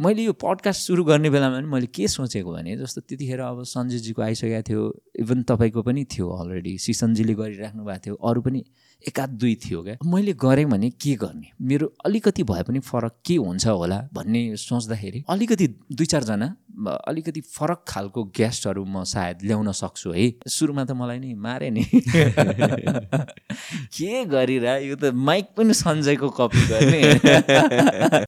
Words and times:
मैले 0.00 0.22
यो 0.22 0.32
पडकास्ट 0.32 0.80
सुरु 0.80 1.02
गर्ने 1.04 1.30
बेलामा 1.30 1.56
पनि 1.56 1.66
मैले 1.68 1.86
के 1.92 2.06
सोचेको 2.08 2.52
भने 2.52 2.76
जस्तो 2.76 3.00
त्यतिखेर 3.00 3.40
अब 3.40 3.62
सञ्जयजीको 3.68 4.22
आइसकेको 4.22 4.62
थियो 4.68 4.82
इभन 5.20 5.42
तपाईँको 5.44 5.82
पनि 5.82 6.04
थियो 6.08 6.28
अलरेडी 6.40 6.72
सिसनजीले 6.86 7.34
गरिराख्नु 7.40 7.84
भएको 7.84 8.04
थियो 8.06 8.14
अरू 8.30 8.40
पनि 8.40 8.64
एकाध 9.08 9.30
दुई 9.30 9.54
थियो 9.54 9.82
क्या। 9.82 9.96
मैले 10.04 10.32
गरेँ 10.32 10.64
भने 10.64 10.90
के 10.90 11.14
गर्ने? 11.14 11.50
मेरो 11.62 11.86
अलिकति 12.04 12.42
भए 12.42 12.62
पनि 12.62 12.78
फरक 12.80 13.14
के 13.26 13.34
हुन्छ 13.36 13.66
होला 13.66 14.08
भन्ने 14.12 14.56
सोच्दाखेरि 14.56 15.24
अलिकति 15.28 15.66
दुई 15.92 16.06
चारजना 16.06 16.56
अलिकति 16.88 17.40
फरक 17.40 17.84
खालको 17.88 18.24
गेस्टहरू 18.24 18.84
म 18.84 19.04
सायद 19.04 19.38
ल्याउन 19.44 19.72
सक्छु 19.72 20.12
है। 20.12 20.32
सुरुमा 20.48 20.84
त 20.84 20.90
मलाई 20.90 21.18
नि 21.18 21.34
मारे 21.34 21.70
नि। 21.70 21.84
के 23.90 24.24
गरिरह? 24.24 24.76
यो 24.76 24.96
त 24.96 25.04
माइक 25.14 25.46
पनि 25.56 25.74
सञ्जयको 25.74 26.28
कपी 26.30 26.62
गर्ने। 26.68 27.00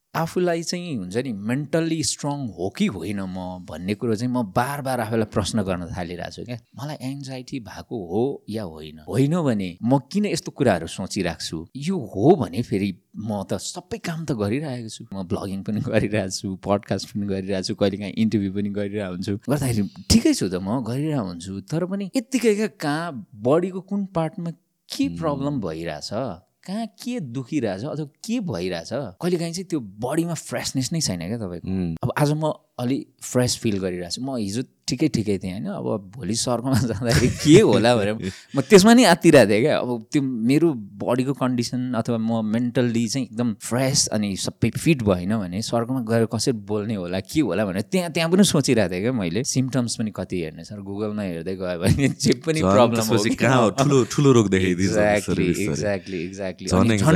आफूलाई 0.14 0.62
चाहिँ 0.62 0.96
हुन्छ 0.96 1.16
नि 1.16 1.32
मेन्टल्ली 1.32 2.02
स्ट्रङ 2.04 2.38
हो 2.52 2.68
कि 2.70 2.86
होइन 2.86 3.20
म 3.20 3.64
भन्ने 3.64 3.94
कुरो 3.94 4.14
चाहिँ 4.14 4.32
म 4.32 4.42
बार 4.52 4.82
बार 4.82 5.00
आफूलाई 5.00 5.28
प्रश्न 5.32 5.62
गर्न 5.62 5.86
थालिरहेको 5.96 6.32
छु 6.32 6.44
क्या। 6.44 6.58
मलाई 6.76 6.96
एङ्जाइटी 7.02 7.60
भएको 7.60 7.96
हो 8.06 8.24
या 8.48 8.62
होइन? 8.62 8.98
होइन 9.08 9.34
भने 9.42 9.70
म 9.82 9.98
किन 10.12 10.26
यस्तो 10.26 10.52
कुराहरू 10.62 10.86
सोचिरहेको 10.86 11.42
छु 11.42 11.58
यो 11.74 11.98
हो 12.14 12.34
भने 12.38 12.62
फेरि 12.62 12.88
म 13.18 13.42
त 13.42 13.58
सबै 13.58 13.98
काम 13.98 14.20
त 14.24 14.38
गरिरहेको 14.38 14.90
छु। 14.94 15.02
म 15.10 15.26
ब्लगिङ 15.26 15.60
पनि 15.66 15.80
गरिरहेको 15.90 16.34
छु 16.38 16.54
पडकास्ट 16.62 17.10
पनि 17.10 17.26
गरिरहेको 17.34 17.66
छु 17.66 17.74
कहिलेकाहीँ 17.82 18.14
इन्टरभ्यू 18.22 18.52
पनि 18.54 18.70
गरिरहेको 18.78 19.12
हुन्छु। 19.14 19.34
गर्दाखेरि 19.50 19.82
ठिकै 20.06 20.32
छु 20.38 20.46
त 20.46 20.62
म 20.62 20.80
गरिरहेको 20.86 21.26
हुन्छु। 21.26 21.52
तर 21.66 21.84
पनि 21.90 22.04
यत्तिकै 22.14 22.54
कहाँ 22.78 23.10
बडीको 23.42 23.80
कुन 23.90 24.00
पार्टमा 24.14 24.50
के 24.88 25.04
प्रब्लम 25.18 25.60
भइरहेछ 25.60 26.10
कहाँ 26.62 26.86
के 27.02 27.18
दुखिरहेछ 27.34 27.84
अथवा 27.90 28.06
के 28.22 28.38
भइरहेछ 28.46 28.90
कहिलेकाहीँ 29.18 29.54
चाहिँ 29.54 29.68
त्यो 29.70 29.80
बडीमा 29.98 30.34
फ्रेसनेस 30.46 30.92
नै 30.94 31.00
छैन 31.02 31.26
क्या 31.26 31.38
तपाईँको। 31.42 31.68
अब 32.06 32.12
आज 32.22 32.30
म 32.38 32.54
अलि 32.82 32.98
फ्रेस 33.22 33.58
फिल 33.62 33.78
गरिरहेको 33.78 34.14
छु 34.14 34.22
म 34.22 34.36
हिजो 34.36 34.62
ठिकै 34.82 35.08
ठिकै 35.14 35.36
थिएँ 35.38 35.52
होइन? 35.52 35.66
अब 35.78 36.10
भोलि 36.16 36.34
सर्कमा 36.36 36.78
जाँदाखेरि 36.84 37.28
के 37.38 37.60
होला 37.62 37.90
भनेर 37.96 38.14
म 38.54 38.60
त्यसमा 38.60 38.92
नि 38.94 39.04
आत्तिरहेको 39.08 39.50
थिएँ 39.50 39.62
क्या। 39.62 39.78
अब 39.78 39.90
त्यो 40.12 40.22
मेरो 40.22 40.68
बडीको 41.00 41.32
कन्डिसन 41.38 41.80
अथवा 41.96 42.18
म 42.18 42.42
मेन्टल्ली 42.44 43.06
चाहिँ 43.08 43.26
एकदम 43.26 43.54
फ्रेस 43.62 44.06
अनि 44.12 44.28
सबै 44.36 44.70
फिट 44.74 45.02
भएन 45.06 45.32
भने 45.38 45.62
सर्कमा 45.62 46.00
गएर 46.10 46.26
कसरी 46.34 46.52
बोल्ने 46.66 46.94
होला 46.98 47.20
के 47.22 47.40
होला 47.40 47.64
भनेर 47.64 47.86
त्यहाँ 47.88 48.10
त्यहाँ 48.10 48.30
पनि 48.30 48.44
सोचिरहेको 48.44 48.92
थिएँ 48.92 49.02
क्या 49.02 49.12
मैले। 49.12 49.44
सिम्टम्स 49.46 49.96
पनि 50.02 50.10
कति 50.18 50.40
हेर्ने 50.42 50.64
सर 50.66 50.82
गुगलमा 50.82 51.22
हेर्दै 51.22 51.54
गयो 51.62 51.78
भने 51.78 52.08
जे 52.26 52.32
पनि 52.42 52.60
प्रब्लम 52.60 53.06
ठुलो 54.12 54.32
रोग 54.32 54.54
एक्ज्याक्टली 54.54 55.46
एक्ज्याक्टली 55.50 56.18
एक्ज्याक्टली 56.24 56.66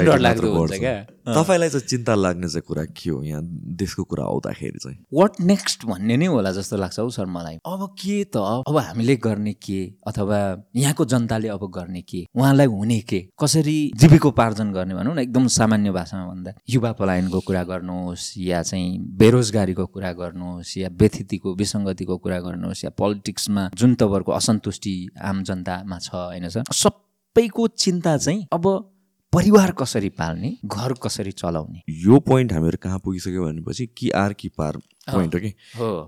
डर 0.07 0.19
लाग्दो 0.19 0.55
हुन्छ 0.55 0.79
क्या। 0.79 0.97
तपाईँलाई 1.27 1.69
चाहिँ 1.69 1.87
चिन्ता 1.91 2.15
लाग्ने 2.15 2.49
चाहिँ 2.49 2.63
कुरा 2.63 2.85
के 2.95 3.11
हो 3.11 3.23
यहाँ 3.23 3.43
देशको 3.83 4.03
कुरा 4.07 4.25
आउँदाखेरि 4.25 4.79
चाहिँ? 4.79 4.99
वाट 5.13 5.41
नेक्स्ट 5.57 5.85
भन्ने 5.87 6.17
नै 6.17 6.27
होला 6.27 6.53
जस्तो 6.53 6.77
लाग्छ 6.77 6.99
हौ 7.01 7.09
सर 7.09 7.27
मलाई। 7.27 7.55
अब 7.55 7.83
के 7.97 8.25
त? 8.25 8.37
अब 8.37 8.77
हामीले 8.77 9.17
गर्ने 9.17 9.53
के? 9.53 9.81
अथवा 10.07 10.69
यहाँको 10.77 11.05
जनताले 11.05 11.49
अब 11.49 11.71
गर्ने 11.71 12.03
के? 12.03 12.27
उहाँलाई 12.37 12.67
हुने 12.67 13.01
के? 13.01 13.21
कसरी 13.41 13.93
जीविकोपार्जन 13.97 14.73
गर्ने 14.73 14.95
भनौँ 14.95 15.15
न 15.15 15.19
एकदम 15.19 15.47
सामान्य 15.47 15.91
भाषामा 15.91 16.27
भन्दा। 16.27 16.53
युवा 16.69 16.93
पलायनको 16.93 17.41
कुरा 17.41 17.63
गर्नुहोस् 17.65 18.39
या 18.39 18.63
चाहिँ 18.63 18.99
बेरोजगारीको 19.01 19.87
कुरा 19.87 20.13
गर्नुहोस् 20.13 20.77
या 20.79 20.89
व्यथितिको 20.93 21.55
विसङ्गतिको 21.55 22.17
कुरा 22.17 22.41
गर्नुहोस् 22.41 22.85
या 22.85 22.91
पोलिटिक्समा 22.91 23.71
जुन 23.75 23.95
तपाईँहरूको 23.95 24.33
असन्तुष्टि 24.33 24.95
आम 25.23 25.43
जनतामा 25.43 25.99
छ 25.99 26.15
होइन 26.15 26.49
सर? 26.49 26.65
सबैको 26.73 27.69
चिन्ता 27.69 28.17
चाहिँ 28.17 28.47
अब 28.53 28.93
परिवार 29.33 29.71
कसरी 29.71 30.09
पाल्ने 30.09 30.57
घर 30.65 30.93
कसरी 31.03 31.33
चलाउने? 31.33 31.83
यो 31.89 32.19
पोइन्ट 32.21 32.53
हामीहरू 32.53 32.79
कहाँ 32.83 32.99
पुगिसक्यो 32.99 33.45
भनेपछि 33.45 33.87
कि 33.97 34.11
आर 34.11 34.33
कि 34.33 34.49
पार 34.49 34.77
पोइन्ट 35.13 35.35
हो 35.35 35.41
कि? 35.41 35.51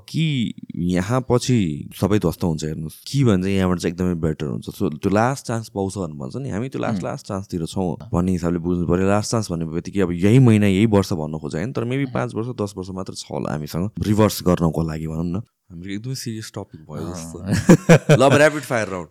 कि 0.09 0.55
यहाँ 0.77 1.21
पछि 1.31 1.91
सबै 2.01 2.19
ध्वस्त 2.19 2.45
हुन्छ 2.45 2.65
हेर्नुहोस्। 2.65 3.05
कि 3.07 3.25
भने 3.25 3.43
चाहिँ 3.43 3.57
यहाँबाट 3.57 3.79
चाहिँ 3.79 3.93
एकदमै 3.93 4.15
बेटर 4.15 4.47
हुन्छ। 4.47 4.71
सो 4.71 4.89
त्यो 4.91 5.11
लास्ट 5.11 5.47
चान्स 5.47 5.69
पाउँछ 5.69 5.99
भन्नु 5.99 6.17
भन्छ 6.19 6.37
नि 6.37 6.51
हामी 6.51 6.69
त्यो 6.69 6.81
लास्ट 6.83 7.05
लास्ट 7.05 7.27
चान्सतिर 7.27 7.67
छौँ 7.67 7.97
भन्ने 8.13 8.33
हिसाबले 8.33 8.59
बुझ्नु 8.59 8.87
पऱ्यो। 8.87 9.09
लास्ट 9.09 9.31
चान्स 9.31 9.51
भन्ने 9.51 9.67
बित्तिकै 9.67 10.01
अब 10.01 10.13
यही 10.13 10.39
महिना 10.39 10.67
यही 10.67 10.87
वर्ष 10.87 11.13
भन्नु 11.13 11.39
खोज्यो 11.39 11.61
होइन 11.61 11.73
तर 11.73 11.85
मेबी 11.85 12.07
पाँच 12.15 12.35
वर्ष 12.35 12.49
दस 12.63 12.75
वर्ष 12.77 12.91
मात्र 12.91 13.15
छ 13.15 13.25
होला 13.31 13.53
हामीसँग। 13.53 13.91
रिभर्स 14.03 14.43
गर्नको 14.47 14.83
लागि 14.89 15.07
भनौँ 15.07 15.25
न। 15.25 15.43
हाम्रो 15.69 15.93
एकदमै 15.93 16.17
सिरियस 16.17 16.49
टपिक 16.57 16.81
भयो 16.89 17.13
जस्तो। 17.13 18.17
ल 18.17 18.23
rapid 18.25 18.65
fire 18.65 18.89
round 18.89 19.09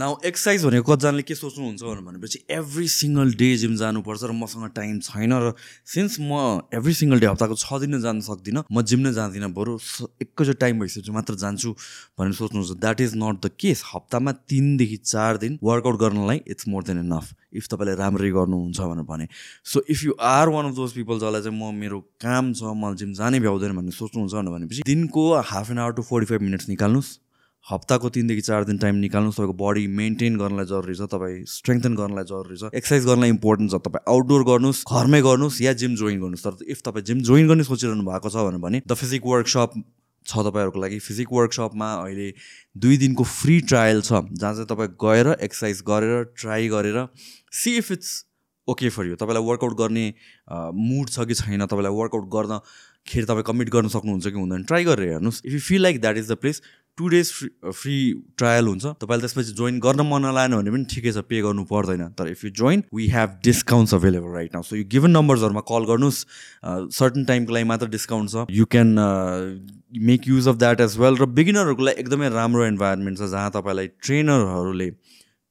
now 0.00 0.12
exercise 0.24 0.64
भनेको 0.64 0.88
कतिजनाले 0.88 1.22
के 1.28 1.34
सोच्नुहुन्छ 1.36 1.82
भनेपछि 2.08 2.38
एभ्री 2.56 2.88
सिङ्गल 2.88 3.28
डे 3.36 3.48
जिम 3.60 3.76
जानुपर्छ 3.76 4.22
र 4.24 4.32
मसँग 4.32 4.64
टाइम 4.72 4.96
छैन 5.04 5.32
र 5.44 5.52
सिन्स 5.92 6.16
म 6.24 6.32
एभ्री 6.72 6.94
सिङ्गल 6.96 7.20
डे 7.20 7.26
हप्ताको 7.26 7.54
छ 7.60 7.84
दिन 7.84 8.00
जान 8.00 8.24
सक्दिनँ 8.24 8.64
म 8.72 8.80
जिम 8.80 9.00
नै 9.04 9.12
जाँदिनँ 9.12 9.52
बरु। 9.52 9.76
एकैचोटि 10.24 10.58
टाइम 10.64 10.80
भइसकेपछि 10.80 11.12
मात्र 11.12 11.36
जान्छु 11.44 11.76
भनेर 12.16 12.34
सोच्नुहुन्छ। 12.40 12.80
That 12.80 12.98
is 13.00 13.12
not 13.20 13.36
the 13.44 13.52
case 13.60 13.84
हप्तामा 13.92 14.32
तिनदेखि 14.48 14.96
चार 15.04 15.36
दिन 15.44 15.60
वर्कआउट 15.60 15.96
गर्नलाई 16.00 16.38
it's 16.48 16.64
more 16.72 16.82
than 16.88 16.98
enough 17.04 17.43
if 17.54 17.66
तपाईँले 17.70 17.94
राम्ररी 17.96 18.30
गर्नुहुन्छ 18.30 18.80
भनेर 18.82 19.06
भने। 19.06 19.26
So 19.64 19.82
if 19.88 20.04
you 20.04 20.12
are 20.20 20.48
one 20.50 20.64
of 20.66 20.74
those 20.76 20.92
people 20.92 21.18
जसलाई 21.18 21.42
चाहिँ 21.42 21.58
म 21.58 21.74
मेरो 21.74 22.00
काम 22.20 22.52
छ 22.52 22.72
मलाई 22.76 22.96
जिम 22.96 23.12
जानै 23.14 23.40
भ्याउँदैन 23.40 23.76
भन्ने 23.76 23.92
सोच्नुहुन्छ 23.92 24.34
भनेपछि 24.54 24.82
दिनको 24.86 25.24
half 25.52 25.70
an 25.70 25.78
hour 25.78 25.92
to 25.92 26.02
forty 26.04 26.26
five 26.26 26.42
minutes 26.42 26.68
निकाल्नुहोस्। 26.68 27.18
हप्ताको 27.66 28.08
तिनदेखि 28.14 28.40
चार 28.44 28.64
दिन 28.64 28.78
टाइम 28.78 28.94
निकाल्नुहोस्। 29.02 29.36
तपाईँको 29.36 29.54
बडी 29.56 29.86
मेन्टेन 29.96 30.36
गर्नलाई 30.36 30.66
जरुरी 30.68 30.94
छ 30.94 31.08
तपाईँ 31.08 31.44
स्ट्रेङ्थन 31.48 31.94
गर्नलाई 31.96 32.24
जरुरी 32.28 32.56
छ। 32.56 32.68
एक्सर्साइज 32.76 33.06
गर्नलाई 33.06 33.30
इम्पोर्टेन्ट 33.30 33.70
छ 33.72 33.80
तपाईँ 33.80 34.04
आउटडोर 34.04 34.42
गर्नुहोस् 34.44 34.84
घरमै 34.84 35.20
गर्नुहोस् 35.24 35.60
या 35.62 35.72
जिम 35.72 35.94
जोइन 35.96 36.20
गर्नुहोस्। 36.20 36.44
तर 36.44 36.64
इफ 36.68 36.82
तपाईँ 36.84 37.04
जिम 37.04 37.20
जोइन 37.24 37.48
गर्ने 37.48 37.64
सोचिरहनु 37.64 38.04
भएको 38.04 38.28
छ 38.28 38.36
भने 38.60 38.82
द 38.84 38.94
फिजिक 38.94 39.22
वर्कसप 39.24 39.80
छ 40.26 40.36
तपाईँहरूको 40.38 40.80
लागि 40.80 40.98
फिजिक 40.98 41.32
वर्कसपमा 41.32 41.92
अहिले 41.94 42.32
दुई 42.76 42.96
दिनको 42.96 43.24
फ्री 43.24 43.60
ट्रायल 43.60 44.00
छ 44.00 44.22
जहाँ 44.32 44.54
चाहिँ 44.54 44.66
तपाईँ 44.66 44.94
गएर 45.04 45.36
एक्सर्साइज 45.40 45.82
गरेर 45.88 46.24
ट्राई 46.38 46.68
गरेर 46.68 47.06
see 47.52 47.76
if 47.76 47.92
it's 47.92 48.24
okay 48.68 48.88
for 48.88 49.06
you 49.06 49.16
तपाईँलाई 49.16 49.44
वर्कआउट 49.44 49.76
गर्ने 49.78 50.06
मुड 50.74 51.10
छ 51.10 51.26
कि 51.28 51.34
छैन 51.34 51.66
तपाईँलाई 51.66 51.92
वर्कआउट 51.92 52.28
गर्न 52.36 52.60
खेरि 53.06 53.26
तपाईँ 53.26 53.44
कमिट 53.46 53.70
गर्न 53.70 53.88
सक्नुहुन्छ 53.88 54.26
कि 54.26 54.38
हुँदैन 54.38 54.62
ट्राई 54.64 54.84
गरेर 54.84 55.08
हेर्नुहोस्. 55.08 55.42
If 55.44 55.52
you 55.52 55.60
feel 55.60 55.82
like 55.82 56.00
that 56.00 56.16
is 56.16 56.30
the 56.32 56.34
place 56.34 56.62
two 56.98 57.08
days 57.08 57.30
free 57.32 57.48
free 57.66 57.96
trial 58.38 58.66
हुन्छ। 58.66 58.86
तपाईँले 59.00 59.26
त्यसपछि 59.26 59.52
जोइन 59.52 59.78
गर्न 59.80 60.00
मन 60.06 60.22
नलाएन 60.26 60.54
भने 60.56 60.70
पनि 60.70 60.84
ठिकै 60.90 61.12
छ 61.12 61.24
पे 61.28 61.40
गर्नु 61.42 61.64
पर्दैन। 61.66 62.02
तर 62.18 62.28
if 62.30 62.44
you 62.44 62.50
join 62.54 62.82
we 62.94 63.08
have 63.10 63.38
discounts 63.44 63.94
available 63.94 64.34
right 64.34 64.54
now 64.54 64.62
so 64.62 64.76
यो 64.76 64.84
गिभन 64.90 65.10
नम्बर्सहरूमा 65.10 65.62
कल 65.70 65.84
गर्नुहोस्। 65.90 66.24
सर्टन 66.94 67.24
टाइमको 67.24 67.52
लागि 67.54 67.64
मात्र 67.66 67.86
डिस्काउन्ट 67.96 68.30
छ। 68.30 68.46
You 68.50 68.64
can 68.70 68.94
make 70.06 70.28
use 70.28 70.48
of 70.48 70.56
that 70.56 70.80
as 70.80 70.96
well 70.98 71.16
र 71.16 71.26
बिगिनरहरूको 71.34 71.82
लागि 71.82 72.00
एकदमै 72.00 72.28
राम्रो 72.30 72.66
इन्भाइरोमेन्ट 72.66 73.18
छ 73.18 73.30
जहाँ 73.34 73.50
तपाईँलाई 73.58 73.88
ट्रेनरहरूले 74.02 74.90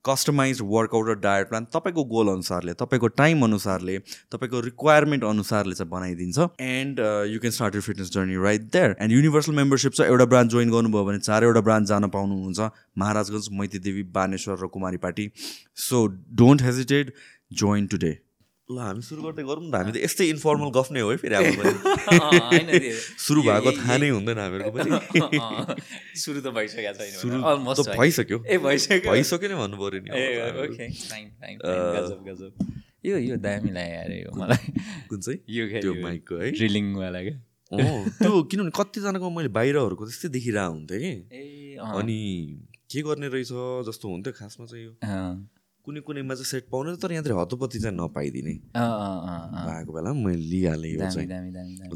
कस्टमाइज 0.06 0.60
वर्कआउट 0.64 1.10
र 1.10 1.16
डायट 1.20 1.50
प्लान 1.50 1.66
तपाईँको 1.74 2.04
गोल 2.06 2.28
अनुसारले 2.30 2.74
तपाईँको 2.82 3.08
टाइम 3.20 3.44
अनुसारले 3.44 3.98
तपाईँको 4.32 4.60
रिक्वायरमेन्ट 4.62 5.24
अनुसारले 5.24 5.76
चाहिँ 5.76 5.90
बनाइदिन्छ। 5.92 6.48
And 6.62 7.00
you 7.32 7.40
can 7.40 7.52
start 7.52 7.76
you 7.76 7.82
fitness 7.82 8.12
journey 8.14 8.36
right 8.44 8.62
there 8.74 8.96
and 9.00 9.14
universal 9.14 9.54
membership 9.56 9.94
छ 9.94 10.10
एउटा 10.10 10.26
ब्रान्च 10.26 10.52
जोइन 10.52 10.72
गर्नुभयो 10.72 11.06
भने 11.06 11.20
चारवटा 11.20 11.62
ब्रान्च 11.62 11.88
जान 11.88 12.08
पाउनुहुन्छ। 12.10 12.70
महाराजगञ्ज 12.98 13.48
मैतीदेवी 13.60 14.04
बानेश्वर 14.14 14.58
र 14.64 14.68
Kumaripati 15.00 15.30
so 15.88 16.06
don't 16.42 16.62
hesitate 16.62 17.14
join 17.54 17.88
today 17.88 18.18
ल 18.76 18.78
हामी 18.88 19.02
सुरु 19.08 19.22
गर्दै 19.26 19.44
गरौँ 19.50 19.64
न 19.64 19.74
हामी 19.76 19.92
त 19.94 19.98
यस्तै 20.06 20.26
इन्फर्मल 20.34 20.70
गफ 20.78 20.88
नै 20.96 21.02
हो 21.06 21.10
है 21.12 21.18
फेरि 21.24 21.36
सुरु 23.26 23.40
भएको 23.48 23.72
थाहा 23.80 23.96
नै 24.04 24.10
हुँदैन 24.16 24.38
हामीहरूको 24.44 24.72
पनि। 24.78 24.90
सुरु 26.24 26.40
त 26.42 26.48
भइसकेको 26.58 26.94
छैन 27.00 27.14
सुरु 27.22 27.38
त 27.78 27.98
भइसक्यो। 28.02 28.38
ए 28.44 28.58
भइसक्यो। 28.68 29.12
भइसक्यो 29.12 29.48
नै 29.54 29.58
भन्नु 29.62 29.78
पऱ्यो 29.82 30.00
नि 30.04 30.10
यो 33.06 33.18
यो 33.20 33.36
दामी 33.44 33.70
लाग्यो 33.76 33.98
अरे 34.04 34.18
यो 34.24 34.30
मलाई। 34.40 34.66
कुन 35.10 35.20
चाहिँ? 35.20 35.40
यो 35.50 35.64
त्यो 35.82 35.94
माइकको 36.04 36.36
है 36.40 36.52
ड्रिलिङवाला 36.52 37.20
क्या 37.24 37.36
त्यो 37.72 38.32
किनभने 38.52 38.72
कतिजनाको 38.80 39.30
मैले 39.38 39.50
बाहिरहरूको 39.58 40.04
त्यस्तै 40.08 40.30
देखिरहेको 40.36 40.72
हुन्थेँ 40.74 41.00
कि। 41.04 41.12
अनि 41.84 42.20
के 42.92 43.02
गर्ने 43.08 43.28
रहेछ 43.34 43.52
जस्तो 43.90 44.06
हुन्थ्यो 44.14 44.34
खासमा 44.40 44.66
चाहिँ 44.72 44.86
यो। 44.86 44.92
कुनै 45.84 46.00
कुनैमा 46.00 46.32
चाहिँ 46.34 46.46
सेट 46.48 46.72
पाउने 46.72 46.96
तर 46.96 47.12
यहाँतिर 47.12 47.36
हतोपत्ती 47.36 47.80
चाहिँ 47.84 48.00
नपाइदिने। 48.00 48.72
भएको 48.72 49.92
बेला 49.92 50.16
मैले 50.16 50.40
लिइहालेँ 50.40 50.96
यो 50.96 51.04
चाहिँ। 51.12 51.28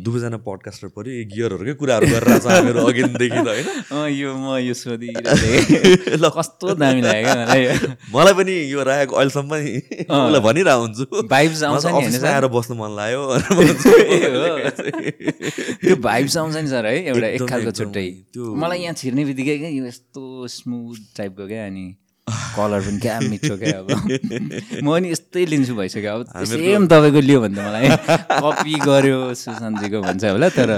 दुवैजना 0.04 0.44
पडकास्टर 0.44 0.92
पऱ्यो 0.92 1.24
गियरहरूकै 1.32 1.80
कुराहरू 1.80 2.12
गरिरहेको 2.12 2.44
छ 2.44 2.52
हामीहरू 2.52 2.84
अघिदेखि 2.84 3.40
त 3.40 3.48
होइन। 3.48 3.64
यो 4.12 4.36
म 4.36 4.60
यो 4.60 4.76
सोधि 4.76 5.08
ल। 6.20 6.28
कस्तो 6.36 6.76
दामी 6.76 7.00
लाग्यो 7.00 8.12
मलाई 8.12 8.36
पनि 8.36 8.76
यो 8.76 8.84
राखेको 8.84 9.16
अहिलेसम्म 9.16 9.56
उसलाई 9.56 10.44
भनिरहेको 10.48 10.84
हुन्छु। 10.84 11.24
भाइब्स 11.32 11.64
आउँछ 11.64 11.88
आएर 12.28 12.52
बस्नु 12.52 12.76
मन 12.76 12.92
लाग्यो। 13.00 13.24
त्यो 15.88 15.96
भाइब्स 16.04 16.36
आउँछ 16.44 16.56
नि 16.60 16.68
सर 16.68 16.92
है 16.92 17.08
एउटा 17.08 17.28
एक 17.40 17.48
खालको 17.48 17.72
छुट्टै। 17.80 18.36
त्यो 18.36 18.52
मलाई 18.52 18.84
यहाँ 18.84 19.00
छिर्ने 19.00 19.24
बित्तिकै 19.32 19.56
क्या 19.64 19.72
यो 19.80 19.88
यस्तो 19.88 20.44
स्मुथ 20.58 21.00
टाइपको 21.18 21.48
क्या 21.48 21.64
अनि 21.72 21.88
कलर 22.28 22.80
पनि 22.88 23.00
क्या 23.00 23.20
मिठो 23.24 23.56
क्या 23.58 23.78
अब। 23.80 23.88
म 24.84 24.88
पनि 24.92 25.12
यस्तै 25.12 25.46
लिन्छु 25.48 25.74
भइसक्यो। 25.80 26.16
अब 26.36 26.44
सेम 26.52 26.88
तपाईँको 26.92 27.22
लियो 27.24 27.40
भने 27.42 27.56
त 27.56 27.60
मलाई। 27.64 27.88
कपी 28.44 28.74
गर्यो 28.84 29.20
सुशान्तजीको 29.42 29.98
भन्छ 30.02 30.24
होला 30.36 30.50
तर 30.58 30.70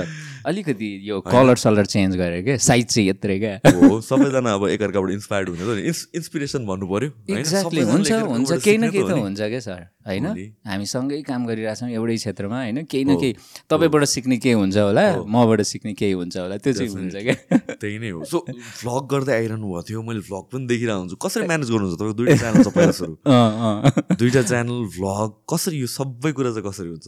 अलिकति 0.46 0.90
यो 1.10 1.20
कलर 1.22 1.58
सलर 1.58 1.86
चेन्ज 1.86 2.16
गरेर 2.16 2.44
क्या 2.44 2.58
साइज 2.58 2.86
चाहिँ 2.86 3.08
यत्रै 3.10 3.40
क्या 3.40 3.54
हो 3.76 4.00
सबैजना 4.02 4.54
अब 4.54 4.68
एकअर्काबाट 4.70 5.12
इन्सपायर्ड 5.12 5.50
हुने 5.50 5.64
त 5.64 5.86
इन्स 5.86 6.08
इन्सपिरेसन 6.16 6.66
भन्नु 6.66 6.88
पऱ्यो? 6.88 7.10
एक्ज्याक्टली 7.38 7.82
हुन्छ 7.82 8.12
हुन्छ। 8.12 8.52
केही 8.64 8.78
न 8.78 8.90
केही 8.92 9.04
त 9.04 9.12
नि। 9.12 9.22
हुन्छ 9.22 9.42
क्या 9.42 9.60
सर? 9.60 9.82
होइन? 10.08 10.26
नि। 10.34 10.46
हामी 10.66 10.86
सँगै 10.86 11.22
काम 11.28 11.46
गरिरहेछौँ 11.48 11.90
एउटै 11.90 12.16
क्षेत्रमा 12.16 12.58
होइन? 12.64 12.78
केही 12.90 13.04
न 13.06 13.16
केही। 13.20 13.34
तपाईँबाट 13.70 14.04
सिक्ने 14.10 14.38
केही 14.40 14.56
हुन्छ 14.58 14.78
होला? 14.78 15.06
मबाट 15.28 15.62
सिक्ने 15.68 15.94
केही 15.94 16.14
हुन्छ 16.14 16.38
होला? 16.38 16.58
त्यो 16.58 16.74
चाहिँ 16.74 16.90
हुन्छ 16.90 17.16
क्या 17.16 17.36
त्यही 17.78 17.98
नै 18.00 18.10
हो। 18.10 18.24
सो 18.24 18.38
भ्लग 18.48 19.04
गर्दै 19.12 19.34
आइरहनु 19.36 19.68
भएको 19.68 19.84
थियो। 19.90 20.02
मैले 20.02 20.22
भ्लग 20.26 20.44
पनि 20.50 20.66
देखिरहेको 20.72 21.00
हुन्छु। 21.00 21.16
कसरी 21.20 21.46
म्यानेज 21.46 21.70
गर्नुहुन्छ? 21.70 22.00
तपाईँको 22.00 22.18
दुइटा 22.18 22.36
च्यानल 22.40 22.64
छ 22.64 22.70
पहिला 22.74 22.94
सुरु। 23.00 23.14
दुइटा 24.18 24.42
च्यानल 24.50 24.80
भ्लग 24.98 25.30
कसरी 25.52 25.78
यो 25.84 25.88
सबै 25.88 26.32
कुरा 26.34 26.52
चाहिँ 26.56 26.66
कसरी 26.70 26.90
हुन्छ? 26.90 27.08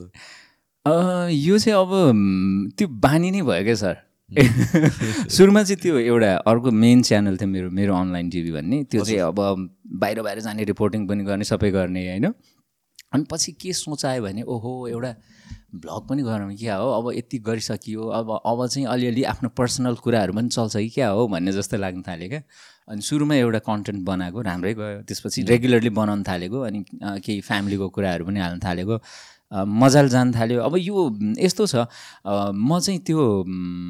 यो 0.88 1.58
चाहिँ 1.60 1.78
अब 1.78 2.72
त्यो 2.78 2.88
बानी 2.88 3.30
नै 3.32 3.42
भयो 3.42 3.64
क्या 3.64 3.76
सर। 3.76 3.98
सुरुमा 5.30 5.62
चाहिँ 5.64 5.78
त्यो 5.82 5.98
एउटा 5.98 6.36
अर्को 6.50 6.72
मेन 6.72 7.02
च्यानल 7.02 7.38
थियो 7.38 7.50
मेरो 7.50 7.70
मेरो 7.70 7.96
अनलाइन 7.96 8.30
टिभी 8.30 8.52
भन्ने। 8.52 8.84
त्यो 8.90 9.04
चाहिँ 9.06 9.20
अब 9.22 9.70
बाहिर 10.02 10.22
बाहिर 10.22 10.40
जाने 10.42 10.64
रिपोर्टिङ 10.64 11.06
पनि 11.08 11.24
गर्ने 11.24 11.44
सबै 11.46 11.72
गर्ने 11.72 12.08
होइन? 12.08 12.26
अनि 13.14 13.26
पछि 13.32 13.52
के 13.62 13.74
सोचायो 13.74 14.24
भने 14.24 14.42
ओहो 14.42 14.88
एउटा 14.88 15.14
भ्लग 15.76 16.08
पनि 16.10 16.24
गरौँ 16.24 16.56
क्या 16.56 16.76
हो? 16.76 16.90
अब 16.92 17.14
यति 17.18 17.40
गरिसकियो। 17.40 18.02
अब 18.02 18.32
अब 18.46 18.68
चाहिँ 18.68 18.88
अलिअलि 18.88 19.24
आफ्नो 19.24 19.50
पर्सनल 19.50 19.96
कुराहरू 20.02 20.34
पनि 20.34 20.50
चल्छ 20.50 20.78
कि 20.78 20.90
क्या 20.90 21.10
हो 21.10 21.28
भन्ने 21.28 21.52
जस्तो 21.52 21.78
लाग्न 21.78 22.02
थाल्यो 22.08 22.30
क्या। 22.30 22.42
अनि 22.90 23.02
सुरुमा 23.02 23.36
एउटा 23.36 23.60
कन्टेन्ट 23.70 24.02
बनाएको 24.06 24.42
राम्रै 24.42 24.74
गयो। 24.74 25.02
त्यसपछि 25.06 25.44
रेगुलरली 25.44 25.90
बनाउन 25.90 26.24
थालेको 26.24 26.62
अनि 26.62 26.84
केही 27.04 27.42
फ्यामिलीको 27.42 27.90
कुराहरू 27.90 28.26
पनि 28.26 28.40
हाल्न 28.40 28.60
थालेको। 28.66 28.98
मजाले 29.52 30.10
जान 30.10 30.32
थाल्यो। 30.32 30.62
अब 30.64 30.76
यो 30.80 30.96
यस्तो 31.40 31.66
छ 31.68 31.76
म 32.56 32.80
चाहिँ 32.80 33.00
त्यो 33.04 33.20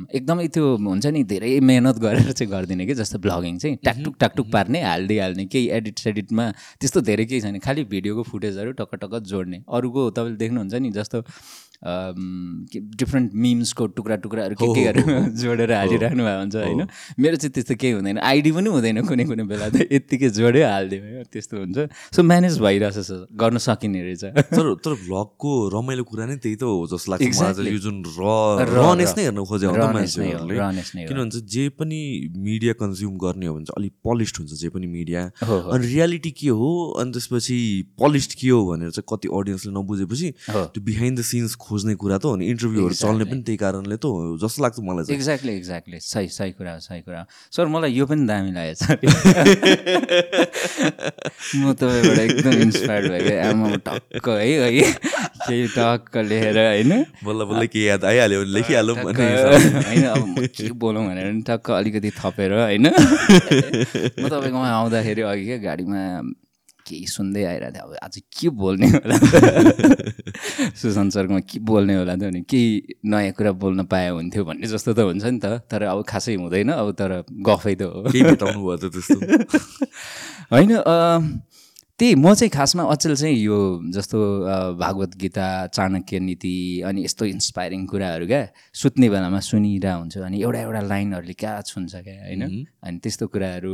एकदमै 0.10 0.48
त्यो 0.50 0.66
हुन्छ 0.78 1.06
नि 1.06 1.24
धेरै 1.24 1.60
मेहनत 1.62 1.98
गरेर 2.02 2.32
चाहिँ 2.32 2.52
गर्दिनँ 2.52 2.86
कि 2.88 2.94
जस्तो 2.98 3.20
ब्लगिङ 3.22 3.58
चाहिँ। 3.58 3.78
टाकटुक 3.86 4.16
टाकटुक 4.20 4.48
पार्ने 4.52 4.82
हालिदिइहाल्ने 4.82 5.46
केही 5.46 5.70
एडिट 5.78 6.00
सेडिटमा 6.00 6.46
त्यस्तो 6.82 7.02
धेरै 7.02 7.26
केही 7.26 7.42
छैन। 7.42 7.60
खालि 7.62 7.84
भिडियोको 7.94 8.24
फुटेजहरू 8.24 8.72
टक्क 8.82 8.96
टक्क 9.02 9.24
जोड्ने। 9.30 9.64
अरूको 9.70 10.10
तपाईँले 10.18 10.38
देख्नुहुन्छ 10.38 10.74
नि 10.74 10.92
जस्तो 10.92 11.22
डिफ्रेन्ट 11.82 13.32
मिम्सको 13.34 13.86
टुक्रा 13.98 14.16
टुक्राहरू 14.22 14.56
के 14.56 14.68
केहरू 14.74 15.02
जोडेर 15.42 15.72
हालिराख्नु 15.74 16.24
भएको 16.24 16.40
हुन्छ 16.40 16.56
होइन? 16.56 16.82
मेरो 17.20 17.36
चाहिँ 17.42 17.54
त्यस्तो 17.54 17.76
केही 17.82 17.94
हुँदैन। 17.98 18.18
आइडी 18.22 18.52
पनि 18.52 18.70
हुँदैन 18.70 19.02
कुनै 19.10 19.26
कुनै 19.26 19.44
बेला 19.50 19.70
त। 19.70 19.90
यत्तिकै 19.90 20.30
जोड्यो 20.30 20.66
हालिदियो 20.68 21.02
होइन 21.02 21.26
त्यस्तो 21.34 21.58
हुन्छ। 21.58 21.78
सो 22.14 22.20
म्यानेज 22.22 22.60
भइरहेछ 22.62 22.98
सर। 23.02 23.26
गर्न 23.34 23.58
सकिने 23.58 24.02
रहेछ। 24.02 24.24
तर 24.54 24.66
तर 24.78 24.94
भ्लगको 25.10 25.52
रमाइलो 25.74 26.04
कुरा 26.06 26.26
नै 26.30 26.38
त्यही 26.38 26.56
त 26.56 26.64
हो 26.70 26.86
जस्तो 26.86 27.12
लाग्छ 27.18 27.66
यो 27.66 27.80
जुन 27.82 27.98
रनेस 28.06 29.18
नै 29.18 29.24
हेर्नु 29.26 29.42
खोज्यो 29.42 29.70
हुन्छ 29.70 29.80
Rawness 29.82 30.18
नै 30.18 30.32
हो, 30.32 30.46
मान्छेहरूले। 30.46 30.56
rawness 30.62 30.90
नै 30.96 31.02
हो। 31.02 31.08
किनभने 31.10 31.30
चाहिँ 31.32 31.48
जे 31.50 31.64
पनि 31.82 32.00
मिडिया 32.38 32.74
कन्ज्युम 32.78 33.14
गर्ने 33.18 33.46
हो 33.46 33.54
भने 33.56 33.66
चाहिँ 33.66 33.78
अलिक 33.82 33.94
पोलिस्ड 34.06 34.36
हुन्छ 34.38 34.52
जे 34.62 34.70
पनि 34.70 34.88
मिडिया। 34.88 35.22
अनि 35.42 35.88
रियालिटी 35.88 36.32
के 36.32 36.50
हो? 36.54 36.70
अनि 37.02 37.12
त्यसपछि 37.12 37.58
पोलिस्ड 37.98 38.32
के 38.38 38.50
हो 38.50 38.60
भनेर 38.70 38.90
चाहिँ 38.92 39.06
कति 39.10 39.28
अडियन्सले 39.34 39.72
नबुझेपछि। 39.74 40.30
त्यो 40.48 40.82
बिहाइन्ड 40.84 41.20
द 41.20 41.22
सिन्स 41.32 41.56
खोज्ने 41.72 41.96
कुरा 41.96 42.18
त 42.18 42.26
हो 42.26 42.36
नि। 42.36 42.46
इन्टरभ्यूहरू 42.52 42.96
चल्ने 43.02 43.24
पनि 43.32 43.42
त्यही 43.48 43.58
कारणले 43.64 43.96
त 43.96 44.06
हो। 44.06 44.38
जस्तो 44.44 44.60
लाग्छ 44.64 44.78
मलाई 44.84 45.04
चाहिँ। 45.06 45.18
एक्ज्याक्टली 45.18 45.52
एक्ज्याक्टली 45.56 45.98
सही 46.04 46.28
सही 46.38 46.52
कुरा 46.60 46.72
हो 46.74 46.80
सही 46.84 47.02
कुरा। 47.02 47.20
हो 47.20 47.26
सर 47.56 47.66
मलाई 47.72 47.92
यो 47.94 48.06
पनि 48.06 48.24
दामी 48.28 48.52
लागेको 48.52 48.76
छ 48.82 49.00
म 51.62 51.74
तपाईँबाट 51.74 52.20
एकदम 52.20 52.54
इन्सपायर्ड 52.62 53.06
भयो 53.12 53.36
आमा 53.50 53.68
टक्क 53.88 54.28
है 54.30 54.50
है। 54.62 54.70
केही 55.42 55.68
टक्क 55.76 56.18
लेखेर 56.30 56.58
होइन? 56.58 56.92
बल्ल 57.26 57.42
बल्ल 57.50 57.68
के 57.68 57.80
याद 57.86 58.06
आइहाल्यो 58.06 58.40
भने 58.42 58.52
लेखिहालौँ। 58.56 58.96
होइन 58.96 60.04
अब 60.06 60.24
म 60.28 60.46
के 60.56 60.70
बोलौँ 60.84 61.04
भनेर 61.08 61.32
नि 61.34 61.42
टक्क 61.48 61.72
अलिकति 61.72 62.10
थपेर 62.20 62.52
होइन? 62.54 62.86
म 64.22 64.26
तपाईँकोमा 64.28 64.70
आउँदाखेरि 64.70 65.22
अघि 65.22 65.46
क्या 65.46 65.58
गाडीमा 65.66 66.02
केही 66.92 67.08
सुन्दै 67.08 67.44
आइरहेको 67.44 67.72
थिएँ 67.72 67.84
अब 67.88 67.96
आज 68.04 68.16
के 68.40 68.50
बोल्ने 68.62 68.88
होला? 68.92 69.16
सुशान्त 70.82 71.12
सरकोमा 71.14 71.40
के 71.48 71.60
बोल्ने 71.64 71.96
होला 71.96 72.16
त 72.16 72.24
भने 72.28 72.42
केही 72.44 73.00
नयाँ 73.06 73.32
कुरा 73.38 73.52
बोल्न 73.64 73.84
पाए 73.88 74.10
हुन्थ्यो 74.10 74.44
भन्ने 74.46 74.68
जस्तो 74.68 74.92
त 74.94 75.00
हुन्छ 75.08 75.24
नि 75.26 75.40
त 75.40 75.46
तर 75.72 75.84
अब 75.88 76.04
खासै 76.04 76.36
हुँदैन 76.36 76.70
अब 76.76 76.92
तर 77.00 77.12
गफै 77.48 77.76
त 77.76 77.82
हो। 77.88 78.04
भयो 78.12 78.78
त 78.78 78.84
त्यस्तो। 78.92 79.18
होइन 80.54 80.72
त्यही 82.02 82.16
म 82.18 82.34
चाहिँ 82.34 82.50
खासमा 82.50 82.84
अचेल 82.90 83.14
चाहिँ 83.16 83.38
यो 83.38 83.58
जस्तो 83.94 84.18
भागवत 84.74 85.16
गीता 85.22 85.48
चाणक्य 85.70 86.20
नीति 86.20 86.82
अनि 86.90 87.04
यस्तो 87.04 87.26
इन्सपाइरिङ 87.26 87.86
कुराहरू 87.86 88.26
क्या 88.26 88.42
सुत्ने 88.74 89.10
बेलामा 89.10 89.40
सुनिरहेको 89.46 90.00
हुन्छु 90.00 90.22
अनि 90.26 90.42
एउटा 90.42 90.60
एउटा 90.62 90.82
लाइनहरूले 90.82 91.34
क्या 91.38 91.62
छुन्छ 91.62 91.94
क्या 91.96 92.18
होइन? 92.26 92.42
अनि 92.82 92.98
त्यस्तो 93.06 93.28
कुराहरू 93.28 93.74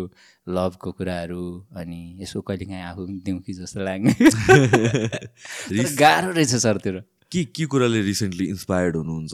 लभको 0.60 0.92
कुराहरू 0.92 1.44
अनि 1.72 2.00
यसो 2.22 2.42
कहिलेकाहीँ 2.44 2.84
आफू 2.84 3.06
पनि 3.08 3.20
दिउँ 3.26 3.40
कि 3.48 3.54
जस्तो 3.64 3.80
लाग्ने। 3.88 4.12
गाह्रो 6.04 6.32
रहेछ 6.36 6.56
सर 6.68 6.78
त्यो 6.84 7.00
के 7.32 7.44
के 7.56 7.66
कुराले 7.66 8.02
रिसेन्टली 8.12 8.46
इन्सपायर्ड 8.46 8.96
हुनुहुन्छ? 8.96 9.34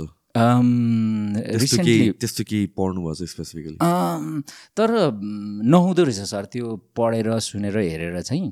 त्यस्तो 2.22 2.44
केही 2.46 2.66
पढ्नु 2.78 3.02
भएको 3.02 3.26
छ 3.26 3.30
स्पेसिफिकली 3.30 3.78
तर 4.78 4.90
नहुँदो 5.66 6.04
रहेछ 6.04 6.20
सर 6.30 6.46
त्यो 6.46 6.76
पढेर 6.98 7.40
सुनेर 7.40 7.78
हेरेर 7.78 8.22
चाहिँ। 8.22 8.52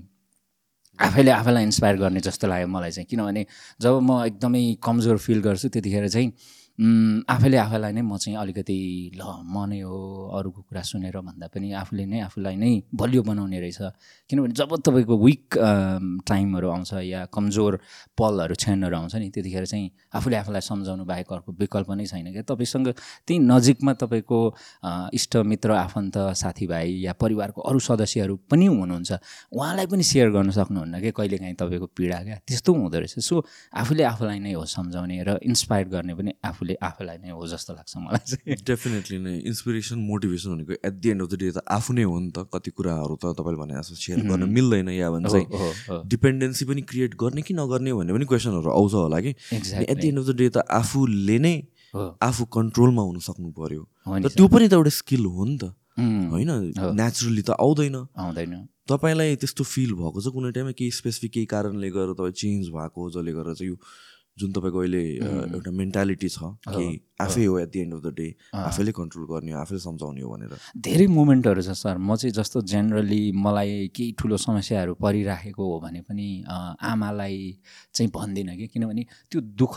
आफैले 1.00 1.32
आफैलाई 1.32 1.64
इन्सपायर 1.64 1.96
गर्ने 1.98 2.20
जस्तो 2.20 2.48
लाग्यो 2.48 2.68
मलाई 2.68 2.92
चाहिँ। 2.92 3.08
किनभने 3.10 3.46
जब 3.82 4.00
म 4.02 4.24
एकदमै 4.26 4.64
कमजोर 4.84 5.18
फिल 5.18 5.42
गर्छु 5.42 5.70
त्यतिखेर 5.70 6.08
चाहिँ 6.10 6.32
आफैले 6.80 7.58
आफैलाई 7.58 7.92
नै 7.94 8.02
म 8.02 8.18
चाहिँ 8.18 8.38
अलिकति 8.38 8.78
ल 9.20 9.22
म 9.44 9.66
नै 9.70 9.80
हो 9.82 9.98
अरूको 10.38 10.62
कुरा 10.70 10.82
सुनेर 10.82 11.18
भन्दा 11.22 11.48
पनि 11.54 11.72
आफूले 11.78 12.06
नै 12.06 12.20
आफूलाई 12.26 12.56
नै 12.56 12.72
बलियो 12.96 13.22
बनाउने 13.24 13.60
रहेछ। 13.60 13.80
किनभने 14.30 14.54
जब 14.56 14.72
तपाईँको 14.82 15.16
विक 15.18 15.58
टाइमहरू 16.26 16.68
आउँछ 16.70 16.92
या 17.06 17.26
कमजोर 17.30 17.80
पलहरू 18.18 18.56
क्षणहरू 18.56 18.96
आउँछ 18.98 19.16
नि 19.16 19.30
त्यतिखेर 19.30 19.66
चाहिँ 19.66 19.90
आफूले 20.16 20.36
आफूलाई 20.42 20.62
सम्झाउनु 20.62 21.04
बाहेक 21.06 21.28
अर्को 21.34 21.52
विकल्प 21.60 21.90
नै 21.92 22.06
छैन 22.06 22.32
क्या। 22.34 22.44
तपाईँसँग 22.50 22.88
त्यही 23.28 23.40
नजिकमा 23.40 23.94
तपाईँको 24.02 24.40
अ, 24.84 25.10
इष्ट 25.14 25.38
मित्र 25.52 25.72
आफन्त 25.86 26.18
साथीभाइ 26.42 26.88
या 27.06 27.14
परिवारको 27.14 27.62
अरू 27.62 27.80
सदस्यहरू 27.80 28.36
पनि 28.50 28.66
हुनुहुन्छ। 28.66 29.12
उहाँलाई 29.54 29.86
पनि 29.86 30.04
सेयर 30.04 30.30
गर्न 30.32 30.50
सक्नुहुन्न 30.58 31.00
क्या 31.00 31.12
कहिलेकाहीँ 31.20 31.56
तपाईँको 31.62 31.88
पीडा 31.98 32.18
क्या? 32.24 32.38
त्यस्तो 32.48 32.74
हुँदो 32.74 32.98
रहेछ। 32.98 33.20
सो 33.20 33.36
आफूले 33.76 34.04
आफूलाई 34.04 34.40
नै 34.40 34.54
हो 34.54 34.66
सम्झाउने 34.66 35.22
र 35.28 35.38
इन्सपायर 35.44 35.88
गर्ने 35.94 36.14
पनि 36.16 36.32
आफूले 36.62 36.76
आफूलाई 36.78 37.18
नै 37.18 37.30
हो 37.34 37.48
जस्तो 37.48 37.74
लाग्छ 37.74 37.98
मलाई 37.98 38.26
चाहिँ। 38.30 38.56
डेफिनेटली 38.62 39.18
नै। 39.18 39.34
इन्सपिरेसन 39.50 39.98
मोटिभेसन 39.98 40.50
भनेको 40.54 40.74
at 40.86 40.94
the 41.02 41.10
end 41.10 41.22
of 41.22 41.30
the 41.32 41.36
day 41.42 41.50
त 41.52 41.58
आफू 41.66 41.94
नै 41.94 42.04
हो 42.06 42.20
नि 42.22 42.30
त। 42.30 42.46
कति 42.54 42.70
कुराहरू 42.78 43.16
त 43.18 43.34
तपाईँले 43.34 43.58
भने 43.58 43.74
जस्तो 43.82 43.96
सेयर 43.98 44.20
गर्न 44.30 44.46
मिल्दैन 44.46 44.90
या 44.94 45.10
भने 45.10 45.26
हो, 45.26 45.34
हो, 45.34 45.58
हो। 45.58 45.74
चाहिँ 45.74 46.06
डिपेन्डेन्सी 46.06 46.66
पनि 46.70 46.82
क्रिएट 46.86 47.12
गर्ने 47.18 47.42
कि 47.42 47.54
नगर्ने 47.58 47.94
भन्ने 47.94 48.14
पनि 48.14 48.26
क्वेसनहरू 48.30 48.70
आउँछ 48.70 48.94
होला 48.94 49.20
कि? 49.26 49.32
At 49.90 49.98
the 49.98 50.08
end 50.08 50.20
of 50.22 50.26
the 50.30 50.32
day 50.38 50.48
त 50.50 50.58
आफूले 50.70 51.38
नै 51.42 51.56
आफू 51.98 52.44
कन्ट्रोलमा 52.54 53.02
हुन 53.02 53.18
सक्नु 53.26 53.50
पर्यो। 53.58 53.82
त्यो 54.30 54.46
पनि 54.48 54.66
त 54.70 54.74
एउटा 54.78 54.94
स्किल 55.02 55.26
हो 55.26 55.46
नि 55.50 55.58
त। 55.58 55.74
होइन? 55.98 56.52
नेचुरली 56.78 57.42
त 57.42 57.58
आउँदैन। 57.58 57.98
आउँदैन। 57.98 58.54
तपाईँलाई 58.90 59.36
त्यस्तो 59.42 59.64
फिल 59.64 59.92
भएको 59.98 60.20
छ 60.22 60.28
कुनै 60.36 60.52
टाइममा 60.52 60.74
केही 60.78 60.92
स्पेसिफिक 60.92 61.32
केही 61.32 61.48
कारणले 61.52 61.90
गर्दा 61.90 62.14
तपाईँ 62.18 62.36
चेन्ज 62.36 62.70
भएको 62.70 63.02
जसले 63.12 63.32
गर्दा 63.34 63.54
चाहिँ 63.54 63.72
यो 63.72 63.78
जुन 64.38 64.52
तपाईँको 64.52 64.80
अहिले 64.80 65.04
एउटा 65.54 65.72
मेन्टालिटी 65.72 66.30
छ 66.30 66.40
कि 66.68 66.86
आफै 67.22 67.46
हो 67.46 67.58
at 67.60 67.70
the 67.72 67.80
end 67.80 67.94
of 67.94 68.02
the 68.02 68.14
day 68.16 68.28
आफैले 68.56 68.92
कन्ट्रोल 68.92 69.26
गर्ने 69.32 69.52
हो 69.52 69.60
आफैले 69.60 69.80
सम्झाउने 69.80 70.22
हो 70.22 70.30
भनेर। 70.32 70.58
धेरै 70.88 71.08
मोमेन्टहरू 71.08 71.62
छ 71.62 71.76
सर। 71.78 71.98
म 71.98 72.16
चाहिँ 72.16 72.34
जस्तो 72.34 72.62
जेनरली 72.72 73.22
मलाई 73.36 73.88
केही 73.96 74.12
ठुलो 74.20 74.38
समस्याहरू 74.38 74.94
परिराखेको 74.98 75.64
हो 75.72 75.80
भने 75.80 76.02
पनि 76.08 76.28
आमालाई 76.48 77.38
चाहिँ 77.94 78.10
भन्दिनँ 78.10 78.56
कि 78.58 78.68
किनभने 78.74 79.04
त्यो 79.32 79.42
दुःख 79.62 79.76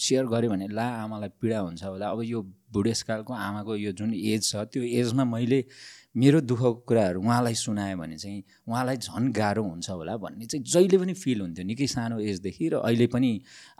सेयर 0.00 0.24
गऱ्यो 0.32 0.50
भने 0.50 0.68
ला 0.72 0.86
आमालाई 1.04 1.28
पीडा 1.40 1.58
हुन्छ 1.60 1.82
होला। 1.84 2.08
अब 2.08 2.22
यो 2.24 2.40
बुढेसकालको 2.74 3.32
आमाको 3.48 3.76
यो 3.76 3.92
जुन 3.92 4.14
एज 4.14 4.42
छ 4.50 4.64
त्यो 4.72 4.82
एजमा 5.00 5.24
मैले 5.24 5.60
मेरो 6.14 6.40
दुःखको 6.40 6.72
कुराहरू 6.86 7.20
उहाँलाई 7.20 7.54
सुनाएँ 7.58 7.96
भने 7.98 8.16
चाहिँ 8.16 8.42
उहाँलाई 8.70 8.96
झन् 8.96 9.32
गाह्रो 9.34 9.62
हुन्छ 9.62 9.90
होला 9.90 10.16
भन्ने 10.16 10.46
चाहिँ 10.46 10.64
जहिले 10.64 10.98
पनि 10.98 11.14
फिल 11.14 11.40
हुन्थ्यो 11.40 11.64
निकै 11.66 11.86
सानो 11.90 12.18
एजदेखि 12.22 12.68
र 12.70 12.74
अहिले 12.86 13.06
पनि 13.10 13.30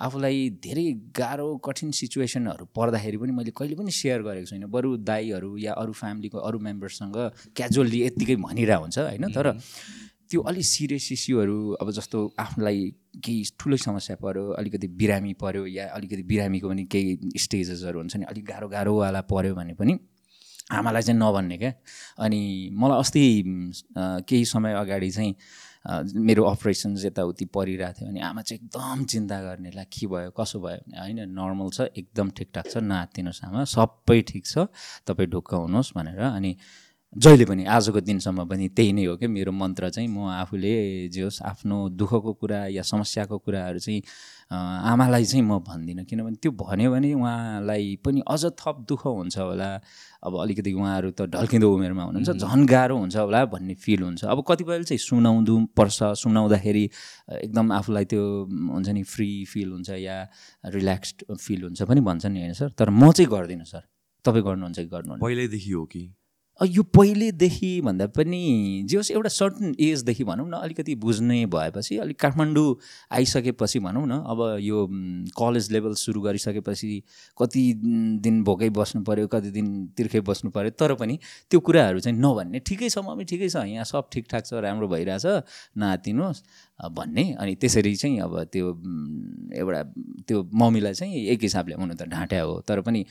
आफूलाई 0.02 0.38
धेरै 0.58 0.86
गाह्रो 1.14 1.46
कठिन 1.66 1.90
सिचुएसनहरू 1.94 2.64
पर्दाखेरि 2.74 3.16
पनि 3.22 3.32
मैले 3.38 3.52
कहिले 3.54 3.74
पनि 3.78 3.90
सेयर 3.94 4.22
गरेको 4.26 4.50
छैन। 4.50 4.66
बरु 4.66 4.96
दाईहरू 5.06 5.50
या 5.58 5.72
अरू 5.78 5.92
फ्यामिलीको 5.94 6.38
अरू 6.38 6.58
मेम्बर्ससँग 6.58 7.18
क्याजुअल्ली 7.54 8.02
यत्तिकै 8.02 8.36
भनिरहेको 8.42 8.82
हुन्छ 8.82 8.98
होइन? 8.98 9.24
तर 9.30 9.46
त्यो 10.34 10.42
अलिक 10.42 10.64
सिरियस 10.66 11.06
इस्युहरू 11.12 11.58
अब 11.78 11.90
जस्तो 11.94 12.18
आफूलाई 12.42 12.78
केही 13.22 13.42
ठुलो 13.54 13.76
समस्या 13.78 14.16
पऱ्यो 14.18 14.44
अलिकति 14.58 14.86
बिरामी 14.98 15.32
पऱ्यो 15.38 15.66
या 15.70 15.84
अलिकति 15.94 16.22
बिरामीको 16.26 16.68
पनि 16.68 16.84
केही 16.90 17.38
स्टेजेसहरू 17.38 17.98
हुन्छ 17.98 18.16
नि 18.16 18.24
अलिक 18.26 18.44
गाह्रो 18.44 18.68
गाह्रोवाला 18.68 19.20
पऱ्यो 19.30 19.54
भने 19.54 19.74
पनि 19.78 19.94
आमालाई 20.74 21.02
चाहिँ 21.02 21.18
नभन्ने 21.20 21.56
क्या। 21.58 21.72
अनि 22.18 22.40
मलाई 22.74 22.98
अस्ति 22.98 23.22
केही 24.26 24.44
समय 24.44 24.74
अगाडि 24.74 25.10
चाहिँ 25.10 25.34
मेरो 26.18 26.42
अपरेसन्स 26.50 27.04
यताउति 27.04 27.44
परिरहेको 27.54 27.94
थियो 27.94 28.08
अनि 28.10 28.20
आमा 28.20 28.42
चाहिँ 28.42 28.58
एकदम 28.58 29.04
चिन्ता 29.04 29.38
गर्ने 29.42 29.70
ला 29.70 29.84
के 29.86 30.06
भयो 30.10 30.30
कसो 30.34 30.58
भयो 30.58 30.82
भने 30.82 30.98
होइन 30.98 31.30
नर्मल 31.30 31.70
छ 31.70 31.86
एकदम 31.94 32.30
ठिकठाक 32.34 32.66
छ 32.72 32.82
नआत्तिनुहोस् 32.82 33.44
आमा 33.44 33.64
सबै 33.70 34.20
ठिक 34.32 34.44
छ 34.46 34.66
तपाईँ 35.06 35.28
ढुक्क 35.30 35.54
हुनुहोस् 35.54 35.94
भनेर। 35.94 36.20
अनि 36.32 36.56
जहिले 37.16 37.44
पनि 37.46 37.64
आजको 37.64 38.00
दिनसम्म 38.00 38.44
पनि 38.50 38.68
त्यही 38.74 38.92
नै 38.92 39.04
हो 39.06 39.16
क्या 39.16 39.28
मेरो 39.28 39.52
मन्त्र 39.52 39.90
चाहिँ 39.90 40.08
म 40.08 40.26
आफूले 40.34 41.08
जे 41.14 41.22
होस् 41.22 41.42
आफ्नो 41.46 41.76
दुःखको 41.94 42.32
कुरा 42.42 42.60
या 42.74 42.82
समस्याको 42.82 43.38
कुराहरू 43.38 43.78
चाहिँ 43.78 44.02
आमालाई 44.50 45.24
चाहिँ 45.24 45.44
म 45.46 45.58
भन्दिनँ। 45.62 46.04
किनभने 46.04 46.36
त्यो 46.42 46.50
भन्यो 46.52 46.90
भने 46.90 47.12
उहाँलाई 47.14 48.02
पनि 48.04 48.20
अझ 48.26 48.44
थप 48.58 48.76
दुःख 48.88 49.06
हुन्छ 49.06 49.38
होला। 49.38 49.70
अब 50.26 50.32
अलिकति 50.42 50.72
उहाँहरू 50.72 51.10
त 51.14 51.22
ढल्किँदो 51.30 51.68
उमेरमा 51.70 52.02
हुनुहुन्छ 52.02 52.30
झन् 52.34 52.66
गाह्रो 52.66 52.96
हुन्छ 52.98 53.16
होला 53.16 53.44
भन्ने 53.46 53.74
फिल 53.78 54.02
हुन्छ। 54.02 54.24
अब 54.24 54.42
कतिपयले 54.48 54.84
चाहिँ 54.84 54.98
सुनाउँदो 54.98 55.54
पर्छ 55.76 55.98
सुनाउँदाखेरि 56.18 56.84
एकदम 57.44 57.72
आफूलाई 57.72 58.04
त्यो 58.10 58.22
हुन्छ 58.74 58.88
नि 58.88 59.02
फ्री 59.02 59.28
फिल 59.52 59.68
हुन्छ 59.70 59.90
या 60.02 60.16
रिल्याक्स्ड 60.66 61.36
फिल 61.36 61.62
हुन्छ 61.62 61.82
पनि 61.82 62.00
भन्छ 62.00 62.26
नि 62.26 62.40
होइन 62.40 62.52
सर? 62.52 62.68
तर 62.78 62.90
म 62.90 63.12
चाहिँ 63.12 63.30
गर्दिनँ 63.30 63.64
सर। 63.64 63.82
तपाईँ 64.24 64.44
गर्नुहुन्छ 64.44 64.78
कि 64.78 64.88
गर्नुहुन्न? 64.88 65.22
पहिल्यैदेखि 65.22 65.70
हो 65.70 65.84
कि? 65.84 66.04
यो 66.60 66.82
पहिलेदेखि 66.82 67.80
भन्दा 67.80 68.06
पनि 68.06 68.82
जे 68.86 68.96
होस् 68.96 69.10
एउटा 69.10 69.28
सर्टन 69.28 69.74
एजदेखि 69.80 70.24
भनौँ 70.24 70.48
न 70.48 70.52
अलिकति 70.52 70.94
बुझ्ने 70.94 71.46
भएपछि 71.46 71.96
अलिक 71.98 72.20
काठमाडौँ 72.20 72.76
आइसकेपछि 73.10 73.78
भनौँ 73.80 74.06
न 74.06 74.10
अब 74.10 74.58
यो 74.60 74.86
कलेज 75.34 75.72
लेभल 75.72 75.94
सुरु 75.94 76.20
गरिसकेपछि 76.20 77.02
कति 77.42 77.74
दिन 78.22 78.44
भोकै 78.44 78.70
बस्नु 78.70 79.02
पऱ्यो 79.02 79.26
कति 79.26 79.50
दिन 79.50 79.86
तिर्खै 79.96 80.20
बस्नु 80.20 80.50
पऱ्यो 80.50 80.70
तर 80.70 80.94
पनि 80.94 81.18
त्यो 81.50 81.60
कुराहरू 81.60 82.00
चाहिँ 82.00 82.18
नभन्ने 82.18 82.58
ठिकै 82.58 82.88
छ 82.88 82.98
मम्मी 82.98 83.24
ठिकै 83.24 83.48
छ 83.48 83.56
यहाँ 83.56 83.84
सब 83.84 84.08
ठिकठाक 84.12 84.46
छ 84.46 84.54
राम्रो 84.54 84.88
भइरहेछ 84.88 85.26
नआतिनुहोस्। 85.78 86.40
अ, 86.40 86.63
भन्ने। 86.78 87.24
अनि 87.38 87.54
त्यसरी 87.54 87.94
चाहिँ 87.96 88.18
अब 88.26 88.34
त्यो 88.52 88.66
एउटा 89.54 89.80
त्यो 90.26 90.38
मम्मीलाई 90.50 90.94
चाहिँ 90.94 91.14
एक 91.32 91.40
हिसाबले 91.42 91.74
हुनु 91.78 91.94
त 91.94 92.02
ढाँट्या 92.10 92.42
हो। 92.42 92.54
तर 92.66 92.80
पनि 92.82 93.04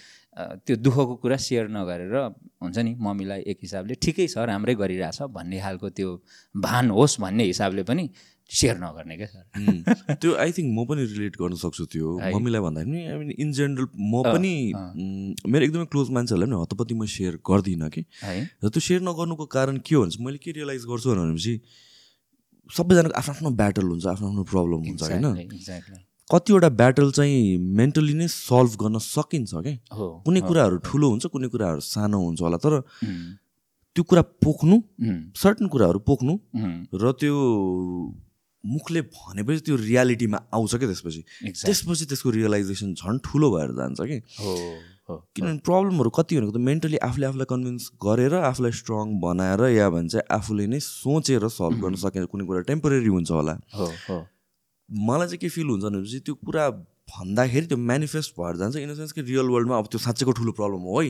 त्यो 0.66 0.76
दुःखको 0.84 1.16
कुरा 1.24 1.38
सेयर 1.38 1.68
नगरेर 1.72 2.16
हुन्छ 2.60 2.78
नि 2.78 2.92
मम्मीलाई 3.00 3.42
एक 3.48 3.58
हिसाबले 3.64 3.94
ठिकै 4.04 4.28
छ 4.28 4.38
राम्रै 4.52 4.76
गरिरहेछ 4.76 5.32
भन्ने 5.32 5.58
खालको 5.64 5.90
त्यो 5.96 6.10
भान 6.56 6.90
होस् 6.92 7.20
भन्ने 7.24 7.44
हिसाबले 7.54 7.84
पनि 7.88 8.10
सेयर 8.52 8.78
नगर्ने 8.78 9.16
क्या 9.18 9.28
सर। 9.32 10.16
त्यो 10.20 10.32
आई 10.36 10.52
थिङ्क 10.52 10.70
म 10.76 10.84
पनि 10.84 11.02
रिलेट 11.16 11.36
गर्न 11.40 11.56
सक्छु 11.56 11.86
त्यो। 11.96 12.08
मम्मीलाई 12.36 12.62
भन्दाखेरि 12.68 13.00
आई 13.08 13.18
मिन 13.18 13.30
इन 13.40 13.50
जेनरल 13.56 13.88
म 13.96 14.14
पनि 14.28 14.54
मेरो 15.48 15.64
एकदमै 15.66 15.88
क्लोज 15.88 16.08
मान्छेहरूलाई 16.12 16.50
पनि 16.52 16.62
हतपत्ती 16.62 16.94
म 17.00 17.06
सेयर 17.08 17.40
गर्दिनँ 17.40 17.90
कि। 17.90 18.02
र 18.60 18.68
त्यो 18.68 18.82
सेयर 18.84 19.02
नगर्नुको 19.08 19.46
कारण 19.48 19.78
के 19.88 19.96
हो 19.96 20.04
भने 20.04 20.20
मैले 20.20 20.38
के 20.44 20.52
रियलाइज 20.60 20.84
गर्छु 20.92 21.16
भनेपछि 21.16 21.56
सबैजनाको 22.70 23.16
आफ्नो 23.20 23.34
आफ्नो 23.34 23.50
ब्याटल 23.62 23.86
हुन्छ 23.92 24.06
आफ्नो 24.14 24.28
आफ्नो 24.30 24.44
प्रब्लम 24.54 24.80
हुन्छ 24.88 25.02
होइन? 25.04 25.26
कतिवटा 26.32 26.70
ब्याटल 26.80 27.12
चाहिँ 27.12 27.58
मेन्टली 27.80 28.14
नै 28.14 28.28
सल्भ 28.28 28.74
गर्न 28.82 28.98
सकिन्छ 29.04 29.52
क्या 29.54 29.76
कुनै 30.26 30.42
कुराहरू 30.48 30.78
ठुलो 30.88 31.10
हुन्छ 31.10 31.26
कुनै 31.34 31.48
कुराहरू 31.54 31.82
सानो 31.84 32.18
हुन्छ 32.26 32.42
होला 32.42 32.58
तर 32.64 32.74
त्यो 33.96 34.04
कुरा 34.10 34.22
पोख्नु 34.42 34.76
सर्टन 35.38 35.68
कुराहरू 35.74 36.00
पोख्नु 36.10 36.34
र 37.04 37.12
त्यो 37.20 37.36
मुखले 38.64 39.02
भनेपछि 39.12 39.60
त्यो 39.68 39.76
रियालिटीमा 39.76 40.38
आउँछ 40.56 40.76
क्या 40.76 40.88
त्यसपछि. 40.88 41.22
त्यसपछि 41.68 42.06
त्यसको 42.10 42.30
रियलाइजेसन 42.32 42.94
झन् 42.96 43.20
ठुलो 43.28 43.48
भएर 43.52 43.72
जान्छ 43.76 44.00
कि? 44.02 44.18
किनभने 45.10 45.58
प्रब्लमहरू 45.68 46.10
कति 46.10 46.38
भनेको 46.38 46.52
त 46.52 46.62
मेन्टली 46.70 46.98
आफूले 47.08 47.26
आफूलाई 47.28 47.46
कन्भिन्स 47.50 47.90
गरेर 48.06 48.34
आफूलाई 48.50 48.72
स्ट्रङ 48.80 49.20
बनाएर 49.20 49.62
या 49.76 49.90
भन्छ 49.90 50.24
आफूले 50.32 50.68
नै 50.68 50.80
सोचेर 50.80 51.48
सल्भ 51.60 51.82
गर्न 51.84 51.96
सकेर 52.06 52.26
कुनै 52.32 52.46
कुरा 52.48 52.62
टेम्पोरेरी 52.72 53.12
हुन्छ 53.12 53.32
होला। 53.32 53.60
हो 53.76 53.88
हो। 54.08 54.18
मलाई 54.90 55.28
चाहिँ 55.28 55.40
के 55.44 55.50
फिल 55.50 55.68
हुन्छ 55.68 55.84
भनेपछि 55.84 56.20
त्यो 56.26 56.36
कुरा 56.48 56.70
भन्दाखेरि 57.14 57.66
त्यो 57.68 57.78
मेनिफेस्ट 57.78 58.32
भएर 58.40 58.56
जान्छ 58.58 58.76
इन 58.80 58.92
द 58.92 58.96
सेन्स 58.96 59.12
कि 59.12 59.22
रियल 59.22 59.48
वर्ल्डमा 59.54 59.78
अब 59.78 59.88
त्यो 59.92 60.00
साँच्चैको 60.00 60.32
ठुलो 60.40 60.52
प्रब्लम 60.60 60.84
हो 60.88 61.02
है। 61.02 61.10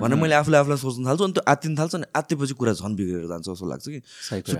भनेर 0.00 0.18
मैले 0.20 0.34
आफूले 0.40 0.56
आफूलाई 0.58 0.78
सोच्न 0.80 1.04
थाल्छु 1.06 1.24
अनि 1.24 1.32
त्यो 1.36 1.44
आत्तिन 1.52 1.76
थाल्छ 1.78 1.94
अनि 1.94 2.06
आत्तेपछि 2.16 2.54
कुरा 2.60 2.72
झन् 2.72 2.96
बिग्रेर 2.96 3.26
जान्छ 3.28 3.44
जस्तो 3.48 3.66
लाग्छ 3.68 3.84
कि। 3.92 4.00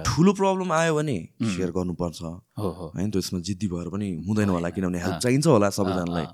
ठुलो 0.04 0.32
प्रब्लम 0.40 0.72
आयो 0.80 0.94
भने 1.00 1.16
सेयर 1.40 1.70
गर्नुपर्छ। 1.78 2.20
होइन 2.60 3.10
त्यसमा 3.16 3.40
जिद्दी 3.48 3.68
भएर 3.72 3.88
पनि 3.96 4.12
हुँदैन 4.28 4.48
होला 4.52 4.70
किनभने 4.76 5.00
हेल्प 5.06 5.18
चाहिन्छ 5.24 5.46
होला 5.46 5.70
सबैजनालाई। 5.72 6.26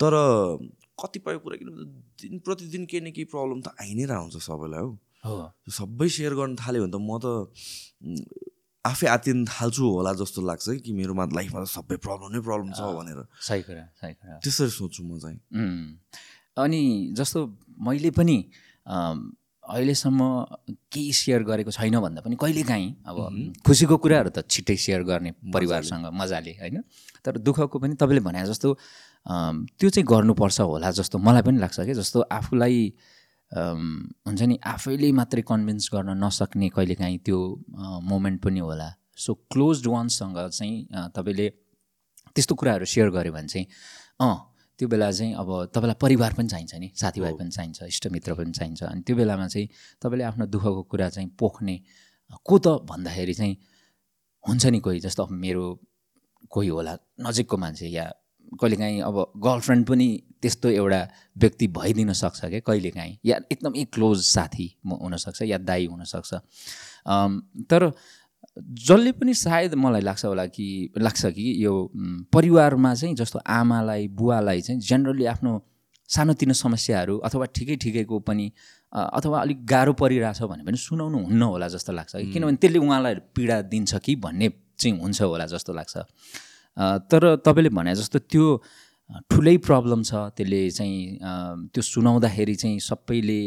तर 0.00 0.14
कतिपय 1.02 1.36
कुरा 1.44 1.56
किनभने 1.60 1.84
दिन 2.22 2.38
प्रतिदिन 2.46 2.82
केही 2.90 3.02
न 3.02 3.10
केही 3.16 3.26
प्रब्लम 3.34 3.60
त 3.66 3.74
आइ 3.82 3.90
नै 3.98 4.04
रहन्छ 4.12 4.36
सबैलाई 4.48 4.82
हो। 5.26 5.34
सबै 5.78 6.08
सेयर 6.16 6.34
गर्न 6.38 6.56
थाल्यो 6.62 6.86
भने 6.86 6.92
त 6.92 6.98
म 7.02 7.10
त 7.22 7.26
आफै 8.84 9.06
आत्तिन 9.06 9.44
थाल्छु 9.46 9.82
होला 9.96 10.12
जस्तो 10.18 10.42
लाग्छ 10.42 10.66
कि 10.82 10.92
मेरोमा 10.92 11.24
लाइफमा 11.38 11.58
त 11.62 11.66
सबै 11.70 11.96
प्रब्लम 12.06 12.28
नै 12.34 12.40
प्रब्लम 12.42 12.70
छ 12.74 12.82
भनेर। 12.98 13.18
सही 13.48 13.62
कुरा 13.62 13.84
सही 14.00 14.14
कुरा। 14.18 14.38
त्यसरी 14.42 14.72
सोच्छु 14.78 15.02
म 15.06 15.18
चाहिँ। 15.22 15.38
अनि 16.58 16.82
जस्तो 17.18 17.38
मैले 17.86 18.10
पनि 18.18 18.36
अहिलेसम्म 19.62 20.20
केही 20.90 21.12
सेयर 21.14 21.42
गरेको 21.46 21.70
छैन 21.70 21.94
भन्दा 22.02 22.20
पनि 22.26 22.36
कहिलेकाहीँ 22.42 22.88
अब 23.06 23.16
खुसीको 23.62 23.96
कुराहरू 24.02 24.30
त 24.34 24.42
छिट्टै 24.50 24.76
सेयर 24.84 25.02
गर्ने 25.06 25.30
परिवारसँग 25.54 26.10
मजाले 26.10 26.52
होइन? 26.58 26.82
तर 27.22 27.38
दुःखको 27.46 27.78
पनि 27.78 27.94
तपाईँले 27.94 28.22
भने 28.26 28.42
जस्तो 28.50 28.68
त्यो 29.26 29.88
चाहिँ 29.90 30.06
गर्नुपर्छ 30.06 30.60
होला 30.60 30.90
जस्तो 30.90 31.18
मलाई 31.18 31.42
पनि 31.42 31.58
लाग्छ 31.58 31.80
कि 31.80 31.94
जस्तो 31.94 32.20
आफूलाई 32.32 32.78
हुन्छ 33.52 34.42
नि 34.42 34.56
आफैले 34.64 35.12
मात्रै 35.12 35.42
कन्भिन्स 35.48 35.88
गर्न 35.94 36.10
नसक्ने 36.24 36.68
कहिलेकाहीँ 36.68 37.18
त्यो 37.26 37.38
मोमेन्ट 38.02 38.42
पनि 38.42 38.60
होला। 38.60 38.88
सो 39.16 39.34
क्लोज 39.52 39.86
वान्ससँग 39.86 40.38
चाहिँ 40.48 41.10
तपाईँले 41.14 41.48
त्यस्तो 42.34 42.54
कुराहरू 42.54 42.84
सेयर 42.84 43.10
गऱ्यो 43.10 43.32
भने 43.32 43.48
चाहिँ 43.48 43.66
अँ 44.20 44.34
त्यो 44.78 44.88
बेला 44.88 45.10
चाहिँ 45.12 45.34
अब 45.36 45.48
तपाईँलाई 45.74 45.98
परिवार 46.00 46.32
पनि 46.32 46.48
चाहिन्छ 46.48 46.74
नि 46.74 46.88
साथीभाइ 46.96 47.32
पनि 47.38 47.50
चाहिन्छ 47.50 47.82
इष्टमित्र 47.82 48.34
पनि 48.34 48.52
चाहिन्छ। 48.52 48.82
अनि 48.82 49.00
त्यो 49.06 49.16
बेलामा 49.16 49.46
चाहिँ 49.48 49.68
तपाईँले 50.02 50.24
आफ्नो 50.24 50.46
दुःखको 50.48 50.82
कुरा 50.90 51.08
चाहिँ 51.12 51.28
पोख्ने 51.38 51.76
को 52.44 52.58
त 52.58 52.66
भन्दाखेरि 52.88 53.34
चाहिँ 53.34 53.56
हुन्छ 54.44 54.66
नि 54.66 54.80
कोही 54.80 55.00
जस्तो 55.00 55.22
अब 55.22 55.30
मेरो 55.44 55.64
कोही 56.50 56.68
होला 56.68 56.96
नजिकको 57.20 57.56
मान्छे 57.56 57.86
या 57.88 58.06
कहिलेकाहीँ 58.60 59.00
अब 59.02 59.16
गर्लफ्रेन्ड 59.44 59.86
पनि 59.88 60.08
त्यस्तो 60.42 60.68
एउटा 60.68 61.00
व्यक्ति 61.38 61.66
भइदिन 61.78 62.12
सक्छ 62.12 62.44
क्या 62.44 62.60
कहिलेकाहीँ। 62.60 63.18
या 63.24 63.36
एकदमै 63.52 63.84
क्लोज 63.94 64.18
साथी 64.26 64.66
म 64.86 64.98
हुनसक्छ 65.02 65.42
या 65.42 65.58
दाई 65.58 65.86
हुनसक्छ। 65.86 66.34
तर 67.70 67.92
जसले 68.58 69.12
पनि 69.12 69.34
सायद 69.34 69.74
मलाई 69.74 70.00
लाग्छ 70.00 70.24
होला 70.24 70.46
कि 70.46 70.92
लाग्छ 70.98 71.26
कि 71.26 71.64
यो 71.64 71.72
परिवारमा 72.32 72.94
चाहिँ 72.94 73.14
जस्तो 73.16 73.38
आमालाई 73.48 74.08
बुवालाई 74.18 74.60
चाहिँ 74.60 74.80
जेनरली 74.80 75.24
आफ्नो 75.32 75.52
सानोतिनो 76.08 76.54
समस्याहरू 76.54 77.18
अथवा 77.18 77.46
ठिकै 77.56 77.76
ठिकैको 77.76 78.18
पनि 78.28 78.50
अथवा 78.92 79.40
अलिक 79.40 79.64
गाह्रो 79.66 79.92
परिरहेछ 79.96 80.42
भने 80.42 80.64
पनि 80.64 80.76
सुनाउनु 80.76 81.18
हुन्न 81.18 81.42
होला 81.42 81.68
जस्तो 81.68 81.92
लाग्छ। 81.92 82.12
कि 82.16 82.32
किनभने 82.32 82.56
त्यसले 82.60 82.78
उहाँलाई 82.78 83.14
पीडा 83.34 83.60
दिन्छ 83.72 83.94
कि 84.04 84.16
भन्ने 84.20 84.48
चाहिँ 84.78 84.98
हुन्छ 85.00 85.22
होला 85.22 85.46
जस्तो 85.46 85.72
लाग्छ। 85.72 85.96
तर 86.76 87.36
तपाईँले 87.44 87.70
भने 87.70 87.94
जस्तो 87.94 88.18
त्यो 88.18 88.46
ठुलै 89.28 89.56
प्रब्लम 89.60 90.02
छ 90.02 90.14
त्यसले 90.36 90.70
चाहिँ 90.70 91.18
त्यो 91.68 91.82
सुनाउँदाखेरि 91.84 92.54
चाहिँ 92.54 92.78
सबैले 92.80 93.40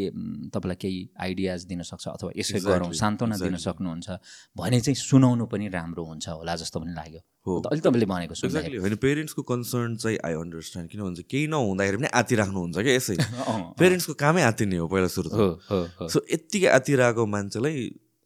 तपाईँलाई 0.54 0.76
केही 0.78 0.98
आइडियाज 1.18 1.64
दिन 1.66 1.82
सक्छ 1.82 2.06
अथवा 2.08 2.30
यसै 2.38 2.60
गरौँ 2.62 2.92
सान्त्वना 2.92 3.36
दिन. 3.36 3.56
सक्नुहुन्छ 3.58 4.08
भने 4.56 4.80
चाहिँ 4.80 4.94
सुनाउनु 4.94 5.46
पनि 5.50 5.68
राम्रो 5.68 6.04
हुन्छ 6.06 6.28
होला 6.28 6.54
जस्तो 6.54 6.80
पनि 6.80 6.92
लाग्यो। 6.94 7.20
हो। 7.46 7.58
अलिक 7.66 7.82
तपाईँले 7.82 8.06
भनेको 8.06 8.34
एक्ज्याक्टली 8.46 8.78
होइन 8.78 8.94
पेरेन्ट्सको 9.02 9.42
कन्सर्न 9.42 9.96
चाहिँ 9.96 10.18
आई 10.22 10.34
अन्डरस्ट्यान्ड 10.38 10.90
किनभने 10.90 11.14
चाहिँ 11.16 11.28
केही 11.30 11.46
नहुँदाखेरि 11.50 11.96
पनि 11.98 12.08
आत्ति 12.14 12.34
राख्नुहुन्छ 12.36 12.78
क्या 12.78 12.94
यसै। 12.94 13.16
पेरेन्ट्सको 13.82 14.14
कामै 14.14 14.42
आत्तिने 14.42 14.76
हो 14.76 14.86
पहिला 14.86 15.08
सुरु 15.10 15.28
त। 15.34 16.08
सो 16.14 16.22
यत्तिकै 16.30 16.70
आत्तिरहेको 16.78 17.26
मान्छेलाई 17.26 17.76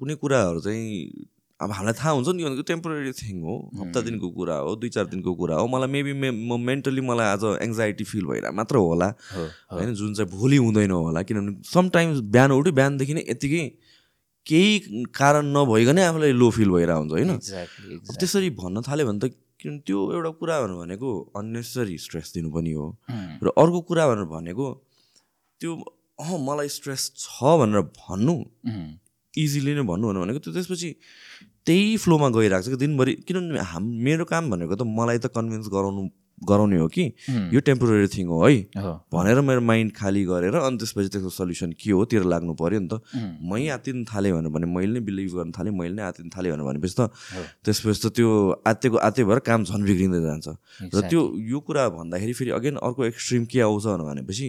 कुनै 0.01 0.15
कुराहरू 0.21 0.61
चाहिँ 0.61 0.93
अब 1.61 1.73
हामीलाई 1.73 1.95
थाहा 1.95 2.11
हुन्छ 2.11 2.29
नि 2.31 2.45
भनेको 2.45 2.63
टेम्पोरेरी 2.69 3.13
थिङ 3.15 3.41
हो 3.43 3.55
हप्ता 3.79 4.01
दिनको 4.03 4.29
कुरा 4.33 4.57
हो 4.59 4.75
दुई 4.77 4.89
चार 4.91 5.07
दिनको 5.09 5.35
कुरा 5.37 5.57
हो 5.57 5.67
मलाई 5.69 5.89
मेबी 5.91 6.13
मे 6.21 6.31
म 6.31 6.59
मेन्टली 6.63 7.05
मलाई 7.05 7.27
आज 7.29 7.45
एङ्जाइटी 7.61 8.05
फिल 8.07 8.25
भइरहेको 8.27 8.57
मात्र 8.57 8.77
होला 8.81 9.09
होइन 9.73 9.95
जुन 9.95 10.15
चाहिँ 10.15 10.31
भोलि 10.33 10.57
हुँदैन 10.59 10.91
होला 10.93 11.23
किनभने 11.23 11.71
समटाइम्स 11.71 12.21
बिहान 12.31 12.53
उठ्यो 12.53 12.73
बिहानदेखि 12.75 13.15
नै 13.15 13.25
यत्तिकै 13.27 13.65
केही 14.47 15.05
कारण 15.15 15.53
नभइकनै 15.57 16.03
आफूलाई 16.05 16.33
लो 16.35 16.51
फिल 16.53 16.71
भइरहेको 16.71 17.01
हुन्छ 17.01 17.53
होइन 17.53 18.17
त्यसरी 18.17 18.51
भन्न 18.57 18.83
थाल्यो 18.89 19.07
भने 19.07 19.21
त 19.21 19.33
किन 19.61 19.79
त्यो 19.85 19.99
एउटा 20.13 20.31
कुरा 20.41 20.57
भनेको 20.65 21.11
अन्नेसरी 21.37 21.97
स्ट्रेस 21.99 22.33
दिनु 22.35 22.51
पनि 22.53 22.73
हो 22.73 22.87
र 23.45 23.53
अर्को 23.57 23.81
कुरा 23.89 24.07
भनेर 24.11 24.29
भनेको 24.31 24.73
त्यो 25.61 25.77
अँ 26.21 26.39
मलाई 26.41 26.69
स्ट्रेस 26.71 27.03
छ 27.19 27.55
भनेर 27.61 27.83
भन्नु 27.99 28.37
इजिली 29.37 29.75
नै 29.79 29.85
भन्नु 29.87 30.07
भनेको 30.11 30.39
त्यो 30.43 30.53
त्यसपछि 30.55 30.91
त्यही 31.67 31.97
फ्लोमा 32.03 32.29
गइरहेको 32.35 32.65
छ 32.65 32.69
कि 32.73 32.79
दिनभरि। 32.83 33.13
किनभने 33.29 33.61
हाम 33.61 33.85
मेरो 34.07 34.25
काम 34.25 34.51
भनेको 34.51 34.75
त 34.75 34.83
मलाई 34.83 35.19
त 35.19 35.31
कन्भिन्स 35.31 35.69
गराउनु 35.69 36.09
गराउने 36.41 36.77
हो 36.81 36.89
कि 36.89 37.05
यो 37.53 37.61
टेम्पोररी 37.61 38.09
थिङ 38.17 38.27
हो 38.33 38.41
है। 38.49 38.65
भनेर 39.13 39.41
मेरो 39.45 39.61
माइन्ड 39.61 39.93
खाली 39.93 40.25
गरेर 40.25 40.57
अनि 40.57 40.77
त्यसपछि 40.81 41.09
त्यसको 41.13 41.31
सल्युसन 41.37 41.77
के 41.77 41.93
हो 41.93 42.01
तिर 42.09 42.25
लाग्नु 42.25 42.57
पऱ्यो 42.57 42.81
नि 42.81 42.89
त। 42.89 43.05
मै 43.45 43.69
आत्तिन 43.77 44.09
थालेँ 44.09 44.33
भने 44.49 44.65
मैले 44.65 44.93
नै 44.97 45.01
बिलिभ 45.05 45.37
गर्न 45.37 45.53
थालेँ 45.53 45.73
मैले 45.77 46.01
नै 46.01 46.03
आत्तिन 46.09 46.33
थालेँ 46.33 46.57
भनेर 46.57 46.65
भनेपछि 46.65 46.97
त। 46.97 47.13
त्यसपछि 47.61 48.01
त 48.01 48.07
त्यो 48.17 48.29
आत्तेको 48.65 48.97
आत्ते 48.97 49.21
भएर 49.29 49.39
काम 49.45 49.61
झन् 49.69 49.85
बिग्रिँदै 49.85 50.21
जान्छ। 50.25 50.49
र. 50.97 51.01
त्यो 51.13 51.21
यो 51.45 51.59
कुरा 51.61 51.85
भन्दाखेरि 52.01 52.33
फेरि 52.33 52.51
अगेन 52.57 52.81
अर्को 52.89 53.05
एक्सट्रिम 53.05 53.45
के 53.45 53.61
आउँछ 53.61 53.85
भनेपछि 54.01 54.47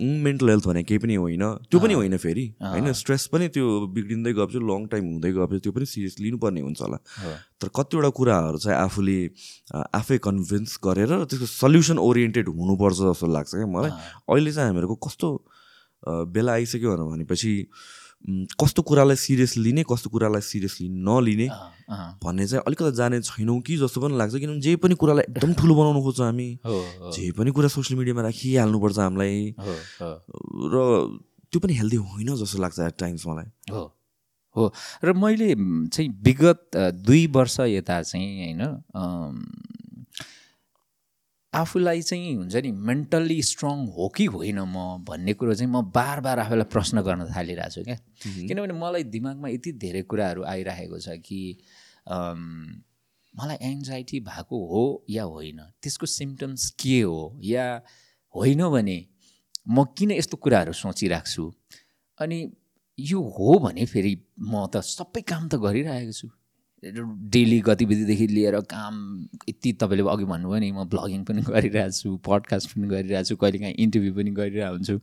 मेन्टल 0.00 0.48
हेल्थ 0.48 0.66
भने 0.66 0.82
केही 0.82 0.98
पनि 0.98 1.14
होइन। 1.14 1.42
त्यो 1.68 1.80
पनि 1.80 1.94
होइन 1.94 2.16
फेरि। 2.16 2.44
होइन 2.62 2.92
स्ट्रेस 2.92 3.26
पनि 3.32 3.48
त्यो 3.48 3.66
बिग्रिँदै 3.92 4.32
गएपछि 4.32 4.58
लङ 4.64 4.86
टाइम 4.88 5.04
हुँदै 5.12 5.32
गएपछि 5.32 5.60
त्यो 5.60 5.72
पनि 5.72 5.86
सिरियस 5.86 6.16
लिनुपर्ने 6.20 6.60
हुन्छ 6.60 6.80
होला। 6.80 6.98
तर 7.60 7.68
कतिवटा 7.76 8.08
कुराहरू 8.08 8.58
चाहिँ 8.58 8.78
आफूले 8.78 9.18
आफै 9.92 10.18
कन्भिन्स 10.18 10.78
गरेर 10.84 11.12
र 11.12 11.24
त्यसको 11.28 11.46
सल्युसन 11.46 11.98
ओरिएन्टेड 11.98 12.48
हुनुपर्छ 12.48 12.98
जस्तो 13.12 13.26
लाग्छ 13.26 13.50
क्या 13.54 13.66
मलाई। 13.68 13.90
अहिले 14.32 14.52
चाहिँ 14.52 14.68
हामीहरूको 14.68 14.96
कस्तो 15.06 15.28
बेला 16.32 16.52
आइसक्यो 16.52 16.96
भनेपछि 16.96 17.52
कस्तो 18.24 18.82
कुरालाई 18.82 19.16
सिरियस 19.16 19.56
लिने 19.56 19.82
कस्तो 19.90 20.10
कुरालाई 20.10 20.40
सिरियसली 20.40 20.88
नलिने 20.88 21.48
भन्ने 22.22 22.46
चाहिँ 22.46 22.62
अलिकति 22.66 22.92
जाने 22.96 23.20
छैनौँ 23.20 23.60
कि 23.60 23.76
जस्तो 23.76 24.00
पनि 24.00 24.16
लाग्छ। 24.16 24.34
किनभने 24.34 24.60
जे 24.60 24.76
पनि 24.76 24.94
कुरालाई 24.94 25.24
एकदम 25.28 25.52
ठुलो 25.54 25.74
बनाउनु 25.74 26.02
खोज्छ 26.02 26.20
हामी 26.20 26.48
जे 27.14 27.30
पनि 27.34 27.50
कुरा 27.50 27.68
सोसियल 27.68 27.98
मिडियामा 27.98 28.22
राखिहाल्नुपर्छ 28.22 28.98
हामीलाई। 28.98 29.54
र 30.70 30.76
त्यो 31.52 31.60
पनि 31.60 31.72
हेल्दी 31.74 31.96
होइन 31.96 32.34
जस्तो 32.36 32.62
लाग्छ 32.62 32.78
एट 32.80 32.96
टाइम्स 32.98 33.26
मलाई। 33.26 33.48
हो 33.70 33.82
हो। 34.56 34.72
र 35.04 35.12
मैले 35.12 35.54
चाहिँ 35.88 36.08
विगत 36.22 36.76
दुई 37.02 37.26
वर्ष 37.26 37.60
यता 37.74 38.02
चाहिँ 38.02 38.54
होइन 38.54 38.62
आफूलाई 41.54 42.02
चाहिँ 42.02 42.34
हुन्छ 42.36 42.56
नि 42.64 42.70
मेन्टल्ली 42.88 43.42
स्ट्रङ 43.42 43.86
हो 43.96 44.08
कि 44.16 44.24
होइन 44.34 44.60
म 44.60 45.04
भन्ने 45.08 45.32
कुरो 45.36 45.54
चाहिँ 45.54 45.70
म 45.72 45.82
बार 45.92 46.20
बार 46.20 46.38
आफूलाई 46.38 46.68
प्रश्न 46.72 47.02
गर्न 47.02 47.28
थालिरहेको 47.28 47.70
छु 47.74 47.82
क्या। 47.84 47.96
किनभने 48.48 48.74
मलाई 48.80 49.04
दिमागमा 49.12 49.48
यति 49.48 49.72
धेरै 49.84 50.02
कुराहरू 50.08 50.42
आइरहेको 50.48 50.98
छ 50.98 51.20
कि 51.20 51.40
मलाई 53.34 53.58
एङ्जाइटी 53.62 54.20
भएको 54.20 54.56
हो 54.72 54.84
या 55.10 55.24
होइन 55.24 55.60
त्यसको 55.82 56.06
सिम्टम्स 56.06 56.70
के 56.80 57.00
हो 57.00 57.20
या 57.44 57.66
होइन 58.34 58.68
भने 58.72 58.98
म 59.68 59.84
किन 59.96 60.10
यस्तो 60.12 60.36
कुराहरू 60.36 60.72
सोचिरहेको 60.72 61.30
छु? 61.30 61.52
अनि 62.18 62.38
यो 62.98 63.20
हो 63.20 63.58
भने 63.58 63.84
फेरि 63.86 64.14
म 64.40 64.66
त 64.72 64.80
सबै 64.80 65.20
काम 65.20 65.48
त 65.48 65.60
गरिरहेको 65.60 66.12
छु। 66.12 66.28
डेली 66.84 67.60
गतिविधिदेखि 67.60 68.26
लिएर 68.26 68.60
काम 68.66 68.94
यति 69.48 69.72
तपाईँले 69.72 70.08
अघि 70.10 70.24
भन्नुभयो 70.24 70.60
नि 70.60 70.70
म 70.72 70.84
ब्लगिङ 70.90 71.24
पनि 71.24 71.42
गरिरहेको 71.42 71.90
छु 71.90 72.16
पडकास्ट 72.26 72.74
पनि 72.74 72.88
गरिरहेको 72.88 73.28
छु 73.28 73.36
कहिलेकाहीँ 73.36 73.74
इन्टरभ्यू 73.78 74.14
पनि 74.14 74.30
गरिरहेको 74.30 74.74
हुन्छु। 74.74 74.98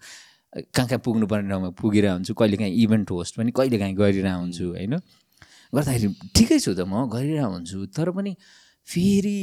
कहाँ 0.76 0.88
कहाँ 0.88 1.00
पुग्नुपर्ने 1.00 1.50
ठाउँमा 1.50 1.70
पुगिरहेको 1.80 2.16
हुन्छु 2.16 2.34
कहिलेकाहीँ 2.34 2.74
इभेन्ट 2.84 3.12
होस्ट 3.12 3.38
पनि 3.38 3.52
कहिलेकाहीँ 3.52 3.96
गरिरहेको 3.96 4.40
हुन्छु 4.40 4.66
होइन? 4.76 4.96
गर्दाखेरि 5.76 6.10
ठिकै 6.36 6.60
छु 6.60 6.74
त 6.76 6.84
म 6.84 7.08
गरिरहेको 7.08 7.52
हुन्छु 7.54 7.86
तर 7.96 8.12
पनि 8.12 8.36
फेरि 8.88 9.38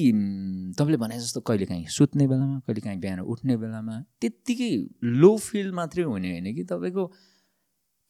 तपाईँले 0.76 0.98
भने 0.98 1.18
जस्तो 1.18 1.40
कहिलेकाहीँ 1.40 1.86
सुत्ने 1.88 2.26
बेलामा 2.28 2.58
कहिलेकाहीँ 2.68 3.00
बिहान 3.00 3.20
उठ्ने 3.24 3.56
बेलामा 3.56 3.96
त्यत्तिकै 4.20 4.70
लो 5.22 5.36
फिल 5.38 5.72
मात्रै 5.72 6.04
हुने 6.04 6.30
होइन 6.30 6.54
कि 6.54 6.64
तपाईँको 6.68 7.04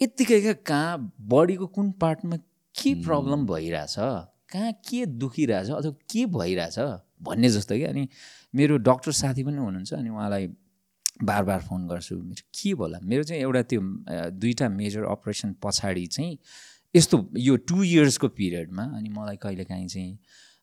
यत्तिकै 0.01 0.55
कहाँ 0.67 1.15
बडीको 1.21 1.67
कुन 1.67 1.93
पार्टमा 2.03 2.37
के 2.79 2.95
प्रब्लम 3.05 3.47
भइरहेछ? 3.47 3.95
कहाँ 4.53 4.73
के 4.89 5.05
दुखिरहेछ? 5.07 5.71
अथवा 5.71 5.91
के 6.11 6.27
भइरहेछ? 6.27 6.79
भन्ने 7.23 7.49
जस्तो 7.49 7.75
कि 7.75 7.85
अनि 7.85 8.09
मेरो 8.55 8.77
डक्टर 8.77 9.13
साथी 9.13 9.45
पनि 9.45 9.57
हुनुहुन्छ 9.57 9.93
अनि 9.95 10.09
उहाँलाई 10.09 10.47
बार 11.25 11.45
बार 11.45 11.61
फोन 11.63 11.87
गर्छु। 11.89 12.17
मेरो 12.17 12.45
के 12.55 12.71
होला? 12.71 12.99
मेरो 13.03 13.23
चाहिँ 13.23 13.43
एउटा 13.43 13.63
त्यो 13.63 13.81
दुईवटा 14.31 14.69
मेजर 14.69 15.05
अपरेसन 15.05 15.55
पछाडि 15.63 16.07
चाहिँ 16.07 16.39
यस्तो 16.95 17.17
यो 17.37 17.57
टु 17.69 17.83
इयर्सको 17.83 18.29
पिरियडमा 18.29 18.85
अनि 18.97 19.09
मलाई 19.09 19.37
कहिलेकाहीँ 19.37 19.89
चाहिँ 19.89 20.19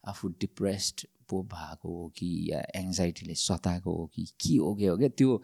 आफू 0.08 0.28
डिप्रेस्ड 0.42 1.06
पो 1.30 1.42
भएको 1.44 1.90
हो 1.90 2.08
कि 2.18 2.28
या 2.52 2.60
एङ्जाइटीले 2.76 3.34
सताएको 3.34 3.92
हो 3.98 4.06
कि 4.16 4.26
के 4.42 4.56
हो 4.58 4.74
के 4.76 4.86
हो 4.88 4.98
क्या 4.98 5.10
त्यो 5.18 5.38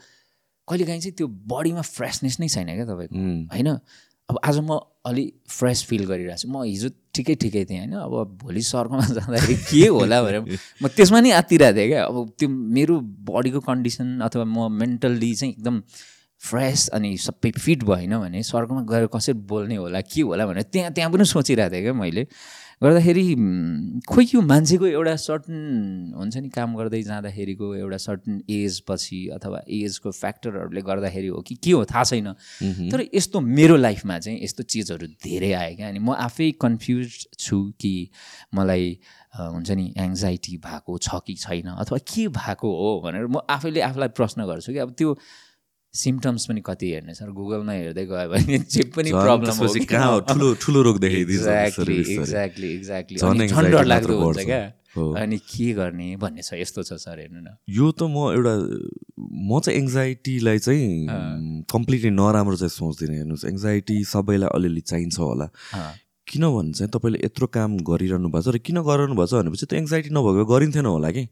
कहिलेकाहीँ 0.68 1.02
चाहिँ 1.02 1.16
त्यो 1.18 1.28
बडीमा 1.28 1.82
फ्रेसनेस 1.82 2.40
नै 2.40 2.48
छैन 2.48 2.66
क्या 2.76 2.86
तपाईँको। 2.86 3.16
होइन? 3.54 3.68
अब 4.30 4.40
आज 4.46 4.58
म 4.60 4.80
अलि 5.10 5.26
फ्रेस 5.50 5.84
फिल 5.90 6.06
गरिरहेको 6.06 6.42
छु 6.42 6.48
म 6.50 6.64
हिजो 6.64 6.90
ठिकै 7.16 7.36
ठिकै 7.42 7.64
थिएँ 7.66 7.80
होइन? 7.80 7.94
अब 8.00 8.38
भोलि 8.44 8.62
सर्कमा 8.62 9.06
जाँदाखेरि 9.18 9.56
के 9.70 9.88
होला 9.88 10.22
भनेर 10.24 10.42
म 10.82 10.88
त्यसमा 10.88 11.20
नै 11.20 11.32
आत्तिरहेको 11.42 11.76
थिएँ 11.78 11.90
क्या। 11.90 12.04
अब 12.06 12.16
त्यो 12.40 12.48
मेरो 12.50 12.96
बडीको 13.28 13.60
कन्डिसन 13.68 14.08
अथवा 14.28 14.46
म 14.46 14.72
मेन्टल्ली 14.72 15.34
चाहिँ 15.36 15.54
एकदम 15.54 15.82
फ्रेस 16.42 16.88
अनि 16.96 17.10
सबै 17.20 17.52
फिट 17.52 17.84
भएन 17.84 18.16
भने 18.20 18.44
स्वर्गमा 18.48 18.82
गएर 18.88 19.06
कसरी 19.12 19.34
बोल्ने 19.44 19.76
होला 19.76 20.02
के 20.08 20.22
होला 20.22 20.46
भनेर 20.48 20.72
त्यहाँ 20.72 20.92
त्यहाँ 20.96 21.12
पनि 21.12 21.26
सोचिरहेको 21.26 21.74
थिएँ 21.74 21.84
क्या 21.84 21.94
मैले। 21.94 22.24
गर्दाखेरि 22.84 23.24
खोइ 24.08 24.26
यो 24.34 24.42
मान्छेको 24.42 24.86
एउटा 24.88 25.16
सर्टन 25.20 25.56
हुन्छ 26.16 26.38
नि 26.38 26.50
काम 26.50 26.76
गर्दै 26.80 27.02
जाँदाखेरिको 27.04 27.76
एउटा 27.76 27.98
सर्टन 28.00 28.40
एज 28.50 28.80
पछि 28.88 29.20
अथवा 29.36 29.60
एजको 29.68 30.12
फ्याक्टरहरूले 30.12 30.82
गर्दाखेरि 30.88 31.28
हो 31.28 31.42
कि 31.44 31.56
के 31.60 31.72
हो 31.72 31.84
थाहा 31.86 32.04
छैन। 32.04 32.32
तर 32.92 33.04
यस्तो 33.14 33.40
मेरो 33.42 33.76
लाइफमा 33.76 34.20
चाहिँ 34.20 34.40
यस्तो 34.44 34.64
चिजहरू 34.64 35.08
धेरै 35.20 35.52
आयो 35.54 35.76
क्या। 35.76 35.88
अनि 35.90 36.00
म 36.00 36.16
आफै 36.16 36.52
कन्फ्युज 36.56 37.28
छु 37.36 37.60
कि 37.76 37.94
मलाई 38.56 38.88
हुन्छ 39.36 39.72
नि 39.72 39.94
एङ्जाइटी 40.00 40.58
भएको 40.64 40.98
छ 40.98 41.20
कि 41.28 41.36
छैन 41.36 41.68
अथवा 41.76 41.98
के 42.00 42.28
भएको 42.32 42.68
हो 42.80 42.90
भनेर 43.04 43.28
म 43.28 43.44
आफैले 43.44 43.82
आफूलाई 43.92 44.16
प्रश्न 44.16 44.48
गर्छु 44.48 44.72
कि। 44.72 44.80
अब 44.80 44.96
त्यो 44.96 45.18
सिम्टम्स 45.94 46.46
पनि 46.46 46.62
कति 46.66 46.88
हेर्ने 46.92 47.14
सर? 47.14 47.30
गुगलमा 47.34 47.74
हेर्दै 47.74 48.06
गयो 48.06 48.28
भने 48.30 48.58
जे 48.62 48.84
पनि 48.94 49.10
प्रब्लम 49.10 49.56
एक्ज्याक्टली। 51.10 51.98
एक्ज्याक्टली 52.14 52.70
एक्ज्याक्टली 52.74 53.18
झन् 53.20 53.30
अनि 53.30 53.48
झन् 53.48 53.58
anxiety 53.58 53.72
डर 53.72 53.78
मात्र 53.78 53.90
लाग्दो 53.90 54.18
हुन्छ। 54.20 54.46
क्या। 54.46 54.62
अनि 55.22 55.38
के 55.38 55.68
गर्ने 55.74 56.16
भन्ने 56.22 56.42
छ? 56.42 56.54
यस्तो 56.62 56.84
छ 56.84 56.94
सर 57.02 57.20
हेर्नु 57.20 57.42
न। 57.42 57.58
यो 57.70 57.92
त 57.92 58.06
म 58.06 58.34
एउटा 58.38 58.54
म 59.18 59.60
चाहिँ 59.66 59.78
एङ्जाइटीलाई 59.82 60.60
चाहिँ 60.62 61.66
कम्प्लिटली 61.66 62.12
नराम्रो 62.14 62.56
चाहिँ 62.62 62.70
सोच्दिनँ। 62.70 63.16
हेर्नुहोस् 63.18 63.46
एङ्जाइटी 63.50 63.98
सबैलाई 64.14 64.50
अलिअलि 64.50 64.82
चाहिन्छ 64.82 65.18
होला। 65.20 65.48
किनभने 66.30 66.72
चाहिँ 66.78 66.90
तपाईँले 66.94 67.18
यत्रो 67.26 67.48
काम 67.50 67.82
गरिरहनु 67.82 68.30
भएको 68.30 68.46
छ 68.46 68.54
र 68.54 68.58
किन 68.62 68.78
गरिरहनु 68.86 69.18
भएको 69.18 69.26
छ 69.26 69.42
भनेपछि 69.42 69.66
त्यो 69.66 69.78
एङ्जाइटी 69.82 70.10
नभएको 70.14 70.38
भए 70.38 70.46
गरिन्थेन 70.54 70.86
होला 70.86 71.10
कि? 71.10 71.24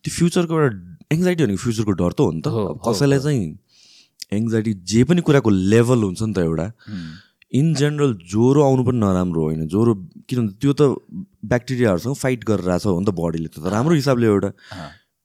त्यो 0.00 0.10
फ्युचरको 0.16 0.54
एउटा 0.56 0.96
एङ्जाइटी 1.12 1.40
भनेको 1.44 1.60
फ्युचरको 1.60 1.92
डर 1.92 2.12
त 2.16 2.20
हो 2.24 2.30
नि 2.32 2.40
त। 2.40 2.48
कसैलाई 2.80 3.20
चाहिँ 3.20 3.67
एङ्जाइटी 4.32 4.72
जे 4.92 5.04
पनि 5.08 5.20
कुराको 5.24 5.50
लेभल 5.50 6.02
हुन्छ 6.04 6.22
नि 6.22 6.32
त 6.34 6.38
एउटा 6.38 6.66
इन 7.58 7.74
जेनरल 7.74 8.12
ज्वरो 8.28 8.60
आउनु 8.62 8.82
पनि 8.84 8.98
नराम्रो 9.00 9.42
होइन। 9.42 9.66
ज्वरो 9.72 9.92
किनभने 10.28 10.52
त्यो 10.60 10.72
त 10.72 10.82
ब्याक्टेरियाहरूसँग 11.48 12.16
फाइट 12.22 12.44
गरेर 12.44 12.68
आएको 12.68 12.84
छ 12.84 12.86
हो 12.92 13.00
नि 13.00 13.06
त 13.08 13.12
बडीले 13.16 13.48
त। 13.48 13.64
राम्रो 13.72 13.94
हिसाबले 13.96 14.26
एउटा 14.26 14.50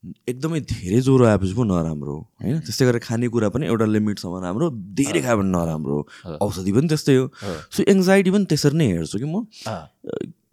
एकदमै 0.03 0.59
धेरै 0.67 0.99
ज्वरो 1.03 1.23
आएपछि 1.27 1.53
पो 1.55 1.63
नराम्रो 1.63 2.13
हो 2.13 2.21
होइन? 2.43 2.59
त्यस्तै 2.63 2.85
गरेर 2.87 3.01
खानेकुरा 3.07 3.49
पनि 3.55 3.67
एउटा 3.67 3.85
लिमिटसम्म 3.91 4.39
राम्रो 4.43 4.65
धेरै 4.99 5.21
खायो 5.23 5.37
भने 5.39 5.51
नराम्रो 5.51 5.95
हो। 5.99 6.37
औषधि 6.43 6.71
पनि 6.75 6.87
त्यस्तै 6.91 7.15
हो। 7.19 7.25
सो 7.71 7.83
एङ्जाइटी 7.87 8.31
पनि 8.35 8.45
त्यसरी 8.51 8.75
नै 8.79 8.87
हेर्छु 8.93 9.19
कि 9.19 9.27
म। 9.27 9.47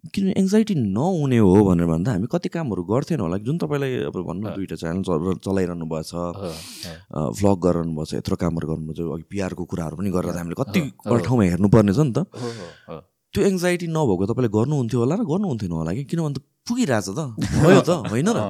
किनभने 0.00 0.32
एङ्जाइटी 0.40 0.74
नहुने 0.80 1.38
हो 1.44 1.52
भनेर 1.68 1.86
भन्दा 1.86 2.10
हामी 2.12 2.26
कति 2.32 2.48
कामहरू 2.48 2.82
गर्थेन 2.88 3.20
होला। 3.20 3.36
जुन 3.44 3.56
तपाईँलाई 3.60 4.08
अब 4.08 4.16
भन्नु 4.16 4.48
दुइटा 4.56 4.76
च्यानल 4.80 5.02
चल 5.04 5.44
चलाइरहनु 5.44 5.86
भएको 5.92 6.08
छ 6.08 6.12
भ्लग 7.36 7.58
गरिरहनु 7.60 7.92
भएको 7.92 8.04
छ 8.08 8.12
यत्रो 8.16 8.36
कामहरू 8.40 8.66
छ 8.96 9.00
अघि 9.12 9.24
पिआरको 9.28 9.64
कुराहरू 9.68 9.96
पनि 10.00 10.10
गरेर 10.10 10.36
हामीले 10.40 10.56
कति 10.56 10.80
ठाउँमा 11.04 11.44
हेर्नुपर्ने 11.52 11.92
छ 11.92 12.00
नि 12.00 12.12
त। 12.16 12.24
त्यो 13.34 13.40
एङ्जाइटी 13.46 13.86
नभएको 13.92 14.24
तपाईँले 14.26 14.50
गर्नुहुन्थ्यो 14.56 14.98
होला 15.00 15.14
र 15.20 15.22
गर्नुहुन्थेन 15.22 15.70
होला 15.70 15.92
कि? 15.94 16.02
किनभने 16.08 16.34
त 16.34 16.42
पुगिरहेछ 16.66 17.08
त। 17.14 17.20
भयो 17.60 17.80
त 17.84 17.90
होइन 18.10 18.28
र? 18.34 18.40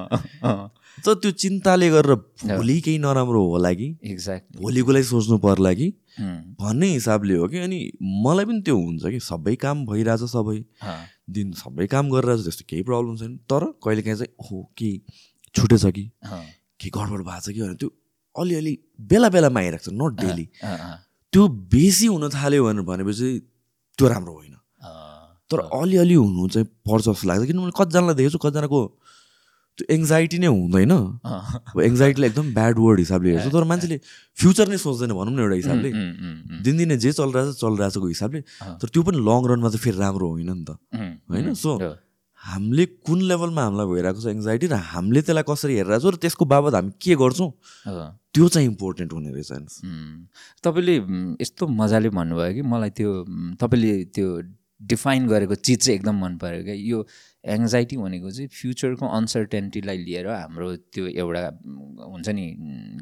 अँ, 1.01 1.15
अँ, 1.15 1.17
त 1.17 1.21
त्यो 1.21 1.31
चिन्ताले 1.33 1.89
गरेर 1.91 2.15
भोलि 2.57 2.81
केही 2.81 2.99
नराम्रो 2.99 3.41
होला 3.49 3.73
कि 3.73 3.89
एक्ज्याक्टली 4.05 4.63
भोलिको 4.63 4.93
लागि 4.93 5.05
सोच्नु 5.05 5.39
पर्ला 5.39 5.73
कि 5.73 5.89
भन्ने 6.61 6.87
हिसाबले 6.93 7.35
हो 7.35 7.49
कि 7.49 7.59
अनि 7.59 7.79
मलाई 8.05 8.45
पनि 8.45 8.61
त्यो 8.63 8.77
हुन्छ 8.77 9.05
कि 9.11 9.21
सबै 9.21 9.55
काम 9.57 9.87
भइरहेछ 9.87 10.23
सबै। 10.31 10.59
दिन 11.31 11.53
सबै 11.53 11.87
काम 11.87 12.11
गरिरहेछ 12.11 12.41
त्यस्तो 12.45 12.65
केही 12.69 12.83
प्रब्लम 12.83 13.17
छैन। 13.17 13.37
तर 13.49 13.65
कहिलेकाहीँ 13.85 14.17
चाहिँ 14.19 14.33
हो 14.51 14.71
के 14.77 14.91
छुटेछ 15.55 15.85
कि। 15.97 16.05
के 16.81 16.89
गडबड 16.91 17.23
भएको 17.25 17.41
छ 17.41 17.49
कि 17.55 17.61
भनेर 17.61 17.75
त्यो 17.81 17.91
अलिअलि 18.37 18.79
बेला 19.01 19.29
बेलामा 19.29 19.61
आइरहेको 19.61 19.91
छ 19.91 19.95
नट 19.95 20.13
डेली 20.21 20.49
त्यो 21.33 21.49
बेसी 21.49 22.07
हुन 22.07 22.29
थाल्यो 22.29 22.65
भनेर 22.65 22.83
भनेपछि 22.85 23.29
त्यो 23.99 24.09
राम्रो 24.09 24.33
होइन। 24.35 24.55
तर 25.51 25.59
अलिअलि 25.59 26.15
हुनु 26.15 26.49
चाहिँ 26.49 26.67
पर्छ 26.87 27.05
जस्तो 27.09 27.29
लाग्छ। 27.29 27.47
किनभने 27.47 27.73
कतिजनालाई 27.79 28.15
देखेको 28.15 28.33
छु 28.33 28.39
कतिजनाको 28.39 28.81
एङ्जाइटी 29.89 30.39
नै 30.39 30.47
हुँदैन। 30.47 30.93
अब 30.93 31.79
एङ्जाइटीलाई 31.81 32.29
एकदम 32.31 32.47
ब्याड 32.55 32.79
वर्ड 32.79 32.99
हिसाबले 33.01 33.29
हेर्छ। 33.31 33.53
तर 33.53 33.65
मान्छेले 33.71 33.97
फ्युचर 34.37 34.67
नै 34.69 34.79
सोच्दैन 34.85 35.13
भनौँ 35.17 35.35
न 35.35 35.39
एउटा 35.41 35.57
हिसाबले। 35.63 35.91
दिनदिनै 36.65 36.97
जे 37.01 37.11
चलिरहेछ 37.13 37.57
चलिरहेछको 37.63 38.07
हिसाबले। 38.07 38.41
तर 38.81 38.87
त्यो 38.93 39.03
पनि 39.03 39.19
लङ 39.19 39.41
रनमा 39.51 39.69
चाहिँ 39.73 39.83
फेरि 39.85 39.99
राम्रो 39.99 40.27
होइन 40.29 40.51
नि 40.53 40.65
त। 40.65 40.71
होइन? 41.31 41.55
सो 41.55 41.71
हामीले 42.41 42.85
कुन 43.05 43.21
लेभलमा 43.29 43.63
हामीलाई 43.63 43.87
भइरहेको 43.87 44.21
छ 44.21 44.27
एङ्जाइटी 44.33 44.67
र 44.73 44.77
हामीले 44.93 45.21
त्यसलाई 45.29 45.45
कसरी 45.45 45.75
हेरिरहेको 45.77 46.01
छौँ 46.01 46.13
र 46.13 46.17
त्यसको 46.25 46.45
बाबत 46.49 46.73
हामी 46.75 46.91
के 46.97 47.13
गर्छौँ। 47.21 47.51
त्यो 48.33 48.47
चाहिँ 48.49 48.69
इम्पोर्टेन्ट 48.69 49.13
हुने 49.13 49.31
रहेछ 49.37 49.85
तपाईँले 50.65 50.95
यस्तो 51.37 51.69
मजाले 51.69 52.09
भन्नुभयो 52.17 52.53
कि 52.57 52.63
मलाई 52.65 52.91
त्यो 52.97 53.11
तपाईँले 53.61 53.93
त्यो 54.17 54.27
डिफाइन 54.81 55.29
गरेको 55.29 55.55
चिज 55.61 55.79
चाहिँ 55.85 55.97
एकदम 56.01 56.17
मन 56.17 56.33
पऱ्यो 56.41 56.65
क्या। 56.65 56.75
यो 56.75 57.05
एङ्जाइटी 57.45 57.97
भनेको 57.97 58.31
चाहिँ 58.31 58.49
फ्युचरको 58.49 59.07
अनसर्टेन्टीलाई 59.07 59.99
लिएर 60.05 60.27
हाम्रो 60.29 60.77
त्यो 60.93 61.07
एउटा 61.07 61.43
हुन्छ 62.13 62.29
नि 62.29 62.45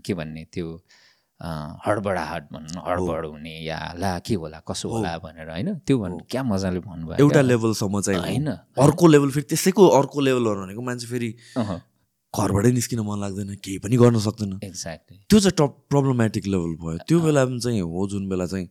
के 0.06 0.14
भन्ने 0.14 0.44
त्यो 0.52 0.66
हडबडाहट 1.86 2.44
भनौँ 2.52 2.70
न 2.74 2.82
हडबड 2.86 3.26
हुने 3.26 3.54
या 3.64 3.78
ला 3.98 4.18
के 4.26 4.34
होला 4.34 4.58
कसो 4.68 4.88
होला 4.90 5.18
भनेर 5.22 5.50
होइन? 5.50 5.74
त्यो 5.86 5.98
भन्नु 5.98 6.18
क्या 6.30 6.42
मजाले 6.42 6.80
भन्नुभयो 6.82 7.18
एउटा? 7.18 7.40
लेभलसम्म 7.42 8.00
चाहिँ 8.00 8.20
होइन। 8.20 8.48
अर्को 8.78 9.06
लेभल 9.06 9.30
फेरि 9.30 9.46
त्यसैको 9.50 9.86
अर्को 9.98 10.20
लेभलहरू 10.20 10.60
भनेको 10.66 10.82
मान्छे 10.82 11.06
फेरि 11.06 11.30
घरबाटै 12.38 12.70
निस्किन 12.78 13.00
मन 13.08 13.18
लाग्दैन 13.24 13.50
केही 13.64 13.78
पनि 13.84 13.96
गर्न 14.02 14.18
सक्दैन। 14.26 14.52
एक्ज्याक्टली 14.62 15.16
त्यो 15.30 15.38
चाहिँ 15.44 15.56
टप 15.58 15.72
प्रब्लमेटिक 15.90 16.44
लेभल 16.52 16.72
भयो। 16.82 16.98
त्यो 17.08 17.18
बेलामा 17.26 17.58
चाहिँ 17.64 17.80
हो 17.80 18.06
जुन 18.12 18.28
बेला 18.28 18.46
चाहिँ 18.52 18.66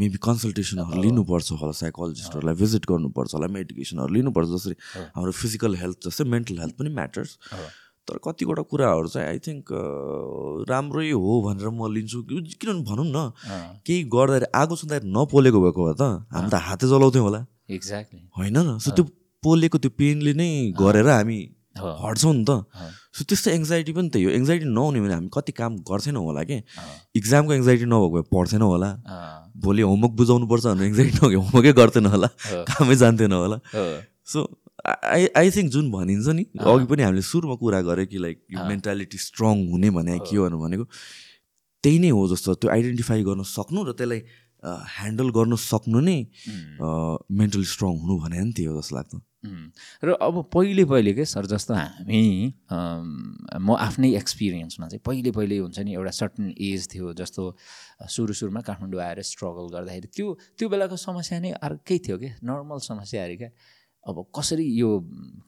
मेबी 0.00 0.18
कन्सल्टेसनहरू 0.28 1.02
लिनुपर्छ 1.02 1.48
होला 1.60 1.74
साइकोलोजिस्टहरूलाई 1.82 2.56
भिजिट 2.62 2.84
गर्नुपर्छ 2.90 3.30
होला 3.34 3.48
मेडिकेसनहरू 3.58 4.12
लिनुपर्छ 4.14 4.48
जसरी 4.54 4.74
हाम्रो 5.16 5.32
फिजिकल 5.42 5.72
हेल्थ 5.82 5.98
जस्तै 6.08 6.24
मेन्टल 6.34 6.56
हेल्थ 6.62 6.74
पनि 6.80 6.90
म्याटर्स 6.98 7.30
तर 8.08 8.18
कतिवटा 8.24 8.62
कुराहरू 8.70 9.08
चाहिँ 9.14 9.28
आई 9.28 9.38
थिङ्क 9.46 9.64
राम्रै 10.68 11.10
हो 11.10 11.32
भनेर 11.46 11.68
म 11.70 11.86
लिन्छु। 11.94 12.18
किनभने 12.30 12.82
भनौँ 12.88 13.06
न 13.06 13.18
केही 13.86 14.02
गर्दाखेरि 14.14 14.46
आगो 14.60 14.74
छँदाखेरि 14.80 15.12
नपोलेको 15.14 15.58
भएको 15.64 15.80
भए 15.86 15.94
त 16.00 16.02
हामी 16.34 16.48
त 16.50 16.54
हातै 16.66 16.86
जलाउँथ्यौँ 16.90 17.24
होला। 17.26 17.40
एक्ज्याक्टली 17.70 18.20
होइन 18.38 18.56
र 18.66 18.78
सो 18.82 18.90
त्यो 18.96 19.04
पोलेको 19.44 19.78
त्यो 19.78 19.90
पेनले 20.00 20.32
नै 20.40 20.48
गरेर 20.74 21.08
हामी। 21.08 21.38
हट्छौँ 21.78 22.34
नि 22.34 22.44
त। 22.44 22.50
सो 23.14 23.24
त्यस्तो 23.26 23.50
एङ्जाइटी 23.50 23.92
पनि 23.92 24.08
त्यही 24.14 24.24
हो. 24.24 24.30
एङ्जाइटी 24.38 24.66
नहुने 24.70 25.00
भने 25.00 25.14
हामी 25.14 25.30
कति 25.34 25.52
काम 25.52 25.72
गर्थेनौँ 25.90 26.24
होला 26.24 26.42
कि? 26.46 26.62
इक्जामको 27.20 27.52
एङ्जाइटी 27.58 27.84
नभएको 27.90 28.10
भए 28.14 28.22
पढ्थेनौँ 28.30 28.68
होला। 28.70 28.90
भोलि 29.58 29.82
होमवर्क 29.82 30.12
बुझाउनु 30.20 30.46
पर्छ 30.46 30.64
भने 30.66 30.86
एङ्जाइटी 30.86 31.12
नभए 31.18 31.36
होमवर्कै 31.42 31.72
गर्थेन 31.80 32.06
होला। 32.14 32.28
कामै 32.70 32.94
जान्थेन 33.02 33.32
होला। 33.32 33.58
सो 34.32 34.46
आई 34.86 35.26
आई 35.36 35.50
थिङ्क 35.54 35.68
जुन 35.72 35.90
भनिन्छ 35.92 36.28
नि 36.38 36.44
अघि 36.56 36.86
पनि 36.90 37.02
हामीले 37.02 37.22
सुरुमा 37.30 37.54
कुरा 37.60 37.80
गऱ्यो 37.88 38.06
कि 38.12 38.18
लाइक 38.24 38.38
मेन्टालिटी 38.70 39.18
स्ट्रङ 39.26 39.68
हुने 39.72 39.90
भने 39.96 40.18
के 40.24 40.36
हो 40.36 40.48
भनेको 40.62 40.84
त्यही 41.84 41.98
नै 41.98 42.08
हो 42.16 42.22
जस्तो 42.32 42.54
त्यो 42.60 42.70
आइडेन्टिफाई 42.70 43.22
गर्न 43.28 43.42
सक्नु 43.50 43.80
र 43.88 43.92
त्यसलाई 43.98 44.20
ह्यान्डल 44.64 45.30
गर्न 45.30 45.56
सक्नु 45.56 46.00
नै 46.00 46.18
मेन्टली 47.30 47.64
स्ट्रङ 47.64 47.98
हुनु 47.98 48.18
भने 48.18 48.44
नि 48.44 48.64
हो 48.64 48.80
जस्तो 48.80 48.96
लाग्छ 48.96 49.20
र 50.04 50.12
अब 50.20 50.50
पहिले 50.52 50.84
पहिले 50.84 51.12
के 51.14 51.24
सर 51.24 51.46
जस्तो 51.46 51.74
हामी 51.74 52.54
म 52.72 53.76
आफ्नै 53.78 54.10
एक्सपिरियन्समा 54.16 54.88
चाहिँ 54.88 55.00
पहिले 55.06 55.30
पहिले 55.30 55.58
हुन्छ 55.58 55.78
नि 55.80 55.94
एउटा 55.94 56.10
सर्टन 56.10 56.52
एज 56.60 56.88
थियो 56.94 57.12
जस्तो 57.14 57.56
सुरु 58.08 58.32
सुरुमा 58.32 58.60
काठमाडौँ 58.60 59.00
आएर 59.00 59.22
स्ट्रगल 59.22 59.72
गर्दाखेरि 59.72 60.08
त्यो 60.16 60.38
त्यो 60.58 60.68
बेलाको 60.68 60.96
समस्या 60.96 61.40
नै 61.40 61.50
अर्कै 61.56 61.98
थियो 61.98 62.18
क्या 62.18 62.36
नर्मल 62.44 62.78
समस्याहरू 62.84 63.36
क्या 63.36 63.50
अब 64.06 64.24
कसरी 64.36 64.64
यो 64.76 64.90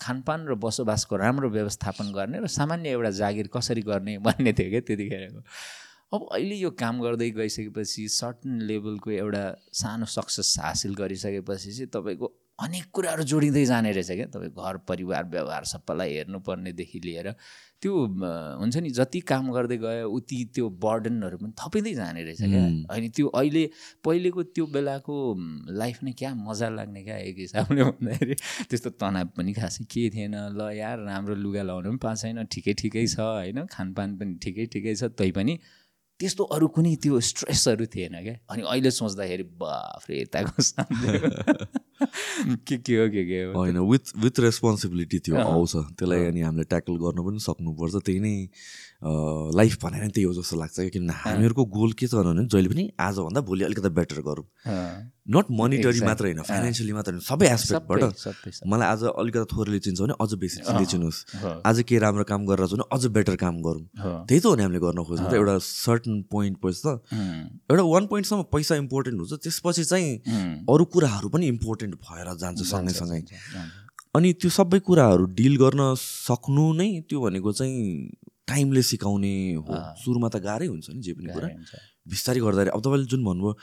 खानपान 0.01 0.48
र 0.48 0.55
बसोबासको 0.55 1.16
राम्रो 1.16 1.48
व्यवस्थापन 1.51 2.12
गर्ने 2.12 2.40
र 2.40 2.46
सामान्य 2.46 2.88
एउटा 2.96 3.11
जागिर 3.20 3.48
कसरी 3.53 3.83
गर्ने 3.83 4.18
भन्ने 4.18 4.53
थियो 4.53 4.70
क्या 4.70 4.81
त्यतिखेरको। 4.81 5.40
अब 6.12 6.29
अहिले 6.33 6.55
यो 6.57 6.70
काम 6.77 7.01
गर्दै 7.01 7.31
गइसकेपछि 7.33 8.09
सर्टन 8.11 8.61
लेभलको 8.68 9.11
एउटा 9.11 9.44
सानो 9.81 10.07
सक्सेस 10.14 10.57
हासिल 10.61 10.94
गरिसकेपछि 10.94 11.72
चाहिँ 11.72 11.88
तपाईँको 11.88 12.33
अनेक 12.59 12.85
कुराहरू 12.92 13.22
जोडिँदै 13.25 13.64
जाने 13.64 13.92
रहेछ 13.92 14.11
क्या। 14.12 14.27
तपाईँ 14.33 14.51
घर 14.53 14.77
परिवार 14.88 15.25
व्यवहार 15.29 15.64
सबैलाई 15.64 16.12
हेर्नुपर्नेदेखि 16.14 17.01
लिएर 17.05 17.31
त्यो 17.83 17.92
हुन्छ 18.61 18.77
नि 18.77 18.90
जति 18.94 19.20
काम 19.27 19.51
गर्दै 19.53 19.77
गयो 19.83 20.11
उति 20.11 20.38
त्यो 20.55 20.68
बर्डनहरू 20.85 21.37
पनि 21.38 21.53
थपिँदै 21.59 21.94
जाने 21.94 22.22
रहेछ 22.22 22.42
क्या। 22.44 22.62
अनि 22.94 23.09
त्यो 23.16 23.27
अहिले 23.33 23.64
पहिलेको 24.05 24.42
त्यो 24.55 24.66
बेलाको 24.68 25.16
लाइफ 25.81 26.03
नै 26.05 26.12
क्या 26.12 26.35
मजा 26.37 26.68
लाग्ने 26.68 27.03
क्या 27.03 27.16
एक 27.33 27.37
हिसाबले 27.38 27.83
भन्दाखेरि। 27.83 28.35
त्यस्तो 28.70 28.90
तनाव 29.01 29.35
पनि 29.35 29.53
खासै 29.59 29.85
के 29.90 30.09
थिएन। 30.14 30.37
ल 30.55 30.70
यार 30.77 30.98
राम्रो 31.09 31.35
लुगा 31.35 31.62
लाउनु 31.66 31.88
पनि 31.90 31.98
पाएको 31.98 32.20
छैन। 32.22 32.46
ठिकै 32.46 32.75
ठिकै 32.79 33.07
छ 33.07 33.18
होइन। 33.18 33.66
खानपान 33.66 34.09
पनि 34.18 34.38
ठिकै 34.38 34.66
ठिकै 34.70 34.94
छ। 34.94 35.11
तैपनि 35.18 35.59
त्यस्तो 36.22 36.42
अरू 36.54 36.66
कुनै 36.78 36.94
त्यो 37.02 37.18
स्ट्रेसहरू 37.18 37.87
थिएन 37.90 38.14
क्या। 38.22 38.35
अनि 38.50 38.62
अहिले 38.62 38.90
सोच्दाखेरि 38.94 39.44
बाफ्रे 39.58 40.14
यताको 40.22 40.62
के 42.66 42.76
के 42.82 42.94
हो 42.98 43.06
के 43.14 43.22
के 43.26 43.38
हो? 43.42 43.50
होइन 43.58 43.78
विथ 43.78 44.04
विथ 44.22 44.40
रेस्पोन्सिबिलिटी 44.40 45.18
त्यो। 45.18 45.35
आउँछ। 45.38 45.74
त्यसलाई 45.98 46.24
अनि 46.30 46.40
हामीले 46.42 46.64
ट्याकल 46.70 46.94
गर्न 47.02 47.18
पनि 47.26 47.38
सक्नुपर्छ। 47.42 47.94
त्यही 48.06 48.20
नै 48.22 48.35
लाइफ 49.58 49.74
भनेर 49.82 50.02
त्यही 50.11 50.26
हो 50.26 50.32
जस्तो 50.35 50.56
लाग्छ 50.58 50.76
क्या। 50.78 50.88
किनभने 50.94 51.14
हामीहरूको 51.22 51.64
गोल 51.76 51.92
के 51.98 52.06
छ 52.06 52.14
भने 52.26 52.46
जहिले 52.46 52.68
पनि 52.74 52.85
आजभन्दा 52.98 53.40
भोलि 53.46 53.62
अलिकति 53.64 53.90
बेटर 53.98 54.18
गरौँ। 54.26 54.46
Not 55.26 55.46
monetary. 55.50 56.00
मात्र 56.02 56.24
होइन 56.24 56.42
फाइनेन्सियली 56.42 56.92
मात्र 56.92 57.12
होइन 57.12 57.22
सबै 57.22 57.46
एस्पेक्टबाट 57.46 58.02
मलाई 58.66 58.87
आज 58.88 59.02
अलिकति 59.14 59.46
थोरले 59.54 59.78
चिन्छ 59.78 60.00
भने 60.00 60.14
अझ 60.18 60.32
बेसी 60.35 60.58
चिन्दै 60.66 60.87
चिन्नुहोस् 60.92 61.20
आज 61.62 61.82
के 61.87 61.98
राम्रो 62.02 62.24
काम 62.26 62.46
गरेर 62.46 62.66
छ 62.66 62.74
भने 62.74 62.87
अझ 62.90 63.02
बेटर 63.06 63.37
काम 63.38 63.56
गरौँ। 63.62 63.85
त्यही 64.26 64.40
त 64.40 64.44
हो 64.46 64.54
नि 64.58 64.62
हामीले 64.62 64.80
गर्न 64.82 64.98
खोज्नु 65.06 65.26
त 65.30 65.35
एउटा 65.38 65.54
सर्टन 65.62 66.14
पोइन्ट 66.26 66.58
पछि 66.58 66.80
त। 66.82 66.87
एउटा 67.70 67.85
वान 67.87 68.04
पोइन्टसम्म 68.11 68.42
पैसा 68.50 68.74
इम्पोर्टेन्ट 68.82 69.16
हुन्छ 69.22 69.32
त्यसपछि 69.46 69.85
चाहिँ 69.87 70.11
अरू 70.66 70.85
कुराहरू 70.90 71.28
पनि 71.30 71.46
इम्पोर्टेन्ट 71.54 71.94
भएर 72.02 72.28
जान्छ 72.42 72.58
सँगै 72.66 72.92
सँगै 72.98 73.20
जान्छ, 73.22 73.30
जान्छ। 73.54 74.18
अनि 74.18 74.28
त्यो 74.42 74.50
सबै 74.50 74.78
कुराहरू 74.82 75.24
डिल 75.38 75.54
गर्न 75.62 75.94
सक्नु 75.94 76.66
नै 76.82 76.90
त्यो 77.06 77.18
भनेको 77.22 77.52
चाहिँ 77.62 77.78
टाइमले 78.50 78.82
सिकाउने 78.82 79.35
हो। 79.54 79.72
सुरुमा 80.02 80.28
त 80.35 80.37
गाह्रै 80.42 80.66
हुन्छ 80.66 80.90
नि 80.90 81.00
जे 81.00 81.12
पनि 81.14 81.30
कुरा। 81.30 81.48
बिस्तारै 82.11 82.40
गर्दाखेरि 82.42 82.70
अब 82.74 82.80
तपाईँले 82.82 83.06
जुन 83.06 83.22
भन्नुभयो 83.24 83.54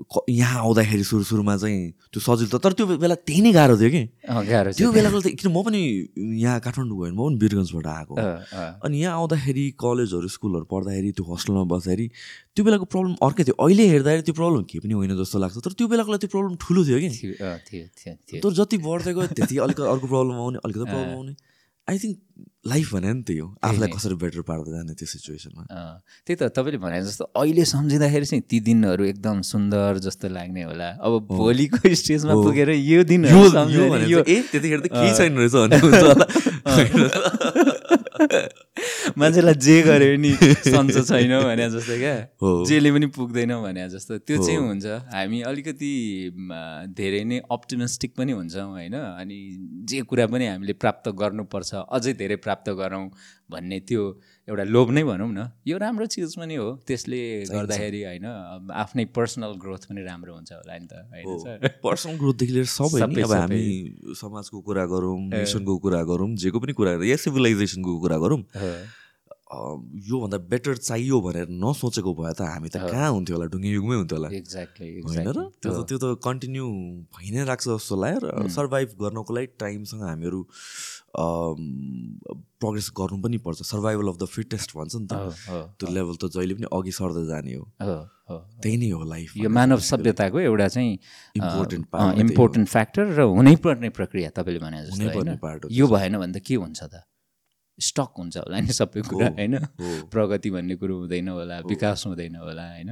यहाँ 0.00 0.60
आउँदाखेरि 0.64 1.04
सुरु 1.04 1.24
सुरुमा 1.28 1.56
चाहिँ 1.60 1.92
त्यो 2.08 2.20
सजिलो 2.24 2.56
त 2.56 2.62
तर 2.64 2.72
त्यो 2.72 2.96
बेला 2.96 3.14
त्यही 3.20 3.40
नै 3.44 3.52
गाह्रो 3.52 3.76
थियो 3.76 3.90
कि। 3.92 4.02
गाह्रो 4.24 4.72
त्यो 4.72 4.88
बेलाको 4.96 5.20
त 5.20 5.36
किन 5.36 5.52
म 5.52 5.60
पनि 5.60 5.80
यहाँ 6.40 6.56
काठमाडौँ 6.64 6.96
गएँ 6.96 7.12
म 7.12 7.20
पनि 7.20 7.36
वीरगन्जबाट 7.36 7.86
आएको। 7.86 8.14
अनि 8.80 8.96
यहाँ 8.96 9.14
आउँदाखेरि 9.20 9.64
कलेजहरू 9.76 10.28
स्कुलहरू 10.32 10.64
पढ्दाखेरि 10.72 11.10
त्यो 11.12 11.24
होस्टेलमा 11.28 11.64
बस्दाखेरि 11.68 12.06
त्यो 12.56 12.62
बेलाको 12.64 12.84
प्रब्लम 12.88 13.12
अर्कै 13.20 13.44
थियो। 13.44 13.56
अहिले 13.60 13.84
हेर्दाखेरि 13.92 14.22
त्यो 14.24 14.34
प्रब्लम 14.40 14.62
केही 14.72 14.80
पनि 14.80 14.94
होइन 14.96 15.12
जस्तो 15.20 15.36
लाग्छ 15.36 15.56
तर 15.68 15.72
त्यो 15.76 15.86
बेलाको 15.92 16.10
लागि 16.16 16.20
त्यो 16.24 16.32
प्रब्लम 16.32 16.52
ठुलो 16.64 16.80
थियो 16.88 16.98
कि। 17.04 18.40
तर 18.40 18.50
जति 18.56 18.76
बढ्दै 18.80 19.12
गयो 19.12 19.26
त्यति 19.36 19.54
अलिकति 19.68 19.84
अर्को 19.84 20.06
प्रब्लम 20.08 20.36
आउने 20.40 20.58
अलिकति 20.64 20.86
प्रब्लम 20.88 21.12
आउने। 21.12 21.34
आई 21.88 21.98
थिङ्क 21.98 22.16
लाइफ 22.66 22.86
भने 22.94 23.12
नि 23.12 23.22
त्यही 23.26 23.38
हो 23.40 23.48
आफूलाई 23.64 23.88
कसरी 23.88 24.14
बेटर 24.20 24.40
पार्दै 24.48 24.70
जाने 24.72 24.92
त्यो 24.94 25.06
सिचुएसनमा 25.12 25.64
त्यही 26.26 26.36
त 26.36 26.42
तपाईँले 26.56 26.78
भने 26.78 26.98
जस्तो 27.02 27.24
अहिले 27.36 27.64
सम्झिँदाखेरि 27.64 28.26
चाहिँ 28.30 28.44
ती 28.50 28.58
दिनहरू 28.68 29.04
एकदम 29.12 29.36
सुन्दर 29.50 29.98
जस्तो 30.04 30.26
लाग्ने 30.28 30.62
होला। 30.68 30.88
अब 31.00 31.12
भोलिको 31.30 31.94
स्टेजमा 31.94 32.34
पुगेर 32.44 32.70
यो 32.70 33.00
ए 33.00 34.36
त्यतिखेर 34.52 34.80
त 34.80 34.86
केही 34.92 35.10
छैन 35.16 35.32
रहेछ 35.40 35.56
मान्छेलाई 39.18 39.54
जे 39.64 39.76
गर्यो 39.82 40.16
नि 40.20 40.30
सन्चो 40.68 41.02
छैन 41.08 41.32
भने 41.44 41.66
जस्तो 41.70 41.94
क्या। 41.98 42.16
जेले 42.68 42.90
पनि 42.92 43.06
पुग्दैन 43.16 43.52
भने 43.64 43.88
जस्तो। 43.90 44.18
त्यो 44.24 44.36
चाहिँ 44.44 44.58
हुन्छ। 44.58 44.86
हामी 45.12 45.38
अलिकति 45.50 45.92
धेरै 46.96 47.22
नै 47.24 47.38
अप्टिमिस्टिक 47.50 48.10
पनि 48.16 48.32
हुन्छौँ 48.32 48.68
होइन? 48.70 48.94
अनि 48.94 49.36
जे 49.90 50.00
कुरा 50.08 50.26
पनि 50.32 50.46
हामीले 50.46 50.72
प्राप्त 50.80 51.08
गर्नुपर्छ 51.20 51.70
अझै 51.90 52.12
धेरै 52.20 52.29
प्राप्त 52.36 52.70
गरौँ 52.70 53.10
भन्ने 53.50 53.80
त्यो 53.80 54.02
एउटा 54.48 54.64
लोभ 54.64 54.90
नै 54.90 55.02
भनौँ 55.04 55.30
न। 55.32 55.50
यो 55.66 55.78
राम्रो 55.78 56.06
चिज 56.06 56.36
पनि 56.38 56.54
हो। 56.54 56.68
त्यसले 56.86 57.20
गर्दाखेरि 57.50 58.02
होइन 58.04 58.26
आफ्नै 58.70 59.04
पर्सनल 59.14 59.52
ग्रोथ 59.62 59.82
पनि 59.90 60.02
राम्रो 60.02 60.34
हुन्छ 60.34 60.52
होला 60.52 60.78
नि 60.78 60.86
त 60.86 60.94
होइन 61.10 61.80
पर्सनल 61.82 62.14
ग्रोथदेखि 62.18 62.52
लिएर 62.52 62.66
सबै 62.66 63.02
अब 63.02 63.32
हामी 63.32 63.62
समाजको 64.14 64.60
कुरा 64.60 64.84
गरौँ 64.86 65.18
नेसनको 65.34 65.78
कुरा 65.78 66.02
गरौँ 66.04 66.30
जेको 66.36 66.58
पनि 66.60 66.72
कुरा 66.72 66.92
गरौँ 66.96 67.10
या 67.10 67.16
सिभिलाइजेसनको 67.16 67.98
कुरा 68.00 68.18
गरौँ 68.18 68.40
योभन्दा 69.50 70.38
बेटर 70.46 70.76
चाहियो 70.78 71.20
भनेर 71.20 71.48
नसोचेको 71.50 72.14
भए 72.14 72.32
त 72.38 72.46
हामी 72.46 72.68
त 72.70 72.86
कहाँ 72.86 73.10
हुन्थ्यो 73.10 73.34
होला? 73.34 73.46
ढुङ्गे 73.50 73.70
युगमै 73.70 73.96
हुन्थ्यो 73.98 74.18
होला। 74.18 74.28
एक्ज्याक्टली 74.30 75.02
होइन 75.02 75.26
र? 75.26 75.50
त्यो 75.58 75.70
त 75.74 75.90
त्यो। 75.90 75.98
त 75.98 76.22
कन्टिन्यू 76.22 76.66
भइ 77.10 77.30
नै 77.34 77.42
राख्छ 77.50 77.66
जस्तो 77.66 77.94
लाग्यो 77.98 78.18
र 78.22 78.46
सर्भाइभ 78.46 78.88
गर्नको 79.02 79.30
लागि 79.34 79.46
टाइमसँग 79.58 80.02
हामीहरू 80.06 80.40
प्रोग्रेस 81.16 82.90
गर्नु 82.96 83.18
पनि 83.22 83.38
पर्छ। 83.42 83.62
सर्भाइभल 83.66 84.06
अफ 84.08 84.16
द 84.22 84.24
फिटेस्ट 84.30 84.76
भन्छ 84.76 84.94
नि 84.96 85.06
त। 85.10 85.12
त्यो 85.78 85.86
लेभल 85.90 86.14
त 86.16 86.24
जहिले 86.30 86.54
पनि 86.54 86.66
अघि 86.70 86.92
सर्दै 86.92 87.24
जाने 87.26 87.54
हो। 87.54 87.64
त्यही 88.62 88.76
नै 88.78 88.90
हो 88.94 89.02
लाइफ 89.02 89.36
यो 89.36 89.48
मानव 89.50 89.78
सभ्यताको 89.82 90.38
एउटा 90.40 90.68
चाहिँ 90.70 90.92
हो। 91.34 91.66
इम्पोर्टेन्ट 92.22 92.68
फ्याक्टर 92.68 93.04
र 93.18 93.20
हुनैपर्ने 93.26 93.90
प्रक्रिया 93.90 94.30
तपाईँले 94.30 94.60
भने 94.62 94.86
जस्तो 94.86 95.66
यो 95.66 95.84
भएन 95.90 96.14
भने 96.18 96.32
त 96.38 96.42
के 96.46 96.54
हुन्छ 96.54 96.80
त? 96.82 97.02
स्टक 97.80 98.12
हुन्छ 98.18 98.36
होला 98.36 98.60
नि 98.60 98.72
सबै 98.76 99.02
कुरा 99.02 99.28
होइन? 99.34 99.54
प्रगति 100.12 100.50
भन्ने 100.52 100.74
कुरो 100.78 100.94
हुँदैन 101.00 101.28
होला 101.32 101.56
विकास 101.66 102.06
हुँदैन 102.06 102.36
होला 102.38 102.64
होइन? 102.76 102.90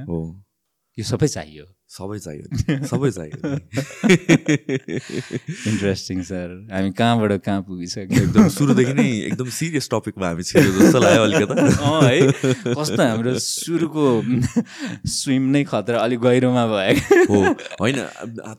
यो 0.97 1.03
सबै 1.07 1.27
चाहियो। 1.29 1.65
सबै 1.89 2.17
चाहियो 2.19 2.45
सबै 2.91 3.09
चाहियो। 3.11 3.37
इन्ट्रेस्टिङ 5.69 6.21
सर 6.21 6.51
हामी 6.73 6.91
कहाँबाट 6.93 7.31
कहाँ 7.45 7.61
पुगिसक्यो? 7.65 8.19
एकदम 8.23 8.47
सुरुदेखि 8.55 8.93
नै 8.93 9.05
एकदम 9.29 9.49
सिरियस 9.49 9.89
टपिकमा 9.89 10.27
हामी 10.27 10.43
छिर्यो 10.49 10.71
जस्तो 10.77 10.99
लाग्यो 11.01 11.23
अलिकता। 11.23 11.53
अँ 11.89 12.01
है। 12.05 12.19
कस्तो 12.77 13.01
हाम्रो 13.01 13.33
सुरुको 13.41 14.05
स्विम 15.09 15.49
नै 15.55 15.63
खतरा 15.65 15.97
अलिक 16.05 16.19
गहिरोमा 16.27 16.65
भयो। 16.73 17.25
हो 17.25 17.39
होइन। 17.81 17.97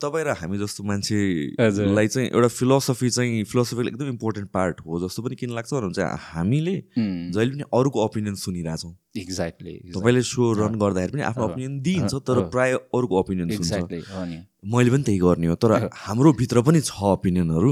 तपाईँ 0.03 0.25
र 0.27 0.35
हामी 0.43 0.59
जस्तो 0.59 0.85
मान्छेलाई 0.91 2.07
चाहिँ 2.09 2.29
एउटा 2.31 2.51
फिलोसफी 2.59 3.11
चाहिँ 3.11 3.45
फिलोसफीको 3.47 3.89
एकदम 3.95 4.09
इम्पोर्टेन्ट 4.17 4.51
पार्ट 4.51 4.81
हो 4.87 5.01
जस्तो 5.07 5.23
पनि 5.23 5.39
किन 5.39 5.55
लाग्छ। 5.55 5.71
भन्नुहुन्छ 5.71 6.11
हामीले 6.35 6.77
जहिले 6.99 7.51
पनि 7.55 7.71
अरूको 7.79 8.05
ओपिनियन 8.05 8.35
सुनिरहेछौँ। 8.43 8.93
एक्ज्याक्टली 9.19 9.73
तपाईँले 9.95 10.23
सो 10.23 10.53
रन 10.59 10.75
गर्दाखेरि 10.79 11.13
पनि 11.13 11.23
आफ्नो 11.23 11.45
ओपिनियन 11.45 11.81
दिइन्छ 11.83 12.15
तर 12.27 12.43
प्राय 12.51 12.73
अरूको 12.95 13.20
ओपिनियन 13.21 13.49
सुन्छ 13.51 13.61
एक्ज्याक्टली 13.61 14.01
हो 14.11 14.25
नि। 14.25 14.39
मैले 14.61 14.91
पनि 14.91 15.03
त्यही 15.03 15.19
गर्ने 15.19 15.47
हो 15.47 15.55
तर 15.57 15.71
हाम्रो 16.05 16.33
भित्र 16.41 16.61
पनि 16.63 16.81
छ 16.81 16.93
ओपिनियनहरू। 17.17 17.71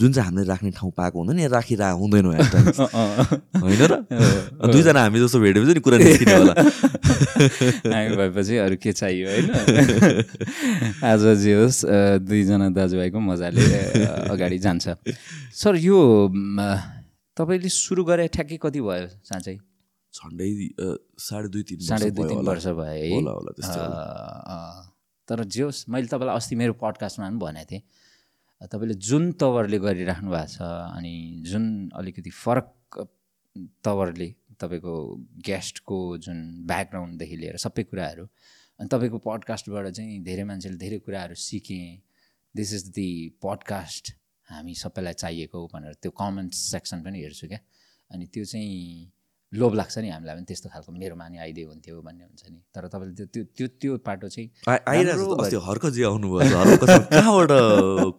जुन 0.00 0.12
चाहिँ 0.12 0.26
हामीले 0.26 0.46
राख्ने 0.48 0.70
ठाउँ 0.72 0.92
पाएको 0.96 1.16
हुँदैन 1.18 1.38
या 1.40 1.48
राखिरहेको 1.52 1.98
हुँदैनौँ। 2.00 2.32
होइन 3.64 3.82
र? 3.92 3.94
दुईजना 4.72 5.00
हामी 5.00 5.18
जस्तो 5.20 5.38
भेटेपछि 5.40 5.72
नि 5.74 5.80
कुरा 5.84 5.98
निस्किने 6.00 6.34
होला। 6.36 6.54
हामी 7.92 8.16
भएपछि 8.16 8.56
अरू 8.64 8.76
के 8.82 8.92
चाहियो 8.92 9.26
होइन? 9.28 9.46
आज 11.04 11.22
जे 11.44 11.52
होस् 11.60 11.80
दुईजना 12.24 12.66
दाजुभाइको 12.72 13.18
मजाले 13.20 13.62
अगाडि 14.32 14.58
जान्छ। 14.58 14.86
सर 15.54 15.76
यो 15.76 15.98
तपाईँले 17.36 17.68
सुरु 17.68 18.02
गरे 18.04 18.28
ठ्याक्कै 18.28 18.58
कति 18.60 18.80
भयो 18.80 19.08
साँच्चै? 19.28 19.56
झन्डै 20.10 20.48
साढे 21.22 21.48
दुई 21.54 21.62
तिन 21.62 21.78
वर्ष 21.78 21.88
साढे 21.88 22.10
दुई 22.10 22.24
भयो 22.24 22.34
तिन। 22.34 22.46
वर्ष 22.48 22.66
भयो 22.66 23.20
है। 23.22 24.89
तर 25.30 25.44
जे 25.46 25.62
होस् 25.62 25.88
मैले 25.88 26.06
तपाईँलाई 26.10 26.36
अस्ति 26.36 26.56
मेरो 26.58 26.74
पडकास्टमा 26.82 27.28
पनि 27.28 27.38
भनेको 27.38 27.70
थिएँ। 27.70 27.82
तपाईँले 28.60 28.94
जुन 28.98 29.32
तवरले 29.40 29.78
गरिराख्नु 29.78 30.30
भएको 30.30 30.46
छ 30.52 30.60
अनि 30.98 31.14
जुन 31.46 31.64
अलिकति 31.96 32.30
फरक 32.34 33.06
तवरले 33.84 34.28
तपाईँको 34.60 34.94
गेस्टको 35.46 35.98
जुन 36.26 36.38
ब्याकग्राउन्डदेखि 36.66 37.36
लिएर 37.36 37.56
सबै 37.56 37.82
कुराहरू 37.88 38.24
अनि 38.80 38.88
तपाईँको 38.92 39.18
पडकास्टबाट 39.24 39.86
चाहिँ 39.96 40.20
धेरै 40.24 40.44
मान्छेले 40.44 40.76
धेरै 40.76 40.98
कुराहरू 41.06 41.34
सिकेँ 41.34 41.86
दिस 42.54 42.72
इज 42.74 42.84
दि 42.90 43.08
पडकास्ट 43.42 44.12
हामी 44.48 44.74
सबैलाई 44.74 45.14
चाहिएको 45.22 45.58
भनेर 45.72 45.94
त्यो 46.02 46.10
कमेन्ट 46.20 46.52
सेक्सन 46.54 47.02
पनि 47.02 47.18
हेर्छु 47.22 47.48
क्या। 47.48 47.58
अनि 48.10 48.26
त्यो 48.26 48.44
चाहिँ 48.44 49.12
लोभ 49.52 49.74
लाग्छ 49.74 49.98
नि 49.98 50.08
हामीलाई 50.14 50.34
पनि 50.36 50.44
त्यस्तो 50.46 50.68
खालको 50.70 50.92
मेरोमा 50.94 51.26
नि 51.28 51.38
आइदियो 51.42 51.68
हुन्थ्यो 51.68 52.00
भन्ने 52.06 52.22
हुन्छ 52.22 52.42
नि। 52.54 52.58
तर 52.70 52.86
तपाईँले 52.86 53.14
त्यो 53.18 53.26
त्यो 53.34 53.42
त्यो 53.58 53.66
त्यो 53.82 53.92
पाटो 54.06 54.28
चाहिँ 54.30 54.46
हर्कजी 55.66 56.02
आउनुभयो। 56.06 56.86
कहाँबाट 56.86 57.50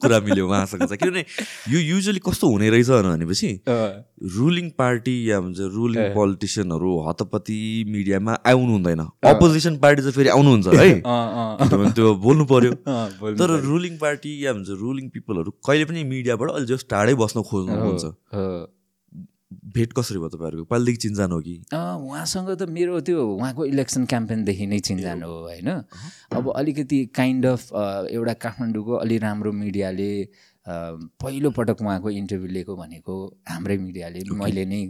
कुरा 0.04 0.20
मिल्यो 0.28 0.44
उहाँसँग 0.48 0.84
चाहिँ? 0.92 1.00
किनभने 1.00 1.24
यो 1.72 1.80
युजली 1.80 2.20
कस्तो 2.20 2.46
हुने 2.52 2.68
रहेछ 2.76 2.90
भनेपछि 3.08 3.50
रुलिङ 4.36 4.68
पार्टी 4.76 5.16
या 5.32 5.40
भन्छ 5.40 5.60
रुलिङ 5.78 6.04
पोलिटिसियनहरू 6.20 6.92
हतपति 7.08 7.60
मिडियामा 7.88 8.34
आउनु 8.52 8.72
हुँदैन। 8.72 9.02
अपोजिसन 9.32 9.80
पार्टी 9.80 10.02
चाहिँ 10.02 10.16
फेरि 10.20 10.30
आउनुहुन्छ 10.36 10.68
है। 10.68 11.00
त्यो 11.96 12.08
बोल्नु 12.28 12.46
पर्यो। 12.52 12.72
तर 13.40 13.50
रुलिङ 13.72 13.98
पार्टी 14.04 14.32
या 14.46 14.54
भन्छ 14.54 14.70
रुलिङ 14.84 15.10
पिपलहरू 15.16 15.52
कहिले 15.64 15.86
पनि 15.88 16.04
मिडियाबाट 16.12 16.50
अलि 16.60 16.66
जस्ट 16.76 16.86
टाढै 16.92 17.16
बस्न 17.24 17.48
खोज्नुहुन्छ। 17.48 18.06
भेट 19.76 19.94
कसरी 19.98 20.20
भयो 20.20 20.30
तपाईँहरूको? 20.30 20.66
पहिलेदेखि 20.68 20.98
चिन्जान 21.08 21.32
हो 21.32 21.40
कि? 21.42 21.56
उहाँसँग 21.74 22.50
त 22.60 22.68
मेरो 22.70 23.00
त्यो 23.08 23.18
उहाँको 23.36 23.66
इलेक्सन 23.66 24.06
क्याम्पेनदेखि 24.12 24.66
नै 24.68 24.80
चिन्जान 24.80 25.24
हो 25.24 25.34
होइन? 25.48 25.70
अब 26.38 26.52
अलिकति 26.56 27.00
काइन्ड 27.16 27.46
अफ 27.46 27.62
एउटा 28.12 28.34
काठमाडौँको 28.44 28.94
अलि 29.04 29.18
राम्रो 29.26 29.52
मिडियाले 29.52 30.12
पहिलोपटक 31.22 31.82
उहाँको 31.82 32.10
इन्टरभ्यू 32.10 32.50
लिएको 32.52 32.76
भनेको 32.76 33.14
हाम्रै 33.50 33.78
मिडियाले। 33.78 34.20
मैले 34.30 34.66
नै 34.66 34.82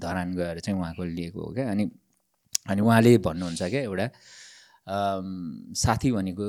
धरान 0.00 0.28
गएर 0.36 0.58
चाहिँ 0.60 0.78
उहाँको 0.80 1.04
लिएको 1.04 1.40
हो 1.40 1.52
क्या। 1.54 1.70
अनि 1.70 1.90
अनि 2.70 2.80
उहाँले 2.80 3.16
भन्नुहुन्छ 3.24 3.62
क्या 3.62 3.80
एउटा 3.80 4.06
साथी 5.76 6.12
भनेको 6.12 6.46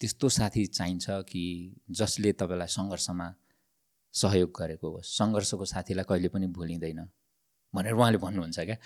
त्यस्तो 0.00 0.28
साथी 0.28 0.64
चाहिन्छ 0.66 1.06
कि 1.30 1.44
जसले 1.90 2.32
तपाईँलाई 2.32 2.70
सङ्घर्षमा 2.70 3.26
सहयोग 4.12 4.50
गरेको 4.58 4.86
होस् 4.96 5.16
सङ्घर्षको 5.18 5.64
साथीलाई 5.64 6.04
कहिले 6.08 6.28
पनि 6.28 6.46
भुलिँदैन 6.46 7.00
भनेर 7.74 7.94
उहाँले 7.94 8.18
भन्नुहुन्छ 8.18 8.60
क्या। 8.60 8.76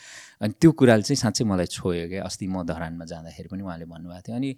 अनि 0.44 0.52
त्यो 0.60 0.70
कुराले 0.72 1.02
चाहिँ 1.02 1.16
साँच्चै 1.16 1.44
मलाई 1.44 1.66
छोयो 1.66 2.08
क्या। 2.08 2.24
अस्ति 2.24 2.46
म 2.46 2.62
धरानमा 2.68 3.04
जाँदाखेरि 3.04 3.48
पनि 3.48 3.62
उहाँले 3.62 3.84
भन्नुभएको 3.84 4.22
थियो। 4.28 4.36
अनि 4.36 4.50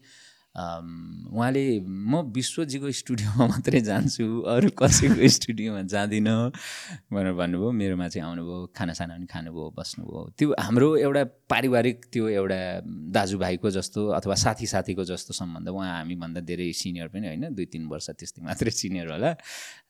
उहाँले 0.56 1.64
म 1.84 2.32
विश्वजीको 2.32 2.90
स्टुडियोमा 2.90 3.46
मात्रै 3.46 3.80
जान्छु 3.84 4.24
अरू 4.48 4.68
कसैको 4.72 5.28
स्टुडियोमा 5.36 5.82
जाँदिनँ। 5.84 6.36
भनेर 7.12 7.32
भन्नुभयो। 7.36 7.70
मेरोमा 7.76 8.08
चाहिँ 8.08 8.24
आउनुभयो 8.24 8.72
खानासाना 8.72 9.14
पनि 9.16 9.26
खानुभयो 9.28 9.66
बस्नुभयो। 9.76 10.20
त्यो 10.38 10.48
हाम्रो 10.56 10.88
एउटा 10.96 11.22
पारिवारिक 11.52 11.96
त्यो 12.12 12.28
एउटा 12.40 12.60
दाजुभाइको 13.12 13.68
जस्तो 13.70 14.00
अथवा 14.16 14.34
साथी 14.34 14.66
साथीको 14.66 15.04
जस्तो 15.04 15.32
सम्बन्ध 15.36 15.68
उहाँ 15.68 15.92
हामीभन्दा 16.00 16.40
धेरै 16.40 16.72
सिनियर 16.72 17.08
पनि 17.12 17.26
होइन 17.36 17.52
दुई 17.52 17.66
तिन 17.68 17.84
वर्ष 17.92 18.08
त्यस्तै 18.16 18.40
मात्रै 18.48 18.70
सिनियर 18.72 19.12
होला। 19.12 19.32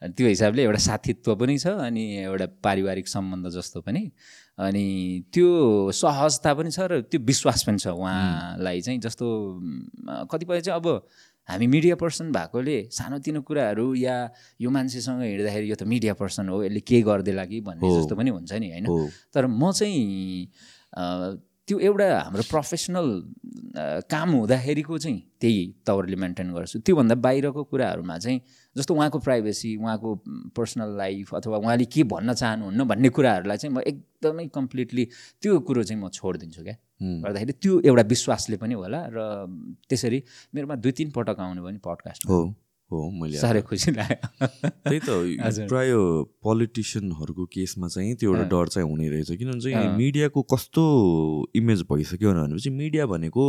त्यो 0.02 0.26
हिसाबले 0.26 0.62
एउटा 0.66 0.80
साथीत्व 0.90 1.34
पनि 1.38 1.58
छ 1.62 1.78
अनि 1.78 2.04
एउटा 2.26 2.46
पारिवारिक 2.58 3.06
सम्बन्ध 3.06 3.54
जस्तो 3.54 3.80
पनि। 3.86 4.10
अनि 4.58 4.86
त्यो 5.32 5.48
सहजता 5.92 6.54
पनि 6.54 6.70
छ 6.70 6.80
र 6.90 7.00
त्यो 7.12 7.20
विश्वास 7.20 7.64
पनि 7.68 7.78
छ 7.78 7.92
उहाँलाई 7.92 8.80
चाहिँ 8.80 9.00
जस्तो 9.04 9.26
कतिपय 10.32 10.60
चाहिँ 10.60 10.80
अब 10.80 10.86
हामी 11.48 11.66
मिडिया 11.66 11.96
पर्सन 11.96 12.32
भएकोले 12.32 12.78
सानोतिनो 12.90 13.40
कुराहरू 13.46 13.94
या 13.94 14.16
यो 14.60 14.70
मान्छेसँग 14.70 15.22
हिँड्दाखेरि 15.22 15.70
यो 15.70 15.76
त 15.76 15.82
मिडिया 15.86 16.14
पर्सन 16.18 16.48
हो 16.48 16.62
यसले 16.64 16.80
के 16.80 17.02
गरिदिएला 17.02 17.44
कि 17.44 17.60
भन्ने। 17.60 17.86
जस्तो 18.00 18.16
पनि 18.16 18.30
हुन्छ 18.30 18.52
नि 18.52 18.68
होइन? 18.70 18.86
तर 19.34 19.46
म 19.46 19.70
चाहिँ 19.70 20.56
त्यो 21.68 21.78
एउटा 21.78 22.06
हाम्रो 22.18 22.42
प्रोफेसनल 22.50 23.06
काम 24.10 24.28
हुँदाखेरिको 24.30 24.98
चाहिँ 24.98 25.18
त्यही 25.40 25.62
तवरले 25.86 26.16
मेन्टेन 26.16 26.52
गर्छु। 26.54 26.78
त्योभन्दा 26.82 27.14
बाहिरको 27.14 27.62
कुराहरूमा 27.70 28.18
चाहिँ 28.18 28.40
जस्तो 28.76 28.94
उहाँको 28.94 29.18
प्राइभेसी 29.18 29.76
उहाँको 29.76 30.14
पर्सनल 30.56 30.96
लाइफ 30.96 31.34
अथवा 31.34 31.56
उहाँले 31.58 31.84
के 31.84 32.02
भन्न 32.12 32.34
चाहनुहुन्न 32.34 32.84
भन्ने 32.84 33.08
कुराहरूलाई 33.16 33.56
चाहिँ 33.56 33.74
म 33.76 33.80
एकदमै 33.86 34.46
कम्प्लिटली 34.54 35.04
त्यो 35.42 35.58
कुरो 35.64 35.82
चाहिँ 35.82 36.02
म 36.02 36.08
छोडिदिन्छु 36.08 36.62
क्या। 36.62 36.76
गर्दाखेरि 37.24 37.52
त्यो 37.62 37.80
एउटा 37.88 38.02
विश्वासले 38.08 38.56
पनि 38.56 38.74
होला 38.74 39.00
र 39.12 39.18
त्यसरी 39.88 40.22
मेरोमा 40.54 40.74
दुई 40.84 40.92
तिन 40.92 41.10
पटक 41.16 41.40
आउनु 41.40 41.64
पनि 41.64 41.78
पडकास्ट 41.84 42.28
हो 42.28 42.40
हो 42.90 42.98
मैले 43.10 43.38
साह्रै 43.38 43.62
खुसी 43.66 43.90
लाग्यो 43.92 44.46
त्यही 44.46 45.00
त। 45.00 45.66
प्राय 45.68 45.90
पोलिटिसियनहरूको 46.46 47.44
केसमा 47.54 47.88
चाहिँ 47.88 48.14
त्यो 48.14 48.30
एउटा 48.30 48.46
डर 48.48 48.68
चाहिँ 48.70 48.88
हुने 48.88 49.08
रहेछ 49.10 49.30
किनभने 49.40 49.60
चाहिँ। 49.60 49.96
मिडियाको 49.96 50.42
कस्तो 50.52 50.84
इमेज 51.56 51.82
भइसक्यो 51.90 52.32
भनेपछि 52.32 52.70
मिडिया 52.70 53.06
भनेको 53.10 53.44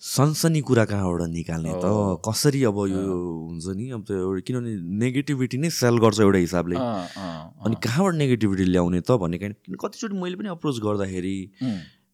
सनसनी 0.00 0.60
कुरा 0.60 0.84
कहाँबाट 0.84 1.22
निकाल्ने 1.32 1.72
त। 1.80 2.20
कसरी 2.20 2.62
अब 2.68 2.78
यो 2.84 3.00
हुन्छ 3.48 3.66
नि 3.76 3.90
अब 3.96 4.02
त्यो 4.04 4.16
एउटा 4.16 4.40
किनभने 4.44 4.72
नेगेटिभिटी 5.00 5.56
नै 5.56 5.70
सेल 5.72 5.96
गर्छ 6.04 6.20
एउटा 6.20 6.38
हिसाबले। 6.38 6.76
अनि 6.76 7.74
कहाँबाट 7.80 8.14
नेगेटिभिटी 8.14 8.64
ल्याउने 8.76 9.00
त 9.00 9.16
भन्ने 9.16 9.38
किन 9.40 9.52
कतिचोटि 9.80 10.14
मैले 10.20 10.36
पनि 10.36 10.48
अप्रोच 10.52 10.76
गर्दाखेरि 10.84 11.36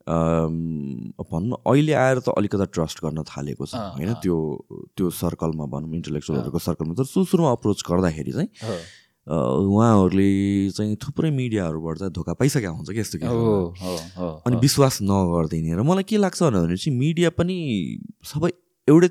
भनौँ 0.07 1.59
अहिले 1.66 1.92
आएर 1.95 2.18
त 2.23 2.29
अलिकता 2.38 2.64
ट्रस्ट 2.71 3.03
गर्न 3.03 3.23
थालेको 3.27 3.66
छ 3.66 3.75
होइन। 3.99 4.14
त्यो 4.23 4.37
त्यो 4.95 5.11
सर्कलमा 5.11 5.66
भनौँ 5.66 5.90
इन्टेलेक्चुअलहरूको 5.90 6.59
सर्कलमा 6.59 6.95
तर 7.03 7.07
सुरु 7.11 7.25
सुरुमा 7.35 7.51
अप्रोच 7.59 7.83
गर्दाखेरि 7.90 8.33
चाहिँ 8.33 8.51
उहाँहरूले 9.26 10.28
चाहिँ 10.74 10.96
थुप्रै 10.98 11.30
मिडियाहरूबाट 11.30 11.98
चाहिँ 11.98 12.12
धोका 12.12 12.32
पाइसकेका 12.35 12.70
हुन्छ 12.70 12.90
कि 12.90 13.00
यस्तो 13.00 13.18
हो 13.22 14.42
अनि 14.46 14.56
विश्वास 14.58 14.98
नगरिदिने 15.02 15.76
र 15.78 15.82
मलाई 15.87 16.02
के 16.02 16.16
लाग्छ 16.18 16.42
भने 16.42 16.76
चाहिँ 16.76 16.98
मिडिया 16.98 17.30
पनि 17.30 17.56
सबै 18.26 18.50
एउटै 18.88 19.08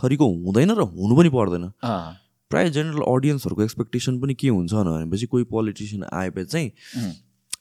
थरीको 0.00 0.24
हुँदैन 0.24 0.70
र 0.70 0.80
हुनु 0.80 1.16
पनि 1.16 1.28
पर्दैन। 1.28 1.64
प्रायः 2.50 2.68
जेनरल 2.72 3.02
अडियन्सहरूको 3.04 3.62
एक्सपेक्टेसन 3.62 4.20
पनि 4.20 4.34
के 4.34 4.48
हुन्छ 4.48 4.72
भनेपछि 4.72 5.26
कोही 5.28 5.44
पोलिटिसियन 5.52 6.04
आएपछि 6.08 6.44
चाहिँ 6.46 6.68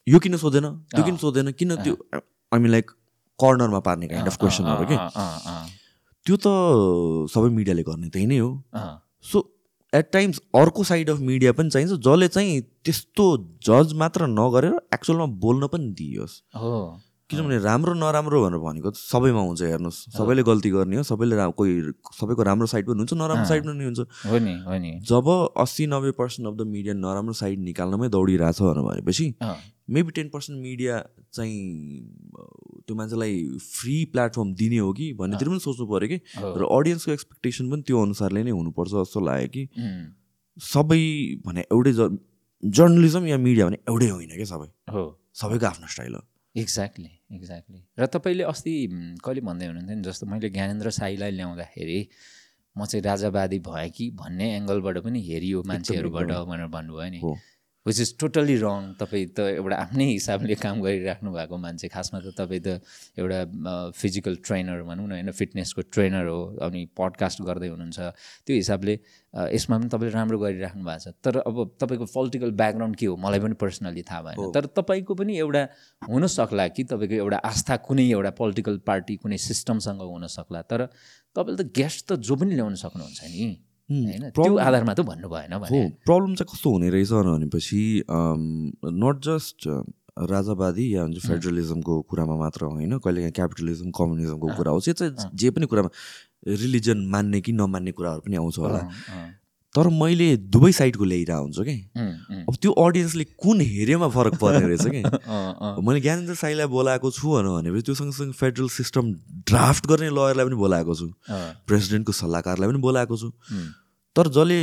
यो 0.07 0.19
किन 0.19 0.37
सोधेन 0.37 0.65
त्यो 0.95 1.03
किन। 1.03 1.17
सोधेन 1.17 1.51
किन 1.59 1.75
त्यो 1.83 1.93
आई 2.15 2.59
मिन 2.59 2.71
लाइक 2.71 2.91
कर्नरमा 3.39 3.79
पार्ने 3.83 4.07
काइन्ड 4.07 4.27
अफ 4.27 4.37
क्वेसनहरू 4.39 4.85
के? 4.87 4.95
त्यो 6.25 6.35
त 6.37 6.47
सबै 7.33 7.49
मिडियाले 7.51 7.83
गर्ने 7.83 8.09
त्यही 8.09 8.25
नै 8.27 8.37
हो। 8.39 8.51
सो 9.21 9.37
एट 9.93 10.09
टाइम्स 10.13 10.39
अर्को 10.55 10.83
साइड 10.83 11.09
अफ 11.09 11.19
मिडिया 11.19 11.51
पनि 11.51 11.69
चाहिन्छ 11.69 11.93
जसले 11.93 12.27
चाहिँ 12.27 12.61
त्यस्तो 12.85 13.25
जज 13.67 13.93
मात्र 13.97 14.27
नगरेर 14.29 14.73
एक्चुअलमा 14.93 15.25
बोल्न 15.45 15.67
पनि 15.67 15.91
दियोस्। 15.99 16.41
हो। 16.55 17.01
किनभने 17.29 17.57
राम्रो 17.59 17.93
नराम्रो 17.93 18.41
भनेर 18.43 18.59
भनेको 18.59 18.91
सबैमा 18.91 19.41
हुन्छ 19.41 19.61
हेर्नुहोस्। 19.61 19.97
सबैले 20.17 20.43
गल्ती 20.43 20.69
गर्ने 20.69 20.97
हो 20.97 21.03
सबैले 21.03 21.35
कोही 21.57 21.73
सबैको 22.19 22.43
राम्रो 22.43 22.67
साइड 22.67 22.85
पनि 22.85 22.97
हुन्छ 22.97 23.13
नराम्रो 23.13 23.45
साइड 23.45 23.63
पनि 23.65 23.83
हुन्छ। 23.85 23.99
जब 25.09 25.27
अस्सी 25.57 25.87
नब्बे 25.87 26.11
पर्सेन्ट 26.21 26.49
अफ 26.49 26.55
द 26.57 26.67
मिडिया 26.69 26.93
नराम्रो 26.95 27.33
साइड 27.33 27.59
निकाल्नमै 27.63 28.09
दौडिरहेछ 28.09 28.61
भनेर 28.61 28.83
भनेपछि 28.83 29.33
मेबी 29.89 30.11
टेन 30.11 30.29
पर्सेन्ट 30.29 30.61
मिडिया 30.61 30.95
चाहिँ 31.33 31.57
त्यो 32.87 32.95
मान्छेलाई 32.95 33.35
फ्री 33.57 33.95
प्लेटफर्म 34.13 34.53
दिने 34.61 34.77
हो 34.77 34.91
कि 34.93 35.11
भन्नेतिर 35.19 35.49
पनि 35.49 35.59
सोच्नु 35.59 35.85
पऱ्यो 35.91 36.07
कि। 36.09 36.17
र 36.37 36.61
अडियन्सको 36.77 37.11
एक्सपेक्टेसन 37.11 37.69
पनि 37.71 37.81
त्यो 37.87 38.01
अनुसारले 38.01 38.43
नै 38.43 38.51
हुनुपर्छ 38.51 38.91
जस्तो 38.91 39.19
लाग्यो 39.19 39.49
कि। 39.55 39.63
सबै 40.57 41.01
भने 41.45 41.61
एउटै 41.71 41.93
जर्नलिजम 42.63 43.27
या 43.27 43.37
मिडिया 43.37 43.65
भने 43.67 43.77
एउटै 43.89 44.09
होइन 44.09 44.35
क्या 44.35 44.49
सबै। 44.53 44.67
हो। 44.93 45.03
सबैको 45.41 45.65
आफ्नो 45.65 45.87
स्टाइल 45.87 46.13
हो। 46.15 46.21
एक्ज्याक्टली 46.55 47.11
एक्ज्याक्टली 47.35 47.79
र 47.99 48.05
तपाईँले 48.13 48.43
अस्ति 48.43 48.73
कहिले 49.23 49.41
भन्दै 49.41 49.65
हुनुहुन्थ्यो 49.67 49.95
नि 49.95 50.03
जस्तो 50.03 50.25
मैले 50.25 50.49
ज्ञानेन्द्र 50.49 50.89
साईलाई 50.91 51.31
ल्याउँदाखेरि 51.31 51.99
म 52.75 52.85
चाहिँ 52.85 53.03
राजावादी 53.03 53.59
भएँ 53.59 53.89
कि 53.89 54.09
भन्ने 54.17 54.47
एङ्गलबाट 54.57 54.97
पनि 55.05 55.19
हेरियो 55.21 55.63
मान्छेहरूबाट 55.67 56.31
भनेर 56.49 56.67
भन्नुभयो 56.67 57.09
नि। 57.09 57.19
विच 57.89 57.99
इज 57.99 58.09
टोटल्ली 58.21 58.55
रङ 58.61 58.93
तपाईँ 59.01 59.25
त 59.33 59.39
एउटा 59.57 59.75
आफ्नै 59.83 60.05
हिसाबले 60.13 60.55
काम 60.61 60.81
गरिराख्नु 60.85 61.29
भएको 61.33 61.55
मान्छे 61.65 61.87
खासमा 61.89 62.19
त 62.21 62.37
तपाईँ 62.37 62.61
त 62.61 62.67
एउटा 63.17 63.39
फिजिकल 63.97 64.35
ट्रेनर 64.45 64.81
भनौँ 64.85 65.07
न 65.09 65.11
होइन 65.17 65.31
फिटनेसको 65.33 65.81
ट्रेनर 65.89 66.25
हो 66.29 66.39
अनि 66.69 66.81
पडकास्ट 66.93 67.41
गर्दै 67.49 67.69
हुनुहुन्छ। 67.73 67.99
त्यो 68.45 68.55
हिसाबले 68.55 68.93
यसमा 69.55 69.75
पनि 69.77 69.89
तपाईँले 69.89 70.13
राम्रो 70.13 70.37
गरिराख्नु 70.39 70.83
भएको 70.85 71.01
छ। 71.01 71.13
तर 71.25 71.41
अब 71.49 71.55
तपाईँको 71.81 72.05
पोलिटिकल 72.13 72.51
ब्याकग्राउन्ड 72.61 72.95
के 72.95 73.05
हो? 73.05 73.15
मलाई 73.17 73.39
पनि 73.39 73.55
पर्सनली 73.57 74.03
थाहा 74.05 74.21
भएन। 74.25 74.51
तर 74.53 74.65
तपाईँको 74.77 75.13
पनि 75.15 75.33
एउटा 75.37 75.63
हुन 76.09 76.27
सक्ला 76.27 76.67
कि 76.73 76.83
तपाईँको 76.93 77.15
एउटा 77.25 77.37
आस्था 77.51 77.75
कुनै 77.87 78.05
एउटा 78.09 78.31
पोलिटिकल 78.37 78.77
पार्टी 78.85 79.15
कुनै 79.23 79.37
सिस्टमसँग 79.37 80.01
हुन 80.01 80.27
सक्ला? 80.29 80.61
तर 80.61 80.89
तपाईँले 81.35 81.63
त 81.63 81.73
गेस्ट 81.73 82.11
त 82.11 82.21
जो 82.21 82.35
पनि 82.35 82.53
ल्याउन 82.55 82.75
सक्नुहुन्छ 82.75 83.19
नि। 83.33 83.68
होइन? 83.89 84.29
त्यो 84.37 84.53
आधारमा 84.57 84.93
त 84.93 85.01
भन्नु 85.09 85.27
भएन 85.29 85.53
हो 85.53 85.59
प्रब्लम 86.05 86.31
चाहिँ 86.37 86.49
कस्तो 86.53 86.67
हुने 86.69 86.89
रहेछ 86.89 87.11
भनेपछि 87.11 87.81
नट 88.05 89.17
जस्ट 89.25 89.59
राजावादी 90.29 90.85
या 90.95 91.01
हुन्छ 91.01 91.17
फेडरलिजमको 91.25 91.93
कुरामा 92.09 92.35
मात्र 92.35 92.65
होइन 92.65 92.97
कहिलेकाहीँ 92.99 93.33
क्यापिटलिजम 93.33 93.89
कम्युनिजमको 93.95 94.47
कुरा 94.57 94.71
होस् 94.71 94.87
यो 94.87 94.93
चाहिँ 94.93 95.31
जे 95.33 95.49
पनि 95.55 95.65
कुरामा 95.65 95.89
रिलिजन 96.47 96.99
मान्ने 97.07 97.39
कि 97.41 97.51
नमान्ने 97.51 97.91
कुराहरू 97.91 98.21
पनि 98.25 98.35
आउँछ 98.35 98.57
होला। 98.59 98.81
तर 99.75 99.87
मैले 99.93 100.27
दुवै 100.53 100.71
साइडको 100.73 101.03
ल्याइरहेको 101.05 101.41
हुन्छु 101.45 101.63
कि? 101.63 101.75
अब 102.49 102.55
त्यो 102.61 102.71
अडियन्सले 102.83 103.23
कुन 103.37 103.61
हेरेमा 103.61 104.07
फरक 104.15 104.35
पर्ने 104.41 104.65
रहेछ 104.65 104.85
कि? 104.89 105.01
मैले 105.85 105.99
ज्ञानेन्द्र 106.01 106.35
साईलाई 106.41 106.67
बोलाएको 106.73 107.11
छु 107.11 107.27
भनेर 107.29 107.53
भनेपछि 107.69 107.85
त्यो 107.85 107.95
सँगसँगै 108.01 108.33
फेडरल 108.39 108.69
सिस्टम 108.77 109.13
ड्राफ्ट 109.45 109.87
गर्ने 109.87 110.09
लयरलाई 110.09 110.45
पनि 110.49 110.57
बोलाएको 110.63 110.95
छु। 110.95 111.07
प्रेसिडेन्टको 111.69 112.11
सल्लाहकारलाई 112.21 112.69
पनि 112.69 112.81
बोलाएको 112.87 113.17
छु। 113.21 113.29
तर 114.17 114.27
जसले 114.33 114.57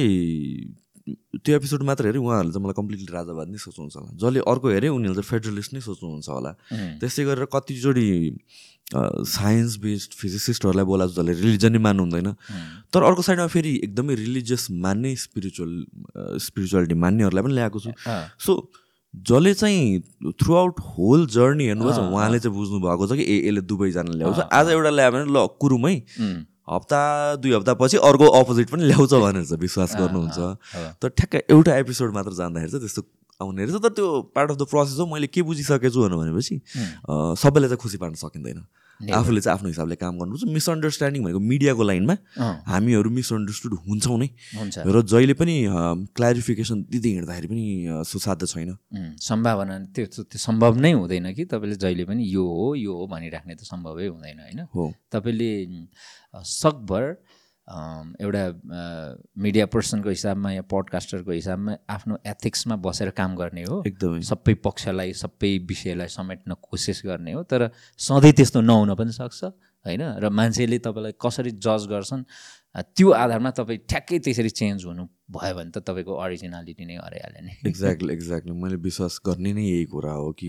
त्यो 1.06 1.54
एपिसोड 1.56 1.82
मात्र 1.86 2.06
हेऱ्यो 2.10 2.22
उहाँहरूले 2.22 2.52
चाहिँ 2.52 2.64
मलाई 2.66 2.74
कम्प्लिटली 2.82 3.06
राजावाद 3.14 3.48
नै 3.54 3.58
सोच्नुहुन्छ 3.62 3.96
होला। 3.96 4.10
जसले 4.18 4.40
अर्को 4.42 4.66
हेऱ्यो 4.74 4.94
उनीहरूले 4.94 5.22
चाहिँ 5.22 5.30
फेडरलिस्ट 5.30 5.70
नै 5.74 5.80
सोच्नुहुन्छ 5.86 6.28
होला। 6.28 6.52
त्यसै 6.98 7.22
गरेर 7.30 7.46
कतिचोटि 7.54 8.06
साइन्स 8.94 9.76
बेस्ड 9.82 10.12
फिजिसिस्टहरूलाई 10.14 10.84
बोलाएको 10.86 11.12
जसले 11.12 11.32
रिलिजन 11.32 11.72
नै 11.72 11.78
मान्नु 11.78 12.02
हुँदैन। 12.02 12.32
तर 12.94 13.02
अर्को 13.02 13.22
साइडमा 13.22 13.46
फेरि 13.50 13.74
एकदमै 13.84 14.14
रिलिजियस 14.14 14.70
मान्ने 14.70 15.14
स्पिरिचुअल 15.16 15.72
स्पिरिचुअलिटी 16.38 16.94
मान्नेहरूलाई 16.94 17.42
पनि 17.42 17.54
ल्याएको 17.54 17.78
छु। 17.80 17.90
सो 18.38 18.52
जसले 19.14 19.54
चाहिँ 19.54 20.34
थ्रु 20.38 20.54
आउट 20.54 20.80
होल 20.96 21.26
जर्नी 21.26 21.66
हेर्नुभएको 21.66 21.96
छ 21.96 21.98
अँ, 21.98 22.10
उहाँले 22.12 22.38
चाहिँ 22.38 22.56
बुझ्नु 22.56 22.78
भएको 22.80 23.06
छ 23.06 23.12
कि 23.18 23.24
ए 23.24 23.48
यसले 23.48 23.60
दुवैजना 23.66 24.12
ल्याउँछ। 24.12 24.38
आज 24.52 24.66
एउटा 24.70 24.90
ल्यायो 24.90 25.12
भने 25.12 25.26
ल 25.34 25.46
कुरुमै। 25.58 25.94
हप्ता 26.66 27.00
दुई 27.42 27.52
हप्तापछि 27.52 27.96
अर्को 27.96 28.26
अपोजिट 28.38 28.70
पनि 28.70 28.84
ल्याउँछ 28.86 29.12
भनेर 29.14 29.44
चाहिँ 29.44 29.60
विश्वास 29.60 29.96
गर्नुहुन्छ। 29.96 30.38
तर 31.02 31.08
ठ्याक्क 31.08 31.34
एउटा 31.50 31.76
एपिसोड 31.76 32.12
मात्र 32.14 32.32
जाँदाखेरि 32.38 32.70
चाहिँ 32.70 32.82
त्यस्तो 32.86 33.02
आउने 33.42 33.64
रहेछ 33.64 33.82
तर 33.82 33.92
त्यो 33.92 34.06
पार्ट 34.34 34.50
अफ 34.50 34.56
द 34.56 34.62
प्रोसेस 34.70 34.98
हो 34.98 35.06
मैले 35.06 35.26
के 35.26 35.42
बुझिसकेको 35.42 35.90
छु 35.92 36.00
भनेर 36.02 36.16
भनेपछि 36.16 36.56
सबैलाई 37.42 37.68
चाहिँ 37.68 37.80
खुसी 37.84 37.98
पार्न 38.00 38.14
सकिँदैन। 38.16 38.64
आफूले 39.12 39.40
चाहिँ 39.44 39.52
आफ्नो 39.52 39.68
हिसाबले 39.68 39.96
काम 40.00 40.18
गर्नुपर्छ 40.18 40.48
मिसअन्डरस्ट्यान्डिङ 40.56 41.22
भनेको 41.24 41.40
मिडियाको 41.52 41.82
लाइनमा 41.84 42.16
हामीहरू 42.64 43.10
मिसअन्डरस्टुड 43.12 43.74
हुन्छौँ 43.84 44.18
नै। 44.18 44.28
र 44.88 45.02
जहिले 45.04 45.34
पनि 45.36 45.54
क्ल्यारिफिकेसन 46.16 46.78
दिँदै 46.88 47.10
हिँड्दाखेरि 47.12 47.48
पनि 47.52 47.64
सुसाध्य 48.08 48.46
छैन। 48.48 48.72
सम्भावना 49.20 49.78
त्यो 49.92 50.06
त्यो 50.16 50.38
सम्भव 50.40 50.80
नै 50.80 50.92
हुँदैन 50.96 51.28
कि? 51.36 51.44
तपाईँले 51.44 51.76
जहिले 51.76 52.04
पनि 52.08 52.24
यो 52.24 52.40
हो 52.40 52.74
यो 52.74 52.92
हो 52.96 53.04
भनिराख्ने 53.12 53.54
त 53.60 53.68
सम्भवै 53.68 54.06
हुँदैन 54.16 54.40
होइन? 54.40 54.60
हो। 54.72 54.84
तपाईँले 55.12 55.52
सकभर 56.40 57.04
एउटा 57.66 58.44
मिडिया 59.42 59.66
पर्सनको 59.66 60.08
हिसाबमा 60.08 60.52
या 60.52 60.62
पडकास्टरको 60.70 61.30
हिसाबमा 61.30 61.72
आफ्नो 61.90 62.18
एथिक्समा 62.26 62.76
बसेर 62.78 63.10
काम 63.10 63.36
गर्ने 63.36 63.62
हो। 63.66 63.82
एकदमै। 63.86 64.20
सबै 64.22 64.54
पक्षलाई 64.62 65.12
सबै 65.12 65.50
विषयलाई 65.66 66.08
समेट्न 66.08 66.54
कोसिस 66.62 67.02
गर्ने 67.06 67.32
हो 67.32 67.42
तर 67.42 67.70
सधैँ 67.98 68.32
त्यस्तो 68.32 68.60
नहुन 68.62 68.94
पनि 68.94 69.12
सक्छ 69.12 69.44
होइन? 69.86 70.02
र 70.22 70.28
मान्छेले 70.30 70.78
तपाईँलाई 70.78 71.14
कसरी 71.18 71.50
जज 71.58 71.90
गर्छन् 71.90 72.22
त्यो 72.76 73.10
आधारमा 73.10 73.50
तपाईँ 73.50 73.78
ठ्याक्कै 73.88 74.18
त्यसरी 74.20 74.50
चेन्ज 74.52 74.84
हुनु 74.84 75.04
भयो 75.32 75.54
भने 75.56 75.70
त 75.74 75.82
तपाईँको 75.82 76.12
अरिजिनालिटी 76.12 76.84
नै 76.86 76.96
हराइहाल्यो 77.02 77.42
नि। 77.46 77.52
एक्ज्याक्टली 77.66 78.12
एक्ज्याक्टली 78.14 78.52
मैले 78.52 78.76
विश्वास 78.78 79.18
गर्ने 79.26 79.52
नै 79.56 79.64
यही 79.64 79.84
कुरा 79.90 80.12
हो 80.12 80.30
कि 80.38 80.46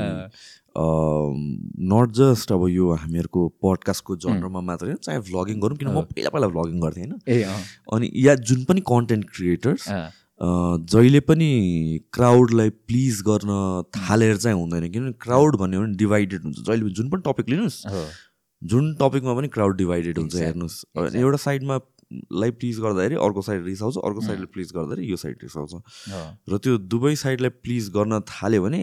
नट 0.77 2.11
जस्ट 2.13 2.51
अब 2.51 2.67
यो 2.69 2.91
हामीहरूको 2.93 3.47
पडकास्टको 3.63 4.15
जनरमा 4.25 4.61
मात्रै 4.61 4.89
होइन 4.89 5.01
चाहे 5.03 5.19
भ्लगिङ 5.29 5.59
गरौँ 5.61 5.77
किन 5.77 5.87
म 5.89 6.01
पहिला 6.11 6.29
पहिला 6.29 6.47
भ्लगिङ 6.49 6.79
गर्थेँ 6.81 7.05
होइन। 7.05 7.49
अनि 7.93 8.11
या 8.25 8.35
जुन 8.43 8.63
पनि 8.65 8.81
कन्टेन्ट 8.89 9.29
क्रिएटर्स 9.35 9.87
जहिले 10.93 11.19
पनि 11.27 11.49
क्राउडलाई 12.13 12.69
प्लिज 12.69 13.21
गर्न 13.27 13.51
थालेर 13.97 14.37
चाहिँ 14.37 14.57
हुँदैन 14.57 14.89
किनभने 14.91 15.11
क्राउड 15.21 15.55
भन्यो 15.57 15.81
भने 15.81 15.95
डिभाइडेड 15.97 16.43
हुन्छ। 16.43 16.57
जहिले 16.59 16.83
पनि 16.83 16.93
जुन 16.93 17.09
पनि 17.09 17.21
टपिक 17.25 17.49
लिनुहोस् 17.49 17.79
जुन 18.61 18.93
टपिकमा 19.01 19.33
पनि 19.33 19.47
क्राउड 19.55 19.77
डिभाइडेड 19.77 20.17
हुन्छ 20.19 20.35
हेर्नुहोस्। 20.35 21.15
एउटा 21.15 21.37
साइडमा 21.37 21.79
लाई 22.41 22.51
प्लिज 22.59 22.79
गर्दाखेरि 22.79 23.15
अर्को 23.23 23.41
साइड 23.41 23.65
रिसाउँछ 23.65 23.97
अर्को 23.97 24.21
साइडले 24.21 24.45
प्लिज 24.53 24.71
गर्दाखेरि 24.75 25.09
यो 25.09 25.17
साइड 25.17 25.37
रिसाउँछ 25.43 25.73
हो। 25.73 25.81
र 26.49 26.57
त्यो 26.57 26.77
दुवै 26.93 27.15
साइडलाई 27.23 27.49
प्लिज 27.65 27.89
गर्न 27.97 28.19
थाल्यो 28.29 28.61
भने 28.63 28.81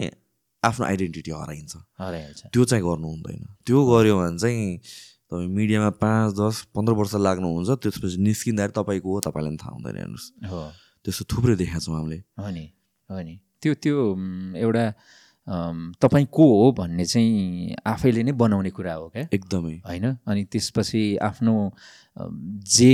आफ्नो 0.65 0.85
आइडेन्टिटी 0.85 1.31
हराइन्छ। 1.31 1.73
हराइहाल्छ। 1.99 2.41
त्यो 2.53 2.63
चाहिँ 2.65 2.83
गर्नु 2.83 3.07
हुँदैन। 3.07 3.41
त्यो 3.65 3.79
गऱ्यो 3.85 4.15
भने 4.19 4.37
चाहिँ 4.37 4.77
तपाईँ 5.25 5.49
मिडियामा 5.49 5.89
पाँच 6.01 6.33
दस 6.39 6.55
पन्ध्र 6.75 6.93
वर्ष 6.93 7.13
लाग्नुहुन्छ 7.17 7.69
त्यसपछि 7.83 8.17
निस्किँदाखेरि 8.21 8.73
तपाईँको 8.77 9.09
हो 9.09 9.19
तपाईँलाई 9.25 9.51
पनि 9.51 9.59
थाहा 9.61 9.73
हुँदैन 9.75 9.95
हेर्नुहोस्। 9.97 10.25
हो। 10.51 10.61
त्यस्तो 11.05 11.23
थुप्रै 11.31 11.55
देखाएको 11.55 11.85
छौँ 11.85 11.95
हामीले। 11.95 12.17
हो 12.39 12.49
नि 12.49 12.65
हो 13.09 13.21
नि। 13.21 13.35
त्यो 13.61 13.73
त्यो 13.81 13.95
एउटा 14.57 14.85
तपाईँ 16.01 16.25
को 16.33 16.45
हो 16.57 16.71
भन्ने 16.73 17.05
चाहिँ 17.05 17.75
आफैले 17.85 18.23
नै 18.23 18.31
बनाउने 18.33 18.69
कुरा 18.73 18.93
हो 18.93 19.09
क्या? 19.09 19.27
एकदमै। 19.33 19.77
होइन? 19.85 20.05
अनि 20.25 20.43
त्यसपछि 20.49 21.17
आफ्नो 21.21 21.53
जे 22.65 22.93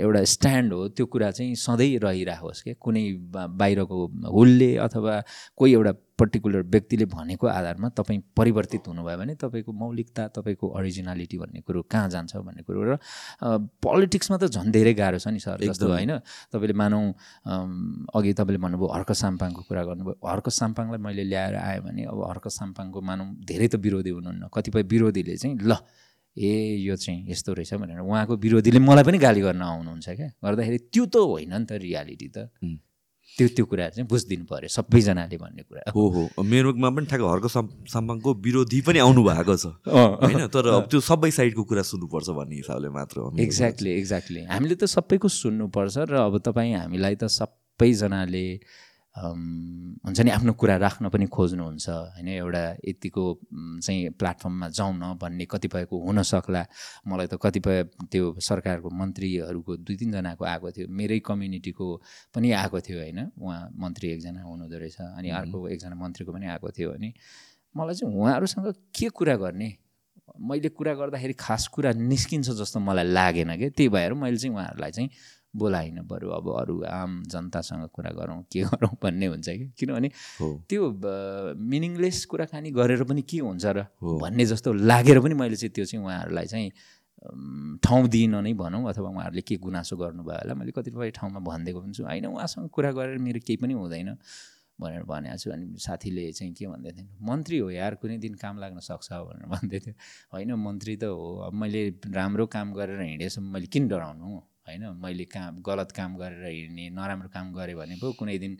एउटा 0.00 0.24
स्ट्यान्ड 0.24 0.72
हो 0.72 0.88
त्यो 0.88 1.06
कुरा 1.06 1.30
चाहिँ 1.30 1.54
सधैँ 1.54 1.98
रहिरहोस् 2.00 2.62
क्या। 2.62 2.74
कुनै 2.80 3.04
बाहिरको 3.32 3.96
हुलले 4.32 4.76
अथवा 4.76 5.22
कोही 5.56 5.72
एउटा 5.72 5.92
पर्टिकुलर 6.22 6.62
व्यक्तिले 6.70 7.04
भनेको 7.10 7.46
आधारमा 7.50 7.88
तपाईँ 7.98 8.20
परिवर्तित 8.38 8.88
हुनुभयो 8.88 9.16
भने 9.18 9.34
तपाईँको 9.42 9.72
मौलिकता 9.74 10.22
तपाईँको 10.38 10.66
अरिजिनालिटी 10.78 11.36
भन्ने 11.42 11.60
कुरो 11.66 11.82
कहाँ 11.90 12.08
जान्छ 12.14 12.36
भन्ने 12.46 12.62
कुरो 12.62 12.82
र 12.86 12.92
पोलिटिक्समा 13.82 14.36
त 14.38 14.44
झन् 14.54 14.70
धेरै 14.70 14.94
गाह्रो 14.94 15.18
छ 15.18 15.28
नि 15.34 15.40
सर 15.42 15.58
जस्तो। 15.66 15.88
होइन। 15.90 16.12
तपाईँले 16.52 16.74
मानौँ 16.78 17.04
अघि 18.14 18.32
तपाईँले 18.38 18.60
भन्नुभयो 18.62 18.88
हर्क 18.94 19.10
साम्पाङको 19.12 19.62
कुरा 19.66 19.82
गर्नुभयो। 19.88 20.14
हर्क 20.22 20.48
साम्पाङलाई 20.48 21.00
मैले 21.02 21.24
ल्याएर 21.26 21.54
आएँ 21.58 21.80
भने 21.82 22.02
अब 22.06 22.18
हर्क 22.30 22.46
साम्पाङको 22.48 23.00
मानौँ 23.00 23.26
धेरै 23.42 23.68
त 23.68 23.82
विरोधी 23.82 24.10
हुनुहुन्न। 24.10 24.48
कतिपय 24.54 24.82
विरोधीले 24.86 25.36
चाहिँ 25.36 25.58
ल 25.58 25.74
ए 26.36 26.80
यो 26.86 26.96
चाहिँ 26.96 27.28
यस्तो 27.28 27.52
रहेछ 27.52 27.74
भनेर 27.76 28.00
उहाँको 28.00 28.36
विरोधीले 28.36 28.80
मलाई 28.80 29.04
पनि 29.04 29.18
गाली 29.18 29.40
गर्न 29.42 29.62
आउनुहुन्छ 29.62 30.08
क्या। 30.08 30.28
गर्दाखेरि 30.40 30.78
त्यो 30.88 31.04
त 31.12 31.16
होइन 31.18 31.52
नि 31.52 31.66
त 31.66 31.72
रियालिटी 31.76 32.28
त। 32.32 32.48
त्यो 33.38 33.48
त्यो 33.56 33.64
कुरा 33.64 33.88
चाहिँ 33.88 34.06
बुझिदिनु 34.08 34.44
पऱ्यो 34.44 34.68
सबैजनाले 34.68 35.36
भन्ने 35.40 35.62
कुरा 35.64 35.82
हो। 35.96 36.02
हो 36.14 36.42
मेरोमा 36.44 36.88
पनि 36.96 37.06
ठ्याक्क 37.08 37.24
हर्क 37.24 37.46
साम 37.48 37.66
साम्पाङको 37.88 38.30
विरोधी 38.44 38.80
पनि 38.86 38.98
आउनु 39.00 39.22
भएको 39.24 39.56
छ 39.56 39.66
होइन? 39.88 40.46
तर 40.52 40.68
अब 40.68 40.84
त्यो 40.92 41.00
सबै 41.00 41.30
साइडको 41.38 41.62
कुरा 41.64 41.82
सुन्नुपर्छ 41.92 42.28
भन्ने 42.38 42.56
हिसाबले 42.56 42.88
मात्र 42.92 43.16
हो 43.20 43.28
एक्ज्याक्टली 43.40 43.90
एक्ज्याक्टली 43.98 44.40
हामीले 44.52 44.74
त 44.76 44.84
सबैको 44.84 45.28
सुन्नुपर्छ 45.28 45.96
र 46.12 46.14
अब 46.28 46.38
तपाईँ 46.44 46.74
हामीलाई 46.76 47.14
त 47.16 47.32
सबैजनाले 47.32 48.46
हुन्छ 49.12 50.20
नि 50.24 50.30
आफ्नो 50.30 50.52
कुरा 50.56 50.76
राख्न 50.76 51.08
पनि 51.12 51.26
खोज्नुहुन्छ 51.28 51.88
होइन? 52.16 52.28
एउटा 52.28 52.62
यतिको 52.80 53.24
चाहिँ 53.84 54.10
प्लेटफर्ममा 54.16 54.68
जाउँ 54.72 54.94
न 54.96 55.04
भन्ने 55.20 55.44
कतिपयको 55.52 55.94
हुन 56.00 56.22
सक्ला। 56.22 56.62
मलाई 57.08 57.26
त 57.28 57.36
कतिपय 57.36 57.82
त्यो 58.08 58.40
सरकारको 58.40 58.88
मन्त्रीहरूको 58.88 59.76
दुई 59.84 59.96
तिनजनाको 60.00 60.44
आएको 60.44 60.70
थियो। 60.72 60.86
मेरै 60.88 61.18
कम्युनिटीको 61.20 61.86
पनि 62.34 62.48
आएको 62.56 62.80
थियो 62.80 62.98
होइन? 62.98 63.20
उहाँ 63.36 63.60
मन्त्री 63.76 64.06
एकजना 64.12 64.42
हुनुहुँदो 64.48 64.76
रहेछ 64.80 64.96
अनि 65.00 65.28
अर्को 65.28 65.68
एकजना 65.68 65.94
मन्त्रीको 65.94 66.32
पनि 66.32 66.46
आएको 66.56 66.70
थियो 66.72 66.90
अनि 66.96 67.12
मलाई 67.76 67.94
चाहिँ 67.94 68.16
उहाँहरूसँग 68.16 68.74
के 68.96 69.08
कुरा 69.12 69.36
गर्ने? 69.36 69.68
मैले 70.40 70.68
कुरा 70.72 70.94
गर्दाखेरि 70.94 71.34
खास 71.36 71.68
कुरा 71.68 71.92
निस्किन्छ 71.92 72.48
जस्तो 72.56 72.80
मलाई 72.80 73.04
लागेन 73.12 73.56
कि? 73.60 73.68
त्यही 73.76 73.88
भएर 73.92 74.12
मैले 74.16 74.36
चाहिँ 74.36 74.56
उहाँहरूलाई 74.56 74.90
चाहिँ 74.90 75.10
बोलाइन 75.54 76.00
बरु 76.08 76.28
अब 76.32 76.48
अरू 76.60 76.82
आम 76.88 77.22
जनतासँग 77.28 77.88
कुरा 77.92 78.10
गरौँ 78.10 78.42
के 78.52 78.62
गरौँ 78.62 78.96
भन्ने 79.02 79.26
हुन्छ 79.26 79.48
कि? 79.48 79.66
किनभने 79.78 80.08
त्यो 80.68 80.82
मिनिङलेस 81.58 82.24
कुराकानी 82.24 82.70
गरेर 82.70 83.04
पनि 83.04 83.22
के 83.22 83.38
हुन्छ 83.38 83.64
र। 83.66 83.86
भन्ने 84.00 84.44
जस्तो 84.46 84.72
लागेर 84.72 85.20
पनि 85.20 85.34
मैले 85.34 85.56
चाहिँ 85.56 85.72
त्यो 85.74 85.84
चाहिँ 85.84 86.04
उहाँहरूलाई 86.04 86.46
चाहिँ 86.46 86.70
ठाउँ 87.84 88.08
दिइनँ 88.08 88.40
नै 88.42 88.52
भनौँ 88.58 88.82
अथवा 88.88 89.08
उहाँहरूले 89.08 89.42
के 89.46 89.56
गुनासो 89.60 89.96
गर्नुभयो 89.96 90.38
होला 90.40 90.54
मैले 90.56 90.72
कतिपय 90.72 91.10
ठाउँमा 91.20 91.40
भनिदिएको 91.44 91.80
पनि 91.80 91.92
छु। 91.92 92.02
होइन 92.02 92.26
उहाँसँग 92.32 92.68
कुरा 92.72 92.90
गरेर 92.96 93.18
मेरो 93.20 93.40
केही 93.46 93.56
पनि 93.62 93.74
हुँदैन 93.76 94.16
भनेर 94.80 95.02
भनेको 95.04 95.36
छु। 95.38 95.50
अनि 95.52 95.78
साथीले 95.78 96.32
चाहिँ 96.32 96.52
के 96.56 96.66
भन्दै 96.66 96.90
थियो 96.96 97.06
मन्त्री 97.22 97.58
हो 97.58 97.70
यार 97.70 97.94
कुनै 98.02 98.16
दिन 98.18 98.34
काम 98.40 98.58
लाग्न 98.58 98.80
सक्छ 98.80 99.12
भनेर 99.12 99.46
भन्दै 99.52 99.78
थियो। 99.84 99.94
होइन 100.32 100.50
मन्त्री 100.58 100.96
त 100.96 101.04
हो। 101.12 101.46
अब 101.46 101.54
मैले 101.54 101.82
राम्रो 102.10 102.46
काम 102.50 102.72
गरेर 102.74 103.00
हिँडेसम्म 103.00 103.52
मैले 103.54 103.66
किन 103.70 103.86
डराउनु? 103.88 104.42
होइन 104.62 104.82
मैले 105.02 105.24
काम 105.26 105.58
गलत 105.60 105.90
काम 105.90 106.16
गरेर 106.16 106.46
हिँड्ने 106.46 106.88
नराम्रो 106.94 107.28
काम 107.28 107.52
गरेँ 107.52 107.74
भने 107.74 107.94
पो 107.98 108.12
कुनै 108.14 108.38
दिन 108.38 108.52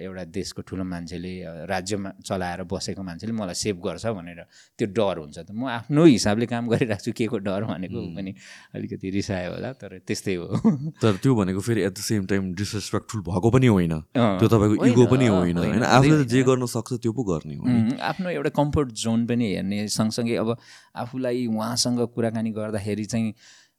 एउटा 0.00 0.24
देशको 0.32 0.62
ठुलो 0.64 0.84
मान्छेले 0.84 1.32
राज्यमा 1.68 2.10
चलाएर 2.24 2.62
बसेको 2.64 3.02
मान्छेले 3.02 3.32
मलाई 3.32 3.54
सेभ 3.54 3.76
गर्छ 3.84 4.06
भनेर 4.16 4.40
त्यो 4.78 4.86
डर 4.88 5.16
हुन्छ 5.20 5.38
त। 5.38 5.52
म 5.52 5.68
आफ्नो 5.68 6.04
हिसाबले 6.04 6.46
काम 6.46 6.68
गरिरहेको 6.72 7.04
छु 7.04 7.12
के 7.12 7.26
को 7.28 7.38
डर 7.38 7.64
भनेको 7.68 8.00
पनि 8.16 8.34
अलिकति 8.74 9.10
रिसायो 9.10 9.52
होला 9.54 9.72
तर 9.76 9.98
त्यस्तै 10.08 10.34
हो। 10.34 10.46
तर 11.02 11.12
त्यो 11.20 11.34
भनेको 11.36 11.60
फेरि 11.60 11.80
at 11.84 11.92
the 11.92 12.00
same 12.00 12.26
time 12.26 12.52
disrespectful 12.56 13.20
भएको 13.28 13.50
पनि 13.50 13.66
होइन। 13.66 13.94
त्यो 14.16 14.48
तपाईँको 14.48 14.86
इगो 14.86 15.06
पनि 15.06 15.26
होइन 15.28 15.56
होइन, 15.58 15.82
आफूले 15.84 16.24
जे। 16.24 16.42
गर्न 16.42 16.66
सक्छ 16.66 16.92
त्यो 17.04 17.12
पो 17.12 17.22
गर्ने 17.24 17.54
हो 17.54 17.64
आफ्नो 18.00 18.28
एउटा 18.30 18.50
कम्फर्ट 18.56 18.88
जोन 18.96 19.26
पनि 19.26 19.52
हेर्ने 19.54 19.86
सँगसँगै 19.92 20.36
अब 20.40 20.56
आफूलाई 20.96 21.46
उहाँसँग 21.46 22.00
कुराकानी 22.14 22.50
गर्दाखेरि 22.50 23.04
चाहिँ 23.04 23.32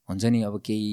हुन्छ 0.08 0.24
नि 0.24 0.42
अब 0.42 0.58
केही 0.66 0.90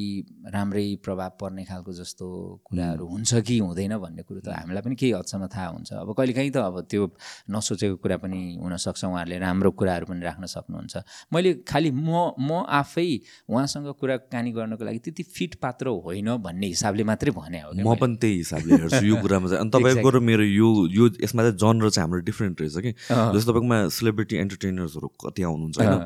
राम्रै 0.54 0.86
प्रभाव 1.04 1.32
पर्ने 1.42 1.64
खालको 1.66 1.92
जस्तो 1.94 2.26
कुराहरू 2.66 3.06
हुन्छ 3.10 3.42
कि 3.42 3.58
हुँदैन 3.60 3.98
भन्ने 3.98 4.22
कुरो 4.24 4.40
त 4.46 4.54
हामीलाई 4.54 4.82
पनि 4.86 4.96
केही 4.96 5.12
हदसम्म 5.18 5.48
थाहा 5.50 5.68
हुन्छ। 5.74 5.90
अब 5.94 6.14
कहिलेकाहीँ 6.14 6.52
त 6.52 6.58
अब 6.62 6.86
त्यो 6.86 7.04
नसोचेको 7.50 7.96
कुरा 8.06 8.18
पनि 8.22 8.40
हुनसक्छ 8.62 9.04
उहाँहरूले 9.06 9.38
राम्रो 9.40 9.72
कुराहरू 9.74 10.06
पनि 10.06 10.22
राख्न 10.22 10.46
सक्नुहुन्छ। 10.46 10.94
मैले 11.34 11.54
खालि 11.66 11.90
म 11.90 12.38
म 12.38 12.64
आफै 12.70 13.10
उहाँसँग 13.50 13.88
कुराकानी 13.98 14.52
गर्नको 14.54 14.84
लागि 14.86 15.00
त्यति 15.10 15.24
फिट 15.26 15.56
पात्र 15.58 15.90
होइन 15.90 16.30
भन्ने 16.38 16.68
हिसाबले 16.78 17.04
मात्रै 17.10 17.32
भने 17.34 17.60
हो 17.66 17.74
म। 17.74 17.98
पनि 17.98 18.16
त्यही 18.22 18.38
हिसाबले 18.46 18.72
हेर्छु 18.78 19.06
यो 19.10 19.16
कुरामा 19.26 19.48
चाहिँ। 19.50 19.62
अनि 19.66 19.72
तपाईँको 19.74 20.10
र 20.10 20.20
मेरो 20.22 20.44
यो 20.46 20.68
यो 20.94 21.06
यसमा 21.18 21.42
चाहिँ 21.50 21.58
जनर 21.58 21.90
चाहिँ 21.90 22.06
हाम्रो 22.06 22.22
डिफ्रेन्ट 22.30 22.62
रहेछ 22.62 22.78
कि। 22.78 22.92
जस्तो 23.10 23.50
तपाईँकोमा 23.52 23.78
सेलिब्रिटी 23.90 24.36
एन्टरटेनर्सहरू 24.38 25.08
कति 25.26 25.42
आउनुहुन्छ 25.50 25.78
होइन। 25.82 25.98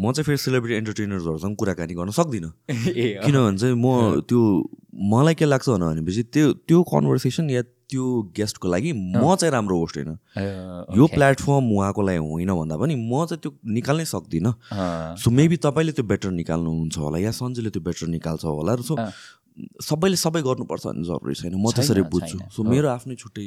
म 0.00 0.04
चाहिँ 0.16 0.24
फेरि 0.24 0.40
सेलिब्रिटी 0.48 0.74
एन्टरटेनर्सहरूसँग 0.80 1.54
कुराकानी 1.60 1.94
गर्न 1.94 2.10
सक्दिनँ। 2.18 2.37
ए 2.70 3.14
अँ, 3.14 3.24
किनभने 3.26 3.58
चाहिँ 3.58 3.74
म 3.74 4.20
त्यो 4.28 4.40
मलाई 5.10 5.34
के 5.34 5.44
लाग्छ 5.44 5.68
भनेपछि 5.68 6.22
त्यो 6.34 6.52
त्यो 6.68 6.82
कन्भर्सेसन 6.92 7.50
या 7.50 7.62
त्यो 7.88 8.04
गेस्टको 8.36 8.68
लागि 8.68 8.92
म 8.92 9.34
चाहिँ 9.36 9.52
राम्रो 9.52 9.76
होस्ट 9.78 9.96
होइन। 9.96 10.10
यो. 10.98 11.06
प्लेटफर्म 11.14 11.64
उहाँको 11.72 12.02
लागि 12.02 12.18
होइन 12.18 12.50
भन्दा 12.52 12.76
पनि 12.76 12.94
म 12.94 13.24
चाहिँ 13.26 13.40
त्यो 13.42 13.50
निकाल्नै 13.64 14.04
सक्दिनँ। 14.04 14.52
सो 15.16 15.30
मेबी 15.30 15.56
तपाईँले 15.56 15.92
त्यो 15.96 16.04
बेटर 16.04 16.30
निकाल्नुहुन्छ 16.40 16.96
होला 16.98 17.18
या 17.18 17.30
सन्जुले 17.32 17.70
त्यो 17.70 17.82
बेटर 17.82 18.06
निकाल्छ 18.12 18.44
होला। 18.44 18.74
र 18.76 18.82
सो। 18.84 18.94
सबैले 19.82 20.16
सबै 20.16 20.40
गर्नुपर्छ 20.44 20.84
भन्ने 20.86 21.04
जरुरी 21.08 21.34
छैन। 21.34 21.54
म 21.56 21.72
त्यसरी 21.72 22.02
बुझ्छु। 22.12 22.36
सो। 22.54 22.60
मेरो 22.62 22.88
आफ्नै 22.88 23.14
छुट्टै 23.16 23.46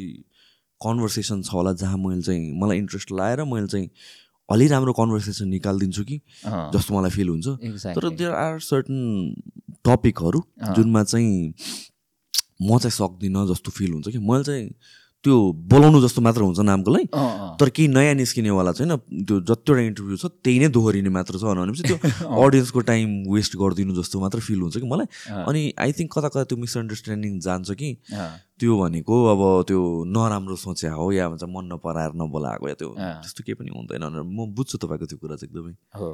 कन्भर्सेसन 0.82 1.42
छ 1.46 1.54
होला 1.54 1.72
जहाँ 1.78 1.98
मैले 2.02 2.22
चाहिँ 2.26 2.52
मलाई 2.58 2.78
इन्ट्रेस्ट 2.78 3.12
लाएर 3.14 3.44
मैले 3.46 3.68
चाहिँ 3.68 3.88
अलि 4.52 4.68
राम्रो 4.68 4.94
कन्भर्सेसन 4.94 5.48
निकालिदिन्छु 5.48 6.04
कि 6.04 6.18
जस्तो 6.46 6.90
मलाई 6.94 7.12
फिल 7.12 7.30
हुन्छ 7.30 7.48
तर. 7.96 8.10
देयर 8.10 8.32
आर 8.32 8.60
सर्टन 8.60 8.98
टपिकहरू। 9.86 10.40
जुनमा 10.76 11.04
चाहिँ 11.04 11.54
म 12.62 12.78
चाहिँ 12.78 12.92
सक्दिनँ 12.92 13.48
जस्तो 13.50 13.72
फिल 13.72 13.92
हुन्छ 13.94 14.08
कि 14.10 14.20
मैले 14.20 14.44
चाहिँ 14.44 14.70
त्यो 15.24 15.36
बोलाउनु 15.72 16.02
जस्तो 16.02 16.22
मात्र 16.26 16.42
हुन्छ 16.42 16.60
नामको 16.66 16.92
लागि 16.92 17.06
तर 17.62 17.70
केही 17.70 17.88
नयाँ 17.94 18.14
निस्किनेवाला 18.18 18.72
छैन 18.74 18.96
त्यो 19.30 19.36
जतिवटा 19.50 19.82
इन्टरभ्यू 19.82 20.18
छ 20.18 20.26
त्यही 20.42 20.60
नै 20.60 20.68
दोहोरिने 20.74 21.12
मात्र 21.14 21.38
छ 21.38 21.44
भनेपछि 21.46 21.84
त्यो 21.86 21.98
अडियन्सको 22.42 22.80
टाइम 22.90 23.08
वेस्ट 23.30 23.54
गरिदिनु 23.62 23.94
जस्तो 24.02 24.20
मात्र 24.20 24.40
फिल 24.42 24.60
हुन्छ 24.66 24.78
कि 24.82 24.88
मलाई। 24.90 25.08
अनि 25.46 25.62
आई 25.78 25.92
थिङ्क 25.94 26.10
कता 26.18 26.30
कता 26.34 26.44
त्यो 26.50 26.58
मिसअन्डरस्ट्यान्डिङ 26.58 27.40
जान्छ 27.40 27.70
कि 27.78 27.90
त्यो 28.60 28.78
भनेको 28.82 29.16
अब 29.34 29.42
त्यो 29.70 29.82
नराम्रो 30.10 30.56
सोच्या 30.58 30.94
हो 30.94 31.12
या 31.12 31.30
भन्छ 31.30 31.44
मन 31.54 31.70
नपराएर 31.74 32.12
नबोलाएको 32.18 32.66
या 32.70 32.76
त्यो। 32.82 32.90
त्यस्तो 32.98 33.42
केही 33.46 33.56
पनि 33.62 33.70
हुँदैन 33.78 34.26
म 34.26 34.50
बुझ्छु 34.58 34.78
तपाईँको 34.82 35.06
त्यो 35.06 35.18
कुरा 35.22 35.36
चाहिँ 35.38 35.50
एकदमै। 35.54 35.74
हो। 36.02 36.10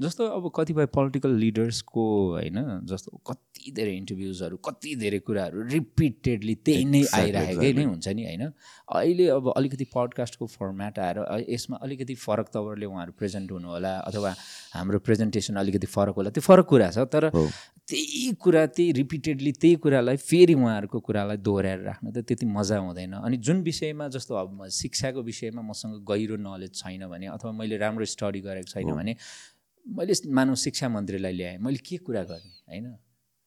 जस्तो 0.00 0.26
अब 0.26 0.50
कतिपय 0.56 0.86
पोलिटिकल 0.86 1.34
लिडर्सको 1.36 2.04
होइन 2.30 2.58
जस्तो 2.84 3.20
कति 3.26 3.72
धेरै 3.76 3.92
इन्टरभ्युजहरू 3.96 4.56
कति 4.56 4.94
धेरै 4.96 5.18
कुराहरू 5.18 5.62
रिपिटेडली 5.72 6.54
त्यही 6.54 6.84
नै 6.84 7.02
आइरहेकै 7.14 7.72
नै. 7.72 7.84
हुन्छ 7.84 8.08
नि 8.08 8.24
होइन 8.24 8.42
अहिले 8.44 9.28
अब 9.28 9.52
अलिकति 9.56 9.84
पडकास्टको 9.94 10.46
फर्मेट 10.46 10.98
आएर 10.98 11.18
यसमा 11.48 11.76
अलिकति 11.82 12.14
फरक 12.14 12.48
तवरले 12.54 12.86
उहाँहरू 12.86 13.12
प्रेजेन्ट 13.18 13.52
हुनु 13.52 13.68
होला 13.68 13.92
अथवा 13.98 14.34
हाम्रो 14.74 14.98
प्रेजेन्टेसन 14.98 15.56
अलिकति 15.56 15.86
फरक 15.86 16.14
होला 16.16 16.30
त्यो 16.30 16.42
फरक 16.42 16.66
कुरा 16.66 16.90
छ 16.90 17.06
तर 17.14 17.30
त्यही 17.88 18.32
कुरा 18.40 18.66
त्यही 18.66 18.92
रिपिटेडली 18.92 19.52
त्यही 19.52 19.76
कुरालाई 19.76 20.16
फेरि 20.16 20.54
उहाँहरूको 20.54 21.00
कुरालाई 21.00 21.36
दोहोऱ्याएर 21.36 21.80
राख्न 21.84 22.12
त 22.12 22.24
त्यति 22.24 22.46
मजा 22.46 22.78
हुँदैन 22.78 23.12
अनि 23.20 23.36
जुन 23.36 23.60
विषयमा 23.62 24.08
जस्तो 24.08 24.34
अब 24.34 24.68
शिक्षाको 24.72 25.22
विषयमा 25.22 25.62
मसँग 25.62 26.04
गहिरो 26.08 26.36
नलेज 26.40 26.72
छैन 26.74 27.06
भने 27.08 27.26
अथवा 27.26 27.52
मैले 27.52 27.76
राम्रो 27.76 28.04
स्टडी 28.04 28.40
गरेको 28.40 28.72
छैन। 28.72 28.92
भने 28.92 29.16
मैले 29.86 30.14
मानव 30.32 30.54
शिक्षा 30.54 30.88
मन्त्रीलाई 30.88 31.32
ल्याएँ। 31.32 31.58
मैले 31.58 31.78
के 31.78 31.96
कुरा 32.00 32.22
गर्ने 32.24 32.52
होइन? 32.68 32.96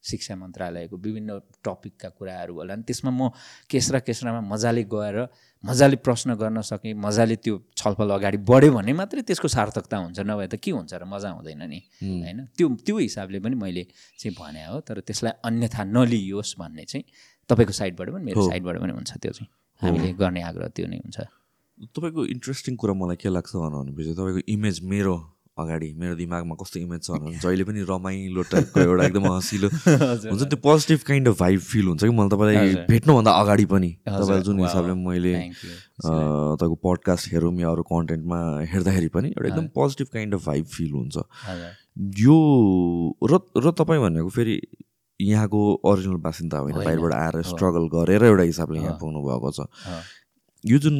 शिक्षा 0.03 0.35
मन्त्रालयको 0.35 0.97
विभिन्न 0.97 1.39
टपिकका 1.65 2.09
कुराहरू 2.15 2.53
होला 2.53 2.75
नि 2.79 2.83
त्यसमा 2.87 3.11
म 3.11 3.29
केस्रा 3.67 3.99
केस्रामा 4.07 4.41
मजाले 4.45 4.83
गएर 4.87 5.17
मजाले 5.65 5.95
प्रश्न 6.05 6.35
गर्न 6.39 6.61
सकेँ 6.61 6.93
मजाले 6.93 7.35
त्यो 7.43 7.55
छलफल 7.75 8.09
अगाडि 8.15 8.37
बढ्यो 8.45 8.71
भने 8.71 8.93
मात्रै 8.93 9.21
त्यसको 9.27 9.47
सार्थकता 9.47 9.97
हुन्छ 9.97 10.19
नभए 10.23 10.47
त 10.47 10.55
के 10.63 10.71
हुन्छ 10.71 10.93
र 10.93 11.03
मजा 11.03 11.29
हुँदैन 11.35 11.63
नि 11.67 11.79
होइन? 11.99 12.39
त्यो 12.55 12.67
त्यो 12.85 12.97
हिसाबले 12.97 13.39
पनि 13.43 13.55
मैले 13.57 13.83
चाहिँ 14.21 14.35
भने 14.37 14.63
हो 14.69 14.79
तर 14.87 15.01
त्यसलाई 15.03 15.33
अन्यथा 15.43 15.83
नलियोस् 15.83 16.55
भन्ने 16.55 16.85
चाहिँ 16.87 17.05
तपाईँको 17.49 17.73
साइडबाट 17.73 18.07
पनि 18.13 18.23
मेरो। 18.31 18.47
साइडबाट 18.47 18.75
पनि 18.79 18.93
हुन्छ 18.93 19.11
त्यो 19.17 19.31
चाहिँ। 19.33 19.49
हामीले 19.81 20.13
गर्ने 20.13 20.41
आग्रह 20.45 20.67
त्यो 20.71 20.87
नै 20.87 20.97
हुन्छ। 21.03 21.17
तपाईँको 21.91 22.21
इन्ट्रेस्टिङ 22.31 22.73
कुरा 22.79 22.93
मलाई 22.93 23.17
के 23.19 23.29
लाग्छ 23.33 23.51
भनेपछि 23.55 24.13
तपाईँको 24.13 24.41
इमेज 24.55 24.77
मेरो 24.87 25.15
अगाडि 25.59 25.89
मेरो 25.97 26.15
दिमागमा 26.15 26.55
कस्तो 26.61 26.79
इमेज 26.79 27.01
छ 27.07 27.17
भने 27.23 27.37
जहिले 27.43 27.63
पनि 27.69 27.81
रमाइलो 27.89 28.41
टाइपको 28.51 28.79
एउटा 28.81 29.03
एकदम 29.05 29.25
हँसिलो 29.31 29.67
हुन्छ 29.73 30.43
त्यो 30.43 30.59
positive 30.67 30.99
kind 31.07 31.27
of 31.27 31.39
vibe 31.39 31.59
feel 31.69 31.85
हुन्छ 31.87 32.03
कि 32.03 32.09
मलाई 32.09 32.29
तपाईँलाई। 32.29 32.73
भेट्नुभन्दा 32.89 33.31
अगाडि 33.41 33.65
पनि 33.73 33.89
हजुर, 34.07 34.23
तपाईँले 34.23 34.43
जुन. 34.43 34.59
हिसाबले 34.61 34.93
मैले 35.07 35.33
तपाईँको 36.05 36.75
पडकास्ट 36.87 37.31
हेरौँ 37.33 37.53
या 37.59 37.69
अरू 37.69 37.83
कन्टेन्टमा 37.91 38.39
हेर्दाखेरि 38.73 39.07
पनि 39.15 39.27
एउटा 39.33 39.47
एकदम 39.47 39.67
positive 39.75 40.07
kind 40.13 40.35
of 40.35 40.45
vibe 40.45 40.65
feel 40.75 40.91
हुन्छ 40.91 41.15
यो 42.21 42.37
र 43.25 43.39
र 43.57 43.71
तपाईँ 43.77 44.01
भनेको 44.01 44.29
फेरि 44.29 44.59
यहाँको 45.19 45.59
ओरिजिनल 45.89 46.17
बासिन्दा 46.21 46.57
होइन। 46.57 46.75
बाहिरबाट 46.77 47.13
आएर। 47.13 47.41
स्ट्रगल 47.43 47.87
गरेर 47.93 48.23
एउटा 48.23 48.43
हिसाबले 48.43 48.79
यहाँ। 48.79 48.97
पुग्नु 49.01 49.21
भएको 49.25 49.51
छ। 49.51 49.65
यो 50.63 50.77
जुन 50.77 50.97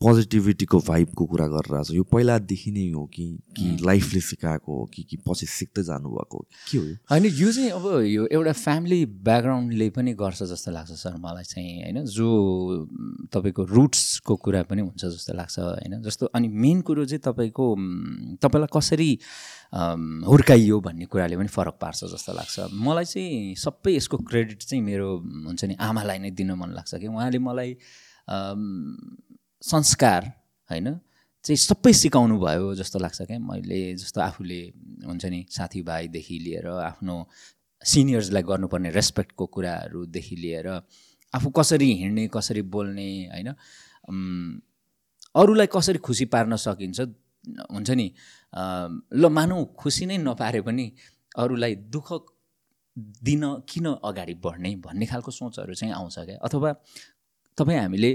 पोजिटिभिटीको 0.00 0.78
भाइबको 0.80 1.24
कुरा 1.26 1.46
गरिरहेको 1.46 1.84
छ। 1.84 1.92
यो 1.92 2.02
पहिलादेखि 2.02 2.70
नै 2.72 2.88
हो 2.90 3.04
कि 3.06 3.24
कि 3.56 3.64
लाइफले 3.84 4.20
सिकाएको 4.20 4.72
हो 4.72 4.84
कि 4.94 5.02
कि 5.02 5.16
पछि 5.28 5.46
सिक्दै 5.46 5.82
जानुभएको 5.82 6.36
हो। 6.36 6.46
कि 6.70 6.76
हो? 6.78 6.84
होइन 7.10 7.24
यो 7.26 7.52
चाहिँ 7.52 7.70
अब 7.70 7.84
यो 8.08 8.26
एउटा 8.32 8.52
फ्यामिली 8.52 9.04
ब्याकग्राउन्डले 9.28 9.90
पनि 9.90 10.12
गर्छ 10.16 10.42
जस्तो 10.42 10.70
लाग्छ 10.72 10.90
सर 10.92 11.16
मलाई 11.20 11.44
चाहिँ 11.44 11.82
होइन? 11.82 12.04
जो 12.06 12.28
तपाईँको 13.32 13.64
रुट्सको 13.64 14.36
कुरा 14.36 14.62
पनि 14.72 14.82
हुन्छ 14.82 15.04
जस्तो 15.04 15.34
लाग्छ 15.36 15.58
होइन? 15.58 16.02
जस्तो 16.02 16.26
अनि 16.32 16.48
मेन 16.48 16.80
कुरो 16.80 17.04
चाहिँ 17.04 17.20
तपाईँको 17.20 17.66
तपाईँलाई 18.40 18.72
कसरी 18.72 19.10
हुर्काइयो 20.26 20.80
भन्ने 20.80 21.04
कुराले 21.12 21.36
पनि 21.36 21.48
फरक 21.48 21.76
पार्छ 21.76 22.04
जस्तो 22.08 22.32
लाग्छ। 22.32 22.72
मलाई 22.72 23.04
चाहिँ 23.04 23.54
सबै 23.54 23.96
यसको 23.96 24.16
क्रेडिट 24.16 24.62
चाहिँ 24.64 24.82
मेरो 24.82 25.08
हुन्छ 25.46 25.64
नि 25.64 25.74
आमालाई 25.76 26.18
नै 26.18 26.30
दिन 26.32 26.56
मन 26.56 26.72
लाग्छ 26.72 26.94
कि 26.94 27.06
उहाँले 27.06 27.38
मलाई 27.38 27.76
संस्कार 29.62 30.32
होइन? 30.70 31.00
चाहिँ 31.44 31.56
सबै 31.56 31.92
सिकाउनु 31.92 32.38
भयो 32.40 32.74
जस्तो 32.74 32.98
लाग्छ 32.98 33.22
क्या। 33.22 33.38
मैले 33.38 33.94
जस्तो 33.96 34.20
आफूले 34.20 34.60
हुन्छ 35.06 35.24
नि 35.24 35.44
साथीभाइदेखि 35.50 36.38
लिएर 36.38 36.66
आफ्नो 36.68 37.16
सिनियर्सलाई 37.82 38.42
गर्नुपर्ने 38.42 38.90
रेस्पेक्टको 38.90 39.46
कुराहरूदेखि 39.46 40.36
लिएर 40.36 40.68
आफू 41.34 41.50
कसरी 41.50 41.92
हिँड्ने 41.92 42.26
कसरी 42.28 42.62
बोल्ने 42.68 43.08
होइन? 43.32 43.48
अरूलाई 45.34 45.68
कसरी 45.72 45.98
खुसी 45.98 46.24
पार्न 46.24 46.56
सकिन्छ 46.56 47.00
हुन्छ 47.72 47.90
नि? 47.90 48.06
ल 49.14 49.24
मानौँ 49.30 49.64
खुसी 49.78 50.06
नै 50.06 50.18
नपारे 50.18 50.60
पनि 50.60 50.92
अरूलाई 51.38 51.74
दुःख 51.88 52.08
दिन 53.24 53.42
किन 53.68 53.86
अगाडि 54.04 54.34
बढ्ने 54.44 54.74
भन्ने 54.84 55.06
खालको 55.06 55.30
सोचहरू 55.30 55.74
चाहिँ 55.74 55.94
आउँछ 55.94 56.18
क्या। 56.18 56.36
अथवा 56.36 56.72
तपाईँ 57.58 57.78
हामीले 57.80 58.12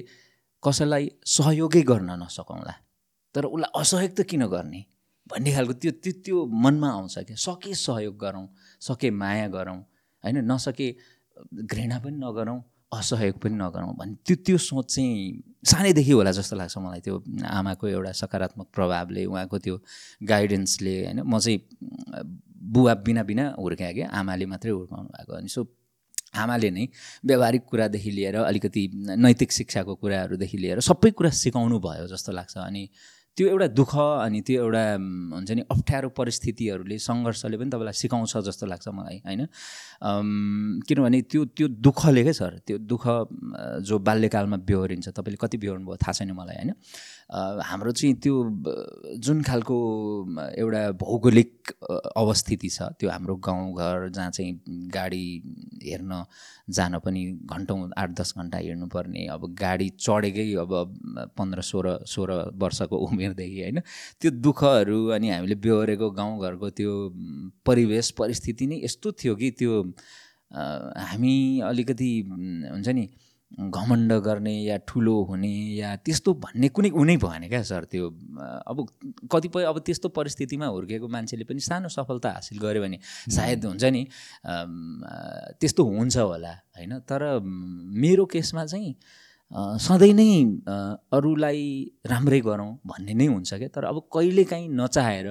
कसैलाई 0.66 1.06
सहयोगै 1.36 1.82
गर्न 1.92 2.10
नसकौँला। 2.24 2.74
तर 3.36 3.46
उसलाई 3.46 3.72
असहयोग 3.82 4.14
त 4.18 4.22
किन 4.30 4.44
गर्ने? 4.48 4.82
भन्ने 5.30 5.52
खालको 5.56 5.74
त्यो 5.82 5.92
त्यो 6.04 6.14
त्यो 6.26 6.38
मनमा 6.64 6.90
आउँछ 6.98 7.16
क्या। 7.28 7.38
सके 7.38 7.74
सहयोग 7.74 8.16
गरौँ 8.18 8.46
सके 8.82 9.10
माया 9.10 9.48
गरौँ 9.56 9.80
होइन? 10.24 10.38
नसके 10.52 10.88
घृणा 11.66 11.98
पनि 12.04 12.18
नगरौँ 12.22 12.60
असहयोग 12.94 13.38
पनि 13.44 13.56
नगरौँ 13.58 13.94
भन्ने 14.00 14.16
त्यो 14.26 14.36
त्यो 14.46 14.58
सोच 14.58 14.86
चाहिँ 14.96 15.42
सानैदेखि 15.66 16.12
होला 16.12 16.32
जस्तो 16.32 16.56
लाग्छ 16.56 16.78
मलाई 16.78 17.02
त्यो 17.06 17.16
आमाको 17.44 17.86
एउटा 17.88 18.12
सकारात्मक 18.22 18.68
प्रभावले 18.76 19.26
उहाँको 19.26 19.58
त्यो 19.66 19.76
गाइडेन्सले 20.30 20.94
होइन? 21.06 21.20
म 21.26 21.34
चाहिँ 21.40 21.60
बुवा 22.74 22.94
बिना 23.06 23.24
बिना 23.30 23.46
हुर्काएँ 23.60 23.94
क्या। 23.94 24.08
आमाले 24.10 24.46
मात्रै 24.46 24.72
हुर्काउनु 24.72 25.10
भएको 25.10 25.34
अनि 25.42 25.50
सो 25.50 25.62
आमाले 26.36 26.70
नै 26.72 26.86
व्यवहारिक 27.26 27.64
कुरादेखि 27.72 28.12
लिएर 28.12 28.36
अलिकति 28.44 28.84
नैतिक 29.26 29.52
शिक्षाको 29.52 29.96
कुराहरूदेखि 29.96 30.58
लिएर 30.58 30.80
सबै 30.80 31.12
कुरा 31.12 31.30
सिकाउनु 31.44 31.80
भयो 31.80 32.08
जस्तो 32.14 32.32
लाग्छ। 32.32 32.58
अनि 32.58 32.84
त्यो 33.38 33.48
एउटा 33.48 33.68
दुःख 33.68 33.94
अनि 33.96 34.40
त्यो 34.48 34.64
एउटा 34.64 34.84
हुन्छ 35.36 35.52
नि 35.52 35.62
अप्ठ्यारो 35.68 36.10
परिस्थितिहरूले 36.16 36.98
सङ्घर्षले 37.04 37.58
पनि 37.60 37.70
तपाईँलाई 37.70 37.96
सिकाउँछ 38.00 38.34
जस्तो 38.48 38.66
लाग्छ 38.66 38.88
मलाई 38.96 39.18
होइन? 39.28 39.42
किनभने 40.88 41.22
त्यो 41.32 41.42
त्यो 41.52 41.68
दुःखले 41.68 42.24
क्या 42.24 42.36
सर? 42.40 42.54
त्यो 42.68 42.78
दुःख 42.80 43.04
जो 43.88 44.00
बाल्यकालमा 44.00 44.58
बेहोरिन्छ 44.64 45.08
तपाईँले 45.20 45.40
कति 45.44 45.58
बेहोर्नु 45.60 45.86
भयो 45.86 46.00
थाहा 46.00 46.14
छैन 46.16 46.32
मलाई 46.32 46.56
होइन? 46.56 46.72
हाम्रो 47.30 47.92
चाहिँ 47.92 48.16
त्यो 48.16 48.36
जुन 49.18 49.42
खालको 49.42 49.76
एउटा 50.54 50.82
भौगोलिक 50.94 51.72
अवस्थिति 52.16 52.70
छ 52.70 52.82
त्यो 52.94 53.10
हाम्रो 53.10 53.36
गाउँघर 53.38 54.10
जहाँ 54.10 54.32
चाहिँ 54.32 54.54
गाडी 54.94 55.26
हेर्न 55.84 56.24
जान 56.70 56.98
पनि 57.00 57.26
घन्टौँ 57.44 57.90
आठ 57.98 58.10
दस 58.12 58.34
घन्टा 58.38 58.58
हिँड्नुपर्ने 58.58 59.26
अब 59.28 59.48
गाडी 59.56 59.90
चढेकै 59.98 60.54
अब 60.56 60.74
पन्ध्र 61.34 61.62
सोह्र 61.64 61.98
सोह्र 62.06 62.32
वर्षको 62.56 62.98
उमेरदेखि 63.08 63.62
होइन 63.62 63.80
त्यो 64.22 64.32
दुःखहरू 64.40 65.06
अनि 65.10 65.30
हामीले 65.30 65.56
बेहोरेको 65.58 66.12
गाउँघरको 66.12 66.70
त्यो 66.72 66.94
परिवेश 67.66 68.12
परिस्थिति 68.18 68.68
नै 68.68 68.82
यस्तो 68.84 69.12
थियो 69.14 69.36
कि 69.36 69.52
त्यो 69.52 69.82
हामी 71.04 71.36
अलिकति 71.66 72.12
हुन्छ 72.72 72.88
नि 72.90 73.10
घमण्ड 73.56 74.14
गर्ने 74.24 74.54
या 74.64 74.78
ठुलो 74.88 75.16
हुने 75.24 75.52
या 75.76 75.96
त्यस्तो 76.06 76.34
भन्ने 76.44 76.68
कुनै 76.76 76.90
उनै 76.92 77.16
भएन 77.18 77.48
क्या 77.48 77.62
सर 77.64 77.84
त्यो 77.92 78.08
अब 78.68 78.78
कतिपय 79.32 79.64
अब 79.64 79.80
त्यस्तो 79.80 80.10
परिस्थितिमा 80.12 80.68
हुर्केको 80.68 81.08
मान्छेले 81.08 81.44
पनि 81.48 81.60
सानो 81.64 81.88
सफलता 81.88 82.30
हासिल 82.36 82.60
गर्यो 82.60 82.82
भने 82.84 83.00
सायद 83.32 83.66
हुन्छ 83.66 83.84
नि 83.96 84.04
त्यस्तो 85.60 85.84
हुन्छ 85.84 86.18
होला 86.18 86.54
होइन? 86.76 87.00
तर 87.08 87.40
मेरो 88.04 88.26
केसमा 88.28 88.66
चाहिँ 88.66 88.94
सधैँ 89.80 90.14
नै 90.14 90.30
अरूलाई 91.16 91.64
राम्रै 92.12 92.40
गरौँ 92.42 92.72
भन्ने 92.86 93.14
नै 93.14 93.28
हुन्छ 93.28 93.54
क्या। 93.54 93.70
तर 93.72 93.84
अब 93.86 93.98
कहिलेकाहीँ 94.12 94.68
नचाहेर 94.76 95.28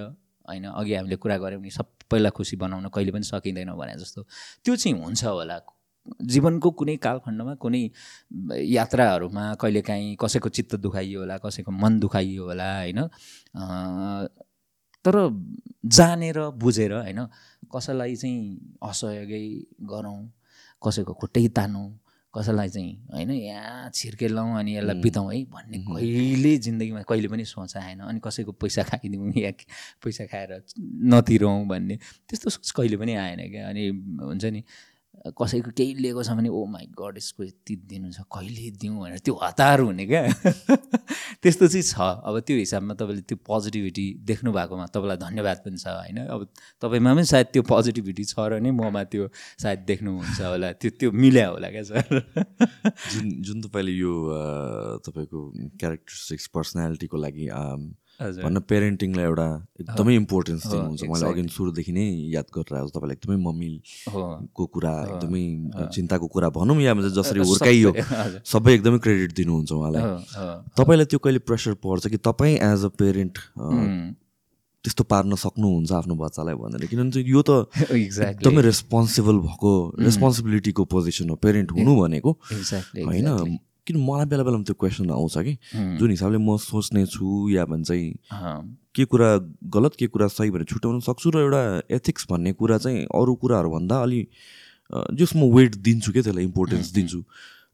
होइन 0.48 0.64
अघि 0.72 0.94
हामीले 0.94 1.16
कुरा 1.20 1.36
गऱ्यौँ 1.44 1.60
नि 1.60 1.70
सबैलाई 1.70 2.32
खुसी 2.32 2.56
बनाउन 2.56 2.88
कहिले 2.88 3.12
पनि 3.12 3.24
सकिँदैन 3.28 3.70
भने 3.76 3.94
जस्तो 4.00 4.20
त्यो 4.64 4.76
चाहिँ 4.76 4.96
हुन्छ 4.96 5.24
होला। 5.24 5.60
जीवनको 6.04 6.70
कुनै 6.78 6.96
कालखण्डमा 7.00 7.54
कुनै 7.62 7.82
यात्राहरूमा 8.76 9.44
कहिलेकाहीँ 9.60 10.16
कसैको 10.20 10.48
चित्त 10.48 10.74
दुखाइयो 10.84 11.20
होला 11.20 11.36
कसैको 11.44 11.70
मन 11.72 11.98
दुखाइयो 12.00 12.44
होला 12.44 12.68
होइन? 12.78 13.00
तर 15.04 15.16
जानेर 15.96 16.38
बुझेर 16.60 16.92
होइन? 16.92 17.20
कसैलाई 17.74 18.16
चाहिँ 18.16 18.78
असहयोगै 18.82 19.44
गरौँ 19.90 20.20
कसैको 20.82 21.12
खुट्टै 21.20 21.46
तानौँ 21.56 21.88
कसैलाई 22.34 22.68
चाहिँ 22.68 22.92
होइन 23.12 23.30
यहाँ 23.30 23.90
छिर्केलाउँ 23.94 24.58
अनि 24.58 24.76
यसलाई 24.76 25.00
बिताउँ 25.00 25.32
है? 25.32 25.44
भन्ने 25.54 25.78
कहिले 25.88 26.56
जिन्दगीमा 26.66 27.02
कहिले 27.08 27.28
पनि 27.28 27.44
सोच 27.44 27.76
आएन 27.76 28.00
अनि 28.00 28.20
कसैको 28.24 28.52
पैसा 28.52 28.82
खाइदिउँ 28.82 29.32
या 29.36 29.52
पैसा 30.04 30.24
खाएर 30.26 30.50
नतिरौँ 31.12 31.66
भन्ने 31.68 31.96
त्यस्तो 32.28 32.50
सोच 32.50 32.70
कहिले 32.70 32.96
पनि 32.96 33.14
आएन 33.14 33.40
क्या। 33.50 33.68
अनि 33.68 33.88
हुन्छ 34.20 34.44
नि 34.44 34.62
कसैको 35.40 35.70
केही 35.72 35.94
लिएको 35.94 36.22
छ 36.22 36.30
भने 36.36 36.48
ओ 36.48 36.64
माई 36.66 36.86
गड 36.92 37.16
यसको 37.16 37.44
यति 37.44 37.76
दिनु 37.88 38.12
छ 38.12 38.28
कहिले 38.28 38.70
दिउँ? 38.76 39.00
भनेर 39.00 39.18
त्यो 39.24 39.34
हतार 39.42 39.80
हुने 39.80 40.06
क्या। 40.06 40.22
त्यस्तो 41.42 41.68
चाहिँ 41.68 41.82
छ। 41.82 41.94
अब 42.28 42.40
त्यो 42.44 42.56
हिसाबमा 42.56 42.94
तपाईँले 42.94 43.22
त्यो 43.24 43.38
पोजिटिभिटी 43.46 44.06
देख्नु 44.20 44.52
भएकोमा 44.52 44.86
तपाईँलाई 44.92 45.16
धन्यवाद 45.16 45.58
पनि 45.64 45.76
छ 45.76 45.86
होइन? 45.88 46.18
अब 46.28 46.48
तपाईँमा 46.82 47.14
पनि 47.14 47.24
सायद 47.24 47.46
त्यो 47.52 47.62
पोजिटिभिटी 47.62 48.24
छ 48.24 48.34
र 48.38 48.60
नै 48.60 48.70
ममा 48.70 49.04
त्यो 49.08 49.28
सायद 49.64 49.78
देख्नुहुन्छ 49.88 50.40
होला 50.40 50.72
त्यो 50.76 50.90
त्यो 51.00 51.10
मिल्या 51.12 51.48
होला 51.48 51.68
क्या 51.72 51.82
सर। 51.88 52.20
जुन 53.12 53.26
जुन 53.42 53.60
तपाईँले 53.64 53.92
यो 53.96 54.12
तपाईँको 55.08 55.40
क्यारेक्टरिस्टिक्स 55.80 56.46
पर्सनालिटीको 56.54 57.16
लागि 57.16 57.48
भन्न 58.20 58.60
पेरेन्टिङलाई 58.70 59.24
एउटा 59.24 59.46
एकदमै 59.80 60.14
इम्पोर्टेन्स 60.14 60.62
दिनुहुन्छ। 60.66 61.02
मैले 61.10 61.26
अघि 61.34 61.42
सुरुदेखि 61.50 61.92
नै 61.92 62.04
याद 62.34 62.46
गरेर 62.54 62.74
आएको 62.78 62.90
तपाईँलाई। 62.94 63.16
एकदमै 63.18 63.36
मम्मीको 63.42 64.64
कुरा 64.74 64.92
एकदमै 65.14 65.42
चिन्ताको 65.94 66.26
कुरा 66.30 66.48
भनौँ 66.54 66.78
या 66.82 66.94
जसरी 66.94 67.40
हुर्काइयो 67.42 67.90
सबै 68.46 68.72
एकदमै 68.74 68.98
क्रेडिट 69.04 69.32
दिनुहुन्छ 69.34 69.70
उहाँलाई। 69.72 70.02
तपाईँलाई 70.78 71.06
त्यो 71.10 71.18
कहिले 71.18 71.38
प्रेसर 71.42 71.74
पर्छ 71.82 72.06
कि 72.06 72.18
तपाईँ 72.22 72.56
एज 72.62 72.84
अ 72.84 72.90
पेरेन्ट 72.94 73.34
त्यस्तो 74.84 75.04
पार्न 75.08 75.34
सक्नुहुन्छ 75.34 75.92
आफ्नो 75.96 76.14
बच्चालाई 76.14 76.54
भनेर? 76.54 76.86
किनभने 76.86 77.20
यो 77.24 77.40
त 77.42 77.50
एकदमै 78.30 78.62
रेस्पोन्सिबल 78.62 79.36
भएको 79.48 79.70
रेस्पोन्सिबिलिटीको 79.98 80.84
पोजिसन 80.84 81.30
हो। 81.32 81.36
पेरेन्ट 81.40 81.72
हुनु 81.72 81.92
भनेको। 82.00 82.30
होइन? 83.08 83.58
किन 83.86 83.96
मलाई 84.00 84.26
बेला 84.26 84.42
बेलामा 84.44 84.64
त्यो 84.64 84.74
क्वेसन 84.80 85.10
आउँछ 85.10 85.36
कि? 85.38 85.54
जुन 85.98 86.10
हिसाबले 86.10 86.38
म 86.38 86.56
सोच्ने 86.56 87.06
छु 87.06 87.48
या 87.50 87.64
भन्छ 87.64 87.90
के 88.94 89.04
कुरा 89.04 89.30
गलत 89.74 89.94
के 89.98 90.06
कुरा 90.06 90.26
सही 90.28 90.50
भनेर 90.50 90.64
छुट्याउन 90.70 91.00
सक्छु 91.00 91.30
र 91.30 91.38
एउटा 91.44 91.62
एथिक्स 91.94 92.26
भन्ने 92.30 92.52
कुरा 92.54 92.78
चाहिँ 92.78 93.04
अरू 93.12 93.34
कुराहरूभन्दा 93.42 93.96
अलि 94.02 94.20
जस 95.18 95.32
म 95.36 95.50
वेट 95.50 95.74
दिन्छु 95.82 96.12
क्या 96.12 96.22
त्यसलाई 96.22 96.44
इम्पोर्टेन्स 96.44 96.92
दिन्छु। 96.94 97.20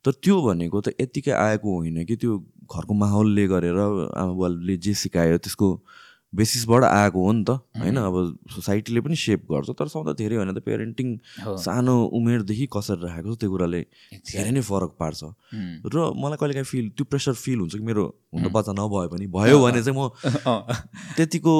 तर 0.04 0.12
त्यो 0.24 0.36
भनेको 0.42 0.80
त 0.80 0.88
यत्तिकै 1.00 1.32
आएको 1.36 1.68
होइन 1.76 2.04
कि 2.08 2.16
त्यो 2.16 2.32
घरको 2.72 2.94
माहौलले 2.94 3.46
गरेर 3.48 3.78
आमा 4.16 4.32
बुवाले 4.32 4.76
जे 4.80 4.94
सिकायो 4.96 5.38
त्यसको 5.44 5.68
बेसिसबाट 6.32 6.84
आएको 6.84 7.18
हो 7.26 7.32
नि 7.32 7.44
त। 7.44 7.50
होइन? 7.74 7.96
अब 7.96 8.16
सोसाइटीले 8.54 9.00
पनि 9.00 9.16
सेप 9.16 9.50
गर्छ 9.50 9.70
तर 9.74 9.88
सौदा 9.90 10.12
धेरै 10.14 10.36
होइन 10.36 10.52
त। 10.54 10.62
पेरेन्टिङ 10.62 11.08
सानो 11.58 11.94
उमेरदेखि 12.14 12.66
कसरी 12.70 13.02
राखेको 13.02 13.34
छ 13.34 13.38
त्यो 13.40 13.50
कुराले 13.50 13.80
धेरै 14.30 14.50
नै 14.54 14.62
फरक 14.62 14.94
पार्छ। 14.94 15.20
र 15.90 15.96
मलाई 16.14 16.38
कहिले 16.38 16.54
काहीँ 16.54 16.70
फिल 16.70 16.86
त्यो 16.94 17.04
प्रेसर 17.10 17.34
फिल 17.34 17.58
हुन्छ 17.66 17.74
कि 17.74 17.84
मेरो 17.84 18.04
हुन 18.30 18.46
बच्चा 18.54 18.72
नभए 18.78 19.06
पनि 19.10 19.26
भयो 19.26 19.58
भने 19.58 19.82
चाहिँ 19.82 19.98
म 19.98 20.06
त्यतिको 21.18 21.54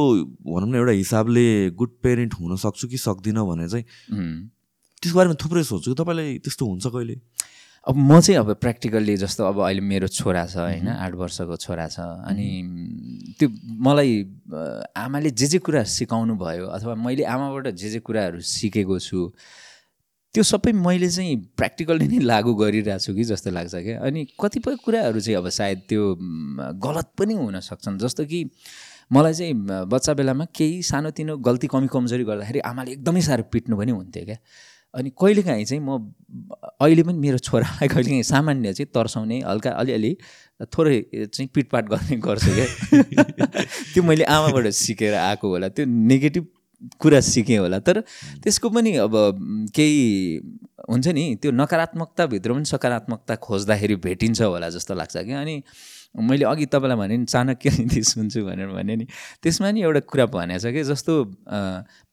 भनौँ 0.47 0.71
न 0.71 0.75
एउटा 0.79 0.95
हिसाबले 1.03 1.47
गुड 1.75 1.93
पेरेन्ट 2.03 2.33
हुन 2.39 2.57
सक्छु 2.57 2.89
कि 2.89 2.99
सक्दिनँ 2.99 3.43
भने 3.43 3.67
चाहिँ 3.69 3.85
त्यसको 5.03 5.17
बारेमा 5.19 5.35
थुप्रै 5.35 5.63
सोध्छु 5.67 5.91
कि 5.91 5.99
तपाईँलाई 5.99 6.39
त्यस्तो 6.47 6.63
हुन्छ 6.67 6.87
कहिले? 6.87 7.17
अब 7.89 7.97
म 7.97 8.21
चाहिँ 8.21 8.39
अब 8.41 8.53
प्र्याक्टिकल्ली 8.61 9.17
जस्तो 9.17 9.45
अब 9.45 9.59
अहिले 9.65 9.81
मेरो 9.81 10.09
छोरा 10.09 10.45
छ 10.47 10.57
होइन 10.57 10.89
आठ 10.89 11.15
वर्षको 11.17 11.57
छोरा 11.57 11.87
छ 11.89 12.01
अनि 12.29 12.49
त्यो 13.41 13.49
मलाई 13.81 14.13
आमाले 14.97 15.31
जे 15.33 15.47
जे 15.47 15.59
कुरा 15.59 15.83
सिकाउनु 15.89 16.35
भयो 16.37 16.67
अथवा 16.77 16.95
मैले 16.95 17.25
आमाबाट 17.25 17.69
जे 17.73 17.91
जे 17.91 18.01
कुराहरू 18.05 18.41
सिकेको 18.45 18.99
छु 19.01 19.33
त्यो 20.35 20.43
सबै 20.45 20.73
मैले 20.77 21.09
चाहिँ 21.09 21.37
प्र्याक्टिकल्ली 21.57 22.07
नै 22.09 22.19
लागु 22.21 22.55
गरिरहेको 22.55 23.01
छु 23.01 23.15
कि 23.15 23.25
जस्तो 23.25 23.51
लाग्छ 23.51 23.75
क्या। 23.75 23.99
अनि 23.99 24.27
कतिपय 24.41 24.77
कुराहरू 24.85 25.21
चाहिँ 25.21 25.37
अब 25.39 25.49
सायद 25.49 25.83
त्यो 25.89 26.15
गलत 26.85 27.09
पनि 27.19 27.35
हुन 27.35 27.61
सक्छन् 27.61 27.99
जस्तो 27.99 28.25
कि 28.25 28.45
मलाई 29.13 29.35
चाहिँ 29.35 29.55
बच्चा 29.89 30.15
बेलामा 30.15 30.45
केही 30.55 30.83
सानोतिनो 30.85 31.37
गल्ती 31.49 31.67
कमी 31.67 31.89
कमजोरी 31.89 32.25
गर्दाखेरि 32.25 32.61
आमाले 32.61 32.93
एकदमै 32.93 33.21
साह्रो 33.29 33.45
पिट्नु 33.53 33.77
पनि 33.77 33.93
हुन्थ्यो 33.93 34.25
क्या। 34.25 34.39
अनि 34.95 35.11
कहिलेकाहीँ 35.11 35.65
चाहिँ 35.65 35.83
म 35.83 36.13
अहिले 36.81 37.03
पनि 37.03 37.19
मेरो 37.19 37.39
छोरालाई 37.39 37.89
कहिलेकाहीँ 37.95 38.23
सामान्य 38.23 38.73
चाहिँ 38.73 38.91
तर्साउने 38.95 39.41
हल्का 39.47 39.71
अलिअलि 39.71 40.17
थोरै 40.77 41.01
चाहिँ 41.35 41.49
पिटपाट 41.55 41.85
गर्ने 41.89 42.17
गर्छु 42.17 42.51
क्या। 42.55 43.03
त्यो 43.95 44.03
मैले 44.03 44.25
आमाबाट 44.25 44.67
सिकेर 44.67 45.15
आएको 45.15 45.49
होला 45.49 45.69
त्यो 45.69 45.87
नेगेटिभ 45.87 46.47
कुरा 47.01 47.21
सिकेँ 47.21 47.59
होला। 47.59 47.79
तर 47.79 48.01
त्यसको 48.43 48.69
पनि 48.71 48.97
अब 48.97 49.15
केही 49.75 50.03
हुन्छ 50.91 51.07
नि 51.09 51.25
त्यो 51.43 51.51
नकारात्मकताभित्र 51.53 52.53
पनि 52.53 52.65
सकारात्मकता 52.65 53.37
खोज्दाखेरि 53.37 53.97
भेटिन्छ 53.97 54.43
होला 54.43 54.69
जस्तो 54.71 54.95
लाग्छ 54.95 55.17
क्या। 55.17 55.41
अनि 55.41 55.63
मैले 56.19 56.45
अघि 56.45 56.67
तपाईँलाई 56.67 56.99
भने 56.99 57.17
नि 57.17 57.25
चाणक्य 57.25 57.71
नीति 57.79 58.03
सुन्छु 58.03 58.45
भनेर 58.45 58.69
भने 58.75 58.97
नि 58.97 59.07
त्यसमा 59.43 59.71
नि 59.71 59.81
एउटा 59.83 60.01
कुरा 60.11 60.27
भनेको 60.27 60.61
छ 60.61 60.73
कि 60.75 60.83
जस्तो 60.83 61.13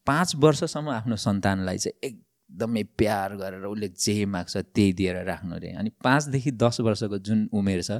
पाँच 0.07 0.35
वर्षसम्म 0.35 0.89
आफ्नो 0.89 1.15
सन्तानलाई 1.15 1.77
चाहिँ 1.77 2.26
एकदमै 2.47 2.83
प्यार 2.97 3.35
गरेर 3.35 3.65
उसले 3.65 3.87
जे 3.99 4.25
माग्छ 4.25 4.57
त्यही 4.57 4.93
दिएर 4.93 5.23
राख्नु 5.25 5.55
अरे। 5.55 5.71
अनि 5.79 5.89
पाँचदेखि 6.03 6.51
दस 6.51 6.79
वर्षको 6.79 7.17
जुन 7.19 7.49
उमेर 7.53 7.81
छ 7.81 7.91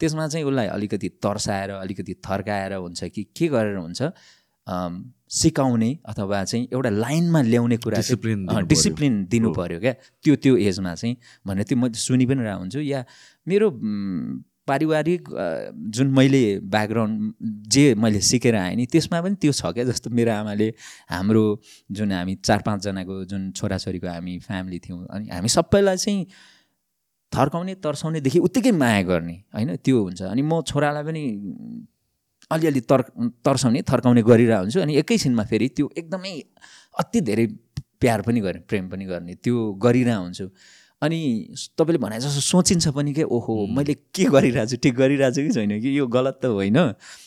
त्यसमा 0.00 0.26
चाहिँ 0.28 0.46
उसलाई 0.46 0.66
अलिकति 0.66 1.08
तर्साएर 1.22 1.70
अलिकति 1.70 2.14
थर्काएर 2.26 2.72
हुन्छ 2.74 3.04
कि 3.04 3.22
के 3.36 3.48
गरेर 3.48 3.76
हुन्छ 3.76 4.02
सिकाउने 5.30 5.90
अथवा 6.06 6.42
चाहिँ 6.44 6.68
एउटा 6.72 6.90
लाइनमा 6.90 7.42
ल्याउने 7.42 7.76
कुरा 7.82 7.98
डिसिप्लिन 8.66 9.24
दिनु 9.26 9.52
पऱ्यो 9.54 9.78
क्या? 9.80 9.92
त्यो 10.22 10.36
त्यो 10.42 10.56
एजमा 10.56 10.94
चाहिँ 10.94 11.16
भनेर 11.46 11.64
त्यो 11.66 11.78
मैले 11.78 11.98
सुनि 11.98 12.26
पनि 12.26 12.42
रहेको 12.42 12.58
हुन्छु 12.58 12.80
या 12.80 13.04
मेरो 13.46 13.70
पारिवारिक 14.68 15.28
जुन 15.94 16.08
मैले 16.18 16.42
ब्याकग्राउन्ड 16.74 17.32
जे 17.70 17.94
मैले 17.94 18.20
सिकेर 18.20 18.54
आएँ 18.56 18.76
नि 18.76 18.86
त्यसमा 18.86 19.20
पनि 19.22 19.34
त्यो 19.42 19.52
छ 19.52 19.72
क्या। 19.74 19.84
जस्तो 19.84 20.10
मेरो 20.10 20.32
आमाले 20.32 20.68
हाम्रो 21.10 21.44
जुन 21.90 22.12
हामी 22.12 22.34
चार 22.42 22.62
पाँचजनाको 22.66 23.24
जुन 23.30 23.50
छोराछोरीको 23.58 24.08
हामी 24.08 24.38
फ्यामिली 24.46 24.78
थियौँ 24.86 25.06
अनि 25.06 25.28
हामी 25.30 25.48
सबैलाई 25.48 25.96
चाहिँ 25.96 26.26
थर्काउने 27.32 27.74
तर्साउनेदेखि 27.84 28.38
उत्तिकै 28.38 28.70
माया 28.72 29.02
गर्ने 29.02 29.36
होइन? 29.54 29.76
त्यो 29.84 30.02
हुन्छ। 30.02 30.22
अनि 30.22 30.42
म 30.42 30.62
छोरालाई 30.62 31.04
पनि 31.04 31.22
अलिअलि 32.50 32.80
तर 32.90 33.00
तर्साउने 33.42 33.82
थर्काउने 33.82 34.22
गरिरहेको 34.22 34.62
हुन्छु। 34.62 34.80
अनि 34.80 34.94
एकैछिनमा 35.02 35.44
फेरि 35.50 35.68
त्यो 35.76 35.90
एकदमै 35.98 36.32
अति 37.02 37.20
धेरै 37.20 37.46
प्यार 38.00 38.22
पनि 38.22 38.40
गर्ने 38.40 38.60
प्रेम 38.70 38.88
पनि 38.90 39.04
गर्ने 39.04 39.34
त्यो 39.42 39.56
गरिरहेको 39.84 40.22
हुन्छु। 40.22 40.46
अनि 41.02 41.20
तपाईँले 41.78 41.98
भने 41.98 42.18
जस्तो 42.20 42.40
सोचिन्छ 42.40 42.88
पनि 42.88 43.12
के 43.12 43.22
ओहो 43.22 43.54
मैले 43.68 43.94
के 44.16 44.24
गरिरहेको 44.32 44.66
छु 44.66 44.76
ठिक 44.80 44.94
गरिरहेको 44.96 45.34
छु 45.36 45.42
कि 45.42 45.52
छैन 45.52 45.80
कि? 45.80 45.98
यो 45.98 46.06
गलत 46.06 46.40
त 46.42 46.46
होइन। 46.56 46.78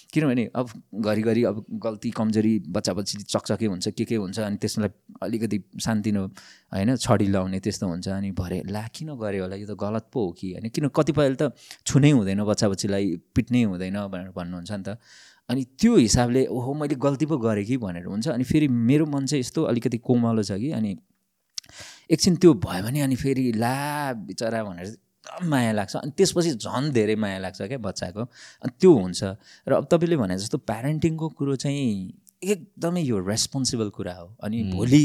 किनभने 0.10 0.50
अब 0.58 0.68
घरिघरि 1.06 1.44
अब 1.44 1.66
गल्ती 1.70 2.10
कमजोरी 2.10 2.54
बच्चा 2.74 2.94
बच्ची 2.98 3.18
चकचके 3.30 3.66
हुन्छ 3.66 3.88
के 3.94 4.06
के 4.10 4.16
हुन्छ 4.16 4.40
अनि 4.40 4.58
त्यसलाई 4.58 4.90
अलिकति 5.22 5.60
सानतिनो 5.86 6.26
होइन 6.74 6.96
छडी 6.98 7.28
लाउने 7.30 7.60
त्यस्तो 7.62 7.88
हुन्छ 7.88 8.08
अनि 8.10 8.32
भरे 8.34 8.62
ला 8.74 8.88
किन 8.90 9.14
गऱ्यो 9.14 9.44
होला? 9.44 9.56
यो 9.56 9.68
त 9.70 9.78
गलत 9.78 10.10
पो 10.10 10.26
हो 10.26 10.32
कि? 10.34 10.58
होइन 10.58 10.70
किन 10.74 10.88
कतिपयले 10.90 11.38
त 11.38 11.54
छुनै 11.86 12.12
हुँदैन 12.18 12.42
बच्चा 12.42 12.70
बच्चीलाई 12.74 13.06
पिट्नै 13.36 13.64
हुँदैन 13.70 13.98
भनेर 14.10 14.34
भन्नुहुन्छ 14.34 14.72
नि 14.72 14.84
त। 14.84 14.98
अनि 15.50 15.62
त्यो 15.78 15.96
हिसाबले 15.96 16.46
ओहो 16.50 16.74
मैले 16.74 16.96
गल्ती 16.98 17.26
पो 17.30 17.38
गरेँ 17.38 17.66
कि 17.66 17.78
भनेर 17.78 18.06
हुन्छ। 18.10 18.28
अनि 18.34 18.44
फेरि 18.44 18.68
मेरो 18.68 19.06
मन 19.06 19.26
चाहिँ 19.30 19.46
यस्तो 19.46 19.62
अलिकति 19.70 19.98
कोमलो 20.02 20.42
छ 20.42 20.58
कि 20.58 20.72
अनि 20.74 20.98
एकछिन 22.10 22.36
त्यो 22.42 22.54
भयो 22.66 22.84
भने 22.84 23.02
अनि 23.02 23.16
फेरि 23.16 23.52
ला 23.54 24.14
बिचरा 24.28 24.64
भनेर 24.64 24.86
एकदम 24.86 25.50
माया 25.50 25.72
लाग्छ। 25.72 25.96
अनि 25.96 26.12
त्यसपछि 26.18 26.52
झन् 26.58 26.92
धेरै 26.94 27.16
माया 27.16 27.40
लाग्छ 27.40 27.62
क्या 27.62 27.78
बच्चाको। 27.78 28.24
अनि 28.64 28.72
त्यो 28.82 28.92
हुन्छ। 28.94 29.24
र 29.68 29.72
अब 29.78 29.86
तपाईँले 29.92 30.18
भने 30.18 30.38
जस्तो 30.38 30.58
प्यारेन्टिङको 30.66 31.28
कुरो 31.38 31.56
चाहिँ 31.56 32.14
एकदमै 32.42 33.02
यो 33.04 33.20
रेस्पोन्सिबल 33.20 33.90
कुरा 33.94 34.14
हो। 34.16 34.28
अनि 34.44 34.58
भोलि 34.74 35.04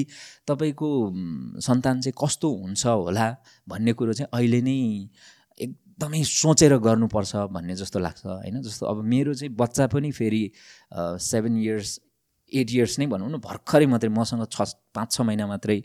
तपाईँको 0.48 0.88
सन्तान 1.60 2.00
चाहिँ 2.00 2.14
कस्तो 2.16 2.48
हुन्छ 2.48 2.86
होला 2.86 3.26
भन्ने 3.68 3.92
कुरो 3.92 4.12
चाहिँ 4.12 4.28
अहिले 4.32 4.60
नै 4.62 4.78
एकदमै 5.60 6.22
सोचेर 6.24 6.76
गर्नुपर्छ 6.78 7.32
भन्ने 7.52 7.74
जस्तो 7.76 7.98
लाग्छ 7.98 8.26
होइन? 8.26 8.62
जस्तो 8.62 8.86
अब 8.86 9.02
मेरो 9.04 9.34
चाहिँ 9.34 9.52
बच्चा 9.54 9.86
पनि 9.92 10.10
फेरि 10.10 10.42
सेभेन 11.20 11.58
इयर्स 11.58 12.00
एट 12.52 12.68
इयर्स 12.70 12.98
नै 12.98 13.06
भनौँ 13.12 13.28
न 13.28 13.36
भर्खरै 13.44 13.86
मात्रै 13.92 14.10
मसँग 14.14 14.46
छ 14.48 14.72
पाँच 14.94 15.12
छ 15.12 15.20
महिना 15.20 15.46
मात्रै 15.46 15.82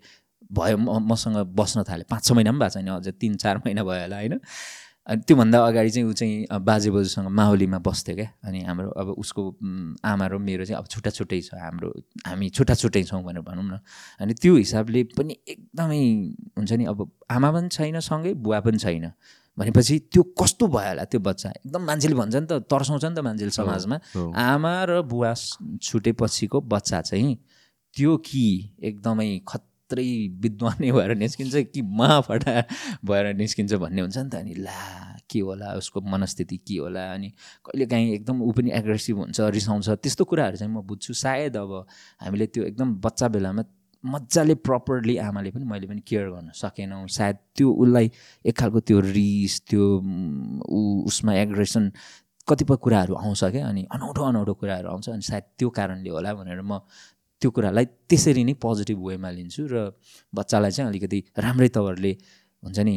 भयो 0.51 0.77
म 0.77 0.99
मसँग 1.11 1.37
बस्न 1.55 1.83
थाल्यो 1.89 2.05
पाँच 2.09 2.23
छ 2.25 2.31
महिना 2.31 2.51
पनि 2.51 2.59
भएको 2.59 2.73
छैन 2.73 2.87
अझै 2.89 3.11
तिन 3.21 3.35
चार 3.37 3.57
महिना 3.65 3.83
भयो 3.83 4.01
होला 4.01 4.17
होइन? 4.17 4.39
अनि 5.09 5.21
त्योभन्दा 5.25 5.57
अगाडि 5.65 5.89
चाहिँ 5.89 6.07
ऊ 6.09 6.13
चाहिँ 6.13 6.61
बाजे 6.61 6.89
बोजूसँग 6.91 7.27
माहुलीमा 7.33 7.77
बस्थ्यो 7.81 8.15
क्या। 8.15 8.29
अनि 8.45 8.59
हाम्रो 8.61 8.89
अब 8.93 9.07
उसको 9.17 9.41
आमा 10.05 10.25
र 10.29 10.37
मेरो 10.37 10.65
चाहिँ 10.65 10.77
अब 10.77 10.85
छुट्टा 10.85 11.09
छुट्टै 11.09 11.41
छ 11.41 11.57
हाम्रो 11.57 11.89
हामी 12.27 12.49
छुट्टा 12.49 12.73
छुट्टै 12.77 13.03
छौँ 13.09 13.23
भनेर 13.25 13.41
भनौँ 13.41 13.63
न। 13.63 13.79
अनि 14.21 14.33
त्यो 14.37 14.55
हिसाबले 14.55 15.03
पनि 15.17 15.33
एकदमै 15.49 16.01
हुन्छ 16.57 16.71
नि 16.77 16.85
अब 16.85 17.09
आमा 17.25 17.49
पनि 17.51 17.69
छैन 17.69 17.99
सँगै 17.99 18.33
बुवा 18.37 18.59
पनि 18.61 18.77
छैन। 18.77 19.11
भनेपछि 19.57 19.97
त्यो 20.13 20.23
कस्तो 20.37 20.67
भयो 20.67 20.87
होला 20.87 21.03
त्यो 21.09 21.19
बच्चा? 21.19 21.49
एकदम 21.57 21.81
मान्छेले 21.89 22.15
भन्छ 22.15 22.35
नि 22.35 22.45
त 22.45 22.53
तर्साउँछ 22.69 23.05
नि 23.05 23.15
त 23.15 23.19
मान्छेले 23.19 23.51
समाजमा। 23.51 23.97
आमा 24.37 24.73
र 24.85 25.01
बुवा 25.09 25.33
छुटेपछिको 25.81 26.61
बच्चा 26.61 27.01
चाहिँ 27.01 27.33
त्यो 27.97 28.17
कि 28.17 28.45
एकदमै 28.77 29.29
खत्रै 29.89 30.37
विद्वानै 30.41 30.91
भएर 30.91 31.15
निस्किन्छ 31.17 31.55
कि 31.73 31.81
महाफटा 31.81 32.53
भएर 33.05 33.33
निस्किन्छ 33.35 33.73
भन्ने 33.73 34.01
हुन्छ 34.01 34.17
नि 34.17 34.29
त। 34.29 34.35
अनि 34.35 34.53
ला 34.61 35.17
के 35.25 35.39
होला 35.41 35.73
उसको 35.81 36.01
मनस्थिति 36.05 36.57
के 36.61 36.77
होला 36.77 37.03
अनि 37.13 37.29
कहिलेकाहीँ 37.65 38.13
एकदम 38.13 38.41
ऊ 38.41 38.51
पनि 38.53 38.69
एग्रेसिभ 38.77 39.17
हुन्छ 39.17 39.39
रिसाउँछ। 39.57 39.89
त्यस्तो 39.89 40.23
कुराहरू 40.29 40.57
चाहिँ 40.57 40.73
म 40.73 40.81
बुझ्छु। 40.85 41.13
सायद 41.13 41.57
अब 41.57 41.71
हामीले 42.21 42.45
त्यो 42.53 42.63
एकदम 42.69 42.95
बच्चा 43.01 43.27
बेलामा 43.33 43.63
मजाले 44.03 44.55
प्रपरली 44.61 45.17
आमाले 45.17 45.51
पनि 45.51 45.65
मैले 45.65 45.87
पनि 45.89 46.01
केयर 46.05 46.29
गर्न 46.29 46.49
सकेनौँ। 46.53 47.07
सायद 47.09 47.37
त्यो 47.57 47.67
उसलाई 47.73 48.11
एक 48.45 48.55
खालको 48.57 48.79
त्यो 48.85 48.99
रिस 49.09 49.61
त्यो 49.69 49.85
ऊ 50.69 50.79
उसमा 51.09 51.33
एग्रेसन 51.33 51.91
कतिपय 52.47 52.75
कुराहरू 52.81 53.13
आउँछ 53.15 53.43
क्या 53.43 53.67
अनि 53.67 53.85
अनौठो 53.91 54.23
अनौठो 54.23 54.53
कुराहरू 54.53 54.87
आउँछ। 54.89 55.09
अनि 55.09 55.21
सायद 55.21 55.43
त्यो 55.57 55.69
कारणले 55.69 56.09
होला 56.09 56.33
भनेर 56.33 56.61
म 56.61 56.79
त्यो 57.41 57.49
कुरालाई 57.55 57.85
त्यसरी 58.09 58.43
नै 58.43 58.53
पोजिटिभ 58.59 58.99
वेमा 59.07 59.29
लिन्छु 59.37 59.63
र 59.71 59.75
बच्चालाई 60.35 60.71
चाहिँ 60.71 60.89
अलिकति 60.91 61.19
राम्रै 61.39 61.69
तवरले 61.77 62.13
हुन्छ 62.63 62.79
नि 62.83 62.95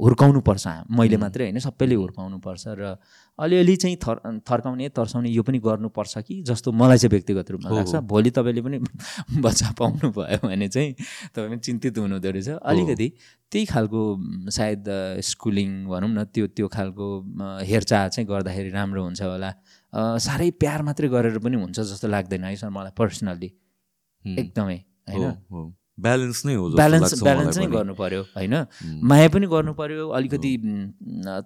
हुर्काउनुपर्छ। 0.00 0.66
मैले 0.96 1.16
मात्रै 1.20 1.44
होइन 1.44 1.58
सबैले 1.60 1.94
हुर्काउनुपर्छ 1.94 2.64
र 2.80 2.96
अलिअलि 3.38 3.74
चाहिँ 3.76 3.96
थर 4.00 4.16
थर्काउने 4.48 4.88
तर्साउने 4.96 5.28
यो 5.28 5.42
पनि 5.44 5.58
गर्नुपर्छ 5.60 6.18
कि 6.24 6.34
जस्तो 6.48 6.72
मलाई 6.72 6.98
चाहिँ 6.98 7.10
व्यक्तिगत 7.12 7.50
रूपमा 7.50 7.70
लाग्छ। 7.70 7.94
भोलि 8.08 8.30
तपाईँले 8.32 8.62
पनि 8.64 8.78
बच्चा 9.44 9.68
पाउनु 9.78 10.08
भयो 10.08 10.48
भने 10.48 10.68
चाहिँ 10.68 10.92
तपाईँ 11.36 11.48
पनि 11.52 11.58
चिन्तित 11.60 11.98
हुनुहुँदो 11.98 12.30
रहेछ 12.30 12.48
अलिकति 12.64 13.08
त्यही 13.52 13.64
खालको 13.68 14.00
सायद 14.50 14.84
स्कुलिङ 15.20 15.70
भनौँ 15.92 16.10
न 16.10 16.24
त्यो 16.32 16.46
त्यो 16.56 16.68
खालको 16.72 17.06
हेरचाह 17.68 18.08
चाहिँ 18.08 18.26
गर्दाखेरि 18.28 18.70
राम्रो 18.72 19.02
हुन्छ 19.04 19.22
होला। 19.22 19.50
साह्रै 20.26 20.50
प्यार 20.62 20.82
मात्रै 20.82 21.08
गरेर 21.12 21.38
पनि 21.44 21.56
हुन्छ 21.60 21.78
जस्तो 21.92 22.08
लाग्दैन 22.08 22.44
है 22.44 22.56
सर 22.56 22.70
मलाई 22.72 22.96
पर्सनल्ली। 22.96 23.50
एकदमै 24.26 24.78
होइन। 25.08 25.72
ब्यालेन्स 26.04 26.38
नै 26.46 26.54
हो 26.58 26.64
ब्यालेन्स 26.74 27.22
ब्यालेन्स 27.22 27.58
नै। 27.58 27.66
गर्नु 27.70 27.94
पर्यो 27.94 28.22
होइन। 28.34 28.54
माया 29.10 29.28
पनि 29.30 29.46
गर्नु 29.46 29.72
पर्यो 29.78 30.08
अलिकति 30.10 30.50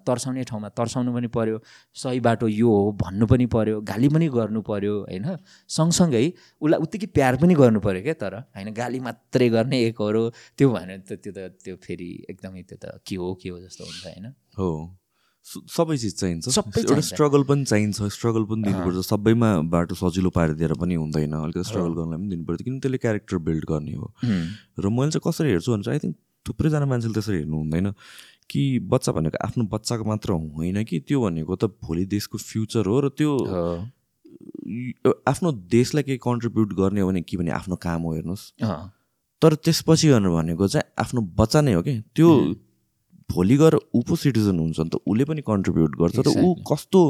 तर्साउने 0.07 0.43
ठाउँमा 0.49 0.69
तर्साउनु 0.73 1.13
पनि 1.13 1.27
पर्यो 1.35 1.57
सही 1.93 2.19
बाटो 2.27 2.47
यो 2.49 2.69
हो 2.69 2.91
भन्नु 2.97 3.25
पनि 3.29 3.45
पर्यो 3.45 3.81
गाली 3.85 4.09
पनि 4.09 4.29
गर्नु 4.33 4.61
पर्यो 4.65 4.93
होइन? 5.05 5.27
सँगसँगै 5.69 6.23
उसलाई 6.61 6.79
उत्तिकै 6.81 7.07
प्यार 7.13 7.37
पनि 7.37 7.53
गर्नु 7.61 7.79
पर्यो 7.85 8.01
क्या 8.01 8.15
तर 8.17 8.33
होइन? 8.57 8.73
गाली 8.73 8.99
मात्रै 9.05 9.49
गर्ने 9.49 9.77
एक 9.85 10.01
हो 10.01 10.29
त्यो 10.57 10.67
भनेर 10.73 10.99
त 11.05 11.21
त्यो 11.21 11.31
त 11.37 11.53
त्यो 11.61 11.75
फेरि 11.85 12.09
एकदमै 12.33 12.63
त्यो 12.65 12.77
त 12.81 12.97
के 13.05 13.15
हो 13.21 13.29
के 13.37 13.49
हो 13.53 13.57
जस्तो 13.61 13.83
हुन्छ 13.85 14.01
होइन? 14.07 14.25
हो। 14.57 14.69
सबै 15.45 15.97
चिज 15.97 16.13
चाहिन्छ। 16.19 16.49
सबै 16.49 16.81
एउटा। 16.81 17.01
स्ट्रगल 17.01 17.43
पनि 17.49 17.63
चाहिन्छ 17.65 17.97
स्ट्रगल 18.15 18.43
पनि 18.45 18.61
दिनुपर्छ। 18.63 19.05
सबैमा 19.07 19.49
बाटो 19.71 19.95
सजिलो 19.95 20.29
पारिदिएर 20.29 20.73
पनि 20.77 20.95
हुँदैन। 20.95 21.33
अलिकति 21.33 21.63
स्ट्रगल 21.63 21.93
गर्नलाई 21.99 22.17
पनि 22.19 22.29
दिनुपर्छ। 22.29 22.61
किन 22.61 22.79
त्यसले 22.79 22.97
क्यारेक्टर 22.97 23.37
बिल्ड 23.37 23.65
गर्ने 23.69 23.93
हो। 23.93 24.07
र 24.79 24.89
मैले 24.89 25.11
चाहिँ 25.11 25.23
कसरी 25.25 25.49
हेर्छु 25.49 25.71
भने 25.71 25.83
चाहिँ 25.83 25.97
आई 25.97 26.01
थिङ्क 26.05 26.15
थुप्रैजना 26.45 26.85
मान्छेले 26.85 27.13
त्यसरी 27.13 27.37
हेर्नु 27.37 27.57
हुँदैन 27.57 27.87
कि 28.49 28.61
बच्चा 28.91 29.11
भनेको 29.11 29.37
आफ्नो 29.45 29.63
बच्चाको 29.69 30.03
मात्र 30.05 30.29
होइन 30.33 30.83
कि 30.83 30.99
त्यो 31.07 31.17
भनेको 31.21 31.55
त 31.55 31.63
भोलि 31.81 32.05
देशको 32.09 32.37
फ्युचर 32.37 32.85
हो 32.85 32.97
र 32.99 33.09
त्यो 33.13 33.31
आफ्नो 35.27 35.49
देशलाई 35.69 36.03
केही 36.03 36.17
कन्ट्रिब्युट 36.17 36.69
गर्ने 36.73 37.01
हो 37.01 37.07
भने 37.09 37.21
के 37.21 37.37
भने 37.37 37.51
आफ्नो 37.51 37.75
काम 37.77 38.01
हो 38.01 38.13
हेर्नुहोस्। 38.13 38.43
तर 39.41 39.51
त्यसपछि 39.55 40.07
भनेको 40.13 40.67
चाहिँ 40.67 40.85
आफ्नो 40.97 41.21
बच्चा 41.37 41.61
नै 41.61 41.73
हो 41.73 41.81
कि 41.81 41.93
त्यो 42.15 42.29
भोलि 43.31 43.57
गएर 43.57 43.75
ऊ 43.75 44.01
पो 44.09 44.15
सिटिजन 44.15 44.59
हुन्छ 44.59 44.79
नि 44.79 44.89
त 44.89 44.95
उसले 45.05 45.25
पनि 45.29 45.41
कन्ट्रिब्युट 45.47 45.91
गर्छ 46.01 46.17
र 46.19 46.27
ऊ. 46.29 46.55
कस्तो 46.71 47.01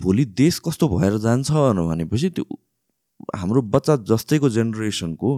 भोलि 0.00 0.24
देश 0.40 0.58
कस्तो 0.66 0.88
भएर 0.88 1.18
जान्छ 1.26 1.50
भनेपछि 1.50 2.30
त्यो 2.38 2.44
हाम्रो 3.36 3.60
बच्चा 3.74 3.94
जस्तैको 4.08 4.48
जेनेरेसनको 4.56 5.30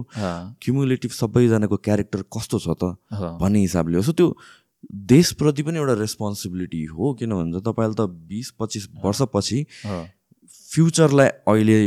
क्युमुलेटिभ 0.61 1.11
सबैजनाको 1.11 1.77
क्यारेक्टर 1.85 2.21
कस्तो 2.37 2.59
छ 2.61 2.77
त 2.77 2.93
भन्ने 3.41 3.59
हिसाबले 3.59 3.97
हो। 3.97 4.03
सो 4.05 4.13
त्यो 4.13 4.27
देशप्रति 5.09 5.63
पनि 5.63 5.77
एउटा 5.77 5.93
रेस्पोन्सिबिलिटी 5.97 6.83
हो 6.93 7.13
किन 7.17 7.33
भन्छ 7.33 7.63
तपाईँले 7.65 7.95
त 7.97 8.09
बिस 8.29 8.51
पच्चिस 8.61 8.87
वर्षपछि 9.03 9.65
फ्युचरलाई 10.71 11.29
अहिले 11.49 11.77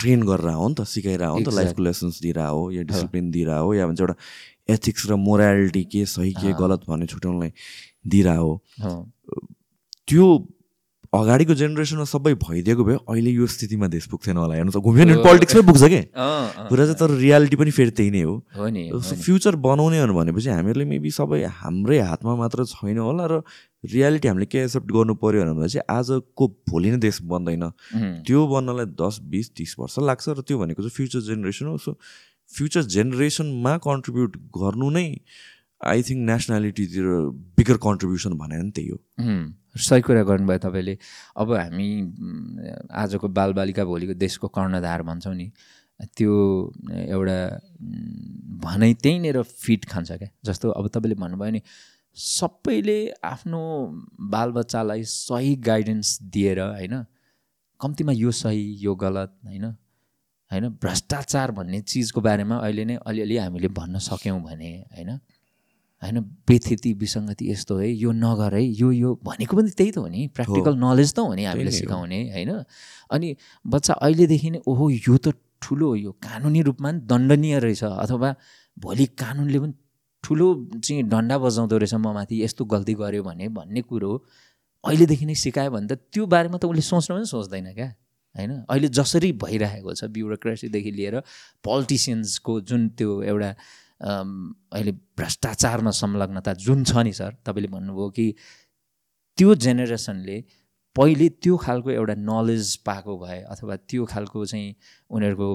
ट्रेन 0.00 0.22
गरेर 0.24 0.56
हो 0.56 0.68
नि 0.68 0.74
त 0.74 0.84
सिकाइरह 0.88 1.28
हो 1.28 1.38
नि 1.38 1.44
त. 1.44 1.52
लाइफको 1.54 1.82
लेसन्स 1.84 2.20
दिइरह 2.22 2.46
हो 2.48 2.70
या 2.72 2.82
डिसिप्लिन 2.88 3.30
दिइरह 3.30 3.56
हो 3.60 3.74
या 3.74 3.86
भन्छ 3.86 4.00
एउटा 4.00 4.16
एथिक्स 4.70 5.10
र 5.10 5.16
मोरालिटी 5.18 5.84
के 5.90 6.06
सही 6.06 6.32
के 6.38 6.52
गलत 6.54 6.80
भन्ने 6.88 7.06
छुट्याउनलाई 7.06 7.52
दिइरह 8.06 8.36
हो। 8.36 8.52
हो, 8.80 8.94
त्यो 10.08 10.24
अगाडिको 11.10 11.54
जेनेरेसनमा 11.58 12.06
सबै 12.06 12.32
भइदिएको 12.38 12.84
भए 12.86 12.96
अहिले 13.02 13.30
यो 13.34 13.46
स्थितिमा 13.50 13.86
देश 13.90 14.06
पुग्थेन 14.14 14.36
होला। 14.38 14.54
हेर्नु 14.54 14.70
त 14.70 14.78
घुम्यो 14.78 15.04
भने 15.04 15.14
पोलिटिक्समै 15.26 15.62
पुग्छ 15.66 15.82
कि? 15.90 16.00
कुरा 16.70 16.84
चाहिँ 16.86 16.98
तर 17.02 17.10
रियालिटी 17.18 17.56
पनि 17.58 17.70
फेरि 17.74 17.90
त्यही 17.98 18.10
नै 18.14 18.22
हो। 18.22 18.34
नि। 18.70 18.94
फ्युचर 18.94 19.58
बनाउने 19.58 19.98
हो 19.98 20.06
भनेपछि 20.06 20.48
हामीहरूले 20.54 20.86
मेबी 20.86 21.10
सबै 21.10 21.42
हाम्रै 21.50 21.98
हातमा 22.14 22.34
मात्र 22.38 22.62
छैन 22.62 22.98
होला 23.02 23.26
र 23.26 23.42
रियालिटी 23.90 24.28
हामीले 24.30 24.46
के 24.46 24.62
एक्सेप्ट 24.70 24.86
गर्नु 24.86 25.18
पऱ्यो 25.18 25.50
भनेपछि 25.50 25.82
आजको 25.90 26.44
भोलि 26.70 26.94
नै 26.94 27.02
देश 27.02 27.26
बन्दैन। 27.26 27.64
त्यो 28.22 28.40
बन्नलाई 28.46 28.94
दस 28.94 29.18
बिस 29.26 29.50
तिस 29.50 29.74
वर्ष 29.82 29.98
लाग्छ 30.06 30.38
र 30.38 30.46
त्यो 30.46 30.62
भनेको 30.62 30.78
चाहिँ 30.78 30.94
फ्युचर 30.94 31.20
जेनेरेसन 31.26 31.66
हो। 31.74 31.78
सो 31.90 31.98
फ्युचर 32.56 32.82
जेनेरेसनमा 32.94 33.76
कन्ट्रिब्युट 33.78 34.36
गर्नु 34.58 34.90
नै 34.90 35.06
आई 35.80 36.02
थिङ्क 36.02 36.20
नेसनालिटीतिर 36.30 37.06
बिगर 37.58 37.76
कन्ट्रिब्युसन 37.86 38.32
भनेर 38.38 38.62
नि 38.62 38.70
त्यही 38.70 38.88
हो। 38.88 38.98
सही 39.78 40.00
कुरा 40.02 40.22
गर्नुभयो 40.30 40.58
तपाईँले। 40.58 40.96
अब 41.36 41.52
हामी 41.54 41.88
आजको 43.02 43.28
बालबालिका 43.28 43.84
भोलिको 43.84 44.14
देशको 44.14 44.48
कर्णधार 44.48 45.02
भन्छौँ 45.02 45.34
नि 45.34 45.50
त्यो 46.16 46.34
एउटा 47.06 47.38
भनाइ 48.64 48.94
त्यहीँनिर 48.94 49.42
फिट 49.42 49.84
खान्छ 49.84 50.10
क्या। 50.12 50.28
जस्तो 50.44 50.70
अब 50.70 50.88
तपाईँले 50.88 51.14
भन्नुभयो 51.14 51.50
नि 51.50 51.62
सबैले 52.16 52.98
आफ्नो 53.24 53.60
बालबच्चालाई 54.30 55.02
सही 55.06 55.54
गाइडेन्स 55.68 56.18
दिएर 56.34 56.60
होइन 56.60 57.04
कम्तीमा 57.80 58.12
यो 58.12 58.30
सही 58.34 58.64
यो 58.82 58.94
गलत 58.94 59.36
होइन 59.46 59.66
होइन 60.50 60.68
भ्रष्टाचार 60.82 61.50
भन्ने 61.50 61.80
चिजको 61.80 62.20
बारेमा 62.20 62.56
अहिले 62.58 62.84
नै 62.84 62.96
अलिअलि 63.06 63.36
हामीले 63.36 63.68
भन्न 63.68 63.98
सक्यौँ 63.98 64.40
भने 64.42 64.70
होइन? 64.94 65.10
होइन 66.02 66.20
बेथिति 66.48 66.92
विसङ्गति 66.92 67.50
यस्तो 67.50 67.76
है 67.78 67.88
यो 67.90 68.12
नगर 68.12 68.54
है 68.54 68.62
यो 68.64 68.90
यो 68.92 69.10
भनेको 69.24 69.56
पनि 69.56 69.70
त्यही 69.70 69.90
त 69.92 69.98
हो 69.98 70.08
नि। 70.08 70.26
प्र्याक्टिकल 70.34 70.74
नलेज 70.76 71.14
त 71.14 71.18
हो 71.18 71.34
नि 71.34 71.44
हामीले। 71.44 71.70
सिकाउने 71.70 72.20
होइन? 72.32 72.50
अनि 73.10 73.28
बच्चा 73.66 73.94
अहिलेदेखि 73.94 74.50
नै 74.50 74.60
ओहो 74.66 74.90
यो 74.90 75.16
त 75.18 75.36
ठुलो 75.62 75.94
यो 75.96 76.12
कानुनी 76.24 76.60
रूपमा 76.62 76.90
नि 76.90 77.00
दण्डनीय 77.04 77.58
रहेछ। 77.60 77.84
अथवा 77.84 78.34
भोलि 78.76 79.06
कानुनले 79.22 79.58
पनि 79.60 79.74
ठुलो 80.24 80.46
चाहिँ 80.84 81.02
डन्डा 81.04 81.36
बजाउँदो 81.38 81.76
रहेछ 81.78 81.94
म 81.94 82.12
माथि 82.16 82.42
यस्तो 82.42 82.64
गल्ती 82.64 82.94
गऱ्यो 82.94 83.22
भने 83.22 83.48
भन्ने 83.48 83.80
कुरो 83.84 84.10
अहिलेदेखि 84.84 85.24
नै 85.26 85.34
सिकायो 85.34 85.70
भने 85.70 85.86
त 85.86 85.92
त्यो 86.12 86.26
बारेमा 86.26 86.56
त 86.58 86.64
उसले 86.64 86.82
सोच्न 86.82 87.10
पनि 87.14 87.26
सोच्दैन 87.28 87.72
क्या। 87.76 87.88
होइन? 88.36 88.50
अहिले 88.70 88.88
जसरी 88.88 89.32
भइरहेको 89.44 89.94
छ 89.94 90.04
ब्युरोक्रेसीदेखि 90.16 90.90
लिएर 90.90 91.20
पोलिटिसियन्सको 91.64 92.60
जुन 92.60 92.88
त्यो 92.98 93.22
एउटा 93.22 93.50
अहिले 94.00 94.92
भ्रष्टाचारमा 95.18 95.90
संलग्नता 95.90 96.52
जुन 96.66 96.84
छ 96.84 97.04
नि 97.04 97.12
सर 97.12 97.36
तपाईँले 97.44 97.68
भन्नुभयो 97.68 98.08
कि 98.10 98.26
त्यो 99.38 99.54
जेनेरेसनले 99.54 100.38
पहिले 100.96 101.28
त्यो 101.42 101.56
खालको 101.56 101.90
एउटा 101.90 102.14
नलेज 102.18 102.76
पाएको 102.86 103.18
भए 103.18 103.40
अथवा 103.50 103.76
त्यो 103.90 104.04
खालको 104.04 104.44
चाहिँ 104.46 104.74
उनीहरूको 105.10 105.48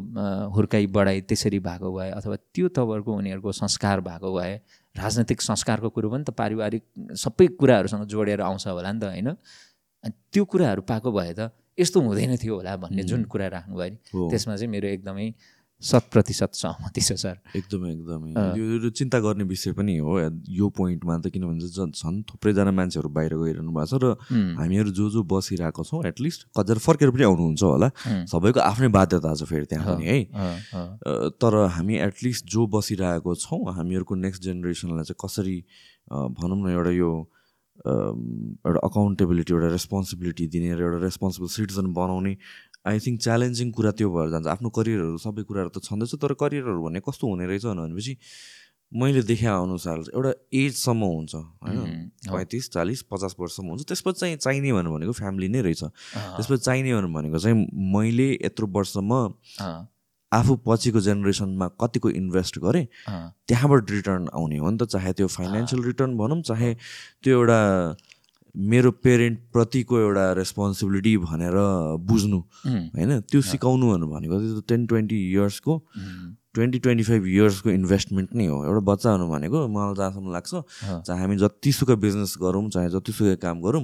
हुर्काइ 0.56 0.88
बढाइ 0.88 1.22
त्यसरी 1.22 1.60
भएको 1.60 1.92
भए 1.98 2.10
अथवा 2.12 2.36
त्यो 2.56 2.68
तवरको 2.78 3.12
उनीहरूको 3.14 3.52
संस्कार 3.52 4.02
भएको 4.02 4.34
भए 4.38 4.54
राजनैतिक 4.96 5.42
संस्कारको 5.42 5.90
कुरो 5.90 6.10
पनि 6.10 6.24
त 6.24 6.30
पारिवारिक 6.40 6.84
सबै 7.20 7.48
कुराहरूसँग 7.60 8.06
जोडेर 8.08 8.42
आउँछ 8.42 8.68
होला 8.68 8.92
नि 8.92 9.00
त 9.00 9.04
होइन? 9.12 9.30
त्यो 10.32 10.46
कुराहरू 10.46 10.82
पाएको 10.82 11.12
भए 11.12 11.34
त 11.34 11.52
यस्तो 11.78 12.02
हुँदैन 12.02 12.36
थियो 12.40 12.56
होला 12.56 12.76
भन्ने 12.80 13.04
जुन 13.04 13.24
कुरा 13.28 13.48
राख्नुभयो 13.52 13.90
नि 13.90 13.98
त्यसमा 14.32 14.56
चाहिँ 14.56 14.72
मेरो 14.72 14.88
एकदमै 14.96 15.28
शत 15.84 16.08
प्रतिशत 16.08 16.52
सहमति 16.56 17.02
छ 17.04 17.14
सर। 17.20 17.36
एकदमै 17.52 17.90
एकदमै। 17.92 18.32
यो 18.56 18.90
चिन्ता 18.96 19.20
गर्ने 19.20 19.44
विषय 19.44 19.72
पनि 19.76 19.98
हो 20.00 20.14
यो 20.48 20.70
पोइन्टमा 20.72 21.18
त 21.20 21.28
किनभने 21.36 21.92
झन् 21.92 22.24
थुप्रैजना 22.32 22.72
मान्छेहरू 22.72 23.10
बाहिर 23.12 23.36
गइरहनु 23.36 23.72
भएको 23.76 23.86
छ 23.92 24.00
र 24.00 24.16
हामीहरू 24.56 24.90
जो 24.96 25.10
जो 25.12 25.24
बसिरहेको 25.28 25.84
छौँ 25.84 26.00
एटलिस्ट 26.08 26.48
कतिजना 26.56 26.80
फर्केर 26.80 27.12
पनि 27.12 27.24
आउनुहुन्छ 27.28 27.64
होला। 27.64 27.90
सबैको 28.24 28.60
आफ्नै 28.72 28.88
बाध्यता 28.96 29.36
छ 29.36 29.44
फेरि 29.52 29.66
त्यहाँ 29.68 29.86
पनि 30.00 30.06
है। 30.08 30.20
तर 31.44 31.54
हामी 31.76 31.96
एटलिस्ट 32.08 32.44
जो 32.48 32.62
बसिरहेको 32.72 33.36
छौँ 33.36 33.62
हामीहरूको 33.76 34.16
नेक्स्ट 34.16 34.42
जेनेरेसनलाई 34.48 35.12
चाहिँ 35.12 35.20
कसरी 35.20 35.58
भनौँ 36.40 36.60
न 36.64 36.72
एउटा 36.72 36.92
यो 36.96 37.12
एउटा 37.76 38.80
अकाउन्टेबिलिटी 38.90 39.54
एउटा 39.54 39.70
रेस्पोन्सिबिलिटी 39.76 40.46
दिने 40.48 40.70
र 40.76 40.82
एउटा 40.88 41.00
रेस्पोन्सिबल 41.04 41.48
सिटिजन 41.56 41.94
बनाउने 41.94 42.34
आई 42.88 43.00
थिङ्क 43.06 43.18
च्यालेन्जिङ 43.22 43.72
कुरा 43.76 43.92
त्यो 44.00 44.10
भएर 44.16 44.30
जान्छ। 44.32 44.48
आफ्नो 44.48 44.70
करियरहरू 44.78 45.18
सबै 45.18 45.44
कुराहरू 45.50 45.70
त 45.76 45.84
छँदैछ 45.84 46.16
तर 46.22 46.34
करियरहरू 46.40 46.80
भन्ने 46.86 47.00
कस्तो 47.02 47.24
हुने 47.28 47.46
रहेछ 47.50 47.66
भनेपछि 47.66 48.14
मैले 48.94 49.22
देखे 49.28 49.48
अनुसार 49.50 49.98
एउटा 50.14 50.32
एजसम्म 50.54 51.02
हुन्छ 51.04 51.34
होइन? 51.36 52.14
पैँतिस 52.32 52.70
चालिस 52.72 53.02
पचास 53.12 53.36
वर्षसम्म 53.40 53.68
हुन्छ। 53.70 53.84
त्यसपछि 53.90 54.20
चाहिँ 54.20 54.38
चाहिने 54.38 54.72
भनेर 54.72 54.92
भनेको 54.96 55.14
फ्यामिली 55.20 55.48
नै 55.50 55.62
रहेछ। 55.66 55.84
त्यसपछि 56.38 56.62
चाहिने 56.64 56.94
भनेर 56.94 57.12
भनेको 57.12 57.38
चाहिँ 57.42 57.58
मैले 57.94 58.30
यत्रो 58.46 58.68
वर्षसम्म 58.78 59.12
आफू 60.38 60.56
पछिको 60.66 61.00
जेनेरेसनमा 61.08 61.68
कतिको 61.82 62.10
इन्भेस्ट 62.22 62.60
गरेँ 62.66 62.86
त्यहाँबाट 63.48 63.92
रिटर्न 63.92 64.28
आउने 64.34 64.58
हो 64.58 64.70
नि 64.72 64.78
त 64.82 64.90
चाहे 64.96 65.14
त्यो 65.20 65.28
फाइनेन्सियल 65.38 65.84
रिटर्न 65.84 66.18
भनौँ 66.18 66.42
चाहे 66.50 66.74
त्यो 67.24 67.40
एउटा 67.40 67.60
मेरो 68.56 68.92
पेरेन्ट 69.04 69.40
प्रतिको 69.54 70.00
एउटा 70.00 70.26
रेस्पोन्सिबिलिटी 70.40 71.18
भनेर 71.28 71.56
बुझ्नु 72.08 72.40
होइन? 72.66 73.12
त्यो 73.28 73.42
सिकाउनु 73.52 73.86
भनेको 74.16 74.40
त्यो 74.40 74.62
टेन 74.72 74.86
ट्वेन्टी 74.88 75.18
इयर्सको 75.32 75.74
ट्वेन्टी 76.56 76.80
ट्वेन्टी 76.80 77.04
फाइभ 77.04 77.26
इयर्सको 77.28 77.70
इन्भेस्टमेन्ट 77.70 78.30
नै 78.40 78.46
हो। 78.48 78.64
एउटा 78.64 78.82
बच्चा 78.92 79.12
हुनु 79.12 79.28
भनेको 79.28 79.68
मलाई 79.68 79.96
जहाँसम्म 80.00 80.32
लाग्छ 80.32 80.52
चाहे 81.08 81.20
हामी 81.22 81.36
जतिसुकै 81.44 81.96
बिजनेस 82.06 82.36
गरौँ 82.42 82.70
चाहे 82.72 82.90
जतिसुकै 82.96 83.36
काम 83.44 83.60
गरौँ 83.60 83.84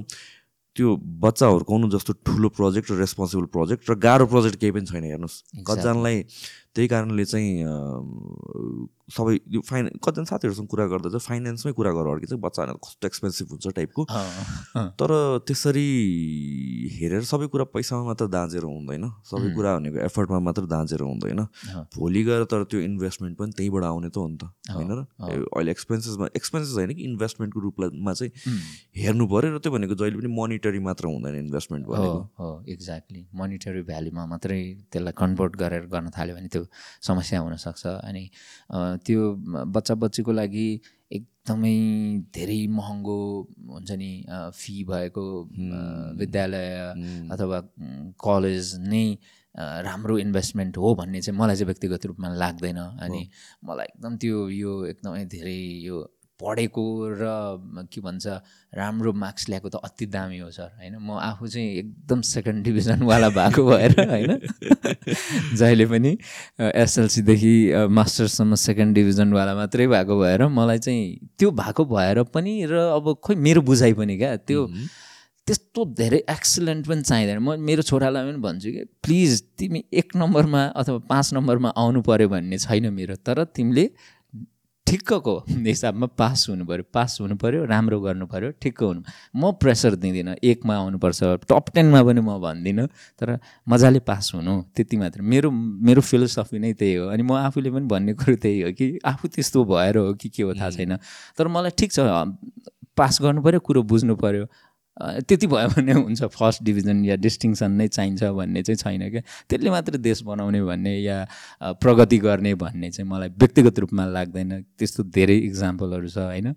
त्यो 0.72 0.88
बच्चा 0.96 1.46
हुर्काउनु 1.46 1.86
जस्तो 1.92 2.12
ठुलो 2.24 2.48
प्रोजेक्ट 2.56 2.90
र 2.90 2.94
रेस्पोन्सिबल 3.04 3.46
प्रोजेक्ट 3.52 3.82
र 3.90 3.94
गाह्रो 4.00 4.26
प्रोजेक्ट 4.32 4.56
केही 4.56 4.72
पनि 4.72 4.86
छैन 4.88 5.04
हेर्नुहोस्. 5.04 5.36
कतिजनालाई 5.68 6.16
त्यही 6.76 6.88
कारणले 6.88 7.24
चाहिँ 7.24 7.50
सबै 9.12 9.34
यो 9.52 9.60
फाइन 9.60 9.88
कतिजना 10.00 10.24
साथीहरूसँग 10.24 10.66
कुरा 10.72 10.86
गर्दा 10.88 11.08
चाहिँ 11.12 11.20
फाइनेन्समै 11.20 11.72
कुरा 11.76 11.90
गरेर 11.92 12.12
अड्के 12.12 12.26
चाहिँ 12.26 12.40
बच्चा 12.42 12.64
कस्तो 12.80 13.06
एक्सपेन्सिभ 13.06 13.46
हुन्छ 13.52 13.66
टाइपको। 13.76 14.02
तर 14.96 15.10
त्यसरी 15.46 15.88
हेरेर 16.96 17.22
सबै 17.28 17.46
कुरा 17.52 17.64
पैसामा 17.76 18.02
मात्र 18.08 18.26
दाँजेर 18.32 18.64
हुँदैन। 18.64 19.04
सबै. 19.28 19.52
कुरा 19.52 19.70
भनेको 19.76 19.98
एफर्टमा 20.00 20.38
मात्र 20.48 20.64
दाँजेर 20.72 21.00
हुँदैन। 21.02 21.40
भोलि 21.92 22.22
गएर 22.24 22.44
तर 22.48 22.64
त्यो 22.72 22.80
इन्भेस्टमेन्ट 22.80 23.36
पनि 23.38 23.52
त्यहीँबाट 23.52 23.84
आउने 23.84 24.08
त 24.08 24.16
हो 24.16 24.26
नि 24.32 24.36
त। 24.40 24.48
होइन 24.72 24.90
र? 24.96 25.04
अहिले 25.28 25.70
एक्सपेन्सेसमा 25.70 26.26
एक्सपेन्सेस 26.36 26.72
होइन 26.72 26.92
कि 26.96 27.04
इन्भेस्टमेन्टको 27.04 27.60
रूपमा 27.60 28.12
चाहिँ 28.16 28.32
हेर्नु 28.96 29.26
पऱ्यो 29.28 29.50
र 29.52 29.58
त्यो 29.60 29.72
भनेको 29.76 29.94
जहिले 30.00 30.16
पनि 30.24 30.30
मोनिटरी 30.32 30.80
मात्र 30.88 31.04
हुँदैन 31.12 31.36
इन्भेस्टमेन्ट 31.44 31.84
भनेको। 31.84 32.18
हो 32.40 32.48
एक्ज्याक्टली। 32.64 33.20
मोनिटरी 33.34 33.82
भ्याल्युमा 33.92 34.24
मात्रै 34.32 34.60
त्यसलाई 34.88 35.14
कन्भर्ट 35.20 35.52
गरेर 35.60 35.84
गर्न 35.92 36.08
थाल्यो 36.16 36.36
भने 36.36 36.48
त्यो 36.48 36.61
समस्या 37.02 37.40
हुनसक्छ 37.40 37.86
अनि 37.86 38.24
त्यो 39.06 39.20
बच्चा 39.74 39.94
बच्चीको 39.94 40.32
लागि 40.32 40.68
एकदमै 41.12 41.76
धेरै 42.34 42.66
महँगो 42.78 43.18
हुन्छ 43.70 43.90
नि 44.02 44.12
फी 44.54 44.74
भएको 44.84 45.24
विद्यालय 46.18 46.68
अथवा 47.32 47.60
कलेज 48.24 48.74
नै 48.88 49.04
राम्रो 49.84 50.18
इन्भेस्टमेन्ट 50.18 50.76
हो 50.78 50.94
भन्ने 50.94 51.20
चाहिँ 51.20 51.38
मलाई 51.38 51.56
चाहिँ 51.56 51.66
व्यक्तिगत 51.66 52.06
रूपमा 52.06 52.28
लाग्दैन। 52.34 52.78
अनि 53.04 53.20
मलाई 53.64 53.86
एकदम 53.86 54.16
त्यो 54.16 54.48
यो 54.48 54.72
एकदमै 54.86 55.24
धेरै 55.24 55.60
यो 55.84 55.98
पढेको 56.42 56.84
र 57.20 57.86
के 57.92 58.00
भन्छ 58.00 58.26
राम्रो 58.74 59.12
मार्क्स 59.12 59.48
ल्याएको 59.48 59.68
त 59.68 59.80
अति 59.84 60.06
दामी 60.06 60.38
हो 60.38 60.50
सर 60.50 60.70
होइन? 60.78 60.96
म 60.98 61.18
आफू 61.22 61.46
चाहिँ 61.46 61.68
एकदम 61.78 62.20
सेकेन्ड 62.20 62.64
डिभिजनवाला 62.64 63.28
भएको 63.28 63.64
भएर 63.66 63.94
होइन? 64.10 64.32
जहिले 65.56 65.86
पनि 65.86 66.16
एसएलसीदेखि 66.60 67.54
मास्टर्ससम्म 67.90 68.54
सेकेन्ड 68.54 68.94
डिभिजनवाला 68.94 69.54
मात्रै 69.54 69.86
भएको 69.86 70.20
भएर 70.20 70.46
मलाई 70.48 70.78
चाहिँ 70.78 71.30
त्यो 71.38 71.50
भएको 71.50 71.84
भएर 71.84 72.22
पनि 72.34 72.64
र 72.70 72.74
अब 72.98 73.14
खोइ 73.22 73.36
मेरो 73.36 73.60
बुझाइ 73.62 73.92
पनि 73.92 74.18
क्या 74.18 74.36
त्यो 74.36 74.66
त्यस्तो 75.46 75.84
धेरै 75.98 76.18
एक्सलेन्ट 76.30 76.86
पनि 76.86 77.02
चाहिँदैन। 77.02 77.38
म 77.38 77.58
मेरो 77.58 77.82
छोरालाई 77.82 78.30
पनि 78.30 78.38
भन्छु 78.38 78.70
कि 78.72 78.84
प्लिज 79.02 79.42
तिमी 79.58 79.84
एक 79.92 80.16
नम्बरमा 80.16 80.62
अथवा 80.78 80.98
पाँच 81.10 81.34
नम्बरमा 81.34 81.68
आउनु 81.76 82.02
पऱ्यो 82.02 82.28
भन्ने 82.28 82.58
छैन 82.58 82.92
मेरो 82.94 83.16
तर 83.26 83.44
तिमीले 83.44 83.90
ठिक्कको 84.86 85.34
हिसाबमा 85.66 86.06
पास 86.18 86.46
हुनु 86.50 86.64
पऱ्यो 86.66 86.84
पास 86.92 87.18
हुनु 87.20 87.36
पऱ्यो 87.36 87.64
राम्रो 87.64 88.00
गर्नु 88.00 88.26
पऱ्यो 88.26 88.50
ठिक्क 88.62 88.82
हुनु। 88.82 89.00
म 89.36 89.52
प्रेसर 89.60 89.94
दिँदिनँ 89.96 90.34
एकमा 90.42 90.74
आउनुपर्छ 90.76 91.22
टप 91.48 91.70
टेनमा 91.74 92.02
पनि 92.02 92.20
म 92.20 92.38
भन्दिनँ 92.42 92.86
तर 93.18 93.38
मजाले 93.68 94.00
पास 94.04 94.32
हुनु 94.34 94.60
त्यति 94.76 94.96
मात्र। 94.96 95.22
मेरो 95.22 95.50
मेरो 95.50 96.00
फिलोसफी 96.02 96.58
नै 96.58 96.72
त्यही 96.74 96.94
हो 96.94 97.06
अनि 97.08 97.22
म 97.22 97.32
आफूले 97.46 97.70
पनि 97.70 97.86
भन्ने 97.86 98.12
कुरो 98.20 98.36
त्यही 98.36 98.60
हो 98.62 98.72
कि 98.72 98.98
आफू 99.04 99.28
त्यस्तो 99.28 99.64
भएर 99.64 99.96
हो 99.96 100.12
कि 100.14 100.28
के 100.28 100.42
हो 100.42 100.54
थाहा 100.54 100.70
छैन। 100.70 100.96
तर 101.38 101.48
मलाई 101.48 101.72
ठिक 101.78 101.92
छ 101.92 102.00
पास 102.96 103.18
गर्नु 103.22 103.40
पऱ्यो 103.42 103.60
कुरो 103.64 103.82
बुझ्नु 103.88 104.16
पऱ्यो 104.16 104.44
त्यति 105.00 105.46
भयो 105.46 105.68
भने 105.68 105.92
हुन्छ 105.92 106.22
फर्स्ट 106.36 106.62
डिभिजन 106.62 107.04
या 107.04 107.16
डिस्टिङसन 107.16 107.70
नै 107.80 107.88
चाहिन्छ 107.88 108.22
भन्ने 108.24 108.62
चाहिँ 108.62 108.76
छैन 108.76 109.08
क्या। 109.10 109.22
त्यसले 109.48 109.70
मात्र 109.70 109.96
देश 109.96 110.22
बनाउने 110.22 110.62
भन्ने 110.62 110.94
या 111.00 111.16
प्रगति 111.80 112.18
गर्ने 112.18 112.54
भन्ने 112.60 112.90
चाहिँ 112.90 113.08
मलाई 113.10 113.28
व्यक्तिगत 113.40 113.78
रूपमा 113.78 114.04
लाग्दैन। 114.06 114.60
त्यस्तो 114.78 115.02
धेरै 115.10 115.36
इक्जाम्पलहरू 115.48 116.08
छ 116.08 116.18
होइन। 116.18 116.54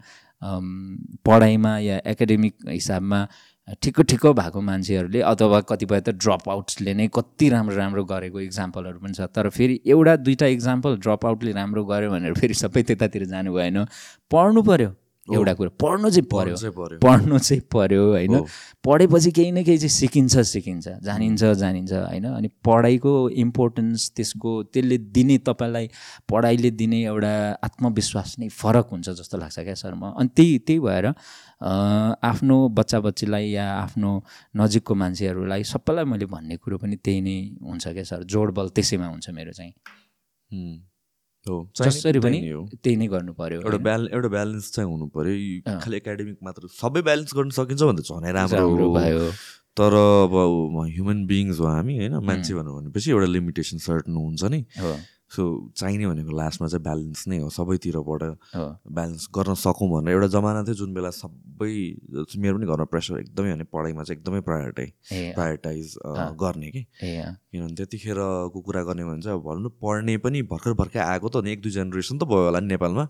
पढाइमा 1.25 1.77
या 1.79 1.99
एकाडेमिक 2.05 2.53
हिसाबमा 2.69 3.27
ठिक्क 3.81 4.01
ठिक्क 4.01 4.25
भएको 4.37 4.61
मान्छेहरूले 4.61 5.21
अथवा 5.25 5.59
कतिपय 5.69 6.01
त 6.01 6.09
ड्रप 6.21 6.49
आउट्सले 6.49 6.93
नै 6.93 7.07
कति 7.15 7.49
राम्रो 7.49 7.75
राम्रो 7.75 8.03
गरेको 8.05 8.39
इक्जाम्पलहरू 8.39 8.99
पनि 8.99 9.13
छ। 9.13 9.31
तर 9.31 9.49
फेरि 9.49 9.79
एउटा 9.87 10.15
दुइटा 10.21 10.47
इक्जाम्पल 10.53 10.97
ड्रप 11.01 11.25
आउटले 11.25 11.51
राम्रो 11.51 11.83
गर्यो 11.85 12.11
भनेर 12.11 12.33
फेरि 12.35 12.53
सबै 12.53 12.83
त्यतातिर 12.83 13.25
जानु 13.25 13.53
भएन 13.53 13.85
पढ्नु 14.29 14.61
पऱ्यो 14.61 14.91
एउटा 15.27 15.53
कुरो 15.53 15.69
पढ्नु 15.81 16.09
चाहिँ 16.09 16.27
पऱ्यो 16.29 16.97
पढ्नु 17.01 17.37
चाहिँ 17.39 17.61
पऱ्यो 17.73 18.03
होइन। 18.11 18.35
पढेपछि 18.85 19.31
केही 19.31 19.51
न 19.51 19.63
केही 19.65 19.77
चाहिँ 19.77 19.89
सिकिन्छ 19.89 20.37
सिकिन्छ। 20.37 20.87
जानिन्छ 21.01 21.43
जानिन्छ 21.61 21.93
होइन? 21.93 22.25
अनि 22.29 22.47
पढाइको 22.65 23.13
इम्पोर्टेन्स 23.43 24.11
त्यसको 24.15 24.51
त्यसले 24.69 24.97
दिने 25.09 25.37
तपाईँलाई 25.41 25.89
पढाइले 26.29 26.71
दिने 26.71 27.01
एउटा 27.05 27.33
आत्मविश्वास 27.63 28.35
नै 28.39 28.49
फरक 28.53 28.87
हुन्छ 28.91 29.09
जस्तो 29.09 29.37
लाग्छ 29.37 29.59
क्या 29.59 29.73
सर 29.73 29.93
म। 29.93 30.13
अनि 30.13 30.29
त्यही 30.35 30.57
त्यही 30.61 30.79
भएर 30.79 31.05
आफ्नो 32.21 32.57
बच्चा 32.77 32.99
बच्चीलाई 32.99 33.49
या 33.49 33.65
आफ्नो 33.73 34.11
नजिकको 34.57 34.93
मान्छेहरूलाई 34.95 35.63
सबैलाई 35.65 36.05
मैले 36.05 36.25
भन्ने 36.29 36.55
कुरो 36.61 36.77
पनि 36.77 36.95
त्यही 37.01 37.21
नै 37.21 37.37
हुन्छ 37.65 37.87
क्या 37.87 38.03
सर। 38.05 38.23
जोडबल 38.29 38.69
त्यसैमा 38.69 39.07
हुन्छ 39.07 39.29
मेरो 39.33 39.51
चाहिँ। 39.57 39.73
हो। 41.49 41.57
जसरी 41.77 42.19
पनि। 42.19 42.39
त्यही 42.83 42.95
नै 42.95 43.07
गर्नु 43.07 43.33
पर्यो 43.33 43.61
एउटा? 43.61 43.77
ब्याल 43.77 44.09
एउटा 44.13 44.29
ब्यालेन्स 44.35 44.71
चाहिँ 44.75 44.89
हुनु 44.89 45.05
पर्यो। 45.15 45.33
खालि 45.83 45.95
एकाडेमिक 45.97 46.37
मात्र 46.43 46.67
सबै 46.73 47.01
ब्यालेन्स 47.01 47.31
गर्न 47.37 47.49
सकिन्छ 47.59 47.81
भने 47.83 48.01
त 48.01 48.05
झनै 48.09 48.31
राम्रो 48.31 48.87
भयो। 48.93 49.31
तर 49.75 49.93
अब 49.95 50.33
ह्युमन 50.87 51.25
बिङ्स 51.27 51.59
हो 51.59 51.65
हामी 51.67 51.93
होइन? 51.99 52.13
मान्छे 52.23 52.53
भन्नु 52.55 52.71
भनेपछि 52.79 53.11
एउटा 53.11 53.27
लिमिटेसन 53.27 53.77
सर्टन 53.83 54.15
हुन्छ 54.15 54.43
नि। 54.53 54.59
सो 55.31 55.43
चाहिने 55.77 56.07
भनेको 56.07 56.31
लास्टमा 56.37 56.67
चाहिँ 56.67 56.83
ब्यालेन्स 56.83 57.27
नै 57.27 57.37
हो 57.39 57.49
सबैतिरबाट 57.49 58.23
ब्यालेन्स 58.87 59.27
गर्न 59.35 59.53
सकौँ 59.57 59.89
भनेर। 59.89 60.13
एउटा 60.13 60.27
जमाना 60.35 60.63
थियो 60.63 60.75
जुन 60.75 60.93
बेला 60.93 61.09
सबै 61.09 61.73
मेरो 62.37 62.55
पनि 62.57 62.65
घरमा 62.65 62.85
प्रेसर 62.93 63.19
एकदमै 63.19 63.53
भने 63.53 63.65
पढाइमा 63.73 64.03
चाहिँ 64.03 64.19
एकदमै 64.19 64.41
प्रायोरिटाइज 64.45 64.91
प्रायोरिटाइज 65.35 65.95
गर्ने 66.37 66.69
कि। 66.71 66.81
किनभने 67.01 67.75
त्यतिखेरको 67.75 68.59
कुरा 68.61 68.83
गर्ने 68.83 69.03
भने 69.05 69.21
चाहिँ 69.21 69.39
अब 69.39 69.43
भनौँ 69.45 69.63
न 69.65 69.69
पढ्ने 69.81 70.17
पनि 70.21 70.41
भर्खर 70.51 70.73
भर्खर 70.77 70.99
आएको 70.99 71.27
त 71.29 71.47
एक 71.47 71.61
दुई 71.61 71.71
जेनेरेसन 71.71 72.17
त 72.17 72.23
भयो 72.29 72.45
होला 72.45 72.59
नि 72.59 72.67
नेपालमा। 72.67 73.05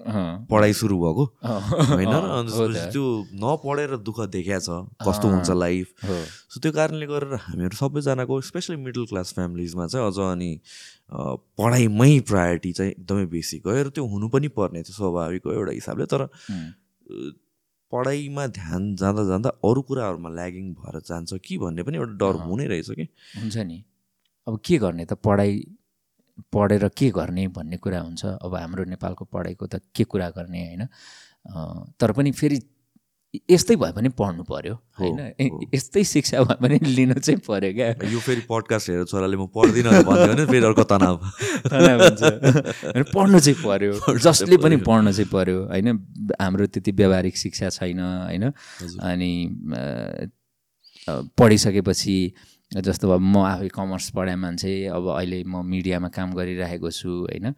पढाइ 0.50 0.74
सुरु 0.74 0.96
भएको। 1.04 1.24
होइन? 1.44 2.14
र 2.16 2.26
अनि 2.40 2.80
त्यो 2.96 3.06
नपढेर 3.44 3.98
दुःख 4.08 4.20
देखिया 4.32 4.60
छ 4.64 4.88
कस्तो 5.04 5.28
हुन्छ 5.28 5.50
लाइफ 5.52 5.88
सो 6.06 6.60
त्यो 6.64 6.72
कारणले 6.72 7.06
गरेर 7.12 7.34
हामीहरू 7.44 7.76
सबैजनाको 7.76 8.42
स्पेसली 8.50 8.78
मिडल 8.80 9.06
क्लास 9.12 9.34
फ्यामिलिजमा 9.36 9.88
चाहिँ 9.92 10.08
अझ 10.08 10.18
अनि 10.32 10.52
पढाइमै 11.12 12.20
प्रायोरिटी 12.28 12.72
चाहिँ 12.74 12.92
एकदमै 12.92 13.26
बेसी 13.32 13.58
गयो 13.66 13.84
र 13.84 13.90
त्यो 13.90 14.06
हुनु 14.08 14.28
पनि 14.30 14.48
पर्ने 14.58 14.82
थियो 14.84 14.94
स्वाभाविक 14.96 15.46
हो 15.46 15.52
एउटा 15.54 15.72
हिसाबले। 15.72 16.06
तर 16.06 16.28
पढाइमा 17.92 18.46
ध्यान 18.48 18.96
जाँदा 18.96 19.24
जाँदा 19.24 19.50
अरू 19.64 19.82
कुराहरूमा 19.82 20.30
ल्यागिङ 20.30 20.74
भएर 20.74 21.00
जान्छ 21.06 21.34
कि 21.46 21.58
भन्ने 21.58 21.84
पनि 21.84 21.98
एउटा 21.98 22.18
डर। 22.18 22.36
हुनै 22.46 22.66
रहेछ 22.68 22.90
कि? 22.92 23.08
हुन्छ 23.42 23.58
नि। 23.58 23.84
अब 24.48 24.60
के 24.66 24.78
गर्ने 24.78 25.06
त? 25.06 25.14
पढाइ 25.14 25.64
पढेर 26.54 26.88
के 26.98 27.10
गर्ने 27.12 27.48
भन्ने 27.48 27.78
कुरा 27.78 28.00
हुन्छ। 28.02 28.26
अब 28.26 28.56
हाम्रो 28.56 28.84
नेपालको 28.84 29.26
पढाइको 29.26 29.68
त 29.68 29.82
के 29.96 30.04
कुरा 30.04 30.30
गर्ने 30.30 30.62
होइन? 30.68 30.84
तर 32.00 32.12
पनि 32.12 32.32
फेरि 32.32 32.58
यस्तै 33.52 33.76
भए 33.76 33.92
पनि 33.92 34.10
पढ्नु 34.10 34.44
पर्यो 34.44 34.74
होइन। 35.00 35.20
यस्तै 35.74 36.04
शिक्षा 36.04 36.44
भए 36.44 36.58
पनि 36.62 36.80
लिनु 36.86 37.14
चाहिँ 37.14 37.40
पर्यो 37.48 37.74
क्या। 37.74 37.88
यो 38.14 38.20
फेरि 38.20 38.42
पडकास्ट 38.50 38.90
हेरेर 38.90 39.06
छोराले 39.06 39.38
म 39.38 39.48
पढ्दिनँ 39.48 39.92
भन्यो 40.04 40.28
भने 40.34 40.46
फेरि 40.46 40.66
अर्को 40.66 40.84
तनाव। 40.84 41.16
तनाव 41.68 42.04
हुन्छ। 42.04 42.24
होइन, 42.24 43.04
पढ्नु 43.14 43.40
चाहिँ 43.40 43.60
पर्यो। 43.66 43.94
जसले 44.26 44.58
पनि। 44.58 44.78
पढ्न 44.78 45.12
चाहिँ 45.12 45.30
पर्यो 45.32 45.58
होइन? 45.64 45.88
हाम्रो 46.42 46.66
त्यति 46.68 46.92
व्यावहारिक 46.92 47.38
शिक्षा 47.38 47.70
छैन 47.70 48.00
होइन। 48.00 48.52
अनि 49.02 49.32
पढिसकेपछि 51.38 52.18
जस्तो 52.72 53.10
अब 53.12 53.22
म 53.22 53.38
आफै 53.46 53.68
कमर्स 53.68 54.10
पढाए 54.10 54.36
मान्छे 54.36 54.74
अब 54.90 55.08
अहिले 55.08 55.44
म 55.44 55.62
मिडियामा 55.66 56.10
काम 56.10 56.34
गरिरहेको 56.34 56.92
छु 56.92 57.10
होइन? 57.10 57.54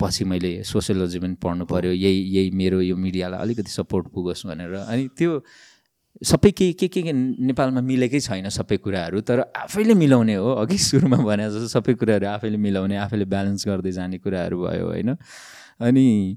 पछि 0.00 0.24
मैले 0.24 0.62
सोसियोलोजी 0.64 1.18
पनि 1.18 1.34
पढ्नु 1.42 1.64
पऱ्यो 1.66 1.92
यही 1.92 2.20
यही 2.36 2.50
मेरो 2.50 2.80
यो 2.80 2.96
मिडियालाई 2.96 3.40
अलिकति 3.40 3.70
सपोर्ट 3.70 4.06
पुगोस् 4.14 4.46
भनेर। 4.46 4.74
अनि 4.74 5.08
त्यो 5.18 5.42
सबै 6.24 6.50
के 6.50 6.72
के 6.72 6.88
के 6.88 7.12
नेपालमा 7.12 7.80
मिलेकै 7.80 8.20
छैन 8.20 8.48
सबै 8.48 8.76
कुराहरू 8.76 9.20
तर 9.20 9.40
आफैले 9.56 9.94
मिलाउने 9.94 10.34
हो। 10.34 10.52
अघि 10.64 10.78
सुरुमा 10.78 11.16
भने 11.16 11.50
जस्तो 11.50 11.68
सबै 11.68 11.94
कुराहरू 11.94 12.26
आफैले 12.26 12.56
मिलाउने 12.56 12.96
आफैले 12.96 13.24
ब्यालेन्स 13.24 13.66
गर्दै 13.68 13.92
जाने 13.92 14.18
कुराहरू 14.18 14.56
भयो 14.64 14.86
होइन? 14.86 15.16
अनि 15.80 16.36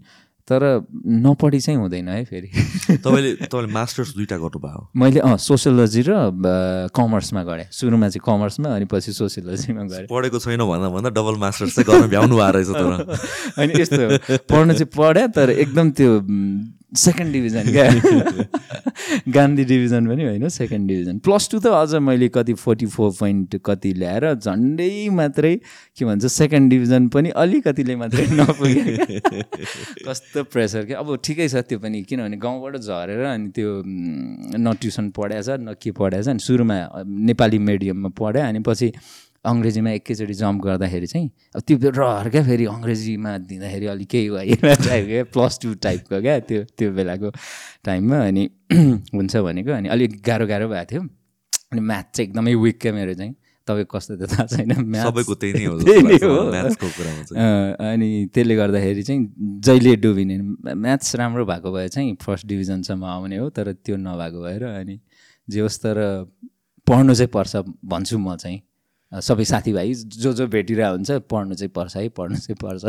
तर 0.49 0.61
नपढी 1.05 1.59
चाहिँ 1.59 1.79
हुँदैन 1.79 2.09
है 2.09 2.25
फेरि। 2.25 2.49
तपाईँले 2.97 3.33
तपाईँले 3.45 3.73
मास्टर्स 3.73 4.15
दुइटा 4.15 4.37
गर्नुभयो। 4.37 4.89
मैले 4.97 5.19
अँ 5.19 5.37
सोसियोलोजी 5.37 6.01
र 6.09 6.11
कमर्समा 6.89 7.43
गरेँ। 7.43 7.67
सुरुमा 7.69 8.09
चाहिँ 8.09 8.23
कमर्समा 8.25 8.69
अनि 8.75 8.85
पछि 8.85 9.13
सोसियोलोजीमा 9.13 9.83
गरेँ। 9.83 10.07
पढेको 10.09 10.39
छैन 10.39 10.61
भन्दा 10.65 10.89
भन्दा 10.89 11.09
डबल 11.13 11.35
मास्टर्स 11.37 11.75
चाहिँ 11.75 11.85
गर्न 11.85 12.09
भ्याउनु 12.09 12.35
भएको 12.35 12.51
रहेछ 12.57 12.69
तर। 12.73 13.59
अनि 13.61 13.81
यस्तो 13.81 13.97
पढ्नु 14.49 14.73
चाहिँ 14.73 14.91
पढेँ 14.97 15.27
तर 15.29 15.49
एकदम 15.49 15.91
त्यो 15.91 16.11
सेकेन्ड 16.91 17.33
डिभिजन 17.33 17.71
क्या? 17.71 17.85
गान्धी 19.33 19.63
डिभिजन 19.65 20.07
पनि 20.07 20.23
होइन 20.23 20.47
सेकेन्ड 20.49 20.87
डिभिजन 20.87 21.17
प्लस 21.19 21.49
टू 21.51 21.59
त 21.59 21.67
अझ 21.67 21.95
मैले 22.01 22.27
कति 22.29 22.53
फोर्टी 22.53 22.85
फोर 22.85 23.11
पोइन्ट 23.19 23.55
कति 23.65 23.93
ल्याएर 23.93 24.33
झन्डै 24.33 25.09
मात्रै 25.13 25.55
के 25.97 26.05
भन्छ 26.05 26.25
सेकेन्ड 26.25 26.69
डिभिजन 26.69 27.07
पनि 27.07 27.29
अलिकतिले 27.35 27.95
मात्रै 27.95 28.25
नपुगे। 28.39 28.97
कस्तो 30.07 30.43
प्रेसर 30.43 30.85
क्या? 30.85 30.99
अब 30.99 31.15
ठिकै 31.23 31.47
छ 31.47 31.63
त्यो 31.69 31.79
पनि 31.79 32.01
किनभने 32.09 32.37
गाउँबाट 32.37 32.77
झरेर 32.77 33.23
अनि 33.25 33.49
त्यो 33.55 33.69
न 33.85 34.73
ट्युसन 34.81 35.09
पढाएछ 35.17 35.49
न 35.49 35.75
के 35.81 35.91
पढाएछ 35.91 36.27
अनि 36.27 36.39
सुरुमा 36.39 36.77
नेपाली 37.05 37.59
मिडियममा 37.69 38.09
पढाएँ 38.19 38.47
अनि 38.49 38.59
पछि 38.65 38.91
अङ्ग्रेजीमा 39.45 39.91
एकैचोटि 39.91 40.33
जम्प 40.33 40.63
गर्दाखेरि 40.63 41.07
चाहिँ 41.07 41.29
अब 41.55 41.61
त्यो 41.67 41.89
रहर 41.89 42.29
क्या 42.29 42.43
फेरि 42.43 42.65
अङ्ग्रेजीमा 42.65 43.37
दिँदाखेरि 43.49 43.85
अलिक 43.87 44.07
केही 44.09 44.29
भयो 44.29 44.55
टाइपको 44.55 45.07
क्या 45.07 45.23
प्लस 45.33 45.59
टू 45.61 45.73
टाइपको 45.83 46.21
क्या 46.21 46.39
त्यो 46.49 46.63
त्यो 46.77 46.91
बेलाको 46.93 47.31
टाइममा 47.85 48.17
अनि 48.27 48.49
हुन्छ 49.15 49.35
भनेको 49.37 49.71
अनि 49.71 49.89
अलिक 49.89 50.21
गाह्रो 50.25 50.47
गाह्रो 50.47 50.67
भएको 50.69 50.85
थियो। 50.91 51.01
अनि 51.71 51.81
म्याथ 51.81 52.03
चाहिँ 52.13 52.29
एकदमै 52.29 52.55
विक 52.55 52.81
क्या 52.81 52.93
मेरो 52.93 53.13
चाहिँ। 53.13 53.35
तपाईँको 53.67 53.97
कस्तो 53.97 54.15
त्यो 54.17 54.27
थाहा 54.27 54.45
छैन 54.49 54.71
सबैको 55.03 55.33
त्यही 55.41 55.53
नै 55.55 55.65
हो 56.25 56.35
अनि 57.89 58.09
त्यसले 58.33 58.55
गर्दाखेरि 58.55 59.03
चाहिँ 59.03 59.21
जहिले 59.65 59.95
डुबिने 60.03 60.37
म्याथ्स 60.73 61.15
राम्रो 61.15 61.45
भएको 61.45 61.71
भए 61.71 61.87
चाहिँ 61.87 62.15
फर्स्ट 62.21 62.47
डिभिजनसम्म 62.47 63.05
आउने 63.05 63.37
हो 63.37 63.49
तर 63.49 63.71
त्यो 63.73 63.95
नभएको 63.97 64.41
भएर 64.41 64.63
अनि 64.63 64.99
जे 65.47 65.59
होस् 65.61 65.79
तर 65.85 65.97
पढ्नु 66.87 67.13
चाहिँ 67.15 67.29
पर्छ 67.33 67.55
भन्छु 67.85 68.17
म 68.17 68.35
चाहिँ। 68.35 68.59
सबै 69.11 69.45
साथीभाइ 69.49 69.93
जो 70.21 70.31
जो 70.37 70.45
भेटिरहेको 70.47 70.93
हुन्छ 70.95 71.11
पढ्नु 71.25 71.55
चाहिँ 71.57 71.71
पर्छ 71.75 71.95
है 71.97 72.09
पढ्नु 72.13 72.37
चाहिँ 72.37 72.57
पर्छ। 72.61 72.85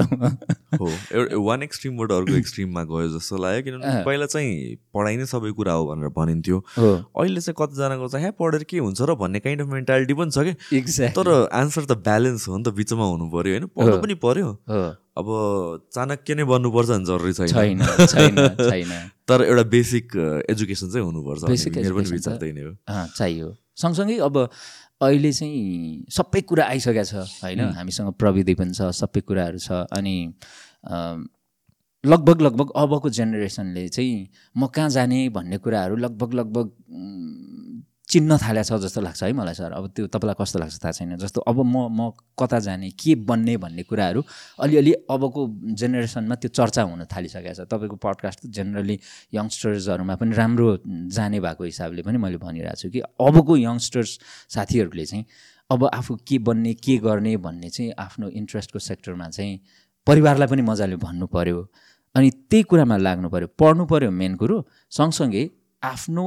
हो 0.81 0.89
एउटा 1.17 1.37
वान 1.41 1.63
एक्सट्रिमबाट 1.63 2.13
अर्को 2.13 2.35
एक्सट्रिममा 2.37 2.83
गयो 2.85 3.09
जस्तो 3.17 3.37
लाग्यो 3.41 3.63
किनभने 3.65 4.05
पहिला 4.05 4.27
चाहिँ 4.29 4.77
पढाइ 4.93 5.17
नै 5.17 5.25
सबै 5.33 5.53
कुरा 5.57 5.73
हो 5.73 5.87
भनेर 5.89 6.13
भनिन्थ्यो। 6.13 6.59
अहिले 6.77 7.41
चाहिँ 7.41 7.57
कतिजनाको 7.57 8.09
चाहिँ 8.09 8.25
ह्या 8.25 8.33
पढेर 8.37 8.63
के 8.69 8.79
हुन्छ 8.85 9.01
र? 9.01 9.15
भन्ने 9.17 9.41
काइन्ड 9.41 9.61
अफ 9.63 9.69
मेन्टालिटी 9.73 10.15
पनि 10.21 10.31
छ 10.31 10.45
कि? 10.45 10.77
एक्ज्याक्ट 10.77 11.17
तर 11.17 11.49
एन्सर 11.57 11.85
त 11.89 11.97
ब्यालेन्स 12.05 12.49
हो 12.49 12.57
नि 12.57 12.65
त 12.69 12.77
बिचमा 12.77 13.05
हुनु 13.17 13.27
पऱ्यो 13.33 13.53
होइन? 13.57 13.65
पढ्नु। 13.73 13.97
पनि 14.05 14.15
पऱ्यो 14.21 14.49
अब 15.21 15.27
चाणक्य 15.89 16.35
नै 16.37 16.45
बन्नुपर्छ 16.45 16.89
भने 16.91 17.05
जरुरी 17.09 17.33
छैन। 17.33 17.81
छैन 18.13 18.93
तर 19.25 19.39
एउटा 19.49 19.65
बेसिक 19.73 20.05
एजुकेसन 20.53 20.87
चाहिँ 20.93 21.05
हुनुपर्छ। 21.09 21.41
चाहियो। 23.17 23.49
सँगसँगै 23.81 24.17
अब 24.21 24.37
अहिले 25.01 25.33
चाहिँ 25.33 26.05
सबै 26.11 26.41
कुरा 26.41 26.65
आइसकेको 26.65 27.05
छ 27.05 27.15
होइन? 27.43 27.61
हामीसँग 27.77 28.13
प्रविधि 28.21 28.55
पनि 28.55 28.73
छ 28.73 28.91
सबै 28.93 29.21
कुराहरू 29.21 29.59
छ। 29.59 29.85
अनि 29.93 30.17
लगभग 32.05 32.41
लगभग 32.41 32.71
अबको 32.77 33.11
जेनेरेसनले 33.11 33.89
चाहिँ 33.89 34.29
म 34.57 34.67
कहाँ 34.67 34.89
जाने 34.91 35.29
भन्ने 35.29 35.59
कुराहरू 35.59 35.97
लगभग 35.97 36.35
लगभग 36.35 36.67
चिन्न 38.11 38.37
थालेको 38.43 38.67
छ 38.67 38.81
जस्तो 38.83 39.01
लाग्छ 39.01 39.23
है 39.23 39.33
मलाई 39.33 39.55
सर। 39.55 39.73
अब 39.73 39.85
त्यो 39.95 40.07
तपाईँलाई 40.11 40.37
कस्तो 40.41 40.59
लाग्छ 40.59 40.77
थाहा 40.83 40.93
छैन। 40.93 41.17
जस्तो 41.17 41.41
अब 41.47 41.59
म 41.63 41.87
म 41.89 42.11
कता 42.35 42.59
जाने 42.59 42.91
के 42.99 43.15
बन्ने 43.23 43.57
भन्ने 43.57 43.83
कुराहरू 43.87 44.21
अलिअलि 44.59 44.93
अबको 45.07 45.41
जेनेरेसनमा 45.79 46.35
त्यो 46.43 46.51
चर्चा 46.51 46.83
हुन 46.83 47.05
थालिसकेको 47.07 47.55
छ। 47.55 47.61
तपाईँको 47.71 47.97
पडकास्ट 48.03 48.47
जेनरली 48.51 48.97
यङ्स्टर्सहरूमा 49.35 50.15
पनि 50.19 50.33
राम्रो 50.35 50.69
जाने 51.15 51.39
भएको 51.41 51.65
हिसाबले 51.65 52.03
पनि 52.03 52.19
मैले 52.19 52.39
भनिरहेको 52.43 52.77
छु 52.83 52.91
कि 52.91 53.01
अबको 53.01 53.57
यङ्स्टर्स 53.57 54.11
साथीहरूले 54.51 55.07
चाहिँ 55.07 55.25
अब 55.71 55.87
आफू 55.95 56.17
के 56.27 56.39
बन्ने 56.43 56.73
के 56.83 56.97
गर्ने 56.99 57.37
भन्ने 57.47 57.69
चाहिँ 57.71 57.93
आफ्नो 57.95 58.29
इन्ट्रेस्टको 58.35 58.79
सेक्टरमा 58.81 59.29
चाहिँ 59.31 59.55
परिवारलाई 60.07 60.49
पनि 60.51 60.63
मजाले 60.67 60.97
भन्नु 60.99 61.27
पऱ्यो 61.31 61.59
अनि 62.15 62.31
त्यही 62.51 62.63
कुरामा 62.67 62.97
लाग्नु 63.07 63.29
पऱ्यो 63.31 63.49
पढ्नु 63.55 63.85
पऱ्यो 63.87 64.11
मेन 64.11 64.35
कुरो। 64.35 64.57
सँगसँगै 64.91 65.45
आफ्नो 65.83 66.27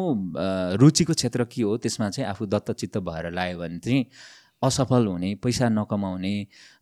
रुचिको 0.82 1.14
क्षेत्र 1.14 1.43
के 1.45 1.62
हो 1.62 1.78
त्यसमा 1.78 2.10
चाहिँ 2.10 2.30
आफू 2.30 2.45
दत्तचित्त 2.45 2.97
भएर 2.97 3.32
लाग्यो 3.32 3.60
भने 3.60 3.80
चाहिँ 3.80 4.06
असफल 4.64 5.08
हुने 5.08 5.34
पैसा 5.43 5.70
नकमाउने 5.70 6.36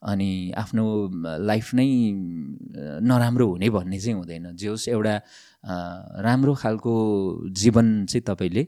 अनि 0.05 0.51
आफ्नो 0.57 0.85
लाइफ 1.41 1.73
नै 1.73 1.87
नराम्रो 3.01 3.47
हुने 3.47 3.69
भन्ने 3.69 3.99
चाहिँ 3.99 4.15
हुँदैन। 4.15 4.55
जे 4.55 4.67
होस् 4.67 4.87
एउटा 4.89 5.15
राम्रो 6.21 6.53
खालको 6.61 6.93
जीवन 7.49 8.05
चाहिँ 8.05 8.23
तपाईँले 8.27 8.67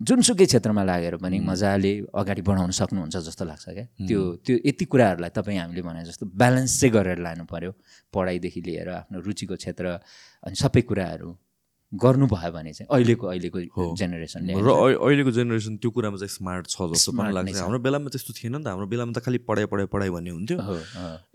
जुनसुकै 0.00 0.46
क्षेत्रमा 0.46 0.82
लागेर 0.84 1.16
पनि 1.22 1.38
मजाले 1.40 1.92
अगाडि 2.10 2.42
बढाउन 2.42 2.70
सक्नुहुन्छ 2.74 3.16
जस्तो 3.16 3.44
लाग्छ 3.44 3.64
क्या। 3.68 3.86
त्यो 4.08 4.20
त्यो 4.42 4.56
यति 4.66 4.84
कुराहरूलाई 4.90 5.30
तपाईँ 5.30 5.58
हामीले 5.58 5.82
भने 5.82 6.04
जस्तो 6.04 6.26
ब्यालेन्स 6.26 6.80
चाहिँ 6.80 6.92
गरेर 6.92 7.18
लानु 7.22 7.44
पऱ्यो 7.46 7.72
पढाइदेखि 8.12 8.60
लिएर 8.66 8.88
आफ्नो 8.90 9.20
रुचिको 9.22 9.54
क्षेत्र 9.56 9.86
अनि 10.44 10.56
सबै 10.58 10.82
कुराहरू। 10.90 11.30
गर्नुभयो 11.92 12.50
भने 12.52 12.72
चाहिँ 12.72 12.88
अहिलेको 12.88 13.26
अहिलेको 13.28 13.84
जेनेरेसनले 14.00 14.52
र 14.56 14.68
अहि- 14.72 14.98
अहिलेको 15.06 15.30
जेनेरेसन 15.38 15.76
त्यो 15.76 15.90
कुरामा 15.92 16.16
चाहिँ 16.22 16.32
स्मार्ट 16.32 16.64
छ 16.72 16.88
जस्तो 16.92 17.12
पनि 17.12 17.28
नै 17.28 17.34
लाग्छ। 17.36 17.56
हाम्रो 17.60 17.78
बेलामा 17.86 18.08
त्यस्तो 18.14 18.32
थिएन 18.38 18.56
नि 18.56 18.64
त। 18.64 18.66
हाम्रो 18.72 18.86
बेलामा 18.88 19.12
त 19.12 19.18
खालि 19.26 19.38
पढाइ 19.44 19.66
पढाइ 19.72 19.86
पढाइ 19.92 20.10
भन्ने 20.16 20.30
हुन्थ्यो। 20.32 20.56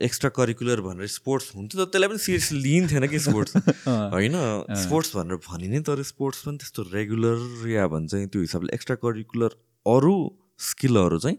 एक्स्ट्रा 0.02 0.30
करिकुलर 0.40 0.82
भनेर 0.82 1.08
स्पोर्ट्स 1.18 1.48
हुन्थ्यो 1.56 1.78
तर 1.86 1.90
त्यसलाई 1.94 2.10
पनि 2.10 2.20
सिरियसली 2.26 2.60
लिइन्थेन 2.66 3.08
कि 3.14 3.20
स्पोर्ट्स 3.28 3.54
होइन? 4.18 4.36
स्पोर्ट्स 4.82 5.16
भनेर 5.16 5.38
भनिने 5.46 5.80
तर 5.86 6.02
स्पोर्ट्स 6.12 6.42
पनि 6.50 6.58
त्यस्तो 6.66 6.82
रेगुलर 6.98 7.70
या 7.78 7.88
भन्छ 7.94 8.12
त्यो 8.34 8.42
हिसाबले 8.42 8.74
एक्स्ट्रा 8.74 8.96
करिकुलर 9.06 9.52
अरू 9.86 10.16
स्किलहरू 10.58 11.18
चाहिँ 11.22 11.38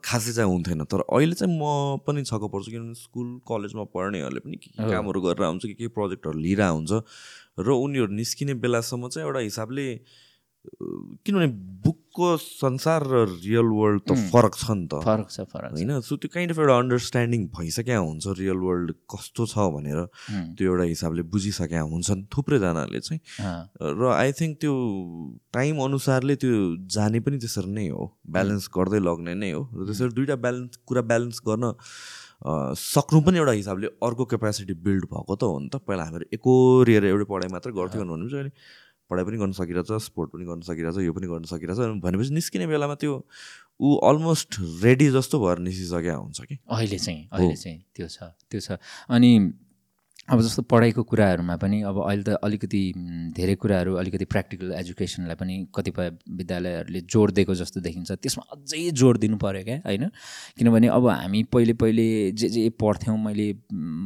खासै 0.00 0.32
चाहिँ 0.32 0.48
हुन्थेन। 0.50 0.84
तर 0.88 1.00
अहिले 1.12 1.34
चाहिँ 1.36 1.52
म 1.60 2.00
पनि 2.06 2.22
छक्क 2.24 2.48
पर्छु 2.52 2.70
किनभने 2.72 2.94
स्कुल 3.04 3.28
कलेजमा 3.50 3.84
पढ्नेहरूले 3.92 4.40
पनि 4.40 4.56
के 4.56 4.70
के। 4.72 4.90
कामहरू 4.90 5.20
गरेर 5.20 5.44
हुन्छ 5.44 5.62
के 5.66 5.74
के 5.76 5.86
प्रोजेक्टहरू 5.92 6.38
लिइरहेको 6.40 6.74
हुन्छ। 6.76 6.92
र 7.58 7.68
उनीहरू 7.68 8.12
निस्किने 8.14 8.54
बेलासम्म 8.64 9.08
चाहिँ 9.08 9.26
एउटा 9.26 9.40
हिसाबले 9.40 9.86
किनभने 10.62 11.46
बुकको 11.82 12.36
संसार 12.38 13.02
र 13.02 13.26
रियल 13.42 13.68
वर्ल्ड 13.74 14.02
त 14.06 14.14
फरक 14.30 14.54
छ 14.54 14.70
नि 14.70 14.86
त। 14.86 15.02
फरक 15.02 15.28
छ 15.34 15.42
फरक 15.50 15.74
होइन? 15.74 15.90
सो 16.06 16.16
त्यो 16.22 16.30
काइन्ड 16.30 16.54
अफ 16.54 16.58
एउटा 16.62 16.76
अन्डरस्ट्यान्डिङ 16.78 17.46
भइसक्या 17.50 17.98
हुन्छ 17.98 18.24
रियल 18.38 18.62
वर्ल्ड 18.62 18.92
कस्तो 19.10 19.46
छ 19.50 19.66
भनेर 19.74 19.98
त्यो 20.54 20.70
एउटा 20.70 20.84
हिसाबले 20.86 21.22
बुझिसक्या 21.34 21.82
हुन्छन् 21.82 22.22
थुप्रैजनाले 22.30 23.00
चाहिँ। 23.02 23.20
र 23.82 24.14
आई 24.14 24.32
थिङ्क 24.38 24.58
त्यो 24.62 24.74
टाइम 25.50 25.82
अनुसारले 25.82 26.36
त्यो 26.38 26.54
जाने 26.86 27.20
पनि 27.26 27.42
त्यसरी 27.42 27.70
नै 27.74 27.88
हो। 27.90 28.06
ब्यालेन्स 28.30 28.70
गर्दै 28.70 29.02
लग्ने 29.02 29.34
नै 29.34 29.50
हो। 29.50 29.66
र 29.66 29.90
त्यसरी 29.90 30.14
दुइटा 30.14 30.36
ब्यालेन्स 30.46 30.86
कुरा 30.86 31.02
ब्यालेन्स 31.10 31.42
गर्न 31.42 31.74
सक्नु 32.42 33.20
पनि 33.22 33.38
एउटा 33.38 33.52
हिसाबले 33.52 33.86
अर्को 34.02 34.24
क्यापेसिटी 34.34 34.74
बिल्ड 34.74 35.04
भएको 35.06 35.34
त 35.36 35.42
हो 35.42 35.58
नि 35.58 35.68
त। 35.68 35.78
पहिला 35.86 36.04
हामीहरू 36.04 36.26
एकोरिएर 36.34 37.04
एउटै 37.06 37.26
पढाइ 37.30 37.48
मात्र 37.54 37.70
गर्थ्यौँ 37.70 38.06
भनेपछि 38.06 38.36
अहिले 38.36 38.52
पढाइ 39.10 39.24
पनि 39.24 39.36
गर्न 39.38 39.52
सकिरहेछ 39.52 39.92
स्पोर्ट 40.10 40.30
पनि 40.32 40.44
गर्न 40.50 40.60
सकिरहेछ 40.66 40.96
यो 41.06 41.12
पनि 41.12 41.26
गर्न 41.30 41.44
सकिरहेछ 41.46 42.02
भनेपछि 42.02 42.34
निस्किने 42.34 42.66
बेलामा 42.66 42.94
त्यो 42.98 43.14
ऊ 43.82 43.88
अलमोस्ट 44.08 44.50
रेडी 44.82 45.08
जस्तो 45.10 45.36
भएर 45.38 45.58
निस्किसकेका 45.58 46.14
हुन्छ 46.16 46.40
कि। 46.40 46.58
अहिले 46.66 46.98
चाहिँ 46.98 47.28
अहिले 47.32 47.56
चाहिँ 47.56 47.78
त्यो 47.94 48.06
छ 48.08 48.18
त्यो 48.50 48.60
छ। 48.60 48.78
अनि 49.10 49.30
अब 50.30 50.40
जस्तो 50.40 50.62
पढाइको 50.70 51.02
कुराहरूमा 51.02 51.56
पनि 51.58 51.82
अब 51.82 51.96
अहिले 51.98 52.22
त 52.22 52.38
अलिकति 52.46 52.80
धेरै 53.36 53.54
कुराहरू 53.58 53.94
अलिकति 53.98 54.24
प्र्याक्टिकल 54.24 54.72
एजुकेसनलाई 54.72 55.34
पनि 55.34 55.54
कतिपय 55.74 56.08
विद्यालयहरूले 56.38 57.00
जोड 57.10 57.30
दिएको 57.36 57.54
जस्तो 57.54 57.80
देखिन्छ। 57.82 58.12
त्यसमा 58.22 58.44
अझै 58.54 58.90
जोड 58.94 59.18
दिनु 59.18 59.36
पऱ्यो 59.36 59.62
क्या 59.66 59.76
होइन? 59.82 60.04
किनभने 60.58 60.88
अब 60.94 61.08
हामी 61.08 61.42
पहिले 61.52 61.72
पहिले 61.74 62.06
जे 62.38 62.48
जे 62.48 62.68
पढ्थ्यौँ 62.80 63.18
मैले 63.18 63.46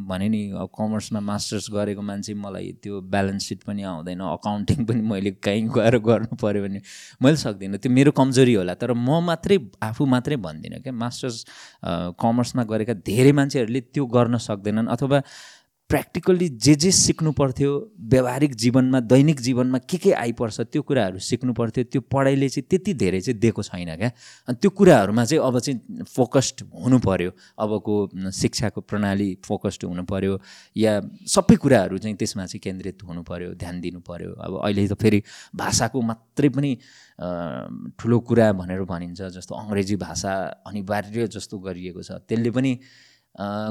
भने 0.09 0.29
नि 0.33 0.41
अब 0.57 0.69
कमर्समा 0.73 1.21
मास्टर्स 1.21 1.69
गरेको 1.71 2.03
मान्छे 2.03 2.35
मलाई 2.35 2.73
त्यो 2.81 3.01
ब्यालेन्स 3.13 3.49
सिट 3.49 3.61
पनि 3.69 3.83
आउँदैन 3.85 4.21
अकाउन्टिङ 4.41 4.85
पनि 4.89 5.01
मैले 5.05 5.31
कहीँ 5.45 5.69
गएर 5.69 5.99
गर्नु 6.01 6.37
पऱ्यो 6.41 6.63
भने 6.65 6.81
मैले 7.21 7.37
सक्दिनँ। 7.37 7.77
त्यो 7.77 7.93
मेरो 7.93 8.11
कमजोरी 8.17 8.55
होला 8.57 8.75
तर 8.81 8.97
म 8.97 9.21
मात्रै 9.29 9.59
आफू 9.85 10.07
मात्रै 10.17 10.37
भन्दिनँ 10.41 10.81
क्या। 10.81 10.97
मास्टर्स 10.97 11.45
कमर्समा 12.17 12.63
गरेका 12.73 12.95
धेरै 13.05 13.33
मान्छेहरूले 13.37 13.81
त्यो 13.93 14.07
गर्न 14.17 14.37
सक्दैनन् 14.49 14.89
अथवा 14.89 15.21
प्र्याक्टिकल्ली 15.89 16.49
जे 16.59 16.75
जे 16.75 16.91
सिक्नु 16.91 17.31
पर्थ्यो 17.33 17.71
व्यावहारिक 18.13 18.55
जीवनमा 18.59 19.01
दैनिक 19.01 19.41
जीवनमा 19.41 19.79
के 19.87 19.99
के 20.03 20.13
आइपर्छ 20.13 20.61
त्यो 20.61 20.83
कुराहरू 20.83 21.19
सिक्नु 21.23 21.53
पर्थ्यो 21.55 21.85
त्यो 21.93 22.01
पढाइले 22.11 22.49
चाहिँ 22.49 22.67
त्यति 22.71 22.95
धेरै 22.95 23.21
चाहिँ 23.21 23.39
दिएको 23.39 23.63
छैन 23.63 23.95
क्या। 23.95 24.11
अनि 24.49 24.57
त्यो 24.59 24.71
कुराहरूमा 24.71 25.25
चाहिँ 25.25 25.43
अब 25.47 25.59
चाहिँ 25.59 26.05
फोकस्ड 26.11 26.65
हुनु 26.75 26.99
पऱ्यो 27.07 27.31
अबको 27.55 27.95
शिक्षाको 28.35 28.81
प्रणाली 28.83 29.29
फोकस्ड 29.47 29.85
हुनु 29.87 30.03
पऱ्यो 30.11 30.41
या 30.77 31.01
सबै 31.31 31.57
कुराहरू 31.63 31.99
चाहिँ 32.03 32.17
त्यसमा 32.19 32.47
चाहिँ 32.51 32.61
केन्द्रित 32.67 33.07
हुनु 33.07 33.23
पऱ्यो 33.23 33.55
ध्यान 33.55 33.81
दिनु 33.81 34.01
पऱ्यो 34.03 34.35
अब 34.43 34.61
अहिले 34.67 34.89
त 34.91 34.99
फेरि 34.99 35.23
भाषाको 35.55 36.03
मात्रै 36.03 36.49
पनि 36.51 36.77
ठुलो 37.95 38.19
कुरा 38.27 38.53
भनेर 38.59 38.83
भनिन्छ 38.91 39.23
जस्तो 39.39 39.55
अङ्ग्रेजी 39.55 39.97
भाषा 40.03 40.33
अनिवार्य 40.67 41.27
जस्तो 41.31 41.59
गरिएको 41.63 42.03
छ। 42.03 42.19
त्यसले 42.27 42.51
पनि 42.51 42.73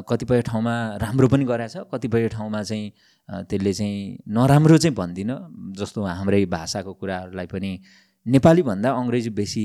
कतिपय 0.09 0.41
ठाउँमा 0.41 0.73
राम्रो 1.01 1.27
पनि 1.27 1.45
गराएको 1.45 1.83
छ 1.83 1.87
कतिपय 1.93 2.27
ठाउँमा 2.29 2.61
चाहिँ 2.63 2.91
त्यसले 3.49 3.73
चाहिँ 3.73 4.17
नराम्रो 4.29 4.77
चाहिँ 4.77 4.95
भन्दिनँ। 4.95 5.37
जस्तो 5.77 6.03
हाम्रै 6.05 6.45
भाषाको 6.45 6.93
कुराहरूलाई 6.93 7.47
पनि 7.49 7.71
नेपाली 8.25 8.61
भन्दा 8.61 8.89
अङ्ग्रेजी 8.91 9.29
बेसी 9.37 9.63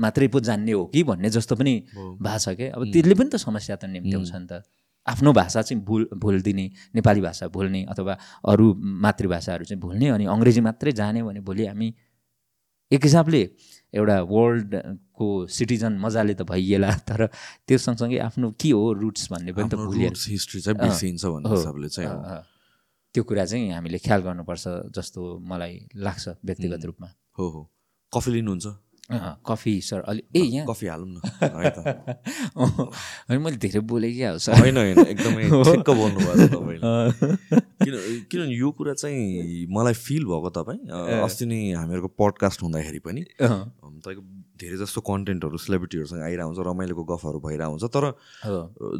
मात्रै 0.00 0.28
पो 0.28 0.40
जान्ने 0.40 0.72
हो 0.72 0.84
कि 0.88 1.02
भन्ने 1.04 1.28
जस्तो 1.30 1.56
पनि 1.56 1.74
छ 1.92 2.48
क्या। 2.56 2.72
अब 2.76 2.82
त्यसले 2.92 3.14
पनि 3.14 3.28
त 3.28 3.36
समस्या 3.36 3.76
त 3.76 3.84
निम्त्याउँछ 3.92 4.32
नि 4.32 4.46
त। 4.50 4.62
आफ्नो 5.06 5.32
भाषा 5.32 5.62
चाहिँ 5.62 5.82
भुल 5.84 6.08
भुलिदिने 6.16 6.66
नेपाली 6.94 7.20
भाषा 7.20 7.46
भुल्ने 7.48 7.84
अथवा 7.92 8.14
अरू 8.50 8.66
मातृभाषाहरू 9.04 9.64
चाहिँ 9.64 9.80
भुल्ने 9.80 10.08
अनि 10.16 10.24
अङ्ग्रेजी 10.26 10.60
मात्रै 10.60 10.92
जाने 10.92 11.22
भने 11.22 11.40
भोलि 11.40 11.66
हामी 11.66 11.88
एक 12.90 13.02
हिसाबले 13.04 13.42
एउटा 13.96 14.16
वर्ल्डको 14.28 15.26
सिटिजन 15.48 15.92
मजाले 15.98 16.34
त 16.34 16.42
भइएला 16.44 16.90
तर 17.08 17.26
त्यो 17.66 17.78
सँगसँगै 17.78 18.18
आफ्नो 18.28 18.46
के 18.60 18.70
हो 18.70 18.92
रुट्स 19.02 19.32
भन्ने 19.32 19.52
पनि 19.56 19.68
त 19.68 19.74
भुलिएर 19.74 20.12
हिस्ट्री 20.12 20.60
चाहिँ 20.60 20.78
बिर्सिन्छ 20.78 21.24
भन्ने 21.24 21.48
हो, 21.48 21.56
हिसाबले 21.56 21.88
चाहिँ। 21.88 22.42
त्यो 23.14 23.22
कुरा 23.24 23.44
चाहिँ 23.48 23.72
हामीले 23.72 23.98
ख्याल 24.04 24.20
गर्नुपर्छ 24.28 24.64
जस्तो 24.92 25.20
मलाई 25.40 25.74
लाग्छ 25.96 26.24
व्यक्तिगत 26.44 26.84
रूपमा। 26.84 27.08
हो 27.38 27.44
हो। 27.48 27.60
कफी 28.12 28.30
लिनुहुन्छ? 28.30 28.66
Coffee 29.12 29.80
sir. 29.80 30.00
अलि 30.00 30.22
ए 30.36 30.40
यहाँ। 30.40 30.66
कफी 30.66 30.86
हालौँ 30.86 31.08
न। 31.08 31.20
होइन 32.58 33.40
मैले 33.40 33.56
धेरै 33.56 33.80
बोलेँ 33.80 34.12
क्या 34.14 34.30
हो 34.30 34.38
सर। 34.38 34.58
होइन 34.58 34.76
होइन। 34.76 34.98
एकदमै 34.98 35.42
ठिक्क 35.70 35.90
बोल्नुभयो 35.90 36.46
तपाईँले 36.48 36.78
किन 37.86 38.26
किनभने 38.30 38.54
यो 38.56 38.70
कुरा 38.70 38.94
चाहिँ 38.94 39.66
मलाई 39.70 39.92
फिल 39.94 40.24
भएको 40.24 40.50
तपाईँ। 40.50 41.22
अस्ति 41.22 41.46
नै 41.46 41.72
हामीहरूको 41.72 42.08
पडकास्ट 42.08 42.62
हुँदाखेरि 42.62 42.98
पनि 42.98 43.22
तपाईँको 43.40 44.22
धेरै 44.60 44.76
जस्तो 44.80 45.00
कन्टेन्टहरू 45.10 45.56
सेलिब्रिटीहरूसँग 45.66 46.22
आइरहेको 46.22 46.48
हुन्छ 46.48 46.66
रमाइलोको 46.68 47.04
गफहरू 47.12 47.38
भइरहेको 47.46 47.72
हुन्छ 47.72 47.86
तर 47.96 48.04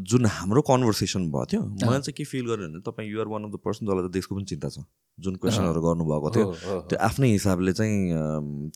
जुन 0.04 0.26
हाम्रो 0.36 0.60
कन्भर्सेसन 0.70 1.22
भयो 1.32 1.44
थियो 1.50 1.62
मलाई 1.64 2.00
चाहिँ 2.04 2.16
के 2.16 2.24
फिल 2.24 2.46
गर्यो 2.52 2.68
भने 2.68 2.80
तपाईँ 2.86 3.08
you're 3.10 3.28
one 3.32 3.42
of 3.44 3.50
the 3.52 3.58
person 3.64 3.86
जसलाई 3.86 4.08
त 4.08 4.12
देशको 4.12 4.34
पनि 4.36 4.44
चिन्ता 4.52 4.68
छ 4.68 4.84
जुन 5.18 5.34
क्वेसनहरू 5.40 5.80
गर्नुभएको 5.80 6.28
थियो। 6.30 6.46
त्यो 6.92 6.98
आफ्नै 7.00 7.28
हिसाबले 7.32 7.72
चाहिँ 7.72 7.96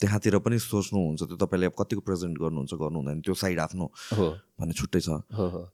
त्यहाँतिर 0.01 0.39
पनि 0.41 0.59
सोच्नुहुन्छ 0.59 1.21
त्यो 1.23 1.37
तपाईँले 1.37 1.67
अब 1.69 1.75
कतिको 1.77 2.01
प्रेजेन्ट 2.01 2.35
गर्नुहुन्छ 2.41 2.73
गर्नु 2.81 2.97
हुँदैन 2.97 3.21
त्यो 3.21 3.35
साइड 3.37 3.61
आफ्नो 3.61 3.87
भन्ने 4.57 4.73
छुट्टै 4.73 5.01
छ। 5.05 5.21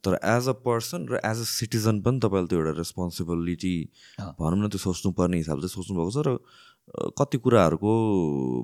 तर 0.03 0.19
एज 0.19 0.49
अ 0.51 0.55
पर्सन 0.67 1.07
र 1.07 1.23
एज 1.23 1.39
अ 1.39 1.47
सिटिजन 1.55 2.03
पनि 2.03 2.19
तपाईँले 2.19 2.49
त्यो 2.51 2.59
एउटा 2.59 2.75
रेस्पोन्सिबिलिटी। 2.83 3.77
भनौँ 4.43 4.59
न 4.59 4.69
त्यो 4.75 4.81
सोच्नुपर्ने 4.91 5.37
हिसाबले 5.39 5.69
सोच्नुभएको 5.71 6.11
छ 6.11 6.19
र 6.27 6.35
कति 7.15 7.39
कुराहरूको 7.47 7.93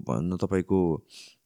भन्न 0.02 0.42
तपाईँको 0.42 0.80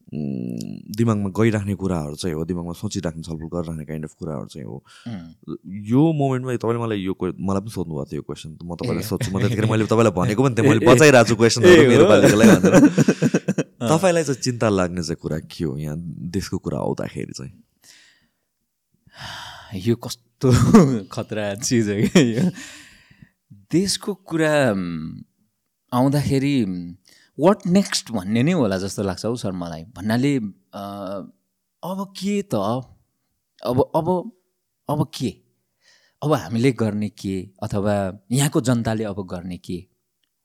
दिमागमा 0.07 1.31
गइराख्ने 1.35 1.75
कुराहरू 1.75 2.15
चाहिँ 2.15 2.35
हो 2.37 2.45
दिमागमा 2.47 2.73
सोचिराख्ने 2.79 3.23
छलफल 3.27 3.49
गरिराख्ने 3.51 3.85
काइन्ड 3.85 4.05
अफ 4.07 4.13
कुराहरू 4.15 4.47
चाहिँ 4.47 4.67
हो। 4.67 4.85
यो 5.67 6.03
मोमेन्टमा 6.15 6.57
तपाईँले 6.63 6.79
मलाई 6.79 6.99
यो 7.03 7.15
मलाई 7.19 7.61
पनि 7.67 7.71
सोध्नु 7.75 7.95
भएको 7.95 8.07
थियो 8.07 8.19
यो 8.19 8.23
क्वेसन 8.23 8.51
म 8.63 8.77
तपाईँलाई 8.79 9.03
सोध्छु 9.03 9.31
म 9.35 9.43
त्यतिखेर 9.43 9.67
मैले 9.67 9.87
तपाईँलाई 9.91 10.15
भनेको 10.21 10.43
पनि 10.47 10.55
थिएँ 10.55 10.69
मैले 10.71 10.87
बचाइरहेको 10.87 11.49
छु 11.51 11.61
मेरो 11.61 12.05
भनेर। 12.07 12.31
तपाईँलाई 13.91 14.25
चाहिँ 14.25 14.41
चिन्ता 14.43 14.69
लाग्ने 14.69 15.03
चाहिँ 15.03 15.19
कुरा 15.19 15.39
के 15.43 15.65
हो 15.65 15.77
यहाँ 15.77 15.99
देशको 16.31 16.59
कुरा 16.59 16.79
आउँदाखेरि 16.79 17.33
चाहिँ? 17.35 17.53
यो 19.91 19.95
कस्तो 19.97 20.49
खतरा 21.13 21.55
चिज 21.67 21.89
हो 21.91 21.95
क्या 22.07 22.23
यो। 22.23 22.51
देशको 23.75 24.15
कुरा 24.15 24.55
आउँदाखेरि 25.93 26.55
वाट 27.39 27.67
नेक्स्ट 27.67 28.11
भन्ने 28.11 28.43
नै 28.43 28.53
होला 28.53 28.79
जस्तो 28.79 29.03
लाग्छ 29.03 29.25
हौ 29.25 29.35
सर 29.37 29.53
मलाई। 29.53 29.85
भन्नाले 29.85 30.37
अब 31.83 32.13
के 32.17 32.43
त? 32.43 32.55
अब 32.55 33.91
अब 33.97 34.09
अब 34.89 35.11
के? 35.15 35.31
अब 36.23 36.33
हामीले 36.33 36.73
गर्ने 36.73 37.09
के? 37.09 37.51
अथवा 37.63 37.95
यहाँको 38.33 38.61
जनताले 38.61 39.05
अब 39.05 39.27
गर्ने 39.27 39.59
के? 39.59 39.87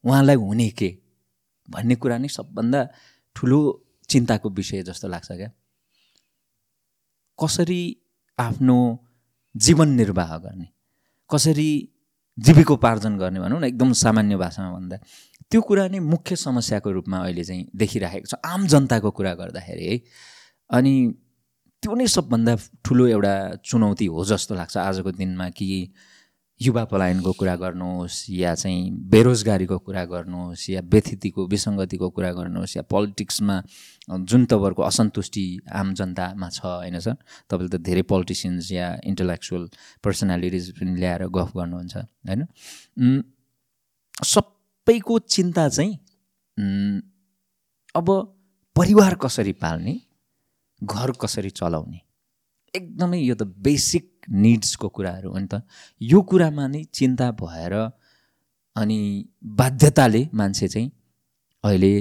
उहाँलाई 0.04 0.36
हुने 0.36 0.70
के? 0.70 0.98
भन्ने 1.70 1.96
कुरा 1.96 2.18
नै 2.18 2.28
सबभन्दा 2.28 2.88
ठुलो 3.36 3.60
चिन्ताको 4.10 4.50
विषय 4.50 4.84
जस्तो 4.84 5.08
लाग्छ 5.08 5.32
क्या। 5.32 5.52
कसरी 7.44 7.98
आफ्नो 8.40 8.78
जीवन 9.56 9.90
निर्वाह 9.90 10.38
गर्ने? 10.38 10.68
कसरी 11.30 11.91
जीविकोपार्जन 12.40 13.18
गर्ने 13.18 13.40
भनौँ 13.40 13.60
न 13.60 13.64
एकदम 13.64 13.94
सामान्य 13.94 14.36
भाषामा 14.38 14.72
भन्दा। 14.72 14.98
त्यो 15.52 15.62
कुरा 15.62 15.88
नै 15.88 16.00
मुख्य 16.00 16.36
समस्याको 16.36 16.92
रूपमा 16.92 17.18
अहिले 17.18 17.44
चाहिँ 17.44 17.68
देखिराखेको 17.76 18.26
छ 18.26 18.34
आम 18.46 18.68
जनताको 18.68 19.12
कुरा 19.12 19.34
गर्दाखेरि 19.34 19.86
है। 19.86 20.02
अनि 20.70 20.94
त्यो 21.84 21.96
नै 21.96 22.08
सबभन्दा 22.08 22.56
ठुलो 22.86 23.08
एउटा 23.08 23.34
चुनौती 23.66 24.06
हो 24.06 24.26
जस्तो 24.26 24.56
लाग्छ 24.56 24.78
आजको 24.78 25.12
दिनमा 25.12 25.50
कि 25.50 25.94
युवा 26.62 26.84
पलायनको 26.86 27.32
कुरा 27.34 27.56
गर्नुहोस् 27.58 28.30
या 28.30 28.54
चाहिँ 28.56 28.92
बेरोजगारीको 29.10 29.78
कुरा 29.82 30.04
गर्नुहोस् 30.06 30.70
या 30.70 30.82
व्यथितिको 30.86 31.46
विसङ्गतिको 31.48 32.10
कुरा 32.14 32.32
गर्नुहोस् 32.38 32.76
या 32.78 32.84
पोलिटिक्समा 32.86 33.56
जुन 34.30 34.46
तपाईँहरूको 34.46 34.84
असन्तुष्टि 34.84 35.46
आम 35.74 35.94
जनतामा 35.98 36.50
छ 36.50 36.62
होइन 36.62 37.00
सर? 37.00 37.16
तपाईँले 37.50 37.70
त 37.74 37.82
धेरै 37.82 38.02
पोलिटिसियन्स 38.06 38.72
या 38.72 38.88
इन्टलेक्चुअल 39.10 39.64
पर्सनालिटिज 40.04 40.70
पनि 40.78 40.92
ल्याएर 41.02 41.26
गफ 41.34 41.50
गर्नुहुन्छ 41.58 41.96
होइन? 41.98 42.42
सबैको 44.24 45.20
चिन्ता 45.20 45.68
चाहिँ 45.70 45.92
अब 47.96 48.08
परिवार 48.76 49.16
कसरी 49.18 49.54
पाल्ने 49.58 50.00
घर 50.82 51.12
कसरी 51.22 51.50
चलाउने? 51.50 52.00
एकदमै 52.74 53.20
यो 53.20 53.36
त 53.36 53.44
बेसिक 53.44 54.11
निड्सको 54.30 54.88
कुराहरू 54.90 55.30
हो 55.32 55.38
नि 55.40 55.48
त। 55.48 55.62
यो 56.02 56.22
कुरामा 56.22 56.68
नै 56.68 56.84
चिन्ता 56.94 57.32
भएर 57.42 57.74
अनि 58.76 59.00
बाध्यताले 59.44 60.30
मान्छे 60.34 60.68
चाहिँ 60.68 60.92
अहिले 61.64 61.94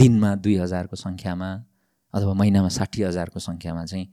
दिनमा 0.00 0.34
दुई 0.40 0.56
हजारको 0.56 0.96
सङ्ख्यामा 0.96 1.50
अथवा 2.14 2.32
महिनामा 2.34 2.68
साठी 2.68 3.02
हजारको 3.02 3.38
सङ्ख्यामा 3.40 3.84
चाहिँ 3.84 4.06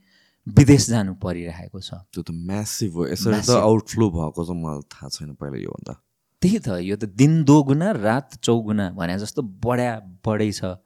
विदेश 0.46 0.88
जानु 0.90 1.14
परिरहेको 1.22 1.80
छ। 1.80 2.02
त्यो 2.12 2.22
त 2.22 2.30
म्यासिभ 2.34 2.92
हो। 2.96 3.06
यसरी 3.14 3.40
त 3.46 3.50
आउटफ्लो 3.62 4.06
भएको 4.10 4.44
चाहिँ 4.44 4.62
मलाई 4.62 4.82
थाहा 4.90 5.08
छैन 5.08 5.34
पहिला 5.38 5.58
योभन्दा 5.62 5.94
त्यही 6.42 6.58
त 6.58 6.68
यो 6.82 6.96
त 6.98 7.04
दिन 7.14 7.44
दोगुना 7.46 7.88
रात 8.02 8.42
चौगुना 8.42 8.90
भने 8.98 9.18
जस्तो 9.22 9.42
बढ्या 9.62 9.92
बढै 10.26 10.50
छ। 10.50 10.82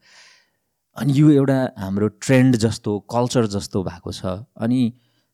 अनि 0.97 1.13
यो 1.17 1.31
एउटा 1.41 1.59
हाम्रो 1.81 2.09
ट्रेन्ड 2.21 2.57
जस्तो 2.57 2.91
कल्चर 3.09 3.47
जस्तो 3.57 3.83
भएको 3.83 4.13
छ। 4.13 4.45
अनि 4.61 4.81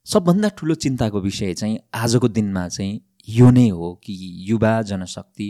सबभन्दा 0.07 0.49
ठुलो 0.49 0.75
चिन्ताको 0.75 1.21
विषय 1.21 1.55
चाहिँ 1.55 1.79
आजको 1.95 2.29
दिनमा 2.29 2.69
चाहिँ 2.69 3.01
यो 3.29 3.51
नै 3.51 3.69
हो 3.69 3.95
कि 4.05 4.15
युवा 4.51 4.83
जनशक्ति 4.83 5.49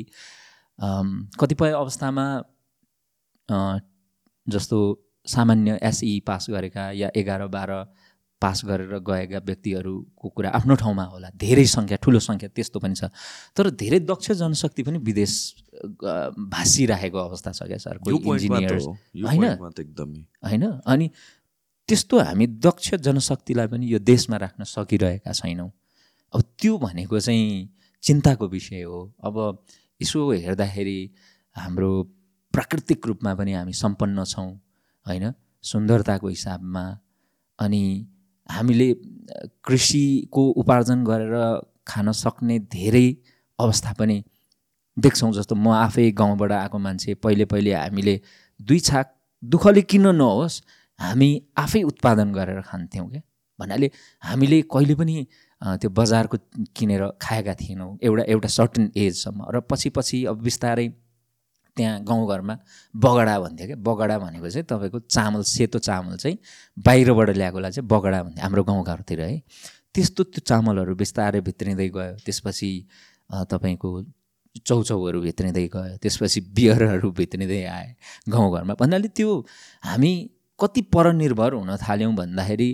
कतिपय 1.40 1.70
अवस्थामा 1.72 2.26
जस्तो 4.46 4.78
सामान्य 5.26 5.78
एसई 5.82 6.20
पास 6.26 6.46
गरेका 6.50 6.90
या 6.90 7.10
एघार 7.16 7.46
बाह्र 7.46 7.84
पास 8.42 8.62
गरेर 8.64 8.98
गएका 8.98 9.38
व्यक्तिहरूको 9.38 10.28
कुरा 10.28 10.50
आफ्नो 10.50 10.74
ठाउँमा 10.74 11.04
होला 11.04 11.28
धेरै 11.36 11.64
सङ्ख्या 11.64 11.98
ठुलो 12.02 12.18
सङ्ख्या 12.18 12.48
त्यस्तो 12.48 12.78
पनि 12.80 12.94
छ। 12.94 13.04
तर 13.56 13.70
धेरै 13.70 14.00
दक्ष 14.00 14.30
जनशक्ति 14.32 14.82
पनि 14.82 14.98
विदेश 14.98 15.34
भाँसिरहेको 16.50 17.18
अवस्था 17.18 17.52
छ 17.52 17.62
क्या 17.62 17.78
सर 17.78 17.98
इन्जिनियर्स 18.02 18.84
होइन? 18.84 19.44
होइन? 20.44 20.64
अनि 20.86 21.10
त्यस्तो 21.88 22.18
हामी 22.18 22.46
दक्ष 22.46 22.94
जनशक्तिलाई 22.94 23.66
पनि 23.66 23.86
यो 23.86 23.98
देशमा 23.98 24.36
राख्न 24.36 24.64
सकिरहेका 24.64 25.32
छैनौँ। 25.32 25.70
अब 26.34 26.40
त्यो 26.60 26.78
भनेको 26.78 27.20
चाहिँ 27.20 27.68
चिन्ताको 28.02 28.48
विषय 28.48 28.82
हो। 28.82 29.00
अब 29.24 29.64
यसो 30.00 30.30
हेर्दाखेरि 30.32 30.98
हाम्रो 31.56 31.90
प्राकृतिक 32.54 33.06
रूपमा 33.06 33.34
पनि 33.34 33.52
हामी 33.52 33.72
सम्पन्न 33.72 34.24
छौँ 34.24 34.50
होइन? 35.06 35.32
सुन्दरताको 35.62 36.28
हिसाबमा 36.28 36.84
अनि 37.58 37.82
हामीले 38.50 38.88
कृषिको 39.64 40.42
उपार्जन 40.50 41.04
गरेर 41.04 41.36
खान 41.88 42.12
सक्ने 42.12 42.58
धेरै 42.58 43.16
अवस्था 43.58 43.92
पनि 43.92 44.24
देख्छौँ 44.96 45.32
जस्तो 45.32 45.54
म 45.54 45.68
आफै 45.68 46.10
गाउँबाट 46.10 46.52
आएको 46.52 46.78
मान्छे 46.78 47.14
पहिले 47.14 47.44
पहिले 47.44 47.72
हामीले 47.74 48.20
दुई 48.60 48.78
छाक 48.80 49.14
दुःखले 49.42 49.82
किन 49.82 50.06
नहोस् 50.16 50.62
हामी 51.02 51.30
आफै 51.58 51.82
उत्पादन 51.90 52.32
गरेर 52.32 52.60
खान्थ्यौँ 52.70 53.08
क्या 53.10 53.22
भन्नाले 53.58 53.90
हामीले 54.22 54.58
कहिले 54.72 54.94
पनि 54.94 55.14
त्यो 55.80 55.90
बजारको 55.90 56.36
किनेर 56.76 57.02
खाएका 57.22 57.54
थिएनौँ। 57.60 57.90
एउटा 58.02 58.22
एउटा 58.32 58.48
सर्टन 58.48 58.90
एजसम्म 58.96 59.40
र 59.54 59.60
पछि 59.70 59.88
पछि 59.96 60.24
अब 60.30 60.42
बिस्तारै 60.42 60.88
त्यहाँ 61.76 62.00
गाउँघरमा 62.04 62.54
बगडा 62.94 63.38
भन्थ्यो 63.40 63.66
क्या 63.66 63.76
बगडा 63.88 64.18
भनेको 64.18 64.48
चाहिँ 64.50 64.66
तपाईँको 64.70 64.98
चामल 65.08 65.42
सेतो 65.48 65.78
चामल 65.78 66.16
चाहिँ 66.16 66.36
बाहिरबाट 66.86 67.30
ल्याएकोलाई 67.36 67.70
चाहिँ 67.72 67.88
बगडा 67.88 68.22
भन्थ्यो 68.22 68.42
हाम्रो 68.42 68.62
गाउँघरतिर 68.64 69.20
है। 69.20 69.38
त्यस्तो 69.94 70.22
त्यो 70.24 70.40
चामलहरू 70.50 70.94
बिस्तारै 70.94 71.40
भित्रिँदै 71.40 71.88
गयो। 71.88 72.16
त्यसपछि 72.26 72.70
तपाईँको 73.52 73.88
चौचौहरू 74.66 75.20
भित्रिँदै 75.20 75.66
गयो। 75.74 75.96
त्यसपछि 76.02 76.40
बियरहरू 76.56 77.10
भित्रिँदै 77.20 77.62
आए 77.64 77.88
गाउँघरमा 78.28 78.74
भन्नाले 78.80 79.08
त्यो 79.16 79.30
हामी 79.88 80.12
कति 80.62 80.80
परनिर्भर 80.94 81.52
हुन 81.54 81.76
थाल्यौँ 81.82 82.14
भन्दाखेरि 82.14 82.70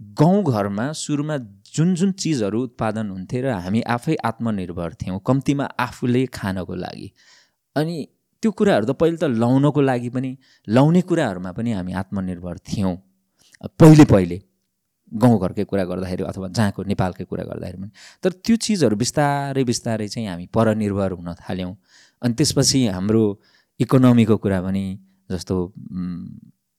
गाउँघरमा 0.00 0.92
सुरुमा 0.92 1.36
जुन 1.74 1.94
जुन 1.94 2.12
चिजहरू 2.12 2.62
उत्पादन 2.62 3.10
हुन्थे 3.10 3.40
र 3.40 3.52
हामी 3.64 3.80
आफै 3.94 4.16
आत्मनिर्भर 4.24 4.94
थियौँ 5.00 5.20
कम्तीमा 5.26 5.64
आफूले 5.80 6.24
खानको 6.32 6.74
लागि। 6.74 7.08
अनि 7.76 7.96
त्यो 8.42 8.50
कुराहरू 8.52 8.86
त 8.86 8.96
पहिले 9.00 9.16
त 9.16 9.24
लाउनको 9.42 9.80
लागि 9.80 10.08
पनि 10.16 10.30
लाउने 10.68 11.00
कुराहरूमा 11.08 11.52
पनि 11.52 11.72
हामी 11.72 11.92
आत्मनिर्भर 12.02 12.56
थियौँ। 12.68 12.94
पहिले 13.80 14.04
पहिले 14.04 14.38
गाउँघरकै 15.12 15.64
कुरा 15.64 15.84
गर्दाखेरि 15.84 16.22
अथवा 16.24 16.48
जहाँको 16.48 16.82
नेपालकै 16.82 17.24
कुरा 17.24 17.44
गर्दाखेरि 17.44 17.78
पनि। 17.82 17.90
तर 18.22 18.30
त्यो 18.44 18.56
चिजहरू 18.56 18.96
बिस्तारै 18.96 19.64
बिस्तारै 19.64 20.08
चाहिँ 20.08 20.28
हामी 20.28 20.46
परनिर्भर 20.52 21.12
हुन 21.12 21.34
थाल्यौँ। 21.40 21.74
अनि 22.22 22.34
त्यसपछि 22.34 22.86
हाम्रो 22.96 23.22
इकोनोमीको 23.80 24.36
कुरा 24.36 24.60
पनि 24.62 24.84
जस्तो 25.30 25.54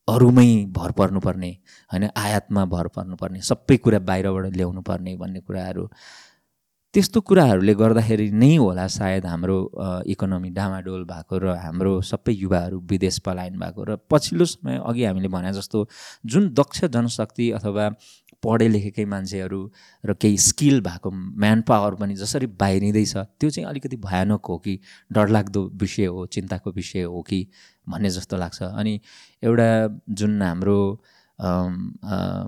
अरूमै 0.08 0.50
भर 0.78 0.92
पर्नुपर्ने 1.00 1.52
होइन? 1.92 2.04
आयातमा 2.16 2.66
भर 2.66 2.88
पर्नुपर्ने 2.96 3.42
सबै 3.42 3.78
कुरा 3.84 4.00
बाहिरबाट 4.10 4.56
ल्याउनु 4.56 4.82
पर्ने 4.82 5.16
भन्ने 5.18 5.40
कुराहरू। 5.48 5.86
त्यस्तो 6.94 7.22
कुराहरूले 7.22 7.74
गर्दाखेरि 7.76 8.32
नै 8.32 8.56
होला 8.56 8.86
सायद 8.88 9.26
हाम्रो 9.26 9.58
इकोनोमी 10.08 10.50
डामाडोल 10.50 11.04
भएको 11.06 11.36
र 11.38 11.46
हाम्रो 11.64 11.92
सबै 12.02 12.34
युवाहरू 12.34 12.78
विदेश 12.90 13.20
पलायन 13.28 13.60
भएको 13.60 13.84
र 13.84 13.98
पछिल्लो 14.10 14.46
समय 14.46 14.80
अघि 14.82 15.04
हामीले 15.06 15.28
भने 15.28 15.52
जस्तो 15.54 15.88
जुन 16.26 16.50
दक्ष 16.60 16.86
जनशक्ति 16.96 17.52
अथवा 17.60 17.86
पढे 18.44 18.68
लेखेकै 18.68 19.06
मान्छेहरू 19.06 19.60
र 20.06 20.14
केही 20.14 20.38
स्किल 20.38 20.82
भएको 20.82 21.12
म्यान 21.12 21.62
पावर 21.62 21.96
पनि 21.96 22.16
जसरी 22.16 22.48
बाहिरिँदैछ 22.62 23.14
त्यो 23.18 23.50
चाहिँ 23.50 23.68
अलिकति 23.70 23.98
भयानक 23.98 24.46
हो 24.46 24.58
कि 24.58 24.80
डरलाग्दो 25.12 25.64
विषय 25.76 26.06
हो 26.06 26.26
चिन्ताको 26.26 26.72
विषय 26.72 27.04
हो 27.04 27.22
कि 27.22 27.40
भन्ने 27.90 28.10
जस्तो 28.10 28.38
लाग्छ। 28.38 28.62
अनि 28.64 29.00
एउटा 29.44 29.70
जुन 30.10 30.42
हाम्रो 30.42 30.78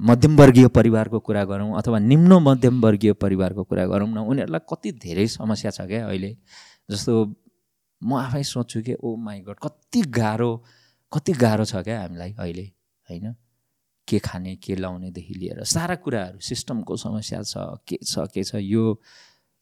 मध्यमवर्गीय 0.10 0.68
परिवारको 0.68 1.20
कुरा 1.20 1.44
गरौँ 1.46 1.78
अथवा 1.78 2.00
निम्न 2.00 2.34
मध्यमवर्गीय 2.44 3.14
परिवारको 3.14 3.64
कुरा 3.64 3.86
गरौँ 3.88 4.08
न 4.10 4.18
उनीहरूलाई 4.30 4.66
कति 4.70 4.92
धेरै 5.04 5.28
समस्या 5.28 5.72
छ 5.72 5.82
क्या 5.82 6.06
अहिले? 6.08 6.36
जस्तो 6.92 7.14
म 8.02 8.14
आफै 8.16 8.44
सोध्छु 8.44 8.82
कि 8.82 8.94
ओ 8.94 9.16
माई 9.18 9.40
गड 9.42 9.58
कति 9.64 10.02
गाह्रो 10.18 10.52
कति 11.12 11.34
गाह्रो 11.34 11.66
छ 11.66 11.76
क्या 11.84 12.02
हामीलाई 12.02 12.34
अहिले? 12.40 12.66
होइन? 13.10 13.36
के 14.10 14.20
खाने 14.28 14.56
के 14.64 14.76
लाउनेदेखि 14.76 15.34
लिएर 15.40 15.64
सारा 15.74 15.96
कुराहरू 16.04 16.40
सिस्टमको 16.50 16.98
समस्या 17.06 17.42
छ 17.44 17.54
के 17.88 17.98
छ 18.04 18.28
के 18.34 18.44
छ 18.44 18.56
यो 18.56 18.84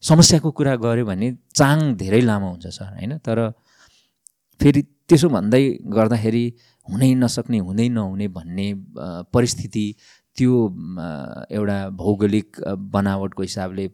समस्याको 0.02 0.50
कुरा 0.58 0.74
गऱ्यो 0.84 1.04
भने 1.06 1.28
चाङ 1.54 1.94
धेरै 2.02 2.20
लामो 2.20 2.50
हुन्छ 2.50 2.66
सर 2.78 2.94
होइन? 2.94 3.18
तर 3.18 3.38
फेरि 4.60 4.82
त्यसो 5.08 5.28
भन्दै 5.28 5.62
गर्दाखेरि 5.96 6.44
हुनै 6.86 7.14
नसक्ने 7.14 7.58
हुँदै 7.66 7.88
नहुने 7.88 8.28
भन्ने 8.28 8.66
परिस्थिति 9.34 9.84
त्यो 10.38 10.54
एउटा 11.50 11.78
भौगोलिक 12.00 12.60
बनावटको 12.94 13.42
हिसाबले 13.42 13.86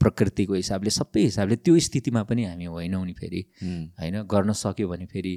प्रकृतिको 0.00 0.54
हिसाबले 0.54 0.90
सबै 0.90 1.22
हिसाबले 1.22 1.56
त्यो 1.64 1.78
स्थितिमा 1.86 2.22
पनि 2.30 2.44
हामी 2.44 2.64
होइनौँ 2.74 3.04
नि 3.06 3.12
फेरि 3.20 3.42
होइन? 4.00 4.22
गर्न 4.24 4.52
सक्यो 4.62 4.88
भने 4.88 5.06
फेरि 5.06 5.34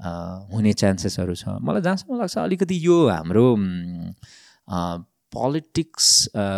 हुने 0.00 0.72
चान्सेसहरू 0.72 1.34
छ। 1.34 1.60
मलाई 1.60 1.82
जहाँसम्म 1.82 2.18
लाग्छ 2.18 2.38
अलिकति 2.38 2.76
यो 2.86 2.98
हाम्रो 3.08 3.46
पोलिटिक्स 5.32 6.06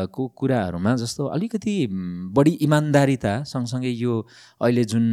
को 0.08 0.26
कुराहरूमा 0.32 0.94
जस्तो 0.96 1.26
अलिकति 1.28 1.74
बढी 2.32 2.50
इमान्दारिता 2.64 3.32
सँगसँगै 3.44 3.90
यो 3.90 4.14
अहिले 4.60 4.84
जुन 4.84 5.04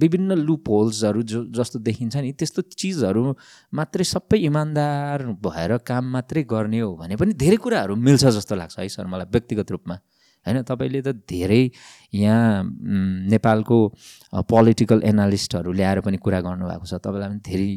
विभिन्न 0.00 0.32
लुप 0.38 0.68
होल्सहरू 0.70 1.22
जो 1.22 1.44
जस्तो 1.50 1.78
देखिन्छ 1.78 2.16
नि 2.16 2.32
त्यस्तो 2.38 2.62
चिजहरू 2.78 3.34
मात्रै 3.74 4.04
सबै 4.04 4.38
इमान्दार 4.46 5.26
भएर 5.42 5.76
काम 5.82 6.04
मात्रै 6.12 6.42
गर्ने 6.46 6.80
हो 6.80 6.94
भने 6.96 7.16
पनि 7.16 7.32
धेरै 7.34 7.56
कुराहरू 7.56 7.96
मिल्छ 7.96 8.24
जस्तो 8.26 8.54
लाग्छ 8.54 8.78
है 8.78 8.88
सर 8.88 9.06
मलाई 9.06 9.26
व्यक्तिगत 9.32 9.70
रूपमा। 9.70 9.98
होइन 10.46 10.62
तपाईँले 10.62 11.00
त 11.02 11.08
धेरै 11.24 11.62
यहाँ 12.14 12.62
नेपालको 13.32 13.78
पोलिटिकल 14.48 15.02
एनालिस्टहरू 15.04 15.72
ल्याएर 15.72 16.00
पनि 16.00 16.16
कुरा 16.16 16.40
गर्नुभएको 16.40 16.86
छ। 16.86 16.94
तपाईँलाई 17.04 17.28
पनि 17.28 17.40
धेरै 17.48 17.68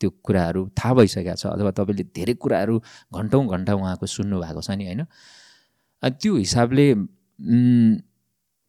त्यो 0.00 0.10
कुराहरू 0.22 0.60
थाहा 0.78 0.94
भइसकेको 0.94 1.34
छ 1.34 1.46
अथवा 1.56 1.70
तपाईँले 1.78 2.04
धेरै 2.14 2.34
कुराहरू 2.36 2.74
घन्टौँ 3.12 3.44
घन्टा 3.46 3.72
उहाँको 3.74 4.06
सुन्नुभएको 4.06 4.60
छ 4.60 4.70
नि 4.76 4.84
होइन? 4.86 5.02
त्यो 6.02 6.32
हिसाबले 6.36 6.86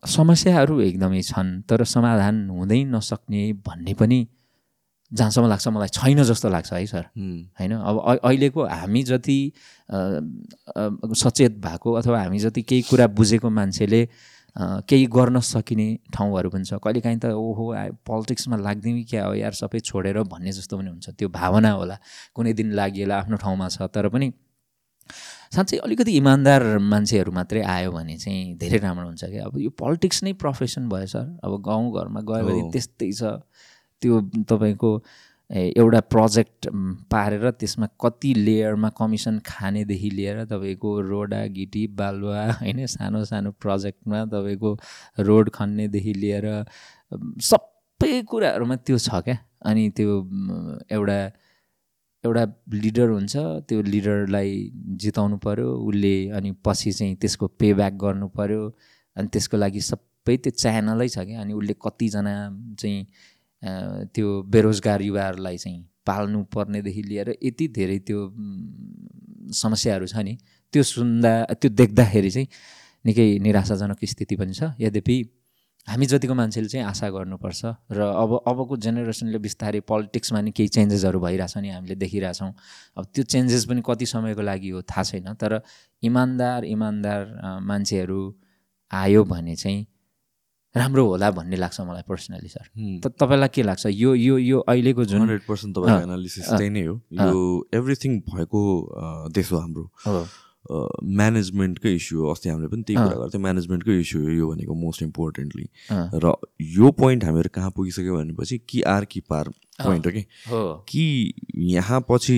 समस्याहरू 0.03 0.80
एकदमै 0.82 1.21
छन् 1.21 1.49
तर 1.69 1.84
समाधान 1.84 2.36
हुँदै 2.49 2.84
नसक्ने 2.95 3.41
भन्ने 3.65 3.93
पनि 3.93 4.19
जहाँसम्म 5.12 5.47
लाग्छ 5.47 5.68
मलाई 5.68 5.88
छैन 5.93 6.24
जस्तो 6.24 6.49
लाग्छ 6.49 6.74
है 6.74 6.86
सर। 6.86 7.05
होइन? 7.60 7.72
अब 7.74 8.20
अहिलेको 8.24 8.66
हामी 8.66 9.03
जति 9.03 9.39
सचेत 11.16 11.53
भएको 11.64 11.93
अथवा 11.93 12.22
हामी 12.22 12.39
जति 12.39 12.62
केही 12.62 12.82
कुरा 12.89 13.08
बुझेको 13.16 13.49
मान्छेले 13.49 14.01
केही 14.89 15.05
गर्न 15.08 15.39
सकिने 15.39 15.88
ठाउँहरू 16.13 16.50
पनि 16.50 16.66
छ। 16.66 16.74
कहिलेकाहीँ 16.84 17.20
त 17.24 17.25
ओहो 17.32 17.66
पोलिटिक्समा 18.04 18.58
लाग्दिउँ 18.58 19.04
क्या 19.05 19.25
हो 19.25 19.34
यार 19.38 19.54
सबै 19.54 19.79
छोडेर 19.79 20.21
भन्ने 20.28 20.51
जस्तो 20.51 20.78
पनि 20.78 20.89
हुन्छ। 20.89 21.09
त्यो 21.13 21.29
भावना 21.29 21.71
होला। 21.71 21.97
कुनै 22.36 22.54
दिन 22.54 22.74
लागि 22.74 23.04
आफ्नो 23.08 23.38
ठाउँमा 23.38 23.67
छ। 23.70 23.88
तर 23.88 24.09
पनि 24.09 24.34
साँच्चै 25.55 25.78
अलिकति 25.79 26.12
इमान्दार 26.20 26.84
मान्छेहरू 26.84 27.32
मात्रै 27.32 27.62
आयो 27.63 27.92
भने 27.96 28.17
चाहिँ 28.17 28.58
धेरै 28.59 28.79
राम्रो 28.84 29.08
हुन्छ 29.08 29.24
क्या। 29.24 29.46
अब 29.46 29.55
यो 29.55 29.70
पोलिटिक्स 29.71 30.24
नै 30.24 30.34
प्रोफेसन 30.36 30.89
भयो 30.89 31.08
सर। 31.08 31.39
अब 31.39 31.51
गाउँघरमा 31.63 32.21
गयो 32.28 32.43
भने 32.43 32.62
त्यस्तै 32.74 33.12
छ। 33.13 33.46
त्यो 34.01 34.19
तपाईँको 34.49 34.91
एउटा 35.49 35.99
प्रोजेक्ट 36.11 36.67
पारेर 37.11 37.49
त्यसमा 37.59 37.87
कति 38.03 38.33
लेयरमा 38.33 38.89
कमिसन 38.99 39.39
खानेदेखि 39.45 40.09
लिएर 40.09 40.43
तपाईँको 40.45 40.89
रोडा 41.01 41.45
गिटी 41.57 41.86
बालुवा 41.99 42.41
होइन 42.51 42.86
सानो 42.86 43.24
सानो 43.25 43.51
प्रोजेक्टमा 43.63 44.24
तपाईँको 44.33 44.71
रोड 45.28 45.49
खन्नेदेखि 45.49 46.13
लिएर 46.13 46.47
सबै 47.51 48.21
कुराहरूमा 48.29 48.75
त्यो 48.75 48.97
छ 48.97 49.21
क्या? 49.24 49.37
अनि 49.65 49.89
त्यो 49.97 50.17
एउटा 50.91 51.19
एउटा 52.24 52.43
लिडर 52.83 53.09
हुन्छ 53.09 53.36
त्यो 53.67 53.82
लिडरलाई 53.93 54.51
जिताउनु 55.03 55.37
पऱ्यो 55.45 55.69
उसले 55.87 56.15
अनि 56.37 56.51
पछि 56.65 56.91
चाहिँ 56.91 57.15
त्यसको 57.15 57.47
पे 57.59 57.74
ब्याक 57.74 57.93
गर्नु 58.03 58.28
अनि 59.15 59.28
त्यसको 59.33 59.57
लागि 59.57 59.82
सबै 59.82 60.37
त्यो 60.43 60.51
च्यानलै 60.61 61.07
छ 61.07 61.19
क्या? 61.24 61.41
अनि 61.41 61.53
उसले 61.53 61.74
कतिजना 61.86 62.36
चाहिँ 62.79 63.05
त्यो 63.63 64.28
बेरोजगार 64.54 65.01
युवाहरूलाई 65.01 65.58
चाहिँ 65.58 65.79
पाल्नु 66.05 66.43
पर्नेदेखि 66.55 67.01
लिएर 67.04 67.29
यति 67.43 67.67
धेरै 67.78 68.00
त्यो 68.08 68.20
समस्याहरू 69.62 70.05
छ 70.08 70.16
नि 70.24 70.38
त्यो 70.74 70.84
सुन्दा 70.84 71.32
त्यो 71.62 71.70
देख्दाखेरि 71.71 72.29
चाहिँ 72.32 72.47
निकै 73.05 73.28
निराशाजनक 73.39 74.05
स्थिति 74.05 74.36
पनि 74.36 74.54
छ। 74.54 74.63
यद्यपि 74.79 75.17
हामी 75.88 76.05
जतिको 76.05 76.34
मान्छेले 76.36 76.67
चाहिँ 76.67 76.86
आशा 76.86 77.09
गर्नुपर्छ 77.09 77.62
र 77.92 78.00
अब 78.24 78.32
अबको 78.47 78.78
जेनेरेसनले 78.78 79.39
बिस्तारै 79.39 79.79
पोलिटिक्समा 79.88 80.39
नि 80.42 80.51
केही 80.51 80.67
चेन्जेसहरू 80.75 81.20
भइरहेछ 81.20 81.58
नि 81.58 81.70
हामीले 81.71 81.96
देखिरहेछौँ। 81.96 82.51
अब 82.97 83.04
त्यो 83.16 83.24
चेन्जेस 83.24 83.66
पनि 83.66 83.82
कति 83.86 84.05
समयको 84.05 84.42
लागि 84.42 84.70
हो 84.70 84.82
थाहा 84.84 85.04
छैन 85.04 85.34
तर 85.39 85.62
इमान्दार 86.04 86.66
इमान्दार 86.66 87.21
मान्छेहरू 87.63 88.20
आयो 88.92 89.24
भने 89.24 89.55
चाहिँ 89.55 89.79
राम्रो 90.78 91.05
होला 91.08 91.29
भन्ने 91.32 91.58
लाग्छ 91.58 91.82
मलाई 91.82 92.04
पर्सनली 92.08 92.49
सर 92.49 92.66
त 93.04 93.13
तपाईँलाई 93.20 93.49
के 93.54 93.63
लाग्छ? 93.63 93.86
यो 93.87 94.16
यो 94.16 94.37
यो 94.37 94.59
अहिलेको 94.63 95.05
जुन 95.05 95.21
हन्ड्रेड 95.21 95.41
पर्सेन्ट 95.47 95.75
तपाईँको 95.75 96.04
एनालिसिस 96.08 96.49
त्यही 96.49 96.70
नै 96.70 96.86
हो। 96.86 96.95
यो 97.12 97.39
एभ्रिथिङ 97.74 98.20
भएको 98.29 98.62
देश 99.33 99.51
हो 99.51 99.58
हाम्रो। 99.59 99.86
म्यानेजमेन्टकै 100.67 101.93
इस्यु 101.95 102.20
हो। 102.20 102.32
अस्ति 102.32 102.49
हामीले 102.49 102.67
पनि 102.67 102.83
त्यही 102.83 102.97
कुरा 102.99 103.17
गर्थ्यौँ। 103.20 103.41
म्यानेजमेन्टकै 103.43 103.99
इस्यु 103.99 104.21
हो 104.21 104.29
यो 104.29 104.45
भनेको 104.51 104.74
मोस्ट 104.75 105.01
इम्पोर्टेन्टली 105.04 105.66
र 106.24 106.33
यो 106.59 106.91
पोइन्ट 106.91 107.24
हामीहरू 107.24 107.49
कहाँ 107.55 107.71
पुगिसक्यो 107.75 108.17
भनेपछि 108.17 108.58
कि 108.70 108.82
आर 108.83 109.05
कि 109.05 109.20
पार 109.29 109.49
पोइन्ट 109.79 110.08
हो 110.08 110.12
कि? 110.12 110.24
कि 110.91 111.05
यहाँ 111.71 111.99
पछि 112.09 112.37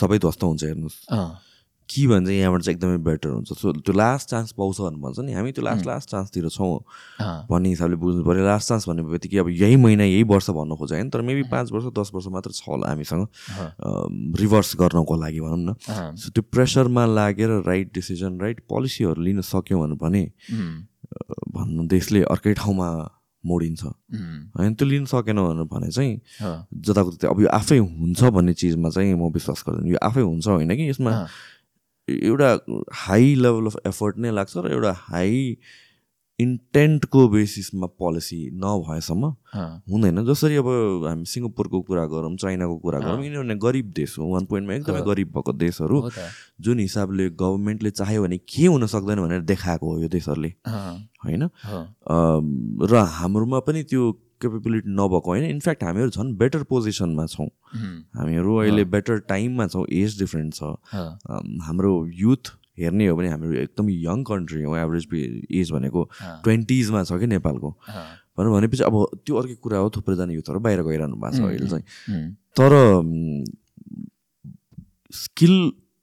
सबै 0.00 0.18
ध्वस्त 0.18 0.42
हुन्छ 0.44 0.64
हेर्नुहोस्। 0.64 0.98
कि 1.88 2.06
भने 2.06 2.26
चाहिँ 2.26 2.40
यहाँबाट 2.40 2.62
चाहिँ 2.62 2.76
एकदमै 2.76 2.98
बेटर 3.04 3.28
हुन्छ। 3.30 3.52
सो 3.52 3.72
त्यो 3.72 3.94
लास्ट 3.94 4.28
चान्स 4.28 4.52
पाउँछ 4.58 4.80
भनेर 4.80 5.00
भन्छ 5.00 5.18
नि। 5.22 5.32
हामी 5.32 5.52
त्यो 5.52 5.64
लास्ट 5.64 5.86
लास्ट 5.86 6.10
चान्सतिर 6.10 6.48
छौँ। 6.48 6.78
भन्ने 7.50 7.68
हिसाबले 7.68 7.96
बुझ्नु 7.96 8.24
पऱ्यो 8.26 8.44
लास्ट 8.44 8.68
चान्स 8.68 8.88
भन्ने 8.88 9.02
बित्तिकै 9.06 9.38
अब 9.38 9.48
यही 9.48 9.76
महिना 9.76 10.04
यही 10.04 10.22
वर्ष 10.26 10.50
भन्नु 10.50 10.76
खोज्यो 10.76 10.96
होइन 10.96 11.10
तर 11.10 11.20
मेबी 11.22 11.42
पाँच 11.46 11.72
वर्ष 11.72 11.86
दस 11.94 12.10
वर्ष 12.14 12.26
मात्र 12.34 12.50
छ 12.50 12.62
होला 12.66 12.86
हामीसँग। 12.90 13.26
रिभर्स 14.40 14.74
गर्नको 14.76 15.14
लागि 15.16 15.40
भनौँ 15.40 15.62
न। 15.62 15.74
सो 16.18 16.30
त्यो 16.34 16.42
प्रेसरमा 16.50 17.06
लागेर 17.06 17.50
राइट 17.66 17.94
डिसिजन 17.94 18.40
राइट 18.40 18.60
पोलिसीहरू 18.68 19.22
लिन 19.22 19.40
सक्यौँ 19.46 19.96
भने 19.96 20.22
भन्नु 21.54 21.86
देशले 21.86 22.22
अर्कै 22.26 22.54
ठाउँमा 22.54 22.88
मोडिन्छ। 23.44 23.82
होइन 24.58 24.74
त्यो 24.74 24.86
लिन 24.88 25.04
सकेन 25.06 25.38
भने 25.70 25.88
चाहिँ 25.94 26.14
जताको 26.82 27.10
त्यता 27.14 27.30
अब 27.30 27.40
यो 27.40 27.48
आफै 27.48 27.78
हुन्छ 27.78 28.20
भन्ने 28.34 28.52
चिजमा 28.58 28.90
चाहिँ 28.90 29.14
म 29.14 29.30
विश्वास 29.30 29.62
गर्दैन। 29.62 29.86
यो 29.86 29.98
आफै 30.02 30.20
हुन्छ 30.20 30.46
होइन 30.48 30.74
कि 30.76 30.88
यसमा 30.90 31.10
एउटा 32.08 32.50
हाई 32.94 33.34
लेभल 33.34 33.66
अफ 33.66 33.76
एफर्ट 33.86 34.18
नै 34.18 34.30
लाग्छ 34.30 34.56
र 34.56 34.72
एउटा 34.72 34.92
हाई 35.10 35.56
इन्टेन्टको 36.38 37.28
बेसिसमा 37.28 37.86
पोलिसी 37.96 38.38
नभएसम्म 38.60 39.24
हुँदैन। 39.88 40.24
जसरी 40.26 40.56
अब 40.56 40.68
हामी 41.08 41.24
सिङ्गापुरको 41.24 41.80
कुरा 41.82 42.04
गरौँ 42.06 42.36
चाइनाको 42.36 42.76
कुरा 42.78 42.98
गरौँ 43.00 43.24
यिनीहरू 43.24 43.42
नै 43.42 43.56
गरिब 43.56 43.86
देश 43.96 44.18
हो। 44.18 44.28
वान 44.32 44.44
पोइन्टमा 44.44 44.74
एकदमै 44.74 45.00
गरिब 45.00 45.28
भएको 45.32 45.52
देशहरू। 45.52 45.96
जुन 46.60 46.78
हिसाबले 46.80 47.28
गभर्मेन्टले 47.40 47.90
चाह्यो 47.90 48.22
भने 48.22 48.38
के 48.38 48.66
हुन 48.66 48.86
सक्दैन 48.86 49.18
भनेर 49.24 49.40
देखाएको 49.48 49.84
हो 49.92 49.98
यो 50.02 50.08
देशहरूले। 50.12 50.52
होइन? 51.24 51.48
र 52.84 52.92
हाम्रोमा 53.16 53.58
पनि 53.64 53.82
त्यो 53.82 54.12
केपेबिलिटी 54.42 54.90
नभएको 54.90 55.30
होइन. 55.30 55.44
इनफ्याक्ट 55.46 55.84
हामीहरू 55.84 56.10
झन् 56.10 56.34
बेटर 56.38 56.62
पोजिसनमा 56.70 57.26
छौँ. 57.26 57.48
हामीहरू 58.16 58.56
अहिले 58.56 58.84
बेटर 58.94 59.18
टाइममा 59.28 59.66
छौँ. 59.66 59.84
एज 59.92 60.18
डिफ्रेन्ट 60.18 60.54
छ. 60.54 60.62
हाम्रो 61.66 61.92
युथ 62.14 62.52
हेर्ने 62.78 63.06
हो 63.06 63.16
भने 63.16 63.28
हाम्रो 63.28 63.52
एकदम 63.58 63.88
यङ 63.90 64.22
कन्ट्री 64.24 64.62
हो 64.62 64.76
एभरेज 64.76 65.04
एज 65.50 65.70
भनेको 65.72 66.08
ट्वेन्टिजमा 66.44 67.02
छ 67.04 67.18
कि 67.20 67.26
नेपालको. 67.26 67.70
अँ, 67.88 68.04
भनेर 68.38 68.50
भनेपछि 68.52 68.82
अब 68.84 68.94
त्यो 69.24 69.36
अर्कै 69.36 69.54
कुरा 69.64 69.78
हो 69.78 69.90
थुप्रैजना 69.96 70.32
युथहरू 70.32 70.60
बाहिर 70.60 70.82
गइरहनु 70.82 71.16
भएको 71.16 71.36
छ 71.36 71.40
अहिले 71.40 71.68
चाहिँ। 71.68 71.84
तर 72.56 72.70
स्किल 75.12 75.56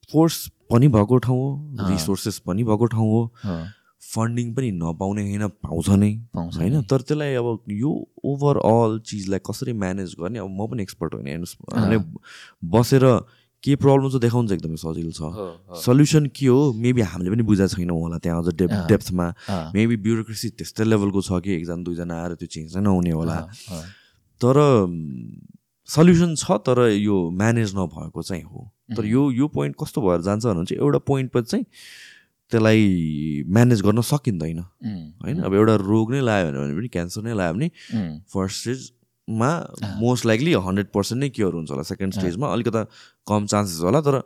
फोर्स 0.09 0.37
पनि 0.71 0.87
भएको 0.87 1.17
ठाउँ 1.19 1.37
हो 1.37 1.89
रिसोर्सेस 1.89 2.39
पनि 2.47 2.63
भएको 2.63 2.85
ठाउँ 2.89 3.09
हो, 3.09 3.21
फन्डिङ 4.13 4.53
पनि 4.53 4.71
नपाउने 4.71 5.21
होइन 5.21 5.47
पाउँछ 5.61 5.89
नै। 5.89 6.11
पाउँछ 6.33 6.57
होइन? 6.57 6.81
तर 6.85 7.01
त्यसलाई 7.01 7.33
अब 7.35 7.71
यो 7.71 7.91
ओभरअल 8.23 8.99
चिजलाई 9.01 9.39
कसरी 9.41 9.73
म्यानेज 9.73 10.15
गर्ने 10.19 10.39
अब 10.39 10.49
म 10.49 10.67
पनि 10.69 10.81
एक्सपर्ट 10.83 11.13
होइन 11.13 11.27
हेर्नुहोस्। 11.27 12.03
बसेर 12.73 13.05
के 13.63 13.75
प्रब्लम 13.79 14.09
छ 14.09 14.19
देखाउनु 14.19 14.47
चाहिँ 14.47 14.59
एकदमै 14.59 14.77
सजिलो 14.77 15.11
छ। 15.15 15.81
सल्युसन 15.81 16.25
के 16.35 16.47
हो? 16.47 16.59
मेबी 16.75 17.01
हामीले 17.01 17.31
पनि 17.31 17.43
बुझाएको 17.47 17.75
छैनौँ 17.75 17.99
होला 17.99 18.17
त्यहाँ 18.19 18.43
अझ 18.43 18.53
डेप 18.53 18.71
डेप्थमा 18.91 19.27
मेबी 19.73 19.95
ब्युरोक्रेसी 20.03 20.49
त्यस्तै 20.59 20.83
लेभलको 20.83 21.21
छ 21.23 21.39
कि 21.39 21.55
एकजना 21.55 21.83
दुईजना 21.87 22.13
आएर 22.21 22.33
त्यो 22.43 22.47
चेन्ज 22.51 22.75
नै 22.75 22.83
नहुने 22.83 23.11
होला। 23.15 23.37
तर 24.41 24.55
सल्युसन 25.89 26.35
छ 26.35 26.59
तर 26.67 26.91
यो 26.91 27.15
म्यानेज 27.31 27.71
नभएको 27.75 28.21
चाहिँ 28.21 28.43
हो। 28.43 28.71
तर 28.97 29.05
यो 29.05 29.31
यो 29.31 29.47
पोइन्ट 29.47 29.75
कस्तो 29.79 30.01
भएर 30.01 30.21
जान्छ 30.21 30.45
भने 30.45 30.65
चाहिँ 30.67 30.83
एउटा 30.83 30.99
पोइन्टपछि 31.07 31.47
चाहिँ 31.47 31.65
त्यसलाई 32.53 33.43
म्यानेज 33.49 33.81
गर्न 33.81 34.01
सकिँदैन। 34.01 34.59
होइन? 35.23 35.41
अब 35.41 35.53
एउटा 35.53 35.75
रोग 35.81 36.11
नै 36.13 36.21
लाग्यो 36.21 36.51
भने 36.53 36.75
पनि 36.77 36.89
क्यान्सर 36.93 37.21
नै 37.25 37.33
लाग्यो 37.33 37.53
भने 37.57 37.67
फर्स्ट 38.33 38.55
स्टेजमा 38.61 39.49
मोस्ट 39.99 40.25
लाइकली 40.25 40.53
हन्ड्रेड 40.67 40.87
पर्सेन्ट 40.93 41.19
नै 41.23 41.29
क्योर 41.35 41.53
हुन्छ 41.53 41.69
होला। 41.71 41.83
सेकेन्ड 41.89 42.13
स्टेजमा 42.13 42.47
अलिकता 42.53 42.81
कम 43.27 43.45
चान्सेस 43.53 43.79
होला 43.83 44.01
तर 44.07 44.21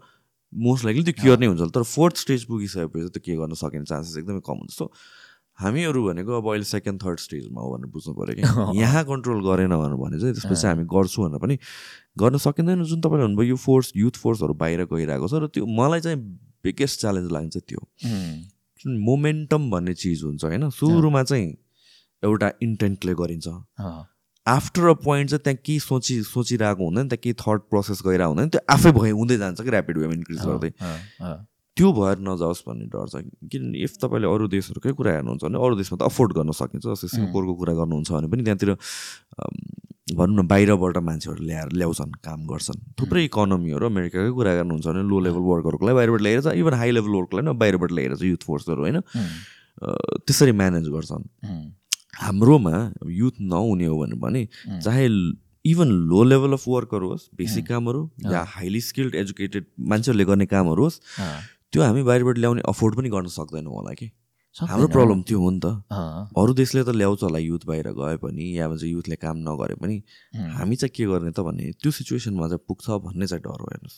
मोस्ट 0.54 0.86
लाइकली 0.86 1.04
त्यो 1.04 1.16
क्योर 1.22 1.38
नै 1.40 1.48
हुन्छ 1.48 1.60
होला। 1.62 1.74
तर 1.76 1.84
फोर्थ 1.84 2.16
स्टेज 2.26 2.44
पुगिसकेपछि 2.52 3.10
त 3.14 3.18
के 3.24 3.36
गर्न 3.36 3.54
सकिने 3.64 3.86
चान्सेस 3.86 4.18
एकदमै 4.18 4.41
कम 4.48 4.58
हुन्छ। 4.64 4.74
सो 4.74 4.91
हामीहरू 5.58 6.02
भनेको 6.06 6.32
अब 6.38 6.48
अहिले 6.49 6.66
सेकेन्ड 6.70 7.02
थर्ड 7.02 7.20
स्टेजमा 7.20 7.62
हो 7.62 7.70
भनेर 7.74 7.90
बुझ्नु 7.90 8.14
पऱ्यो 8.14 8.34
कि। 8.38 8.41
यहाँ 8.82 9.04
कन्ट्रोल 9.10 9.40
गरेन 9.45 9.74
भनेर 9.74 9.98
भने 9.98 10.18
चाहिँ 10.22 10.34
त्यसपछि 10.34 10.68
हामी 10.68 10.86
गर्छौँ 10.86 11.24
भनेर 11.26 11.40
पनि 11.41 11.56
गर्न 12.18 12.38
सकिँदैन। 12.38 12.84
जुन 12.86 13.02
तपाईँले 13.02 13.26
भन्नुभयो 13.26 13.49
यो 13.49 13.58
फोर्स 13.58 13.91
युथ 13.95 14.16
फोर्सहरू 14.22 14.54
बाहिर 14.54 14.86
गइरहेको 14.86 15.28
छ 15.28 15.34
र 15.41 15.48
त्यो 15.49 15.66
मलाई 15.66 16.02
चाहिँ 16.06 16.18
बिगेस्ट 16.68 16.99
च्यालेन्ज 17.02 17.31
लाग्छ 17.31 17.57
त्यो 17.57 17.81
जुन 18.80 18.98
मोमेन्टम 19.03 19.69
भन्ने 19.72 19.94
चिज 20.03 20.23
हुन्छ 20.23 20.44
होइन? 20.44 20.69
सुरुमा 20.72 21.23
चाहिँ 21.23 21.49
एउटा 22.23 22.52
इन्टेन्टले 22.61 23.14
गरिन्छ। 23.14 23.48
आफ्टर 24.45 24.84
अ 24.88 24.94
पोइन्ट 25.03 25.30
चाहिँ 25.30 25.44
त्यहाँ 25.44 25.60
केही 25.65 25.80
सोची 25.80 26.22
सोचिरहेको 26.23 26.84
हुँदैन 26.84 27.07
त्यहाँ 27.10 27.22
केही 27.23 27.35
थट 27.41 27.61
प्रोसेस 27.69 28.02
गइरहेको 28.06 28.31
हुँदैन 28.31 28.49
त्यो 28.49 28.61
आफै 28.73 28.91
भए 28.91 29.10
हुँदै 29.11 29.38
जान्छ 29.38 29.61
कि 29.61 29.69
ऱ्यापिड 29.69 29.98
वेमा 29.98 30.14
इन्क्रिज 30.14 30.39
गर्दै। 30.41 30.72
त्यो 31.78 31.88
भएर 31.94 32.18
नजाओस् 32.26 32.62
भन्ने 32.68 32.86
डर 32.90 33.08
छ। 33.08 33.16
किनभने 33.52 33.78
इफ 33.86 33.94
तपाईँले 34.02 34.28
अरू 34.28 34.48
देशहरूकै 34.49 34.91
कुरा 34.98 35.12
हेर्नुहुन्छ 35.14 35.44
भने 35.45 35.58
अरू 35.62 35.76
देशमा 35.78 35.98
त 35.98 36.04
अफोर्ड 36.10 36.32
गर्न 36.38 36.52
सकिन्छ 36.58 36.86
जस्तै 36.86 37.08
सिङ्गापुरको 37.14 37.54
कुरा 37.62 37.74
गर्नुहुन्छ 37.80 38.10
भने 38.12 38.28
पनि 38.34 38.44
त्यहाँतिर 38.44 38.72
भनौँ 40.18 40.36
न 40.36 40.48
बाहिरबाट 40.48 40.98
मान्छेहरू 41.04 41.41
ल्याएर 41.44 41.70
ल्याउँछन् 41.78 42.12
काम 42.26 42.40
गर्छन्। 42.48 42.80
थुप्रै 42.98 43.24
इकोनोमीहरू 43.30 43.86
अमेरिकाकै 43.91 44.32
कुरा 44.34 44.52
गर्नुहुन्छ 44.58 44.86
भने 44.88 45.02
लो 45.06 45.18
लेभल 45.26 45.44
वर्करहरूलाई 45.52 45.95
बाहिरबाट 45.99 46.22
ल्याएर 46.26 46.41
चाहिँ 46.48 46.60
इभन 46.60 46.74
हाई 46.82 46.91
लेभल 46.98 47.12
वर्करलाई 47.18 47.44
पनि 47.45 47.58
बाहिरबाट 47.62 47.91
ल्याएर 47.91 48.14
चाहिँ 48.16 48.32
युथ 48.32 48.44
फोर्सहरू 48.48 48.82
होइन? 48.82 48.98
त्यसरी 50.26 50.52
म्यानेज 50.52 50.88
गर्छन्। 50.90 51.24
हाम्रोमा 52.24 52.76
युथ 53.06 53.36
नहुने 53.52 53.86
हो 53.86 53.95
भने 54.18 54.48
चाहे 54.82 55.06
even 55.66 55.90
low 56.10 56.24
level 56.24 56.54
of 56.54 56.64
worker 56.68 57.02
होस् 57.04 57.28
बेसिक 57.38 57.68
कामहरू 57.68 58.02
या 58.32 58.41
हाइली 58.48 58.82
स्किल्ड 58.82 59.16
एजुकेटेड 59.22 59.66
मान्छेहरूले 59.91 60.26
गर्ने 60.26 60.45
कामहरू 60.48 60.84
होस् 60.84 60.99
त्यो 61.73 61.84
हामी 61.84 62.03
बाहिरबाट 62.03 62.38
ल्याउने 62.38 62.61
अफोर्ड 62.68 62.95
पनि 62.95 63.10
गर्न 63.10 63.27
सक्दैनौँ 63.30 63.73
होला 63.73 63.94
कि। 63.94 64.10
हाम्रो 64.56 64.88
प्रब्लम 64.88 65.22
त्यो 65.22 65.39
हो 65.39 65.49
नि 65.52 65.60
त। 65.60 65.65
अरू 66.34 66.53
देशले 66.53 66.84
त 66.84 66.89
ल्याउँछ 66.95 67.23
होला 67.23 67.39
युथ 67.39 67.64
बाहिर 67.68 67.88
गए 67.94 68.18
पनि 68.18 68.45
या 68.57 68.68
भन्छ 68.68 68.84
युथले 68.84 69.15
काम 69.22 69.38
नगरे 69.45 69.76
पनि। 69.77 69.98
हामी 70.34 70.76
चाहिँ 70.76 70.91
के 70.95 71.06
गर्ने 71.06 71.31
त 71.31 71.39
भन्ने 71.45 71.72
त्यो 71.77 71.91
सिचुएसनमा 71.91 72.48
चाहिँ 72.48 72.64
पुग्छ 72.68 72.89
भन्ने 73.06 73.26
चाहिँ 73.27 73.41
डर 73.44 73.60
हो 73.61 73.68
हेर्नुहोस्. 73.69 73.98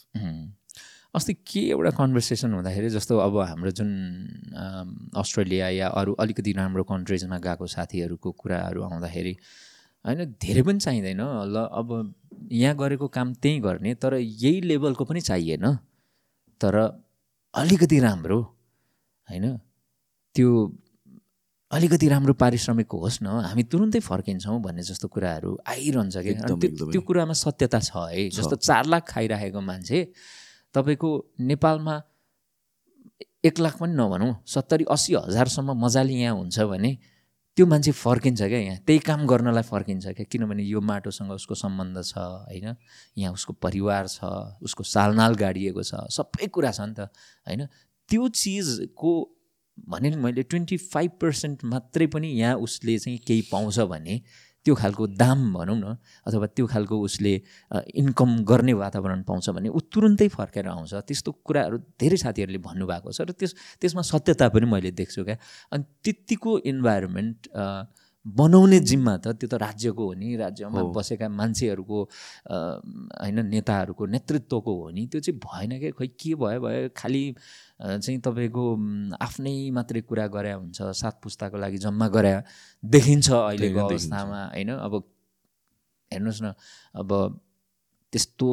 अस्ति 1.15 1.33
के 1.33 1.61
एउटा 1.73 1.91
कन्भर्सेसन 1.97 2.53
हुँदाखेरि 2.53 2.89
जस्तो 2.89 3.17
अब 3.17 3.37
हाम्रो 3.39 3.71
जुन 3.71 3.89
अस्ट्रेलिया 5.15 5.69
या 5.69 5.87
अरू 5.87 6.13
अलिकति 6.19 6.51
राम्रो 6.53 6.83
कन्ट्रिजमा 6.83 7.37
गएको 7.39 7.65
साथीहरूको 7.65 8.29
कुराहरू 8.31 8.83
आउँदाखेरि 8.83 9.33
होइन 10.05 10.19
धेरै 10.37 10.61
पनि 10.61 10.79
चाहिँदैन। 10.79 11.21
ल 11.49 11.55
अब 11.71 11.87
यहाँ 12.51 12.75
गरेको 12.75 13.07
काम 13.07 13.33
त्यहीँ 13.41 13.59
गर्ने 13.61 13.93
तर 13.95 14.13
यही 14.19 14.61
लेभलको 14.61 15.05
पनि 15.05 15.21
चाहिएन। 15.21 15.65
तर 16.61 16.75
अलिकति 17.53 17.99
राम्रो 17.99 18.39
होइन? 19.27 19.45
त्यो 20.35 20.49
अलिकति 21.71 22.07
राम्रो 22.09 22.33
पारिश्रमिक 22.33 22.91
होस् 22.93 23.21
न 23.23 23.27
हामी 23.45 23.63
तुरुन्तै 23.71 23.99
फर्किन्छौँ 23.99 24.61
भन्ने 24.61 24.83
जस्तो 24.83 25.07
कुराहरू 25.07 25.51
आइरहन्छ 25.67 26.17
कि 26.17 26.33
त्यो 26.93 27.01
कुरामा 27.01 27.33
सत्यता 27.33 27.79
छ 27.79 27.91
है? 28.09 28.29
जस्तो 28.29 28.55
चार 28.55 28.85
लाख 28.85 29.03
खाइरहेको 29.09 29.61
मान्छे 29.61 29.99
तपाईँको 30.75 31.09
नेपालमा 31.41 31.95
एक 33.45 33.59
लाख 33.59 33.77
पनि 33.79 33.93
नभनौँ 33.93 34.31
सत्तरी 34.45 34.85
अस्सी 34.89 35.13
हजारसम्म 35.15 35.73
मजाले 35.83 36.13
यहाँ 36.13 36.35
हुन्छ 36.35 36.59
भने 36.69 36.91
त्यो 37.59 37.65
मान्छे 37.67 37.91
फर्किन्छ 37.91 38.41
क्या 38.41 38.59
यहाँ। 38.59 38.77
त्यही 38.87 38.99
काम 39.03 39.25
गर्नलाई 39.27 39.63
फर्किन्छ 39.67 40.07
क्या। 40.07 40.25
किनभने 40.31 40.63
यो 40.63 40.79
माटोसँग 40.79 41.31
उसको 41.31 41.55
सम्बन्ध 41.59 42.01
छ 42.07 42.15
होइन? 42.17 42.75
यहाँ 43.19 43.33
उसको 43.33 43.53
परिवार 43.53 44.07
छ 44.07 44.23
उसको 44.63 44.83
सालनाल 44.83 45.35
गाडिएको 45.35 45.83
छ 45.83 46.07
सबै 46.07 46.47
कुरा 46.47 46.71
छ 46.71 46.87
नि 46.87 46.93
त 46.95 47.11
होइन? 47.43 47.67
त्यो 48.09 48.27
चिजको 48.31 49.11
भने 49.89 50.15
मैले 50.15 50.43
ट्वेन्टी 50.43 50.77
फाइभ 50.87 51.11
पर्सेन्ट 51.21 51.65
मात्रै 51.65 52.07
पनि 52.07 52.27
यहाँ 52.39 52.55
उसले 52.63 52.97
चाहिँ 52.97 53.19
केही 53.27 53.41
पाउँछ 53.51 53.79
भने 53.91 54.15
त्यो 54.69 54.75
खालको 54.77 55.03
दाम 55.17 55.39
भनौँ 55.53 55.77
न 55.81 55.97
अथवा 56.29 56.45
त्यो 56.53 56.65
खालको 56.69 56.95
उसले 57.01 57.33
इन्कम 57.97 58.29
गर्ने 58.45 58.73
वातावरण 58.77 59.21
पाउँछ 59.25 59.49
भने 59.49 59.69
ऊ 59.73 59.79
तुरुन्तै 59.89 60.27
फर्केर 60.29 60.67
आउँछ। 60.69 60.93
त्यस्तो 61.09 61.31
कुराहरू 61.41 61.77
धेरै 61.97 62.17
साथीहरूले 62.21 62.61
भन्नुभएको 62.61 63.09
छ 63.09 63.25
र 63.25 63.33
त्यस 63.33 63.81
त्यसमा 63.81 64.01
सत्यता 64.05 64.45
पनि 64.53 64.65
मैले 64.69 64.91
देख्छु 64.93 65.25
क्या। 65.25 65.37
अनि 65.73 65.83
त्यत्तिको 66.05 66.51
इन्भाइरोमेन्ट 66.69 67.39
बनाउने 68.25 68.79
जिम्मा 68.79 69.15
त 69.23 69.27
त्यो 69.39 69.47
त 69.49 69.53
राज्यको 69.63 70.03
हो 70.05 70.13
नि। 70.13 70.35
राज्यमा 70.35 70.81
बसेका 70.95 71.27
मान्छेहरूको 71.29 71.99
होइन 72.51 73.37
नेताहरूको 73.47 74.05
नेतृत्वको 74.05 74.73
हो 74.81 74.89
नि। 74.91 75.07
त्यो 75.07 75.19
चाहिँ 75.21 75.39
भएन 75.39 75.71
क्या 75.79 75.91
खोइ 75.97 76.07
के 76.19 76.35
भयो? 76.35 76.59
भयो 76.59 76.89
खालि 76.95 77.23
चाहिँ 77.79 78.19
तपाईँको 78.19 78.63
आफ्नै 79.17 79.55
मात्रै 79.71 80.01
कुरा 80.03 80.27
गरे 80.35 80.51
हुन्छ। 80.51 80.77
सात 81.01 81.15
पुस्ताको 81.23 81.57
लागि 81.57 81.77
जम्मा 81.79 82.07
गरे 82.11 82.33
देखिन्छ 82.83 83.29
अहिलेको 83.31 83.79
अवस्थामा 83.87 84.41
होइन? 84.53 84.69
अब 84.77 84.93
हेर्नुहोस् 86.11 86.41
न 86.43 86.53
अब 86.99 87.09
त्यस्तो 88.13 88.49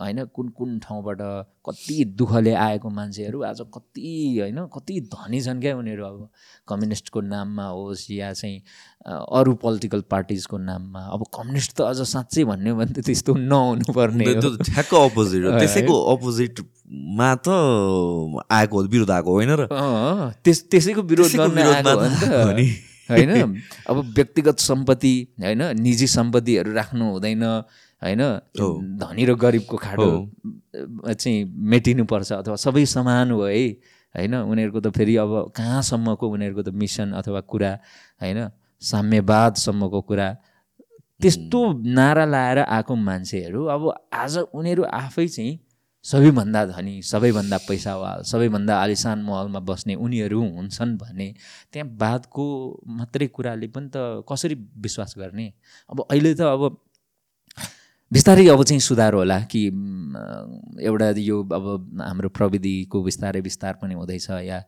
होइन 0.00 0.24
कुन 0.34 0.48
कुन 0.48 0.78
ठाउँबाट 0.78 1.18
कति 1.66 2.04
दुःखले 2.18 2.52
आएको 2.56 2.88
मान्छेहरू 2.90 3.42
आज 3.44 3.60
कति 3.74 4.38
होइन 4.40 4.58
कति 4.74 5.00
धनी 5.14 5.40
छन् 5.40 5.60
क्या 5.60 5.76
उनीहरू 5.76 6.04
अब। 6.04 6.28
कम्युनिस्टको 6.68 7.20
नाममा 7.20 7.66
होस् 7.68 8.10
या 8.10 8.32
चाहिँ 8.32 8.58
अरू 9.38 9.54
पोलिटिकल 9.62 10.00
पार्टिजको 10.10 10.58
नाममा। 10.58 11.00
अब 11.12 11.24
कम्युनिस्ट 11.36 11.76
त 11.76 11.80
अझ 11.82 12.00
साँच्चै 12.08 12.44
भन्यो 12.44 12.74
भने 12.76 12.92
त 12.92 13.04
त्यस्तो 13.06 13.34
नहुनु 13.34 13.92
पर्ने 13.92 14.24
ठ्याक्क 14.40 14.94
अपोजिट 14.94 15.44
त्यसैको 15.60 15.94
अपोजिटमा 16.14 17.34
त 17.44 17.48
आएको 18.50 18.82
विरोध 18.88 19.10
आएको 19.10 19.30
होइन 19.30 19.52
र? 19.60 19.68
त्यस 20.44 20.58
त्यसैको 20.70 21.02
विरोध 21.02 21.36
गर्न 21.36 21.58
होइन 23.10 23.30
अब 23.90 23.96
व्यक्तिगत 24.16 24.58
सम्पत्ति 24.62 25.14
होइन 25.42 25.62
निजी 25.80 26.06
सम्पत्तिहरू 26.06 26.72
राख्नु 26.72 27.04
हुँदैन। 27.12 27.44
होइन? 28.02 28.22
धनी 28.98 29.24
र 29.24 29.34
गरिबको 29.36 29.76
खाडो 29.76 30.10
चाहिँ 31.12 31.38
मेटिनुपर्छ 31.44 32.32
अथवा 32.32 32.56
सबै 32.56 32.84
समान 32.86 33.30
हो 33.30 33.42
है? 33.44 33.64
होइन? 34.14 34.34
उनीहरूको 34.34 34.80
त 34.80 34.88
फेरि 34.90 35.16
अब 35.16 35.32
कहाँसम्मको 35.56 36.24
उनीहरूको 36.28 36.62
त 36.62 36.74
मिसन 36.74 37.12
अथवा 37.12 37.40
कुरा 37.44 37.72
होइन? 38.20 38.38
साम्यवादसम्मको 38.82 40.00
कुरा। 40.00 40.28
त्यस्तो 41.20 41.60
नारा 41.84 42.24
लाएर 42.24 42.58
आएको 42.64 42.94
मान्छेहरू 42.96 43.64
अब 43.68 43.82
आज 44.12 44.36
उनीहरू 44.56 44.82
आफै 44.88 45.26
चाहिँ 45.28 45.58
सबैभन्दा 46.04 46.64
धनी 46.66 46.94
सबैभन्दा 47.04 47.56
पैसावाल 47.68 48.22
सबैभन्दा 48.24 48.74
आलिसान 48.80 49.18
महलमा 49.22 49.60
बस्ने 49.60 49.94
उनीहरू 50.00 50.40
हुन्छन् 50.56 50.96
भने 50.96 51.28
त्यहाँ 51.72 51.88
बादको 52.00 52.44
मात्रै 52.88 53.26
कुराले 53.28 53.68
पनि 53.68 53.88
त 53.92 54.24
कसरी 54.24 54.54
विश्वास 54.80 55.14
गर्ने? 55.18 55.52
अब 55.92 56.00
अहिले 56.10 56.34
त 56.34 56.40
अब 56.40 56.80
बिस्तारै 58.12 58.46
अब 58.48 58.62
चाहिँ 58.64 58.80
सुधार 58.80 59.14
होला 59.14 59.38
कि 59.50 59.66
एउटा 60.82 61.08
यो 61.18 61.42
अब 61.44 61.66
हाम्रो 62.00 62.28
प्रविधिको 62.28 63.02
बिस्तारै 63.02 63.40
विस्तार 63.40 63.74
पनि 63.82 63.94
हुँदैछ 63.94 64.30
या 64.30 64.58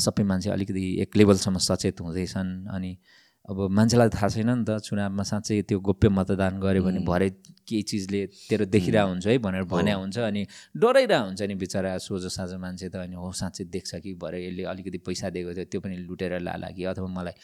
सबै 0.00 0.24
मान्छे 0.24 0.50
अलिकति 0.50 0.84
एक 1.02 1.16
लेभलसम्म 1.16 1.58
सचेत 1.60 2.00
हुँदैछन् 2.00 2.52
अनि 2.68 2.96
अब 3.46 3.58
मान्छेलाई 3.70 4.08
थाहा 4.10 4.28
छैन 4.34 4.50
नि 4.50 4.64
त 4.66 4.82
चुनावमा 4.82 5.22
साँच्चै 5.22 5.62
त्यो 5.70 5.78
गोप्य 5.78 6.08
मतदान 6.10 6.58
गऱ्यो 6.58 6.82
भने 6.82 7.00
भरे 7.06 7.28
केही 7.62 7.82
चिजले 7.90 8.20
तेरो 8.50 8.64
देखिरहेको 8.74 9.06
हुन्छ 9.06 9.26
है 9.26 9.38
भनेर 9.38 9.64
भने 9.70 9.92
हुन्छ 10.02 10.18
अनि 10.18 10.42
डराइरहेको 10.82 11.26
हुन्छ 11.26 11.42
नि 11.46 11.54
बिचरा 11.54 11.92
सोझो 12.06 12.28
साझो 12.28 12.58
मान्छे 12.58 12.88
त 12.90 13.06
अनि 13.06 13.14
हो 13.14 13.30
साँच्चै 13.30 13.64
देख्छ 13.70 14.02
कि 14.02 14.14
भरे 14.18 14.38
यसले 14.46 14.62
अलिकति 14.66 14.98
पैसा 15.06 15.30
दिएको 15.30 15.54
थियो 15.54 15.64
त्यो 15.70 15.80
पनि 15.80 15.96
लुटेर 16.10 16.32
लाला 16.42 16.68
कि? 16.74 16.82
अथवा 16.90 17.06
मलाई 17.06 17.34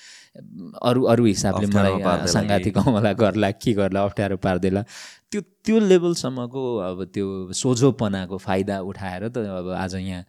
अरू 0.90 1.02
अरू 1.14 1.24
हिसाबले 1.24 1.66
मलाई 1.70 2.26
साङ्घातिक 2.34 2.78
मलाई 2.98 3.14
गर्ला 3.22 3.50
के 3.62 3.72
गर्ला 3.78 4.02
अप्ठ्यारो 4.02 4.36
पारिदिएला 4.42 4.82
त्यो 5.30 5.40
त्यो 5.62 5.78
लेभलसम्मको 5.86 6.62
अब 6.90 6.98
त्यो 7.14 7.26
सोझोपनाको 7.62 8.36
फाइदा 8.42 8.80
उठाएर 8.90 9.28
त 9.30 9.46
अब 9.62 9.70
आज 9.86 9.94
यहाँ 10.02 10.24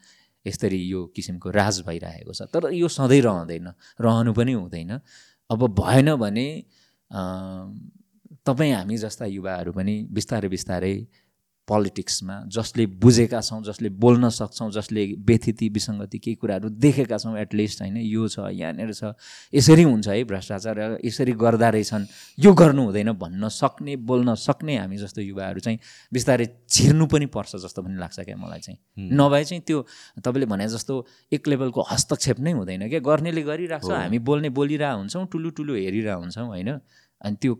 यसरी 0.45 0.77
यो 0.91 1.05
किसिमको 1.15 1.49
राज 1.49 1.81
भइरहेको 1.87 2.33
छ। 2.37 2.45
तर 2.53 2.71
यो 2.75 2.87
सधैँ 2.87 3.21
रहँदैन 3.25 3.67
रहनु 4.05 4.33
पनि 4.37 4.53
हुँदैन। 4.53 4.99
अब 5.49 5.67
भएन 5.75 6.15
भने 6.15 6.47
तपाईँ 8.45 8.71
हामी 8.73 8.97
जस्ता 8.97 9.25
युवाहरू 9.25 9.71
पनि 9.73 9.95
बिस्तारै 10.11 10.49
बिस्तारै 10.49 10.95
पोलिटिक्समा 11.67 12.35
जसले 12.47 12.85
बुझेका 12.99 13.39
छौँ 13.41 13.61
जसले 13.63 13.89
बोल्न 13.95 14.29
सक्छौँ 14.29 14.69
जसले 14.71 15.05
व्यथिति 15.27 15.69
विसङ्गति 15.69 16.19
केही 16.19 16.35
कुराहरू 16.35 16.69
देखेका 16.69 17.17
छौँ 17.17 17.37
एटलिस्ट 17.39 17.81
होइन 17.81 17.97
यो 17.97 18.27
छ 18.27 18.51
यहाँनिर 18.51 18.93
छ। 18.93 19.13
यसरी 19.53 19.83
हुन्छ 19.83 20.07
है 20.07 20.23
भ्रष्टाचार 20.23 20.99
यसरी 21.05 21.31
गर्दा 21.33 21.69
रहेछन्। 21.69 22.05
यो 22.39 22.53
गर्नु 22.53 22.83
हुँदैन 22.83 23.11
भन्न 23.15 23.47
सक्ने 23.49 23.95
बोल्न 24.03 24.35
सक्ने 24.35 24.77
हामी 24.77 24.97
जस्तो 24.97 25.21
युवाहरू 25.21 25.59
चाहिँ 25.59 25.79
बिस्तारै 26.13 26.47
छिर्नु 26.69 27.05
पनि 27.07 27.25
पर्छ 27.31 27.55
जस्तो 27.55 27.81
पनि 27.81 27.95
लाग्छ 27.95 28.19
क्या 28.19 28.35
मलाई 28.35 28.59
चाहिँ। 28.59 28.77
नभए 29.15 29.43
चाहिँ 29.43 29.63
त्यो 29.63 29.85
तपाईँले 30.19 30.45
भने 30.51 30.67
जस्तो 30.67 30.93
एक 31.31 31.47
लेभलको 31.47 31.81
हस्तक्षेप 31.91 32.39
नै 32.39 32.51
हुँदैन 32.51 32.89
क्या। 32.89 32.99
गर्नेले 32.99 33.41
गरिरहेको 33.41 33.87
छ 33.87 33.91
हामी 34.03 34.19
बोल्ने 34.19 34.49
बोलिरहेको 34.51 34.97
हुन्छौँ 34.99 35.25
ठुलो 35.31 35.49
ठुलो 35.55 35.73
हेरिरहेको 35.75 36.21
हुन्छौँ 36.21 36.47
होइन? 36.47 36.69
अनि 37.23 37.35
त्यो 37.39 37.53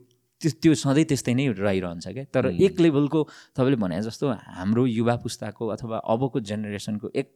त्यो 0.44 0.52
त्यो 0.61 0.74
सधैँ 0.76 1.06
त्यस्तै 1.10 1.34
नै 1.34 1.48
रहिरहन्छ 1.56 2.07
क्या। 2.07 2.24
तर 2.36 2.52
एक 2.60 2.80
लेभलको 2.84 3.20
तपाईँले 3.56 3.78
भने 3.80 4.02
जस्तो 4.03 4.26
हाम्रो 4.60 4.86
युवा 4.86 5.15
पुस्ताको 5.24 5.68
अथवा 5.76 5.98
अबको 6.03 6.40
जेनेरेसनको 6.44 7.11
एक 7.15 7.28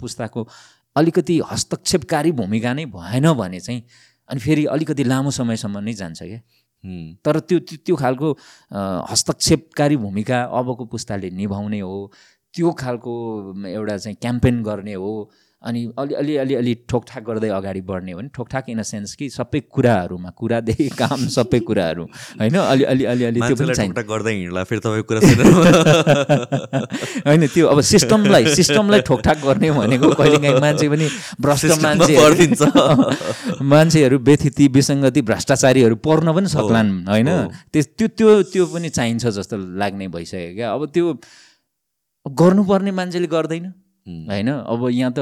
पुस्ताको 0.00 0.40
अलिकति 0.96 1.34
हस्तक्षेपकारी 1.50 2.32
भूमिका 2.40 2.72
नै 2.74 2.84
भएन 2.88 3.32
भने 3.36 3.60
चाहिँ 3.60 3.82
अनि 4.28 4.40
फेरि 4.40 4.64
अलिकति 4.74 5.04
लामो 5.04 5.30
समयसम्म 5.30 5.78
नै 5.84 5.92
जान्छ 6.00 6.22
क्या। 6.22 6.40
तर 7.24 7.40
त्यो 7.40 7.58
त्यो 7.84 7.96
खालको 7.96 8.28
हस्तक्षेपकारी 9.10 9.96
भूमिका 9.98 10.42
अबको 10.58 10.84
पुस्ताले 10.88 11.30
निभाउने 11.36 11.80
हो 11.80 11.96
त्यो 12.54 12.70
खालको 12.72 13.12
एउटा 13.68 13.96
चाहिँ 13.98 14.16
क्याम्पेन 14.20 14.62
गर्ने 14.62 14.94
हो 14.94 15.10
अनि 15.62 15.92
अलि 15.98 16.14
अलि 16.14 16.36
अलि 16.36 16.54
अलि 16.54 16.74
ठोकठाक 16.88 17.22
गर्दै 17.24 17.48
अगाडि 17.50 17.80
बढ्ने 17.82 18.12
हो 18.12 18.18
भने 18.18 18.28
ठोकठाक 18.34 18.68
इन 18.70 18.78
अ 18.78 18.82
सेन्स 18.82 19.14
कि 19.18 19.28
सबै 19.30 19.60
कुराहरूमा 19.66 20.30
कुरादेखि 20.38 20.88
काम 21.00 21.26
सबै 21.34 21.60
कुराहरू 21.60 22.02
होइन? 22.38 22.54
अलि 22.54 22.84
अलि 22.84 23.04
अलि 23.04 23.24
अलि 23.24 23.40
त्यो 23.40 23.56
पनि 23.56 23.74
चाहिन्छ। 23.74 23.98
गर्दै 24.06 24.34
हिँड्ला 24.34 24.64
फेरि 24.64 24.80
तपाईँको 24.80 25.08
कुरा 25.08 25.20
होइन 27.26 27.46
त्यो 27.46 27.66
अब 27.66 27.80
सिस्टमलाई 27.90 28.46
सिस्टमलाई 28.54 29.00
ठोकठाक 29.10 29.38
गर्ने 29.44 29.70
भनेको 29.70 30.10
कहिलेकाहीँ 30.14 30.60
मान्छे 30.60 30.88
पनि 30.88 31.08
भ्रष्ट 31.42 31.82
मान्छे। 31.82 32.14
मान्छेहरू 33.74 34.18
व्यथिति 34.30 34.68
विसङ्गति 34.78 35.22
भ्रष्टाचारीहरू 35.26 35.96
पर्न 36.06 36.32
पनि 36.38 36.48
सक्लान् 36.54 36.90
होइन? 37.10 37.28
त्यो 37.74 38.06
त्यो 38.14 38.42
त्यो 38.54 38.66
पनि 38.78 38.88
चाहिन्छ 38.94 39.26
जस्तो 39.42 39.56
लाग्ने 39.82 40.06
भइसक्यो 40.14 40.54
क्या। 40.54 40.70
अब 40.72 40.86
त्यो 40.94 41.18
गर्नुपर्ने 42.26 42.90
मान्छेले 42.94 43.26
गर्दैन। 43.26 43.87
होइन? 44.30 44.48
अब 44.48 44.88
यहाँ 44.90 45.12
त 45.18 45.20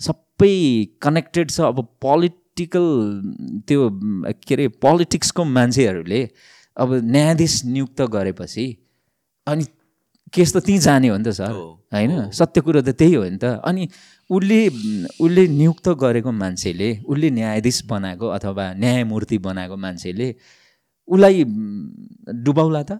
सबै 0.00 0.54
कनेक्टेड 1.02 1.50
छ 1.50 1.60
अब 1.72 1.78
पोलिटिकल 2.00 2.86
त्यो 3.68 3.80
के 4.46 4.54
अरे 4.54 4.68
पोलिटिक्सको 4.84 5.44
मान्छेहरूले 5.58 6.20
अब 6.76 6.88
न्यायाधीश 7.14 7.54
नियुक्त 7.64 8.00
गरेपछि 8.14 8.66
अनि 9.46 9.64
केस 10.32 10.52
त 10.54 10.64
त्यहीँ 10.64 10.80
जाने 10.80 11.08
हो 11.08 11.16
नि 11.16 11.24
त 11.24 11.36
सर 11.36 11.52
होइन? 11.52 12.30
सत्य 12.32 12.60
कुरो 12.60 12.80
त 12.80 12.96
त्यही 12.96 13.14
हो 13.14 13.24
नि 13.24 13.36
त। 13.36 13.60
अनि 13.68 13.88
उसले 14.30 14.60
उसले 15.20 15.42
नियुक्त 15.60 15.88
गरेको 16.02 16.30
मान्छेले 16.32 16.88
उसले 17.04 17.30
न्यायाधीश 17.30 17.78
बनाएको 17.84 18.26
अथवा 18.36 18.64
न्यायमूर्ति 18.82 19.38
बनाएको 19.38 19.76
मान्छेले 19.76 20.28
उसलाई 21.08 21.44
डुबाउला 22.44 22.82
त? 22.82 22.92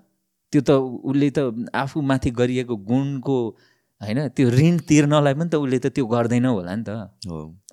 त्यो 0.53 0.61
त 0.61 0.71
उसले 1.09 1.29
त 1.33 1.39
आफूमाथि 1.73 2.31
गरिएको 2.31 2.77
गुणको 2.77 3.39
होइन? 4.03 4.19
त्यो 4.37 4.47
ऋण 4.51 4.75
तिर्नलाई 4.89 5.35
पनि 5.39 5.49
त 5.53 5.55
उसले 5.63 5.79
त 5.79 5.87
त्यो 5.95 6.05
गर्दैन 6.15 6.47
होला 6.47 6.75
नि 6.75 6.85
त। 6.85 6.91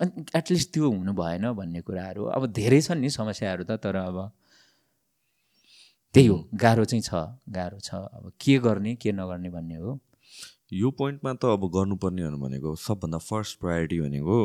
अनि 0.02 0.10
एटलिस्ट 0.38 0.68
त्यो 0.74 0.86
हुनु 0.90 1.12
भएन 1.12 1.44
भन्ने 1.58 1.80
कुराहरू। 1.82 2.22
अब 2.36 2.42
धेरै 2.58 2.80
छन् 2.86 3.00
नि 3.02 3.10
समस्याहरू 3.10 3.64
त 3.66 3.82
तर 3.82 3.96
अब 4.08 4.18
त्यही 6.14 6.26
हो। 6.26 6.38
गाह्रो 6.54 6.84
चाहिँ 6.90 7.02
छ 7.02 7.10
गाह्रो 7.50 7.78
छ। 7.78 7.90
अब 7.94 8.32
के 8.40 8.58
गर्ने 8.62 8.94
के 9.02 9.10
नगर्ने 9.12 9.50
भन्ने 9.50 9.76
हो। 9.82 9.98
यो 10.72 10.90
पोइन्टमा 10.98 11.32
त 11.34 11.44
अब 11.58 11.62
गर्नुपर्ने 11.74 12.22
भनेको 12.38 12.74
सबभन्दा 12.86 13.18
फर्स्ट 13.18 13.58
प्रायोरिटी 13.60 13.98
भनेको 14.00 14.36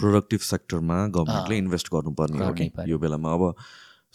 प्रोडक्टिभ 0.00 0.40
सेक्टरमा 0.48 0.96
गभर्मेन्टले 1.16 1.56
इन्भेस्ट 1.58 1.86
गर्नुपर्ने 1.92 2.38
हो 2.40 2.52
यो 2.88 2.96
बेलामा। 2.98 3.28
अब 3.36 3.42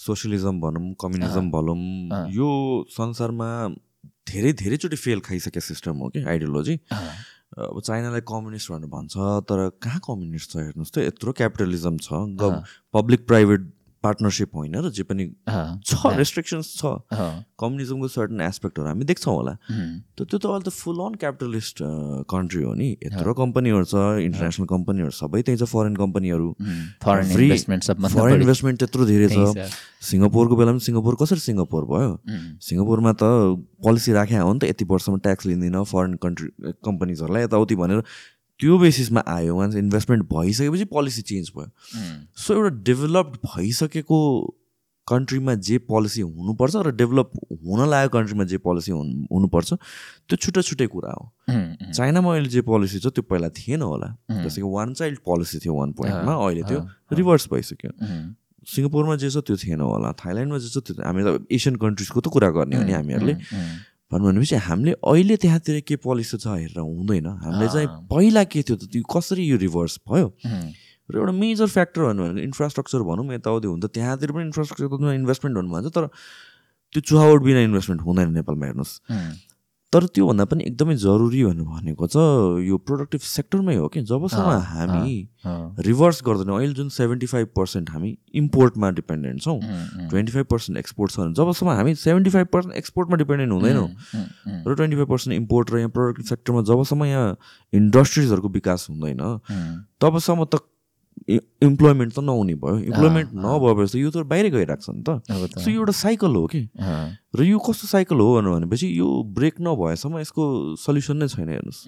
सोसियलिजम 0.06 0.56
भनौँ 0.61 0.94
कम्युनिजम 1.02 1.45
भनौँ 1.53 2.30
यो 2.34 2.49
संसारमा 2.90 3.49
धेरै 4.28 4.54
धेरैचोटि 4.54 4.95
फेल 4.95 5.20
खाइसके 5.20 5.60
सिस्टम 5.60 5.98
हो 5.98 6.10
कि 6.10 6.24
आइडियोलोजी। 6.24 6.76
अब 7.54 7.82
चाइनालाई 7.86 8.22
कम्युनिस्ट 8.26 8.72
भनेर 8.72 8.90
भन्छ 8.90 9.14
तर 9.45 9.70
कहाँ 9.84 10.00
कम्युनिस्ट 10.08 10.52
छ 10.52 10.56
हेर्नुहोस् 10.58 10.94
त 10.94 10.98
यत्रो 11.06 11.32
क्यापिटलिजम 11.38 11.98
छ। 11.98 12.08
पब्लिक 12.94 13.28
प्राइभेट 13.28 13.62
पार्टनरसिप 14.04 14.50
होइन 14.56 14.76
र 14.84 14.90
जे 14.92 15.04
पनि 15.08 15.24
छ 15.88 16.14
रेस्ट्रिक्सन्स 16.20 16.68
छ। 16.78 16.84
कम्युनिजमको 17.64 18.08
सर्टन 18.12 18.42
एस्पेक्टहरू 18.44 18.88
हामी 18.88 19.06
देख्छौँ 19.08 19.34
होला। 19.34 19.54
त 20.14 20.28
त्यो 20.28 20.38
त 20.38 20.46
अहिले 20.46 20.68
त 20.68 20.76
फुल 20.76 21.00
अन 21.00 21.14
क्यापिटलिस्ट 21.24 21.78
कन्ट्री 22.28 22.64
हो 22.64 22.74
नि। 22.76 22.90
यत्रो 23.08 23.34
कम्पनीहरू 23.34 23.86
छ 23.88 23.96
इन्टरनेसनल 24.28 24.68
कम्पनीहरू 24.68 25.14
सबै 25.16 25.42
त्यही 25.48 25.58
छ 25.58 25.66
फरेन 25.72 25.96
कम्पनीहरू 25.96 26.48
उम्, 26.52 27.00
फरेन 27.00 28.42
इन्भेस्टमेन्ट 28.44 28.76
त्यत्रो 28.84 29.04
धेरै 29.08 29.28
छ। 29.32 29.40
सिङ्गापुरको 30.04 30.56
बेलामा 30.60 30.84
सिङ्गापुर 30.84 31.16
कसरी 31.24 31.40
सिङ्गापुर 31.40 31.84
भयो? 31.88 32.12
सिङ्गापुरमा 32.60 33.12
त 33.16 33.24
पोलिसी 33.80 34.12
राखे 34.20 34.36
हो 34.36 34.52
नि 34.52 34.60
त 34.60 34.64
यति 34.68 34.84
वर्षमा 34.84 35.18
ट्याक्स 35.24 35.46
लिँदैन 35.48 35.78
फरेन 35.88 36.20
कन्ट्री 36.20 36.48
कम्पनीजहरूलाई 36.84 37.44
यताउति 37.48 37.76
भनेर। 37.80 38.04
त्यो 38.60 38.78
बेसिसमा 38.80 39.22
आयो 39.28 39.56
वान्स 39.56 39.76
इन्भेस्टमेन्ट 39.76 40.24
भइसकेपछि 40.34 40.86
पोलिसी 40.92 41.22
चेन्ज 41.22 41.52
भयो। 41.56 41.70
सो 42.38 42.54
एउटा 42.54 42.70
डेभलप्ड 42.90 43.38
भइसकेको 43.46 44.20
कन्ट्रीमा 45.08 45.54
जे 45.68 45.78
पोलिसी 45.84 46.22
हुनुपर्छ 46.22 46.76
र 46.88 46.92
डेभलप 46.96 47.32
हुन 47.68 47.80
लागेको 47.90 48.18
कन्ट्रीमा 48.18 48.44
जे 48.48 48.58
पोलिसी 48.64 48.92
हुनु 48.92 49.28
हुनुपर्छ 49.32 49.74
त्यो 49.74 50.36
छुट्टै 50.38 50.62
छुट्टै 50.64 50.88
कुरा 50.88 51.12
हो। 51.12 51.26
चाइनामा 51.92 52.30
अहिले 52.34 52.50
जे 52.50 52.62
पोलिसी 52.64 53.00
छ 53.04 53.12
त्यो 53.12 53.24
पहिला 53.28 53.50
थिएन 53.52 53.82
होला। 53.84 54.08
जस्तै 54.32 54.62
कि 54.62 54.70
वान 54.76 54.94
चाइल्ड 54.96 55.20
पोलिसी 55.28 55.60
थियो 55.60 55.74
वान 55.76 55.92
पोइन्टमा 56.00 56.34
अहिले 56.40 56.64
त्यो 56.64 56.80
रिभर्स 57.20 57.48
भइसक्यो। 57.52 57.92
सिङ्गापुरमा 58.64 59.16
जे 59.20 59.28
छ 59.28 59.44
त्यो 59.44 59.56
थिएन 59.60 59.82
होला। 59.84 60.12
थाइल्यान्डमा 60.24 60.58
जे 60.64 60.70
छ 60.72 60.78
त्यो 60.88 61.04
हामी 61.04 61.22
त 61.28 61.44
एसियन 61.52 61.76
कन्ट्रिजको 61.84 62.20
त 62.24 62.28
कुरा 62.32 62.50
गर्ने 62.56 62.76
हो 62.80 62.84
नि 62.88 62.94
हामीहरूले। 62.96 63.36
भन्नु 64.14 64.26
भनेपछि 64.30 64.56
हामीले 64.69 64.94
अहिले 65.02 65.35
त्यहाँतिर 65.41 65.81
के 65.90 65.95
पोलिसी 66.06 66.38
छ 66.38 66.45
हेरेर 66.53 66.80
हुँदैन। 66.80 67.27
हामीले 67.41 67.68
चाहिँ। 67.73 67.88
पहिला 68.14 68.44
के 68.45 68.61
थियो 68.61 68.77
त 68.77 68.85
त्यो 68.94 69.03
कसरी 69.10 69.44
यो 69.49 69.57
रिभर्स 69.57 69.99
भयो? 70.06 70.27
र 71.10 71.18
एउटा 71.18 71.34
मेजर 71.34 71.68
फ्याक्टर 71.68 72.02
भन्नु 72.07 72.22
भने 72.23 72.41
इन्फ्रास्ट्रक्चर 72.48 73.02
भनौँ 73.03 73.34
यताउति 73.34 73.68
हुन्छ 73.68 73.85
त्यहाँतिर 73.91 74.30
पनि 74.31 74.44
इन्फ्रास्ट्रक्चरमा 74.53 75.14
इन्भेस्टमेन्ट 75.14 75.56
भन्छ 75.73 75.88
तर 75.91 76.07
त्यो 76.94 77.02
चुहावट 77.02 77.41
बिना 77.41 77.60
इन्भेस्टमेन्ट 77.68 78.02
हुँदैन 78.06 78.30
नेपालमा 78.38 78.65
हेर्नुहोस्। 78.65 78.94
तर 79.94 80.06
त्योभन्दा 80.10 80.45
पनि 80.52 80.64
एकदमै 80.64 80.95
जरुरी 80.98 81.44
भनेको 81.45 82.07
छ 82.07 82.24
यो 82.65 82.78
प्रोडक्टिभ 82.82 83.22
सेक्टरमै 83.24 83.76
हो 83.76 83.88
कि? 83.88 84.02
जबसम्म 84.03 84.56
हामी 84.70 85.14
रिभर्स 85.88 86.22
गर्दैनौँ 86.26 86.57
अहिले 86.57 86.74
जुन 86.74 86.90
सेभेन्टी 86.90 87.26
फाइभ 87.26 87.48
पर्सेन्ट 87.56 87.90
हामी 87.90 88.10
इम्पोर्टमा 88.36 88.90
डिपेन्डेन्ट 88.99 89.41
छौँ 89.41 89.60
ट्वेन्टी 90.10 90.32
फाइभ 90.32 90.45
पर्सेन्ट 90.52 90.80
एक्सपोर्ट 90.80 91.11
छ 91.11 91.20
भने 91.20 91.34
जबसम्म 91.34 91.72
हामी 91.72 91.95
सेभेन्टी 91.98 92.30
फाइभ 92.30 92.48
पर्सेन्ट 92.53 92.76
एक्सपोर्टमा 92.76 93.18
डिपेन्डेन्ट 93.18 93.53
हुँदैनौँ 93.53 93.88
र 94.68 94.76
ट्वेन्टी 94.76 94.95
फाइभ 94.95 95.10
पर्सेन्ट 95.10 95.36
इम्पोर्ट 95.36 95.74
र 95.74 95.78
यहाँ 95.78 95.90
प्रोडक्टिभ 95.91 96.26
सेक्टरमा 96.26 96.61
जबसम्म 96.64 97.06
यहाँ 97.06 97.38
इन्डस्ट्रिजहरूको 97.74 98.49
विकास 98.49 98.88
हुँदैन 98.90 99.24
तबसम्म 100.02 100.45
त 100.45 100.65
इम्प्लोइमेन्ट 101.30 102.14
त 102.14 102.20
नहुने 102.20 102.56
भयो। 102.60 102.78
इम्प्लोइमेन्ट 102.91 103.30
नभएपछि 103.34 104.02
यो 104.04 104.10
त 104.12 104.28
बाहिरै 104.28 104.50
गइरहेको 104.50 104.84
छ 104.84 104.90
नि 104.91 105.04
त। 105.08 105.24
त, 105.24 105.60
सो 105.60 105.72
यो 105.72 105.80
एउटा 105.80 105.95
साइकल 105.95 106.36
हो 106.36 106.45
कि? 106.52 106.62
र 107.36 107.40
यो 107.44 107.60
कस्तो 107.60 107.88
साइकल 107.88 108.18
हो 108.20 108.41
भनेपछि 108.41 108.88
यो 109.00 109.08
ब्रेक 109.32 109.64
नभएसम्म 109.64 110.20
यसको 110.20 110.44
सल्युसन 110.84 111.18
नै 111.24 111.28
छैन 111.32 111.50
हेर्नुहोस्। 111.50 111.82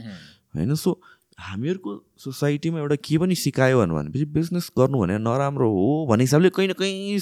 होइन? 0.56 0.76
सो 0.76 1.00
हामीहरूको 1.36 1.92
सोसाइटीमा 2.16 2.80
एउटा 2.80 2.96
के 3.04 3.18
पनि 3.20 3.36
सिकायो 3.36 3.84
भनेपछि 3.84 4.26
बिजनेस 4.32 4.72
गर्नु 4.72 4.96
भने 5.04 5.18
नराम्रो 5.20 5.68
हो 5.68 6.08
भन्ने 6.08 6.24
हिसाबले 6.24 6.50
कहीँ 6.56 6.70
न 6.72 6.74
कहीँ 6.80 7.20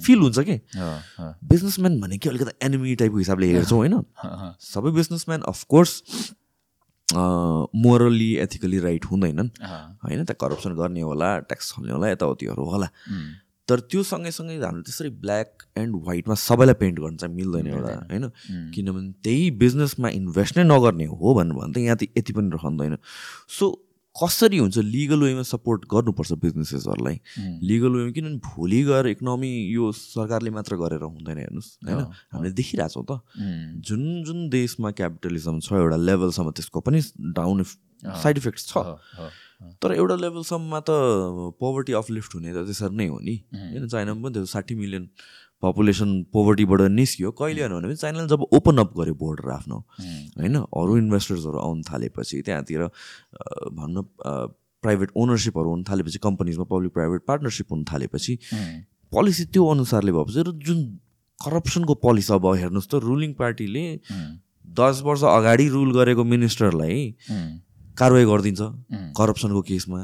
फिल 0.00 0.18
हुन्छ 0.24 0.38
कि? 0.48 0.56
बिजनेसम्यान 1.44 2.00
भनेको 2.00 2.30
अलिकति 2.30 2.52
एनिमी 2.64 2.94
टाइपको 2.94 3.18
हिसाबले 3.18 3.46
हेर्छौँ 3.52 3.78
होइन? 3.84 4.00
सबै 4.64 4.90
businessman 4.96 5.40
of course 5.44 5.92
morally 7.12 8.34
ethically 8.36 8.78
right 8.78 9.04
हुँदैनन्। 9.04 9.48
होइन 10.04 10.24
त्यहाँ 10.24 10.36
करप्सन 10.40 10.74
गर्ने 10.74 11.00
होला 11.00 11.38
ट्याक्स 11.38 11.72
छल्ने 11.72 11.92
होला 11.92 12.08
यताउतिहरू 12.10 12.64
होला। 12.64 12.88
तर 13.68 13.80
त्यो 13.80 14.02
सँगैसँगै 14.02 14.56
हामीले 14.60 14.82
त्यसरी 14.82 15.08
ब्ल्याक 15.24 15.62
एन्ड 15.78 15.94
व्हाइटमा 15.96 16.34
सबैलाई 16.34 16.74
पेन्ट 16.74 16.98
गर्न 17.00 17.16
चाहिँ 17.16 17.34
मिल्दैन 17.34 17.66
एउटा 17.66 17.92
होइन? 18.10 18.24
किनभने 18.74 19.12
त्यही 19.24 19.50
बिजनेसमा 19.50 20.08
इन्भेस्ट 20.08 20.58
नै 20.58 20.64
नगर्ने 20.64 21.04
हो 21.04 21.34
भन्नु 21.34 21.54
भने 21.54 21.72
त 21.72 21.78
यहाँ 21.78 21.96
त 21.96 22.12
यति 22.12 22.32
पनि 22.32 22.50
रहँदैन। 22.54 22.96
सो 23.48 23.64
कसरी 24.16 24.58
हुन्छ 24.58 24.78
लिगल 24.78 25.22
वेमा 25.22 25.42
सपोर्ट 25.42 25.84
गर्नुपर्छ 25.90 26.32
बिजनेसेसहरूलाई 26.42 27.16
लिगल 27.66 27.92
वेमा 27.98 28.10
किनभने 28.14 28.38
भोलि 28.46 28.82
गएर 28.86 29.06
इकोनोमी 29.06 29.50
यो 29.74 29.90
सरकारले 29.92 30.50
मात्र 30.54 30.76
गरेर 30.78 31.02
हुँदैन 31.02 31.38
हेर्नुहोस् 31.38 31.70
होइन? 31.82 32.06
हामीले 32.32 32.52
देखिरहेछौँ 32.54 33.04
त। 33.10 33.20
जुन 33.82 34.02
जुन 34.24 34.48
देशमा 34.50 34.90
क्यापिटलिजम 34.94 35.58
छ 35.60 35.72
एउटा 35.82 35.98
लेभलसम्म 35.98 36.50
त्यसको 36.54 36.80
पनि 36.80 37.00
डाउन 37.34 37.62
साइड 38.22 38.36
इफेक्ट्स 38.38 38.68
छ। 38.70 38.86
तर 39.82 39.92
एउटा 39.94 40.14
लेभलसम्ममा 40.14 40.80
त 40.86 40.90
पोभर्टी 41.58 41.92
अपलिफ्ट 41.98 42.34
हुने 42.34 42.52
त 42.54 42.68
त्यसरी 42.70 42.94
नै 42.94 43.06
हो 43.08 43.18
नि। 43.18 43.34
होइन 43.50 43.88
चाइनामा 43.88 44.22
पनि 44.22 44.32
त्यो 44.34 44.46
साठी 44.46 44.74
मिलियन 44.74 45.04
पपुलेसन 45.64 46.10
पोभर्टीबाट 46.32 46.80
निस्कियो। 46.92 47.30
कहिले 47.40 47.68
भने 47.68 47.96
चाइनाले 47.96 48.28
जब 48.28 48.42
ओपन 48.52 48.78
अप 48.78 48.92
गर्यो 48.98 49.14
बोर्डर 49.22 49.50
आफ्नो 49.50 49.78
होइन 50.38 50.56
अरू 50.60 50.96
इन्भेस्टर्सहरू 50.98 51.58
आउनु 51.58 51.82
थालेपछि 51.90 52.42
त्यहाँतिर 52.46 52.82
भन्न 53.78 54.04
प्राइभेट 54.84 55.10
ओनरसिपहरू 55.16 55.70
हुन 55.70 55.82
थालेपछि 55.90 56.18
कम्पनीजमा 56.22 56.64
पब्लिक 56.70 56.92
प्राइभेट 56.92 57.22
पार्टनरसिप 57.28 57.72
हुन 57.72 57.84
थालेपछि 57.92 58.38
पोलिसी 59.12 59.44
त्यो 59.54 59.66
अनुसारले 59.66 60.12
भएपछि 60.12 60.42
र 60.48 60.52
जुन 60.66 60.80
करप्सनको 61.38 61.94
पोलिसी 62.02 62.32
अब 62.34 62.46
हेर्नुहोस् 62.54 62.88
त 62.88 63.00
रुलिङ 63.04 63.32
पार्टीले 63.34 63.84
दस 64.80 65.00
वर्ष 65.04 65.22
अगाडि 65.30 65.68
रुल 65.68 65.90
गरेको 65.94 66.24
मिनिस्टरलाई 66.24 67.00
कारवाही 67.98 68.24
गरिदिन्छ 68.24 68.60
करप्सनको 69.16 69.62
केसमा। 69.62 70.00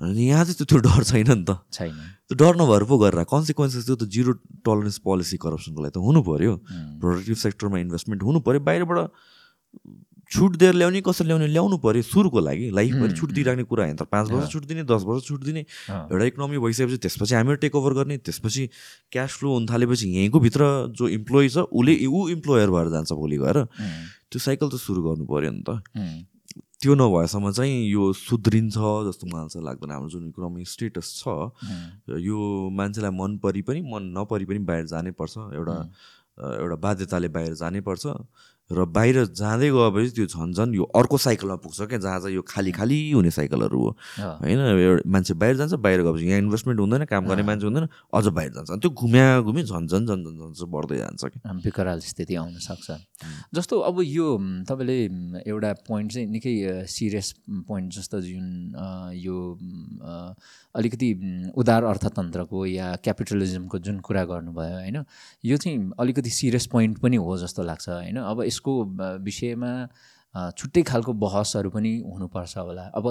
यहाँ 0.00 0.44
चाहिँ 0.44 0.66
त्यो 0.66 0.78
डर 0.78 1.02
छैन 1.04 1.30
नि 1.30 1.44
त। 1.44 1.58
छैन। 1.72 1.94
त्यो 2.32 2.40
डर 2.40 2.56
नभएर 2.56 2.84
पो 2.88 2.98
गरेर 2.98 3.24
कन्सिक्वेन्सेस 3.28 3.84
त्यो 3.86 3.96
त 4.00 4.08
जिरो 4.08 4.32
टलरेन्स 4.64 4.98
पोलिसी 5.04 5.36
करप्सनको 5.36 5.80
लागि 5.84 5.92
त 5.92 6.00
हुनु 6.00 6.20
पऱ्यो 6.24 6.52
प्रोडक्टिभ 7.00 7.36
सेक्टरमा 7.36 7.78
इन्भेस्टमेन्ट 7.84 8.22
हुनु 8.24 8.40
पऱ्यो 8.40 8.60
बाहिरबाट 8.64 8.98
छुट 10.32 10.56
दिएर 10.56 10.74
ल्याउने 10.80 11.00
कसरी 11.04 11.26
ल्याउने 11.28 11.46
ल्याउनु 11.52 11.76
पऱ्यो 11.84 12.02
सुरुको 12.08 12.40
लागि। 12.40 12.70
लाइफभरि 12.72 13.12
छुट 13.20 13.30
दिइराख्ने 13.36 13.64
कुरा 13.68 13.84
होइन 13.84 13.96
त 14.00 14.08
पाँच 14.08 14.30
वर्ष 14.32 14.48
छुट 14.52 14.64
दिने 14.64 14.82
दस 14.88 15.02
वर्ष 15.04 15.28
छुट 15.28 15.44
दिने 15.44 15.60
एउटा 15.92 16.24
इकोनोमी 16.24 16.56
भइसकेपछि 16.56 16.96
त्यसपछि 17.04 17.34
हामीहरू 17.36 17.60
टेक 17.60 17.74
ओभर 17.76 17.92
गर्ने 18.00 18.16
त्यसपछि 18.24 18.62
क्यास 19.12 19.30
फ्लो 19.36 19.52
हुन 19.52 19.68
थालेपछि 19.68 20.08
यहीँको 20.08 20.40
भित्र 20.40 20.62
जो 20.96 21.08
इम्प्लोइ 21.20 21.48
छ 21.52 21.68
उसले 21.68 21.92
ऊ 22.08 22.28
इम्प्लोयर 22.40 22.68
भएर 22.72 22.88
जान्छ 22.96 23.12
भोलि 23.12 23.36
गएर। 23.44 23.58
त्यो 24.32 24.38
साइकल 24.40 24.68
त 24.72 24.80
सुरु 24.80 25.00
गर्नु 25.04 25.28
पऱ्यो 25.28 25.50
नि 25.52 25.62
त। 25.68 25.84
त्यो 26.82 26.94
नभएसम्म 26.94 27.50
चाहिँ 27.52 27.74
यो 27.88 28.12
सुध्रिन्छ 28.12 28.74
जस्तो 29.06 29.26
मलाई 29.26 29.48
चाहिँ 29.48 29.64
लाग्दैन। 29.66 29.90
हाम्रो 29.90 30.08
जुन 30.10 30.28
इकोनोमिक 30.28 30.68
स्टेटस 30.68 31.08
छ 31.22 31.26
यो 32.18 32.38
मान्छेलाई 32.74 33.10
मन 33.14 33.38
परि 33.38 33.62
पनि 33.62 33.80
मन 33.86 34.02
नपरि 34.18 34.44
पनि 34.50 34.58
बाहिर 34.66 34.86
जानै 34.90 35.10
पर्छ। 35.14 35.38
एउटा 35.54 35.76
एउटा 36.42 36.76
बाध्यताले 36.82 37.28
बाहिर 37.28 37.54
जानै 37.54 37.80
पर्छ। 37.86 38.04
र 38.72 38.84
बाहिर 38.88 39.24
जाँदै 39.36 39.68
गएपछि 39.70 40.10
त्यो 40.16 40.26
झन् 40.26 40.52
झन् 40.54 40.74
यो 40.74 40.84
अर्को 40.94 41.16
साइकलमा 41.18 41.56
पुग्छ 41.62 41.80
क्या 41.82 41.98
जहाँ 41.98 42.20
चाहिँ 42.20 42.34
यो 42.36 42.42
खाली 42.42 42.72
खाली 42.72 42.98
हुने 43.12 43.30
साइकलहरू 43.30 43.78
हो। 43.78 43.90
होइन 44.18 44.58
एउटा 44.58 45.02
मान्छे 45.06 45.34
बाहिर 45.34 45.56
जान्छ 45.56 45.74
बाहिर 45.76 46.02
गएपछि 46.02 46.26
यहाँ 46.26 46.38
इन्भेस्टमेन्ट 46.40 46.80
हुँदैन 46.80 47.04
काम 47.06 47.26
गर्ने 47.28 47.42
मान्छे 47.42 47.66
हुँदैन 47.66 47.88
अझ 48.14 48.26
बाहिर 48.28 48.50
जान्छ। 48.52 48.70
त्यो 48.80 48.90
घुम्या 48.90 49.26
घुमी 49.40 49.62
झन् 49.62 49.86
झन् 49.86 50.06
झन् 50.06 50.24
झन् 50.24 50.38
झन् 50.38 50.54
चाहिँ 50.54 50.70
बढ्दै 50.72 50.98
जान्छ 50.98 51.24
क्या। 51.26 51.52
विकराल 51.64 52.00
स्थिति 52.02 52.34
आउन 52.34 52.56
सक्छ। 52.58 52.90
जस्तो 53.54 53.78
अब 53.80 54.00
यो 54.02 54.26
तपाईँले 54.68 54.98
एउटा 55.46 55.72
पोइन्ट 55.86 56.12
चाहिँ 56.12 56.26
निकै 56.28 56.54
सिरियस 56.88 57.28
पोइन्ट 57.68 57.88
जस्तो 57.94 58.20
जुन 58.20 58.46
यो 59.16 59.36
अलिकति 60.74 61.08
उदार 61.56 61.84
अर्थतन्त्रको 61.84 62.58
या 62.66 62.86
क्यापिटलिजमको 63.04 63.78
जुन 63.78 63.98
कुरा 64.00 64.24
गर्नुभयो 64.24 64.74
होइन 64.74 64.96
यो 65.44 65.56
चाहिँ 65.56 65.90
अलिकति 66.00 66.30
सिरियस 66.32 66.66
पोइन्ट 66.66 66.98
पनि 66.98 67.16
हो 67.16 67.36
जस्तो 67.38 67.62
लाग्छ 67.62 67.88
होइन। 67.88 68.16
अब 68.16 68.42
यसको 68.42 68.61
अ, 68.70 69.16
विषयमा 69.26 69.72
छुट्टै 70.58 70.82
खालको 70.88 71.12
बहसहरू 71.12 71.70
पनि 71.70 71.92
हुनुपर्छ 72.08 72.56
होला। 72.58 72.84
अब 72.96 73.04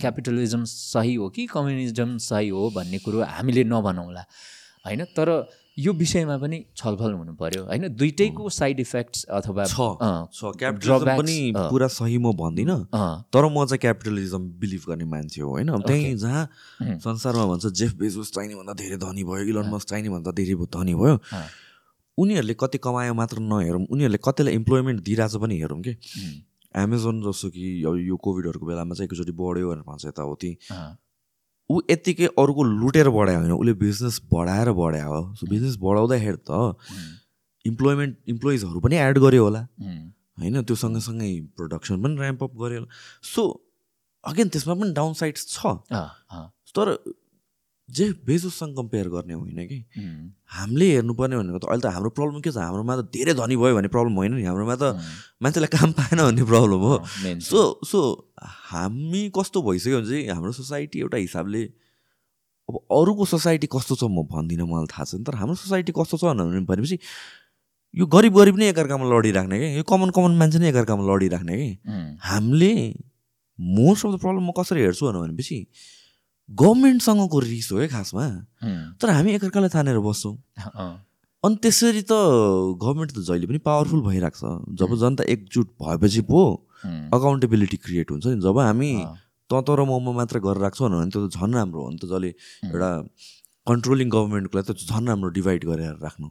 क्यापिटलिजम 0.00 0.64
सही 0.64 1.14
हो 1.14 1.28
कि 1.28 1.46
कम्युनिजम 1.46 2.16
सही 2.18 2.48
हो 2.48 2.70
भन्ने 2.76 2.98
कुरो 3.04 3.20
हामीले 3.20 3.64
नभनौँला 3.64 4.24
होइन? 4.86 5.04
तर 5.16 5.28
यो 5.78 5.92
विषयमा 5.92 6.36
पनि 6.38 6.58
छलफल 6.76 7.12
हुनु 7.12 7.32
पर्यो 7.34 7.62
होइन? 7.68 7.88
दुइटैको 8.00 8.48
साइड 8.48 8.80
इफेक्ट्स 8.80 9.24
अथवा 9.28 9.64
क्यापिटलिजम 10.56 11.04
पनि। 11.20 11.36
पुरा 11.68 11.88
सही 11.90 12.16
म 12.18 12.32
भन्दिनँ 12.32 12.78
तर 13.28 13.44
म 13.44 13.64
चाहिँ 13.66 13.78
क्यापिटलिजम 13.84 14.42
बिलिभ 14.56 14.82
गर्ने 14.88 15.04
मान्छे 15.04 15.40
हो 15.42 15.50
होइन? 15.50 15.68
त्यहीँ 15.84 16.16
जहाँ. 16.16 16.44
संसारमा 17.04 17.44
भन्छ 17.44 17.66
जेफ 17.66 17.92
बेजोस 18.00 18.32
चाहिने 18.32 18.54
भन्दा 18.54 18.72
धेरै 18.72 18.96
धनी 19.04 19.24
भयो 19.24 19.44
इलन 19.52 19.68
मस्क 19.74 19.88
चाहिने 19.88 20.08
भन्दा 20.08 20.30
धेरै 20.32 20.54
धनी 20.72 20.94
भयो। 20.94 21.16
उनीहरूले 22.18 22.54
कति 22.54 22.78
कमायो 22.78 23.14
मात्र 23.14 23.38
नहेरौँ। 23.42 23.86
उनीहरूले 23.90 24.18
कतिलाई 24.24 24.54
इम्प्लोइमेन्ट 24.54 24.98
दिइरहेछ 25.04 25.36
पनि 25.42 25.54
हेरौँ 25.60 25.80
कि? 25.82 25.92
एमाजोन 26.74 27.22
जस्तो 27.22 27.48
कि 27.50 27.82
अब 27.86 27.94
यो 28.08 28.16
कोभिडहरूको 28.16 28.66
बेलामा 28.66 28.94
चाहिँ 28.94 29.08
एकचोटि 29.08 29.32
बढ्यो 29.32 29.68
भनेर 29.70 29.82
भन्छ 29.88 30.04
यताउति। 30.06 30.50
ऊ 31.70 31.80
यत्तिकै 31.90 32.26
अरूको 32.38 32.62
लुटेर 32.62 33.08
बढायो 33.10 33.38
होइन। 33.38 33.52
उसले 33.52 33.72
बिजनेस 33.80 34.20
बढाएर 34.32 34.70
बढायो। 34.78 35.08
हो 35.08 35.34
सो 35.34 35.46
बिजनेस 35.50 35.76
बढाउँदाखेरि 35.80 36.38
त 36.50 36.76
इम्प्लोइमेन्ट 37.64 38.16
इम्प्लोइजहरू 38.28 38.80
पनि 38.80 38.96
एड 38.96 39.18
गर्यो 39.18 39.42
होला। 39.44 39.62
होइन 40.38 40.62
त्यो 40.62 40.76
सँगसँगै 40.76 41.30
प्रोडक्सन 41.56 42.02
पनि 42.02 42.20
ऱ्याम्प 42.20 42.42
अप 42.42 42.52
गर्यो 42.62 42.78
होला। 42.80 42.90
सो 43.22 43.42
अगेन 44.24 44.48
त्यसमा 44.48 44.74
पनि 44.74 44.92
डाउन 44.92 45.12
साइड्स 45.14 45.46
छ 45.54 45.66
तर 46.76 46.86
जे 47.88 48.04
बेजोससँग 48.26 48.76
कम्पेयर 48.76 49.08
गर्ने 49.08 49.34
होइन 49.34 49.60
कि? 49.68 49.78
हामीले 50.56 50.86
हेर्नुपर्ने 50.94 51.36
भनेको 51.36 51.58
त 51.58 51.64
अहिले 51.68 51.82
त 51.84 51.92
हाम्रो 51.94 52.10
प्रब्लम 52.16 52.40
के 52.40 52.50
छ? 52.50 52.56
हाम्रोमा 52.56 52.94
त 52.96 53.02
धेरै 53.12 53.34
धनी 53.36 53.56
भयो 53.60 53.74
भन्ने 53.76 53.88
प्रब्लम 53.92 54.14
होइन 54.16 54.32
नि। 54.34 54.42
हाम्रोमा 54.48 54.74
त 54.80 54.84
मान्छेलाई 55.44 55.70
काम 55.76 55.92
पाएन 55.92 56.18
भन्ने 56.24 56.44
प्रब्लम 56.48 56.80
हो। 56.88 56.94
सो 57.44 57.60
सो 57.84 58.00
हामी 58.72 59.22
कस्तो 59.36 59.62
भइसक्यो 59.68 60.00
भने 60.00 60.08
चाहिँ 60.08 60.28
हाम्रो 60.32 60.52
सोसाइटी 60.64 60.96
एउटा 61.04 61.18
हिसाबले 61.28 61.62
अब 62.68 62.74
अरूको 62.98 63.24
सोसाइटी 63.36 63.66
कस्तो 63.76 63.94
छ 64.00 64.04
म 64.08 64.24
भन्दिनँ 64.32 64.64
मलाई 64.64 64.86
थाहा 64.88 65.04
छैन। 65.04 65.22
तर 65.28 65.34
हाम्रो 65.36 65.54
सोसाइटी 65.60 65.92
कस्तो 65.92 66.16
छ 66.16 66.24
भने- 66.32 66.64
भनेपछि 66.64 66.98
यो 67.94 68.04
गरिब 68.10 68.32
गरिब 68.40 68.56
नै 68.58 68.68
एकअर्कामा 68.72 69.04
लडिराख्ने 69.12 69.58
क्या 69.60 69.70
यो 69.76 69.82
कमन 69.84 70.10
कमन 70.16 70.32
मान्छे 70.40 70.58
नै 70.58 70.68
एकअर्कामा 70.72 71.02
लडिराख्ने 71.04 71.54
कि? 71.60 71.68
हामीले 72.24 72.72
मोस्ट 73.58 74.06
अफ 74.06 74.10
द 74.14 74.18
प्रब्लम 74.24 74.42
म 74.48 74.50
कसरी 74.56 74.80
हेर्छु 74.82 75.12
भनेपछि 75.12 75.58
गभर्मेन्टसँगको 76.50 77.38
रिस 77.40 77.68
हो 77.72 77.78
है 77.78 77.88
खासमा। 77.88 78.26
तर 79.00 79.10
हामी 79.10 79.32
एकअर्कालाई 79.34 79.68
तानेर 79.72 79.98
बस्छौँ। 79.98 80.36
अनि 81.44 81.56
त्यसरी 81.62 82.02
त 82.08 82.12
गभर्मेन्ट 82.80 83.10
त 83.12 83.18
जहिले 83.24 83.46
पनि 83.48 83.58
पावरफुल 83.64 84.00
भइरहेको 84.04 84.38
छ। 84.38 84.44
जब 84.80 84.90
जनता 84.96 85.24
एकजुट 85.24 85.68
भएपछि 85.80 86.20
पो 86.28 86.40
अकाउन्टेबिलिटी 86.84 87.76
क्रिएट 87.84 88.10
हुन्छ 88.10 88.26
नि। 88.26 88.40
जब 88.44 88.58
हामी 88.58 88.92
तँ 89.50 89.60
त 89.60 89.68
र 89.76 89.84
ममा 89.84 90.12
मात्र 90.12 90.40
गरेर 90.40 90.62
राख्छौँ 90.68 90.88
भने 90.88 91.10
त्यो 91.12 91.28
त 91.28 91.36
झन् 91.36 91.54
राम्रो 91.54 91.80
हो 91.80 91.90
नि 91.90 91.98
त 92.00 92.04
जसले 92.08 92.30
एउटा 92.72 92.90
कन्ट्रोलिङ 93.64 94.08
गभर्मेन्टको 94.12 94.56
लागि 94.58 94.72
त 94.72 94.76
झन् 94.84 95.08
राम्रो 95.08 95.28
डिभाइड 95.36 95.64
गरेर 95.64 95.96
राख्नु। 96.00 96.28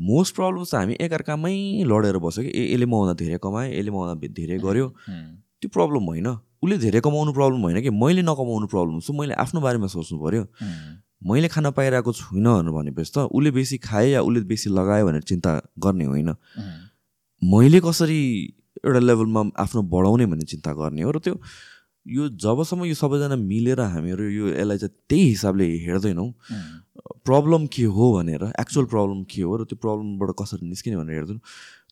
मोस्ट 0.00 0.34
प्रब्लम 0.34 0.64
चाहिँ 0.64 0.84
हामी 0.84 0.94
एकअर्कामै 1.04 1.56
लडेर 1.84 2.16
बस्यो 2.24 2.44
कि 2.44 2.50
ए 2.52 2.72
यसले 2.72 2.86
मभन्दा 2.88 3.14
धेरै 3.20 3.38
कमायो 3.44 3.68
यसले 3.76 3.90
मभन्दा 3.92 4.28
धेरै 4.40 4.58
गर्यो। 4.64 4.86
उम्, 4.88 5.28
त्यो 5.64 5.72
प्रब्लम 5.72 6.04
होइन। 6.12 6.28
उसले 6.60 6.76
धेरै 6.78 7.00
कमाउनु 7.00 7.32
प्रब्लम 7.32 7.60
होइन 7.64 7.80
कि? 7.80 7.90
मैले 7.90 8.22
नकमाउनु 8.22 8.66
प्रब्लम 8.68 9.00
सो 9.00 9.12
मैले 9.16 9.34
आफ्नो 9.40 9.60
बारेमा 9.64 9.88
सोच्नु 9.88 10.16
पऱ्यो 10.20 10.44
मैले 11.24 11.48
खान 11.48 11.70
पाइरहेको 11.72 12.12
छुइनँ 12.12 12.68
भनेपछि 12.68 13.12
त 13.16 13.32
उसले 13.32 13.50
बेसी 13.56 13.76
खायो 13.80 14.08
या 14.08 14.20
उसले 14.20 14.40
बेसी 14.44 14.68
लगायो 14.70 15.06
भनेर 15.08 15.24
चिन्ता 15.24 15.50
गर्ने 15.80 16.04
होइन। 16.04 16.30
मैले 17.42 17.80
कसरी 17.80 18.20
एउटा 18.84 19.00
लेभलमा 19.00 19.40
आफ्नो 19.56 19.82
बढाउने 19.88 20.26
भन्ने 20.28 20.44
चिन्ता 20.44 20.72
गर्ने 20.76 21.02
हो? 21.02 21.10
र 21.16 21.18
त्यो 21.24 21.34
यो 22.06 22.28
जबसम्म 22.36 22.84
यो 22.84 22.94
सबैजना 22.94 23.36
मिलेर 23.40 23.80
हामीहरू 23.80 24.24
यो 24.28 24.44
यसलाई 24.52 24.78
चाहिँ 24.78 24.92
त्यही 25.08 25.24
हिसाबले 25.28 25.64
हेर्दैनौँ। 25.88 26.28
प्रब्लम 27.24 27.66
के 27.72 27.84
हो 27.88 28.04
भनेर 28.16 28.52
एक्चुअल 28.60 28.86
प्रब्लम 28.92 29.24
के 29.24 29.42
हो 29.42 29.56
र 29.56 29.64
त्यो 29.64 29.80
प्रब्लमबाट 29.80 30.30
कसरी 30.36 30.68
निस्किने 30.68 30.96
भनेर 31.00 31.14
हेर्दैनौँ। 31.16 31.40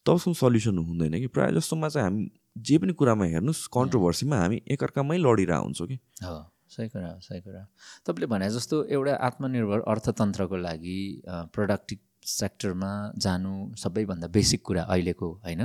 तबसम्म 0.04 0.34
सल्युसन 0.36 0.76
हुँदैन 0.78 1.14
कि? 1.20 1.26
प्रायः 1.32 1.56
जस्तोमा 1.56 1.88
चाहिँ 1.88 2.04
हामी 2.04 2.22
जे 2.56 2.78
पनि 2.78 2.92
कुरामा 2.92 3.24
हेर्नुहोस् 3.24 3.66
कन्ट्रोभर्सीमा 3.74 4.36
हामी 4.36 4.62
एकअर्कामै 4.70 5.18
लडिरहेको 5.18 5.64
हुन्छौँ 5.64 5.86
कि। 5.88 5.98
हो 6.24 6.38
सही 6.68 6.88
कुरा 6.88 7.08
हो 7.08 7.20
सही 7.20 7.40
कुरा। 7.40 7.66
तपाईँले 8.06 8.26
भने 8.26 8.50
जस्तो 8.50 8.84
एउटा 8.92 9.14
आत्मनिर्भर 9.26 9.80
अर्थतन्त्रको 9.88 10.56
लागि 10.56 11.00
प्रोडक्टिभ 11.28 11.98
सेक्टरमा 12.22 12.90
जानु 13.18 13.52
सबैभन्दा 13.76 14.26
बेसिक 14.28 14.62
कुरा 14.62 14.82
अहिलेको 14.82 15.28
होइन? 15.44 15.62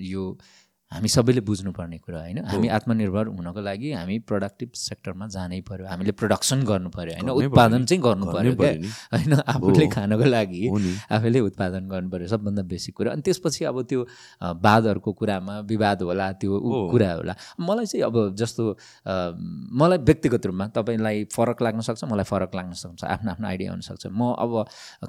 यो 0.00 0.22
हामी 0.92 1.08
सबैले 1.08 1.40
बुझ्नुपर्ने 1.40 1.98
कुरा 1.98 2.20
होइन। 2.20 2.38
हामी 2.46 2.68
आत्मनिर्भर 2.68 3.26
हुनको 3.32 3.60
लागि 3.60 3.92
हामी 3.92 4.18
प्रोडक्टिभ 4.28 4.70
सेक्टरमा 4.76 5.26
जानै 5.32 5.60
पर्यो। 5.64 5.86
हामीले 5.86 6.12
प्रोडक्सन 6.12 6.62
गर्नु 6.62 6.90
पर्यो 6.90 7.14
होइन। 7.16 7.30
उत्पादन। 7.30 7.84
चाहिँ 7.84 8.02
गर्नु 8.02 8.26
पर्यो 8.32 8.52
क्या। 8.54 8.72
होइन 9.14 9.32
आफूले। 9.34 9.86
खानको 9.88 10.24
लागि 10.24 10.62
आफैले 11.10 11.40
उत्पादन 11.48 11.88
गर्नु 11.88 12.08
पर्यो 12.10 12.26
सबभन्दा 12.28 12.62
बेसिक 12.68 12.94
कुरा। 12.96 13.12
अनि 13.12 13.22
त्यसपछि 13.22 13.64
अब 13.64 13.82
त्यो 13.88 14.00
वादहरूको 14.62 15.10
कुरामा 15.12 15.58
विवाद 15.66 16.02
होला 16.02 16.26
त्यो। 16.40 16.60
कुरा 16.92 17.10
होला। 17.12 17.34
मलाई 17.60 17.86
चाहिँ 17.86 18.04
अब 18.06 18.16
जस्तो 18.36 18.62
मलाई 19.80 19.98
व्यक्तिगत 19.98 20.46
रूपमा 20.46 20.66
तपाईँलाई 20.76 21.24
फरक 21.32 21.62
लाग्न 21.62 21.80
सक्छ 21.80 22.04
मलाई 22.04 22.24
फरक 22.24 22.54
लाग्न 22.54 22.72
सक्छ 22.76 23.04
आफ्नो 23.04 23.30
आफ्नो 23.32 23.46
आइडिया 23.48 23.70
हुनसक्छ 23.72 24.06
म 24.12 24.32
अब 24.38 24.52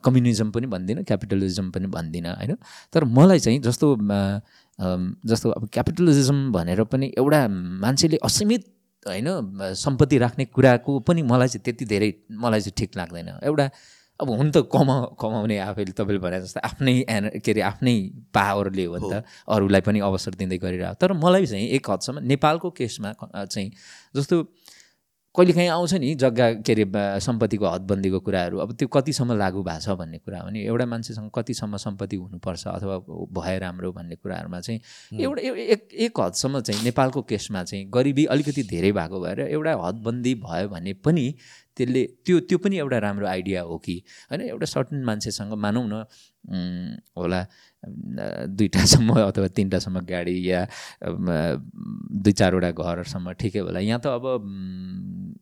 कम्युनिजम 0.05 0.51
पनि 0.51 0.67
भन्दिनँ 0.67 1.03
क्यापिटलिजम 1.03 1.71
पनि 1.71 1.87
भन्दिनँ 1.87 2.33
होइन? 2.35 2.55
तर 2.93 3.03
मलाई 3.03 3.39
चाहिँ 3.39 3.59
जस्तो 3.61 3.87
जस्तो 4.79 5.49
अब 5.49 5.67
क्यापिटलिजम 5.73 6.51
भनेर 6.51 6.83
पनि 6.83 7.11
एउटा 7.17 7.47
मान्छेले 7.83 8.17
असीमित 8.23 8.65
होइन 9.05 9.27
सम्पत्ति 9.75 10.17
राख्ने 10.17 10.45
कुराको 10.45 10.99
पनि 11.07 11.21
मलाई 11.21 11.47
चाहिँ 11.47 11.63
त्यति 11.63 11.85
धेरै 11.85 12.13
मलाई 12.31 12.61
चाहिँ 12.61 12.73
ठिक 12.77 12.97
लाग्दैन। 12.97 13.27
एउटा 13.43 13.69
अब 14.19 14.29
हुन 14.29 14.51
त 14.51 14.57
कमा 14.71 14.95
कमाउने 15.19 15.57
आफैले 15.59 15.91
तपाईँले 15.91 16.19
भने 16.21 16.39
जस्तो 16.41 16.59
आफ्नै 16.63 16.93
एन 17.09 17.29
के 17.43 17.51
अरे 17.51 17.61
आफ्नै 17.61 17.95
पावरले 18.33 18.85
हो 18.85 18.97
नि 18.97 19.09
त 19.11 19.25
अरूलाई 19.49 19.81
पनि 19.81 19.99
अवसर 19.99 20.33
दिँदै 20.39 20.57
गरिरहेको 20.57 20.97
तर 21.01 21.13
मलाई 21.13 21.45
चाहिँ 21.45 21.67
एक 21.67 21.89
हदसम्म 21.89 22.23
नेपालको 22.23 22.69
केसमा 22.71 23.13
चाहिँ 23.45 23.69
जस्तो 24.15 24.37
कहिलेकाहीँ 25.35 25.69
आउँछ 25.69 25.93
नि 25.93 26.13
जग्गा 26.15 26.51
के 26.61 26.73
अरे 26.73 26.85
सम्पत्तिको 27.19 27.65
हदबन्दीको 27.65 28.19
कुराहरू। 28.19 28.57
अब 28.59 28.73
त्यो 28.77 28.87
कतिसम्म 28.87 29.33
लागु 29.33 29.63
भएको 29.63 29.81
छ 29.81 29.97
भन्ने 29.97 30.17
कुरा 30.21 30.39
हो 30.39 30.49
नि 30.49 30.61
एउटा 30.61 30.85
मान्छेसँग 30.85 31.31
कतिसम्म 31.35 31.77
सम्पत्ति 31.77 32.15
हुनुपर्छ 32.15 32.67
अथवा 32.67 32.97
भए 33.33 33.57
राम्रो 33.59 33.91
भन्ने 33.91 34.15
कुराहरूमा 34.15 34.59
चाहिँ 34.61 34.79
एउटा 35.21 35.41
एक 35.41 35.89
एक 36.05 36.19
हदसम्म 36.19 36.61
चाहिँ 36.61 36.83
नेपालको 36.83 37.21
केसमा 37.25 37.63
चाहिँ 37.63 37.89
गरिबी 37.89 38.25
अलिकति 38.29 38.63
धेरै 38.69 38.91
भएको 38.91 39.19
भएर 39.19 39.39
एउटा 39.49 39.73
हदबन्दी 39.81 40.35
भयो 40.45 40.69
भने 40.69 40.93
पनि 41.01 41.25
त्यसले 41.77 42.03
त्यो 42.25 42.39
त्यो 42.39 42.57
पनि 42.57 42.77
एउटा 42.77 42.97
राम्रो 43.01 43.27
आइडिया 43.27 43.61
हो 43.61 43.77
कि। 43.77 44.01
होइन 44.31 44.41
एउटा 44.41 44.65
सर्टन 44.65 45.03
मान्छेसँग 45.03 45.53
मानौँ 45.57 45.85
न 45.89 46.05
होला 47.17 47.45
दुईवटासम्म 47.83 49.09
अथवा 49.21 49.47
तिनवटासम्म 49.57 49.99
गाडी 50.09 50.35
या 50.49 50.61
दुई 51.03 52.31
चारवटा 52.31 52.71
घरसम्म 52.71 53.31
ठिकै 53.39 53.59
होला। 53.59 53.79
यहाँ 53.79 53.99
त 53.99 54.07
अब 54.07 54.25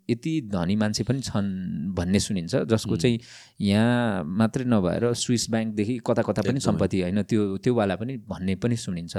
यति 0.10 0.32
धनी 0.52 0.76
मान्छे 0.76 1.04
पनि 1.08 1.22
छन् 1.24 1.50
भन्ने 1.96 2.20
सुनिन्छ 2.20 2.68
जसको 2.68 2.96
चाहिँ 2.98 3.20
यहाँ 3.64 4.24
मात्रै 4.28 4.66
नभएर 4.68 5.14
स्विस 5.14 5.50
ब्याङ्कदेखि 5.52 5.96
कता 6.04 6.22
कता 6.28 6.42
पनि 6.42 6.60
सम्पत्ति 6.60 7.02
होइन 7.02 7.22
त्यो 7.24 7.58
त्योवाला 7.64 7.96
पनि 7.96 8.18
भन्ने 8.28 8.56
पनि 8.60 8.76
सुनिन्छ। 8.76 9.18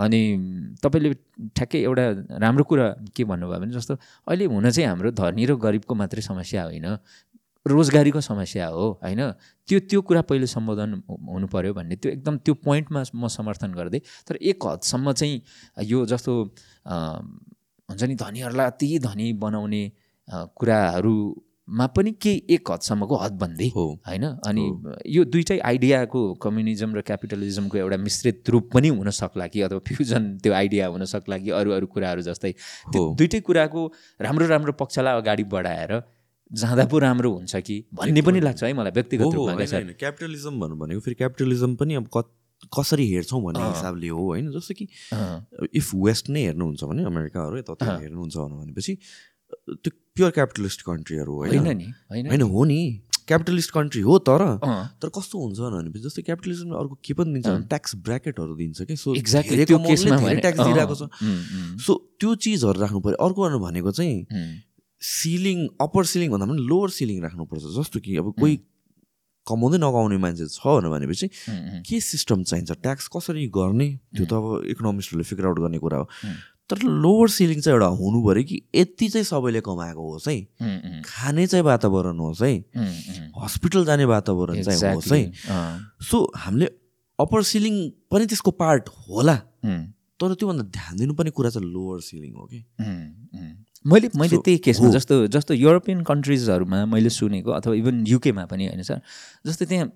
अनि 0.00 0.20
तपाईँले 0.80 1.10
ठ्याक्कै 1.56 1.80
एउटा 1.82 2.04
राम्रो 2.40 2.64
कुरा 2.64 2.86
के 3.16 3.24
भन्नुभयो 3.24 3.60
भने 3.60 3.72
जस्तो 3.76 3.94
अहिले 4.28 4.44
हुन 4.48 4.70
चाहिँ 4.70 4.88
हाम्रो 4.88 5.10
धनी 5.12 5.44
र 5.44 5.56
गरिबको 5.60 5.94
मात्रै 5.94 6.22
समस्या 6.22 6.62
होइन। 6.64 6.88
रोजगारीको 7.66 8.20
समस्या 8.20 8.66
हो 8.68 8.86
होइन? 9.02 9.20
त्यो 9.68 9.78
त्यो 9.90 10.00
कुरा 10.00 10.22
पहिले 10.22 10.46
सम्बोधन 10.46 11.02
हुनु 11.06 11.46
पऱ्यो 11.46 11.72
भन्ने। 11.74 11.96
त्यो 11.96 12.12
एकदम 12.12 12.36
त्यो 12.40 12.54
पोइन्टमा 12.64 13.02
म 13.14 13.28
समर्थन 13.28 13.72
गर्दै 13.74 14.00
तर 14.28 14.36
एक 14.40 14.66
हदसम्म 14.66 15.12
चाहिँ 15.12 15.36
यो 15.84 16.06
जस्तो 16.06 16.32
हुन्छ 17.88 18.02
नि 18.02 18.14
धनीहरूलाई 18.14 18.66
अति 18.66 18.98
धनी 19.04 19.32
बनाउने 19.36 19.82
कुराहरूमा 20.28 21.86
पनि 21.96 22.10
केही 22.22 22.42
एक 22.50 22.70
हदसम्मको 22.70 23.16
हदबन्दी 23.16 23.68
हो। 23.76 23.84
होइन? 24.08 24.24
अनि 24.46 24.64
यो 25.06 25.24
दुइटै 25.26 25.58
आइडियाको 25.60 26.22
कम्युनिजम 26.42 26.94
र 26.96 27.00
क्यापिटलिजमको 27.02 27.78
एउटा 27.78 27.96
मिश्रित 27.96 28.50
रूप 28.50 28.70
पनि 28.72 28.88
हुन 28.88 29.10
सक्ला 29.12 29.46
कि 29.46 29.60
अथवा 29.60 29.78
फ्युजन 29.86 30.38
त्यो 30.38 30.52
आइडिया 30.54 30.86
हुन 30.88 31.04
सक्ला 31.04 31.38
कि 31.38 31.50
अरू 31.50 31.70
अरू 31.76 31.86
कुराहरू 31.86 32.22
जस्तै। 32.22 32.52
त्यो। 32.92 33.02
दुइटै 33.18 33.40
कुराको 33.40 33.80
राम्रो 34.20 34.46
राम्रो 34.46 34.72
पक्षलाई 34.80 35.20
अगाडि 35.20 35.44
बढाएर 35.44 35.92
जाँदा 36.50 36.84
पो 36.86 36.98
राम्रो 36.98 37.30
हुन्छ 37.32 37.56
कि? 37.56 37.84
भन्ने 37.94 38.22
पनि 38.22 38.40
लाग्छ 38.40 38.62
है 38.64 38.72
मलाई 38.72 38.92
व्यक्तिगत 38.92 39.34
रूपमा 39.34 39.64
क्या 39.64 39.80
क्यापिटलिजम 40.02 40.60
भन्नु 40.60 40.76
भनेको 40.76 41.00
फेरि 41.00 41.14
क्यापिटलिजम 41.14 41.74
पनि 41.76 41.94
अब 41.94 42.08
कसरी 42.78 43.06
हेर्छौँ 43.10 43.42
भन्ने 43.42 43.68
हिसाबले 43.68 44.08
हो 44.08 44.24
होइन 44.26 44.50
जस्तो 44.52 44.74
कि 44.74 44.88
इफ 45.74 45.94
वेस्ट 45.94 46.30
नै 46.30 46.44
हेर्नुहुन्छ 46.44 46.84
भने 46.84 47.04
अमेरिकाहरू 47.04 47.58
यता 47.58 47.72
हेर्नुहुन्छ 47.90 48.36
भनेपछि 48.36 48.94
त्यो 49.68 49.90
प्योर 50.14 50.30
क्यापिटलिस्ट 50.30 50.82
कन्ट्रीहरू 50.82 51.32
हो 51.32 51.38
होइन। 51.46 51.76
नि 51.76 51.92
होइन 52.10 52.42
हो 52.42 52.64
नि 52.64 52.80
क्यापिटलिस्ट 53.28 53.70
कन्ट्री 53.70 54.00
हो 54.02 54.18
तर 54.18 54.42
तर 55.02 55.08
कस्तो 55.14 55.38
हुन्छ 55.38 55.58
भनेपछि 55.60 56.02
जस्तै 56.04 56.22
क्यापिटलिजमले 56.22 56.76
अर्को 56.78 56.94
के 57.04 57.14
पनि 57.14 57.32
दिन्छ 57.32 57.48
ट्याक्स 57.68 57.96
ब्राकेटहरू 58.06 58.54
दिन्छ 58.56 58.82
कि? 58.82 58.96
सो 58.96 59.14
ट्याक्स 59.14 60.60
दिइरहेको 60.60 60.94
छ। 60.94 61.08
सो 61.86 61.94
त्यो 62.20 62.34
चिजहरू 62.34 62.80
राख्नु 62.80 63.00
पऱ्यो। 63.00 63.16
अर्को 63.26 63.58
भनेको 63.58 63.90
चाहिँ 63.90 64.16
सिलिङ 65.00 65.58
अप्पर 65.80 66.04
सिलिङ 66.04 66.30
भन्दा 66.30 66.46
पनि 66.46 66.62
लोवर 66.68 66.90
सिलिङ 66.90 67.22
राख्नुपर्छ। 67.22 67.64
जस्तो 67.76 68.00
कि 68.00 68.16
अब 68.20 68.34
कोही 68.40 68.54
कमाउँदै 69.46 69.78
नकमाउने 69.80 70.16
मान्छे 70.20 70.46
छ 70.46 70.62
भनेपछि 70.84 71.26
के 71.88 72.00
सिस्टम 72.00 72.42
चाहिन्छ? 72.44 72.70
ट्याक्स 72.84 73.08
कसरी 73.08 73.46
गर्ने? 73.48 73.88
त्यो 74.14 74.24
त 74.28 74.32
अब 74.32 74.44
इकोनोमिस्टहरूले 74.68 75.24
फिगर 75.24 75.44
आउट 75.46 75.58
गर्ने 75.64 75.78
कुरा 75.80 75.98
हो। 75.98 76.06
तर 76.70 76.78
लोवर 76.86 77.28
सिलिङ 77.34 77.60
चाहिँ 77.60 77.74
एउटा 77.74 77.88
हुनु 77.98 78.18
पऱ्यो 78.22 78.42
कि 78.46 78.56
यति 78.76 79.08
चाहिँ 79.08 79.24
सबैले 79.26 79.60
कमाएको 79.66 80.02
होस् 80.12 80.28
है। 80.28 81.02
खाने 81.02 81.46
चाहिँ 81.46 81.64
वातावरण 81.64 82.18
होस् 82.20 82.42
है। 82.42 82.52
हस्पिटल 83.34 83.84
जाने 83.84 84.04
वातावरण 84.04 84.62
चाहिँ 84.62 84.94
होस् 84.94 85.12
है। 85.12 85.22
सो 85.98 86.16
हामीले 86.36 86.66
अप्पर 87.18 87.42
सिलिङ 87.42 87.74
पनि 88.12 88.26
त्यसको 88.30 88.50
पार्ट 88.54 88.88
होला। 89.08 89.36
तर 90.20 90.34
त्योभन्दा 90.36 90.64
ध्यान 90.68 90.96
दिनुपर्ने 91.00 91.30
कुरा 91.32 91.50
चाहिँ 91.50 91.66
लोवर 91.72 92.00
सिलिङ 92.06 92.32
हो 92.36 92.44
कि। 92.52 92.60
मैले 93.84 94.08
मैले 94.14 94.36
So, 94.36 94.42
त्यही 94.44 94.58
केसमा। 94.60 94.88
जस्तो 94.92 95.26
जस्तो 95.28 95.54
युरोपियन 95.54 96.02
कन्ट्रिजहरूमा 96.04 96.84
मैले 96.86 97.10
सुनेको 97.10 97.50
अथवा 97.50 97.74
इभन 97.74 98.04
युकेमा 98.06 98.44
पनि 98.46 98.66
होइन 98.68 98.82
सर 98.82 99.00
जस्तै 99.46 99.66
त्यहाँ 99.66 99.88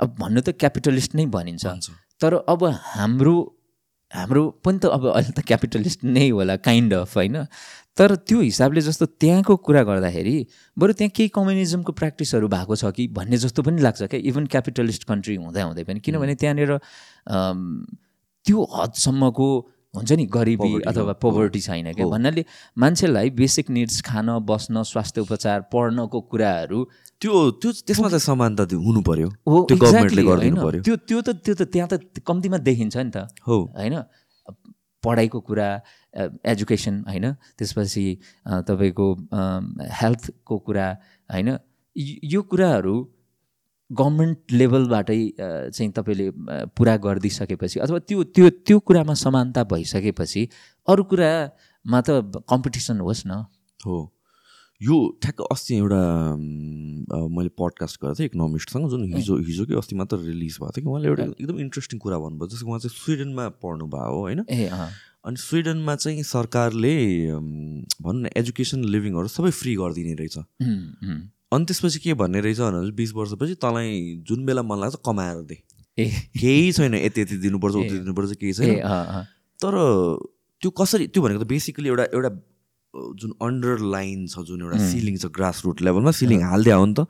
अब 0.00 0.08
भन्नु 0.18 0.40
त 0.40 0.50
क्यापिटलिस्ट 0.60 1.14
नै 1.14 1.26
भनिन्छ। 1.26 1.64
तर 2.20 2.34
अब 2.48 2.64
हाम्रो 2.96 3.36
हाम्रो 4.10 4.42
पनि 4.64 4.78
त 4.78 4.84
अब 4.92 5.02
अहिले 5.08 5.32
त 5.32 5.40
क्यापिटलिस्ट 5.46 6.04
नै 6.04 6.28
होला 6.28 6.56
काइन्ड 6.60 6.94
अफ 6.94 7.16
होइन 7.16 7.36
तर 7.96 8.14
त्यो 8.28 8.40
हिसाबले 8.40 8.80
जस्तो 8.80 9.06
त्यहाँको 9.20 9.56
कुरा 9.56 9.82
गर्दाखेरि 9.88 10.36
बरु 10.76 10.92
त्यहाँ 10.92 11.10
केही 11.16 11.28
कम्युनिजमको 11.36 11.92
प्र्याक्टिसहरू 11.92 12.48
भएको 12.48 12.74
छ 12.76 12.92
कि 12.92 13.06
भन्ने 13.12 13.36
जस्तो 13.38 13.62
पनि 13.62 13.80
लाग्छ 13.82 14.02
क्या 14.10 14.20
इभन 14.30 14.46
क्यापिटलिस्ट 14.52 15.04
कन्ट्री 15.04 15.36
हुँदै 15.36 15.62
हुँदै 15.62 15.84
पनि 15.84 16.00
किनभने 16.00 16.34
त्यहाँनिर 16.34 16.70
अम, 16.72 17.58
त्यो 18.44 18.58
हदसम्मको 18.74 19.48
हुन्छ 19.94 20.12
नि 20.12 20.24
गरिबी 20.26 20.70
अथवा 20.86 21.12
पोभर्टी 21.18 21.60
छैन 21.60 21.92
क्या। 21.92 22.06
भन्नाले 22.06 22.44
मान्छेलाई 22.78 23.30
बेसिक 23.34 23.70
निड्स 23.70 24.00
खान 24.06 24.28
बस्न 24.46 24.82
स्वास्थ्य 24.86 25.20
उपचार 25.20 25.60
पढ्नको 25.72 26.20
कुराहरू 26.30 26.78
त्यो 27.20 27.32
त्यो 27.58 27.70
त्यसमा 27.86 28.08
चाहिँ 28.08 28.22
समानता 28.22 28.64
हुनु 28.70 29.00
पर्यो 29.02 29.28
हो 29.46 29.66
त्यो 29.66 29.76
त्यो 29.76 30.96
त्यो 30.96 31.20
त 31.20 31.28
त्यो 31.44 31.54
त 31.54 31.62
त्यहाँ 31.74 31.88
त 31.90 32.22
कम्तीमा 32.22 32.58
देखिन्छ 32.58 32.96
नि 32.96 33.10
त। 33.10 33.26
हो। 33.46 33.56
होइन? 33.76 33.94
पढाइको 35.02 35.38
कुरा 35.40 35.68
एजुकेसन 36.46 36.94
होइन? 37.08 37.26
त्यसपछि 37.58 38.04
तपाईँको 38.68 39.06
हेल्थको 40.00 40.56
कुरा 40.66 40.86
होइन? 41.30 41.48
यो 41.96 42.40
कुराहरू 42.42 42.94
गभर्मेन्ट 43.90 44.52
लेभलबाटै 44.52 45.20
चाहिँ 45.40 45.90
तपाईँले 45.92 46.30
पुरा 46.76 46.96
गरिदिइसकेपछि 46.96 47.80
अथवा 47.80 47.98
त्यो 47.98 48.24
त्यो 48.36 48.50
त्यो 48.66 48.78
कुरामा 48.78 49.14
समानता 49.14 49.64
भइसकेपछि 49.72 50.48
अरू 50.88 51.02
कुरामा 51.10 52.00
त 52.00 52.08
कम्पिटिसन 52.50 53.00
होस् 53.00 53.26
न। 53.26 53.44
हो। 53.80 53.98
यो 54.80 54.96
ठ्याक्क 55.22 55.40
अस्ति 55.52 55.74
एउटा 55.76 56.02
मैले 57.36 57.50
पडकास्ट 57.58 58.00
गरेको 58.02 58.14
थिएँ 58.18 58.26
इकोनोमिस्टसँग 58.26 58.88
जुन 58.90 59.02
हिजो 59.14 59.36
हिजो 59.48 59.64
कि 59.66 59.74
अस्ति 59.76 59.96
मात्र 59.96 60.16
रिलिज 60.18 60.56
भएको 60.60 60.70
थियो 60.70 60.82
कि 60.84 60.88
उहाँले 60.88 61.08
एउटा 61.08 61.24
एकदम 61.36 61.58
इन्ट्रेस्टिङ 61.60 61.98
कुरा 62.00 62.18
भन्नुभयो 62.18 62.48
जस्तो 62.48 62.66
उहाँ 62.66 62.78
चाहिँ 62.78 62.96
स्विडेनमा 62.96 63.48
पढ्नु 63.60 63.86
भयो 63.86 64.14
हो 64.14 64.20
होइन? 64.20 64.44
ए 64.50 64.70
अनि 65.20 65.36
स्विडेनमा 65.36 65.94
चाहिँ 65.96 66.22
सरकारले 66.22 66.94
भनौँ 67.36 68.20
न 68.22 68.30
एजुकेसन 68.36 68.84
लिभिङहरू 68.84 69.28
सबै 69.28 69.50
फ्री 69.50 69.74
गरिदिने 69.76 70.14
रहेछ। 70.16 70.36
अनि 71.52 71.64
त्यसपछि 71.64 71.98
के 71.98 72.14
भन्ने 72.14 72.40
रहेछ 72.40 72.60
भने 72.60 72.90
बिस 72.94 73.12
वर्षपछि 73.14 73.54
तँलाई 73.58 74.22
जुन 74.26 74.46
बेला 74.46 74.62
मन 74.62 74.78
लाग्छ 74.80 74.96
कमाएर 75.06 75.42
दे। 75.44 75.56
ए। 75.98 76.06
केही 76.38 76.72
छैन 76.72 76.94
यति 76.94 77.20
यति 77.20 77.36
दिनुपर्छ। 77.42 77.74
उति 77.74 77.98
दिनुपर्छ 77.98 78.32
केही 78.38 78.52
छैन। 78.52 78.78
तर 79.58 79.74
त्यो 80.62 80.70
कसरी 80.70 81.06
त्यो 81.10 81.22
भनेको 81.22 81.44
त 81.44 81.46
बेसिकली 81.48 81.88
एउटा 81.88 82.04
एउटा 82.14 82.30
जुन 82.90 83.32
अन्डरलाइन 83.42 84.26
छ 84.26 84.42
जुन 84.46 84.60
एउटा. 84.62 84.78
सिलिङ 84.78 85.16
छ 85.18 85.26
ग्रास 85.30 85.62
रुट 85.64 85.82
लेभलमा 85.82 86.10
सिलिङ 86.10 86.42
हालिदियो 86.42 86.78
हो 86.78 86.86
नि 86.86 86.94
त 86.98 87.06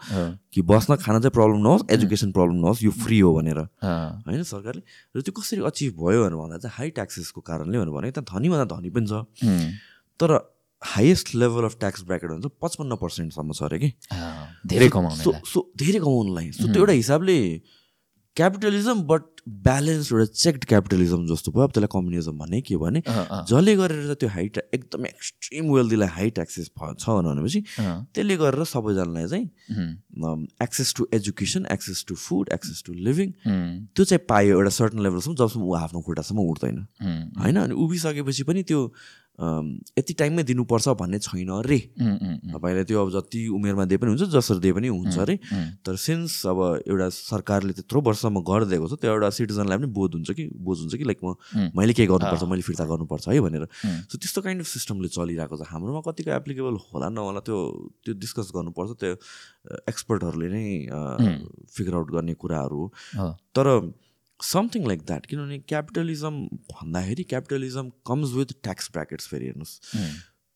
कि 0.53 0.61
बस्न 0.62 0.97
खान 0.97 1.21
चाहिँ 1.21 1.33
प्रब्लम 1.33 1.61
नहोस् 1.61 1.85
एजुकेसन 1.93 2.33
प्रब्लम 2.33 2.57
नहोस् 2.61 2.83
यो 2.85 2.91
फ्री 2.97 3.19
हो 3.21 3.31
भनेर। 3.37 3.61
होइन 3.81 4.43
सरकारले? 4.45 4.83
र 5.17 5.21
त्यो 5.21 5.33
कसरी 5.37 5.61
अचिभ 5.65 5.93
भयो 5.97 6.21
भनेर 6.25 6.37
भन्दा 6.37 6.57
चाहिँ 6.65 6.75
हाई 6.77 6.89
ट्याक्सेसको 6.97 7.41
कारणले 7.41 7.77
भनेर 7.81 7.93
भने 7.97 8.11
त्यहाँ 8.12 8.29
धनीभन्दा 8.29 8.67
धनी 8.77 8.91
पनि 8.93 9.07
छ। 9.09 9.12
तर 10.21 10.31
highest 10.82 11.35
level 11.35 11.65
of 11.65 11.77
tax 11.81 12.02
bracket 12.05 12.31
हुन्छ 12.31 12.47
पचपन्न 12.62 12.97
पर्सेन्टसम्म 12.97 13.52
छ 13.52 13.62
अरे 13.62 13.78
कि? 13.78 13.93
धेरै 14.66 14.89
कमाउने 14.89 15.23
सो 15.24 15.32
सो 15.47 15.70
धेरै 15.78 15.98
कमाउनुलाई। 15.98 16.51
सो 16.52 16.73
त्यो 16.73 16.81
एउटा 16.81 16.93
हिसाबले 16.93 17.36
क्यापिटलिजम 18.36 19.02
बट 19.05 19.23
ब्यालेन्स 19.65 20.12
एउटा 20.12 20.24
चेक्ड 20.24 20.65
क्यापिटलिजम 20.70 21.27
जस्तो 21.27 21.52
भयो। 21.52 21.62
अब 21.62 21.70
त्यसलाई 21.73 21.89
कम्युनिजम 21.93 22.39
भन्ने 22.39 22.61
के 22.62 22.77
भने 22.77 23.02
जसले 23.07 23.74
गरेर 23.77 24.15
त्यो 24.15 24.28
हाई 24.28 24.48
ट्या 24.48 24.62
एकदम 24.74 25.07
एक्सट्रिम 25.07 25.70
वेल्दीलाई 25.74 26.09
हाई 26.16 26.31
ट्याक्सेस 26.39 26.70
छ 26.70 27.09
भनेपछि 27.28 27.61
त्यसले 27.77 28.36
गरेर 28.43 28.65
सबैजनालाई 28.73 29.27
चाहिँ 29.28 30.48
access 30.62 30.94
to 30.97 31.07
education 31.15 31.66
access 31.73 32.05
to 32.09 32.15
food 32.16 32.48
access 32.55 32.82
to 32.86 32.93
living 33.09 33.32
त्यो 33.44 34.05
चाहिँ 34.05 34.24
पायो 34.28 34.57
एउटा 34.57 34.70
सर्टन 34.78 35.02
लेभलसम्म 35.02 35.35
जबसम्म 35.36 35.65
ऊ 35.65 35.74
आफ्नो 35.85 36.01
खुट्टासम्म 36.09 36.48
उठ्दैन। 36.51 36.78
होइन 37.40 37.57
अनि 37.65 37.74
उभिसकेपछि 37.85 38.43
पनि 38.44 38.62
त्यो 38.62 38.81
यति 39.41 40.12
टाइममै 40.21 40.43
दिनुपर्छ 40.45 40.89
भन्ने 41.01 41.19
छैन 41.19 41.51
रे। 41.65 41.79
तपाईँले 42.53 42.85
त्यो 42.85 42.99
अब 43.01 43.11
जति 43.11 43.41
उमेरमा 43.57 43.85
दिए 43.89 43.99
पनि 43.99 44.11
हुन्छ 44.12 44.29
जसरी 44.37 44.61
दिए 44.61 44.73
पनि 44.77 44.89
हुन्छ 44.89 45.17
अरे 45.17 45.37
तर 45.81 45.97
सिन्स 45.97 46.47
अब 46.53 46.59
एउटा 46.85 47.09
सरकारले 47.09 47.73
त्यत्रो 47.73 48.01
वर्षसम्म 48.01 48.41
गरिदिएको 48.45 48.87
छ 48.89 49.01
त्यो 49.01 49.11
एउटा 49.17 49.31
सिटिजनलाई 49.33 49.79
पनि 49.79 49.89
बोध 49.97 50.15
हुन्छ 50.21 50.31
कि 50.37 50.45
बोध 50.61 50.79
हुन्छ 50.85 50.95
कि 51.01 51.05
लाइक 51.09 51.21
म 51.25 51.35
मैले 51.73 51.93
के 51.97 52.07
गर्नुपर्छ 52.07 52.43
मैले 52.53 52.62
फिर्ता 52.69 52.85
गर्नुपर्छ 52.85 53.29
है 53.29 53.41
भनेर। 53.41 53.65
सो 54.12 54.15
त्यस्तो 54.21 54.41
काइन्ड 54.45 54.61
अफ 54.61 54.69
सिस्टमले 54.69 55.09
चलिरहेको 55.09 55.57
छ। 55.57 55.65
हाम्रोमा 55.73 56.01
कतिको 56.05 56.31
एप्लिकेबल 56.37 56.75
होला 56.93 57.09
नहोला 57.09 57.41
त्यो 57.41 57.57
त्यो 58.05 58.12
डिस्कस 58.21 58.53
गर्नुपर्छ 58.57 58.91
त्यो 59.01 59.17
एक्सपर्टहरूले 59.89 60.49
नै 60.53 60.65
फिगर 61.73 61.95
आउट 61.97 62.09
गर्ने 62.12 62.35
कुराहरू 62.37 62.77
हो। 62.77 62.87
तर 63.57 63.67
समथिङ 64.43 64.87
लाइक 64.87 65.01
द्याट 65.07 65.27
किनभने 65.27 65.59
क्यापिटलिजम 65.69 66.35
भन्दाखेरि 66.73 67.25
capitalism 67.33 67.91
comes 68.07 68.33
with 68.35 68.55
tax 68.62 68.91
brackets 68.93 69.29
फेरि 69.29 69.47
हेर्नुहोस्। 69.47 69.75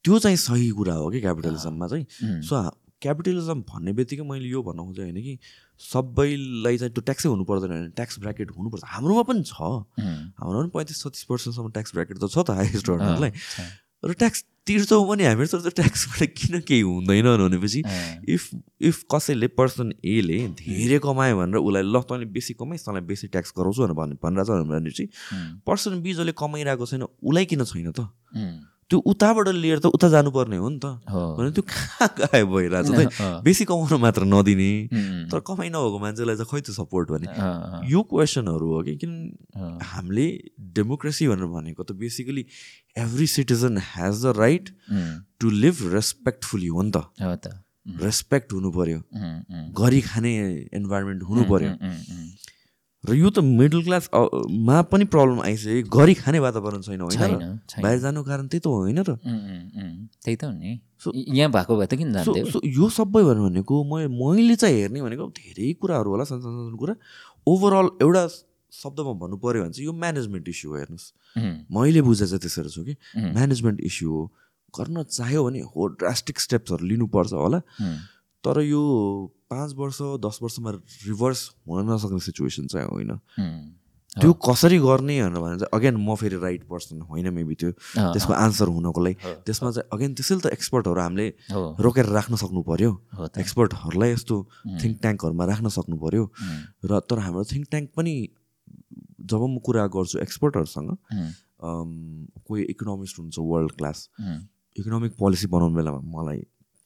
त्यो 0.04 0.18
चाहिँ 0.18 0.36
सही 0.36 0.70
कुरा 0.70 0.94
हो 0.94 1.10
कि 1.10 1.20
क्यापिटलिजममा 1.20 1.88
चाहिँ? 1.88 2.06
सो 2.42 2.54
क्यापिटलिजम 3.02 3.60
भन्ने 3.68 3.92
बित्तिकै 3.92 4.24
मैले 4.24 4.48
यो 4.48 4.62
भन्न 4.62 4.80
खोजेँ 4.88 5.04
होइन 5.04 5.20
कि 5.20 5.38
सबैलाई 5.80 6.78
चाहिँ 6.78 6.92
त्यो 6.94 7.02
ट्याक्सै 7.04 7.28
हुनु 7.28 7.44
पर्दैन 7.44 7.70
भने 7.70 7.88
ट्याक्स 7.92 8.18
ब्राकेट 8.20 8.50
हुनुपर्छ। 8.56 8.84
हाम्रोमा 8.84 9.22
पनि 9.28 9.42
छ। 9.44 9.52
हाम्रोमा 9.52 10.60
पनि 10.60 10.70
पैँतिस 10.72 11.02
छत्तिस 11.02 11.24
पर्सेन्टसम्म 11.28 11.70
ट्याक्स 11.76 11.92
ब्राकेट 11.94 12.16
त 12.18 12.24
छ 12.32 12.38
त 12.40 12.50
हाइएस्ट 12.56 12.90
अर्नरलाई 12.90 13.32
र 14.04 14.12
ट्याक्स 14.14 14.44
तिर्छौँ 14.66 15.02
पनि 15.08 15.24
हामीहरू 15.24 15.58
त 15.60 15.72
ट्याक्सबाट 15.76 16.30
किन 16.40 16.60
केही 16.68 16.80
हुँदैन 16.80 17.26
भनेपछि 17.36 17.80
इफ 18.34 18.42
इफ 18.80 18.96
कसैले 19.12 19.46
पर्सन 19.60 19.92
एले 20.02 20.38
धेरै 20.60 20.98
कमायो 21.04 21.36
भनेर 21.36 21.58
उसलाई 21.60 21.82
ल 21.84 22.00
तैँले 22.08 22.26
बेसी 22.32 22.54
कमाइस् 22.56 22.84
तँलाई 22.88 23.02
बेसी 23.10 23.26
ट्याक्स 23.28 23.52
गराउँछु 23.58 23.80
भनेर 23.84 23.94
भन् 23.94 24.16
भनिरहेको 24.24 24.56
छ 24.56 24.68
भने 24.72 24.90
चाहिँ 24.90 25.08
पर्सन 25.68 26.00
बी 26.00 26.12
जसले 26.16 26.32
कमाइरहेको 26.32 26.86
छैन 26.86 27.02
उसलाई 27.04 27.44
किन 27.52 27.64
छैन 27.64 27.92
त? 27.92 28.08
त्यो 28.94 29.02
उताबाट 29.10 29.48
लिएर 29.58 29.78
त 29.82 29.90
उता 29.90 30.08
जानुपर्ने 30.14 30.56
हो 30.62 30.68
नि 30.70 30.78
त। 30.78 31.02
भने 31.10 31.50
त्यो 31.50 31.62
कहाँ 31.66 32.08
गायब 32.14 32.46
भइरहेको 32.54 32.94
छ 32.94 33.10
त 33.10 33.42
बेसी 33.42 33.64
कमाउन 33.66 33.98
मात्र 33.98 34.22
नदिने 34.22 34.70
तर 35.34 35.42
कमाइ 35.42 35.68
नभएको 35.74 35.98
मान्छेलाई 35.98 36.36
चाहिँ 36.38 36.46
खै 36.46 36.60
त 36.62 36.70
सपोर्ट 36.78 37.10
भने 37.10 37.26
यो 37.90 38.00
क्वेसनहरू 38.06 38.66
हो 38.70 38.82
कि 38.86 38.94
किन 39.02 39.12
हामीले 39.82 40.26
डेमोक्रेसी 40.78 41.26
भनेर 41.26 41.50
भनेको 41.50 41.82
त 41.82 41.98
basically 41.98 42.46
every 43.02 43.26
citizen 43.34 43.82
has 43.90 44.22
the 44.22 44.38
right 44.38 44.70
to 45.42 45.50
live 45.50 45.74
respectfully 45.98 46.70
हो 46.70 46.82
नि 46.82 46.90
त। 46.94 47.50
रेस्पेक्ट 47.84 48.52
हुनु 48.52 48.70
पर्यो। 48.72 49.00
गरी 49.76 50.00
खाने 50.00 50.30
इन्भाइरोमेन्ट 50.72 51.22
हुनु 51.28 51.42
पर्यो। 51.50 51.72
र 53.04 53.14
यो 53.14 53.28
त 53.30 53.38
मिडल 53.44 53.82
क्लास 53.84 54.08
मा 54.12 54.80
पनि 54.88 55.04
प्रब्लम 55.12 55.40
आइसक्यो। 55.44 55.88
गरी 55.92 56.14
खाने 56.14 56.38
वातावरण 56.40 56.80
छैन 56.80 57.00
होइन 57.00 57.60
बाहिर 57.84 57.98
जानु 58.00 58.22
कारण 58.24 58.46
त्यही 58.48 58.60
त 58.64 58.66
होइन 58.66 58.98
र? 59.04 59.16
त्यही 60.24 60.36
त 60.36 60.44
हो 60.44 60.52
नि। 60.56 60.80
यहाँ 61.36 61.50
भएको 61.52 61.76
भए 61.76 61.86
त 61.86 61.94
किन 62.00 62.12
जान्थ्यो? 62.16 62.60
यो 62.64 62.88
सबै 62.88 63.22
भनेको 63.28 63.74
म 63.84 64.08
मैले 64.08 64.56
चाहिँ 64.56 64.88
हेर्ने 64.88 65.04
भनेको 65.04 65.24
धेरै 65.36 65.72
कुराहरू 65.76 66.08
होला 66.10 66.24
सानो 66.24 66.40
सानो 66.40 66.76
कुरा। 66.80 66.94
ओभरअल 67.44 67.88
एउटा 68.00 68.24
शब्दमा 68.72 69.12
भन्नु 69.20 69.36
पऱ्यो 69.36 69.62
भने 69.68 69.72
चाहिँ 69.76 69.86
यो 69.86 69.92
म्यानेजमेन्ट 69.92 70.48
इस्यु 70.48 70.70
हो 70.72 70.76
हेर्नुहोस्। 70.80 71.12
मैले 71.68 72.00
बुझेँ 72.08 72.26
चाहिँ 72.26 72.40
त्यसरी 72.40 72.70
छु 72.72 72.82
कि 72.88 72.94
म्यानेजमेन्ट 73.36 73.78
इस्यु 73.84 74.08
हो। 74.08 74.22
गर्न 74.74 75.02
चाह्यो 75.06 75.44
भने 75.44 75.60
हो 75.60 75.80
ड्रास्टिक 76.00 76.40
स्टेप्सहरू 76.40 76.84
लिनुपर्छ 76.88 77.32
होला। 77.36 77.60
तर 78.44 78.60
यो 78.60 78.82
पाँच 79.50 79.70
वर्ष 79.74 79.98
दस 80.20 80.38
वर्षमा 80.42 80.70
रिभर्स 81.08 81.40
हुन 81.68 81.90
नसक्ने 81.90 82.20
सिचुएसन 82.20 82.66
चाहिँ 82.72 82.88
होइन। 82.88 83.12
त्यो 84.20 84.32
कसरी 84.46 84.78
गर्ने 84.78 85.14
भनेर 85.22 85.40
भने 85.42 85.56
चाहिँ 85.58 85.74
अगेन 85.74 85.96
म 85.98 86.14
फेरि 86.14 86.36
राइट 86.38 86.62
पर्सन 86.70 87.00
होइन 87.10 87.28
मेबी 87.34 87.54
त्यो। 87.54 87.70
त्यसको 88.14 88.32
आन्सर 88.32 88.68
हुनको 88.70 89.00
लागि। 89.02 89.16
त्यसमा 89.42 89.70
चाहिँ 89.74 89.88
अगेन 89.90 90.14
त्यसैले 90.14 90.40
त 90.40 90.46
एक्सपर्टहरू 90.54 91.00
हामीले 91.00 91.26
रोकेर 91.82 92.06
राख्न 92.14 92.34
सक्नु 92.38 92.62
पर्यो। 92.62 92.90
एक्सपर्टहरूलाई 93.42 94.10
यस्तो 94.12 94.36
थिङ्क 94.82 94.94
ट्याङ्कहरूमा 95.02 95.44
राख्न 95.50 95.66
सक्नु 95.74 95.96
पर्यो। 95.98 96.22
र 96.84 97.00
तर 97.10 97.18
हाम्रो 97.26 97.42
थिङ्क 97.42 97.66
ट्याङ्क 97.70 97.90
पनि 97.96 98.14
जब 99.24 99.42
म 99.50 99.58
कुरा 99.66 99.86
गर्छु 99.90 100.18
एक्सपर्टहरूसँग 100.22 100.90
कोही 102.46 102.62
इकोनोमिस्ट 102.70 103.18
हुन्छ 103.18 103.36
वर्ल्ड 103.40 103.72
क्लास। 103.78 103.98
इकोनोमिक 104.78 105.12
पोलिसी 105.18 105.46
बनाउने 105.50 105.74
बेलामा 105.74 106.00
मलाई 106.06 106.40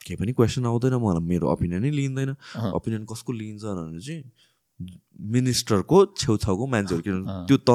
केही 0.05 0.17
पनि 0.21 0.33
क्वेसन 0.39 0.67
आउँदैन 0.67 0.95
मलाई। 1.03 1.23
मेरो 1.31 1.47
ओपिनियनै 1.55 1.91
लिइँदैन। 1.91 2.31
ओपिनियन 2.77 3.03
कसको 3.11 3.31
लिइन्छ 3.33 3.65
भने 3.65 4.01
चाहिँ 4.01 4.23
मिनिस्टरको 5.35 5.99
छेउछाउको 6.15 6.65
मान्छेहरू 6.71 7.03
किन 7.03 7.17
त्यो 7.51 7.57
त 7.67 7.71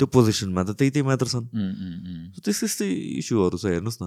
त्यो 0.00 0.06
पोजिसनमा 0.08 0.62
त 0.64 0.70
त्यही 0.72 0.90
त्यही 0.90 1.04
मात्र 1.04 1.26
छन्। 1.28 1.46
त्यस्तै 2.40 2.64
त्यस्तै 2.64 2.88
इस्युहरू 3.20 3.56
छ 3.60 3.64
हेर्नुहोस् 3.76 4.00
न। 4.00 4.04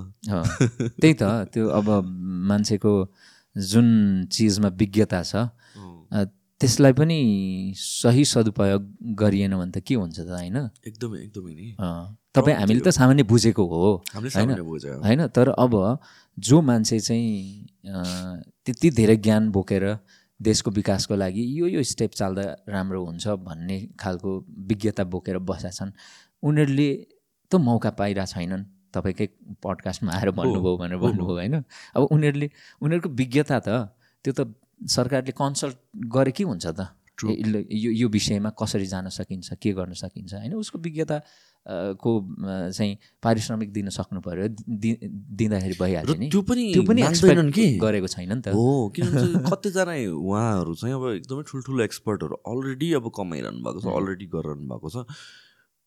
त्यही 0.98 1.14
त 1.14 1.24
त्यो 1.54 1.64
अब 1.70 1.88
मान्छेको 2.50 2.94
जुन 3.56 3.88
चिजमा 4.34 4.70
विज्ञता 4.82 5.22
छ 5.22 5.46
त्यसलाई 6.60 6.94
पनि 6.98 7.20
सही 7.78 8.24
सदुपयोग 8.26 8.82
गरिएन 9.16 9.54
भने 9.56 9.72
त 9.72 9.80
के 9.86 9.96
हुन्छ 9.96 10.18
त 10.20 10.28
होइन? 10.28 10.58
एकदमै 10.84 11.18
एकदमै 11.30 11.54
नि। 11.54 11.68
तपाईँ 12.36 12.58
हामीले 12.58 12.82
त 12.86 12.90
सामान्य 12.94 13.24
बुझेको 13.24 13.64
हो। 13.66 14.04
होइन? 14.16 14.50
होइन? 15.04 15.28
तर 15.28 15.50
अब 15.50 15.74
जो 16.38 16.62
मान्छे 16.62 17.00
चाहिँ 17.00 17.68
त्यति 18.66 18.90
धेरै 18.92 19.16
ज्ञान 19.18 19.50
बोकेर 19.52 19.86
देशको 20.40 20.72
विकासको 20.72 21.16
लागि 21.16 21.44
यो 21.60 21.68
यो 21.68 21.84
स्टेप 21.84 22.12
चाल्दा 22.16 22.44
राम्रो 22.70 23.00
हुन्छ 23.06 23.28
भन्ने 23.44 23.78
खालको 24.00 24.30
विज्ञता 24.70 25.04
बोकेर 25.04 25.38
बसेका 25.42 25.70
छन् 25.70 25.92
उनीहरूले 26.44 26.90
त 27.52 27.56
मौका 27.60 27.90
पाइरहेको 28.00 28.32
छैनन्। 28.34 28.64
तपाईँकै 28.94 29.28
पडकास्टमा 29.64 30.12
आएर 30.14 30.30
भन्नुभयो 30.32 30.78
भनेर 30.78 30.98
भन्नुभयो 30.98 31.36
होइन? 31.36 31.56
अब 31.96 32.02
उनीहरूले 32.14 32.48
उनीहरूको 32.82 33.10
विज्ञता 33.10 33.58
त 33.60 33.70
त्यो 34.26 34.34
त 34.34 34.40
सरकारले 34.80 35.34
कन्सल्ट 35.34 35.78
गरेकै 36.08 36.44
हुन्छ 36.46 36.66
त? 36.66 36.80
यो 37.20 37.92
यो 37.92 38.08
विषयमा 38.08 38.50
कसरी 38.56 38.86
जान 38.86 39.10
सकिन्छ 39.12 39.54
के 39.62 39.70
गर्न 39.76 39.94
सकिन्छ? 39.94 40.34
होइन? 40.34 40.54
उसको 40.56 40.78
विज्ञता 40.80 41.18
को 41.70 42.12
चाहिँ 42.74 42.98
पारिश्रमिक 43.24 43.72
दिन 43.74 43.90
सक्नु 43.90 44.20
पर्यो 44.22 44.48
दि- 44.84 44.98
दिँदाखेरि 45.40 45.74
र 45.74 45.78
भइहाल्यो 45.80 46.16
नि। 46.20 46.30
त्यो 46.30 46.42
पनि 46.42 46.64
त्यो 46.74 46.84
पनि 46.84 47.02
मान्दैनन् 47.04 47.50
expect 47.50 47.56
कि? 47.56 47.78
गरेको 47.78 48.08
छैन 48.08 48.34
नि 48.34 48.42
त। 48.42 48.48
हो 48.58 48.90
किनभने 48.96 49.50
कतिजना 49.50 49.96
उहाँहरू 50.18 50.74
चाहिँ 50.76 50.96
अब 50.96 51.04
एकदमै 51.14 51.44
ठुल्ठुलो 51.52 51.82
एक्सपर्टहरू 51.84 52.36
अलरेडी 52.50 52.94
अब 53.00 53.12
कमाइरहनु 53.18 53.60
भएको 53.66 53.80
छ 53.80 53.88
अलरेडी 54.02 54.26
गरिरहनु 54.34 54.66
भएको 54.74 54.90
छ। 54.90 55.06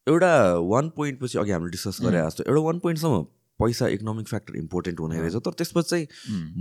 एउटा 0.06 0.32
वान 0.72 0.88
पोइन्ट 0.96 1.20
पछि 1.22 1.38
अघि 1.38 1.50
हामीले 1.50 1.70
डिस्कस 1.70 1.98
गरे 2.02 2.18
जस्तो 2.26 2.42
एउटा 2.46 2.62
वान 2.62 2.78
पोइन्टसम्म 2.78 3.22
पैसा 3.60 3.86
इकोनोमिक 3.94 4.26
फ्याक्टर 4.28 4.56
इम्पोर्टेन्ट 4.58 5.00
हुने 5.00 5.18
रहेछ 5.20 5.34
तर 5.46 5.52
त्यसपछि 5.58 5.88
चाहिँ 5.90 6.06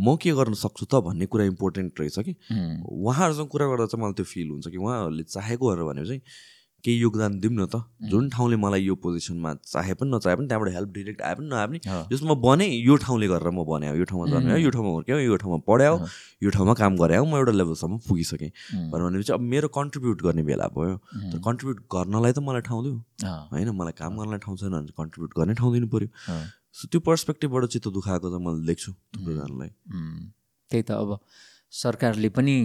म 0.06 0.16
के 0.22 0.32
गर्न 0.38 0.54
सक्छु 0.54 0.86
त 0.86 1.02
भन्ने 1.06 1.26
कुरा 1.26 1.46
इम्पोर्टेन्ट 1.50 2.00
रहेछ 2.00 2.18
कि। 2.28 2.34
उहाँहरूसँग 2.86 3.48
कुरा 3.50 3.66
गर्दा 3.72 3.86
चाहिँ 3.90 4.02
मलाई 4.04 4.14
त्यो 4.22 4.26
फिल 4.26 4.48
हुन्छ 4.50 4.68
कि 4.70 4.78
उहाँहरूले 4.78 5.24
चाहेको 5.24 5.66
भनेर 5.72 5.86
भने 5.90 6.06
चाहिँ 6.06 6.22
केही 6.84 6.98
योगदान 7.00 7.40
दिउँ 7.40 7.54
न 7.54 7.66
त। 7.66 7.84
जुन 8.10 8.30
ठाउँले 8.30 8.56
मलाई 8.58 8.82
यो 8.84 8.96
पोजिसनमा 8.98 9.54
चाहे 9.64 9.94
पनि 9.94 10.10
नचाहे 10.12 10.36
पनि 10.36 10.48
त्यहाँबाट 10.48 10.74
हेल्प 10.74 10.90
डिरेक्ट 10.92 11.22
आए 11.22 11.36
पनि 11.36 11.48
नआए 11.48 11.68
पनि 11.68 11.80
हो। 11.88 12.02
जसमा 12.12 12.34
म 12.34 12.42
भने 12.42 12.66
यो 12.68 12.96
ठाउँले 12.98 13.28
गरेर 13.28 13.50
म 13.50 13.64
बनायो 13.64 13.96
यो 13.96 14.06
ठाउँमा 14.10 14.26
जन्म्यो 14.32 14.58
यो 14.58 14.70
ठाउँमा 14.70 14.92
हुर्क्यो 14.92 15.18
यो 15.20 15.36
ठाउँमा 15.38 15.58
पढ्यो 15.68 15.94
अँ। 15.96 16.08
यो 16.44 16.50
ठाउँमा 16.50 16.74
काम 16.82 16.96
गरे 16.98 17.20
म 17.22 17.36
एउटा 17.38 17.54
लेभलसम्म 17.54 17.98
पुगिसकेँ। 18.08 18.52
भनेपछि 18.92 19.34
अब 19.34 19.42
मेरो 19.54 19.68
कन्ट्रिब्युट 19.78 20.22
गर्ने 20.22 20.44
बेला 20.44 20.68
भयो। 20.74 20.96
तर 21.32 21.38
कन्ट्रिब्युट 21.46 21.78
गर्नलाई 21.94 22.32
त 22.34 22.40
मलाई 22.42 22.62
ठाउँ 22.66 22.82
दियो 22.84 22.96
होइन 23.52 23.70
मलाई 23.78 23.94
काम 24.02 24.18
गर्नलाई 24.18 24.40
ठाउँ 24.42 24.58
छैन 24.58 24.72
भने 24.72 24.94
कन्ट्रिब्युट 24.98 25.32
गर्ने 25.38 25.54
ठाउँ 25.54 25.72
दिनु 25.74 25.88
पऱ्यो 25.88 26.10
सो 26.72 26.88
त्यो 26.88 27.00
पर्सपेक्टिभबाट 27.04 27.66
चित्त 27.72 27.88
दुखाएको 27.94 28.28
चाहिँ 28.32 28.44
मैले 28.46 28.66
देख्छु 28.68 28.92
थुप्रैजनालाई 28.92 29.70
त्यही 30.72 30.84
त 30.84 30.92
अब 30.92 31.20
सरकारले 31.72 32.30
पनि 32.32 32.56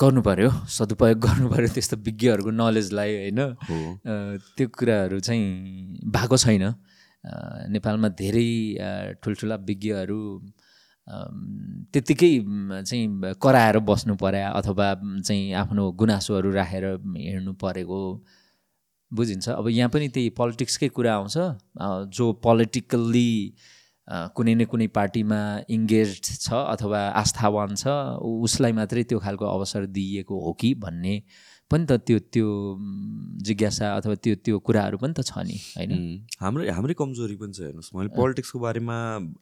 गर्नु 0.00 0.20
पर्यो 0.22 0.50
सदुपयोग 0.68 1.18
गर्नु 1.26 1.46
पर्यो 1.50 1.68
त्यस्तो 1.74 1.96
विज्ञहरूको 2.06 2.50
नलेजलाई 2.50 3.12
होइन? 3.16 3.40
त्यो 4.56 4.66
कुराहरू 4.78 5.18
चाहिँ 5.20 5.44
भएको 6.14 6.36
छैन। 6.36 6.64
नेपालमा 7.74 8.08
धेरै 8.20 8.48
ठुल्ठुला 9.22 9.56
विज्ञहरू 9.68 10.20
त्यत्तिकै 11.92 12.32
चाहिँ 12.82 13.34
कराएर 13.42 13.78
बस्नु 13.88 14.14
पर्या 14.22 14.48
अथवा 14.58 14.88
चाहिँ 15.26 15.52
आफ्नो 15.62 15.82
गुनासोहरू 16.00 16.50
राखेर 16.52 16.84
हिँड्नु 16.86 17.52
परेको 17.62 18.00
बुझिन्छ। 19.10 19.48
अब 19.48 19.68
यहाँ 19.68 19.90
पनि 19.90 20.08
त्यही 20.08 20.30
पोलिटिक्सकै 20.38 20.88
कुरा 20.88 21.14
आउँछ। 21.14 21.36
जो 22.16 22.32
पोलिटिकल्ली 22.42 23.30
कुनै 24.06 24.54
न 24.54 24.64
कुनै 24.70 24.86
पार्टीमा 24.94 25.40
इङ्गेज 25.76 26.10
छ 26.22 26.46
अथवा 26.54 27.00
आस्थावान 27.22 27.74
छ 27.74 27.98
उसलाई 28.46 28.72
मात्रै 28.78 29.02
त्यो 29.10 29.18
खालको 29.26 29.44
अवसर 29.50 29.86
दिइएको 29.98 30.40
हो 30.46 30.52
कि 30.60 30.74
भन्ने 30.86 31.14
पनि 31.70 31.84
त 31.90 31.98
त्यो 32.06 32.18
त्यो 32.30 32.48
जिज्ञासा 33.46 33.86
अथवा 33.98 34.14
त्यो 34.22 34.34
त्यो 34.46 34.58
कुराहरू 34.66 34.98
पनि 35.02 35.14
त 35.18 35.26
छ 35.26 35.42
नि 35.42 35.58
होइन? 35.58 36.22
हाम्रै 36.38 36.70
हाम्रै 36.70 36.94
कमजोरी 36.94 37.36
पनि 37.42 37.52
छ 37.58 37.66
हेर्नुहोस्। 37.66 37.90
मैले 37.98 38.14
पोलिटिक्सको 38.14 38.58
बारेमा 38.62 38.96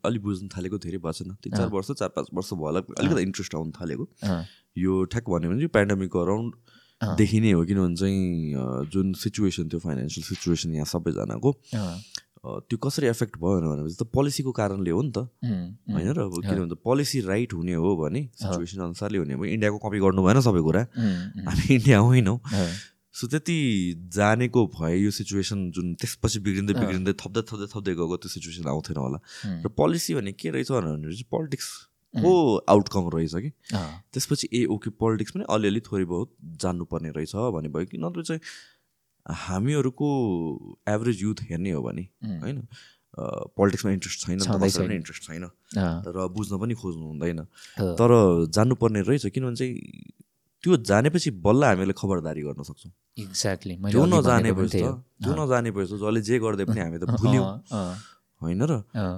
अलिक 0.09 0.23
बुझ्न 0.24 0.49
थालेको 0.57 0.77
धेरै 0.81 0.99
भएको 1.05 1.12
छैन। 1.20 1.36
तिन 1.45 1.53
चार 1.53 1.69
वर्ष 1.69 1.91
चार 2.01 2.09
पाँच 2.16 2.32
वर्ष 2.32 2.51
भयो 2.57 2.65
होला 2.65 2.81
अलिकति 3.05 3.23
इन्ट्रेस्ट 3.28 3.55
आउनु 3.61 3.77
थालेको। 3.77 4.05
यो 4.81 4.93
ठ्याक 5.12 5.24
भन्यो 5.28 5.49
भने 5.53 5.61
चाहिँ 5.61 5.74
पेन्डेमिकको 5.77 6.19
अराउन्ड 6.24 6.53
अँ। 7.05 7.16
देखि 7.20 7.39
नै 7.45 7.53
हो 7.53 7.62
किनभने 7.69 7.97
चाहिँ 8.01 8.89
जुन 8.89 9.12
सिचुएसन 9.20 9.69
थियो 9.69 9.81
फाइनेन्सियल 9.85 10.24
सिचुएसन 10.24 10.74
यहाँ 10.81 10.89
सबैजनाको। 10.89 11.51
त्यो 12.44 12.76
कसरी 12.76 13.06
एफेक्ट 13.08 13.36
भयो 13.40 13.60
भनेपछि 13.64 13.96
त 13.96 14.04
पोलिसीको 14.12 14.52
कारणले 14.52 14.90
हो 14.92 15.00
नि 15.02 15.12
त। 15.16 15.18
होइन 15.40 16.08
र 16.12 16.20
अब 16.28 16.34
किनभने 16.44 16.68
त 16.68 16.76
पोलिसी 16.84 17.20
राइट 17.24 17.52
हुने 17.56 17.74
हो 17.80 17.96
भने 17.96 18.20
सिचुएसन 18.36 18.80
अनुसारले 18.92 19.18
हुने 19.18 19.34
हो 19.34 19.44
इन्डियाको 19.44 19.78
कपी 19.80 19.98
गर्नु 20.04 20.20
भएन 20.24 20.40
सबै 20.44 20.60
कुरा। 20.60 20.82
हामी 21.48 21.66
इन्डिया 21.74 21.98
होइनौँ। 22.04 22.38
सो 23.14 23.26
त्यति 23.30 23.56
जानेको 24.10 24.60
भए 24.74 24.96
यो 24.98 25.10
सिचुएसन 25.14 25.70
जुन 25.70 25.94
त्यसपछि 26.02 26.38
बिग्रिँदै 26.44 26.74
बिग्रिँदै 26.74 27.12
थप्दै 27.14 27.42
थप्दै 27.48 27.66
थप्दै 27.72 27.92
गएको 27.94 28.16
त्यो 28.20 28.28
सिचुएसन 28.28 28.68
आउँथेन 28.68 28.98
होला। 28.98 29.18
र 29.64 29.68
पोलिसी 29.70 30.14
भने 30.18 30.32
के 30.34 30.50
रहेछ 30.50 30.70
भनेपछि 30.74 31.24
पोलिटिक्सको 31.30 32.32
आउटकम 32.74 33.04
रहेछ 33.14 33.34
कि? 33.38 33.50
त्यसपछि 34.12 34.46
ए 34.52 34.64
ओके 34.66 34.90
पोलिटिक्स 34.98 35.32
पनि 35.32 35.44
अलिअलि 35.46 35.80
थोरै 35.86 36.04
बहुत 36.10 36.28
जान्नुपर्ने 36.60 37.10
रहेछ 37.14 37.34
भन्ने 37.54 37.70
भयो 37.70 37.86
कि? 37.86 37.98
नत्र 38.02 38.22
चाहिँ 38.22 38.42
हामीहरूको 39.24 40.09
एभरेज 40.88 41.22
युथ 41.22 41.38
हेर्ने 41.51 41.70
हो 41.70 41.82
भने 41.82 42.02
होइन 42.42 42.66
पोलिटिक्समा 43.14 43.92
इन्ट्रेस्ट 43.92 44.26
छैन। 44.26 44.38
पनि 44.42 44.94
इन्ट्रेस्ट 44.94 45.22
छैन। 45.22 45.44
र 46.06 46.28
बुझ्न 46.34 46.59
पनि 46.59 46.74
खोज्नु 46.74 47.06
हुँदैन। 47.06 47.40
तर 47.98 48.10
जान्नुपर्ने 48.51 49.01
रहेछ 49.01 49.26
किनभने 49.26 49.56
चाहिँ 49.56 49.74
त्यो 50.64 50.76
जानेपछि 50.90 51.30
बल्ल 51.44 51.64
हामीले 51.64 51.92
खबरदारी 51.92 52.42
गर्न 52.42 52.62
सक्छौँ। 52.62 52.92
एक्ज्याक्टली 53.18 53.74
त्यो 53.92 54.05
नजाने 54.06 54.52
भएछ। 54.52 54.74
त्यो 54.74 55.32
नजाने 55.36 55.70
भएछ 55.70 55.90
जसले 55.94 56.20
जे 56.20 56.38
गर्दै 56.38 56.64
पनि 56.64 56.80
हामी 56.80 56.98
त 56.98 57.05
भुल्यौँ। 57.14 57.44
होइन 58.44 58.62
र? 58.62 58.72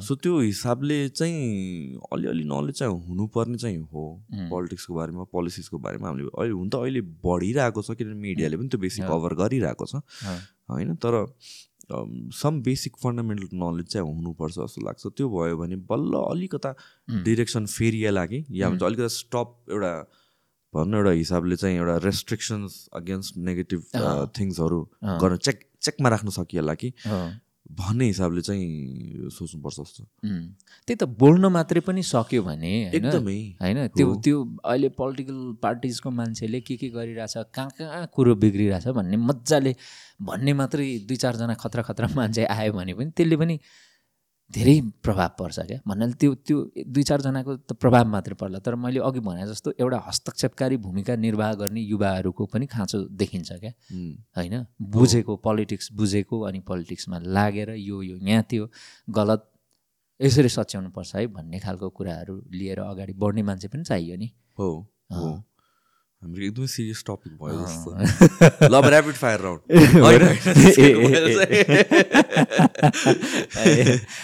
सो 0.06 0.14
त्यो 0.22 0.38
हिसाबले 0.40 0.98
चाहिँ 1.10 1.98
अलिअलि 2.12 2.44
नलेज 2.46 2.78
चाहिँ 2.78 2.94
हुनुपर्ने 3.06 3.58
चाहिँ 3.58 3.78
हो 3.92 4.02
पोलिटिक्सको 4.50 4.94
बारेमा 4.94 5.24
पोलिसिसको 5.34 5.78
बारेमा 5.78 6.06
हामीले। 6.08 6.30
अहिले 6.30 6.54
हुन 6.54 6.68
त 6.70 6.74
अहिले 6.78 7.00
बढिरहेको 7.26 7.82
छ 7.82 7.98
किनभने 7.98 8.20
मिडियाले 8.22 8.56
पनि 8.56 8.68
त्यो 8.70 8.80
बेसी 8.80 9.02
कभर 9.02 9.34
गरिरहेको 9.42 9.86
छ। 9.86 9.94
होइन? 10.70 10.94
तर 11.02 11.14
सम 12.34 12.62
बेसिक 12.66 12.96
फन्डामेन्टल 12.98 13.48
नलेज 13.54 13.86
चाहिँ 13.86 14.06
हुनुपर्छ 14.06 14.54
जस्तो 14.58 14.80
लाग्छ। 14.86 15.02
त्यो 15.06 15.26
भयो 15.30 15.56
भने 15.56 15.76
बल्ल 15.86 16.12
अलिकता 16.34 16.70
डिरेक्सन 17.22 17.66
फेरिएला 17.66 18.24
कि 18.26 18.44
या 18.50 18.70
भन्छ 18.70 18.82
अलिकति 18.82 19.08
स्टप 19.14 19.70
एउटा 19.70 19.92
भनौँ 20.74 20.86
न 20.86 20.94
एउटा 20.96 21.10
हिसाबले 21.10 21.56
चाहिँ 21.56 21.76
एउटा 21.76 21.96
रेस्ट्रिक्सन्स 22.04 22.72
अगेन्स्ट 22.92 23.36
नेगेटिभ। 23.38 23.80
थिङ्सहरू 24.38 24.80
गर्न 25.22 25.36
चेक 25.36 25.58
चेकमा 25.82 26.08
राख्न 26.08 26.28
सकिएला 26.34 26.74
कि। 26.74 26.90
भन्ने 27.66 28.06
हिसाबले 28.06 28.40
चाहिँ 28.40 29.30
सोच्नुपर्छ 29.30 29.76
जस्तो। 29.80 30.02
त्यही 30.86 30.94
त 30.94 31.04
बोल्न 31.18 31.46
मात्रै 31.46 31.80
पनि 31.80 32.02
सक्यो 32.02 32.42
भने 32.42 32.72
एकदमै। 32.94 33.38
होइन? 33.62 33.78
त्यो। 33.90 34.14
त्यो 34.24 34.36
अहिले 34.64 34.88
पोलिटिकल 34.94 35.38
पार्टिजको 35.62 36.10
मान्छेले 36.10 36.60
के 36.60 36.76
के 36.76 36.88
गरिरहेछ 36.88 37.34
कहाँ 37.54 37.70
कहाँ 37.78 38.06
कुरो 38.14 38.34
बिग्रिरहेछ 38.34 38.86
भन्ने 38.88 39.16
मजाले 39.16 39.74
भन्ने 40.22 40.52
मात्रै 40.52 40.86
दुई 41.08 41.16
चारजना 41.16 41.54
खतरा 41.54 41.82
खतरा 41.82 42.08
मान्छे 42.16 42.44
आयो 42.44 42.72
भने 42.72 42.94
पनि 42.94 43.10
त्यसले 43.10 43.36
पनि 43.36 43.58
धेरै 44.50 44.80
प्रभाव 45.02 45.30
पर्छ 45.38 45.58
क्या। 45.60 45.78
भन्नाले 45.88 46.14
त्यो 46.20 46.34
त्यो 46.46 46.58
दुई 46.86 47.02
चारजनाको 47.02 47.56
त 47.66 47.72
प्रभाव 47.82 48.04
मात्रै 48.08 48.34
पर्ला। 48.40 48.58
तर 48.62 48.74
मैले 48.74 49.00
अघि 49.02 49.20
भने 49.20 49.46
जस्तो 49.46 49.72
एउटा 49.80 49.98
हस्तक्षेपकारी 50.06 50.76
भूमिका 50.76 51.16
निर्वाह 51.16 51.52
गर्ने 51.60 51.80
युवाहरूको 51.82 52.46
पनि 52.46 52.66
खाँचो 52.66 52.98
देखिन्छ 53.10 53.52
क्या। 53.52 53.72
होइन? 54.36 54.54
बुझेको 54.80 55.36
पोलिटिक्स 55.36 55.92
बुझेको 55.92 56.40
अनि 56.40 56.60
पोलिटिक्समा 56.62 57.18
लागेर 57.26 57.70
यो 57.74 58.02
यो 58.02 58.16
यहाँ 58.22 58.42
त्यो 58.50 58.70
गलत 59.10 59.50
यसरी 60.20 60.48
सच्याउनु 60.48 60.90
पर्छ 60.90 61.14
है 61.16 61.26
भन्ने 61.26 61.58
खालको 61.58 61.88
कुराहरू 61.90 62.34
लिएर 62.54 62.78
अगाडि 62.80 63.12
बढ्ने 63.12 63.42
मान्छे 63.42 63.68
पनि 63.68 63.84
चाहियो 63.84 64.16
नि। 64.16 64.30
हो। 64.58 64.70
हाम्रो 66.22 66.42
एकदमै 66.48 66.66
सिरियस 66.66 67.00
टपिक 67.06 67.32
भयो 67.36 67.56
जस्तो। 67.60 67.90
ल 68.66 68.74
अब 68.74 68.86
ऱ्यापिड 68.88 69.16
फायर? 69.20 69.40
राउन्ड 69.46 69.60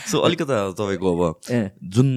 सो 0.09 0.17
अलिकता 0.19 0.55
तपाईँको 0.73 1.09
अब 1.13 1.21
जुन 1.95 2.09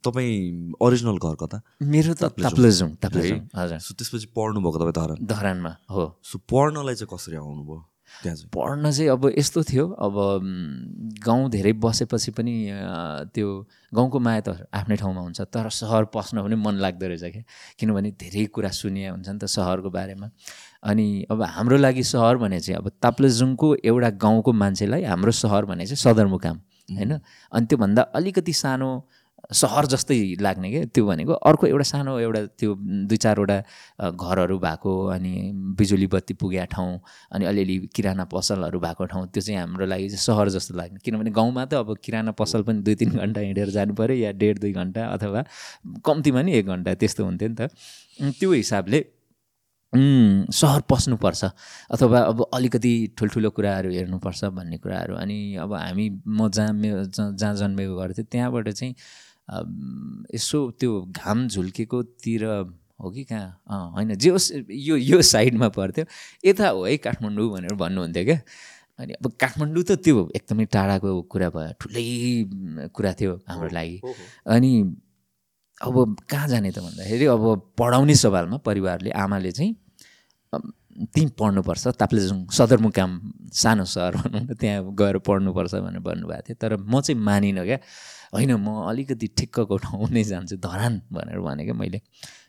तपाईँ 0.00 0.72
ओरिजिनल 0.80 1.18
घर 1.20 1.34
कता? 1.44 1.60
मेरो 1.82 2.12
त 2.16 2.32
ताप्लेजुङ 2.40 2.88
ताप्लेजुङ 3.04 3.38
हजुर। 3.52 3.78
सो 3.84 3.90
त्यसपछि 4.00 4.26
पढ्नु 4.32 4.58
भएको 4.64 4.78
तपाईँ 4.80 4.96
धरान? 4.96 5.18
धरानमा 5.28 5.72
हो। 5.92 6.04
सो 6.24 6.40
पढ्नलाई 6.48 6.94
चाहिँ 6.96 7.10
कसरी 7.12 7.36
आउनुभयो? 7.36 7.78
पढ्न 8.26 8.90
चाहिँ 8.90 9.10
अब 9.10 9.32
यस्तो 9.38 9.62
थियो 9.62 9.86
अब 9.88 10.14
गाउँ 11.24 11.50
धेरै 11.50 11.72
बसेपछि 11.72 12.30
पनि 12.30 12.54
त्यो 13.34 13.48
गाउँको 13.94 14.18
माया 14.18 14.40
त 14.40 14.66
आफ्नै 14.74 14.96
ठाउँमा 14.96 15.20
हुन्छ 15.20 15.40
तर 15.50 15.68
सहर 15.70 16.04
पस्न 16.14 16.42
पनि 16.42 16.56
मन 16.56 16.74
लाग्दो 16.78 17.06
रहेछ 17.06 17.22
क्या। 17.32 17.42
किनभने 17.78 18.10
धेरै 18.20 18.44
कुरा 18.46 18.70
सुनिया 18.70 19.10
हुन्छ 19.12 19.28
नि 19.28 19.38
त 19.38 19.44
सहरको 19.46 19.90
बारेमा। 19.90 20.30
अनि 20.82 21.26
अब 21.30 21.42
हाम्रो 21.42 21.76
लागि 21.76 22.02
सहर 22.04 22.36
भने 22.36 22.60
चाहिँ 22.60 22.78
अब 22.78 22.88
ताप्लेजुङको 23.02 23.74
एउटा 23.84 24.10
गाउँको 24.22 24.52
मान्छेलाई 24.52 25.02
हाम्रो 25.04 25.32
सहर 25.32 25.64
भने 25.66 25.86
चाहिँ 25.86 25.96
सदरमुकाम 25.96 26.56
होइन? 26.88 27.12
अनि 27.52 27.66
त्योभन्दा 27.66 28.02
अलिकति 28.14 28.52
सानो 28.52 28.90
सहर 29.52 29.86
जस्तै 29.86 30.16
लाग्ने 30.40 30.70
क्या 30.70 30.84
त्यो 30.94 31.06
भनेको 31.06 31.32
अर्को 31.48 31.66
एउटा 31.66 31.84
सानो 31.86 32.18
एउटा 32.18 32.40
त्यो 32.58 32.74
दुई 33.06 33.16
चारवटा 33.16 33.58
घरहरू 34.10 34.58
भएको 34.58 34.92
अनि 35.14 35.32
बिजुली 35.78 36.06
बत्ती 36.14 36.34
पुगेका 36.34 36.64
ठाउँ 36.74 36.98
अनि 37.32 37.44
अलिअलि 37.46 37.76
किराना 37.94 38.24
पसलहरू 38.34 38.80
भएको 38.80 39.04
ठाउँ 39.06 39.26
त्यो 39.30 39.42
चाहिँ 39.42 39.60
हाम्रो 39.60 39.86
लागि 39.86 40.08
चाहिँ 40.08 40.22
सहर 40.26 40.48
जस्तो 40.50 40.74
लाग्ने। 40.76 40.98
किनभने 41.04 41.30
गाउँमा 41.30 41.64
त 41.64 41.74
अब 41.78 41.96
किराना 42.04 42.32
पसल 42.34 42.62
पनि 42.66 42.82
दुई 42.82 42.94
तिन 42.94 43.10
घन्टा 43.22 43.40
हिँडेर 43.40 43.70
जानु 43.70 43.94
पऱ्यो 43.94 44.16
या 44.16 44.32
डेढ 44.34 44.58
दुई 44.58 44.72
घन्टा 44.72 45.06
अथवा 45.06 45.44
कम्तीमा 46.06 46.42
नि 46.42 46.52
एक 46.58 46.66
घन्टा 46.66 46.94
त्यस्तो 46.94 47.24
हुन्थ्यो 47.24 47.48
नि 47.48 47.54
त। 47.54 47.70
त्यो 48.38 48.52
हिसाबले 48.52 49.04
सहर 50.52 50.80
पस्नुपर्छ 50.90 51.44
अथवा 51.94 52.20
अब 52.20 52.38
अलिकति 52.54 52.92
ठुल्ठुलो 53.18 53.50
कुराहरू 53.50 53.90
हेर्नुपर्छ 53.90 54.44
भन्ने 54.56 54.76
कुराहरू। 54.78 55.14
अनि 55.16 55.38
अब 55.62 55.72
हामी 55.74 56.08
म 56.26 56.48
जहाँ 56.50 56.72
जहाँ 57.32 57.54
जन्मेको 57.54 57.96
घर 57.96 58.12
थियो 58.12 58.26
त्यहाँबाट 58.32 58.68
चाहिँ 58.70 58.94
यसो 60.34 60.58
त्यो 60.80 61.00
घाम 61.14 61.46
झुल्केकोतिर 61.48 62.44
हो 63.00 63.10
कि 63.10 63.24
कहाँ? 63.24 63.62
अँ 63.68 63.90
होइन 63.94 64.14
जे 64.16 64.30
होस् 64.30 64.52
यो 64.70 64.96
यो 64.96 65.22
साइडमा 65.22 65.68
पर्थ्यो। 65.68 66.04
यता 66.44 66.68
हो 66.68 66.84
है 66.84 66.96
काठमाडौँ 66.96 67.50
भनेर 67.52 67.74
भन्नुहुन्थ्यो 67.76 68.24
क्या। 68.24 68.38
अनि 68.98 69.12
अब 69.12 69.26
काठमाडौँ 69.40 69.84
त 69.84 70.00
त्यो 70.00 70.30
एकदमै 70.34 70.64
टाढाको 70.72 71.10
कुरा 71.28 71.48
भयो 71.52 71.72
ठुलै 71.80 72.88
कुरा 72.96 73.12
थियो 73.20 73.32
हाम्रो 73.48 73.68
लागि। 73.68 73.96
अनि 74.48 74.70
अब 75.78 75.94
कहाँ 76.30 76.48
जाने 76.48 76.70
त 76.72 76.78
भन्दाखेरि 76.80 77.26
अब 77.28 77.44
पढाउने 77.78 78.14
सवालमा 78.16 78.56
परिवारले 78.64 79.10
आमाले 79.12 79.52
चाहिँ 79.52 79.72
तिमी 81.12 81.30
पढ्नुपर्छ 81.36 82.00
ताप्लेजुङ 82.00 82.38
सदरमुकाम 82.48 83.10
सानो 83.52 83.84
सहर 83.84 84.16
भनौँ 84.16 84.40
न 84.48 84.54
त्यहाँ 84.56 84.96
गएर 84.96 85.18
पढ्नुपर्छ 85.20 85.74
भनेर 85.84 86.00
भन्नुभएको 86.00 86.42
थियो। 86.48 86.56
तर 86.56 86.76
म 86.80 87.00
चाहिँ 87.04 87.20
मानिनँ 87.20 87.64
क्या। 87.64 87.78
होइन 88.34 88.54
म 88.56 88.88
अलिकति 88.88 89.26
ठिक्कको 89.38 89.76
ठाउँ 89.76 90.08
नै 90.10 90.24
जान्छु 90.24 90.56
धरान 90.58 91.00
भनेर 91.12 91.38
भने 91.40 91.64
क्या 91.64 91.74
मैले। 91.74 92.00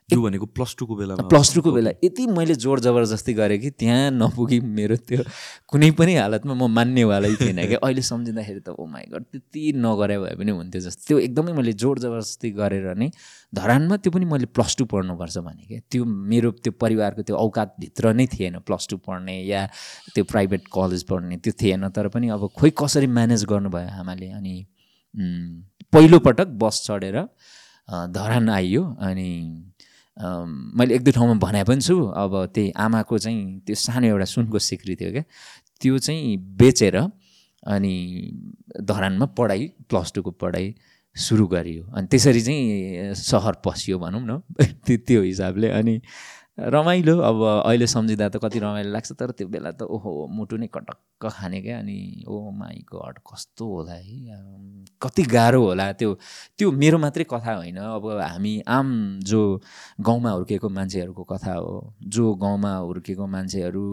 यो 0.10 0.22
भनेको 0.24 0.46
प्लस 0.56 0.76
टूको 0.80 0.96
बेलामा? 0.96 1.28
प्लस 1.28 1.54
टूको 1.54 1.72
बेला। 1.72 1.92
यति 2.04 2.26
मैले 2.32 2.56
जोर 2.56 2.80
जबरजस्ती 2.80 3.34
गरेँ 3.34 3.58
कि 3.60 3.70
त्यहाँ 3.76 4.12
नपुगी 4.16 4.60
मेरो 4.64 4.96
त्यो 5.04 5.24
कुनै 5.68 5.90
पनि 6.00 6.16
हालतमा 6.16 6.54
म 6.56 6.72
मान्नेवालै 6.72 7.34
थिएन 7.36 7.60
क्या 7.68 7.80
अहिले 7.84 8.02
सम्झिँदाखेरि 8.02 8.60
त 8.64 8.72
ओ 8.72 8.86
माई 8.88 9.04
गड 9.12 9.24
त्यति 9.28 9.74
नगरे 9.76 10.18
भए 10.18 10.36
पनि 10.40 10.52
हुन्थ्यो 10.56 10.82
जस्तो। 10.82 11.04
त्यो 11.08 11.18
एकदमै 11.28 11.52
मैले 11.60 11.74
जोर 11.76 12.00
जबरजस्ती 12.00 12.52
गरेर 12.56 12.96
नै 12.96 13.12
धरानमा 13.52 13.98
त्यो 14.00 14.12
पनि 14.16 14.26
मैले 14.32 14.48
प्लस 14.56 14.80
टू 14.80 14.86
पढ्नुपर्छ 14.88 15.38
भने 15.44 15.64
क्या 15.68 15.80
त्यो 15.92 16.08
मेरो 16.08 16.52
त्यो 16.64 16.72
परिवारको 16.80 17.28
त्यो 17.28 17.36
औकातभित्र 17.36 18.16
नै 18.16 18.28
थिएन 18.32 18.64
प्लस 18.64 18.88
टू 18.88 19.04
पढ्ने 19.04 19.36
या 19.44 19.68
त्यो 20.16 20.24
प्राइभेट 20.24 20.72
कलेज 20.72 21.04
पढ्ने 21.04 21.44
त्यो 21.44 21.54
थिएन। 21.60 21.84
तर 21.92 22.08
पनि 22.16 22.32
अब 22.32 22.48
खोइ 22.56 22.72
कसरी 22.80 23.08
म्यानेज 23.12 23.44
गर्नुभयो 23.44 23.92
आमाले 24.00 24.32
अनि 24.40 24.56
पहिलोपटक 25.16 26.48
बस 26.62 26.82
चढेर 26.86 27.18
धरान 28.12 28.50
आइयो 28.50 28.84
अनि 29.00 29.30
मैले 30.78 30.96
एक 30.96 31.04
दुई 31.04 31.12
ठाउँमा 31.14 31.34
भने 31.34 31.64
पनि 31.64 31.82
छु 31.82 31.96
अब 32.18 32.46
त्यही 32.56 32.72
आमाको 32.72 33.18
चाहिँ 33.18 33.60
त्यो 33.60 33.76
सानो 33.76 34.08
एउटा 34.08 34.26
सुनको 34.26 34.60
सिक्री 34.60 34.96
थियो 34.96 35.12
क्या 35.12 35.24
त्यो 35.82 35.98
चाहिँ 35.98 36.38
बेचेर 36.58 36.98
अनि 36.98 37.96
धरानमा 38.82 39.26
पढाइ 39.26 39.68
प्लस 39.90 40.12
टूको 40.16 40.32
पढाइ 40.32 40.74
सुरु 41.16 41.48
गरियो। 41.48 41.84
अनि 41.84 42.08
त्यसरी 42.08 42.42
चाहिँ 42.42 43.14
सहर 43.16 43.56
पसियो 43.66 44.00
भनौँ 44.00 44.22
न 44.22 44.42
त्यो 44.88 45.22
हिसाबले 45.22 45.70
अनि 45.70 46.02
रमाइलो। 46.60 47.18
अब 47.22 47.42
अहिले 47.66 47.88
सम्झिँदा 47.88 48.28
त 48.30 48.38
कति 48.44 48.60
रमाइलो 48.60 48.92
लाग्छ 48.92 49.12
तर 49.14 49.32
त्यो 49.38 49.48
बेला 49.48 49.72
त 49.72 49.82
ओहो 49.86 50.28
मुटु 50.34 50.58
नै 50.58 50.68
कटक्क 50.74 51.26
खाने 51.30 51.62
क्या। 51.62 51.80
अनि 51.80 52.24
ओ 52.28 52.50
माई 52.52 52.82
गड 52.94 53.20
कस्तो 53.30 53.66
होला 53.66 53.94
है। 53.94 54.38
कति 55.02 55.24
गाह्रो 55.24 55.62
होला 55.64 55.92
त्यो। 55.94 56.14
त्यो 56.58 56.72
मेरो 56.72 56.98
मात्रै 56.98 57.26
कथा 57.30 57.54
होइन। 57.56 57.78
अब 57.78 58.06
हामी 58.22 58.54
आम 58.68 58.88
जो 59.24 59.42
गाउँमा 60.02 60.32
हुर्केको 60.32 60.70
मान्छेहरूको 60.70 61.24
कथा 61.24 61.54
हो 61.54 61.94
जो 62.08 62.34
गाउँमा 62.36 62.72
हुर्केको 62.76 63.28
मान्छेहरू 63.28 63.86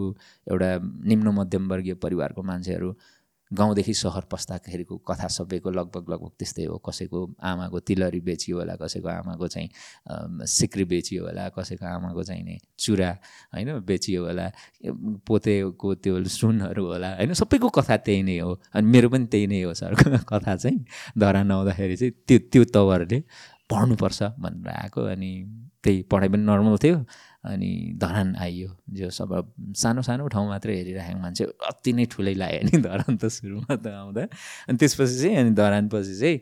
एउटा 0.50 0.70
निम्न 1.08 1.28
मध्यमवर्गीय 1.38 1.94
परिवारको 2.00 2.42
मान्छेहरू 2.42 2.94
गाउँदेखि 3.50 3.94
सहर 3.94 4.24
पस्दाखेरिको 4.32 4.96
कथा 5.08 5.28
सबैको 5.28 5.70
लगभग 5.70 6.10
लगभग 6.10 6.30
त्यस्तै 6.38 6.64
हो। 6.64 6.76
कसैको 6.78 7.20
आमाको 7.42 7.80
तिलरी 7.80 8.20
बेचियो 8.20 8.58
होला 8.58 8.74
कसैको 8.76 9.08
आमाको 9.08 9.48
चाहिँ 9.48 9.68
सिक्री 10.48 10.84
बेचियो 10.84 11.24
होला 11.24 11.48
कसैको 11.58 11.86
आमाको 11.86 12.22
चाहिँ 12.22 12.42
नि 12.44 12.58
चुरा 12.78 13.10
होइन 13.54 13.78
बेचियो 13.86 14.24
होला 14.26 14.50
पोतेको 15.26 15.94
त्यो 15.94 16.24
सुनहरू 16.24 16.86
होला 16.86 17.10
होइन 17.16 17.32
सबैको 17.34 17.68
कथा 17.68 17.96
त्यही 18.06 18.22
नै 18.22 18.38
हो। 18.38 18.52
अनि 18.74 18.86
मेरो 18.90 19.08
पनि 19.08 19.26
त्यही 19.26 19.46
नै 19.46 19.62
हो 19.62 19.74
सर 19.74 19.94
कथा 20.30 20.56
चाहिँ। 20.56 20.84
धरान 21.18 21.50
आउँदाखेरि 21.52 21.96
चाहिँ 21.96 22.12
त्यो 22.28 22.38
त्यो 22.52 22.64
तवरले 22.74 23.22
पढ्नुपर्छ 23.70 24.22
भनेर 24.40 24.68
आएको 24.68 25.00
अनि 25.12 25.30
त्यही 25.84 26.02
पढाइ 26.10 26.28
पनि 26.28 26.42
नर्मल 26.42 26.76
थियो। 26.82 26.98
अनि 27.44 27.98
धरान 28.00 28.34
आइयो 28.40 28.68
जो 28.96 29.08
सब 29.10 29.30
सानो 29.76 30.02
सानो 30.02 30.28
ठाउँ 30.28 30.48
मात्रै 30.48 30.76
हेरिराखेको 30.76 31.18
मान्छे 31.20 31.44
अति 31.68 31.92
नै 31.92 32.04
ठुलै 32.12 32.34
लाग्यो 32.34 32.60
नि 32.64 32.76
धरान 32.80 33.16
त 33.16 33.28
सुरुमा 33.28 33.74
त 33.76 33.86
आउँदा। 33.86 34.22
अनि 34.68 34.76
त्यसपछि 34.80 35.16
चाहिँ 35.20 35.36
अनि 35.36 35.50
धरान 35.52 35.88
पछि 35.92 36.14
चाहिँ 36.20 36.38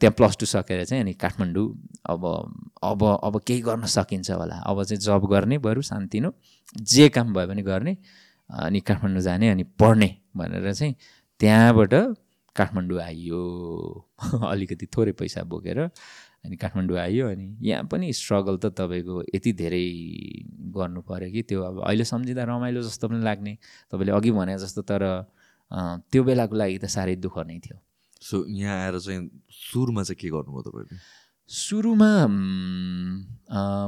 त्यहाँ 0.00 0.14
प्लस 0.18 0.36
टू 0.40 0.46
सकेर 0.46 0.84
चाहिँ 0.84 1.02
अनि 1.02 1.12
काठमाडौँ 1.22 1.66
अब 2.10 2.22
अब 2.82 3.00
अब 3.24 3.40
केही 3.46 3.60
गर्न 3.62 3.86
सकिन्छ 3.86 4.30
होला। 4.30 4.56
अब 4.66 4.82
चाहिँ 4.84 5.00
जब 5.00 5.26
गर्ने 5.30 5.58
बरु 5.58 5.82
शान्तिनो 5.82 6.34
जे 6.82 7.08
काम 7.14 7.34
भयो 7.34 7.46
भने 7.46 7.62
गर्ने 7.62 7.96
अनि 8.50 8.80
काठमाडौँ 8.80 9.22
जाने 9.22 9.48
अनि 9.50 9.64
पढ्ने 9.78 10.10
भनेर 10.36 10.72
चाहिँ 10.74 10.94
त्यहाँबाट 11.40 11.94
काठमाडौँ 12.56 13.00
आइयो। 13.00 13.40
अलिकति 14.50 14.86
थोरै 14.86 15.12
पैसा 15.12 15.42
बोकेर 15.46 15.78
अनि 16.44 16.56
काठमाडौँ 16.56 16.98
आइयो 16.98 17.28
अनि 17.28 17.46
यहाँ 17.60 17.84
पनि 17.84 18.12
स्ट्रगल 18.12 18.56
त 18.56 18.72
तपाईँको 18.78 19.22
यति 19.34 19.52
धेरै 19.60 19.84
गर्नु 20.72 21.00
पऱ्यो 21.04 21.30
कि 21.32 21.42
त्यो 21.48 21.62
अब 21.62 21.76
अहिले 21.84 22.04
सम्झिँदा 22.04 22.44
रमाइलो 22.48 22.82
जस्तो 22.82 23.08
पनि 23.08 23.22
लाग्ने 23.24 23.52
तपाईँले 23.92 24.12
अघि 24.12 24.30
भने 24.32 24.58
जस्तो 24.58 24.82
तर 24.82 25.02
त्यो 26.10 26.22
बेलाको 26.24 26.54
लागि 26.56 26.78
त 26.78 26.84
साह्रै 26.88 27.16
दुःख 27.20 27.36
नै 27.46 27.58
थियो। 27.60 27.76
सो 28.22 28.44
यहाँ 28.48 28.76
आएर 28.84 28.98
चाहिँ 28.98 29.20
सुरुमा 29.48 30.02
चाहिँ 30.02 30.18
के 30.20 30.28
गर्नुभयो 30.28 30.62
तपाईँले? 30.64 30.96
सुरुमा 31.50 32.10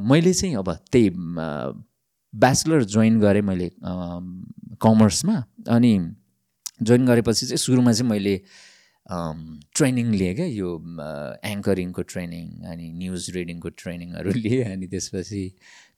मैले 0.05 0.33
चाहिँ 0.33 0.57
अब 0.57 0.69
त्यही 0.93 1.09
ब्याचलर 2.35 2.85
जोइन 2.85 3.21
गरेँ 3.21 3.43
मैले 3.43 3.69
कमर्समा 4.83 5.37
अनि 5.69 5.93
जोइन 6.83 7.07
गरेपछि 7.07 7.47
चाहिँ 7.47 7.63
सुरुमा 7.65 7.93
चाहिँ 7.93 8.11
मैले 8.11 8.35
ट्रेनिङ 9.75 10.13
लिएँ 10.13 10.35
क्या 10.35 10.47
यो 10.47 10.71
एङ्करिङको 11.45 12.03
ट्रेनिङ 12.03 12.45
अनि 12.73 12.87
न्युज 12.93 13.31
रिडिङको 13.37 13.69
ट्रेनिङहरू 13.83 14.33
लिएँ 14.45 14.65
अनि 14.65 14.87
त्यसपछि 14.87 15.43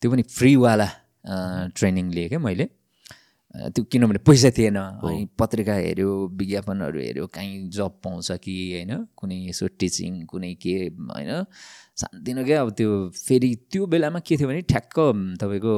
त्यो 0.03 0.11
पनि 0.11 0.23
फ्रीवाला 0.23 0.89
ट्रेनिङ 1.77 2.11
लिएँ 2.11 2.29
क्या 2.29 2.39
मैले। 2.39 2.69
त्यो 3.55 3.85
किनभने 3.85 4.19
पैसा 4.19 4.51
थिएन 4.51 4.77
अनि 4.77 5.29
पत्रिका 5.39 5.75
हेऱ्यो 5.75 6.11
विज्ञापनहरू 6.39 6.99
हेऱ्यो 7.01 7.27
कहीँ 7.27 7.71
जब 7.71 8.01
पाउँछ 8.05 8.31
कि 8.45 8.55
होइन 8.73 8.93
कुनै 9.17 9.37
यसो 9.49 9.67
टिचिङ 9.79 10.25
कुनै 10.27 10.55
के 10.63 10.75
होइन। 11.15 11.33
शान्तिनो 12.01 12.45
क्या 12.45 12.61
अब 12.63 12.71
त्यो 12.79 12.91
फेरि 13.27 13.55
त्यो 13.71 13.87
बेलामा 13.87 14.21
के 14.27 14.37
थियो 14.37 14.49
भने 14.49 14.63
ठ्याक्क 14.73 14.99
तपाईँको 15.41 15.77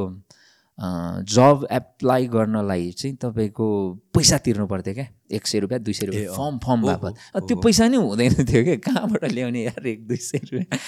जब 0.79 1.67
एप्लाई 1.73 2.27
गर्नलाई 2.29 2.91
चाहिँ 2.93 3.17
तपाईँको 3.17 3.67
पैसा 4.15 4.39
तिर्नु 4.39 4.67
पर्थ्यो 4.67 4.95
क्या। 4.95 5.07
एक 5.33 5.47
सय 5.47 5.59
रुपियाँ 5.59 5.81
दुई 5.83 5.93
सय 5.93 6.07
रुपियाँ 6.07 6.35
फर्म 6.35 6.59
फर्म 6.59 6.83
बापत। 6.83 7.15
त्यो 7.49 7.57
पैसा 7.57 7.89
नै 7.89 7.97
हुँदैन 7.97 8.45
थियो 8.45 8.65
क्या। 8.65 8.77
कहाँबाट 8.85 9.25
ल्याउने 9.33 9.63
यार 9.65 9.87
एक 9.87 10.07
दुई 10.09 10.17
सय 10.17 10.39
रुपियाँ? 10.53 10.79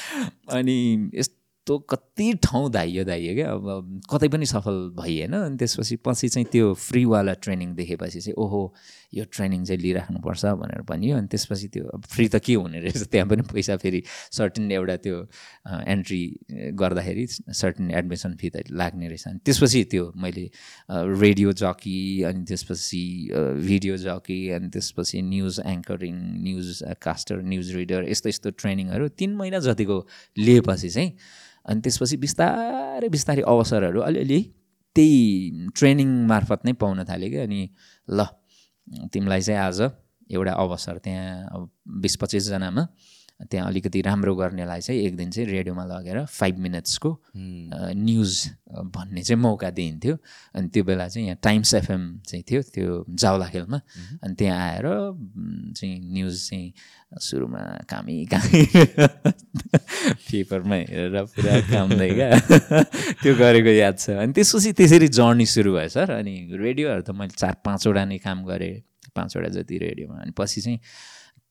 अनि 0.52 1.10
यस्तो 1.14 1.78
कति 1.90 2.32
ठाउँ 2.44 2.70
धाइयो 2.72 3.04
धाइयो 3.04 3.34
क्या। 3.34 3.50
अब 3.52 4.00
कतै 4.12 4.28
पनि 4.28 4.46
सफल 4.46 4.76
भइएन। 5.00 5.32
अनि 5.32 5.56
त्यसपछि 5.56 5.96
पछि 6.04 6.28
चाहिँ 6.28 6.46
त्यो 6.52 6.74
फ्रीवाला 6.74 7.32
ट्रेनिङ 7.42 7.74
देखेपछि 7.74 8.20
चाहिँ 8.20 8.34
ओहो 8.38 8.62
यो 9.14 9.24
ट्रेनिङ 9.32 9.64
चाहिँ 9.64 9.80
लिइराख्नुपर्छ 9.80 10.44
भनेर 10.60 10.82
भनियो। 10.88 11.16
अनि 11.16 11.28
त्यसपछि 11.32 11.68
त्यो 11.74 11.84
फ्री 12.12 12.28
त 12.28 12.36
के 12.44 12.54
हुने 12.54 12.78
रहेछ? 12.84 13.08
त्यहाँ 13.08 13.28
पनि 13.28 13.42
पैसा 13.48 13.76
फेरि 13.80 14.02
सर्टेन 14.36 14.72
एउटा 14.72 14.96
त्यो 15.04 15.16
एन्ट्री 15.94 16.22
गर्दाखेरि 16.76 17.24
सर्टेन 17.56 17.90
एडमिसन 17.90 18.34
फी 18.40 18.48
त 18.50 18.68
लाग्ने 18.68 19.08
रहेछ। 19.08 19.24
अनि 19.28 19.38
त्यसपछि 19.44 19.84
त्यो 19.92 20.04
मैले 20.16 20.44
रेडियो 21.24 21.52
जकी 21.56 21.98
अनि 22.28 22.44
त्यसपछि 22.44 23.02
भिडियो 23.64 23.96
जकी 24.04 24.38
अनि 24.60 24.68
त्यसपछि 24.76 25.22
news 25.22 25.60
anchoring 25.66 26.14
news 26.44 26.68
caster 27.02 27.42
news 27.48 27.74
reader 27.76 28.08
यस्तो 28.12 28.28
यस्तो 28.28 28.50
ट्रेनिङहरू 28.60 29.08
तिन 29.16 29.34
महिना 29.40 29.58
जतिको 29.64 29.96
लिएपछि 30.36 30.90
चाहिँ 30.90 31.10
अनि 31.68 31.80
त्यसपछि 31.80 32.16
बिस्तारै 32.16 33.08
बिस्तारै 33.08 33.42
अवसरहरू 33.52 34.00
अलिअलि 34.00 34.40
त्यही 34.96 35.18
ट्रेनिङ 35.76 36.08
मार्फत 36.26 36.60
नै 36.64 36.72
पाउन 36.80 37.04
थालेँ 37.08 37.30
कि। 37.30 37.36
अनि 37.46 37.60
ल 38.08 38.24
तिमीलाई 39.12 39.40
चाहिँ 39.40 39.60
आज 39.60 39.80
एउटा 40.30 40.52
अवसर 40.52 40.98
त्यहाँ 40.98 41.48
अब 41.52 41.70
बिस 42.00 42.16
पच्चिसजनामा 42.16 42.86
त्यहाँ 43.40 43.66
अलिकति 43.68 44.00
राम्रो 44.02 44.34
गर्नेलाई 44.34 44.80
चाहिँ 44.80 45.00
एक 45.00 45.16
दिन 45.16 45.30
चाहिँ 45.30 45.48
रेडियोमा 45.48 45.84
लगेर 45.84 46.24
फाइभ 46.26 46.58
मिनट्सको 46.58 47.10
न्युज 47.36 48.32
भन्ने 48.94 49.22
चाहिँ 49.22 49.40
मौका 49.42 49.70
दिइन्थ्यो। 49.70 50.14
अनि 50.54 50.68
त्यो 50.74 50.84
बेला 50.84 51.06
चाहिँ 51.08 51.26
यहाँ 51.26 51.38
टाइम्स 51.42 51.74
एफएम 51.74 52.02
चाहिँ 52.26 52.42
थियो 52.50 52.62
त्यो 52.74 53.04
जाउलाखेलमा 53.14 53.80
अनि 54.24 54.34
त्यहाँ 54.34 54.58
आएर 54.58 54.86
चाहिँ 55.78 55.98
न्युज 56.12 56.34
चाहिँ 56.48 56.72
सुरुमा 57.22 57.62
कामी 57.88 58.26
कामी। 58.26 58.62
पेपरमा 60.26 60.74
हेरेर 60.74 61.22
पुरा 61.30 61.60
कामदै 61.70 62.10
क्या। 62.10 62.30
त्यो 63.22 63.34
गरेको 63.38 63.70
याद 63.70 63.98
छ। 63.98 64.18
अनि 64.18 64.32
त्यसपछि 64.34 64.72
त्यसरी 64.74 65.08
जर्नी 65.14 65.46
सुरु 65.46 65.72
भयो 65.78 65.88
सर। 65.88 66.10
अनि 66.10 66.34
रेडियोहरू 66.58 67.02
त 67.06 67.10
मैले 67.14 67.38
चार 67.38 67.54
पाँचवटा 67.64 68.04
नै 68.04 68.18
काम 68.18 68.44
गरेँ। 68.44 68.82
पाँचवटा 69.16 69.48
जति 69.56 69.78
रेडियोमा। 69.78 70.16
अनि 70.26 70.32
पछि 70.36 70.60
चाहिँ 70.60 70.78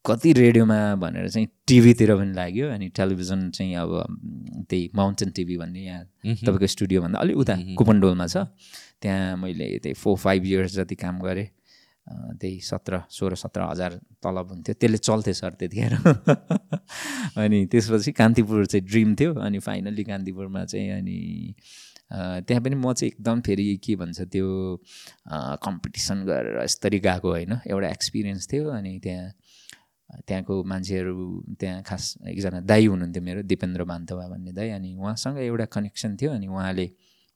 कति 0.08 0.34
रेडियोमा 0.34 0.80
भनेर 1.04 1.28
चाहिँ 1.30 1.48
टिभीतिर 1.68 2.16
पनि 2.16 2.34
लाग्यो 2.34 2.70
अनि 2.72 2.88
टेलिभिजन 2.96 3.50
चाहिँ 3.52 3.76
अब 3.76 3.92
त्यही 4.70 4.90
माउन्टेन 4.96 5.30
टिभी 5.36 5.58
भन्ने 5.58 5.82
यहाँ 5.84 6.04
तपाईँको 6.46 6.68
स्टुडियोभन्दा 6.76 7.20
अलिक 7.20 7.38
उता 7.38 7.56
कुपनडोलमा 7.78 8.28
छ। 8.28 8.48
त्यहाँ 9.02 9.38
मैले 9.38 9.68
त्यही 9.84 9.94
फोर 9.94 10.18
फाइभ 10.18 10.46
इयर्स 10.46 10.76
जति 10.76 10.96
काम 10.96 11.20
गरेँ 11.22 11.48
त्यही 12.40 12.60
सत्र 12.64 13.02
सोह्र 13.12 13.36
सत्र 13.36 13.62
हजार 13.70 14.00
तलब 14.24 14.48
हुन्थ्यो। 14.52 14.74
त्यसले 14.80 14.98
चल्थ्यो 14.98 15.34
सर 15.34 15.52
त्यतिखेर। 15.60 15.94
अनि 17.44 17.66
त्यसपछि 17.72 18.12
कान्तिपुर 18.16 18.66
चाहिँ 18.66 18.86
ड्रिम 18.88 19.16
थियो 19.20 19.34
अनि 19.36 19.60
फाइनल्ली 19.60 20.04
कान्तिपुरमा 20.04 20.64
चाहिँ 20.66 20.90
अनि 21.04 21.20
त्यहाँ 22.48 22.62
पनि 22.64 22.76
म 22.76 22.94
चाहिँ 22.94 23.12
एकदम 23.12 23.42
फेरि 23.44 23.66
के 23.84 23.96
भन्छ 24.00 24.22
त्यो 24.32 24.48
कम्पिटिसन 25.60 26.24
गरेर 26.26 26.64
यसरी 26.64 27.00
गएको 27.04 27.30
होइन। 27.30 27.60
एउटा 27.68 27.88
एक्सपिरियन्स 27.90 28.48
थियो 28.54 28.70
अनि 28.72 29.00
त्यहाँ 29.04 29.28
त्यहाँको 30.28 30.54
मान्छेहरू 30.64 31.14
त्यहाँ 31.60 31.82
खास 31.84 32.04
एकजना 32.28 32.60
दाई 32.64 32.86
हुनुहुन्थ्यो 32.88 33.22
मेरो 33.24 33.42
दिपेन्द्र 33.44 33.84
बान्तवा 33.84 34.28
भन्ने 34.28 34.52
दाई 34.54 34.70
अनि 34.78 34.90
उहाँसँग 34.96 35.38
एउटा 35.40 35.66
कनेक्सन 35.76 36.16
थियो 36.22 36.32
अनि 36.34 36.48
उहाँले 36.48 36.88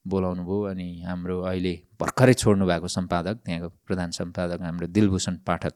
बोलाउनु 0.05 0.43
भयो 0.43 0.61
अनि 0.71 0.87
हाम्रो 1.07 1.35
अहिले 1.41 1.73
भर्खरै 2.01 2.33
छोड्नु 2.33 2.65
भएको 2.65 2.87
सम्पादक 2.87 3.35
त्यहाँको 3.45 3.69
प्रधान 3.87 4.11
सम्पादक 4.19 4.61
हाम्रो 4.61 4.87
दिलभूषण 4.87 5.35
पाठक 5.47 5.73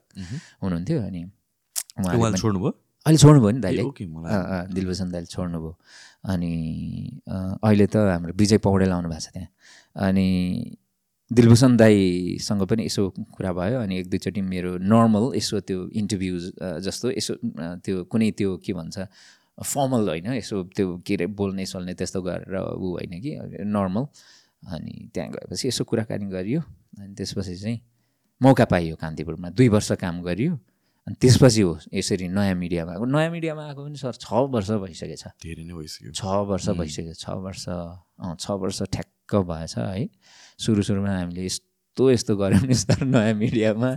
हुनुहुन्थ्यो 0.64 1.02
अनि 1.02 1.22
उहाँले 2.00 2.38
छोड्नुभयो 2.38 2.72
अहिले 3.06 3.18
छोड्नुभयो 3.18 3.52
नि 3.52 3.60
दाइले 3.62 3.84
दिलभूषण 4.74 5.12
दाइले 5.12 5.28
छोड्नुभयो 5.36 5.74
अनि 6.34 6.52
अहिले 7.60 7.88
त 7.88 7.96
हाम्रो 8.14 8.34
विजय 8.34 8.58
पौडेल 8.66 8.92
आउनु 8.92 9.10
भएको 9.10 9.22
छ 9.22 9.30
त्यहाँ। 9.36 9.50
अनि 10.08 10.28
दिलभूषण 11.32 11.78
दाईसँग 11.78 12.62
पनि 12.70 12.86
यसो 12.86 13.10
कुरा 13.34 13.52
भयो 13.54 13.80
अनि 13.82 14.00
एक 14.00 14.10
दुईचोटि 14.10 14.42
मेरो 14.42 14.78
नर्मल 14.78 15.36
यसो 15.38 15.60
त्यो 15.66 15.88
इन्टरभ्युज 16.02 16.44
जस्तो 16.86 17.12
यसो 17.12 17.34
त्यो 17.86 18.04
कुनै 18.12 18.30
त्यो 18.38 18.58
के 18.66 18.74
भन्छ 18.74 18.98
फर्मल 19.64 20.10
होइन 20.10 20.34
यसो 20.34 20.64
त्यो 20.76 20.98
के 21.08 21.14
अरे 21.16 21.26
बोल्ने 21.34 21.66
सोल्ने 21.66 21.94
त्यस्तो 21.98 22.22
गरेर 22.22 22.56
ऊ 22.78 22.88
होइन 22.94 23.20
कि 23.22 23.32
नर्मल 23.66 24.06
अनि 24.76 25.10
त्यहाँ 25.14 25.30
गएपछि 25.32 25.68
यसो 25.68 25.84
कुराकानी 25.84 26.26
गरियो 26.30 26.62
अनि 26.62 27.14
त्यसपछि 27.16 27.56
चाहिँ 27.56 27.80
मौका 28.42 28.66
पाइयो 28.66 28.96
कान्तिपुरमा 29.02 29.50
दुई 29.50 29.68
वर्ष 29.70 29.92
काम 30.02 30.22
गरियो। 30.22 30.54
अनि 31.08 31.16
त्यसपछि 31.22 31.62
हो 31.62 31.78
यसरी 31.94 32.28
नयाँ 32.28 32.56
मिडियामा 32.56 32.92
आएको 32.92 33.06
नयाँ 33.06 33.32
मिडियामा 33.32 33.64
आएको 33.66 33.84
पनि 33.86 33.98
सर 33.98 34.14
छ 34.22 34.34
वर्ष 34.54 34.70
भइसकेछ। 34.84 35.24
धेरै 35.44 35.64
नै 35.64 35.74
भइसक्यो। 35.74 36.12
छ 36.12 36.26
वर्ष 36.50 36.70
भइसक्यो 36.80 37.14
छ 37.14 37.30
वर्ष 37.46 37.66
अँ 37.70 38.36
छ 38.40 38.52
वर्ष 38.62 38.82
ठ्याक्क 38.92 39.36
भएछ 39.50 39.78
है। 39.78 40.10
सुरु 40.58 40.84
सुरुमा 40.84 41.18
हामीले 41.18 41.46
यस्तो 41.46 42.12
यस्तो 42.12 42.36
गऱ्यौँ 42.36 42.74
सर 42.74 43.06
नयाँ 43.06 43.34
मिडियामा। 43.34 43.96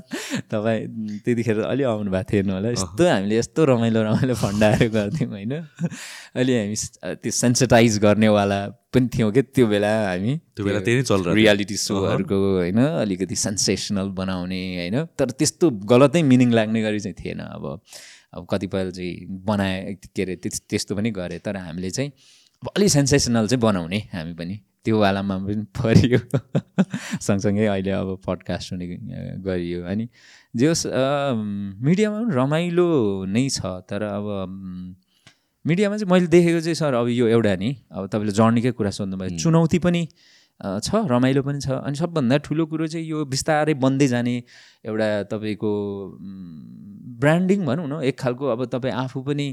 तपाईँ 0.50 0.86
त्यतिखेर 1.18 1.60
अलि 1.60 1.82
आउनु 1.82 2.10
भएको 2.10 2.32
थिएन 2.32 2.50
होला। 2.50 2.68
यस्तो 2.70 3.08
हामीले 3.08 3.38
यस्तो 3.38 3.64
रमाइलो 3.64 4.02
रमाइलो 4.02 4.34
फन्डाहरू 4.34 4.90
गर्थ्यौँ 4.90 5.30
होइन? 5.30 5.54
अलि 6.34 6.58
हामी 6.58 6.76
त्यो 7.04 7.30
सेन्सिटाइज 7.30 7.98
गर्नेवाला 7.98 8.68
पनि 8.94 9.08
थियौँ 9.18 9.32
कि 9.32 9.42
त्यो 9.42 9.66
बेला 9.66 10.08
हामी। 10.08 10.36
त्यो 10.56 10.66
बेला 10.66 10.80
त्यही 10.80 11.02
थियो। 11.02 11.34
रियालिटी 11.34 11.76
सोहरूको 11.76 12.56
होइन? 12.56 12.78
अलिकति 12.78 13.36
सेन्सेसनल 13.36 14.08
बनाउने 14.08 14.76
होइन? 14.76 15.04
तर 15.04 15.30
त्यस्तो 15.30 15.70
गलतै 15.70 16.22
मिनिङ 16.22 16.52
लाग्ने 16.52 16.82
गरी 16.82 17.00
चाहिँ 17.00 17.24
थिएन। 17.24 17.38
अब 17.38 17.80
अब 18.34 18.46
कतिपय 18.50 18.90
चाहिँ 18.90 19.26
बनाए 19.30 19.96
के 20.16 20.22
अरे 20.22 20.36
त्यस- 20.36 20.62
त्यस्तो 20.70 20.96
पनि 20.96 21.10
गरे। 21.10 21.38
तर 21.38 21.56
हामीले 21.56 21.90
चाहिँ 21.90 22.10
अब 22.62 22.70
अलि 22.76 22.88
सेन्सेसनल 22.88 23.46
चाहिँ 23.46 23.60
बनाउने 23.60 23.98
हामी 23.98 24.32
पनि। 24.32 24.60
त्यो 24.88 24.96
वालामा 24.96 25.36
पनि 25.44 25.64
परियो। 25.76 26.18
सँगसँगै 27.20 27.66
अहिले 27.68 27.92
अब 27.92 28.24
पडकास्ट 28.24 28.72
हुने 28.72 28.86
गरियो। 29.44 29.84
अनि 29.84 30.08
जे 30.56 30.66
होस् 30.66 30.86
मिडियामा 31.84 32.18
पनि 32.24 32.32
रमाइलो 32.32 32.88
नै 33.28 33.44
छ 33.52 33.84
तर 33.84 34.02
अब 34.08 34.24
मिडियामा 35.64 35.96
चाहिँ 36.00 36.08
मैले 36.08 36.26
देखेको 36.32 36.60
चाहिँ 36.64 36.74
सर 36.80 36.94
अब 36.96 37.08
यो 37.12 37.28
एउटा 37.28 37.54
नि 37.60 37.70
अब 37.92 38.08
तपाईँले 38.08 38.32
जर्नीकै 38.32 38.72
कुरा 38.72 38.90
सोध्नुभयो 38.96 39.36
चुनौती 39.36 39.78
पनि 39.84 40.02
छ 40.60 41.06
रमाइलो 41.06 41.42
पनि 41.42 41.60
छ। 41.60 41.70
अनि 41.70 41.96
सबभन्दा 41.96 42.36
ठुलो 42.46 42.66
कुरो 42.66 42.86
चाहिँ 42.86 43.06
यो 43.06 43.24
बिस्तारै 43.24 43.74
बन्दै 43.74 44.06
जाने 44.08 44.34
एउटा 44.86 45.08
तपाईँको 45.30 45.70
ब्रान्डिङ 47.18 47.64
भनौँ 47.66 47.86
न 47.88 48.02
एक 48.02 48.18
खालको 48.18 48.46
अब 48.46 48.64
तपाईँ 48.66 48.94
आफू 48.94 49.22
पनि 49.22 49.46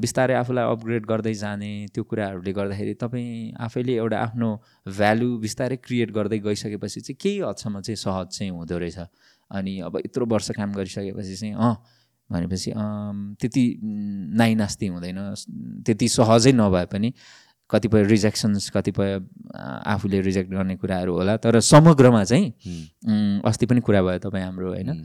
बिस्तारै 0.00 0.34
आफूलाई 0.34 0.64
अपग्रेड 0.72 1.06
गर्दै 1.06 1.34
जाने 1.34 1.70
त्यो 1.94 2.04
कुराहरूले 2.04 2.52
गर्दाखेरि 2.52 2.94
तपाईँ 2.94 3.52
आफैले 3.66 3.94
एउटा 3.96 4.18
आफ्नो 4.20 4.48
भ्यालु 4.88 5.28
बिस्तारै 5.44 5.76
क्रिएट 5.76 6.10
गर्दै 6.12 6.38
गइसकेपछि 6.48 7.00
चाहिँ 7.00 7.16
केही 7.20 7.38
हदसम्म 7.40 7.80
चाहिँ 7.80 7.96
सहज 7.96 8.26
चाहिँ 8.36 8.50
हुँदो 8.52 8.78
रहेछ। 8.78 8.98
अनि 9.50 9.78
अब 9.80 9.96
यत्रो 10.04 10.26
वर्ष 10.26 10.50
काम 10.56 10.72
गरिसकेपछि 10.72 11.36
चाहिँ 11.36 11.54
अँ 11.54 11.74
भनेपछि 12.30 12.72
त्यति 13.40 13.64
नाइनास्ती 14.36 14.86
हुँदैन। 14.86 15.18
त्यति 15.86 16.08
सहजै 16.08 16.52
नभए 16.52 16.84
पनि 16.92 17.12
कतिपय 17.70 18.02
रिजेक्सन्स 18.04 18.70
कतिपय 18.70 19.18
आफूले 19.86 20.20
रिजेक्ट 20.20 20.50
गर्ने 20.50 20.76
कुराहरू 20.76 21.12
होला। 21.16 21.36
तर 21.36 21.60
समग्रमा 21.60 22.22
चाहिँ 22.24 23.42
अस्ति 23.44 23.66
पनि 23.66 23.80
कुरा 23.80 24.02
भयो 24.02 24.18
तपाईँ 24.18 24.44
हाम्रो 24.44 24.68
होइन? 24.68 25.02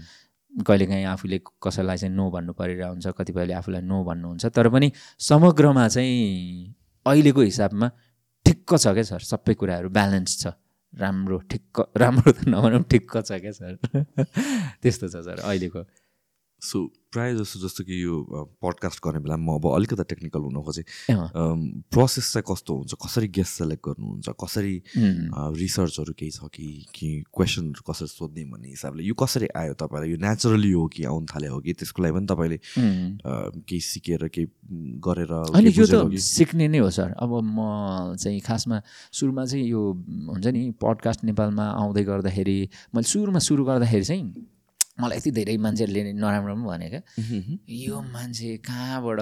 कहिलेकाहीँ 0.54 1.06
आफूले 1.06 1.40
कसैलाई 1.64 1.98
चाहिँ 1.98 2.16
नो 2.16 2.30
भन्नु 2.32 2.54
परिरहेको 2.54 2.92
हुन्छ 2.92 3.08
कतिपयले 3.18 3.54
आफूलाई 3.54 3.82
नो 3.82 4.04
भन्नुहुन्छ। 4.04 4.46
तर 4.46 4.70
पनि 4.70 4.92
समग्रमा 5.20 5.88
चाहिँ 5.88 6.76
अहिलेको 7.06 7.42
हिसाबमा 7.42 7.92
ठिक्क 8.46 8.76
छ 8.78 8.88
क्या 8.94 9.04
सर? 9.04 9.20
सबै 9.20 9.54
कुराहरू 9.54 9.90
ब्यालेन्स 9.90 10.40
छ। 10.42 10.54
राम्रो 10.94 11.38
ठिक्क 11.50 11.96
राम्रो 11.98 12.32
त 12.32 12.48
नभनौँ 12.52 12.84
ठिक्क 12.92 13.18
छ 13.24 13.40
क्या 13.42 13.52
सर? 13.52 13.80
त्यस्तो 14.84 15.08
छ 15.08 15.24
सर 15.24 15.40
अहिलेको 15.40 15.82
सो 16.62 16.80
प्रायः 17.12 17.38
जस्तो 17.38 17.60
जस्तो 17.60 17.84
कि 17.84 17.96
यो 18.04 18.16
पडकास्ट 18.62 19.00
गर्ने 19.04 19.20
बेला 19.20 19.36
म 19.36 19.58
अब 19.58 19.66
अलिकति 19.76 20.04
टेक्निकल 20.10 20.42
हुन 20.46 20.62
खोजेँ 20.64 20.86
प्रोसेस 21.10 22.32
चाहिँ 22.34 22.46
कस्तो 22.50 22.74
हुन्छ? 22.78 22.94
कसरी 23.02 23.28
गेस्ट 23.28 23.54
सेलेक्ट 23.58 23.82
गर्नुहुन्छ? 23.88 24.30
कसरी 24.44 24.76
रिसर्चहरू 25.58 26.14
केही 26.14 26.32
छ 26.32 26.48
कि 26.54 26.68
कि 26.96 27.10
क्वेसनहरू 27.34 27.82
कसरी 27.82 28.08
सोध्ने 28.08 28.44
भन्ने 28.54 28.70
हिसाबले? 28.78 29.04
यो 29.04 29.14
कसरी 29.18 29.48
आयो 29.58 29.74
तपाईँलाई? 29.74 30.10
यो 30.12 30.18
नेचुरली 30.22 30.72
हो 30.72 30.86
कि 30.88 31.04
आउनु 31.10 31.26
थाल्यो 31.34 31.52
हो 31.52 31.60
कि? 31.66 31.74
त्यसको 31.82 32.04
लागि 32.04 32.14
पनि 32.14 32.28
तपाईँले 32.30 32.58
केही 33.66 33.82
सिकेर 33.82 34.28
केही 34.30 34.48
गरेर 35.02 35.34
यो 35.66 35.86
त? 35.90 36.14
सिक्ने 36.14 36.68
नै 36.70 36.78
हो 36.78 36.90
सर। 36.94 37.18
अब 37.18 37.32
म 37.42 38.16
चाहिँ 38.22 38.40
खासमा 38.40 38.82
सुरुमा 39.10 39.46
चाहिँ 39.50 39.66
यो 39.66 39.82
हुन्छ 40.30 40.48
नि 40.48 40.64
पडकास्ट 40.78 41.26
नेपालमा 41.26 41.66
आउँदै 41.82 42.04
गर्दाखेरि 42.06 42.58
मैले 42.96 43.08
सुरुमा 43.10 43.40
सुरु 43.50 43.66
गर्दाखेरि 43.66 44.06
चाहिँ 44.06 44.26
मलाई 45.02 45.18
यति 45.18 45.32
धेरै 45.32 45.58
मान्छेहरूले 45.66 46.14
नराम्रो 46.14 46.54
पनि 46.56 46.66
भने 46.68 46.88
क्या 46.90 47.02
यो 47.86 48.02
मान्छे 48.14 48.50
कहाँबाट 48.68 49.20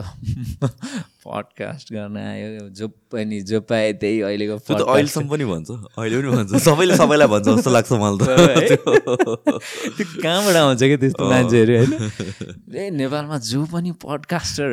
पडकास्ट 1.26 1.93
गर्न 1.93 2.18
आयो? 2.18 2.69
जो 2.80 2.88
पनि 3.11 3.39
जो 3.49 3.60
पाए 3.69 3.91
त्यही 4.01 4.22
अहिलेको 4.27 4.57
त 4.60 4.81
अहिलेसम्म 4.81 5.27
पनि 5.30 5.45
भन्छ। 5.45 5.69
अहिले 5.97 6.18
पनि 6.22 6.30
भन्छ। 6.35 6.61
सबैले 6.64 6.95
सबैलाई 6.97 7.27
भन्छ 7.27 7.47
जस्तो 7.49 7.72
लाग्छ 7.72 7.91
मलाई? 8.03 8.18
त। 8.19 8.80
त्यो 9.97 10.06
कहाँबाट 10.23 10.56
आउँछ 10.56 10.80
क्या 10.80 10.97
त्यस्तो 11.03 11.23
मान्छेहरू 11.30 11.73
होइन? 11.77 11.91
ए 12.76 12.89
नेपालमा 12.99 13.38
जो 13.49 13.65
पनि 13.73 13.91
पडकास्टर 14.06 14.69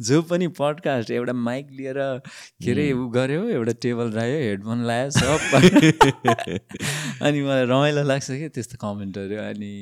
जो 0.00 0.22
पनि 0.30 0.46
पडकास्ट 0.60 1.10
एउटा 1.10 1.32
माइक 1.32 1.66
लिएर 1.78 1.98
के 2.62 2.70
अरे 2.72 2.92
ऊ 2.92 3.08
गऱ्यो 3.16 3.42
एउटा 3.56 3.72
टेबल 3.82 4.10
राख्यो 4.18 4.38
हेडफोन 4.46 4.78
लगायो 4.84 5.10
सब। 5.20 5.38
अनि 7.26 7.38
मलाई 7.42 7.64
रमाइलो 7.70 8.02
लाग्छ 8.02 8.30
क्या 8.30 8.48
त्यस्तो 8.54 8.76
कमेन्टहरू 8.82 9.36
अनि 9.48 9.72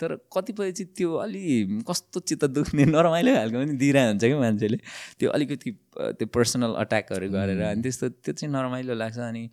तर 0.00 0.16
कतिपय 0.36 0.72
चाहिँ 0.72 0.88
त्यो 0.96 1.10
अलि 1.24 1.42
कस्तो 1.88 2.20
चित्त 2.20 2.44
दुख्ने 2.56 2.84
नरमाइलो 2.94 3.34
खालको 3.34 3.58
पनि 3.58 3.76
दिइरहेको 3.82 4.10
हुन्छ 4.10 4.24
क्या 4.24 4.38
मान्छेले। 4.40 4.78
त्यो 5.18 5.28
अलिकति 5.30 5.70
त्यो 6.18 6.26
पर्सनल 6.34 6.72
अट्याकहरू 6.82 7.28
गरेर 7.36 7.62
अनि 7.70 7.82
त्यस्तो 7.82 8.08
त्यो 8.20 8.32
चाहिँ 8.34 8.52
नरमाइलो 8.52 8.94
लाग्छ 8.94 9.18
अनि 9.30 9.48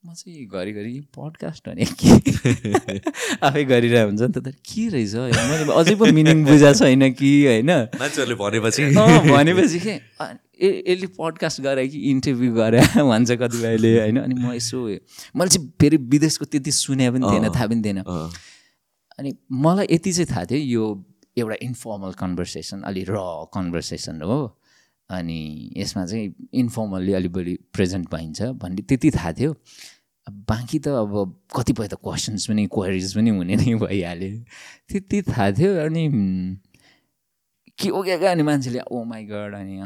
म 0.00 0.12
चाहिँ 0.16 0.46
घरिघरि 0.48 0.92
पडकास्ट 1.12 1.68
भने 1.68 1.84
के 1.84 2.08
आफै 3.46 3.64
गरिरहेको 3.68 4.08
हुन्छ 4.08 4.22
नि 4.22 4.32
त। 4.32 4.38
तर 4.40 4.54
के 4.64 4.88
रहेछ 4.96 5.14
मैले 5.28 5.72
अझै 5.76 5.94
पो 6.00 6.04
मिनिङ 6.08 6.44
बुझाएको 6.44 6.78
छैन 6.78 7.12
कि 7.20 7.32
होइन? 7.46 7.70
मान्छेहरूले 8.00 8.36
भनेपछि। 8.40 8.82
भनेपछि 8.96 9.78
के? 9.84 9.96
ए 10.56 10.68
यसले 10.88 11.06
पडकास्ट 11.20 11.60
गरे 11.60 11.84
कि 11.88 11.98
इन्टरभ्यू 12.10 12.52
गरे 12.54 12.80
भन्छ 12.96 13.30
कतिपयले 13.44 13.90
होइन? 14.00 14.16
अनि 14.24 14.34
म 14.40 14.56
यसो 14.56 14.78
मैले 15.36 15.50
चाहिँ 15.52 15.68
फेरि 15.80 15.96
विदेशको 16.16 16.44
त्यति 16.48 16.72
सुने 16.80 17.10
पनि 17.10 17.24
थिएन 17.28 17.52
थाहा 17.52 17.66
पनि 17.68 17.82
थिएन। 17.84 18.00
अनि 19.20 19.30
मलाई 19.52 19.86
यति 19.90 20.12
चाहिँ 20.12 20.26
थाहा 20.32 20.44
थियो 20.50 20.58
यो 20.58 20.84
एउटा 21.38 21.56
इन्फर्मल 21.62 22.12
कन्भर्सेसन 22.16 22.82
अलि 22.88 23.04
र 23.08 23.20
कन्भर्सेसन 23.54 24.22
हो। 24.22 24.40
अनि 25.10 25.40
यसमा 25.76 26.04
चाहिँ 26.06 26.48
इन्फर्मल्ली 26.54 27.12
अलि 27.12 27.28
बढी 27.28 27.54
प्रेजेन्ट 27.74 28.08
पाइन्छ 28.08 28.42
भन्ने 28.62 28.82
त्यति 28.88 29.10
थाहा 29.10 29.32
थियो। 29.38 29.52
बाँकी 30.30 30.78
त 30.78 30.88
अब 30.88 31.12
कतिपय 31.56 31.88
त 31.88 31.94
क्वेसन्स 31.98 32.46
पनि 32.48 32.66
क्वेरिज 32.70 33.14
पनि 33.16 33.30
हुने 33.30 33.56
नै 33.56 33.74
भइहाल्यो। 33.82 34.30
त्यति 34.88 35.22
थाहा 35.28 35.50
थियो 35.58 35.70
अनि 35.84 36.02
के 37.78 37.88
हो 37.88 38.02
क्या 38.02 38.16
क्या 38.18 38.30
अनि 38.32 38.42
मान्छेले 38.46 38.80
ओ 38.86 39.04
माई 39.04 39.24
गड 39.26 39.54
अनि 39.54 39.76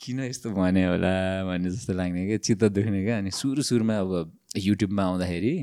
किन 0.00 0.20
यस्तो 0.20 0.50
भने 0.50 0.84
होला 0.86 1.12
भन्ने 1.48 1.70
जस्तो 1.70 1.92
लाग्ने 1.96 2.26
क्या 2.26 2.38
चित्त 2.44 2.64
दुख्ने 2.76 3.00
क्या। 3.04 3.18
अनि 3.18 3.30
सुरु 3.30 3.62
सुरुमा 3.62 3.96
अब 3.98 4.32
युट्युबमा 4.56 5.02
आउँदाखेरि 5.04 5.54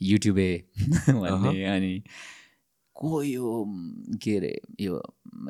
युट्युबे 0.00 0.50
भन्ने 1.08 1.64
अनि 1.64 2.02
को 2.96 3.22
यो 3.22 3.64
के 4.22 4.36
अरे 4.36 4.60
यो 4.80 4.94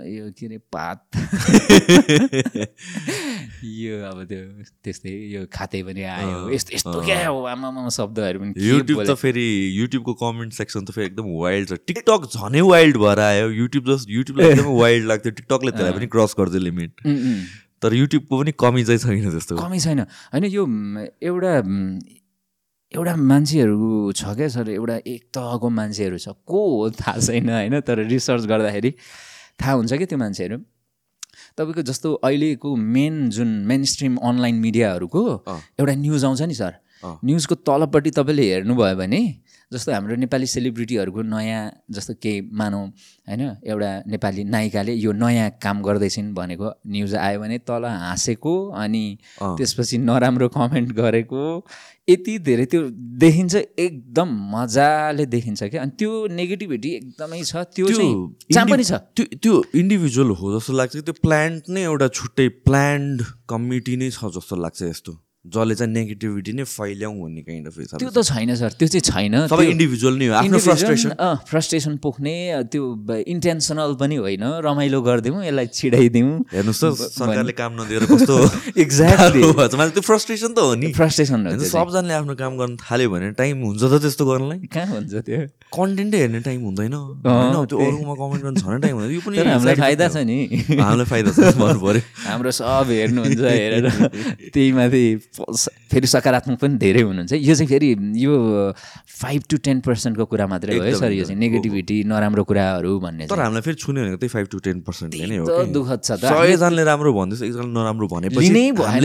यो 0.05 0.31
के 0.39 0.47
अरे 0.47 0.59
पात? 0.73 1.05
यो 3.65 3.95
अब 4.05 4.19
त्यो 4.29 4.41
त्यस्तै 4.85 5.11
यो 5.33 5.47
खाते 5.53 5.83
पनि 5.83 6.03
आयो। 6.03 6.51
यस्तो 6.53 6.75
यस्तो। 6.75 7.01
क्या 7.05 7.29
हो? 7.29 7.45
आमामा 7.45 7.89
शब्दहरू 7.89 8.41
पनि 8.41 8.53
युट्युब 8.69 9.03
त 9.05 9.15
फेरि 9.15 9.47
युट्युबको 9.81 10.15
कमेन्ट 10.15 10.53
सेक्सन 10.53 10.85
त 10.85 10.91
फेरि 10.93 11.07
एकदम 11.07 11.33
वाइल्ड 11.41 11.69
छ। 11.69 11.81
टिकटक 11.87 12.29
झनै 12.37 12.61
वाइल्ड 12.69 12.97
भएर 12.97 13.19
आयो। 13.19 13.49
युट्युब 13.63 13.85
जस्ट 13.93 14.11
युट्युबलाई 14.11 14.51
एकदमै 14.51 14.77
वाइल्ड 14.81 15.07
लाग्थ्यो। 15.09 15.33
टिकटकले 15.41 15.71
त्यसलाई 15.71 15.93
पनि 15.93 16.07
क्रस 16.17 16.35
गर्छ 16.39 16.63
लिमिट। 16.69 16.93
तर 17.83 17.95
युट्युबको 17.95 18.43
पनि 18.43 18.53
कमी 18.61 18.85
चाहिँ 18.85 18.99
छैन 18.99 19.31
त्यस्तो। 19.31 19.57
कमी 19.57 19.81
छैन। 19.81 20.01
होइन 20.37 20.45
यो 20.45 20.67
एउटा 21.23 21.53
एउटा 22.93 23.15
मान्छेहरू 23.21 24.13
छ 24.17 24.33
क्या 24.37 24.49
सर 24.49 24.69
एउटा 24.71 24.95
एक 25.07 25.23
तहको 25.37 25.69
मान्छेहरू 25.71 26.19
छ। 26.19 26.29
को? 26.49 26.61
हो 26.77 26.91
थाहा 26.91 27.21
छैन 27.21 27.51
होइन? 27.51 27.81
तर 27.81 27.99
रिसर्च 28.09 28.45
गर्दाखेरि 28.49 28.91
थाहा 29.61 29.73
हुन्छ 29.73 29.93
कि 29.93 30.07
त्यो 30.07 30.19
मान्छेहरू? 30.19 30.57
तपाईँको 31.59 31.83
जस्तो 31.85 32.13
अहिलेको 32.25 32.77
मेन 32.77 33.29
जुन 33.29 33.49
मेन 33.69 33.85
स्ट्रिम 33.85 34.17
अनलाइन 34.17 34.55
मिडियाहरूको। 34.65 35.23
एउटा 35.81 35.95
न्युज 35.95 36.25
आउँछ 36.25 36.43
नि 36.43 36.55
सर। 36.55 36.73
न्युजको 37.05 37.55
तलपट्टि 37.69 38.11
तपाईँले 38.11 38.45
हेर्नुभयो 38.53 38.97
भने 38.97 39.21
जस्तो 39.73 39.93
हाम्रो 39.93 40.15
नेपाली 40.17 40.47
सेलिब्रिटीहरूको 40.49 41.23
नयाँ 41.23 41.63
जस्तो 41.93 42.15
केही 42.25 42.41
मानौँ 42.57 42.85
होइन? 43.29 43.43
एउटा 43.69 43.91
नेपाली 44.09 44.45
नायिकाले 44.49 44.93
यो 44.97 45.13
नयाँ 45.13 45.51
काम 45.63 45.83
गर्दैछिन् 45.85 46.33
भनेको 46.35 46.69
न्युज 46.89 47.15
आयो 47.15 47.41
भने 47.41 47.59
तल 47.69 47.85
हाँसेको 47.85 48.55
अनि। 48.73 49.05
त्यसपछि 49.39 49.99
नराम्रो 50.09 50.49
कमेन्ट 50.57 50.93
गरेको 50.97 51.45
यति 52.09 52.39
धेरै 52.39 52.65
त्यो 52.73 52.83
देखिन्छ 53.23 53.55
एकदम 53.79 54.29
मजाले 54.55 55.27
देखिन्छ 55.27 55.63
क्या। 55.63 55.83
अनि 55.83 55.93
त्यो 55.99 56.11
नेगेटिभिटी 56.33 56.91
एकदमै 56.97 57.43
छ 57.45 57.57
त्यो 57.77 57.87
चाहिँ 57.89 58.67
पनि 58.71 58.85
छ। 58.85 58.93
त्यो 59.17 59.25
त्यो 59.43 59.55
इन्डिभिजुअल 59.75 60.31
हो 60.41 60.59
जस्तो 60.59 60.73
लाग्छ 60.73 60.97
त्यो 60.97 61.15
प्लान्ट 61.23 61.69
नै 61.69 61.83
एउटा 61.83 62.09
छुट्टै 62.19 62.49
प्लान्ड 62.69 63.23
कमिटी 63.51 63.97
नै 63.97 64.11
छ 64.11 64.33
जस्तो 64.37 64.57
लाग्छ 64.57 64.83
यस्तो। 64.83 65.13
जसले 65.55 65.75
चाहिँ 65.75 65.93
नेगेटिभिटी 65.93 66.53
नै 66.59 66.65
फैल्याउँ 66.65 67.15
भन्ने 67.23 67.43
काइन्ड 67.49 67.67
अफ 67.69 67.77
त्यो 67.99 68.11
त 68.11 68.23
छैन 68.31 68.55
सर 68.55 68.71
त्यो 68.79 68.89
चाहिँ 68.89 69.05
छैन। 69.09 69.35
सबै 69.49 69.67
इन्डिभिजुअल 69.73 70.15
नै 70.19 70.27
हो 70.29 70.35
आफ्नो 70.41 70.59
फ्रस्ट्रेसन 70.69 71.11
फ्रस्ट्रेसन 71.51 71.97
पोख्ने 72.05 72.35
त्यो 72.73 72.83
इन्टेन्सनल 73.35 73.95
पनि 74.01 74.17
होइन। 74.23 74.45
रमाइलो 74.67 74.99
गरिदिउँ 75.09 75.45
यसलाई 75.45 75.67
छिडाइदिउँ। 75.79 76.31
हेर्नुहोस् 76.55 76.83
त 76.85 76.87
सरकारले 77.19 77.53
काम 77.61 77.73
नदिएर 77.81 78.05
कस्तो 78.13 78.35
एक्ज्याक्टली 78.85 79.43
त्यो 79.97 80.03
फ्रस्ट्रेसन 80.09 80.51
त 80.55 80.59
हो 80.59 80.75
नि। 80.75 80.93
फ्रस्ट्रेसन 80.93 81.41
सबजनाले 81.59 82.15
आफ्नो 82.19 82.35
काम 82.37 82.53
गर्न 82.61 82.77
थाल्यो 82.83 83.09
भने 83.11 83.31
टाइम 83.39 83.57
हुन्छ 83.65 83.83
त 83.83 83.95
त्यस्तो 84.05 84.25
गर्नलाई। 84.29 84.59
कहाँ 84.69 84.93
हुन्छ 84.95 85.15
त्यो? 85.27 85.41
कन्टेन्टै 85.69 86.19
हेर्ने 86.19 86.41
टाइम 86.49 86.61
हुँदैन। 86.69 86.95
होइन 87.25 87.55
त्यो 87.69 87.77
अरूमा 87.79 88.15
कमेन्ट 88.21 88.43
गर्न 88.45 88.57
झन् 88.57 88.81
टाइम 88.83 88.95
हुँदैन। 88.97 89.13
यो 89.15 89.21
पनि 89.25 89.37
हामीलाई 89.39 89.77
फाइदा 89.85 90.07
छ 90.09 90.17
नि। 90.29 90.39
हामीलाई 90.81 91.09
फाइदा 91.13 91.31
छ 91.33 91.41
भन्नु 91.57 91.81
पऱ्यो। 91.85 92.03
हाम्रो 92.29 92.51
सब 92.59 92.87
हेर्नुहुन्छ 92.89 93.41
हेरेर। 93.41 93.87
त्यही 94.55 94.73
माथि 94.73 95.05
फेरि 95.39 96.07
सकारात्मक 96.07 96.59
पनि 96.59 96.77
धेरै 96.79 97.03
हुनुहुन्छ। 97.03 97.33
यो 97.33 97.55
चाहिँ 97.55 97.69
फेरि 97.69 97.89
यो 98.19 98.33
फाइभ 98.75 99.43
टु 99.51 99.57
टेन 99.65 99.81
पर्सेन्टको 99.87 100.25
कुरा 100.27 100.47
मात्रै 100.47 100.77
हो 100.77 100.83
है 100.83 100.93
सर। 100.99 101.13
यो। 101.13 101.25
चाहिँ 101.25 101.39
नेगेटिभिटी 101.39 101.97
नराम्रो 102.05 102.45
कुराहरू 102.45 102.93
भन्ने 103.01 103.27
तर 103.31 103.41
हामीलाई 103.41 103.63
फेरि 103.63 103.77
छुने 103.79 104.01
भनेको 104.03 104.19
त्यही 104.19 104.33
फाइभ 104.35 104.47
टु 104.51 104.59
टेन 104.59 104.81
पर्सेन्टले 104.83 105.27
नै 105.27 105.37
हो। 105.39 105.47
दुःखद 105.73 106.01
छ 106.03 106.11
त। 106.19 106.25
सयजनाले 106.29 106.83
राम्रो 106.85 107.11
भन्दैछ 107.15 107.43
एकजना 107.43 107.71
नराम्रो 107.71 108.07
भनेपछि 108.09 108.41
लिनै 108.43 108.67
भएन 108.79 109.05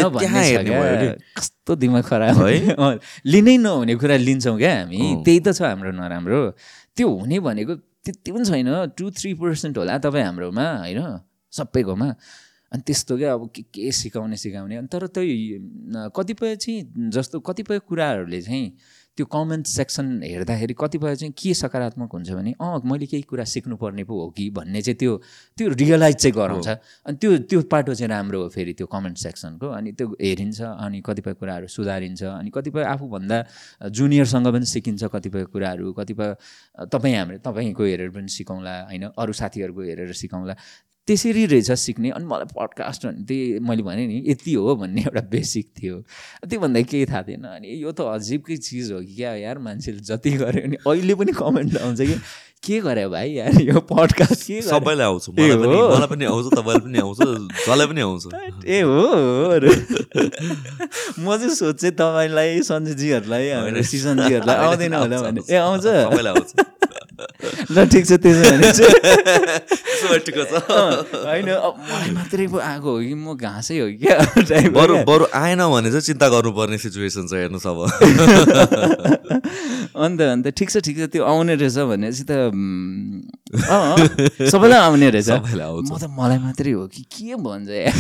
कस्तो 1.38 1.72
दिमाग 1.80 2.03
खराब 2.03 2.38
है? 2.43 2.99
लिनै 3.26 3.55
नहुने 3.57 3.93
कुरा 3.95 4.18
लिन्छौँ 4.18 4.57
क्या 4.57 4.73
हामी। 4.84 4.99
त्यही 5.26 5.39
त 5.39 5.53
छ 5.53 5.61
हाम्रो 5.69 5.91
नराम्रो। 5.93 6.41
त्यो 6.97 7.07
हुने 7.10 7.38
भनेको 7.39 7.73
त्यति 8.03 8.30
पनि 8.31 8.45
छैन। 8.45 8.69
टु 8.97 9.05
थ्री 9.15 9.34
पर्सेन्ट 9.39 9.77
होला 9.77 9.97
तपाईँ 10.03 10.26
हाम्रोमा 10.27 10.65
होइन? 10.84 10.99
सबैकोमा। 11.53 12.10
अनि 12.74 12.82
त्यस्तो 12.88 13.18
क्या 13.18 13.34
अब 13.34 13.50
के 13.56 13.62
के 13.74 13.91
सिकाउने 13.91 14.38
सिकाउने। 14.38 14.76
अनि 14.76 14.88
तर 14.88 15.08
त्यही 15.08 15.38
कतिपय 16.16 16.56
चाहिँ 16.56 17.10
जस्तो 17.14 17.40
कतिपय 17.40 17.80
कुराहरूले 17.88 18.41
चाहिँ 18.41 18.72
त्यो 19.18 19.26
कमेन्ट 19.30 19.66
सेक्सन 19.68 20.06
हेर्दाखेरि 20.24 20.74
कतिपय 20.74 21.16
चाहिँ 21.16 21.34
के 21.38 21.54
सकारात्मक 21.54 22.14
हुन्छ 22.14 22.32
भने 22.34 22.52
अँ 22.58 22.82
मैले 22.90 23.06
केही 23.06 23.22
कुरा 23.30 23.44
सिक्नुपर्ने 23.45 24.04
पो 24.10 24.14
हो 24.20 24.30
कि 24.34 24.50
भन्ने 24.50 24.82
चाहिँ 24.82 24.98
त्यो 24.98 25.18
त्यो 25.58 25.68
रियलाइज 25.70 26.16
चाहिँ 26.16 26.34
गराउँछ। 26.34 26.68
अनि 26.68 27.18
त्यो 27.22 27.38
त्यो 27.45 27.62
पाटो 27.70 27.94
चाहिँ 27.94 28.10
राम्रो 28.10 28.41
हो 28.41 28.50
फेरि 28.50 28.74
त्यो 28.74 28.88
कमेन्ट 28.90 29.18
सेक्सनको 29.18 29.70
अनि 29.70 29.91
त्यो 29.94 30.08
हेरिन्छ 30.22 30.62
अनि 30.62 31.02
कतिपय 31.06 31.34
कुराहरू 31.38 31.68
सुधारिन्छ 31.70 32.24
अनि 32.24 32.50
कतिपय 32.50 32.84
आफूभन्दा 32.84 33.38
जुनियरसँग 33.94 34.48
पनि 34.54 34.66
सिकिन्छ 34.66 35.04
कतिपय 35.14 35.44
कुराहरू 35.54 35.94
कतिपय 35.94 36.36
तपाईँ 36.90 37.16
हाम्रो 37.16 37.38
तपाईँको 37.45 37.84
हेरेर 37.86 38.10
पनि 38.18 38.28
सिकौँला 38.34 38.74
होइन? 38.90 39.04
अरू 39.14 39.34
साथीहरूको 39.34 39.82
हेरेर 39.82 40.14
सिकौँला। 40.18 40.56
त्यसरी 41.08 41.46
रहेछ 41.52 41.72
सिक्ने। 41.72 42.10
अनि 42.16 42.26
मलाई 42.26 42.48
पडकास्ट 42.56 43.06
भने 43.06 43.24
त्यही 43.28 43.60
मैले 43.60 43.84
भने 43.84 44.08
नि 44.08 44.24
यति 44.28 44.54
हो 44.54 44.76
भन्ने 44.76 45.02
एउटा 45.02 45.22
बेसिक 45.32 45.68
थियो। 45.76 45.96
त्योभन्दा 46.48 46.82
केही 46.82 47.06
थाहा 47.12 47.22
थिएन। 47.28 47.44
अनि 47.44 47.68
यो 47.84 47.92
त 47.92 48.02
अजिबकै 48.08 48.58
चिज 48.58 48.92
हो 48.92 49.00
कि 49.04 49.16
क्या 49.16 49.34
यार 49.44 49.58
मान्छेले 49.60 50.00
जति 50.00 50.32
गर्यो 50.40 50.62
भने 50.64 50.78
अहिले 50.88 51.14
पनि 51.16 51.32
कमेन्ट 51.36 51.78
आउँछ 51.78 52.02
कि 52.02 52.16
के 52.64 52.80
गर्यो 52.80 53.10
भाइ 53.12 53.32
यार 53.36 53.62
यो 53.62 53.80
पडकास्ट 53.84 54.42
के? 54.48 54.62
सबैलाई 54.64 55.06
आउँछ 55.12 55.30
मलाई 55.36 56.08
पनि 56.08 56.26
आउँछ 56.26 56.46
तपाईँलाई 56.56 56.80
पनि 56.88 57.00
आउँछ 57.04 57.20
जसलाई 57.20 57.88
पनि 57.92 58.02
आउँछ। 58.02 58.24
ए 58.64 58.80
हो। 58.88 59.60
म 61.20 61.36
चाहिँ 61.36 61.56
सोध्थेँ 61.60 61.92
तपाईँलाई 61.92 62.62
सञ्जयजीहरूलाई 62.64 63.50
हाम्रो 63.52 63.84
सिजनजीहरूलाई 63.84 64.56
आउँदैन 64.56 64.94
होला 64.96 65.22
भने। 65.28 65.42
ए 65.52 65.56
आउँछ। 65.60 65.84
ल 67.74 67.78
ठिक 67.91 68.03
छ 68.07 68.11
त्यसो 68.24 68.44
भने 68.49 68.68
होइन 71.24 71.49
मलाई 71.49 72.11
मात्रै 72.15 72.48
पो 72.48 72.57
आएको 72.60 72.90
हो 72.90 72.99
कि 73.03 73.14
म 73.14 73.36
घाँसै 73.36 73.80
हो 73.80 73.88
कि 73.91 73.98
क्या 74.03 74.18
बरु। 74.74 74.94
बरु 75.07 75.26
आएन 75.34 75.61
भने 75.64 75.90
चाहिँ 75.91 76.06
चिन्ता 76.07 76.28
गर्नुपर्ने 76.30 76.78
सिचुएसन 76.78 77.28
छ 77.28 77.34
हेर्नुहोस् 77.34 77.68
अब। 77.68 77.80
अन्त 80.03 80.22
अन्त 80.22 80.48
ठिक 80.57 80.70
छ 80.70 80.78
ठिक 80.84 80.98
छ 80.98 81.07
त्यो 81.14 81.24
आउने 81.24 81.56
रहेछ 81.56 81.78
भनेपछि 81.91 82.24
त 82.26 82.32
सबैलाई 84.49 84.82
आउने 84.82 85.10
रहेछ। 85.14 85.30
म 85.30 85.94
त 85.94 86.10
मलाई 86.10 86.40
मात्रै 86.41 86.72
हो 86.74 86.90
कि 86.90 87.03
के 87.06 87.36
भन्छ 87.38 87.70
यार 87.70 87.94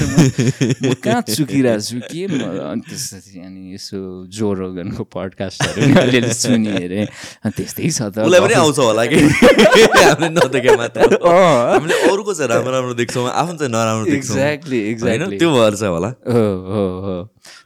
कहाँ 1.03 1.21
चुकिरहेको 1.29 1.83
छु 1.83 1.97
के 2.09 2.25
त्यसपछि 2.27 3.39
अनि 3.39 3.61
यसो 3.77 3.97
जोरोगनको 4.33 5.03
पडकास्टहरू 5.13 5.93
अलिअलि 5.93 6.33
सुनि 6.33 6.71
हेरेँ 6.73 7.05
त्यस्तै 7.53 7.89
छ 7.93 8.09
त। 8.09 8.25
उसलाई 8.25 8.41
पनि 8.41 8.53
आउँछ 8.57 8.79
होला 8.81 9.05
कि? 9.05 9.17
हामीले 10.07 10.29
नदेखे 10.29 10.75
मात्र 10.77 10.99
हामीले 11.25 11.95
अरूको 12.09 12.33
चाहिँ 12.33 12.49
राम्रो 12.49 12.71
राम्रो 12.71 12.93
देख्छौँ 12.93 13.29
आफ्नो 13.29 13.57
चाहिँ 13.57 13.71
नराम्रो 13.73 14.05
देख्छौँ। 14.05 14.35
एक्ज्याक्टली 14.37 14.79
एक्ज्याक्टली 14.91 15.37
त्यो 15.37 15.49
भएर 15.53 15.75
चाहिँ 15.75 15.93
होला। 15.93 16.09
हो 16.27 16.43
हो 16.71 16.83
हो। 17.05 17.15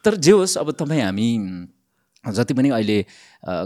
तर 0.04 0.14
जे 0.16 0.32
होस् 0.32 0.58
अब 0.58 0.70
तपाईँ 0.80 1.02
हामी 1.02 1.28
जति 2.24 2.54
पनि 2.54 2.68
अहिले 2.70 2.98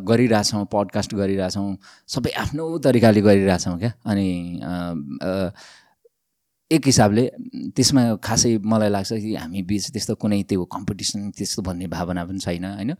गरिरहेछौँ 0.06 0.64
पडकास्ट 0.72 1.14
गरिरहेछौँ 1.14 1.76
सबै 2.14 2.30
आफ्नो 2.42 2.78
तरिकाले 2.84 3.20
गरिरहेछौँ 3.20 3.78
क्या? 3.78 3.92
अनि 4.06 4.26
एक 6.70 6.86
हिसाबले 6.86 7.24
त्यसमा 7.76 8.02
खासै 8.24 8.56
मलाई 8.64 8.88
लाग्छ 8.88 9.12
कि 9.12 9.34
हामी 9.36 9.62
बिच 9.68 9.90
त्यस्तो 9.92 10.14
कुनै 10.16 10.42
त्यो 10.48 10.64
कम्पिटिसन 10.64 11.30
त्यस्तो 11.36 11.62
भन्ने 11.62 11.86
भावना 11.86 12.24
पनि 12.24 12.38
छैन 12.38 12.64
होइन? 12.64 12.92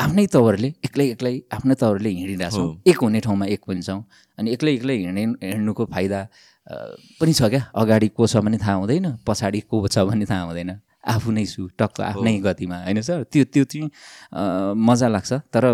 आफ्नै 0.00 0.26
तवरले 0.34 0.68
एक्लै 0.86 1.06
एक्लै 1.14 1.34
आफ्नै 1.52 1.74
तवरले 1.82 2.10
हिँडिरहेछौँ। 2.10 2.68
एक 2.90 2.98
हुने 3.04 3.20
ठाउँमा 3.26 3.46
एक 3.54 3.62
हुन्छौँ 3.68 4.00
अनि 4.38 4.48
एक्लै 4.54 4.72
एक्लै 4.74 4.96
हिँड्ने 4.96 5.24
हिँड्नुको 5.52 5.84
फाइदा 5.92 6.20
पनि 7.20 7.32
छ 7.32 7.42
क्या। 7.52 7.62
अगाडि 7.76 8.08
को 8.16 8.26
छ 8.26 8.36
भने 8.44 8.58
थाहा 8.58 8.74
हुँदैन 8.80 9.06
पछाडि 9.26 9.60
को 9.70 9.76
छ 9.88 9.98
भने 10.08 10.24
थाहा 10.30 10.42
हुँदैन। 10.48 10.70
आफू 11.00 11.30
नै 11.32 11.44
छु 11.52 11.68
टक्क 11.80 12.00
आफ्नै 12.00 12.32
गतिमा 12.44 12.76
होइन 12.84 13.00
सर? 13.00 13.24
त्यो 13.32 13.44
त्यो 13.52 13.64
चाहिँ 13.64 13.88
मजा 14.88 15.08
लाग्छ। 15.08 15.32
तर 15.52 15.64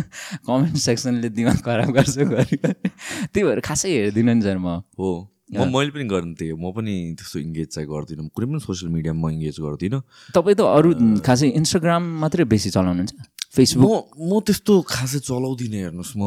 कमेन्ट 0.48 0.76
सेक्सनले 0.76 1.28
दिमाग 1.36 1.58
खराब 1.64 1.90
गर्छ 1.96 2.16
त्यही 3.32 3.44
भएर 3.44 3.60
खासै 3.60 3.88
हेर्दिनँ 3.88 4.34
नि 4.34 4.42
सर 4.42 4.58
म। 4.58 4.80
हो। 4.96 5.28
म 5.50 5.66
मैले 5.66 5.90
पनि 5.90 6.04
गर्नु 6.04 6.34
थिएँ। 6.36 6.54
म 6.54 6.72
पनि 6.72 6.94
त्यस्तो 7.18 7.38
इङ्गेज 7.40 7.68
चाहिँ 7.74 7.88
गर्दिनँ। 7.88 8.28
कुनै 8.32 8.46
पनि 8.46 8.60
सोसियल 8.60 8.92
मिडियामा 8.92 9.20
म 9.20 9.32
इङ्गेज 9.34 9.56
गर्दिनँ। 9.60 10.00
तपाईँ 10.36 10.56
त 10.56 10.60
अरू 10.64 10.88
खासै 11.20 11.48
इन्स्टाग्राम 11.60 12.02
मात्रै 12.22 12.44
बेसी 12.44 12.70
चलाउनुहुन्छ? 12.70 13.39
फेसबुक 13.50 14.14
म 14.18 14.30
त्यस्तो 14.46 14.72
खासै 14.86 15.18
चलाउँदिनँ 15.26 15.78
हेर्नुहोस् 15.90 16.14
म 16.14 16.22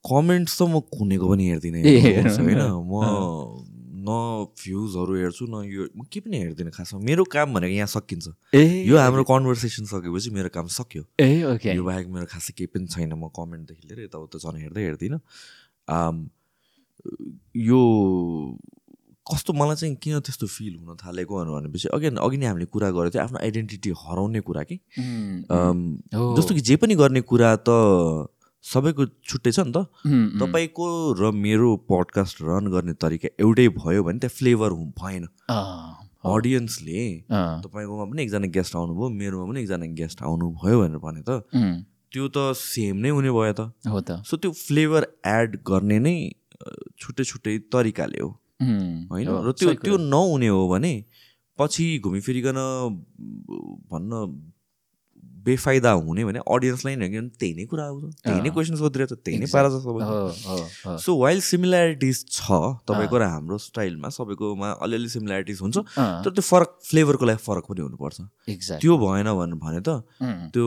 कमेन्ट्स 0.00 0.54
त 0.56 0.60
म 0.64 0.80
कुनेको 0.88 1.26
पनि 1.28 1.44
हेर्दिनँ 1.50 1.80
होइन? 1.84 2.60
म 2.88 2.92
न 4.00 4.08
भ्युजहरू 4.56 5.12
हेर्छु 5.20 5.44
न 5.44 5.60
यो 5.68 5.92
म 5.92 6.08
के 6.08 6.24
पनि 6.24 6.36
हेर्दिनँ 6.40 6.72
खासमा। 6.72 7.04
मेरो 7.04 7.24
काम 7.28 7.52
भनेको 7.52 7.74
यहाँ 7.76 7.92
सकिन्छ। 7.92 8.32
ए 8.56 8.88
यो 8.88 8.96
हाम्रो 8.96 9.28
कन्भर्सेसन 9.28 9.84
सकेपछि 9.92 10.32
मेरो 10.32 10.48
काम 10.48 10.66
सक्यो। 10.72 11.04
ए 11.20 11.44
ओके 11.52 11.76
यो 11.76 11.84
बाहेक 11.84 12.08
मेरो 12.08 12.26
खासै 12.32 12.56
केही 12.56 12.72
पनि 12.72 12.88
छैन 12.88 13.12
म 13.12 13.28
कमेन्टदेखि 13.28 13.84
लिएर 13.84 14.08
यताउता 14.08 14.40
झन् 14.40 14.56
हेर्दै 14.56 14.82
हेर्दिनँ। 14.88 15.20
यो 17.60 17.80
कस्तो 19.30 19.52
मलाई 19.52 19.76
चाहिँ 19.80 19.94
किन 20.02 20.18
त्यस्तो 20.26 20.46
फिल 20.46 20.74
हुन 20.82 20.96
थालेको 21.02 21.32
भनेपछि 21.44 21.88
अघि 21.94 22.06
अघि 22.18 22.36
नै 22.36 22.46
हामीले 22.46 22.66
कुरा 22.74 22.90
गरेको 22.90 23.14
थियो 23.14 23.22
आफ्नो 23.22 23.38
आइडेन्टिटी 23.38 23.90
हराउने 24.02 24.40
कुरा 24.42 24.62
कि। 24.68 24.76
जस्तो 26.36 26.54
कि 26.54 26.60
जे 26.68 26.76
पनि 26.82 26.94
गर्ने 27.00 27.20
कुरा 27.30 27.50
त 27.68 27.70
सबैको 28.64 29.02
छुट्टै 29.24 29.52
छ 29.56 29.58
नि 29.64 29.72
त। 29.72 29.78
तपाईँको 30.40 30.86
र 31.20 31.30
मेरो 31.32 31.68
पडकास्ट 31.88 32.36
रन 32.44 32.68
गर्ने 32.74 32.92
तरिका 33.00 33.28
एउटै 33.40 33.68
भयो 33.78 34.02
भने 34.04 34.18
त्यहाँ 34.20 34.36
फ्लेभर 34.36 34.70
भएन। 35.00 35.24
अडियन्सले 36.20 37.02
तपाईँकोमा 37.64 38.04
पनि 38.10 38.22
एकजना 38.22 38.48
गेस्ट 38.52 38.76
आउनुभयो 38.76 39.08
मेरोमा 39.08 39.44
पनि 39.48 39.60
एकजना 39.64 39.86
गेस्ट 39.96 40.18
आउनुभयो 40.22 40.76
भनेर 40.80 41.00
भने 41.00 41.22
त 41.24 41.40
त्यो 42.12 42.26
त 42.28 42.52
सेम 42.58 42.96
नै 43.00 43.10
हुने 43.16 43.30
भयो 43.32 43.54
त। 43.56 43.72
हो 43.88 44.00
त। 44.04 44.20
सो 44.28 44.36
त्यो 44.36 44.50
फ्लेभर 44.52 45.02
एड 45.24 45.56
गर्ने 45.64 45.98
नै 46.04 46.16
छुट्टै 47.00 47.24
छुट्टै 47.24 47.56
तरिकाले 47.72 48.20
हो। 48.20 48.30
होइन? 48.60 49.26
र 49.46 49.52
त्यो 49.56 49.74
त्यो। 49.80 49.96
नहुने 49.96 50.48
हो 50.48 50.62
भने 50.68 50.94
पछि 51.58 51.86
घुमिफिरिकन 52.04 52.58
भन्न 53.90 54.12
बेफाइदा 55.40 55.90
हुने 56.04 56.24
भने 56.24 56.40
अडियन्सलाई 56.44 56.96
नै 57.00 57.08
किनभने 57.08 57.32
त्यही 57.40 57.52
नै 57.56 57.64
कुरा 57.64 57.84
आउँछ 57.88 58.04
त्यही 58.24 58.40
नै। 58.44 58.50
क्वेसन 58.52 58.76
सोधिरहेको 58.76 59.16
छ 59.16 59.24
त्यही 59.24 59.38
नै 59.40 59.48
पारा 59.48 59.68
हो, 59.72 60.96
सो 61.00 61.10
वाइल 61.16 61.40
सिमिल्यारिटिज 61.40 62.16
छ 62.28 62.60
तपाईँको 62.84 63.16
र 63.16 63.24
हाम्रो 63.24 63.56
स्टाइलमा 63.56 64.08
सबैकोमा 64.12 64.68
अलिअलि 64.84 65.08
सिमिल्यारिटिज 65.16 65.58
हुन्छ 65.64 65.76
तर 65.96 66.30
त्यो 66.36 66.44
फरक 66.44 66.70
फ्लेभरको 66.84 67.24
लागि 67.24 67.40
फरक 67.40 67.64
पनि 67.72 67.80
हुनुपर्छ। 67.88 68.20
त्यो 68.84 68.92
भएन 69.00 69.28
भने 69.64 69.80
त 69.80 70.04
त्यो 70.52 70.66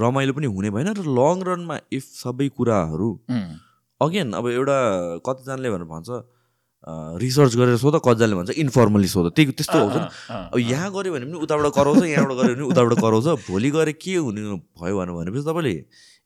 रमाइलो 0.00 0.32
पनि 0.40 0.48
हुने 0.56 0.70
भएन 0.72 0.88
र 0.96 1.04
लङ 1.04 1.36
रनमा 1.44 1.76
इफ 1.92 2.04
सबै 2.24 2.48
कुराहरू 2.56 3.08
अगेन 4.00 4.32
अब 4.40 4.44
एउटा 4.56 4.78
कतिजनाले 5.20 5.68
भनेर 5.68 5.88
भन्छ 5.92 6.08
रिसर्च 6.84 7.54
गरेर 7.56 7.76
सोध 7.76 7.96
कतिजनाले 8.04 8.34
भन्छ 8.36 8.50
इन्फर्मली 8.58 9.08
सोध। 9.08 9.26
त्यही 9.34 9.52
त्यस्तो 9.52 9.78
हुन्छ 9.78 9.96
अब 10.30 10.58
यहाँ 10.58 10.90
गऱ्यो 10.94 11.12
भने 11.12 11.26
पनि 11.26 11.38
उताबाट 11.42 11.66
कराउँछ 11.74 12.02
यहाँबाट 12.06 12.36
गऱ्यो 12.38 12.54
भने 12.54 12.66
उताबाट 12.70 12.94
कराउँछ। 13.02 13.26
भोलि 13.50 13.70
गएर 13.70 13.90
के 13.98 14.14
हुने 14.14 14.42
भयो 14.78 14.94
भने 14.98 15.12
भनेपछि 15.12 15.42
तपाईँले 15.48 15.74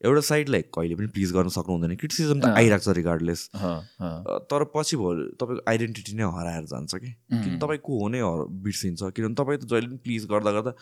एउटा 0.03 0.21
साइडलाई 0.29 0.63
कहिले 0.75 0.95
पनि 0.99 1.07
प्लिज 1.15 1.33
गर्न 1.33 1.49
सक्नुहुँदैन। 1.57 1.95
क्रिटिसिजम 1.97 2.39
त। 2.43 2.45
आइरहेको 2.59 2.85
छ 2.85 2.97
रिगार्डलेस 2.99 3.41
तर 4.51 4.63
पछि 4.75 4.97
भयो 4.99 5.39
तपाईँको 5.41 5.63
आइडेन्टिटी 5.71 6.13
नै 6.19 6.27
हराएर 6.37 6.65
जान्छ 6.69 6.95
कि। 6.95 7.11
किन 7.33 7.59
तपाईँ 7.63 7.81
को 7.81 7.93
हो 8.03 8.07
नै 8.13 8.21
बिर्सिन्छ। 8.67 9.01
किनभने 9.15 9.35
तपाईँ 9.41 9.59
त 9.63 9.65
जहिले 9.73 9.89
पनि 9.89 9.99
प्लिज 10.05 10.23
गर्दा 10.27 10.51
गर्दा 10.53 10.73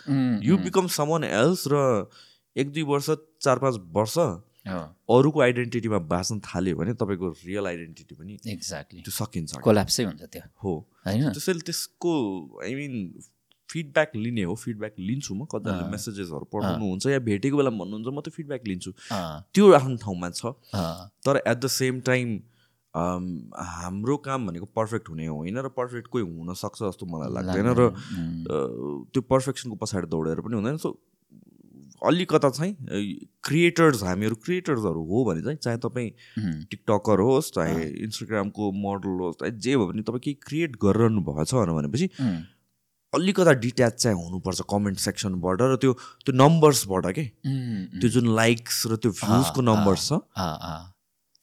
यु 0.43 0.57
बिकम 0.67 0.87
समन 0.89 1.25
एल्स 1.31 1.65
र 1.71 2.09
एक 2.57 2.73
दुई 2.73 2.83
वर्ष 2.83 3.11
चार 3.39 3.59
पाँच 3.63 3.77
वर्ष 3.95 4.17
अरूको 4.67 5.41
आइडेन्टिटीमा 5.41 5.99
बाँच्न 6.11 6.41
थाल्यो 6.45 6.77
भने 6.77 6.93
तपाईँको 7.01 7.29
रियल 7.47 7.67
आइडेन्टिटी 7.67 8.15
पनि 8.15 8.33
exactly. 8.55 9.01
त्यो 9.01 9.13
सकिन्छ। 9.13 9.61
कोल्याप्सै 9.65 10.05
हुन्छ 10.05 10.23
त्यो। 10.23 10.43
हो। 10.63 10.73
होइन? 11.07 11.33
त्यसैले 11.33 11.63
त्यसको 11.65 12.13
आई 12.65 12.75
मिन 12.75 12.95
फिडब्याक 13.71 14.11
लिने 14.17 14.43
हो 14.45 14.55
फिडब्याक 14.55 14.95
लिन्छु 14.99 15.35
म। 15.35 15.47
कतिजनाले। 15.47 15.91
मेसेजेसहरू 15.91 16.45
पठाउनुहुन्छ 16.53 17.07
या 17.07 17.19
भेटेको 17.23 17.57
बेला 17.57 17.71
भन्नुहुन्छ 17.71 18.09
म 18.11 18.21
त्यो 18.21 18.33
फिडब्याक 18.37 18.63
लिन्छु। 18.67 18.91
त्यो 19.55 19.65
आफ्नो 19.79 19.97
ठाउँमा 19.97 20.29
छ। 20.35 20.43
तर 21.25 21.35
एट 21.47 21.57
द 21.57 21.67
सेम 21.71 22.01
टाइम 22.05 22.29
हाम्रो 22.91 24.17
काम 24.27 24.47
भनेको 24.47 24.67
पर्फेक्ट 24.75 25.09
हुने 25.09 25.27
होइन? 25.31 25.57
र 25.63 25.69
पर्फेक्ट 25.71 26.07
कोही 26.11 26.25
हुनसक्छ 26.27 26.79
जस्तो 26.83 27.07
मलाई 27.07 27.31
लाग्दैन 27.31 27.69
र 27.79 27.83
त्यो 29.15 29.21
पर्फेक्सनको 29.23 29.77
पछाडि 29.79 30.07
दौडेर 30.11 30.41
पनि 30.43 30.55
हुँदैन। 30.59 30.77
सो 30.77 30.99
अलिकता 32.03 32.49
चाहिँ 32.51 32.75
क्रिएटर्स 33.45 34.03
हामीहरू 34.03 34.35
क्रिएटर्सहरू 34.45 35.03
हो 35.05 35.25
भने 35.25 35.43
चाहिँ 35.43 35.59
चाहे 35.59 35.77
तपाईँ 35.85 36.11
टिकटकर 36.71 37.21
होस् 37.21 37.51
चाहे 37.55 37.85
इन्स्टाग्रामको 38.05 38.71
मोडल 38.85 39.19
होस् 39.25 39.37
चाहे 39.41 39.53
जे 39.53 39.77
भयो 39.77 39.87
भने 39.87 40.03
तपाईँ 40.03 40.21
केही 40.25 40.35
क्रिएट 40.47 40.77
गरिरहनु 40.85 41.21
भएछ 41.29 41.55
भनेपछि 41.55 42.09
अलिकता 43.13 43.53
डिट्याच 43.53 43.95
चाहिँ 44.03 44.17
हुनुपर्छ 44.17 44.61
कमेन्ट 44.71 44.99
सेक्सनबाट 44.99 45.63
र 45.63 45.77
त्यो 45.77 45.93
त्यो 46.25 46.33
नम्बर्सबाट 46.37 47.07
के? 47.15 47.25
त्यो 48.01 48.09
जुन 48.09 48.35
लाइक्स 48.37 48.87
र 48.87 48.97
त्यो 48.97 49.11
भ्युजको 49.11 49.61
नम्बर्स 49.61 50.09
छ 50.09 50.21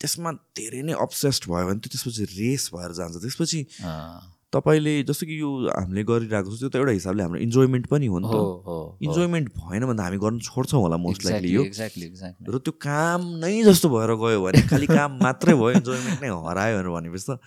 त्यसमा 0.01 0.31
धेरै 0.57 0.81
नै 0.88 0.93
अब्सेस्ड 0.93 1.49
भयो 1.51 1.65
भने 1.67 1.79
त्यो 1.84 1.89
त्यसपछि 1.91 2.23
रेस 2.39 2.69
भएर 2.73 2.91
जान्छ। 2.97 3.15
त्यसपछि 3.17 3.59
तपाईँले 4.57 4.93
जस्तो 5.05 5.25
कि 5.29 5.35
यो 5.41 5.49
हामीले 5.69 6.03
गरिरहेको 6.03 6.49
छ 6.49 6.59
त्यो 6.59 6.69
त 6.73 6.75
एउटा 6.81 6.93
हिसाबले 6.97 7.21
हाम्रो 7.23 7.39
इन्जोयमेन्ट 7.45 7.85
पनि 7.88 8.05
हो 8.09 8.17
नि 8.19 8.27
त। 8.27 8.35
इन्जोयमेन्ट 9.05 9.47
भएन 9.53 9.81
भने 9.85 9.97
त 9.97 10.01
हामी 10.01 10.17
गर्न 10.17 10.38
छोड्छौँ 10.41 10.81
होला 10.81 10.97
मोस्ट 10.97 11.21
लाइकली 11.25 11.49
यो। 11.53 11.63
र 11.63 12.57
त्यो 12.57 12.73
काम 12.81 13.21
नै 13.43 13.53
जस्तो 13.69 13.88
भएर 13.93 14.11
गयो 14.17 14.39
भने 14.43 14.61
खालि 14.67 14.88
काम 14.89 15.11
मात्रै 15.23 15.53
भयो 15.53 15.71
इन्जोयमेन्ट 15.79 16.17
नै 16.25 16.29
हरायो 16.34 16.75
भनेर 16.77 16.91
भनेपछि 16.97 17.25
त 17.29 17.39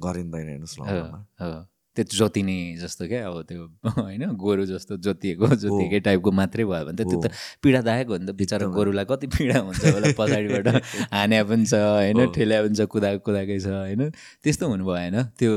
गरिँदैन 0.00 0.48
हेर्नुहोस् 0.48 0.76
ल 0.80 1.69
त्यो 1.96 2.04
जोतिने 2.18 2.56
जस्तो 2.80 3.04
क्या 3.10 3.20
अब 3.28 3.36
त्यो 3.50 3.62
होइन 3.98 4.22
गोरु 4.38 4.64
जस्तो 4.66 4.96
जोतिएको 5.04 5.46
जोतिएकै 5.62 6.00
टाइपको 6.06 6.30
मात्रै 6.30 6.64
भयो 6.64 6.84
भने 6.86 6.96
त 6.96 7.08
त्यो 7.10 7.18
त 7.18 7.34
पीडादायक 7.62 8.06
हो 8.06 8.16
नि 8.16 8.26
त 8.26 8.32
बिचरा। 8.40 8.66
गोरुलाई 8.70 9.04
कति 9.10 9.26
पीडा 9.34 9.58
हुन्छ 9.66 9.82
होला 9.90 10.08
पछाडिबाट 10.14 10.66
हान्या 11.18 11.40
पनि 11.50 11.64
छ 11.66 11.74
होइन। 11.74 12.18
ठेल्या 12.30 12.58
पनि 12.62 12.74
छ 12.78 12.86
कुदाएको 12.94 13.20
कुदाएकै 13.26 13.58
छ 13.58 13.68
होइन 13.74 14.02
त्यस्तो 14.42 14.64
हुनु 14.70 14.84
भएन 14.86 15.16
त्यो 15.34 15.52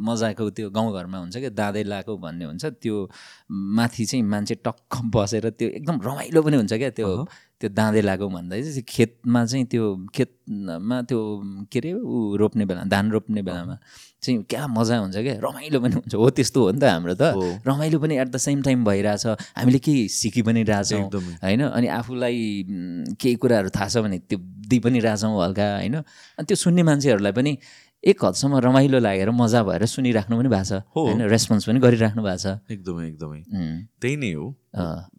मजाको 0.00 0.50
त्यो 0.56 0.66
गाउँघरमा 0.72 1.18
हुन्छ 1.20 1.36
क्या 1.36 1.52
दाँदै 1.52 1.82
लाएको 1.84 2.12
भन्ने 2.16 2.44
हुन्छ 2.48 2.64
त्यो 2.80 2.96
माथि 3.76 4.04
चाहिँ 4.08 4.24
मान्छे 4.24 4.54
टक्क 4.64 4.92
बसेर 5.14 5.44
त्यो 5.52 5.68
एकदम 5.78 5.96
रमाइलो 6.00 6.40
पनि 6.42 6.56
हुन्छ 6.56 6.72
क्या 6.72 6.90
त्यो। 6.96 7.08
त्यो 7.60 7.68
दाँदै 7.70 8.00
लागो 8.00 8.26
भन्दा 8.28 8.56
चाहिँ 8.56 8.82
खेतमा 8.88 9.44
चाहिँ 9.46 9.64
त्यो 9.68 9.84
खेतमा 10.16 10.96
त्यो 11.08 11.20
के 11.72 11.78
अरे 11.78 11.92
ऊ 11.92 12.36
रोप्ने 12.40 12.64
बेला 12.64 12.82
धान 12.88 13.10
रोप्ने 13.12 13.42
बेलामा 13.42 13.76
चाहिँ 14.20 14.42
क्या 14.48 14.66
मजा 14.66 14.96
हुन्छ 14.98 15.16
क्या? 15.16 15.34
रमाइलो 15.44 15.80
पनि 15.80 15.94
हुन्छ। 15.94 16.14
हो 16.14 16.28
त्यस्तो 16.30 16.60
हो 16.60 16.70
नि 16.72 16.80
त 16.80 16.84
हाम्रो 16.84 17.14
त। 17.20 17.36
रमाइलो 17.68 17.98
पनि 18.00 18.14
एट 18.20 18.28
द 18.28 18.36
सेम 18.36 18.62
टाइम 18.62 18.84
भइरहेछ। 18.84 19.26
हामीले 19.56 19.78
केही 19.78 20.08
सिकि 20.08 20.42
पनि 20.42 20.62
रहेछौँ 20.62 21.04
होइन? 21.44 21.62
अनि 21.68 21.86
आफूलाई 21.88 22.36
केही 23.20 23.34
कुराहरू 23.40 23.68
थाहा 23.76 23.88
छ 23.88 23.96
भने 24.04 24.18
त्यो 24.28 24.38
दिइ 24.40 24.78
पनि 24.80 24.98
रहेछौँ 25.00 25.32
हल्का 25.44 25.66
होइन? 25.76 25.96
अनि 26.36 26.44
त्यो 26.44 26.56
सुन्ने 26.56 26.82
मान्छेहरूलाई 26.82 27.32
पनि 27.32 27.52
एक 28.04 28.24
हदसम्म 28.24 28.56
रमाइलो 28.64 28.98
लागेर 28.98 29.30
मजा 29.30 29.62
भएर 29.62 29.84
सुनिराख्नु 29.84 30.36
पनि 30.36 30.48
भएको 30.48 30.64
छ। 30.64 30.72
होइन 30.96 31.22
रेस्पोन्स 31.28 31.68
पनि 31.68 31.80
गरिराख्नु 31.80 32.22
भएको 32.22 32.40
छ। 32.40 32.46
एकदमै 32.72 33.06
एकदमै। 33.08 33.40
त्यही 34.00 34.16
नै 34.16 34.32
हो। 34.32 34.46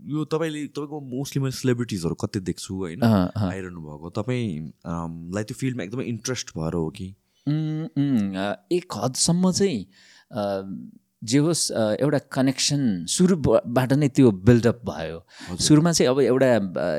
यो 0.09 0.25
तपाईँले 0.25 0.65
तपाईँको 0.73 0.97
मोस्टली 0.99 1.41
मैले 1.43 1.55
सेलिब्रिटिजहरू 1.61 2.15
कति 2.15 2.39
देख्छु 2.41 2.73
होइन। 2.75 3.03
आइरहनु 3.05 3.81
भएको 3.85 4.09
तपाईँ 4.17 4.73
अम, 4.85 5.11
लाई 5.29 5.43
त्यो 5.43 5.55
फिल्डमा 5.61 5.83
एकदमै 5.83 6.05
इन्ट्रेस्ट 6.09 6.57
भएर 6.57 6.73
हो 6.73 6.89
कि? 6.89 7.07
एक 8.77 8.87
हदसम्म 8.97 9.51
चाहिँ 9.51 9.79
जे 11.21 11.37
होस् 11.37 11.63
एउटा 12.01 12.19
कनेक्सन 12.33 12.81
सुरुबाट 13.05 13.93
नै 13.93 14.07
त्यो 14.09 14.31
बिल्डअप 14.41 14.79
भयो। 14.85 15.17
सुरुमा 15.57 15.91
चाहिँ 15.91 16.09
अब 16.09 16.19
एउटा 16.21 16.49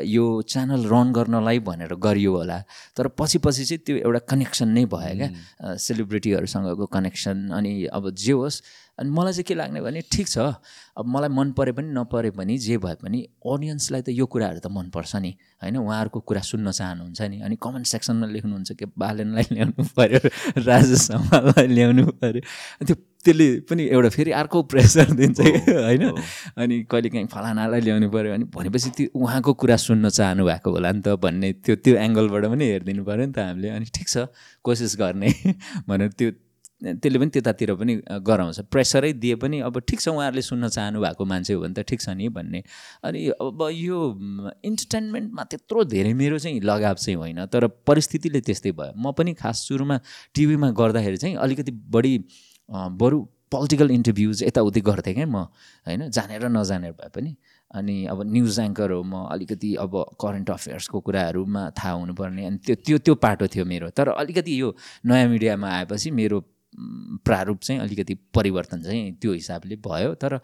यो 0.06 0.24
च्यानल 0.46 0.86
रन 0.86 1.12
गर्नलाई 1.12 1.58
भनेर 1.58 1.94
गरियो 1.98 2.36
होला 2.36 2.58
तर 2.96 3.08
पछि 3.18 3.38
पछि 3.42 3.64
चाहिँ 3.64 3.82
त्यो 3.86 3.96
एउटा 4.06 4.18
कनेक्सन 4.30 4.68
नै 4.68 4.84
भयो 4.94 5.14
क्या 5.18 5.74
सेलिब्रिटीहरूसँगको 5.74 6.86
कनेक्सन 6.86 7.50
अनि 7.50 7.72
अब 7.90 8.10
जे 8.14 8.32
होस् 8.32 8.62
अनि 8.98 9.10
मलाई 9.10 9.32
चाहिँ 9.32 9.44
के 9.48 9.54
लाग्ने 9.54 9.80
भने 9.80 10.00
ठिक 10.12 10.28
छ 10.28 10.38
अब 10.38 11.04
मलाई 11.08 11.28
मन 11.28 11.52
परे 11.58 11.72
पनि 11.72 11.90
नपरे 11.90 12.30
पनि 12.38 12.58
जे 12.58 12.76
भए 12.78 12.94
पनि 13.02 13.18
अडियन्सलाई 13.42 14.02
त 14.02 14.08
यो 14.14 14.26
कुराहरू 14.26 14.60
त 14.60 14.68
मनपर्छ 14.70 15.16
नि 15.16 15.30
होइन? 15.62 15.76
उहाँहरूको 15.82 16.20
कुरा 16.20 16.40
सुन्न 16.46 16.70
चाहनुहुन्छ 16.70 17.20
नि 17.32 17.40
अनि 17.42 17.56
कमेन्ट 17.58 17.86
सेक्सनमा 17.88 18.26
लेख्नुहुन्छ 18.30 18.70
कि 18.78 18.86
बालनलाई 18.94 19.44
ल्याउनु 19.50 19.82
पऱ्यो 19.96 20.20
राजेश 20.68 21.08
ल्याउनु 21.74 22.04
पऱ्यो 22.20 22.42
त्यो 22.86 22.96
त्यसले 23.24 23.48
पनि 23.70 23.82
एउटा 23.88 24.08
फेरि 24.08 24.30
अर्को 24.40 24.62
प्रेसर 24.72 25.10
दिन्छ 25.14 25.40
कि 25.40 25.72
होइन। 25.72 26.04
अनि 26.58 26.82
कहिलेकाहीँ 26.90 27.26
फलानालाई 27.34 27.80
ल्याउनु 27.80 28.10
पऱ्यो 28.10 28.32
अनि 28.34 28.44
भनेपछि 28.50 28.90
त्यो 28.98 29.06
उहाँको 29.14 29.52
कुरा 29.54 29.76
सुन्न 29.78 30.08
चाहनु 30.10 30.44
भएको 30.44 30.70
होला 30.70 30.92
नि 30.92 31.02
त 31.06 31.16
भन्ने 31.22 31.52
त्यो 31.64 31.74
त्यो 31.84 31.94
एङ्गलबाट 31.96 32.44
पनि 32.52 32.64
हेरिदिनु 32.72 33.02
पऱ्यो 33.04 33.26
नि 33.26 33.32
त 33.32 33.38
हामीले। 33.38 33.68
अनि 33.78 33.86
ठिक 33.94 34.08
छ 34.08 34.26
कोसिस 34.64 34.96
गर्ने 34.98 35.30
भनेर 35.88 36.10
त्यो 36.18 36.30
त्यसले 36.82 37.18
पनि 37.18 37.30
त्यतातिर 37.30 37.70
पनि 37.78 37.94
गराउँछ। 38.26 38.58
प्रेसरै 38.66 39.12
दिए 39.14 39.34
पनि 39.38 39.60
अब 39.62 39.78
ठिक 39.86 40.00
छ 40.02 40.08
उहाँहरूले 40.08 40.42
सुन्न 40.42 40.68
चाहनु 40.68 40.98
भएको 40.98 41.24
मान्छे 41.24 41.54
हो 41.54 41.60
भने 41.62 41.74
त 41.78 41.86
ठिक 41.86 42.00
छ 42.02 42.18
नि 42.18 42.28
भन्ने। 42.28 42.62
अनि 43.06 43.18
अब 43.38 43.60
यो 43.70 43.98
इन्टरटेन्मेन्टमा 44.66 45.42
त्यत्रो 45.46 45.84
धेरै 45.94 46.12
मेरो 46.18 46.38
चाहिँ 46.42 46.60
लगाव 46.60 46.94
चाहिँ 46.98 47.16
होइन 47.22 47.46
तर 47.46 47.66
परिस्थितिले 47.86 48.40
त्यस्तै 48.42 48.72
भयो। 48.74 48.98
म 48.98 49.14
पनि 49.14 49.34
खास 49.38 49.62
सुरुमा 49.68 49.96
टिभीमा 50.34 50.70
गर्दाखेरि 50.74 51.16
चाहिँ 51.22 51.36
अलिकति 51.38 51.70
बढी 51.70 52.14
बरु 52.72 53.20
पोलिटिकल 53.52 53.90
इन्टरभ्युज 53.90 54.42
यताउति 54.42 54.80
गर्थेँ 54.80 55.14
क्या 55.14 55.26
म 55.26 55.36
होइन 55.86 56.08
जानेर 56.10 56.44
नजानेर 56.48 56.92
भए 56.92 57.08
पनि। 57.14 57.36
अनि 57.74 58.04
अब 58.06 58.22
न्युज 58.32 58.58
एङ्कर 58.60 58.90
हो 58.90 59.02
म 59.02 59.24
अलिकति 59.32 59.74
अब 59.80 59.92
करेन्ट 60.20 60.50
अफेयर्सको 60.50 61.00
कुराहरूमा 61.00 61.62
थाहा 61.78 61.92
हुनुपर्ने। 61.92 62.44
अनि 62.46 62.58
त्यो 62.64 62.76
त्यो 62.84 62.98
त्यो 62.98 63.14
पाटो 63.14 63.46
थियो 63.48 63.64
मेरो। 63.64 63.90
तर 63.90 64.08
अलिकति 64.08 64.60
यो 64.60 64.74
नयाँ 65.06 65.28
मिडियामा 65.28 65.68
आएपछि 65.68 66.10
मेरो 66.10 66.40
प्रारूप 67.24 67.58
चाहिँ 67.60 67.80
अलिकति 67.80 68.14
परिवर्तन 68.34 68.82
चाहिँ 68.82 69.12
त्यो 69.20 69.32
हिसाबले 69.32 69.76
भयो। 69.76 70.14
तर 70.14 70.40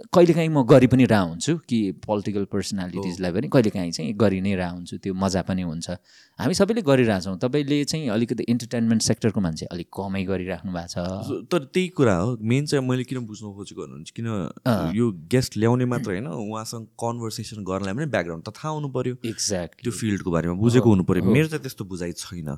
कहिलेकाहीँ 0.00 0.48
म 0.48 0.62
गरि 0.64 0.86
पनि 0.86 1.04
रह 1.04 1.20
हुन्छु 1.20 1.56
कि 1.68 1.78
पोलिटिकल 2.00 2.44
पर्सनालिटिजलाई 2.52 3.32
पनि 3.32 3.48
कहिलेकाहीँ 3.48 3.92
चाहिँ 3.92 4.12
गरि 4.16 4.40
नै 4.40 4.54
रह 4.56 4.68
हुन्छु 4.70 4.96
त्यो 4.98 5.14
मजा 5.14 5.42
पनि 5.44 5.62
हुन्छ। 5.62 5.90
हामी 6.38 6.54
सबैले 6.54 6.82
गरिरहेछौँ 6.82 7.36
तपाईँले 7.38 7.84
चाहिँ 7.84 8.08
अलिकति 8.08 8.42
इन्टरटेनमेन्ट 8.48 9.02
सेक्टरको 9.02 9.40
मान्छे 9.40 9.66
अलिक 9.68 9.88
कमै 9.92 10.22
गरिराख्नु 10.24 10.72
भएको 10.72 10.88
छ। 10.88 11.44
तर 11.52 11.64
त्यही 11.68 11.88
कुरा 11.92 12.16
हो। 12.16 12.36
मेन 12.40 12.66
चाहिँ 12.66 12.86
मैले 12.88 13.04
किन 13.04 13.26
बुझ्नु 13.28 13.52
खोजेको 13.52 13.80
भन्नुहुन्छ 13.82 14.10
किन 14.16 14.26
यो 14.96 15.10
गेस्ट 15.28 15.56
ल्याउने 15.60 15.84
मात्र 15.84 16.10
होइन 16.10 16.26
उहाँसँग 16.32 16.86
कन्भर्सेसन 16.96 17.60
गर्नलाई 17.60 17.94
पनि 17.94 18.06
ब्याकग्राउन्ड 18.08 18.44
त 18.48 18.56
थाहा 18.56 18.72
हुनु 18.72 18.88
पऱ्यो 18.88 19.14
एक्ज्याक्ट 19.20 19.84
त्यो 19.84 19.92
फिल्डको 19.92 20.30
बारेमा 20.30 20.54
बुझेको 20.64 20.88
हुनु 20.88 21.04
पऱ्यो 21.04 21.24
मेरो 21.28 21.48
चाहिँ 21.52 21.62
त्यस्तो 21.68 21.84
बुझाइ 21.84 22.12
छैन। 22.16 22.48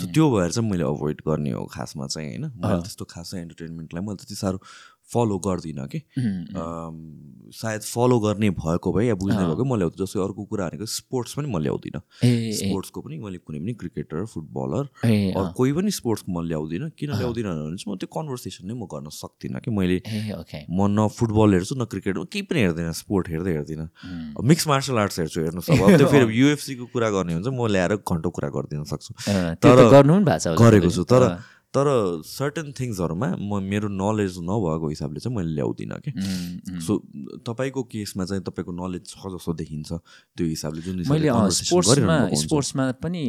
सो 0.00 0.04
त्यो 0.08 0.24
भएर 0.32 0.50
चाहिँ 0.56 0.70
मैले 0.70 0.84
अभोइड 0.88 1.20
गर्ने 1.28 1.52
हो 1.52 1.64
खासमा 1.76 2.06
चाहिँ 2.08 2.28
होइन। 2.28 2.44
मैले 2.56 2.80
त्यस्तो 2.88 3.04
खासै 3.04 3.36
एन्टरटेनमेन्टलाई 3.44 4.02
मैले 4.02 4.16
त्यति 4.24 4.36
साह्रो 4.40 4.58
फलो 5.06 5.38
गर्दिनँ 5.38 5.86
कि। 5.86 6.00
सायद 7.54 7.82
फलो 7.82 8.18
गर्ने 8.20 8.50
भएको 8.50 8.92
भए 8.92 9.06
या 9.06 9.14
बुझ्ने 9.14 9.38
भएको 9.38 9.64
म 9.64 9.76
ल्याउँछु 9.78 10.02
जस्तै 10.02 10.18
अर्को 10.18 10.44
कुरा 10.50 10.66
भनेको 10.66 10.86
स्पोर्ट्स 10.86 11.34
पनि 11.38 11.46
म 11.46 11.62
ल्याउँदिनँ। 11.62 12.00
स्पोर्ट्सको 12.58 13.00
पनि 13.00 13.18
मैले 13.22 13.38
कुनै 13.38 13.58
पनि 13.62 13.72
क्रिकेटर 13.78 14.24
फुटबलर 14.26 14.84
अरू 15.06 15.52
कोही 15.54 15.72
पनि 15.78 15.90
स्पोर्ट्सको 15.94 16.32
म 16.32 16.42
ल्याउँदिनँ। 16.42 16.90
किन 16.98 17.10
ल्याउँदिनँ 17.22 17.54
भने 17.54 17.76
चाहिँ 17.78 17.86
म 17.86 17.96
त्यो 18.02 18.08
कन्भर्सेसन 18.10 18.66
नै 18.66 18.74
म 18.74 18.90
गर्न 18.90 19.08
सक्दिनँ 19.14 19.62
कि। 19.62 19.70
मैले 19.70 20.02
म 20.66 20.90
न 20.90 21.06
फुटबल 21.06 21.54
हेर्छु 21.54 21.74
न 21.78 21.86
क्रिकेट 21.86 22.16
केही 22.26 22.42
पनि 22.50 22.60
हेर्दिनँ 22.66 22.92
स्पोर्ट 22.98 23.24
हेर्दै 23.30 23.52
हेर्दिनँ। 23.62 23.86
मिक्स 24.42 24.66
मार्सल 24.66 24.98
आर्ट्स 24.98 25.18
हेर्छु 25.22 25.40
हेर्नुहोस् 25.46 25.70
अब 25.70 25.96
त्यो 26.02 26.06
फेरि 26.10 26.26
युएफसीको 26.40 26.84
कुरा 26.90 27.08
गर्ने 27.14 27.32
हुन्छ 27.38 27.46
म 27.54 27.70
ल्याएर 27.70 28.02
घन्टो 28.02 28.28
कुरा 28.34 28.48
गरिदिन 28.50 28.84
सक्छु। 28.90 29.14
त्यो 29.62 29.70
त 29.70 29.82
गर्नु 29.86 30.12
पनि 30.18 30.24
भएको 30.26 30.42
छ 30.42 30.58
गरेको 30.58 30.90
छु 30.90 31.04
तर। 31.06 31.22
तर 31.74 31.88
सर्टन 32.24 32.72
थिङ्सहरूमा 32.72 33.28
म 33.36 33.60
मेरो 33.62 33.88
नलेज 33.92 34.38
नभएको 34.40 34.88
हिसाबले 34.88 35.20
चाहिँ 35.20 35.36
मैले 35.36 35.52
ल्याउँदिनँ 35.54 35.98
कि। 36.00 36.10
सो 36.80 36.92
तपाईँको 37.44 37.82
केसमा 37.92 38.24
चाहिँ 38.24 38.42
तपाईँको 38.42 38.72
नलेज 38.72 39.02
छ 39.12 39.28
जस्तो 39.34 39.52
देखिन्छ 39.60 39.92
त्यो 39.92 40.46
हिसाबले 40.46 40.80
जुन 40.82 41.02
मैले 41.10 41.28
स्पोर्ट्समा। 41.52 42.16
स्पोर्ट्समा 42.32 42.84
पनि 43.02 43.22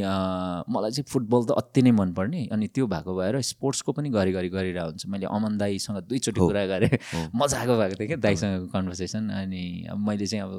मलाई 0.70 0.92
चाहिँ 0.96 1.08
फुटबल 1.12 1.42
त 1.44 1.52
अति 1.60 1.82
नै 1.82 1.92
मनपर्ने 1.92 2.46
अनि 2.56 2.68
त्यो 2.72 2.88
भएको 2.88 3.12
भएर 3.20 3.42
स्पोर्ट्सको 3.52 3.92
पनि 4.00 4.10
घरिघरि 4.16 4.50
गरिरहेको 4.56 4.90
हुन्छ। 4.96 5.04
मैले 5.12 5.28
अमन 5.28 5.58
दाईसँग 5.58 5.98
दुईचोटि 6.08 6.40
कुरा 6.40 6.66
गरेँ। 6.72 6.92
मजाको 7.36 7.74
भएको 7.78 7.96
थियो 8.00 8.08
क्या 8.08 8.20
दाईसँगको 8.24 8.68
कन्भर्सेसन 8.72 9.24
अनि 9.44 9.64
मैले 10.08 10.26
चाहिँ 10.28 10.44
अब 10.48 10.54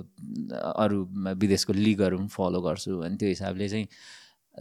अरू 0.76 0.96
विदेशको 1.40 1.72
लिगहरू 1.72 2.16
पनि 2.20 2.28
फलो 2.36 2.60
गर्छु 2.60 3.00
अनि 3.00 3.16
त्यो 3.16 3.28
हिसाबले 3.28 3.68
चाहिँ 3.68 3.86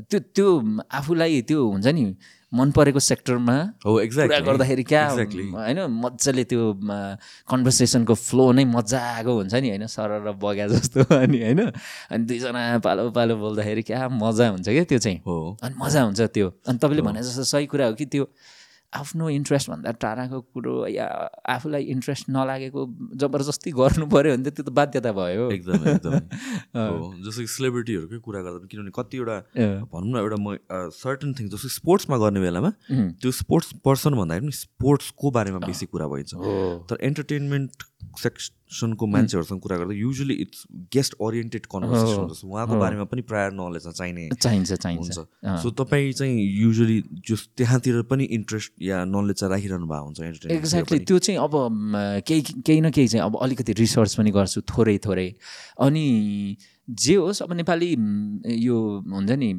त्यो 0.09 0.19
त्यो 0.31 0.47
आफूलाई 0.95 1.41
त्यो 1.49 1.59
हुन्छ 1.67 1.87
नि 1.91 2.03
मन 2.53 2.71
परेको 2.71 2.99
सेक्टरमा 2.99 3.53
हो 3.85 3.91
कुरा 3.91 4.03
एक्ज्याक्टली 4.03 4.41
गर्दाखेरि 4.41 4.83
क्या. 4.83 5.03
होइन 5.09 5.79
मजाले 6.03 6.43
त्यो 6.43 6.73
कन्भर्सेसनको 7.51 8.13
फ्लो 8.13 8.51
नै 8.51 8.65
मजाको 8.65 9.33
हुन्छ 9.35 9.53
नि 9.53 9.69
होइन? 9.69 9.85
सरर 9.87 10.31
बग्या 10.31 10.67
जस्तो 10.67 11.03
अनि 11.15 11.41
होइन? 11.43 11.61
अनि 12.11 12.23
दुईजना 12.23 12.79
पालो 12.79 13.09
पालो 13.11 13.35
बोल्दाखेरि 13.35 13.81
क्या 13.83 14.07
मजा 14.09 14.49
हुन्छ 14.49 14.69
क्या 14.69 14.83
त्यो 14.83 14.99
चाहिँ। 14.99 15.17
हो। 15.27 15.57
अनि 15.63 15.75
मजा 15.77 16.03
हुन्छ 16.03 16.21
त्यो। 16.21 16.47
अनि 16.67 16.77
तपाईँले 16.77 17.01
भने 17.01 17.23
जस्तो 17.23 17.43
सही 17.43 17.65
कुरा 17.65 17.85
हो 17.87 17.93
कि 17.93 18.05
त्यो 18.05 18.25
आफ्नो 18.95 19.29
इन्ट्रेस्टभन्दा 19.29 19.91
टाढाको 20.01 20.39
कुरो 20.55 20.87
या 20.87 21.05
आफूलाई 21.53 21.83
इन्ट्रेस्ट 21.93 22.29
नलागेको 22.29 22.81
जबरजस्ती 23.19 23.71
गर्नु 23.79 24.05
पऱ्यो 24.07 24.31
भने 24.35 24.43
त 24.47 24.53
त्यो 24.55 24.63
त 24.63 24.71
बाध्यता 24.79 25.11
भयो 25.11 25.49
एकदमै 25.51 25.91
एकदमै। 25.93 26.21
जस्तो 27.25 27.41
कि 27.41 27.47
सेलिब्रिटीहरूकै 27.51 28.19
कुरा 28.23 28.41
गर्दा 28.47 28.57
पनि 28.63 28.67
किनभने 28.71 28.91
कतिवटा 28.95 29.37
भनौँ 29.91 30.11
न 30.11 30.15
एउटा 30.23 30.37
म 30.39 30.55
सर्टन 31.03 31.33
थिङ 31.35 31.49
जस्तो 31.51 31.69
स्पोर्ट्समा 31.75 32.17
गर्ने 32.23 32.39
बेलामा 32.47 32.71
त्यो 33.19 33.31
स्पोर्ट्स 33.43 33.83
पर्सन 33.83 34.15
भन्दाखेरि 34.23 34.47
पनि 34.47 34.55
स्पोर्ट्सको 34.63 35.31
बारेमा 35.35 35.59
बेसी 35.67 35.85
कुरा 35.91 36.07
भइन्छ। 36.07 36.33
तर 36.87 36.95
एन्टरटेनमेन्ट 37.11 37.83
सेक्सनको 38.17 39.05
मान्छेहरूसँग 39.07 39.59
कुरा 39.61 39.77
गर्दा 39.77 39.93
usually 39.93 40.33
it's 40.33 40.63
guest 40.93 41.15
oriented 41.21 41.65
conversation 41.65 42.19
हुन्छ। 42.19 42.43
उहाँको 42.45 42.75
बारेमा 42.79 43.03
पनि 43.09 43.21
प्रायः 43.21 43.49
नलेज 43.53 43.87
चाहिने 43.89 44.29
चाहिन्छ 44.41 44.73
चाहिन्छ। 44.73 45.17
सो 45.63 45.69
तपाईँ 45.71 46.13
चाहिँ 46.13 46.37
युजली 46.61 46.97
जस 47.29 47.47
त्यहाँतिर 47.57 48.01
पनि 48.09 48.23
इन्ट्रेस्ट 48.37 48.71
या 48.81 49.03
नलेज 49.05 49.35
चाहिँ 49.37 49.53
राखिरहनु 49.53 49.87
भएको 49.87 50.05
हुन्छ 50.05 50.45
एक्ज्याक्टली 50.51 50.99
त्यो 50.99 51.17
चाहिँ 51.19 51.39
अब 51.39 51.53
केही 52.27 52.41
केही 52.61 52.81
न 52.81 52.91
केही 52.91 53.07
चाहिँ 53.07 53.25
अब 53.25 53.37
अलिकति 53.41 53.73
रिसर्च 53.73 54.15
पनि 54.15 54.31
गर्छु 54.31 54.61
थोरै 54.69 54.97
थोरै। 55.05 55.29
अनि 55.81 56.05
जे 56.87 57.15
होस् 57.15 57.41
अब 57.43 57.53
नेपाली 57.53 57.91
यो 58.65 58.77
हुन्छ 59.05 59.31
नि 59.31 59.53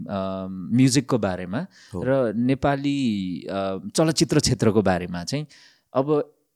म्युजिकको 0.74 1.18
बारेमा। 1.18 1.60
र 1.94 2.32
नेपाली 2.34 2.98
चलचित्र 3.96 4.40
क्षेत्रको 4.40 4.82
बारेमा 4.82 5.24
चाहिँ 5.24 5.46
अब 5.92 6.06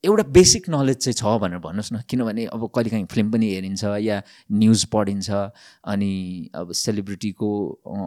एउटा 0.05 0.23
बेसिक 0.35 0.69
नलेज 0.69 0.97
चाहिँ 0.97 1.15
छ 1.15 1.39
भनेर 1.39 1.59
भन्नुहोस् 1.63 1.93
न। 1.93 2.03
किनभने 2.11 2.45
अब 2.51 2.63
कहिलेकाहीँ 2.75 3.07
फिल्म 3.07 3.31
पनि 3.31 3.47
हेरिन्छ 3.55 3.85
या 4.03 4.17
न्युज 4.51 4.85
पढिन्छ 4.91 5.31
अनि 5.31 6.51
अब 6.55 6.73
सेलिब्रिटीको 6.75 7.51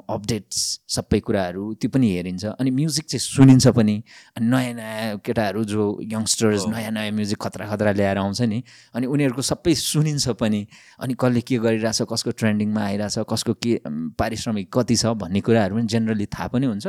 अपडेट्स 0.03 0.59
सबै 0.95 1.19
कुराहरू 1.23 1.63
त्यो 1.79 1.89
पनि 1.95 2.07
हेरिन्छ। 2.15 2.45
अनि 2.59 2.71
म्युजिक 2.71 3.05
चाहिँ 3.05 3.19
सुनिन्छ 3.19 3.67
पनि। 3.79 3.95
अनि 4.35 4.45
नयाँ 4.47 4.73
नयाँ 4.75 5.17
केटाहरू 5.23 5.63
जो 5.63 5.83
यङ्स्टर्स 6.03 6.67
नयाँ 6.67 6.91
नयाँ 6.91 7.11
म्युजिक 7.15 7.39
खतरा 7.39 7.69
खतरा 7.71 7.91
ल्याएर 7.95 8.17
आउँछ 8.19 8.41
नि 8.43 8.63
अनि 8.95 9.05
उनीहरूको 9.07 9.41
सबै 9.41 9.73
सुनिन्छ 9.79 10.35
पनि। 10.35 10.67
अनि 10.99 11.13
कसले 11.15 11.41
के 11.47 11.57
गरिरहेछ 11.63 12.01
कसको 12.11 12.31
ट्रेन्डिङमा 12.35 12.81
आइरहेछ 12.91 13.23
कसको 13.23 13.53
के 13.55 13.79
पारिश्रमिक 14.19 14.67
कति 14.67 14.95
छ 14.99 15.15
भन्ने 15.15 15.41
कुराहरू 15.47 15.75
पनि 15.79 15.87
जेनरली 15.87 16.25
थाहा 16.27 16.47
पनि 16.59 16.65
हुन्छ। 16.67 16.87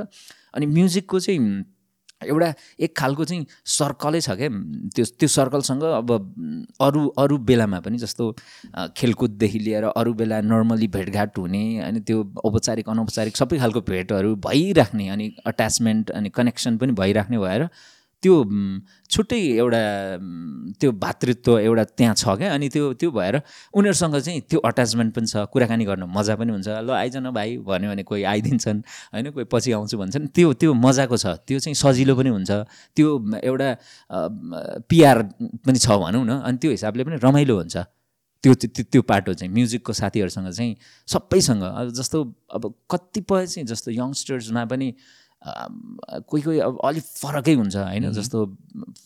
अनि 0.57 0.67
म्युजिकको 0.67 1.21
चाहिँ 1.21 1.41
एउटा 2.23 2.53
एक 2.81 2.97
खालको 2.97 3.25
चाहिँ 3.25 3.47
सर्कलै 3.69 4.21
छ 4.21 4.31
क्या। 4.41 4.49
त्यो 4.97 5.05
त्यो 5.21 5.29
सर्कलसँग 5.29 5.83
अब 5.83 6.11
अरू 6.81 7.07
अरू 7.19 7.39
बेलामा 7.49 7.81
पनि 7.81 7.99
जस्तो 7.99 8.25
खेलकुददेखि 8.97 9.59
लिएर 9.59 9.85
अरू 9.93 10.13
बेला 10.15 10.41
नर्मली 10.41 10.89
भेटघाट 10.97 11.39
हुने 11.39 11.65
अनि 11.89 12.01
त्यो 12.01 12.23
औपचारिक 12.45 12.89
अनौपचारिक 12.89 13.37
सबै 13.37 13.59
खालको 13.59 13.81
भेटहरू 13.91 14.35
भइराख्ने 14.49 15.09
अनि 15.09 15.27
अट्याचमेन्ट 15.47 16.11
अनि 16.11 16.29
कनेक्सन 16.33 16.77
पनि 16.79 16.93
भइराख्ने 17.03 17.39
भएर 17.39 17.69
त्यो 18.23 18.35
छुट्टै 19.11 19.39
एउटा 19.63 19.83
त्यो 20.81 20.91
भातृत्व 20.93 21.59
एउटा 21.59 21.85
त्यहाँ 21.99 22.15
छ 22.17 22.25
क्या। 22.39 22.49
अनि 22.55 22.69
त्यो 22.75 22.93
त्यो 23.01 23.11
भएर 23.13 23.35
उनीहरूसँग 23.77 24.17
चाहिँ 24.19 24.41
त्यो 24.51 24.59
अट्याचमेन्ट 24.65 25.11
पनि 25.15 25.27
छ 25.27 25.37
कुराकानी 25.53 25.85
गर्न 25.85 26.05
मजा 26.09 26.35
पनि 26.41 26.51
हुन्छ। 26.53 26.69
ल 26.69 26.91
आइज 26.91 27.17
न 27.17 27.31
भाइ 27.31 27.57
भन्यो 27.63 27.91
भने 27.93 28.03
कोही 28.03 28.23
आइदिन्छन् 28.25 28.81
होइन 29.15 29.31
कोही 29.31 29.47
पछि 29.53 29.71
आउँछु 29.79 29.97
भन्छन्। 29.99 30.27
त्यो 30.33 30.53
त्यो 30.61 30.73
मजाको 30.75 31.17
छ 31.17 31.27
त्यो 31.47 31.59
चाहिँ 31.61 31.77
सजिलो 31.77 32.17
पनि 32.17 32.31
हुन्छ। 32.33 32.51
त्यो 32.97 33.09
एउटा 33.45 33.69
पिआर 34.89 35.17
पनि 35.67 35.79
छ 35.79 35.87
भनौँ 36.03 36.25
न 36.25 36.41
अनि 36.41 36.57
त्यो 36.59 36.71
हिसाबले 36.73 37.05
पनि 37.05 37.17
रमाइलो 37.23 37.55
हुन्छ। 37.61 37.77
त्यो 38.43 38.53
त्यो 38.93 39.03
पाटो 39.03 39.33
चाहिँ 39.35 39.53
म्युजिकको 39.53 39.93
साथीहरूसँग 39.93 40.49
चाहिँ 40.51 40.73
सबैसँग। 41.09 41.63
जस्तो 41.99 42.19
अब 42.55 42.63
कतिपय 42.91 43.47
चाहिँ 43.47 43.67
जस्तो 43.67 43.91
यङ्स्टर्समा 43.91 44.65
पनि 44.71 44.89
कोही 45.43 46.43
कोही 46.43 46.59
अब 46.59 46.79
अलिक 46.85 47.03
फरकै 47.03 47.53
हुन्छ 47.55 47.77
होइन? 47.77 48.11
जस्तो 48.13 48.45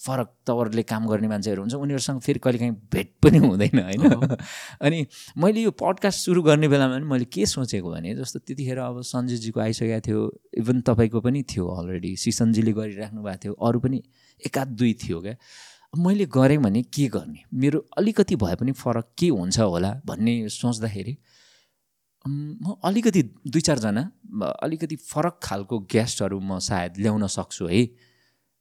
फरक 0.07 0.29
तवरले 0.47 0.83
काम 0.83 1.07
गर्ने 1.07 1.29
मान्छेहरू 1.29 1.63
हुन्छ 1.63 1.75
उनीहरूसँग 1.75 2.21
फेरि 2.21 2.39
कहिलेकाहीँ 2.39 2.75
भेट 2.93 3.13
पनि 3.23 3.39
हुँदैन 3.39 3.79
होइन? 3.79 4.37
अनि 4.81 5.07
मैले 5.37 5.61
यो 5.61 5.71
पडकास्ट 5.71 6.25
सुरु 6.25 6.43
गर्ने 6.43 6.69
बेलामा 6.69 6.95
पनि 6.97 7.07
मैले 7.07 7.25
के 7.25 7.47
सोचेको 7.47 7.91
भने 7.91 8.15
जस्तो 8.15 8.39
त्यतिखेर 8.39 8.79
अब 8.79 9.01
सञ्जयजीको 9.03 9.61
आइसकेको 9.61 10.01
थियो 10.07 10.21
इभन 10.59 10.81
तपाईँको 10.81 11.21
पनि 11.21 11.43
थियो 11.51 11.67
अलरेडी 11.67 12.17
सिसनजीले 12.17 12.73
गरिराख्नु 12.73 13.23
भएको 13.23 13.39
थियो 13.45 13.53
अरू 13.53 13.81
पनि 13.81 14.03
एकाध 14.47 14.69
दुई 14.79 14.93
थियो 15.03 15.21
क्या। 15.21 15.37
मैले 15.99 16.25
गरेँ 16.31 16.59
भने 16.59 16.83
के 16.83 17.07
गर्ने? 17.09 17.43
मेरो 17.55 17.79
अलिकति 17.99 18.37
भए 18.37 18.55
पनि 18.55 18.73
फरक 18.73 19.07
के 19.19 19.29
हुन्छ 19.29 19.59
होला 19.59 19.91
भन्ने 20.07 20.49
सोच्दाखेरि 20.49 21.17
म 22.29 22.75
अलिकति 22.85 23.23
दुई 23.47 23.61
चारजना 23.61 24.03
अलिकति 24.63 24.97
फरक 24.97 25.39
खालको 25.43 25.79
गेस्टहरू 25.91 26.41
म 26.41 26.59
सायद 26.59 26.99
ल्याउन 26.99 27.27
सक्छु 27.27 27.67
है। 27.67 27.83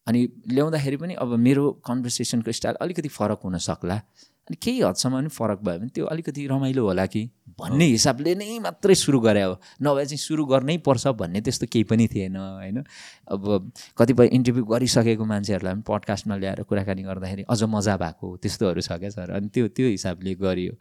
अनि 0.08 0.28
ल्याउँदाखेरि 0.50 0.98
पनि 0.98 1.14
अब 1.14 1.34
मेरो 1.38 1.72
कन्भर्सेसनको 1.86 2.52
स्टाइल 2.52 2.76
अलिकति 2.82 3.10
फरक 3.10 3.40
हुन 3.44 3.58
सक्ला। 3.58 3.96
अनि 4.50 4.56
केही 4.64 4.82
हदसम्म 4.82 5.16
पनि 5.16 5.30
फरक 5.30 5.60
भयो 5.62 5.80
भने 5.80 5.90
त्यो 5.94 6.06
अलिकति 6.06 6.48
रमाइलो 6.48 6.86
होला 6.86 7.06
कि? 7.06 7.30
भन्ने 7.60 7.86
हिसाबले 7.86 8.34
नै 8.36 8.58
मात्रै 8.60 8.96
सुरु 8.96 9.20
गरे 9.20 9.42
हो। 9.44 9.60
नभए 9.84 10.06
चाहिँ 10.06 10.18
सुरु 10.18 10.46
गर्नै 10.46 10.78
पर्छ 10.82 11.08
भन्ने 11.20 11.42
त्यस्तो 11.46 11.68
केही 11.68 11.84
पनि 11.84 12.08
थिएन 12.08 12.36
होइन? 12.36 12.84
अब 13.28 13.72
कतिपय 13.98 14.28
इन्टरभ्यू 14.34 14.64
गरिसकेको 14.66 15.26
मान्छेहरूलाई 15.26 15.74
पनि 15.74 15.84
पडकास्टमा 15.86 16.36
ल्याएर 16.40 16.64
कुराकानी 16.64 17.04
गर्दाखेरि 17.04 17.44
अझ 17.46 17.62
मजा 17.70 17.98
भएको 17.98 18.28
त्यस्तोहरू 18.42 18.82
छ 18.82 18.98
क्या 18.98 19.10
सर? 19.12 19.30
अनि 19.36 19.48
त्यो 19.54 19.68
त्यो 19.76 19.88
हिसाबले 19.94 20.34
गरियो। 20.36 20.74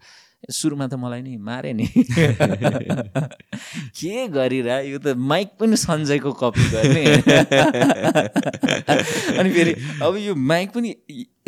सुरुमा 0.50 0.86
त 0.86 0.94
मलाई 0.94 1.22
नि 1.22 1.36
मारे 1.36 1.72
नि। 1.72 1.86
के 3.98 4.28
गरिरह? 4.28 4.78
यो 4.88 4.98
त 4.98 5.06
माइक 5.16 5.48
पनि 5.60 5.76
सञ्जयको 5.76 6.32
कपी 6.32 6.64
गर्ने। 6.70 7.04
अनि 9.38 9.50
फेरि 9.50 9.72
अब 10.02 10.16
यो 10.16 10.34
माइक 10.34 10.70
पनि 10.70 10.94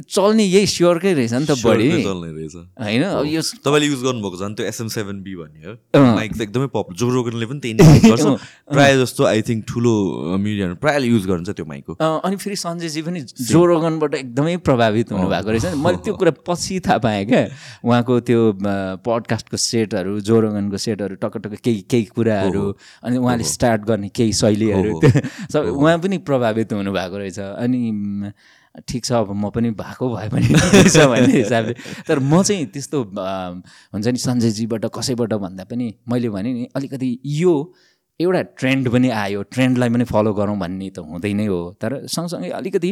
चल्ने 0.09 0.44
यही 0.44 0.66
स्योरकै 0.66 1.12
रहेछ 1.14 1.32
नि 1.32 1.47
त 1.47 1.56
बढी 1.64 1.89
चल्ने 2.02 2.31
रहेछ। 2.32 2.55
होइन 2.81 3.02
अब 3.02 3.27
यो 3.27 3.40
तपाईँले 3.64 3.86
युज 3.86 4.01
गर्नुभएको 4.05 4.36
झन् 4.40 4.55
त्यो 4.55 4.66
एसएम 4.66 4.89
सेभेन 4.94 5.22
बी 5.22 5.35
भन्ने 5.36 5.60
हो। 5.66 5.74
माइक 6.14 6.32
त 6.36 6.40
एकदमै 6.40 6.66
पपुलर 6.74 6.97
जो 6.97 7.09
रोगनले 7.10 7.47
पनि 7.47 7.60
त्यही 7.60 7.74
नै 7.74 7.85
गर्छ। 8.09 8.27
प्रायः 8.70 8.97
जस्तो 9.02 9.24
आई 9.24 9.43
थिङ्क 9.48 9.64
ठुलो 9.68 9.93
मिडियाहरू 10.39 10.74
प्रायःले 10.81 11.06
युज 11.06 11.27
गर्छ 11.27 11.48
त्यो 11.51 11.66
माइकको 11.66 11.93
अनि 12.01 12.36
फेरि 12.36 12.56
सञ्जयजी 12.56 13.02
पनि 13.02 13.20
जोरोगनबाट 13.51 14.14
एकदमै 14.14 14.56
प्रभावित 14.68 15.12
हुनुभएको 15.12 15.51
रहेछ 15.51 15.74
मैले 15.77 15.98
त्यो 16.05 16.14
कुरा 16.16 16.32
पछि 16.47 16.81
थाहा 16.86 16.98
पाएँ 17.05 17.24
क्या। 17.27 17.43
उहाँको 17.85 18.20
त्यो 18.28 18.40
पडकास्टको 19.05 19.56
सेटहरू 19.56 20.20
जोरोगनको 20.20 20.77
सेटहरू 20.77 21.14
टक्क 21.22 21.36
टक्क 21.44 21.60
केही 21.64 21.81
केही 21.90 22.05
कुराहरू 22.14 22.64
अनि 23.05 23.16
उहाँले 23.16 23.44
स्टार्ट 23.44 23.82
गर्ने 23.89 24.09
केही 24.09 24.32
शैलीहरू। 24.32 25.01
सब 25.52 25.62
उहाँ 25.74 25.98
पनि 25.98 26.18
प्रभावित 26.28 26.72
हुनुभएको 26.72 27.16
रहेछ। 27.18 27.39
अनि 27.39 27.81
ठिक 28.89 29.05
छ 29.05 29.12
अब 29.12 29.32
म 29.32 29.51
पनि 29.51 29.70
भएको 29.70 30.09
भए 30.15 30.28
पनि 30.28 30.47
भन्ने 30.55 31.32
हिसाबले। 31.32 31.74
तर 32.09 32.19
म 32.19 32.43
चाहिँ 32.43 32.66
त्यस्तो 32.66 33.02
हुन्छ 33.02 34.07
नि 34.07 34.19
सञ्जयजीबाट 34.19 34.85
कसैबाट 34.94 35.32
भन्दा 35.35 35.65
पनि 35.65 35.86
मैले 36.09 36.28
भने 36.28 36.52
नि 36.52 36.69
अलिकति 36.77 37.11
यो 37.24 37.55
एउटा 38.20 38.43
ट्रेन्ड 38.61 38.89
पनि 38.93 39.09
आयो 39.09 39.43
ट्रेन्डलाई 39.48 39.89
पनि 39.90 40.05
फलो 40.05 40.32
गरौँ 40.35 40.59
भन्ने 40.59 40.90
त 40.90 40.98
हुँदै 41.01 41.32
नै 41.32 41.47
हो। 41.47 41.61
तर 41.81 42.07
सँगसँगै 42.07 42.51
अलिकति 42.61 42.90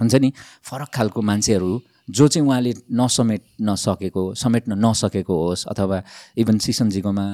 हुन्छ 0.00 0.14
नि 0.14 0.32
फरक 0.62 0.88
खालको 0.94 1.22
मान्छेहरू 1.22 1.70
जो 2.08 2.28
चाहिँ 2.28 2.46
उहाँले 2.48 2.72
नसमेट्न 2.92 3.74
सकेको 3.74 4.22
समेट्न 4.36 4.72
नसकेको 4.76 5.34
होस् 5.46 5.66
अथवा 5.68 6.02
इभन 6.36 6.58
सिसनजीकोमा 6.58 7.24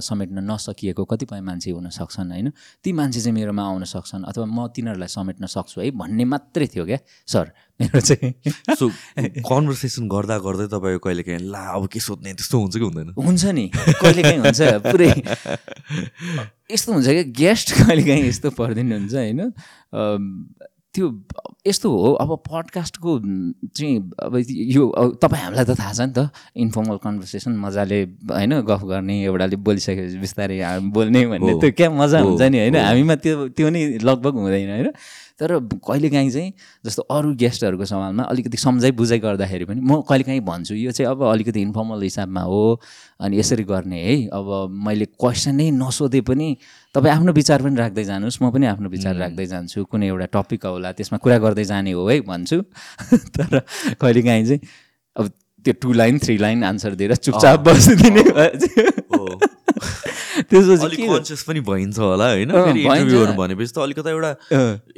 समेट्न 0.00 0.38
नसकिएको 0.50 1.04
कतिपय 1.04 1.40
मान्छे 1.40 1.70
हुन 1.70 1.88
सक्छन् 1.90 2.30
होइन? 2.30 2.52
ती 2.84 2.92
मान्छे 2.92 3.20
चाहिँ 3.20 3.34
मेरोमा 3.34 3.62
आउन 3.62 3.84
सक्छन् 3.84 4.24
अथवा 4.30 4.46
म 4.46 4.66
तिनीहरूलाई 4.70 5.08
समेट्न 5.08 5.46
सक्छु 5.46 5.80
है 5.80 5.90
भन्ने 5.90 6.24
मात्रै 6.24 6.66
थियो 6.66 6.84
क्या? 6.86 6.98
सर 7.26 7.50
मेरो 7.80 8.00
चाहिँ 8.00 8.30
सो 8.78 8.88
कन्भर्सेसन 9.50 10.08
गर्दा 10.08 10.38
गर्दै 10.46 10.66
तपाईँको 10.70 11.02
कहिले 11.04 11.22
काहीँ 11.26 11.50
ला 11.50 11.62
अब 11.74 11.88
के 11.90 12.00
सोध्ने? 12.00 12.34
त्यस्तो 12.38 12.58
हुन्छ 12.58 12.76
कि 12.76 12.86
हुँदैन? 12.86 13.08
हुन्छ 13.18 13.44
नि 13.50 13.66
कहिले 13.74 14.22
काहीँ 14.22 14.38
हुन्छ 14.46 14.60
पुरै 14.86 15.10
यस्तो 16.70 16.92
हुन्छ 16.92 17.06
क्या? 17.06 17.22
गेस्ट 17.34 17.72
कहिले 17.82 18.02
काहीँ 18.06 18.28
यस्तो 18.30 18.50
परिदिनु 18.54 18.94
हुन्छ 18.94 19.14
होइन 19.14 19.40
त्यो 20.94 21.06
यस्तो 21.66 21.88
हो 21.90 22.12
अब 22.14 22.30
पडकास्टको 22.50 23.18
चाहिँ 23.76 24.10
अब 24.26 24.36
यो 24.74 24.82
तपाईँ 25.22 25.42
हामीलाई 25.42 25.64
त 25.64 25.78
थाहा 25.78 25.92
छ 25.92 26.00
नि 26.00 26.12
त 26.18 26.30
इन्फर्मल 26.56 26.96
कन्भर्सेसन 26.98 27.52
मजाले 27.56 28.00
होइन 28.26 28.60
गफ 28.66 28.82
गर्ने 28.90 29.22
एउटाले 29.24 29.56
बोलिसकेपछि 29.56 30.18
बिस्तारै 30.18 30.58
बोल्ने 30.90 31.26
भन्ने। 31.26 31.52
त्यो 31.62 31.70
क्या 31.78 31.90
मजा 31.94 32.18
हुन्छ 32.20 32.42
नि 32.42 32.58
होइन। 32.58 32.76
हामीमा 32.76 33.14
त्यो 33.22 33.48
त्यो 33.54 33.70
नै 33.70 34.02
लगभग 34.02 34.34
हुँदैन 34.34 34.70
होइन 34.70 34.90
तर 35.40 35.58
कहिलेकाहीँ 35.88 36.30
चाहिँ 36.30 36.52
जस्तो 36.84 37.02
अरू 37.10 37.34
गेस्टहरूको 37.34 37.84
सवालमा 37.84 38.22
अलिकति 38.22 38.56
सम्झाइ 38.56 38.90
बुझाइ 38.92 39.18
गर्दाखेरि 39.18 39.64
पनि 39.64 39.80
म 39.80 40.00
कहिलेकाहीँ 40.04 40.40
भन्छु 40.44 40.74
यो 40.74 40.92
चाहिँ 40.92 41.10
अब 41.10 41.22
अलिकति 41.24 41.60
इन्फर्मल 41.60 42.02
हिसाबमा 42.02 42.42
हो 42.42 42.80
अनि 43.20 43.38
यसरी 43.38 43.64
गर्ने 43.64 44.00
है। 44.04 44.16
अब 44.28 44.68
मैले 44.84 45.04
क्वेसनै 45.16 45.70
नसोधे 45.72 46.20
पनि 46.20 46.56
तपाईँ 46.94 47.14
आफ्नो 47.14 47.32
विचार 47.32 47.62
पनि 47.62 47.76
राख्दै 47.76 48.04
जानुहोस् 48.04 48.42
म 48.42 48.50
पनि 48.50 48.66
आफ्नो 48.66 48.88
विचार 48.88 49.16
राख्दै 49.16 49.46
जान्छु। 49.46 49.84
कुनै 49.84 50.06
एउटा 50.06 50.26
टपिक 50.36 50.66
होला 50.66 50.92
त्यसमा 50.92 51.18
कुरा 51.18 51.38
गर्दै 51.38 51.64
जाने 51.64 51.92
हो 51.92 52.08
है 52.08 52.20
भन्छु। 52.20 52.60
तर 53.36 53.60
कहिलेकाहीँ 53.96 54.44
चाहिँ 54.44 54.60
अब 55.16 55.24
त्यो 55.64 55.72
two 55.80 55.92
line 55.92 56.18
three 56.18 56.36
line 56.38 56.64
answer 56.64 56.94
दिएर 57.00 57.14
चुपचाप 57.16 57.60
बसिदिने 57.60 58.22
त्यसपछि 60.42 60.96
कन्सियस 61.02 61.42
पनि 61.48 61.60
भइन्छ 61.68 61.98
होला 61.98 62.26
होइन? 62.32 62.50
फेरि। 62.50 62.80
इन्टरभ्यूहरू 62.80 63.32
भनेपछि 63.40 63.72
त 63.72 63.78
अलिकता 63.84 64.10
एउटा 64.10 64.32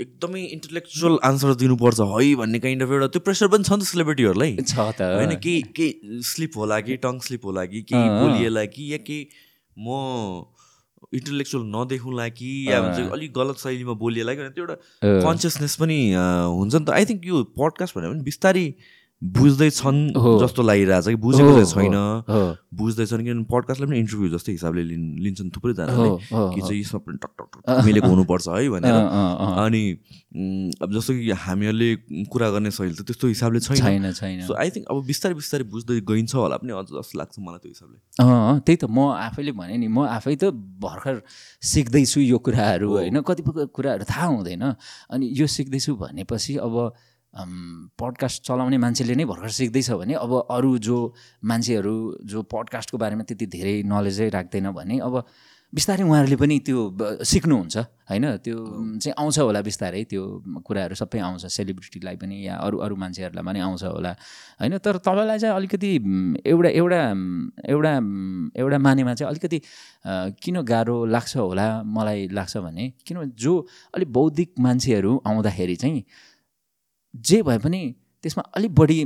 एकदमै 0.04 0.42
इन्टेलेक्चुअल 0.56 1.18
आन्सर 1.24 1.54
दिनुपर्छ 1.62 2.00
है 2.12 2.34
भन्ने 2.42 2.58
काइन्ड 2.64 2.82
अफ 2.82 2.90
एउटा 2.92 3.08
त्यो 3.16 3.20
प्रेसर 3.26 3.48
पनि 3.54 3.64
छ 3.64 3.72
नि 3.72 3.82
त 3.82 3.88
सेलिब्रिटीहरूलाई 3.92 4.56
छ 4.62 4.78
त। 4.98 5.00
होइन 5.18 5.34
कि 5.42 5.54
के 5.76 5.88
स्लिप 6.30 6.52
होला 6.62 6.80
कि 6.86 6.96
टङ 7.04 7.18
स्लिप 7.26 7.44
होला 7.50 7.64
कि 7.74 7.82
केही। 7.92 8.08
बोलिएला 8.22 8.64
कि 8.72 8.92
या 8.92 8.98
के 9.10 9.18
म 9.76 10.46
इन्टेलेक्चुअल 11.12 11.64
नदेखौँला 11.68 12.26
कि 12.38 12.50
या 12.70 12.80
भन्छ 12.80 13.12
अलिक 13.12 13.32
गलत 13.36 13.56
शैलीमा 13.58 13.94
बोलिएला 14.00 14.34
कि 14.34 14.48
त्यो 14.56 14.64
एउटा 14.64 14.76
कन्सियसनेस 15.26 15.74
पनि 15.76 15.98
हुन्छ 16.16 16.74
नि 16.74 16.84
त। 16.84 16.90
आई 16.90 17.04
थिङ्क 17.04 17.26
यो 17.26 17.42
पडकास्ट 17.58 17.98
भनेर 17.98 18.10
पनि 18.12 18.22
बिस्तारै 18.24 18.66
बुझ्दैछन्। 19.22 19.98
जस्तो 20.42 20.62
लागिरहेछ 20.62 21.06
कि 21.08 21.18
बुझेको 21.22 21.50
चाहिँ 21.62 21.86
छैन। 21.86 21.96
बुझ्दैछन् 22.74 23.22
किनभने 23.22 23.46
पडकास्टलाई 23.46 23.88
पनि 23.88 23.98
इन्टरभ्यू 24.02 24.28
जस्तै 24.34 24.52
हिसाबले 24.52 24.82
लिन् 24.82 25.06
लिन्छन् 25.22 25.46
हो, 25.46 25.52
थुप्रैजनाले 25.54 26.10
कि। 26.26 26.60
चाहिँ 26.60 26.80
यसमा 26.82 26.98
पनि 27.06 27.16
टक 27.22 27.32
टक 27.38 27.48
टक 27.54 27.84
मिलेको 27.86 28.08
हुनुपर्छ 28.08 28.48
है 28.48 28.68
भनेर। 28.74 28.96
अनि 29.62 29.82
अब 30.82 30.88
जस्तो 30.90 31.12
कि 31.14 31.30
हामीहरूले 31.38 31.90
कुरा 32.26 32.48
गर्ने 32.50 32.70
शैली 32.74 32.94
त 32.98 33.06
त्यस्तो 33.06 33.26
हिसाबले 33.30 33.60
छैन। 33.62 34.10
छैन 34.10 34.42
सो 34.42 34.58
आई 34.58 34.68
थिङ्क 34.74 34.90
अब 34.90 34.96
बिस्तारै 35.06 35.34
बिस्तारै 35.38 35.64
बुझ्दै 35.70 36.00
गइन्छ 36.02 36.34
होला 36.34 36.56
पनि 36.58 36.72
अझ 36.74 36.90
जस्तो 36.90 37.14
लाग्छ 37.18 37.38
मलाई 37.38 37.60
त्यो 37.62 37.70
हिसाबले। 37.78 37.98
त्यही 38.66 38.76
त 38.76 38.84
म 38.90 38.98
आफैले 39.22 39.52
भने 39.54 39.76
नि 39.78 39.86
म 39.86 40.02
आफै 40.02 40.34
त 40.34 40.50
भर्खर 40.82 41.22
सिक्दैछु 41.62 42.20
यो 42.26 42.38
कुराहरू 42.42 42.88
होइन? 42.90 43.22
कतिपय 43.22 43.70
कुराहरू 43.70 44.02
थाहा 44.02 44.26
हुँदैन। 44.34 44.64
अनि 45.14 45.24
यो 45.30 45.46
सिक्दैछु 45.46 45.94
भनेपछि 45.94 46.58
अब 46.58 46.74
पडकास्ट 47.34 48.44
चलाउने 48.44 48.78
मान्छेले 48.78 49.14
नै 49.14 49.24
भर्खर 49.24 49.48
सिक्दैछ 49.48 49.90
भने 49.90 50.14
अब 50.14 50.32
अरू 50.50 50.76
जो 50.78 50.98
मान्छेहरू 51.44 51.94
जो 52.24 52.42
पडकास्टको 52.44 52.98
बारेमा 52.98 53.24
त्यति 53.24 53.46
धेरै 53.46 53.82
नलेजै 53.88 54.28
राख्दैन 54.28 54.70
भने 54.72 54.98
अब 55.00 55.24
बिस्तारै 55.72 56.04
उहाँहरूले 56.04 56.36
पनि 56.36 56.58
त्यो 56.68 56.80
सिक्नुहुन्छ 57.24 57.76
होइन? 58.12 58.24
त्यो 58.44 58.56
चाहिँ 59.00 59.14
आउँछ 59.16 59.38
होला 59.38 59.60
बिस्तारै 59.64 60.02
त्यो 60.04 60.22
कुराहरू 60.60 60.94
सबै 60.94 61.18
आउँछ 61.18 61.48
सेलिब्रिटीलाई 61.48 62.16
पनि 62.20 62.36
या 62.46 62.60
अरू 62.60 62.76
अरू 62.84 62.96
मान्छेहरूलाई 63.00 63.44
पनि 63.44 63.60
आउँछ 63.64 63.84
होला 63.84 64.12
होइन? 64.60 64.76
तर 64.84 64.96
तपाईँलाई 65.00 65.38
चाहिँ 65.40 65.56
अलिकति 65.56 65.90
एउटा 66.44 66.68
एउटा 66.76 67.00
एउटा 67.72 67.92
एउटा 68.60 68.78
मानेमा 68.78 69.14
चाहिँ 69.14 69.30
अलिकति 69.32 69.58
किन 70.44 70.60
गाह्रो 70.60 70.96
लाग्छ 71.08 71.36
होला 71.36 71.66
मलाई 71.88 72.28
लाग्छ 72.36 72.56
भने 72.60 72.92
किनभने 73.08 73.32
जो 73.40 73.52
अलिक 73.96 74.12
बौद्धिक 74.12 74.52
मान्छेहरू 74.60 75.12
आउँदाखेरि 75.26 75.76
चाहिँ 75.76 76.04
जे 77.14 77.42
भए 77.42 77.58
पनि 77.58 77.82
त्यसमा 78.24 78.42
अलिक 78.56 78.72
बढी 78.74 78.98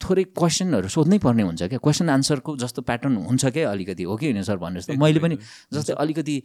थोरै 0.00 0.24
क्वेसनहरू 0.30 0.88
सोध्नै 0.88 1.18
पर्ने 1.18 1.42
हुन्छ 1.42 1.62
क्या। 1.62 1.78
क्वेसन 1.82 2.08
आन्सरको 2.10 2.56
जस्तो 2.56 2.82
प्याटर्न 2.82 3.16
हुन्छ 3.28 3.44
क्या 3.50 3.70
अलिकति 3.70 4.02
हो 4.02 4.16
कि 4.16 4.26
होइन 4.26 4.42
सर 4.42 4.56
भन्नुहोस् 4.56 4.86
त? 4.88 4.98
मैले 4.98 5.18
पनि 5.20 5.36
जस्तै 5.74 5.94
अलिकति 5.98 6.36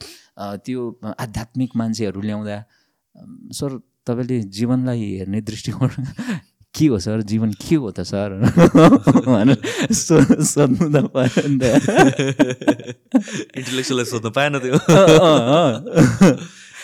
त्यो 0.66 0.82
आध्यात्मिक 1.20 1.72
मान्छेहरू 1.76 2.22
ल्याउँदा 2.22 2.58
सर 3.54 3.78
तपाईँले 4.08 4.40
जीवनलाई 4.50 5.02
हेर्ने 5.18 5.41
दृष्टिकोण 5.41 5.90
के 6.76 6.86
हो 6.90 6.98
सर? 7.00 7.22
जीवन 7.22 7.52
के 7.54 7.76
हो 7.76 7.91
त 7.94 8.02
सर? 8.02 8.34
भनेर 9.30 9.62
सोध्नु 9.94 10.90
त 10.90 11.06
पऱ्यो 11.14 11.45
नि 11.45 11.58
त। 11.62 11.64
इन्टेलेक्चुअललाई 13.62 14.06
सोध्न 14.10 14.30
पाएन 14.34 14.58
त्यो। 14.60 14.78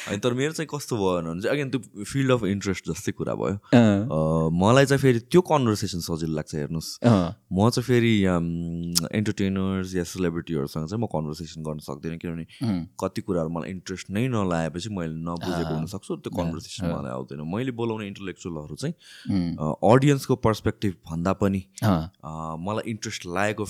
होइन 0.09 0.19
तर 0.19 0.33
मेरो 0.33 0.53
चाहिँ 0.57 0.67
कस्तो 0.73 0.97
भयो 0.97 1.21
भने 1.21 1.41
चाहिँ 1.41 1.53
अगेन 1.55 1.69
त्यो 1.69 2.03
फिल्ड 2.03 2.31
अफ 2.31 2.43
इन्ट्रेस्ट 2.49 2.89
जस्तै 2.89 3.11
कुरा 3.13 3.33
भयो। 3.37 3.55
मलाई 4.49 4.85
चाहिँ 4.85 5.01
फेरि 5.01 5.19
त्यो 5.29 5.41
कन्भर्सेसन 5.45 5.99
सजिलो 6.01 6.33
लाग्छ 6.35 6.55
हेर्नुहोस्। 6.55 6.89
म 7.05 7.69
चाहिँ 7.69 7.85
फेरि 7.85 8.13
एन्टरटेनर्स 9.13 9.95
या 9.95 10.03
सेलिब्रिटीहरूसँग 10.03 10.87
चाहिँ 10.89 11.01
म 11.03 11.05
कन्भर्सेसन 11.13 11.61
गर्न 11.63 11.79
सक्दिनँ 11.85 12.17
किनभने 12.17 12.45
कति 12.97 13.21
कुराहरू 13.21 13.49
मलाई 13.53 13.69
इन्ट्रेस्ट 13.71 14.09
नै 14.09 14.27
नलाएपछि 14.33 14.89
मैले 14.89 15.15
नबुझेको 15.29 15.73
हुनसक्छु 15.77 16.15
त्यो 16.25 16.31
कन्भर्सेसन 16.33 16.85
मलाई 16.89 17.11
आउँदैन। 17.13 17.45
मैले 17.45 17.71
बोलाउने 17.77 18.07
इन्टलेक्चुअलहरू 18.07 18.75
चाहिँ 18.75 18.93
अडियन्सको 19.93 20.35
पर्सपेक्टिभ 20.41 20.93
भन्दा 21.05 21.33
पनि 21.37 21.61
मलाई 22.65 22.89
इन्ट्रेस्ट 22.89 23.21
लागेको 23.29 23.65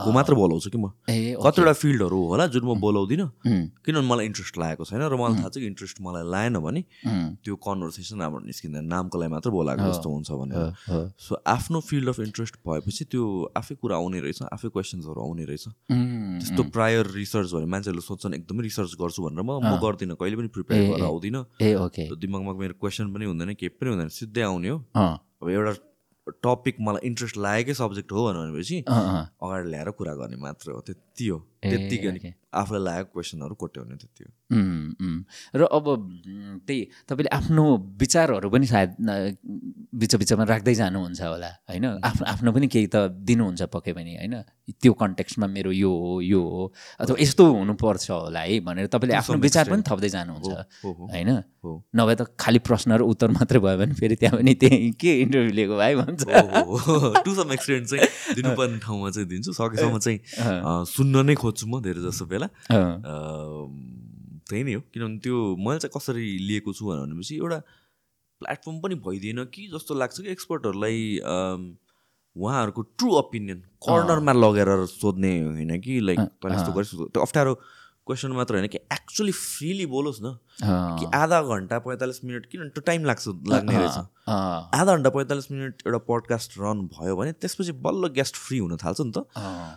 फिल्डको 0.00 0.12
मात्र 0.12 0.34
बोलाउँछु 0.34 0.70
कि 0.70 0.78
म? 0.78 0.88
कतिवटा 1.04 1.72
फिल्डहरू 1.76 2.18
होला 2.32 2.46
जुन 2.48 2.64
म 2.64 2.80
बोलाउँदिनँ। 2.80 3.28
किनभने 3.84 4.08
मलाई 4.08 4.26
इन्ट्रेस्ट 4.26 4.54
लागेको 4.58 4.84
छैन 4.88 5.02
र 5.04 5.16
मलाई 5.16 5.36
थाहा 5.36 5.48
छ 5.52 5.60
कि 5.60 5.66
इन्ट्रेस्ट 5.68 5.96
मलाई 6.00 6.24
लागेन 6.24 6.56
भने 6.58 6.80
त्यो 7.44 7.54
कन्भर्सेसन 7.60 8.20
राम्रो 8.20 8.40
निस्किँदैन। 8.48 8.84
नामको 8.88 9.16
लागि 9.20 9.30
मात्र 9.30 9.50
बोलाएको 9.52 9.84
जस्तो 9.92 10.08
हुन्छ 10.08 10.30
भनेर 10.40 10.60
सो 11.20 11.32
आफ्नो 11.44 11.78
फिल्ड 11.84 12.08
अफ 12.08 12.18
इन्ट्रेस्ट 12.20 12.54
भएपछि 12.64 13.04
त्यो 13.12 13.24
आफै 13.56 13.74
कुरा 13.76 13.96
आउने 14.00 14.18
रहेछ 14.24 14.40
आफै 14.48 14.68
क्वेसन्सहरू 14.72 15.20
आउने 15.20 15.44
रहेछ। 15.44 15.64
त्यस्तो 15.88 16.62
प्रायर 16.72 17.04
रिसर्च 17.20 17.48
भने 17.52 17.66
मान्छेहरूले 17.68 18.04
सोध्छन् 18.08 18.34
एकदमै 18.40 18.62
रिसर्च 18.64 18.92
गर्छु 18.96 19.20
भनेर 19.28 19.44
म 19.44 19.60
म 19.60 19.76
गर्दिनँ 19.84 20.16
कहिले 20.16 20.36
पनि 20.40 20.48
प्रिपेयर 20.48 20.80
गरेर 20.96 21.04
आउँदिनँ। 21.04 21.44
दिमागमा 22.16 22.52
मेरो 22.56 22.74
क्वेसन 22.80 23.12
पनि 23.12 23.24
हुँदैन 23.28 23.54
केही 23.60 23.76
पनि 23.76 23.88
हुँदैन 23.92 24.08
सिधै 24.08 24.42
आउने 24.48 24.68
हो। 24.68 24.78
अब 25.40 25.48
एउटा 25.48 25.72
टपिक 26.42 26.76
मलाई 26.80 27.06
इन्ट्रेस्ट 27.06 27.36
लागेकै 27.36 27.74
सब्जेक्ट 27.74 28.12
हो 28.12 28.26
भनेपछि 28.26 28.78
अगाडि 28.88 29.70
ल्याएर 29.70 29.90
कुरा 29.90 30.14
गर्ने 30.14 30.36
मात्र 30.36 30.70
हो 30.70 30.80
त्यति 31.28 31.96
हो 32.06 32.12
okay. 32.16 32.32
आफूलाई 32.50 32.82
लागेको 32.84 33.10
क्वेसनहरू 33.14 33.54
कोट्याउने 33.54 33.96
त्यति 34.00 34.24
हो. 34.24 34.30
र 35.54 35.62
अब 35.70 35.86
त्यही 36.66 36.80
तपाईँले 37.08 37.30
आफ्नो 37.36 37.64
विचारहरू 38.00 38.48
पनि 38.50 38.66
सायद 38.66 38.90
बिच 39.94 40.12
बिचमा 40.16 40.44
राख्दै 40.44 40.74
जानुहुन्छ 40.74 41.20
होला 41.20 41.50
होइन? 41.68 41.84
आफ्नो 42.00 42.24
आफ्नो 42.32 42.52
पनि 42.52 42.66
केही 42.66 42.86
त 42.86 42.96
दिनुहुन्छ 43.28 43.62
पक्कै 43.70 43.92
पनि 43.92 44.12
होइन? 44.16 44.34
त्यो 44.80 44.92
कन्टेक्स्टमा 44.92 45.46
मेरो 45.46 45.70
यो 45.72 45.90
हो 45.90 46.20
यो 46.22 46.40
हो 46.40 46.64
अथवा 47.00 47.16
यस्तो 47.20 47.44
हुनुपर्छ 47.44 48.10
होला 48.10 48.40
है 48.40 48.60
भनेर 48.66 48.86
तपाईँले 48.88 49.14
आफ्नो 49.20 49.36
विचार 49.38 49.64
पनि. 49.70 49.82
थप्दै 49.86 50.08
जानुहुन्छ 50.08 50.48
होइन? 51.12 51.30
नभए 51.96 52.14
त 52.16 52.22
खालि 52.40 52.58
प्रश्न 52.64 52.96
र 52.98 53.02
उत्तर 53.04 53.30
मात्रै 53.36 53.60
भयो 53.60 53.76
भने 53.78 53.94
फेरि 53.94 54.16
त्यहाँ 54.16 54.40
पनि 54.40 54.54
त्यही 54.56 54.90
के 54.96 55.10
इन्टरभ्यू 55.22 55.52
लिएको 55.52 55.76
भाइ 55.76 55.94
भन्छ। 56.02 56.24
टु 56.24 57.30
सम 57.36 57.52
एक्सटेन्ट 57.52 57.86
चाहिँ 57.86 58.34
दिनुपर्ने 58.34 58.78
ठाउँमा 58.80 59.10
चाहिँ 59.10 59.28
दिन्छु। 59.28 59.52
सकेसम्म 59.52 59.98
चाहिँ 60.06 60.18
सुन्न 61.10 61.26
नै 61.26 61.34
खोज्छु 61.34 61.66
म 61.66 61.82
धेरै 61.82 62.00
जस्तो 62.06 62.24
बेला 62.30 62.46
त्यही 64.46 64.62
नै 64.62 64.72
हो। 64.74 64.80
किनभने 64.94 65.18
त्यो 65.18 65.36
मैले 65.58 65.78
चाहिँ 65.82 65.90
कसरी 65.90 66.26
लिएको 66.48 66.70
छु 66.70 66.86
भनेपछि 66.86 67.34
एउटा 67.36 67.58
प्लेटफर्म 68.40 68.76
पनि 68.80 68.94
भइदिएन 69.06 69.44
कि 69.50 69.62
जस्तो 69.74 69.94
लाग्छ 69.94 70.16
कि 70.20 70.30
एक्सपर्टहरूलाई 70.30 70.98
उहाँहरूको 72.36 72.82
ट्रु 72.94 73.08
ओपिनियन 73.10 73.58
कर्नरमा 73.82 74.32
लगेर 74.32 74.70
सोध्ने 74.86 75.32
होइन 75.42 75.72
कि 75.82 75.98
लाइक 76.00 76.18
यस्तो 76.46 76.70
गरिस् 76.72 76.94
त्यो 77.10 77.20
अप्ठ्यारो 77.22 77.54
क्वेसन 78.06 78.30
मात्र 78.32 78.54
होइन 78.54 78.68
कि 78.70 78.78
एक्चुली 78.92 79.32
फ्रिली 79.32 79.86
बोलोस् 79.86 80.22
न। 80.22 80.38
कि 80.62 81.06
आधा 81.16 81.40
घन्टा 81.42 81.78
पैँतालिस 81.78 82.24
मिनट 82.24 82.46
किन 82.46 82.68
त्यो 82.68 82.82
टाइम 82.86 83.04
लाग्छ 83.04 83.28
लाग्ने 83.28 83.76
रहेछ। 83.76 83.98
आधा 84.28 84.94
घन्टा 84.94 85.10
पैँतालिस 85.10 85.50
मिनट 85.52 85.82
एउटा 85.86 85.98
पडकास्ट 86.08 86.58
रन 86.58 86.86
भयो 86.92 87.16
भने 87.16 87.32
त्यसपछि 87.32 87.72
बल्ल 87.80 88.08
गेस्ट 88.14 88.36
फ्री 88.36 88.58
हुन 88.58 88.76
थाल्छ 88.76 89.00
नि 89.00 89.12
त। 89.16 89.24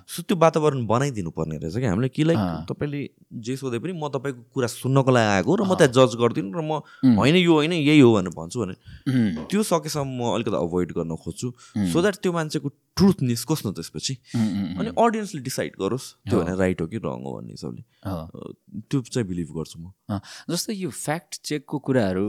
सो 0.10 0.22
त्यो 0.24 0.38
वातावरण 0.38 0.86
बनाइदिनु 0.86 1.32
पर्ने 1.32 1.58
रहेछ 1.58 1.78
कि 1.78 1.86
हामीले 1.86 2.10
कि 2.10 2.24
लाइक 2.24 2.40
तपाईँले 2.70 3.02
जे 3.40 3.56
सोधे 3.58 3.80
पनि 3.80 3.94
म 3.94 4.08
तपाईँको 4.14 4.42
कुरा 4.54 4.68
सुन्नको 4.68 5.12
लागि 5.12 5.30
आएको 5.40 5.56
र 5.56 5.62
म 5.64 5.74
त्यहाँ 5.80 5.94
जज 5.94 6.16
गरिदिनु 6.22 6.52
र 6.52 6.62
म 6.62 6.84
होइन 7.18 7.36
यो 7.42 7.54
होइन 7.54 7.74
यही 7.74 8.00
हो 8.00 8.14
भनेर 8.14 8.34
भन्छु 8.36 8.60
भने 8.62 8.76
त्यो 9.50 9.64
सकेसम्म 9.64 10.12
म 10.20 10.36
अलिकति 10.36 10.58
अभोइड 10.58 10.92
गर्न 10.94 11.16
खोज्छु। 11.16 11.48
सो 11.94 12.02
द्याट 12.02 12.16
त्यो 12.22 12.32
मान्छेको 12.34 12.70
ट्रुथ 12.94 13.22
निस्कोस् 13.26 13.66
न 13.66 13.72
त्यसपछि। 13.74 14.14
अनि 14.78 14.90
अडियन्सले 14.94 15.42
डिसाइड 15.42 15.74
गरोस्। 15.82 16.06
त्यो 16.30 16.40
भने 16.40 16.54
राइट 16.58 16.82
हो 16.82 16.88
कि 16.88 16.98
रङ 17.02 17.20
हो 17.26 17.32
भन्ने 17.34 17.54
हिसाबले। 17.58 17.82
त्यो 18.90 19.02
चाहिँ 19.02 19.28
बिलिभ 19.28 19.50
गर्छु 19.58 19.80
म। 19.80 19.92
अँ, 20.10 20.22
यो 20.76 20.90
फ्याक्ट 20.90 21.42
चेकको 21.46 21.78
कुराहरू 21.80 22.26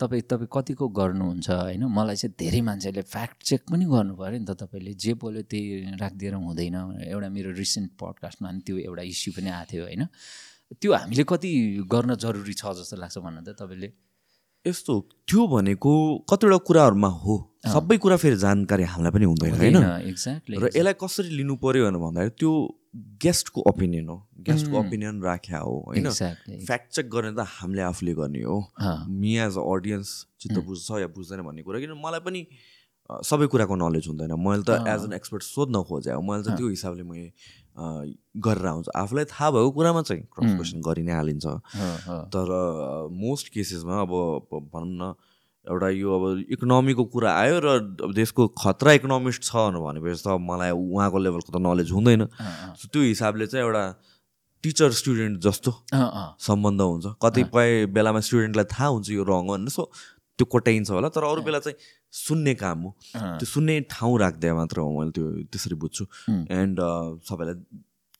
तपाईँ 0.00 0.22
तपाईँ 0.22 0.48
कतिको 0.52 0.88
गर्नुहुन्छ 0.88 1.50
होइन? 1.50 1.84
मलाई 1.88 2.16
चाहिँ 2.16 2.34
धेरै 2.38 2.60
मान्छेले 2.60 3.02
फ्याक्ट 3.02 3.42
चेक 3.42 3.62
पनि 3.70 3.84
गर्नु 3.84 4.14
पऱ्यो 4.14 4.38
नि 4.38 4.46
त 4.46 4.50
तपाईँले। 4.62 4.94
जे 4.94 5.14
बोल्यो 5.14 5.42
त्यही 5.42 5.96
राखिदिएर 6.00 6.34
हुँदैन। 6.34 6.76
एउटा 7.08 7.28
मेरो 7.28 7.50
रिसेन्ट 7.52 7.90
पडकास्टमा 8.00 8.48
त्यो 8.66 8.76
एउटा 8.78 9.02
इस्यु 9.02 9.30
पनि 9.36 9.50
आएको 9.50 9.70
थियो 9.72 9.82
होइन? 9.84 10.02
त्यो 10.80 10.90
हामीले 10.92 11.24
कति 11.24 11.50
गर्न 11.88 12.14
जरुरी 12.14 12.54
छ 12.54 12.64
जस्तो 12.78 12.96
लाग्छ 12.96 13.18
भन्नु 13.18 13.42
त 13.42 13.56
तपाईँले? 13.60 13.88
यस्तो 14.66 14.92
त्यो 15.28 15.46
भनेको 15.46 15.92
कतिवटा 16.30 16.58
कुराहरूमा 16.68 17.08
हो। 17.24 17.34
सबै 17.64 17.96
कुरा 17.96 18.16
फेरि 18.20 18.36
जानकारी 18.36 18.84
हामीलाई 18.92 19.12
पनि 19.12 19.24
हुँदैन 19.24 19.52
होइन? 19.56 19.76
एक्ज्याक्टली 20.08 20.56
र 20.56 20.64
यसलाई 20.72 20.94
कसरी 21.00 21.30
लिनु 21.38 21.54
पर्यो 21.64 21.84
भनेर 21.84 22.00
भन्दाखेरि 22.00 22.36
त्यो 22.40 22.52
गेस्टको 23.24 23.60
ओपिनियन 23.70 24.08
हो। 24.08 24.16
गेस्टको 24.46 24.74
ओपिनियन 24.80 25.22
राख्या 25.22 25.58
हो 25.64 25.74
होइन? 25.88 26.08
फ्याक्ट 26.68 26.88
चेक 26.96 27.06
गर्ने 27.08 27.32
त 27.32 27.44
हामीले 27.56 27.82
आफूले 27.88 28.14
गर्ने 28.20 28.42
हो। 28.44 28.56
मी 29.08 29.32
एज 29.44 29.56
अ 29.56 29.64
अडियन्स 29.64 30.08
चित्त 30.40 30.58
बुझ्छ 30.64 31.00
या 31.00 31.08
बुझ्दैन 31.12 31.40
भन्ने 31.44 31.62
कुरा 31.64 31.80
किन 31.80 31.92
मलाई 32.04 32.20
पनि 32.24 32.46
सबै 33.10 33.46
कुराको 33.52 33.74
नलेज 33.76 34.08
हुँदैन। 34.08 34.32
मैले 34.40 34.64
त 34.64 34.80
एज 34.88 35.04
एन 35.04 35.12
एक्सपर्ट 35.12 35.42
सोध्न 35.44 35.82
खोजेँ। 35.84 36.16
मैले 36.24 36.42
त 36.44 36.56
त्यो 36.56 36.68
हिसाबले 36.68 37.04
मैले 37.04 37.28
गरेर 37.76 38.66
आउँछु। 38.66 38.90
आफूलाई 38.94 39.24
थाहा 39.30 39.50
भएको 39.50 39.70
कुरामा 39.74 40.02
चाहिँ 40.02 40.22
क्रस 40.30 40.50
क्वेसन 40.54 40.78
गरि 40.86 41.02
नै 41.02 41.12
हालिन्छ। 41.12 41.46
तर 42.30 42.46
मोस्ट 43.10 43.48
केसेसमा 43.54 44.00
अब 44.06 44.12
भनौँ 44.70 44.94
न 44.94 45.14
एउटा 45.64 45.88
यो 45.96 46.08
अब 46.12 46.24
इकोनोमीको 46.54 47.04
कुरा 47.08 47.30
आयो 47.34 47.56
र 47.64 47.68
देशको 48.12 48.42
खतरा 48.52 48.92
इकोनोमिस्ट 49.00 49.42
छ 49.42 49.72
भनेपछि 49.74 50.22
त 50.22 50.36
मलाई 50.36 50.70
उहाँको 50.70 51.18
लेभलको 51.18 51.50
त 51.50 51.58
नलेज 51.58 51.90
हुँदैन। 51.90 52.22
त्यो 52.92 53.00
हिसाबले 53.02 53.46
चाहिँ 53.48 53.64
एउटा 53.64 53.84
टिचर 54.64 54.90
स्टुडेन्ट 54.92 55.40
जस्तो 55.40 55.70
सम्बन्ध 56.40 56.80
हुन्छ। 56.80 57.06
कतिपय 57.16 57.86
बेलामा 57.96 58.20
स्टुडेन्टलाई 58.20 58.66
थाहा 58.70 58.88
हुन्छ 58.92 59.08
यो 59.10 59.24
रङ 59.24 59.48
हो 59.48 59.56
भनेर। 59.56 59.72
सो 59.72 59.82
त्यो 60.38 60.44
कोट्याइन्छ 60.44 60.90
होला। 60.90 61.08
तर 61.08 61.24
अरू 61.24 61.42
बेला 61.42 61.58
चाहिँ 61.64 61.76
सुन्ने 62.14 62.54
काम 62.54 62.78
हो। 62.82 62.90
त्यो 63.42 63.46
सुन्ने 63.46 63.74
ठाउँ 63.90 64.14
राख्दै 64.22 64.52
मात्र 64.54 64.76
हो 64.80 64.90
मैले 64.94 65.10
त्यो 65.10 65.26
त्यसरी 65.50 65.76
बुझ्छु। 65.82 66.04
एन्ड 66.30 66.78
सबैलाई 67.26 67.56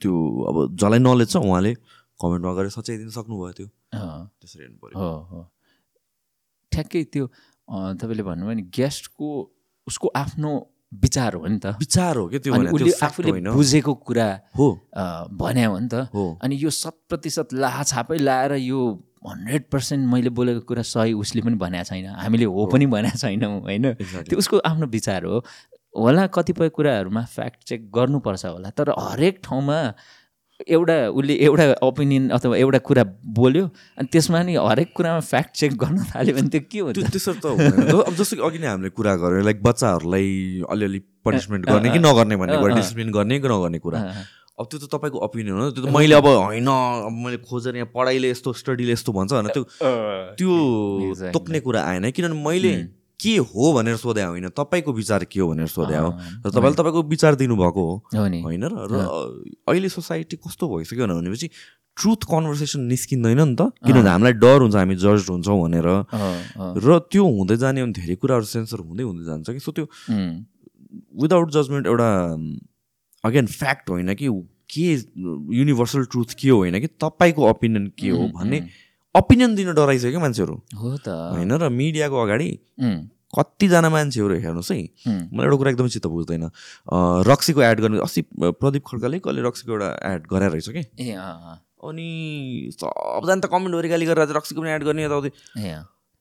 त्यो 0.02 0.12
अब 0.50 0.56
जसलाई 0.74 1.00
नलेज 1.06 1.28
छ 1.30 1.36
उहाँले 1.38 1.72
कमेन्टमा 2.18 2.52
गरेर 2.58 2.70
सच्याइदिन 2.74 3.10
सक्नुभयो 3.14 3.52
त्यो। 3.58 3.68
त्यसरी 4.40 4.62
हेर्नु 4.62 4.78
पऱ्यो 4.82 4.98
ठ्याक्कै 6.72 7.02
त्यो 7.14 7.24
तपाईँले 8.02 8.22
भन्नुभयो 8.26 8.54
नि 8.58 8.64
गेस्टको 8.74 9.28
उसको 9.86 10.06
आफ्नो 10.10 10.50
विचार 10.94 11.34
हो 11.34 11.46
नि 11.46 11.58
त। 11.58 11.74
विचार 11.78 12.16
हो 12.16 12.24
क्या 12.30 12.40
त्यो 12.42 12.52
उसले 12.54 12.92
आफूले 13.06 13.30
बुझेको 13.50 13.92
कुरा 14.06 14.28
हो। 14.58 14.66
भन्या 15.38 15.66
हो 15.70 15.78
नि 15.78 15.88
त। 15.90 15.94
हो। 16.14 16.24
अनि 16.42 16.54
यो 16.54 16.70
शत 16.70 16.96
प्रतिशत 17.10 17.54
ला 17.54 17.82
छापै 17.82 18.18
लाएर 18.18 18.52
यो 18.62 18.80
हन्ड्रेड 19.26 19.62
पर्सेन्ट 19.72 20.02
मैले 20.12 20.30
बोलेको 20.30 20.60
कुरा 20.68 20.82
सही 20.82 21.12
उसले 21.22 21.40
पनि 21.42 21.56
भनेको 21.56 21.84
छैन। 21.84 22.06
हामीले 22.24 22.44
हो 22.44 22.66
पनि 22.72 22.86
भनेको 22.86 23.18
छैनौँ 23.18 23.60
होइन. 23.60 23.92
त्यो 24.28 24.38
उसको 24.38 24.58
आफ्नो 24.70 24.86
विचार 24.86 25.24
हो। 25.24 25.44
होला 25.96 26.26
कतिपय 26.34 26.68
कुराहरूमा 26.74 27.22
फ्याक्ट 27.34 27.58
चेक 27.68 27.90
गर्नुपर्छ 27.94 28.44
होला 28.44 28.70
तर 28.74 28.90
हरेक 28.98 29.40
ठाउँमा 29.44 29.78
एउटा 30.70 30.96
उसले 31.18 31.34
एउटा 31.46 31.64
ओपिनियन 31.82 32.28
अथवा 32.30 32.56
एउटा 32.56 32.78
कुरा 32.88 33.04
बोल्यो 33.38 33.64
अनि 33.98 34.06
त्यसमा 34.12 34.42
नि 34.42 34.54
हरेक 34.54 34.92
कुरामा 34.96 35.20
फ्याक्ट 35.20 35.54
चेक 35.54 35.72
गर्न 35.78 35.98
थाल्यो 36.10 36.34
भने 36.34 36.48
त्यो 36.50 36.60
के 36.70 36.78
हुन्छ 36.78 36.98
त्यो 36.98 37.08
त्यसरी 37.10 37.38
त। 37.42 37.46
अब 38.06 38.14
जस्तो 38.18 38.36
कि 38.36 38.42
अघि 38.42 38.58
नै 38.58 38.66
हामीले 38.66 38.90
कुरा 38.94 39.14
गऱ्यौँ 39.22 39.44
लाइक 39.44 39.62
बच्चाहरूलाई 39.62 40.26
अलिअलि 40.70 41.00
पनिसमेन्ट 41.26 41.66
गर्ने 41.70 41.90
कि 41.90 41.98
नगर्ने 41.98 42.36
भन्ने 42.36 42.56
कुरा 42.62 42.74
डिसिप्लिन 42.74 43.10
गर्ने 43.10 43.38
कि 43.40 43.48
नगर्ने 43.48 43.78
कुरा। 43.78 43.98
अब 44.54 44.66
त्यो 44.70 44.78
त 44.78 44.86
तपाईँको 44.86 45.18
ओपिनियन 45.18 45.58
हो 45.58 45.70
त्यो 45.74 45.82
त 45.82 45.90
मैले 45.90 46.14
अब 46.14 46.26
होइन 46.26 46.66
अब 46.66 47.14
मैले 47.24 47.38
खोजेर 47.42 47.76
यहाँ 47.76 47.90
पढाइले 47.90 48.30
यस्तो 48.30 48.52
स्टडीले 48.54 48.92
यस्तो 48.92 49.10
भन्छ 49.12 49.32
भने 49.34 49.50
त्यो 49.50 49.64
त्यो. 50.38 50.50
तोक्ने 51.34 51.58
कुरा 51.60 51.80
आएन 51.82 52.10
किनभने 52.14 52.38
मैले 52.38 52.72
के 53.18 53.34
हो 53.50 53.72
भनेर 53.74 53.96
सोधे 53.98 54.22
होइन 54.22 54.48
तपाईँको 54.54 54.92
विचार 54.92 55.24
के 55.26 55.40
हो 55.40 55.48
भनेर 55.50 55.66
सोधे 55.66 55.96
हो। 55.96 56.10
र 56.46 56.50
तपाईँले 56.54 56.76
तपाईँको 56.78 57.02
विचार 57.02 57.34
दिनुभएको 57.34 57.82
हो 57.82 57.94
होइन 58.14 58.64
र 58.70 58.74
र 58.90 58.94
अहिले 59.66 59.88
सोसाइटी 59.90 60.36
कस्तो 60.38 60.64
भइसक्यो 60.70 61.06
भनेपछि 61.06 61.48
ट्रुथ 61.98 62.26
कन्भर्सेसन 62.26 62.80
निस्किँदैन 62.90 63.40
नि 63.42 63.54
त 63.58 63.74
किनभने 63.82 64.10
हामीलाई 64.10 64.34
डर 64.38 64.58
हुन्छ 64.66 64.76
हामी 64.76 64.94
जज 64.98 65.26
हुन्छौँ 65.30 65.58
भनेर। 65.62 65.88
र 66.78 66.98
त्यो 67.10 67.24
हुँदै 67.26 67.56
जाने 67.58 67.86
धेरै 67.90 68.16
कुराहरू 68.22 68.46
सेन्सर 68.46 68.78
हुँदै 68.86 69.02
हुँदै 69.02 69.24
जान्छ 69.30 69.50
कि 69.50 69.60
सो 69.62 69.70
त्यो 69.74 69.86
विदाउट 71.22 71.50
जजमेन्ट 71.50 71.86
एउटा 71.86 72.08
अगेन 73.24 73.46
फ्याक्ट 73.48 73.90
होइन 73.90 74.14
कि 74.14 74.28
के 74.70 74.92
युनिभर्सल 75.56 76.04
ट्रुथ 76.12 76.34
के 76.38 76.48
हो 76.48 76.56
होइन 76.58 76.80
कि 76.80 76.86
तपाईँको 77.00 77.48
ओपिनियन 77.50 77.86
के 77.98 78.08
हो 78.10 78.28
भन्ने 78.34 78.58
ओपिनियन 79.14 79.54
दिन 79.54 79.72
डराइसक्यो 79.74 80.20
मान्छेहरू। 80.20 80.54
हो 80.74 80.96
त। 80.98 81.08
होइन 81.08 81.52
र 81.52 81.68
मिडियाको 81.70 82.22
अगाडि 82.22 82.48
कतिजना 83.34 83.88
मान्छेहरू 83.90 84.34
हेर्नुहोस् 84.34 84.70
है। 84.72 84.78
मलाई 85.30 85.44
एउटा 85.46 85.56
कुरा 85.56 85.70
एकदमै 85.70 85.88
चित्त 85.88 86.06
बुझ्दैन 86.06 86.44
रक्सीको 87.26 87.62
एड 87.62 87.80
गर्ने 87.80 87.98
अस्ति 88.02 88.22
प्रदीप 88.34 88.82
खड्काले 88.86 89.18
कसले 89.18 89.42
रक्सीको 89.42 89.72
एउटा 89.72 89.88
एड 90.12 90.26
गराएर 90.26 90.50
रहेछ 90.50 90.68
कि? 90.68 90.82
अनि 91.84 92.08
सबजना 92.74 93.36
त 93.36 93.46
कमेन्ट 93.50 93.86
गाली 93.86 94.06
गरेर 94.06 94.28
रक्सीको 94.34 94.60
पनि 94.60 94.70
एड 94.70 94.82
गर्ने 94.84 95.04
यताउति। 95.04 95.30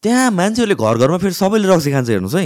त्यहाँ 0.04 0.32
मान्छेहरूले 0.32 0.76
घर 0.76 0.98
घरमा 1.00 1.18
फेरि 1.18 1.34
सबैले 1.34 1.68
रक्सी 1.68 1.92
खान्छ 1.92 2.10
हेर्नुहोस् 2.10 2.36
है। 2.36 2.46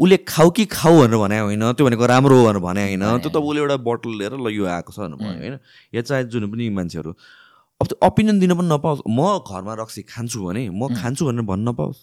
उसले 0.00 0.16
खाऊ 0.24 0.48
कि 0.56 0.64
खाऊ 0.72 0.94
भनेर 1.04 1.18
भने 1.20 1.38
होइन 1.38 1.64
त्यो 1.76 1.84
भनेको 1.86 2.06
राम्रो 2.08 2.36
हो 2.38 2.44
भनेर 2.48 2.62
भने 2.64 2.82
होइन 2.88 3.04
त्यो 3.20 3.30
त 3.30 3.36
उसले 3.36 3.60
एउटा 3.60 3.76
बोतल 3.84 4.10
लिएर 4.18 4.32
ल 4.40 4.48
यो 4.48 4.64
आएको 4.64 4.92
छ 4.92 4.98
भनेर 5.04 5.20
भन्यो 5.20 5.36
होइन। 5.36 5.56
या 5.94 6.02
चाहे 6.02 6.24
जुन 6.32 6.48
पनि 6.48 6.68
मान्छेहरू। 6.72 7.12
अब 7.80 7.86
त्यो 7.86 7.96
ओपिनियन 8.02 8.40
दिन 8.40 8.52
पनि 8.56 8.68
नपाओस्। 8.72 9.04
म 9.04 9.20
घरमा 9.44 9.72
रक्सी 9.84 10.02
खान्छु 10.08 10.38
भने 10.40 10.62
म 10.72 10.88
खान्छु 10.96 11.22
भनेर 11.28 11.44
भन्न 11.44 11.68
नपाओस्। 11.68 11.98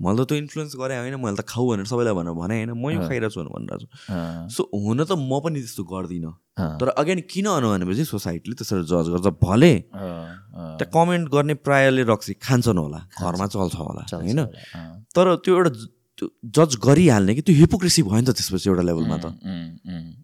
मैले 0.00 0.24
त 0.24 0.28
त्यो 0.28 0.36
इन्फ्लुएन्स 0.42 0.72
गरेँ 0.80 0.98
होइन 0.98 1.14
मैले 1.20 1.36
त 1.36 1.44
खाऊ 1.44 1.64
भनेर 1.70 1.86
सबैलाई 1.86 2.14
भनेर 2.16 2.34
भने 2.40 2.54
होइन 2.56 2.72
म 2.72 2.84
यो 2.90 3.00
खाइरहेको 3.04 3.30
छु 3.30 3.40
भनेर 3.40 3.52
भनिरहेको 3.52 3.84
छु 3.84 4.56
सो 4.56 4.62
हुन 4.72 5.04
त 5.04 5.12
म 5.12 5.32
पनि 5.44 5.60
त्यस्तो 5.60 5.84
गर्दिनँ। 5.84 6.32
तर 6.80 6.88
अगेन 6.96 7.20
किन 7.28 7.46
भनेपछि 7.60 8.04
सोसाइटीले 8.08 8.54
त्यसरी 8.56 8.84
जज 8.88 9.06
गर्छ 9.12 9.28
भले 9.44 9.72
त्यहाँ 10.80 10.90
कमेन्ट 10.96 11.24
गर्ने 11.28 11.54
प्रायःले 11.60 12.02
रक्सी 12.08 12.32
खान्छन् 12.40 12.80
होला 12.80 13.00
घरमा 13.20 13.46
चल्छ 13.46 13.74
होला 13.76 14.02
होइन? 14.08 14.40
तर 15.16 15.26
त्यो 15.44 15.56
एउटा 15.56 15.72
जज 16.20 16.76
गरिहाल्ने 16.84 17.32
कि 17.34 17.42
त्यो 17.48 17.54
हिपोक्रेसी 17.56 18.02
भयो 18.04 18.20
नि 18.20 18.26
त 18.28 18.36
त्यसपछि 18.36 18.68
एउटा 18.68 18.84
लेभलमा 18.84 19.16
त। 19.24 19.26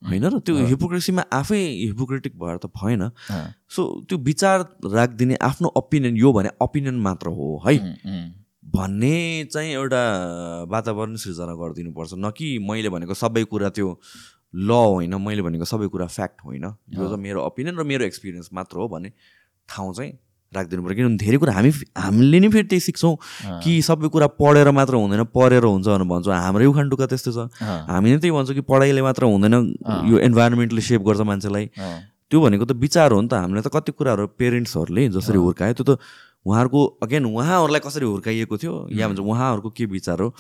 होइन 0.09 0.25
र 0.29 0.45
त्यो 0.45 0.55
हिपोक्रेसीमा 0.73 1.23
आफै 1.33 1.61
हिपोक्रेटिक 1.89 2.33
भएर 2.37 2.57
त 2.61 2.69
भएन। 2.69 3.03
सो 3.65 3.81
त्यो 4.05 4.17
विचार 4.21 4.59
राखिदिने 4.93 5.41
आफ्नो 5.41 5.73
ओपिनियन 5.81 6.17
यो 6.17 6.33
भने 6.37 6.51
ओपिनियन 6.61 6.97
मात्र 7.01 7.33
हो 7.33 7.47
है? 7.65 7.77
भन्ने 8.67 9.45
चाहिँ 9.53 9.73
एउटा 9.73 10.03
वातावरण 10.71 11.15
सृजना 11.17 11.55
गरिदिनुपर्छ। 11.55 12.13
न 12.19 12.31
कि 12.37 12.59
मैले 12.59 12.89
भनेको 12.91 13.15
सबै 13.15 13.45
कुरा 13.47 13.69
त्यो 13.71 13.89
ल 14.55 14.71
होइन 14.71 15.15
मैले 15.23 15.43
भनेको 15.43 15.65
सबै 15.65 15.87
कुरा 15.89 16.07
फ्याक्ट 16.07 16.45
होइन। 16.45 16.65
यो 16.65 17.05
चाहिँ 17.07 17.23
मेरो 17.23 17.43
ओपिनियन 17.47 17.79
र 17.79 17.83
मेरो 17.85 18.05
एक्सपिरियन्स 18.05 18.49
मात्र 18.53 18.77
हो 18.79 18.89
भन्ने 18.89 19.11
ठाउँ 19.69 19.95
चाहिँ 19.95 20.13
राखिदिनु 20.53 20.83
पऱ्यो 20.83 20.95
किनभने 20.97 21.19
धेरै 21.19 21.39
कुरा 21.43 21.53
हामी 21.53 21.71
हामीले 21.99 22.39
नै 22.41 22.49
फेरि 22.49 22.67
त्यही 22.71 22.81
सिक्छौँ 22.81 23.15
कि 23.63 23.73
सबै 23.83 24.09
कुरा 24.09 24.27
पढेर 24.41 24.71
मात्र 24.71 24.95
हुँदैन 24.95 25.25
पढेर 25.35 25.65
हुन्छ 25.67 25.87
भनेर 25.87 26.07
भन्छौँ। 26.07 26.35
हाम्रै 26.35 26.67
उखान 26.67 26.87
त्यस्तो 26.91 27.31
छ। 27.35 27.39
हामी 27.63 28.09
नै 28.11 28.19
त्यही 28.19 28.33
भन्छौँ 28.33 28.55
कि 28.55 28.63
पढाइले 28.63 29.03
मात्र 29.03 29.25
हुँदैन 29.27 29.55
यो 30.11 30.17
इन्भाइरोमेन्टले 30.27 30.81
सेप 30.81 31.03
गर्छ 31.03 31.21
मान्छेलाई। 31.27 31.67
त्यो 32.31 32.39
भनेको 32.41 32.65
त 32.65 32.73
विचार 32.75 33.13
हो 33.13 33.21
नि 33.21 33.29
त। 33.29 33.35
हामीलाई 33.39 33.63
त 33.63 33.71
कति 33.71 33.93
कुराहरू 33.95 34.27
पेरेन्ट्सहरूले 34.39 35.03
जसरी 35.15 35.39
हुर्कायो 35.39 35.75
त्यो 35.79 35.85
त 35.87 35.99
उहाँहरूको 36.47 36.81
अगेन 37.03 37.25
उहाँहरूलाई 37.27 37.81
कसरी 37.83 38.07
हुर्काइएको 38.07 38.57
थियो? 38.59 38.75
या 38.95 39.09
भन्छ 39.09 39.21
उहाँहरूको 39.21 39.71
के 39.71 39.85
विचार 39.91 40.21
हो? 40.23 40.31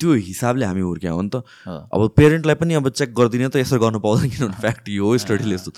त्यो 0.00 0.12
हिसाबले 0.12 0.64
हामी 0.66 0.80
हुर्क्या 0.80 1.12
हो 1.12 1.22
नि 1.22 1.30
त। 1.34 1.44
अब 1.68 2.00
पेरेन्टलाई 2.16 2.56
पनि 2.56 2.74
अब 2.80 2.88
चेक 2.88 3.14
गरिदिने 3.14 3.48
त 3.48 3.56
यसो 3.60 3.78
गर्नु 3.78 4.00
पाउँदैन 4.00 4.30
किनभने 4.30 4.60
फ्याक्ट 4.60 4.88
यो 4.88 5.04
हो 5.04 5.18
स्टडीले 5.18 5.54
यस्तो। 5.54 5.72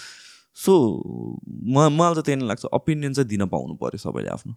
सो 0.59 0.73
म 1.47 1.87
मलाई 1.91 2.15
त 2.19 2.25
त्यही 2.27 2.39
नै 2.43 2.47
लाग्छ 2.51 2.65
ओपिनियन 2.75 3.13
चाहिँ 3.15 3.29
दिन 3.31 3.47
पाउनु 3.47 3.75
पऱ्यो 3.79 3.99
सबैले 3.99 4.31
आफ्नो। 4.35 4.53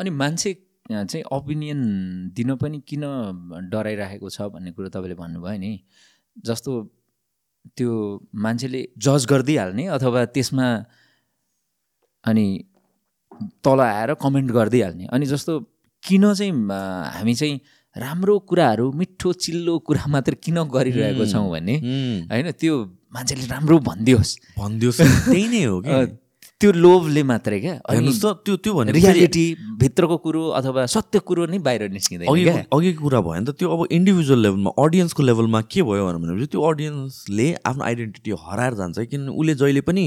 अनि 0.00 0.10
मान्छे 0.10 0.50
चाहिँ 0.90 1.22
ओपिनियन 1.30 1.80
दिन 2.34 2.54
पनि 2.62 2.78
किन 2.82 3.02
डराइराखेको 3.70 4.28
छ 4.30 4.50
भन्ने 4.54 4.70
कुरो 4.74 4.88
तपाईँले 4.90 5.14
भन्नुभयो 5.14 5.58
नि? 5.58 5.72
जस्तो 6.46 6.70
त्यो 7.78 7.92
मान्छेले 8.34 8.80
जज 8.98 9.26
गरिदिइहाल्ने 9.26 9.84
अथवा 9.94 10.24
त्यसमा 10.34 10.66
अनि 12.24 12.46
तल 13.64 13.80
आएर 13.80 14.14
कमेन्ट 14.22 14.50
गरिदिइहाल्ने। 14.52 15.06
अनि 15.12 15.26
जस्तो 15.26 15.52
किन 16.02 16.32
चाहिँ 16.34 16.52
हामी 17.16 17.34
चाहिँ 17.34 17.60
राम्रो 17.96 18.38
कुराहरू 18.48 18.92
मिठो 18.92 19.32
चिल्लो 19.32 19.78
कुरा 19.86 20.04
मात्र 20.12 20.34
किन 20.44 20.62
गरिरहेको 20.68 21.24
छौँ 21.32 21.48
भने 21.50 21.74
होइन 22.32 22.50
त्यो 22.60 22.74
मान्छेले 23.14 23.46
राम्रो 23.48 23.78
भनिदियोस्। 23.88 24.32
भनिदियोस् 24.58 25.00
त्यही 25.00 25.48
नै 25.48 25.64
हो 25.64 25.80
कि? 25.80 25.96
त्यो 26.60 26.72
लोभले 26.72 27.22
मात्रै 27.28 27.58
क्या। 27.60 27.72
हेर्नुहोस् 27.84 28.20
त 28.20 28.26
त्यो 28.44 28.56
त्यो 28.64 28.72
भने 28.74 28.92
रियालिटी 28.92 29.44
भित्रको 29.80 30.16
कुरो 30.24 30.42
अथवा 30.56 30.84
सत्य 30.88 31.18
कुरो 31.28 31.46
नै 31.52 31.58
बाहिर 31.60 31.88
निस्किँदैन 31.92 32.28
अघि 32.32 32.44
अघिको 32.72 33.00
कुरा 33.04 33.20
भयो 33.20 33.40
नि 33.40 33.44
त 33.44 33.56
त्यो 33.60 33.68
अब 33.76 33.80
इन्डिभिजुअल 33.92 34.40
लेभलमा 34.40 34.70
अडियन्सको 34.84 35.22
लेभलमा 35.22 35.60
के 35.68 35.82
भयो 35.84 36.04
भनेपछि 36.08 36.46
त्यो 36.52 36.60
अडियन्सले 36.60 37.48
आफ्नो 37.60 37.84
आइडेन्टिटी 37.84 38.30
हराएर 38.44 38.74
जान्छ। 38.80 38.96
किनभने 39.04 39.36
उसले 39.36 39.54
जहिले 39.60 39.80
पनि 39.84 40.04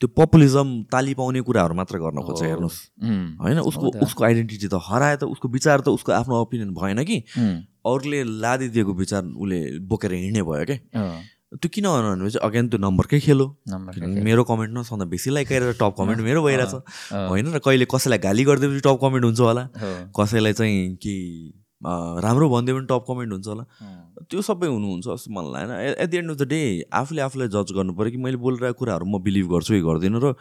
त्यो 0.00 0.08
पपुलिजम 0.14 0.68
ताली 0.92 1.14
पाउने 1.18 1.40
कुराहरू 1.42 1.74
मात्र 1.74 1.98
गर्न 1.98 2.22
खोज्छ 2.22 2.42
हेर्नुहोस्। 2.42 2.78
होइन? 3.42 3.58
उसको 3.66 3.86
उसको 4.06 4.24
आइडेन्टिटी 4.24 4.68
त 4.70 4.78
हरायो 4.78 5.16
त 5.18 5.24
उसको 5.26 5.48
विचार 5.50 5.80
त 5.80 5.88
उसको 5.90 6.12
आफ्नो 6.14 6.34
ओपिनियन 6.38 6.70
भएन 6.74 7.02
कि? 7.02 7.18
अरूले 7.82 8.22
लादिदिएको 8.42 8.92
विचार 8.94 9.22
उसले 9.34 9.58
बोकेर 9.90 10.12
हिँड्ने 10.14 10.42
भयो 10.46 10.64
क्या? 10.70 10.78
त्यो 11.48 11.68
किन 11.74 11.86
भनेपछि 11.88 12.38
अगेन 12.38 12.68
त्यो 12.68 12.78
नम्बरकै 12.78 13.18
खेलो। 13.26 13.46
मेरो 13.66 14.42
कमेन्ट 14.44 14.72
न 14.76 14.82
सधैँ 14.86 15.08
बेसी 15.08 15.30
लाइक 15.34 15.52
आएर 15.52 15.72
टप 15.80 15.94
कमेन्ट 15.98 16.20
मेरो 16.22 16.42
भइरहेछ। 16.46 16.74
होइन 17.10 17.46
र 17.54 17.58
कहिले 17.58 17.86
कसैलाई 17.90 18.18
गाली 18.22 18.44
गरिदिएपछि 18.44 18.82
टप 18.86 18.98
कमेन्ट 19.02 19.24
हुन्छ 19.24 19.40
होला। 19.40 19.64
कसैलाई 20.14 20.52
चाहिँ 20.52 20.94
कि 21.02 21.14
राम्रो 21.82 22.48
भनिदियो 22.50 22.76
भने 22.76 22.86
टप 22.86 23.04
कमेन्ट 23.08 23.32
हुन्छ 23.32 23.46
होला। 23.48 23.64
त्यो 24.30 24.42
सबै 24.42 24.66
हुनुहुन्छ 24.66 25.06
जस्तो 25.06 25.30
मलाई 25.30 25.52
लागेन। 25.52 25.70
At 26.02 26.08
the 26.10 26.16
end 26.18 26.30
of 26.30 26.36
the 26.38 26.48
day 26.48 26.60
आफूले 27.00 27.22
आफूलाई 27.22 27.48
जज 27.54 27.72
गर्नु 27.76 27.92
पऱ्यो 27.94 28.10
कि 28.10 28.18
मैले 28.18 28.36
बोलिरहेको 28.42 28.78
कुराहरू 28.78 29.06
म 29.06 29.22
बिलिभ 29.22 29.46
गर्छु 29.54 29.74
कि 29.74 29.82
गर्दिनँ 29.86 30.20
र 30.24 30.34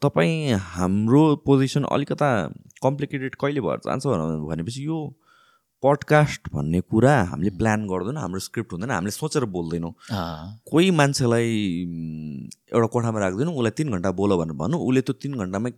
तपाईँ 0.00 0.56
हाम्रो 0.56 1.22
पोजिसन 1.44 1.84
अलिकता 1.84 2.28
कम्प्लिकेटेड 2.82 3.34
कहिले 3.40 3.60
भएर 3.60 3.78
जान्छ 3.84 4.06
भनेपछि 4.48 4.86
यो 4.86 4.98
पडकास्ट 5.82 6.48
भन्ने 6.54 6.80
कुरा 6.80 7.12
हामीले 7.30 7.50
प्लान 7.58 7.86
गर्दैनौँ 7.86 8.22
हाम्रो 8.22 8.40
स्क्रिप्ट 8.40 8.72
हुँदैन 8.72 8.90
हामीले 8.90 9.10
सोचेर 9.12 9.44
बोल्दैनौँ। 9.52 9.92
कोही 10.70 10.90
मान्छेलाई 10.96 11.48
एउटा 12.72 12.86
कोठामा 12.86 13.20
राख्दैनौँ 13.20 13.54
उसलाई 13.54 13.74
तिन 13.76 13.90
घन्टा 13.92 14.10
बोल 14.20 14.36
भनेर 14.40 14.56
भनौँ 14.56 14.80
उसले 14.80 15.00
त्यो 15.02 15.14
तिन 15.22 15.32
घन्टामै 15.36 15.70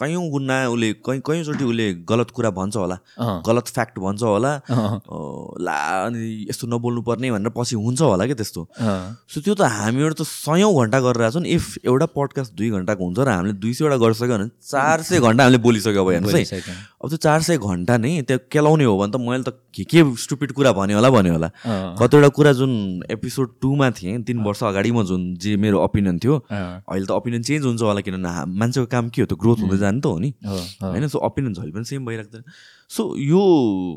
कैयौँ 0.00 0.24
गुन्ना 0.30 0.56
उसले 0.72 0.88
कहीँ 1.04 1.20
कैयौँचोटि 1.20 1.64
उसले 1.64 1.86
गलत 2.08 2.30
कुरा 2.32 2.50
भन्छ 2.56 2.76
होला। 2.76 2.96
गलत 3.46 3.66
फ्याक्ट 3.76 3.98
भन्छ 4.00 4.22
होला। 4.22 4.52
ला 5.60 5.76
अनि 6.06 6.46
यस्तो 6.48 6.66
नबोल्नु 6.72 7.02
पर्ने 7.04 7.30
भनेर 7.30 7.52
पछि 7.56 7.76
हुन्छ 7.76 8.00
होला 8.00 8.24
क्या 8.26 8.36
त्यस्तो। 8.40 8.60
सो 9.28 9.40
त्यो 9.44 9.54
त 9.54 9.68
हामीहरू 9.68 10.14
त 10.16 10.22
सयौँ 10.24 10.72
घन्टा 10.72 10.98
गरेर 11.00 11.30
छौँ 11.30 11.44
इफ 11.44 11.84
एउटा 11.84 12.06
पडकास्ट 12.16 12.52
दुई 12.56 12.70
घन्टाको 12.80 13.02
हुन्छ 13.04 13.18
र 13.20 13.28
हामीले 13.28 13.54
दुई 13.60 13.72
सयवटा 13.76 13.96
गरिसक्यो 14.00 14.36
भने 14.36 14.48
चार 14.64 15.02
सय 15.04 15.20
घन्टा 15.20 15.44
हामीले 15.44 15.60
बोलिसक्यो 15.60 16.00
अब 16.00 16.10
हेर्नुहोस् 16.10 16.52
है। 16.52 16.60
अब 17.00 17.08
त्यो 17.08 17.18
चार 17.20 17.40
सय 17.44 17.56
घन्टा 17.60 17.96
नै 18.00 18.22
त्यो 18.24 18.38
केलाउने 18.48 18.84
हो 18.84 18.96
भने 18.96 19.12
त 19.12 19.20
मैले 19.20 19.44
त 19.44 19.52
के 19.70 19.84
के 19.84 20.00
स्टुपिड 20.16 20.52
कुरा 20.56 20.72
भन्यो 20.72 20.96
होला 20.96 21.10
भन्यो 21.10 21.32
होला। 21.36 21.48
कतिवटा 22.00 22.28
कुरा 22.34 22.52
जुन 22.58 22.72
एपिसोड 23.10 23.48
टूमा 23.62 23.90
थिएँ 24.00 24.22
तिन 24.26 24.38
वर्ष 24.42 24.62
अगाडिमा 24.64 25.02
जुन 25.10 25.20
जे 25.36 25.56
मेरो 25.60 25.78
ओपिनियन 25.84 26.18
थियो 26.18 26.34
अहिले 26.50 27.06
त 27.06 27.10
ओपिनियन 27.10 27.42
चेन्ज 27.42 27.64
हुन्छ 27.66 27.82
होला 27.82 28.00
किनभने 28.00 28.58
मान्छेको 28.58 28.86
काम 28.90 29.08
के 29.14 29.22
हो? 29.22 29.26
त 29.26 29.34
ग्रोथ 29.38 29.58
हुँदै 29.62 29.78
जानु 29.90 30.00
त 30.00 30.06
हो 30.06 30.18
नि। 30.22 30.30
होइन 30.78 31.08
सो 31.10 31.18
ओपिनियन 31.18 31.54
झैले 31.58 31.72
पनि 31.74 31.84
सेम 31.90 32.06
भइराख्दैन 32.06 32.42
सो 32.88 33.02
यो 33.18 33.42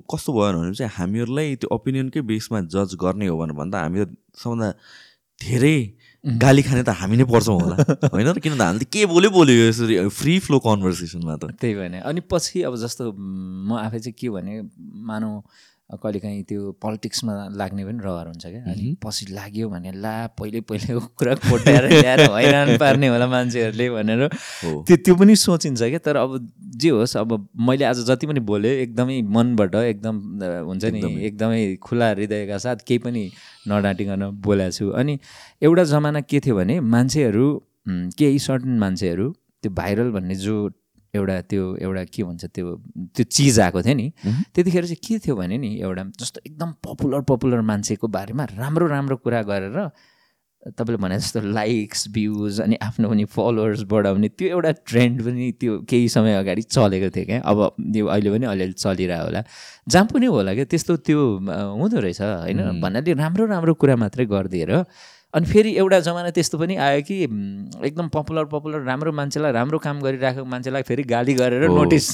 कस्तो 0.09 0.33
भयो 0.33 0.57
भने 0.57 0.73
चाहिँ 0.73 0.91
हामीहरूलाई 0.97 1.55
त्यो 1.61 1.69
ओपिनियनकै 1.69 2.21
बेसमा 2.25 2.61
जज 2.73 2.97
गर्ने 2.97 3.27
हो 3.29 3.37
भनेर 3.37 3.57
भन्दा 3.61 3.77
हामी 3.85 4.05
सबभन्दा 4.41 4.69
धेरै 5.41 5.77
गाली 6.23 6.61
खाने 6.63 6.83
त 6.83 6.89
हामी 6.95 7.17
नै 7.19 7.25
पर्छौँ 7.27 7.55
होला। 7.59 7.75
होइन 8.07 8.27
र 8.31 8.39
किन 8.39 8.55
त 8.55 8.61
हामीले 8.63 8.85
के 8.87 9.05
बोल्यो 9.11 9.29
बोल्यो 9.29 9.67
यसरी 9.67 9.95
फ्री 10.07 10.33
फ्लो 10.39 10.59
कन्भर्सेसनमा 10.63 11.35
त। 11.35 11.51
त्यही 11.59 11.75
भएन 11.75 11.99
अनि 11.99 12.21
पछि 12.31 12.63
अब 12.63 12.75
जस्तो 12.79 13.11
म 13.11 13.75
आफै 13.75 13.99
चाहिँ 13.99 14.15
के 14.15 14.29
भने 14.31 14.53
मानौँ 15.03 15.35
कहिलेकाहीँ 16.01 16.43
त्यो 16.49 16.71
पोलिटिक्समा 16.81 17.33
लाग्ने 17.59 17.83
पनि 17.85 17.99
रहर 18.03 18.27
हुन्छ 18.27 18.45
क्या। 18.45 18.61
अनि 18.71 18.95
पछि 19.03 19.25
लाग्यो 19.33 19.69
भने 19.69 19.91
ला 20.01 20.13
पहिले 20.39 20.61
पहिलेको 20.69 20.99
कुरा 21.19 21.33
कोट्याएर 21.49 21.85
ल्याएर 21.89 22.21
हैरान 22.31 22.77
पार्ने 22.77 23.07
होला 23.07 23.27
मान्छेहरूले 23.27 23.89
भनेर। 23.89 24.27
त्यो 24.87 24.95
त्यो 25.05 25.15
पनि 25.15 25.35
सोचिन्छ 25.35 25.81
क्या। 25.83 25.99
तर 26.05 26.15
अब 26.17 26.31
जे 26.81 26.89
होस् 26.89 27.17
अब 27.17 27.29
मैले 27.67 27.85
आज 27.85 28.05
जति 28.09 28.27
पनि 28.27 28.39
बोलेँ 28.51 28.71
एकदमै 28.83 29.21
मनबाट 29.37 29.75
एकदम 29.75 30.15
हुन्छ 30.67 30.83
नि 30.85 30.99
एकदमै। 31.27 31.61
खुला 31.83 32.09
हृदयका 32.09 32.57
साथ 32.57 32.87
केही 32.87 32.99
पनि 33.05 33.23
नडाँटिकन 33.67 34.29
बोलेको 34.45 34.71
छु। 34.71 34.89
अनि 35.01 35.19
एउटा 35.63 35.83
जमाना 35.93 36.21
के 36.21 36.39
थियो 36.39 36.55
भने 36.55 36.79
मान्छेहरू 36.79 37.47
केही 37.89 38.39
सर्टन 38.39 38.77
मान्छेहरू 38.79 39.29
त्यो 39.63 39.71
भाइरल 39.71 40.09
भन्ने 40.11 40.35
जो 40.35 40.55
एउटा 41.15 41.41
त्यो 41.49 41.63
एउटा 41.77 42.03
के 42.13 42.23
भन्छ 42.23 42.45
त्यो 42.45 42.75
त्यो 43.15 43.23
चिज 43.23 43.59
आएको 43.59 43.81
थियो 43.81 43.95
नि। 43.95 44.07
त्यतिखेर 44.53 44.85
चाहिँ 44.85 45.01
के 45.07 45.19
थियो 45.19 45.35
भने 45.35 45.57
नि 45.57 45.69
एउटा 45.81 46.03
जस्तो 46.19 46.41
एकदम 46.47 46.71
पपुलर 46.85 47.21
पपुलर 47.29 47.61
मान्छेको 47.61 48.07
बारेमा 48.07 48.43
राम्रो 48.57 48.87
राम्रो 48.87 49.15
कुरा 49.21 49.41
गरेर 49.45 49.77
तपाईँले 50.63 50.97
भने 50.97 51.17
जस्तो 51.19 51.39
लाइक्स 51.43 52.07
भ्युज 52.15 52.61
अनि 52.61 52.75
आफ्नो 52.81 53.09
पनि 53.09 53.23
फलोवर्स 53.27 53.81
बढाउने 53.83 54.27
त्यो 54.39 54.47
एउटा 54.47 54.71
ट्रेन्ड 54.87 55.21
पनि 55.21 55.51
त्यो 55.59 55.73
केही 55.89 56.07
समय 56.09 56.33
अगाडि 56.39 56.61
चलेको 56.71 57.09
थियो 57.15 57.25
क्या। 57.25 57.39
अब 57.43 57.59
त्यो 57.93 58.05
अहिले 58.07 58.29
पनि 58.31 58.45
अलिअलि 58.47 58.73
चलिरहेको 58.73 59.25
होला। 59.27 59.43
जहाँ 59.91 60.05
पनि 60.07 60.25
होला 60.25 60.53
क्या 60.55 60.65
त्यस्तो 60.65 60.95
त्यो 61.03 61.19
हुँदो 61.77 61.99
रहेछ 61.99 62.21
होइन? 62.21 62.79
भन्नाले 62.79 63.13
राम्रो 63.13 63.45
राम्रो 63.45 63.73
कुरा 63.75 63.95
मात्रै 63.99 64.25
गरिदिएर 64.25 64.71
अनि 65.33 65.45
फेरि 65.49 65.71
एउटा 65.81 65.99
जमाना 66.05 66.29
त्यस्तो 66.29 66.57
पनि 66.57 66.75
आयो 66.77 67.01
कि 67.09 67.15
एकदम 67.87 68.07
पपुलर 68.13 68.45
पपुलर 68.53 68.81
राम्रो 68.85 69.11
मान्छेलाई 69.11 69.51
राम्रो 69.51 69.77
काम 69.85 70.01
गरिरहेको 70.01 70.45
मान्छेलाई 70.45 70.81
फेरि 70.85 71.03
गाली 71.09 71.33
गरेर 71.33 71.65
नोटिस 71.73 72.07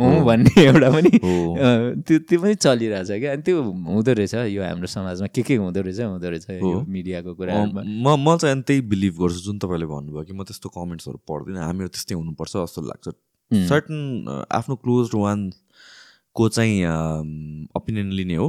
हुँ 0.00 0.24
भन्ने 0.26 0.62
एउटा 0.64 0.90
पनि 0.90 1.10
त्यो 1.14 2.18
त्यो 2.28 2.40
पनि 2.42 2.54
चलिरहेछ 2.54 3.10
क्या। 3.10 3.32
अनि 3.32 3.42
त्यो 3.46 3.62
हुँदो 3.62 4.12
रहेछ 4.12 4.34
यो 4.34 4.62
हाम्रो 4.62 4.86
समाजमा। 4.90 5.26
के 5.30 5.42
के 5.42 5.54
हुँदो 5.56 5.80
रहेछ? 5.80 6.00
हुँदो 6.00 6.28
रहेछ 6.34 6.50
यो 6.50 6.80
मिडियाको 6.82 7.34
कुरा 7.34 7.52
म 7.54 8.16
म 8.18 8.36
चाहिँ 8.42 8.62
त्यही 8.62 8.80
बिलिभ 8.90 9.14
गर्छु 9.22 9.40
जुन 9.46 9.58
तपाईँले 9.62 9.86
भन्नुभयो 9.86 10.24
कि 10.26 10.32
म 10.34 10.42
त्यस्तो 10.42 10.68
कमेन्ट्सहरू 10.74 11.18
पढ्दिनँ। 11.30 11.62
हामीहरू 11.62 11.88
त्यस्तै 11.94 12.14
हुनुपर्छ 12.14 12.52
जस्तो 12.56 12.80
लाग्छ। 12.90 13.06
सर्टन 13.70 13.98
आफ्नो 14.50 14.74
क्लोज 14.82 15.14
वान 15.14 15.38
को 16.34 16.48
चाहिँ 16.48 16.82
ओपिनियन 17.76 18.10
लिने 18.12 18.34
हो। 18.34 18.48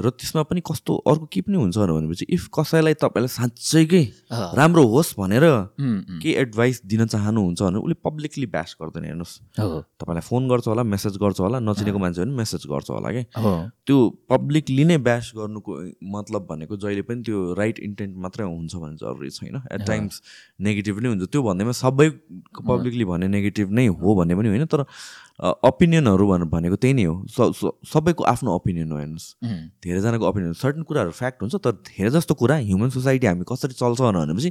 र 0.00 0.10
त्यसमा 0.12 0.42
पनि 0.44 0.60
कस्तो 0.60 0.92
अर्को 1.08 1.26
के 1.32 1.40
पनि 1.40 1.56
हुन्छ 1.56 1.76
भनेपछि 1.78 2.26
इफ 2.30 2.48
कसैलाई 2.52 2.94
तपाईँलाई 3.00 3.32
साँच्चैकै 3.32 4.02
राम्रो 4.30 4.84
होस् 4.84 5.14
भनेर 5.18 5.44
के 6.20 6.30
एडभाइस 6.40 6.80
दिन 6.84 7.06
चाहनुहुन्छ 7.06 7.62
भने 7.62 7.78
उसले 7.80 7.96
पब्लिकली 8.04 8.46
ब्यास 8.46 8.76
गर्दैन 8.82 9.04
हेर्नुहोस्। 9.04 9.34
तपाईँलाई 10.00 10.24
फोन 10.28 10.48
गर्छ 10.48 10.68
होला 10.68 10.82
मेसेज 10.84 11.16
गर्छ 11.16 11.40
होला 11.40 11.58
नचिनेको 11.64 11.98
मान्छे 11.98 12.20
पनि 12.22 12.34
मेसेज 12.36 12.62
गर्छ 12.68 12.90
होला 12.90 13.10
कि? 13.16 13.22
त्यो 13.86 13.96
पब्लिकली 14.30 14.84
नै 14.84 14.96
ब्यास 15.00 15.32
गर्नुको 15.36 15.72
मतलब 16.04 16.46
भनेको 16.50 16.76
जहिले 16.76 17.02
पनि 17.08 17.22
त्यो 17.24 17.52
राइट 17.56 17.78
इन्टेन्ट 17.80 18.16
मात्रै 18.20 18.44
हुन्छ 18.44 18.76
भने 18.76 18.96
जरुरी 19.00 19.30
छैन। 19.30 19.56
एट 19.72 19.80
टाइम्स 19.86 20.22
नेगेटिभ 20.60 21.00
नै 21.00 21.08
हुन्छ। 21.08 21.32
त्यो 21.32 21.42
भन्दैमा 21.42 21.72
सबै 21.72 22.08
पब्लिकली 22.60 23.04
भन्ने 23.04 23.28
नेगेटिभ 23.28 23.72
नै 23.72 23.86
हो 23.88 24.14
भन्ने 24.14 24.34
पनि 24.36 24.48
होइन 24.48 24.64
तर 24.68 24.84
ओपिनियनहरू 25.40 26.24
भनेको 26.46 26.76
त्यही 26.78 26.94
नै 26.94 27.04
हो। 27.04 27.26
सबैको 27.84 28.22
आफ्नो 28.24 28.54
ओपिनियन 28.54 28.92
हो 28.92 28.98
हेर्नुहोस्। 28.98 29.26
धेरैजनाको 29.82 30.24
ओपिनियन 30.30 30.52
सर्टन 30.54 30.82
कुराहरू 30.86 31.10
फ्याक्ट 31.10 31.42
हुन्छ 31.42 31.54
तर 31.58 31.72
धेरै 31.90 32.10
जस्तो 32.14 32.34
कुरा 32.38 32.56
ह्युमन 32.62 32.88
सोसाइटी 32.94 33.26
हामी 33.26 33.44
कसरी 33.48 33.74
चल्छ 33.74 34.00
भनेपछि 34.00 34.50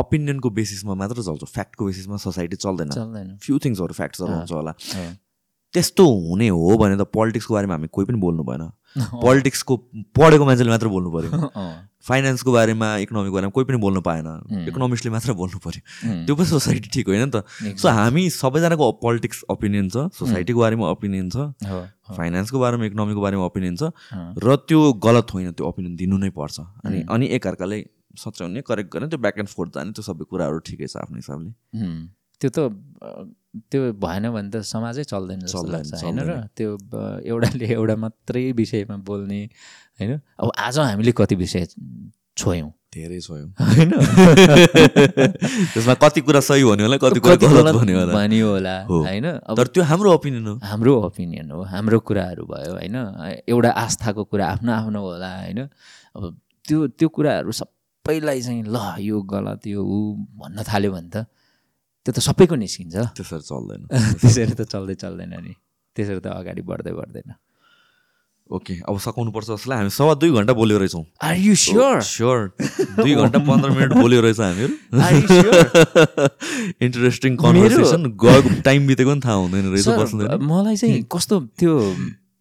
ओपिनियनको 0.00 0.48
बेसिसमा 0.50 0.94
मात्र 0.96 1.20
चल्छ। 1.28 1.44
फ्याक्टको 1.44 1.82
बेसिसमा 1.84 2.16
सोसाइटी 2.24 2.56
चल्दैन। 2.56 3.36
फ्यु 3.36 3.58
थिङ्सहरू 3.64 3.92
फ्याक्ट्सहरू 3.92 4.32
हुन्छ 4.32 4.52
होला। 4.52 4.72
त्यस्तो 5.74 6.04
हुने 6.06 6.48
हो 6.48 6.76
भने 6.78 6.96
त 6.96 7.04
पोलिटिक्सको 7.10 7.54
बारेमा 7.54 7.74
हामी 7.74 7.88
कोही 7.92 8.06
पनि 8.06 8.18
बोल्नु 8.18 8.42
भएन। 8.48 8.62
पोलिटिक्सको 8.94 9.74
पढेको 10.14 10.44
मान्छेले 10.44 10.70
मात्र 10.70 10.88
बोल्नु 10.88 11.10
पऱ्यो 11.10 11.30
फाइनेन्सको 12.04 12.52
बारेमा 12.52 12.88
इकोनोमिकको 13.04 13.34
बारेमा 13.34 13.52
कोही 13.56 13.64
पनि 13.64 13.78
बोल्नु 13.80 14.00
पाएन। 14.04 14.28
इकोनोमिक्सले 14.68 15.10
मात्र 15.10 15.32
बोल्नु 15.40 15.58
पऱ्यो 15.64 15.80
त्यो 16.26 16.34
पनि 16.36 16.46
सोसाइटी 16.46 16.88
ठिक 16.94 17.08
होइन 17.08 17.22
नि 17.24 17.30
त। 17.32 17.48
सो 17.80 17.88
हामी 17.88 18.22
सबैजनाको 18.30 18.84
पोलिटिक्स 19.00 19.44
ओपिनियन 19.50 19.88
छ 19.88 20.12
सोसाइटीको 20.12 20.60
बारेमा 20.60 20.84
ओपिनियन 20.94 21.26
छ 21.32 21.36
फाइनेन्सको 22.12 22.58
बारेमा 22.60 22.84
इकोनोमीको 22.92 23.20
बारेमा 23.24 23.44
ओपिनियन 23.48 23.76
छ। 23.76 23.82
र 24.36 24.56
त्यो 24.68 24.80
गलत 25.00 25.26
होइन 25.32 25.52
त्यो 25.56 25.64
ओपिनियन 25.64 25.96
दिनु 25.96 26.16
नै 26.20 26.30
पर्छ। 26.30 26.60
अनि 26.84 27.08
अनि 27.08 27.26
एकअर्काले 27.40 27.78
सच्याउने 28.14 28.60
करेक्ट 28.62 28.88
गर्ने 28.92 29.08
त्यो 29.10 29.18
ब्याक 29.18 29.38
एन्ड 29.40 29.50
फोर्थ 29.50 29.70
जाने 29.74 29.90
त्यो 29.96 30.04
सबै 30.04 30.24
कुराहरू 30.28 30.58
ठिकै 30.68 30.86
छ 30.86 31.02
आफ्नो 31.02 31.16
हिसाबले। 31.18 31.50
त्यो 32.44 32.50
त 32.52 32.58
त्यो 33.72 33.80
भएन 33.96 34.24
भने 34.34 34.50
त 34.50 34.60
समाजै 34.66 35.04
चल्दैन 35.08 35.40
जस्तो 35.46 35.62
चल्दैन, 35.62 35.72
लाग्छ 35.72 36.04
होइन 36.04 36.18
र 36.28 36.32
त्यो 36.52 36.70
एउटाले 37.24 37.66
एउटा 37.72 37.96
मात्रै 37.96 38.44
विषयमा 38.52 38.96
बोल्ने 39.08 39.40
होइन? 39.98 40.12
अब 40.38 40.48
आज 40.58 40.78
हामीले 40.78 41.12
कति 41.16 41.34
विषय 41.34 41.66
छोयौँ? 42.36 42.70
धेरै 42.94 43.18
छ 43.20 43.30
यो 43.30 43.46
होइन? 43.62 43.90
त्यसमा 45.72 45.94
कति 46.02 46.20
कुरा 46.26 46.40
सही 46.40 46.62
भन्यो 46.64 46.86
होला 46.86 46.96
कति 46.98 47.20
कुरा 47.20 47.36
गलत 47.42 47.74
भन्यो 47.74 47.98
होला। 48.00 48.12
भनियो 48.14 48.48
होला। 48.50 48.74
होइन? 48.90 49.26
तर 49.58 49.66
त्यो 49.70 49.82
हाम्रो 49.82 50.08
ओपिनियन 50.14 50.46
हो। 50.46 50.54
हाम्रो 50.62 50.92
ओपिनियन 51.06 51.50
हो 51.50 51.62
हाम्रो 51.72 51.98
कुराहरू 52.00 52.44
भयो 52.50 52.72
होइन? 52.74 52.96
एउटा 53.48 53.70
आस्थाको 53.84 54.22
कुरा 54.30 54.46
आफ्नो 54.58 54.70
आफ्नो 54.72 55.00
होला 55.00 55.30
होइन? 55.40 55.60
अब 56.16 56.22
त्यो 56.68 56.78
त्यो 56.98 57.08
कुराहरू 57.08 57.52
सबैलाई 57.52 58.40
चाहिँ 58.42 58.62
ल 58.66 58.76
यो 59.00 59.22
गलत 59.22 59.66
यो 59.66 59.80
ऊ 59.82 59.98
भन्न 60.42 60.62
थाल्यो 60.62 60.90
भने 60.92 61.10
त 61.14 61.26
त्यो 62.04 62.12
त 62.12 62.18
सबैको 62.20 62.54
निस्किन्छ। 62.60 62.94
त्यसरी 63.16 63.44
चल्दैन। 63.48 63.82
त्यसरी 64.20 64.54
त 64.54 64.62
चल्दै 64.68 64.94
चल्दैन 65.00 65.32
नि। 65.40 65.52
त्यसरी 65.96 66.20
त 66.20 66.26
अगाडि 66.36 66.62
बढ्दै 66.68 66.92
बढ्दैन। 66.92 67.32
ओके 68.44 68.74
अब 68.84 68.98
सकाउनु 69.00 69.30
पर्छ 69.32 69.48
जस्तो 69.48 69.70
लाग्यो। 69.72 69.88
हामी 69.88 69.90
सवा 69.90 70.14
दुई 70.20 70.30
घन्टा 70.36 70.52
बोल्यो 70.52 70.78
रहेछौँ। 70.78 71.04
आर 71.24 71.36
यु 71.40 71.54
स्योर 71.64 72.00
स्योर 72.04 72.38
दुई 73.00 73.14
घन्टा 73.16 73.38
पन्ध्र 73.40 73.70
मिनट 73.72 73.92
बोल्यो 74.04 74.20
रहेछ 74.20 74.40
हामीहरू। 74.40 74.74
इन्टरेस्टिङ 76.84 77.36
कन्भर्सेसन 77.44 78.04
गएको 78.20 78.60
टाइम 78.68 78.86
बितेको 78.86 79.10
पनि 79.10 79.20
थाहा 79.24 79.36
हुँदैन 79.48 79.64
रहेछ 79.72 79.88
बस्नु 79.88 80.28
मलाई 80.44 80.76
चाहिँ 80.76 81.02
कस्तो 81.08 81.40
त्यो 81.56 81.72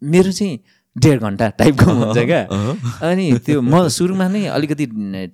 मेरो 0.03 0.31
चाहिँ 0.31 0.59
डेढ 0.95 1.17
घन्टा 1.23 1.49
टाइपको 1.63 1.91
हुन्छ 2.03 2.19
क्या। 2.19 2.41
अनि 3.07 3.25
त्यो 3.39 3.61
म 3.63 3.87
सुरुमा 3.87 4.27
नै 4.27 4.43
अलिकति 4.59 4.85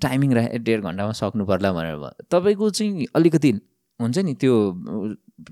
टाइमिङ 0.05 0.29
राखेँ 0.37 0.61
डेढ 0.69 0.79
घन्टामा 0.85 1.17
सक्नु 1.17 1.43
पर्ला 1.49 1.73
भनेर 1.73 1.97
तपाईँको 2.29 2.69
चाहिँ 2.77 3.09
अलिकति 3.17 3.51
हुन्छ 3.99 4.17
नि 4.17 4.33
त्यो 4.33 4.55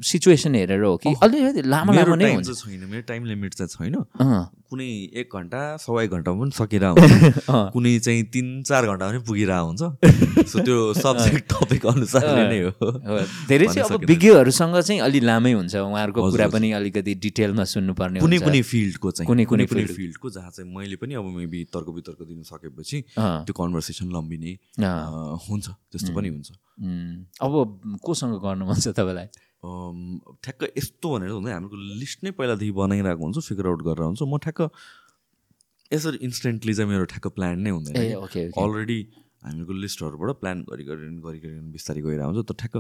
सिचुएसन 0.03 0.55
हेरेर 0.55 0.81
हो 0.83 0.95
कि 0.97 1.13
अलिकति 1.23 1.61
लामो 1.69 1.93
लामो 1.93 2.15
नै 2.15 2.33
हुन्छ। 2.33 2.49
छैन 2.51 2.83
मेरो 2.91 3.01
टाइम 3.07 3.25
लिमिट 3.25 3.53
चाहिँ 3.53 3.69
छैन। 3.69 3.95
कुनै 4.69 4.87
एक 5.15 5.29
घन्टा 5.35 5.59
सवा 5.79 6.03
एक 6.03 6.11
घन्टामा 6.11 6.39
पनि 6.43 6.51
सकिरह 6.51 6.89
हुन्छ। 6.89 7.45
कुनै 7.75 7.93
चाहिँ 7.99 8.23
तिन 8.33 8.47
चार 8.67 8.85
घन्टा 8.85 9.09
पनि 9.09 9.19
पुगिरह 9.23 9.59
हुन्छ। 9.67 9.81
सो 10.51 10.59
त्यो 10.59 10.77
सब्जेक्ट 10.93 11.53
टपिक 11.53 11.85
अनुसारले 11.85 12.43
नै 12.51 12.59
हो। 12.67 12.91
धेरै 13.47 13.67
चाहिँ 13.67 13.87
अब। 13.89 14.05
विज्ञहरूसँग 14.05 14.75
चाहिँ 14.81 14.99
अलि 15.01 15.19
लामै 15.23 15.53
हुन्छ। 15.53 15.75
उहाँहरूको 15.75 16.19
कुरा। 16.31 16.47
पनि 16.51 16.71
अलिकति 16.79 17.13
डिटेलमा 17.25 17.63
सुन्नुपर्ने 17.73 18.19
कुनै 18.19 18.39
कुनै 18.43 18.61
फिल्डको 18.61 19.11
चाहिँ 19.11 19.27
कुनै- 19.27 19.47
कुनै 19.47 19.65
कुनै। 19.65 19.85
फिल्डको 19.95 20.29
जहाँ 20.29 20.51
चाहिँ 20.51 20.67
मैले 20.75 20.95
पनि 20.99 21.13
अब 21.15 21.25
मेबी 21.37 21.63
तर्क 21.73 21.87
वितर्क 21.95 22.19
दिन 22.27 22.43
सकेपछि 22.43 22.97
त्यो 23.17 23.53
कन्भर्सेसन 23.55 24.07
लम्बिने 24.11 24.51
हुन्छ 25.47 25.65
त्यस्तो 25.91 26.11
पनि 26.15 26.29
हुन्छ। 26.29 26.49
अब 27.41 27.53
कोसँग 28.03 28.33
गर्नु 28.43 28.63
मन 28.67 28.79
छ 28.79 28.87
तपाईँलाई? 28.93 29.27
ठ्याक्क 30.43 30.61
यस्तो 30.77 31.07
भनेर 31.13 31.31
हुँदैन। 31.37 31.53
हाम्रो 31.53 31.77
लिस्ट 32.01 32.23
नै 32.23 32.31
पहिलादेखि 32.39 32.73
बनाइरहेको 32.81 33.23
हुन्छ 33.23 33.37
फिगर 33.49 33.65
आउट 33.67 33.81
गरेर 33.87 34.05
हुन्छ 34.07 34.21
म 34.23 34.37
ठ्याक्क 34.45 34.61
यसरी 35.91 36.17
इन्स्टेन्टली 36.27 36.73
चाहिँ 36.73 36.89
मेरो 36.91 37.05
ठ्याक्क 37.11 37.27
प्लान 37.37 37.59
नै 37.63 37.71
हुँदैन। 37.75 37.95
अलरेडी 38.63 38.99
हामीहरूको 39.43 39.73
लिस्टहरूबाट 39.85 40.29
प्लान 40.41 40.57
गरी 40.69 40.83
गरी 40.83 41.05
गरी 41.23 41.39
गरी 41.39 41.59
बिस्तारै 41.75 42.01
गइरहेको 42.01 42.31
हुन्छ। 42.31 42.47
तर 42.49 42.55
ठ्याक्क 42.61 42.77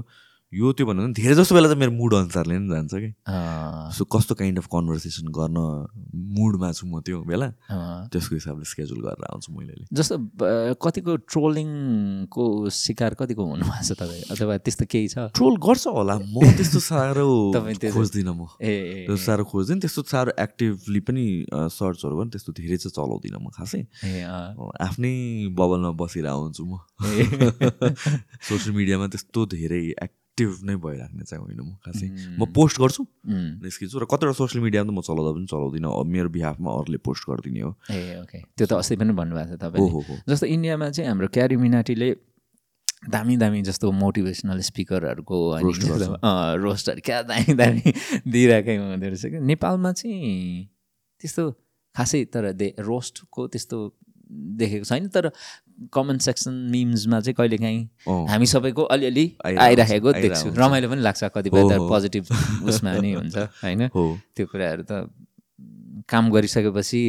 यो 0.53 0.71
त्यो 0.71 0.85
भन्नु 0.87 1.03
भने 1.03 1.13
धेरै 1.13 1.35
जस्तो 1.35 1.55
बेला 1.55 1.67
चाहिँ 1.67 1.79
मेरो 1.79 1.91
मुड 1.91 2.13
अनुसारले 2.23 2.55
नै 2.55 2.71
जान्छ 2.71 2.93
कि। 3.03 3.09
सो 3.99 4.03
कस्तो 4.07 4.35
काइन्ड 4.39 4.57
अफ 4.63 4.67
कन्भर्सेसन 4.71 5.27
गर्न 5.27 5.59
मुडमा 6.39 6.71
छु 6.71 6.87
म 6.87 7.03
त्यो 7.03 7.19
बेला। 7.27 7.47
त्यसको 8.07 8.35
हिसाबले 8.39 8.63
स्केड्युल 8.63 8.99
गरेर 9.03 9.27
आउँछु 9.27 9.51
मैले 9.51 9.91
जस्तो 9.91 10.15
कतिको 10.79 11.15
ट्रोलिङको 11.27 12.45
शिकार 12.71 13.13
कतिको 13.19 13.43
हुनुभएको 13.43 13.83
छ 13.83 13.91
तपाईँ? 13.99 14.23
अथवा 14.31 14.57
त्यस्तो 14.63 14.85
केही 14.87 15.07
छ? 15.11 15.27
ट्रोल 15.35 15.55
गर्छ 15.59 15.83
होला। 15.91 16.15
म 16.15 16.39
त्यस्तो 16.55 16.79
साह्रो 16.79 17.27
खोज्दिनँ 17.99 18.31
म। 18.31 18.47
ए 18.63 19.03
साह्रो 19.19 19.43
खोज्दिनँ। 19.51 19.79
त्यस्तो 19.83 20.01
साह्रो 20.07 20.31
एक्टिभली 20.39 20.99
पनि 21.03 21.25
सर्चहरू 21.75 22.15
पनि 22.23 22.29
त्यस्तो 22.31 22.51
धेरै 22.55 22.77
चाहिँ 22.87 22.95
चलाउँदिनँ 22.95 23.43
म 23.43 23.51
खासै। 23.51 23.83
आफ्नै 24.79 25.13
बबलमा 25.51 25.91
बसिरहेको 25.91 26.39
हुन्छु 26.39 26.63
म। 26.63 26.79
सोसियल 28.47 28.73
मिडियामा 28.79 29.11
त्यस्तो 29.11 29.45
धेरै 29.51 29.83
एक्टिभ 30.37 30.69
नै 30.69 30.75
भइराख्ने 30.77 31.23
चाहिँ 31.25 31.41
होइन 31.41 31.59
म 31.65 31.73
खासै. 31.81 32.37
म 32.37 32.45
पोस्ट 32.53 32.77
गर्छु। 32.77 33.01
निस्किन्छु 33.65 33.97
र 33.97 34.05
कतिवटा 34.05 34.37
सोसियल 34.37 34.61
मिडियामा 34.63 34.85
त 34.85 34.93
म 34.93 35.01
चलाउँदा 35.01 35.31
पनि 35.33 35.47
चलाउँदिनँ। 35.49 35.89
मेरो 36.05 36.29
बिहाफमा 36.29 36.69
अरूले 36.77 36.97
पोस्ट 37.01 37.23
गरिदिने 37.25 37.61
हो। 37.65 37.71
ए 37.89 38.21
ओके। 38.21 38.39
त्यो 38.53 38.65
त 38.69 38.71
अस्ति 38.77 38.95
पनि 39.01 39.13
भन्नुभएको 39.17 39.81
हो 39.81 39.99
हो 40.05 40.13
जस्तो 40.29 40.45
इन्डियामा 40.45 40.89
चाहिँ 40.93 41.09
हाम्रो 41.09 41.27
क्यारी 41.33 41.55
मिनाटीले 41.57 42.09
दामी 43.09 43.35
दामी 43.37 43.61
जस्तो 43.65 43.91
मोटिभेसनल 43.91 44.59
स्पिकरहरूको 44.61 45.37
रोस्टहरू 46.61 47.01
क्या 47.01 47.21
दामी 47.25 47.53
दामी 47.57 47.85
दिइरहेकै 48.29 48.75
हुँदो 48.77 49.07
रहेछ 49.09 49.25
कि? 49.25 49.37
नेपालमा 49.41 49.91
चाहिँ 49.97 50.69
त्यस्तो 51.21 51.43
खासै 51.95 52.21
तर 52.29 52.53
दे 52.53 52.67
रोस्टको 52.77 53.41
त्यस्तो 53.49 53.77
देखेको 54.31 54.85
छैन 54.85 55.07
तर 55.07 55.31
कमेन्ट 55.93 56.21
सेक्सन 56.21 56.53
मिम्समा 56.71 57.19
चाहिँ 57.19 57.35
कहिलेकाहीँ 57.35 57.81
हामी 58.29 58.45
सबैको 58.53 58.83
अलिअलि 58.95 59.25
आइराखेको 59.45 60.13
देख्छु। 60.13 60.49
रमाइलो 60.57 60.89
पनि 60.89 61.01
लाग्छ 61.01 61.23
कतिपय 61.35 61.63
त। 61.69 61.79
पोजिटिभ 61.91 62.25
उसमा 62.67 62.93
नै 62.99 63.13
हुन्छ 63.13 63.37
होइन? 63.63 63.87
त्यो 64.35 64.45
कुराहरू 64.51 64.83
त 64.91 65.09
काम 66.09 66.31
गरिसकेपछि 66.31 67.01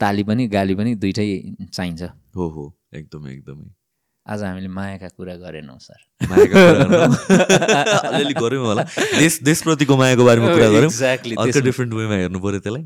ताली 0.00 0.22
पनि 0.24 0.46
गाली 0.48 0.74
पनि 0.74 0.94
दुइटै 0.94 1.26
चाहिन्छ। 1.72 2.02
हो 2.36 2.48
हो। 2.48 2.64
एकदमै 2.94 3.30
एकदमै। 3.32 3.68
आज 4.30 4.42
हामीले 4.42 4.68
मायाका 4.70 5.08
कुरा 5.18 5.34
गरेनौँ 5.42 5.78
सर 5.82 6.00
मायाको। 6.30 6.58
अलिअलि 8.08 8.34
गऱ्यौँ 8.34 8.66
होला. 8.66 8.82
देश 9.18 9.38
देशप्रतिको 9.42 9.96
मायाको 9.96 10.24
बारेमा 10.24 10.48
कुरा 10.54 10.68
गऱ्यौँ 10.70 10.90
एक्ज्याक्टली 10.90 11.34
अर्को 11.34 11.60
डिफ्रेन्ट 11.66 11.92
वेमा 11.94 12.14
हेर्नु 12.14 12.38
पऱ्यो 12.44 12.60
त्यसलाई 12.62 12.84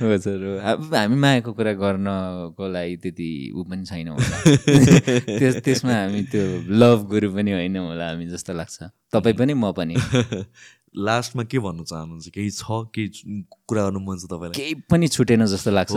हो 0.00 0.18
सर 0.24 0.40
अब 0.72 0.94
हामी 0.94 1.16
मायाको 1.24 1.52
कुरा 1.52 1.72
गर्नको 1.84 2.64
लागि 2.72 2.96
त्यति 3.02 3.30
ऊ 3.52 3.62
पनि 3.68 3.84
छैन 3.84 4.08
होला। 4.08 4.36
त्यस 5.38 5.54
त्यसमा 5.64 5.92
हामी 5.92 6.22
त्यो 6.32 6.44
लभ 6.72 6.98
गुरु 7.12 7.28
पनि 7.36 7.50
होइन 7.52 7.76
होला 7.76 8.08
हामी 8.08 8.26
जस्तो 8.32 8.52
लाग्छ। 8.56 8.78
तपाईँ 9.12 9.36
पनि 9.36 9.54
म 9.54 9.72
पनि। 9.76 9.96
लास्टमा 10.96 11.44
के 11.44 11.58
भन्नु 11.58 11.84
चाहनुहुन्छ? 11.84 12.28
केही 12.28 12.50
छ? 12.50 12.62
केही 12.94 13.44
कुरा 13.68 13.82
गर्नु 13.82 14.00
मन 14.00 14.16
छ 14.18 14.24
तपाईँलाई? 14.24 14.56
केही 14.56 14.74
पनि 14.90 15.08
छुटेन 15.08 15.46
जस्तो 15.46 15.70
लाग्छ। 15.70 15.92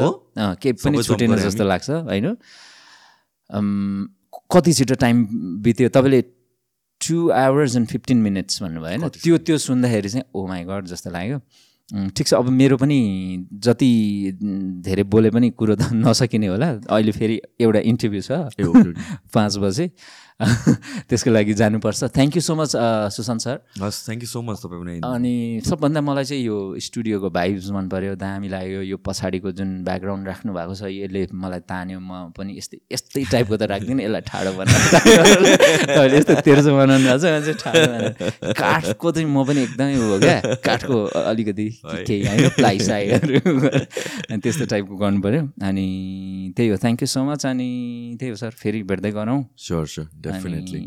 केही 0.61 0.73
पनि 0.73 1.03
छुटेन 1.03 1.35
जस्तो 1.35 1.63
लाग्छ 1.63 1.89
होइन? 1.89 2.35
कति 4.51 4.73
छिटो 4.73 4.95
टाइम 4.95 5.25
बित्यो? 5.61 5.89
तपाईँले 5.89 6.21
two 7.01 7.29
hours 7.29 7.75
and 7.75 7.87
fifteen 7.87 8.17
minutes 8.17 8.61
भन्नुभयो 8.63 8.97
होइन? 8.97 9.09
त्यो 9.09 9.37
त्यो 9.37 9.57
सुन्दाखेरि 9.57 10.09
चाहिँ 10.09 10.25
ओ 10.35 10.47
माई 10.47 10.63
गड 10.63 10.85
जस्तो 10.87 11.11
लाग्यो। 11.11 11.39
ठिक 12.17 12.27
छ 12.27 12.33
अब 12.33 12.49
मेरो 12.49 12.77
पनि 12.77 12.97
जति 13.53 13.89
धेरै 14.81 15.03
बोले 15.03 15.29
पनि 15.29 15.49
कुरो 15.49 15.75
त 15.75 15.93
नसकिने 15.93 16.47
होला। 16.47 16.69
अहिले 16.89 17.11
फेरि 17.11 17.41
एउटा 17.61 17.79
इन्टरभ्यू 17.79 18.21
छ। 18.21 18.31
पाँच 19.35 19.57
बजे। 19.57 19.91
त्यसको 21.09 21.31
लागि 21.31 21.53
जानुपर्छ। 21.55 22.11
Thank 22.11 22.35
you 22.35 22.41
so 22.43 22.55
much 22.59 22.71
Sushant 23.15 23.41
sir. 23.41 23.57
हस् 23.79 23.99
थ्याङ्क 24.05 24.21
यू 24.23 24.27
सो 24.27 24.41
मच 24.43 24.57
तपाईँ 24.59 24.81
पनि। 24.83 24.99
अनि 25.07 25.63
सबभन्दा 25.63 26.01
मलाई 26.03 26.25
चाहिँ 26.27 26.43
यो 26.43 26.57
स्टुडियोको 26.75 27.29
भाइब्स 27.31 27.69
मन 27.71 27.87
पऱ्यो 27.87 28.15
दामी 28.19 28.47
लाग्यो। 28.51 28.81
यो 28.83 28.97
पछाडिको 28.99 29.51
जुन 29.55 29.69
ब्याकग्राउन्ड 29.87 30.27
राख्नु 30.27 30.51
भएको 30.51 30.75
छ 30.75 30.91
यसले 30.91 31.21
मलाई 31.31 31.59
तान्यो। 31.71 31.99
म 32.03 32.35
पनि 32.35 32.51
यस्तै 32.59 32.77
यस्तै 32.91 33.23
टाइपको 33.31 33.55
त 33.55 33.63
राख्दिनँ। 33.71 34.03
यसलाई 34.03 34.23
ठाडो 34.27 34.51
बनाएर 34.59 36.11
यस्तो 36.19 36.33
तेर्सो 36.43 36.71
बनाउनु 36.75 37.07
भएको 37.15 37.39
छ 37.47 37.55
ठाडो 37.63 38.51
काठको 38.59 39.07
चाहिँ 39.15 39.27
म 39.31 39.39
पनि 39.47 39.59
एकदमै 39.71 39.95
हो 40.03 40.19
क्या। 40.19 40.59
काठको 40.67 40.97
अलिकति 41.31 41.67
केही 41.79 42.21
होइन 42.27 42.49
प्लाइसाइहरू 42.59 43.39
अनि 43.39 44.39
त्यस्तो 44.43 44.65
टाइपको 44.67 44.95
गर्नु 44.99 45.19
पऱ्यो 45.23 45.41
अनि 45.63 45.87
त्यही 46.59 46.69
हो। 46.69 46.77
थ्याङ्क 46.83 46.99
यू 47.01 47.07
सो 47.07 47.23
मच 47.23 47.45
अनि 47.47 47.71
त्यही 48.19 48.29
हो 48.29 48.35
सर। 48.35 48.51
फेरि 48.59 48.83
भेट्दै 48.83 49.11
गरौँ। 49.15 49.39
स्योर 49.55 49.87
स्योर 49.87 50.07
डेफिनेटली 50.27 50.81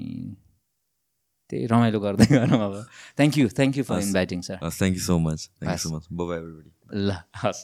त्यही 1.52 1.67
रमाइलो 1.73 1.99
गर्दै 2.00 2.26
गरौँ 2.36 2.60
अब। 2.65 2.75
Thank 3.18 3.39
you 3.39 3.49
thank 3.58 3.78
you 3.78 3.84
for. 3.91 4.00
Inviting 4.00 4.41
sir 4.49 4.57
thank 4.62 4.94
you 4.97 5.02
so 5.05 5.18
much 5.18 5.41
thank 5.47 5.65
you 5.65 5.75
हस्। 5.75 5.83
सो 5.83 5.97
मच 5.97 6.05
बाई 6.12 6.39
एभ्रिबडी 6.39 6.70
ल 7.07 7.17
हस्। 7.42 7.62